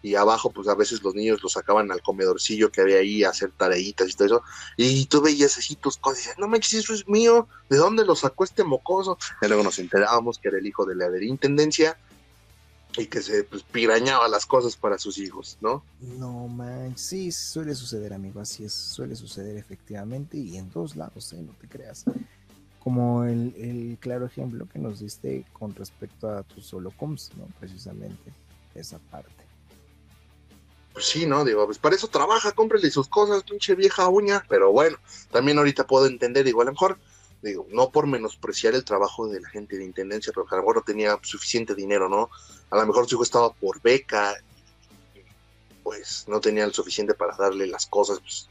y 0.02 0.14
abajo 0.14 0.50
pues 0.50 0.66
a 0.68 0.74
veces 0.74 1.02
los 1.02 1.14
niños 1.14 1.42
los 1.42 1.52
sacaban 1.52 1.92
al 1.92 2.00
comedorcillo 2.00 2.72
que 2.72 2.80
había 2.80 2.98
ahí 2.98 3.22
a 3.22 3.30
hacer 3.30 3.52
tareitas 3.54 4.08
y 4.08 4.14
todo 4.14 4.26
eso, 4.26 4.42
y 4.78 5.04
tú 5.04 5.20
veías 5.20 5.58
así 5.58 5.76
tus 5.76 5.98
cosas 5.98 6.20
y 6.20 6.22
dices, 6.22 6.38
no 6.38 6.48
manches, 6.48 6.72
eso 6.72 6.94
es 6.94 7.06
mío, 7.06 7.46
¿de 7.68 7.76
dónde 7.76 8.06
lo 8.06 8.16
sacó 8.16 8.44
este 8.44 8.64
mocoso? 8.64 9.18
Y 9.42 9.46
luego 9.46 9.62
nos 9.62 9.78
enterábamos 9.78 10.38
que 10.38 10.48
era 10.48 10.58
el 10.58 10.66
hijo 10.66 10.86
de 10.86 10.94
la 10.94 11.10
de 11.10 11.26
intendencia 11.26 11.98
y 12.96 13.06
que 13.08 13.20
se 13.20 13.44
pues, 13.44 13.62
pirañaba 13.62 14.26
las 14.26 14.46
cosas 14.46 14.74
para 14.74 14.98
sus 14.98 15.18
hijos, 15.18 15.58
¿no? 15.60 15.84
No 16.00 16.48
manches, 16.48 17.02
sí, 17.02 17.30
suele 17.30 17.74
suceder, 17.74 18.14
amigo, 18.14 18.40
así 18.40 18.64
es, 18.64 18.72
suele 18.72 19.14
suceder 19.16 19.58
efectivamente 19.58 20.38
y 20.38 20.56
en 20.56 20.70
todos 20.70 20.96
lados, 20.96 21.34
¿eh? 21.34 21.42
no 21.42 21.52
te 21.60 21.68
creas. 21.68 22.06
Como 22.81 23.24
el, 23.24 23.55
el 23.57 23.98
claro 24.00 24.26
ejemplo 24.26 24.66
que 24.73 24.78
nos 24.78 25.00
diste 25.00 25.44
con 25.52 25.74
respecto 25.74 26.31
a 26.31 26.42
tus 26.42 26.73
holocoms, 26.73 27.32
¿no? 27.36 27.47
Precisamente 27.58 28.32
esa 28.74 28.98
parte. 28.98 29.32
Pues 30.92 31.07
sí, 31.07 31.26
¿no? 31.26 31.44
Digo, 31.44 31.65
pues 31.66 31.78
para 31.78 31.94
eso 31.94 32.08
trabaja, 32.08 32.52
cómprele 32.52 32.90
sus 32.90 33.08
cosas, 33.08 33.44
pinche 33.44 33.74
vieja 33.74 34.08
uña. 34.08 34.44
Pero 34.48 34.73
bueno, 34.73 34.98
también 35.31 35.58
ahorita 35.58 35.86
puedo 35.86 36.07
entender, 36.07 36.44
digo, 36.44 36.62
a 36.62 36.65
lo 36.65 36.73
mejor, 36.73 36.98
digo, 37.42 37.66
no 37.70 37.90
por 37.90 38.07
menospreciar 38.07 38.74
el 38.74 38.84
trabajo 38.84 39.28
de 39.28 39.40
la 39.40 39.48
gente 39.48 39.76
de 39.76 39.84
intendencia, 39.84 40.32
pero 40.34 40.47
que 40.47 40.55
a 40.55 40.58
lo 40.58 40.62
mejor 40.62 40.76
no 40.76 40.82
tenía 40.82 41.18
suficiente 41.23 41.74
dinero, 41.74 42.08
¿no? 42.08 42.31
A 42.70 42.76
lo 42.76 42.86
mejor 42.86 43.08
su 43.08 43.15
hijo 43.15 43.23
estaba 43.23 43.52
por 43.52 43.81
beca, 43.81 44.34
pues 45.84 46.24
no 46.26 46.40
tenía 46.40 46.65
el 46.65 46.73
suficiente 46.73 47.15
para 47.15 47.36
darle 47.36 47.66
las 47.66 47.86
cosas. 47.86 48.18
Pues. 48.20 48.48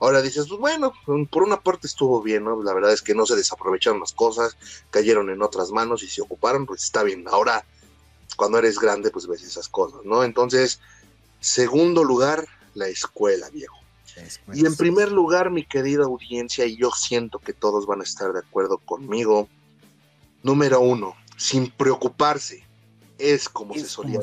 Ahora 0.00 0.22
dices, 0.22 0.46
pues 0.48 0.58
bueno, 0.58 0.94
por 1.30 1.42
una 1.42 1.60
parte 1.60 1.86
estuvo 1.86 2.22
bien, 2.22 2.44
¿no? 2.44 2.62
La 2.62 2.72
verdad 2.72 2.92
es 2.92 3.02
que 3.02 3.14
no 3.14 3.26
se 3.26 3.36
desaprovecharon 3.36 4.00
las 4.00 4.14
cosas, 4.14 4.56
cayeron 4.88 5.28
en 5.28 5.42
otras 5.42 5.70
manos 5.72 6.02
y 6.02 6.08
se 6.08 6.22
ocuparon, 6.22 6.64
pues 6.64 6.84
está 6.84 7.02
bien. 7.02 7.26
Ahora, 7.28 7.66
cuando 8.34 8.58
eres 8.58 8.78
grande, 8.78 9.10
pues 9.10 9.26
ves 9.26 9.42
esas 9.42 9.68
cosas, 9.68 10.00
¿no? 10.04 10.24
Entonces, 10.24 10.80
segundo 11.38 12.02
lugar, 12.02 12.48
la 12.74 12.88
escuela, 12.88 13.50
viejo. 13.50 13.76
y 14.54 14.64
en 14.64 14.74
primer 14.74 15.12
lugar, 15.12 15.50
mi 15.50 15.66
querida 15.66 16.04
audiencia, 16.04 16.64
y 16.64 16.78
yo 16.78 16.90
siento 16.92 17.38
que 17.38 17.52
todos 17.52 17.84
van 17.84 18.00
a 18.00 18.04
estar 18.04 18.32
de 18.32 18.38
acuerdo 18.38 18.78
conmigo, 18.78 19.50
número 20.42 20.80
uno, 20.80 21.14
sin 21.36 21.70
preocuparse, 21.70 22.64
es 23.18 23.50
como, 23.50 23.74
se, 23.74 23.84
solía 23.84 24.20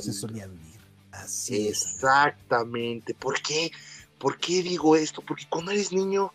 vivir. 0.47 0.79
Así 1.11 1.67
Exactamente. 1.67 3.13
¿Por 3.13 3.41
qué? 3.41 3.71
¿Por 4.19 4.37
qué 4.37 4.63
digo 4.63 4.95
esto? 4.95 5.21
Porque 5.21 5.45
cuando 5.49 5.71
eres 5.71 5.91
niño 5.91 6.31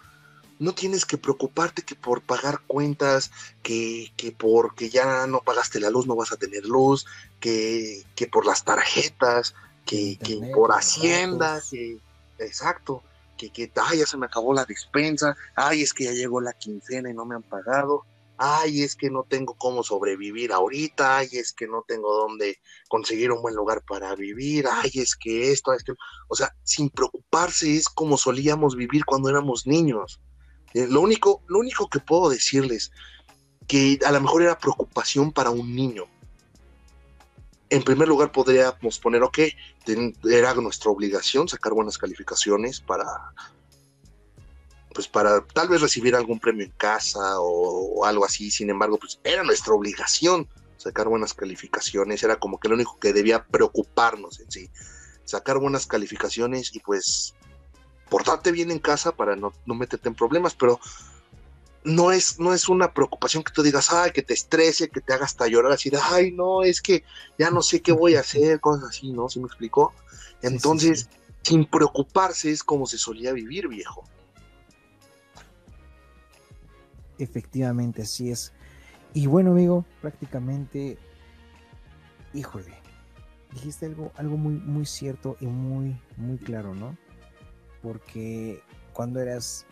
no 0.58 0.74
tienes 0.74 1.04
que 1.04 1.18
preocuparte 1.18 1.82
que 1.82 1.96
por 1.96 2.22
pagar 2.22 2.60
cuentas, 2.66 3.32
que, 3.62 4.12
que 4.16 4.30
porque 4.30 4.90
ya 4.90 5.26
no 5.26 5.40
pagaste 5.40 5.80
la 5.80 5.90
luz 5.90 6.06
no 6.06 6.14
vas 6.14 6.30
a 6.30 6.36
tener 6.36 6.64
luz, 6.64 7.06
que, 7.40 8.04
que 8.14 8.28
por 8.28 8.46
las 8.46 8.64
tarjetas, 8.64 9.54
que, 9.84 10.18
que 10.22 10.40
por 10.54 10.70
Hacienda, 10.72 11.60
que, 11.68 11.98
exacto, 12.38 13.02
que, 13.36 13.50
que 13.50 13.72
ay, 13.74 13.98
ya 13.98 14.06
se 14.06 14.16
me 14.16 14.26
acabó 14.26 14.54
la 14.54 14.64
despensa, 14.64 15.36
ay, 15.56 15.82
es 15.82 15.92
que 15.92 16.04
ya 16.04 16.12
llegó 16.12 16.40
la 16.40 16.52
quincena 16.52 17.10
y 17.10 17.14
no 17.14 17.24
me 17.24 17.34
han 17.34 17.42
pagado, 17.42 18.04
ay, 18.38 18.82
es 18.82 18.96
que 18.96 19.10
no 19.10 19.24
tengo 19.24 19.54
cómo 19.54 19.82
sobrevivir 19.82 20.52
ahorita, 20.52 21.18
ay, 21.18 21.28
es 21.32 21.52
que 21.52 21.66
no 21.66 21.84
tengo 21.86 22.12
dónde 22.14 22.58
conseguir 22.88 23.30
un 23.30 23.42
buen 23.42 23.54
lugar 23.54 23.82
para 23.86 24.14
vivir, 24.14 24.66
ay, 24.70 24.90
es 24.94 25.16
que 25.16 25.52
esto, 25.52 25.72
es 25.72 25.84
que, 25.84 25.92
o 26.28 26.34
sea, 26.34 26.54
sin 26.64 26.90
preocuparse 26.90 27.76
es 27.76 27.88
como 27.88 28.16
solíamos 28.16 28.76
vivir 28.76 29.04
cuando 29.04 29.28
éramos 29.28 29.66
niños. 29.66 30.20
Eh, 30.74 30.86
lo 30.88 31.00
único, 31.00 31.42
lo 31.48 31.58
único 31.58 31.88
que 31.88 32.00
puedo 32.00 32.30
decirles 32.30 32.90
que 33.68 33.98
a 34.04 34.12
lo 34.12 34.20
mejor 34.20 34.42
era 34.42 34.58
preocupación 34.58 35.32
para 35.32 35.50
un 35.50 35.74
niño. 35.74 36.04
En 37.70 37.82
primer 37.82 38.08
lugar 38.08 38.32
podríamos 38.32 38.98
poner, 38.98 39.22
ok, 39.22 39.38
era 40.30 40.54
nuestra 40.54 40.90
obligación 40.90 41.48
sacar 41.48 41.72
buenas 41.72 41.96
calificaciones 41.96 42.80
para, 42.80 43.04
pues 44.92 45.08
para 45.08 45.44
tal 45.46 45.68
vez 45.68 45.80
recibir 45.80 46.14
algún 46.14 46.38
premio 46.38 46.64
en 46.64 46.72
casa 46.72 47.40
o, 47.40 48.04
algo 48.04 48.24
así, 48.24 48.50
sin 48.50 48.70
embargo, 48.70 48.98
pues 48.98 49.20
era 49.24 49.42
nuestra 49.42 49.74
obligación 49.74 50.48
sacar 50.76 51.08
buenas 51.08 51.32
calificaciones, 51.34 52.22
era 52.22 52.36
como 52.36 52.58
que 52.58 52.68
lo 52.68 52.74
único 52.74 52.98
que 52.98 53.12
debía 53.12 53.44
preocuparnos 53.44 54.40
en 54.40 54.50
sí, 54.50 54.70
sacar 55.24 55.58
buenas 55.58 55.86
calificaciones 55.86 56.74
y 56.74 56.80
pues 56.80 57.34
portarte 58.10 58.50
bien 58.50 58.70
en 58.70 58.80
casa 58.80 59.12
para 59.12 59.36
no, 59.36 59.52
no 59.64 59.74
meterte 59.74 60.08
en 60.08 60.16
problemas, 60.16 60.54
pero 60.54 60.80
no 61.84 62.12
es, 62.12 62.38
no 62.38 62.52
es 62.52 62.68
una 62.68 62.92
preocupación 62.92 63.42
que 63.42 63.52
tú 63.52 63.62
digas, 63.62 63.92
ay, 63.92 64.12
que 64.12 64.22
te 64.22 64.34
estrese, 64.34 64.88
que 64.88 65.00
te 65.00 65.12
haga 65.12 65.24
hasta 65.24 65.46
llorar 65.46 65.72
así 65.72 65.90
de, 65.90 65.98
ay, 66.02 66.32
no, 66.32 66.62
es 66.62 66.80
que 66.80 67.04
ya 67.38 67.50
no 67.50 67.62
sé 67.62 67.80
qué 67.80 67.92
voy 67.92 68.16
a 68.16 68.20
hacer, 68.20 68.60
cosas 68.60 68.90
así, 68.90 69.12
¿no? 69.12 69.28
¿Sí 69.28 69.40
me 69.40 69.46
explicó? 69.46 69.92
Entonces, 70.42 71.08
sin 71.42 71.64
preocuparse 71.64 72.50
es 72.50 72.62
como 72.62 72.86
se 72.86 72.98
solía 72.98 73.32
vivir, 73.32 73.68
viejo. 73.68 74.04
Efectivamente, 77.23 78.02
así 78.02 78.31
es. 78.31 78.52
Y 79.15 79.28
bueno, 79.28 79.52
amigo, 79.52 79.84
prácticamente, 80.01 80.99
híjole, 82.34 82.75
dijiste 83.52 83.86
algo, 83.86 84.10
algo 84.17 84.36
muy, 84.36 84.55
muy 84.55 84.86
cierto 84.86 85.36
y 85.41 85.47
muy, 85.47 85.97
muy 86.17 86.39
claro, 86.39 86.75
¿no? 86.75 86.97
Porque 87.81 88.60
cuando 88.92 89.20
eras 89.20 89.67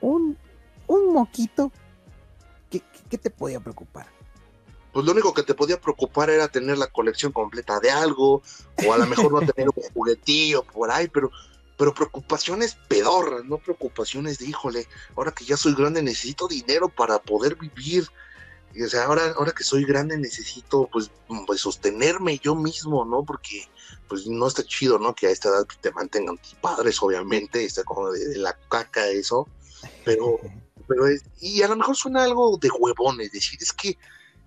un, 0.00 0.36
un 0.88 1.12
moquito, 1.12 1.70
¿qué, 2.68 2.82
¿qué, 3.08 3.16
te 3.16 3.30
podía 3.30 3.60
preocupar? 3.60 4.06
Pues 4.92 5.06
lo 5.06 5.12
único 5.12 5.34
que 5.34 5.44
te 5.44 5.54
podía 5.54 5.80
preocupar 5.80 6.30
era 6.30 6.48
tener 6.48 6.78
la 6.78 6.88
colección 6.88 7.30
completa 7.30 7.78
de 7.78 7.90
algo, 7.90 8.42
o 8.84 8.92
a 8.92 8.98
lo 8.98 9.06
mejor 9.06 9.30
no 9.30 9.52
tener 9.52 9.68
un 9.68 9.82
juguetillo 9.94 10.64
por 10.64 10.90
ahí, 10.90 11.06
pero 11.06 11.30
pero 11.76 11.94
preocupaciones 11.94 12.76
pedorras, 12.88 13.44
no 13.44 13.58
preocupaciones 13.58 14.38
de, 14.38 14.46
híjole, 14.46 14.88
ahora 15.14 15.32
que 15.32 15.44
ya 15.44 15.56
soy 15.56 15.74
grande 15.74 16.02
necesito 16.02 16.48
dinero 16.48 16.88
para 16.88 17.18
poder 17.18 17.56
vivir. 17.56 18.06
Y, 18.74 18.82
o 18.82 18.88
sea, 18.88 19.04
ahora, 19.04 19.34
ahora 19.36 19.52
que 19.52 19.64
soy 19.64 19.84
grande 19.84 20.18
necesito, 20.18 20.88
pues, 20.90 21.10
pues, 21.46 21.60
sostenerme 21.60 22.38
yo 22.38 22.54
mismo, 22.54 23.04
¿no? 23.04 23.24
Porque, 23.24 23.68
pues, 24.08 24.26
no 24.26 24.46
está 24.46 24.62
chido, 24.62 24.98
¿no? 24.98 25.14
Que 25.14 25.26
a 25.26 25.30
esta 25.30 25.50
edad 25.50 25.66
te 25.80 25.92
mantengan 25.92 26.38
tus 26.38 26.54
padres, 26.54 27.02
obviamente, 27.02 27.64
está 27.64 27.84
como 27.84 28.10
de, 28.10 28.38
la 28.38 28.56
caca 28.68 29.06
eso, 29.08 29.48
pero, 30.04 30.38
pero 30.88 31.06
es, 31.06 31.24
y 31.40 31.62
a 31.62 31.68
lo 31.68 31.76
mejor 31.76 31.96
suena 31.96 32.24
algo 32.24 32.56
de 32.58 32.70
huevones, 32.70 33.32
decir, 33.32 33.58
es 33.62 33.72
que, 33.72 33.98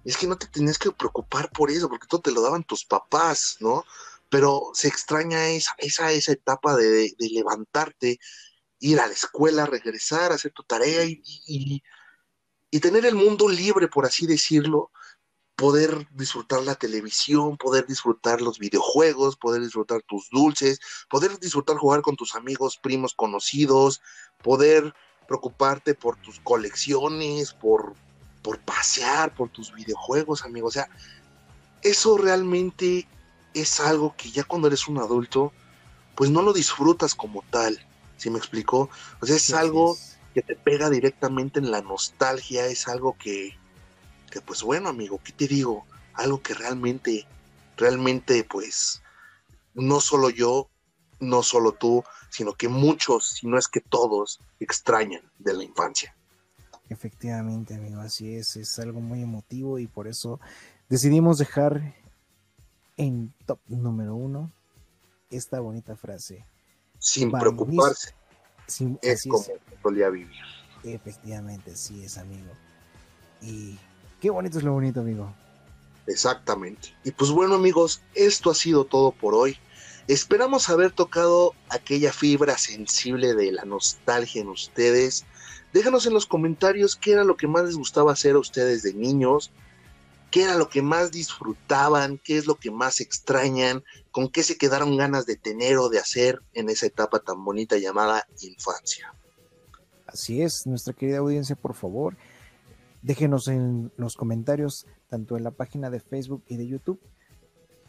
es 0.03 0.17
que 0.17 0.27
no 0.27 0.37
te 0.37 0.47
tenías 0.47 0.77
que 0.79 0.91
preocupar 0.91 1.51
por 1.51 1.69
eso, 1.69 1.89
porque 1.89 2.07
todo 2.07 2.21
te 2.21 2.31
lo 2.31 2.41
daban 2.41 2.63
tus 2.63 2.85
papás, 2.85 3.57
¿no? 3.59 3.83
Pero 4.29 4.69
se 4.73 4.87
extraña 4.87 5.49
esa, 5.49 5.73
esa, 5.79 6.11
esa 6.11 6.31
etapa 6.31 6.75
de, 6.75 7.13
levantarte, 7.17 8.19
ir 8.79 8.99
a 8.99 9.07
la 9.07 9.13
escuela, 9.13 9.65
regresar, 9.65 10.31
hacer 10.31 10.51
tu 10.51 10.63
tarea 10.63 11.03
y, 11.05 11.81
tener 12.79 13.05
el 13.05 13.15
mundo 13.15 13.49
libre, 13.49 13.87
por 13.87 14.05
así 14.05 14.27
decirlo, 14.27 14.91
poder 15.55 16.07
disfrutar 16.11 16.61
la 16.61 16.75
televisión, 16.75 17.57
poder 17.57 17.85
disfrutar 17.87 18.41
los 18.41 18.59
videojuegos, 18.59 19.35
poder 19.35 19.61
disfrutar 19.61 20.01
tus 20.03 20.29
dulces, 20.29 20.79
poder 21.09 21.37
disfrutar 21.39 21.77
jugar 21.77 22.01
con 22.01 22.15
tus 22.15 22.35
amigos, 22.35 22.77
primos, 22.77 23.13
conocidos, 23.13 24.01
poder 24.41 24.93
preocuparte 25.27 25.95
por 25.95 26.15
tus 26.21 26.39
colecciones, 26.39 27.53
por, 27.53 27.95
por 28.41 28.59
pasear, 28.59 29.35
por 29.35 29.49
tus 29.49 29.73
videojuegos, 29.73 30.43
amigos. 30.43 30.69
O 30.69 30.79
sea, 30.79 30.89
eso 31.81 32.17
realmente 32.17 33.07
es 33.53 33.79
algo 33.79 34.15
que 34.15 34.31
ya 34.31 34.43
cuando 34.43 34.67
eres 34.67 34.87
un 34.87 34.97
adulto, 34.97 35.51
pues 36.15 36.29
no 36.29 36.41
lo 36.41 36.53
disfrutas 36.53 37.15
como 37.15 37.43
tal, 37.49 37.79
¿sí 38.17 38.29
me 38.29 38.37
explicó? 38.37 38.89
O 39.21 39.25
sea, 39.25 39.35
es 39.35 39.53
algo 39.53 39.97
que 40.33 40.41
te 40.41 40.55
pega 40.55 40.89
directamente 40.89 41.59
en 41.59 41.71
la 41.71 41.81
nostalgia, 41.81 42.65
es 42.67 42.87
algo 42.87 43.17
que, 43.17 43.57
que 44.29 44.41
pues 44.41 44.61
bueno, 44.61 44.89
amigo, 44.89 45.19
¿qué 45.23 45.31
te 45.31 45.47
digo? 45.47 45.85
Algo 46.13 46.41
que 46.41 46.53
realmente, 46.53 47.25
realmente, 47.77 48.43
pues, 48.43 49.01
no 49.73 50.01
solo 50.01 50.29
yo, 50.29 50.69
no 51.19 51.43
solo 51.43 51.73
tú, 51.73 52.03
sino 52.29 52.53
que 52.53 52.67
muchos, 52.67 53.27
si 53.29 53.47
no 53.47 53.57
es 53.57 53.67
que 53.67 53.81
todos, 53.81 54.39
extrañan 54.59 55.21
de 55.37 55.53
la 55.53 55.63
infancia. 55.63 56.15
Efectivamente, 56.89 57.75
amigo, 57.75 58.01
así 58.01 58.35
es, 58.35 58.55
es 58.55 58.79
algo 58.79 58.99
muy 58.99 59.21
emotivo 59.21 59.79
y 59.79 59.87
por 59.87 60.07
eso 60.07 60.39
decidimos 60.89 61.37
dejar 61.37 61.95
en 62.99 63.33
top 63.45 63.59
número 63.67 64.13
uno 64.13 64.51
esta 65.31 65.61
bonita 65.61 65.95
frase. 65.95 66.45
Sin 66.99 67.31
preocuparse. 67.31 68.13
es 69.01 69.23
como 69.23 69.45
solía 69.81 70.09
vivir. 70.09 70.35
Efectivamente, 70.83 71.75
sí 71.75 72.03
es, 72.03 72.17
amigo. 72.17 72.51
Y 73.41 73.79
qué 74.19 74.29
bonito 74.29 74.57
es 74.57 74.65
lo 74.65 74.73
bonito, 74.73 74.99
amigo. 74.99 75.33
Exactamente. 76.07 76.93
Y 77.05 77.11
pues 77.11 77.31
bueno, 77.31 77.55
amigos, 77.55 78.01
esto 78.15 78.51
ha 78.51 78.55
sido 78.55 78.85
todo 78.85 79.11
por 79.11 79.33
hoy. 79.33 79.57
Esperamos 80.09 80.69
haber 80.69 80.91
tocado 80.91 81.53
aquella 81.69 82.11
fibra 82.11 82.57
sensible 82.57 83.33
de 83.33 83.53
la 83.53 83.63
nostalgia 83.63 84.41
en 84.41 84.49
ustedes. 84.49 85.25
Déjanos 85.71 86.05
en 86.05 86.13
los 86.13 86.25
comentarios 86.25 86.97
qué 86.97 87.13
era 87.13 87.23
lo 87.23 87.37
que 87.37 87.47
más 87.47 87.63
les 87.63 87.77
gustaba 87.77 88.11
hacer 88.11 88.35
a 88.35 88.39
ustedes 88.39 88.83
de 88.83 88.93
niños, 88.93 89.51
qué 90.31 90.43
era 90.43 90.57
lo 90.57 90.69
que 90.69 90.81
más 90.81 91.11
disfrutaban, 91.11 92.19
qué 92.23 92.37
es 92.37 92.47
lo 92.47 92.55
que 92.55 92.71
más 92.71 93.01
extrañan, 93.01 93.83
con 94.11 94.29
qué 94.29 94.43
se 94.43 94.57
quedaron 94.57 94.97
ganas 94.97 95.25
de 95.25 95.35
tener 95.35 95.77
o 95.77 95.89
de 95.89 95.99
hacer 95.99 96.41
en 96.53 96.69
esa 96.69 96.85
etapa 96.85 97.19
tan 97.19 97.43
bonita 97.43 97.77
llamada 97.77 98.27
infancia. 98.41 99.13
Así 100.05 100.41
es, 100.41 100.65
nuestra 100.65 100.93
querida 100.93 101.19
audiencia, 101.19 101.55
por 101.55 101.75
favor, 101.75 102.17
déjenos 103.01 103.47
en 103.47 103.91
los 103.97 104.15
comentarios, 104.15 104.87
tanto 105.07 105.37
en 105.37 105.43
la 105.43 105.51
página 105.51 105.89
de 105.89 105.99
Facebook 105.99 106.43
y 106.47 106.57
de 106.57 106.67
YouTube, 106.67 106.99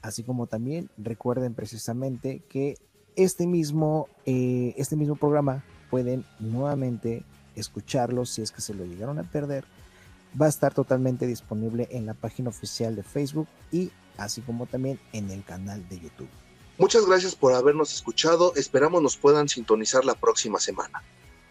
así 0.02 0.22
como 0.22 0.46
también 0.46 0.90
recuerden 0.96 1.54
precisamente 1.54 2.42
que 2.48 2.76
este 3.16 3.46
mismo, 3.46 4.08
eh, 4.24 4.74
este 4.76 4.96
mismo 4.96 5.16
programa 5.16 5.64
pueden 5.90 6.24
nuevamente 6.38 7.24
escucharlo 7.54 8.24
si 8.24 8.42
es 8.42 8.52
que 8.52 8.60
se 8.60 8.74
lo 8.74 8.84
llegaron 8.84 9.18
a 9.18 9.24
perder. 9.24 9.64
Va 10.40 10.46
a 10.46 10.48
estar 10.48 10.74
totalmente 10.74 11.26
disponible 11.26 11.88
en 11.90 12.06
la 12.06 12.14
página 12.14 12.50
oficial 12.50 12.94
de 12.96 13.02
Facebook 13.02 13.48
y 13.72 13.90
así 14.16 14.40
como 14.42 14.66
también 14.66 15.00
en 15.12 15.30
el 15.30 15.44
canal 15.44 15.88
de 15.88 16.00
YouTube. 16.00 16.28
Muchas 16.78 17.04
gracias 17.04 17.34
por 17.34 17.52
habernos 17.52 17.92
escuchado. 17.92 18.54
Esperamos 18.56 19.02
nos 19.02 19.16
puedan 19.16 19.48
sintonizar 19.48 20.04
la 20.04 20.14
próxima 20.14 20.58
semana. 20.58 21.02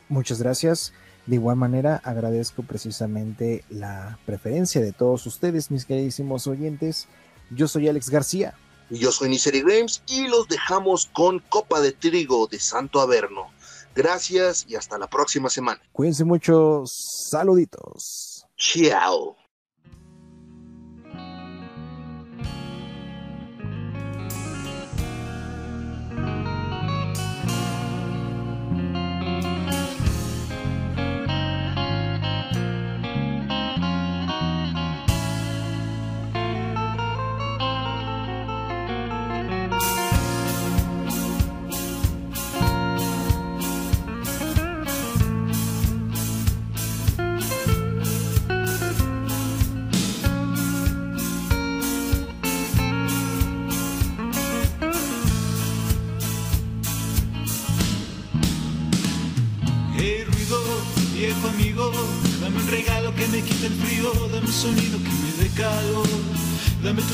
Muchas 0.08 0.42
gracias. 0.42 0.92
De 1.28 1.36
igual 1.36 1.56
manera, 1.56 2.02
agradezco 2.04 2.64
precisamente 2.64 3.64
la 3.70 4.18
preferencia 4.26 4.82
de 4.82 4.92
todos 4.92 5.28
ustedes, 5.28 5.70
mis 5.70 5.86
queridísimos 5.86 6.48
oyentes. 6.48 7.08
Yo 7.52 7.68
soy 7.68 7.88
Alex 7.88 8.10
García. 8.10 8.56
Y 8.90 8.98
yo 8.98 9.12
soy 9.12 9.30
Niseri 9.30 9.62
Games 9.62 10.02
y 10.08 10.28
los 10.28 10.48
dejamos 10.48 11.12
con 11.14 11.40
Copa 11.50 11.80
de 11.80 11.92
Trigo 11.92 12.48
de 12.48 12.60
Santo 12.60 13.00
Averno. 13.00 13.52
Gracias 13.96 14.66
y 14.68 14.76
hasta 14.76 14.98
la 14.98 15.08
próxima 15.08 15.50
semana. 15.50 15.80
Cuídense 15.92 16.24
mucho. 16.24 16.84
Saluditos. 16.88 18.29
Chao. 18.60 19.39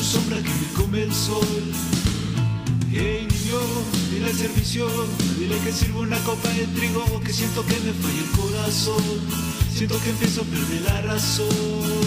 Sombra 0.05 0.37
que 0.37 0.49
me 0.49 0.67
come 0.75 1.03
el 1.03 1.13
sol. 1.13 1.63
Hey 2.91 3.27
niño, 3.27 3.59
dile 4.11 4.27
al 4.27 4.33
servicio, 4.33 4.87
dile 5.39 5.57
que 5.59 5.71
sirvo 5.71 6.01
una 6.01 6.19
copa 6.19 6.47
de 6.49 6.67
trigo, 6.67 7.19
que 7.21 7.33
siento 7.33 7.65
que 7.65 7.73
me 7.79 7.91
falla 7.91 8.21
el 8.21 8.31
corazón, 8.39 9.03
siento 9.73 9.99
que 10.03 10.11
empiezo 10.11 10.41
a 10.41 10.45
perder 10.45 10.81
la 10.83 11.01
razón. 11.01 12.04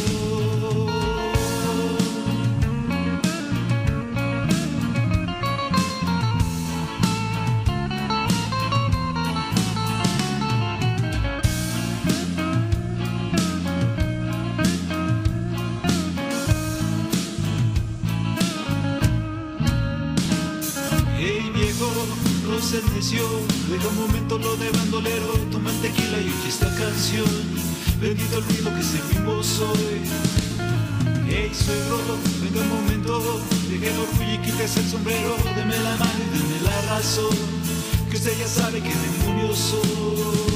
Deja 23.79 23.91
un 23.91 23.97
momento 24.09 24.39
lo 24.39 24.57
de 24.57 24.71
bandolero, 24.71 25.35
toma 25.53 25.71
el 25.71 25.81
tequila 25.81 26.19
y 26.19 26.25
oye 26.25 26.49
esta 26.49 26.67
canción. 26.75 27.31
Bendito 28.01 28.39
el 28.39 28.45
ruido 28.45 28.75
que 28.75 28.83
servimos 28.83 29.61
hoy. 29.61 30.01
Hey 31.29 31.53
suegro, 31.55 32.19
venga 32.43 32.61
un 32.61 32.69
momento, 32.71 33.41
deje 33.71 33.93
el 33.93 33.99
orgullo 34.01 34.35
y 34.35 34.39
quítese 34.39 34.81
el 34.81 34.87
sombrero. 34.89 35.37
Deme 35.55 35.79
la 35.79 35.95
mano 35.97 36.21
y 36.27 36.39
deme 36.39 36.61
la 36.63 36.97
razón, 36.97 37.37
que 38.11 38.17
usted 38.17 38.37
ya 38.37 38.49
sabe 38.49 38.83
que 38.83 38.93
demonio 38.93 39.55
soy. 39.55 40.48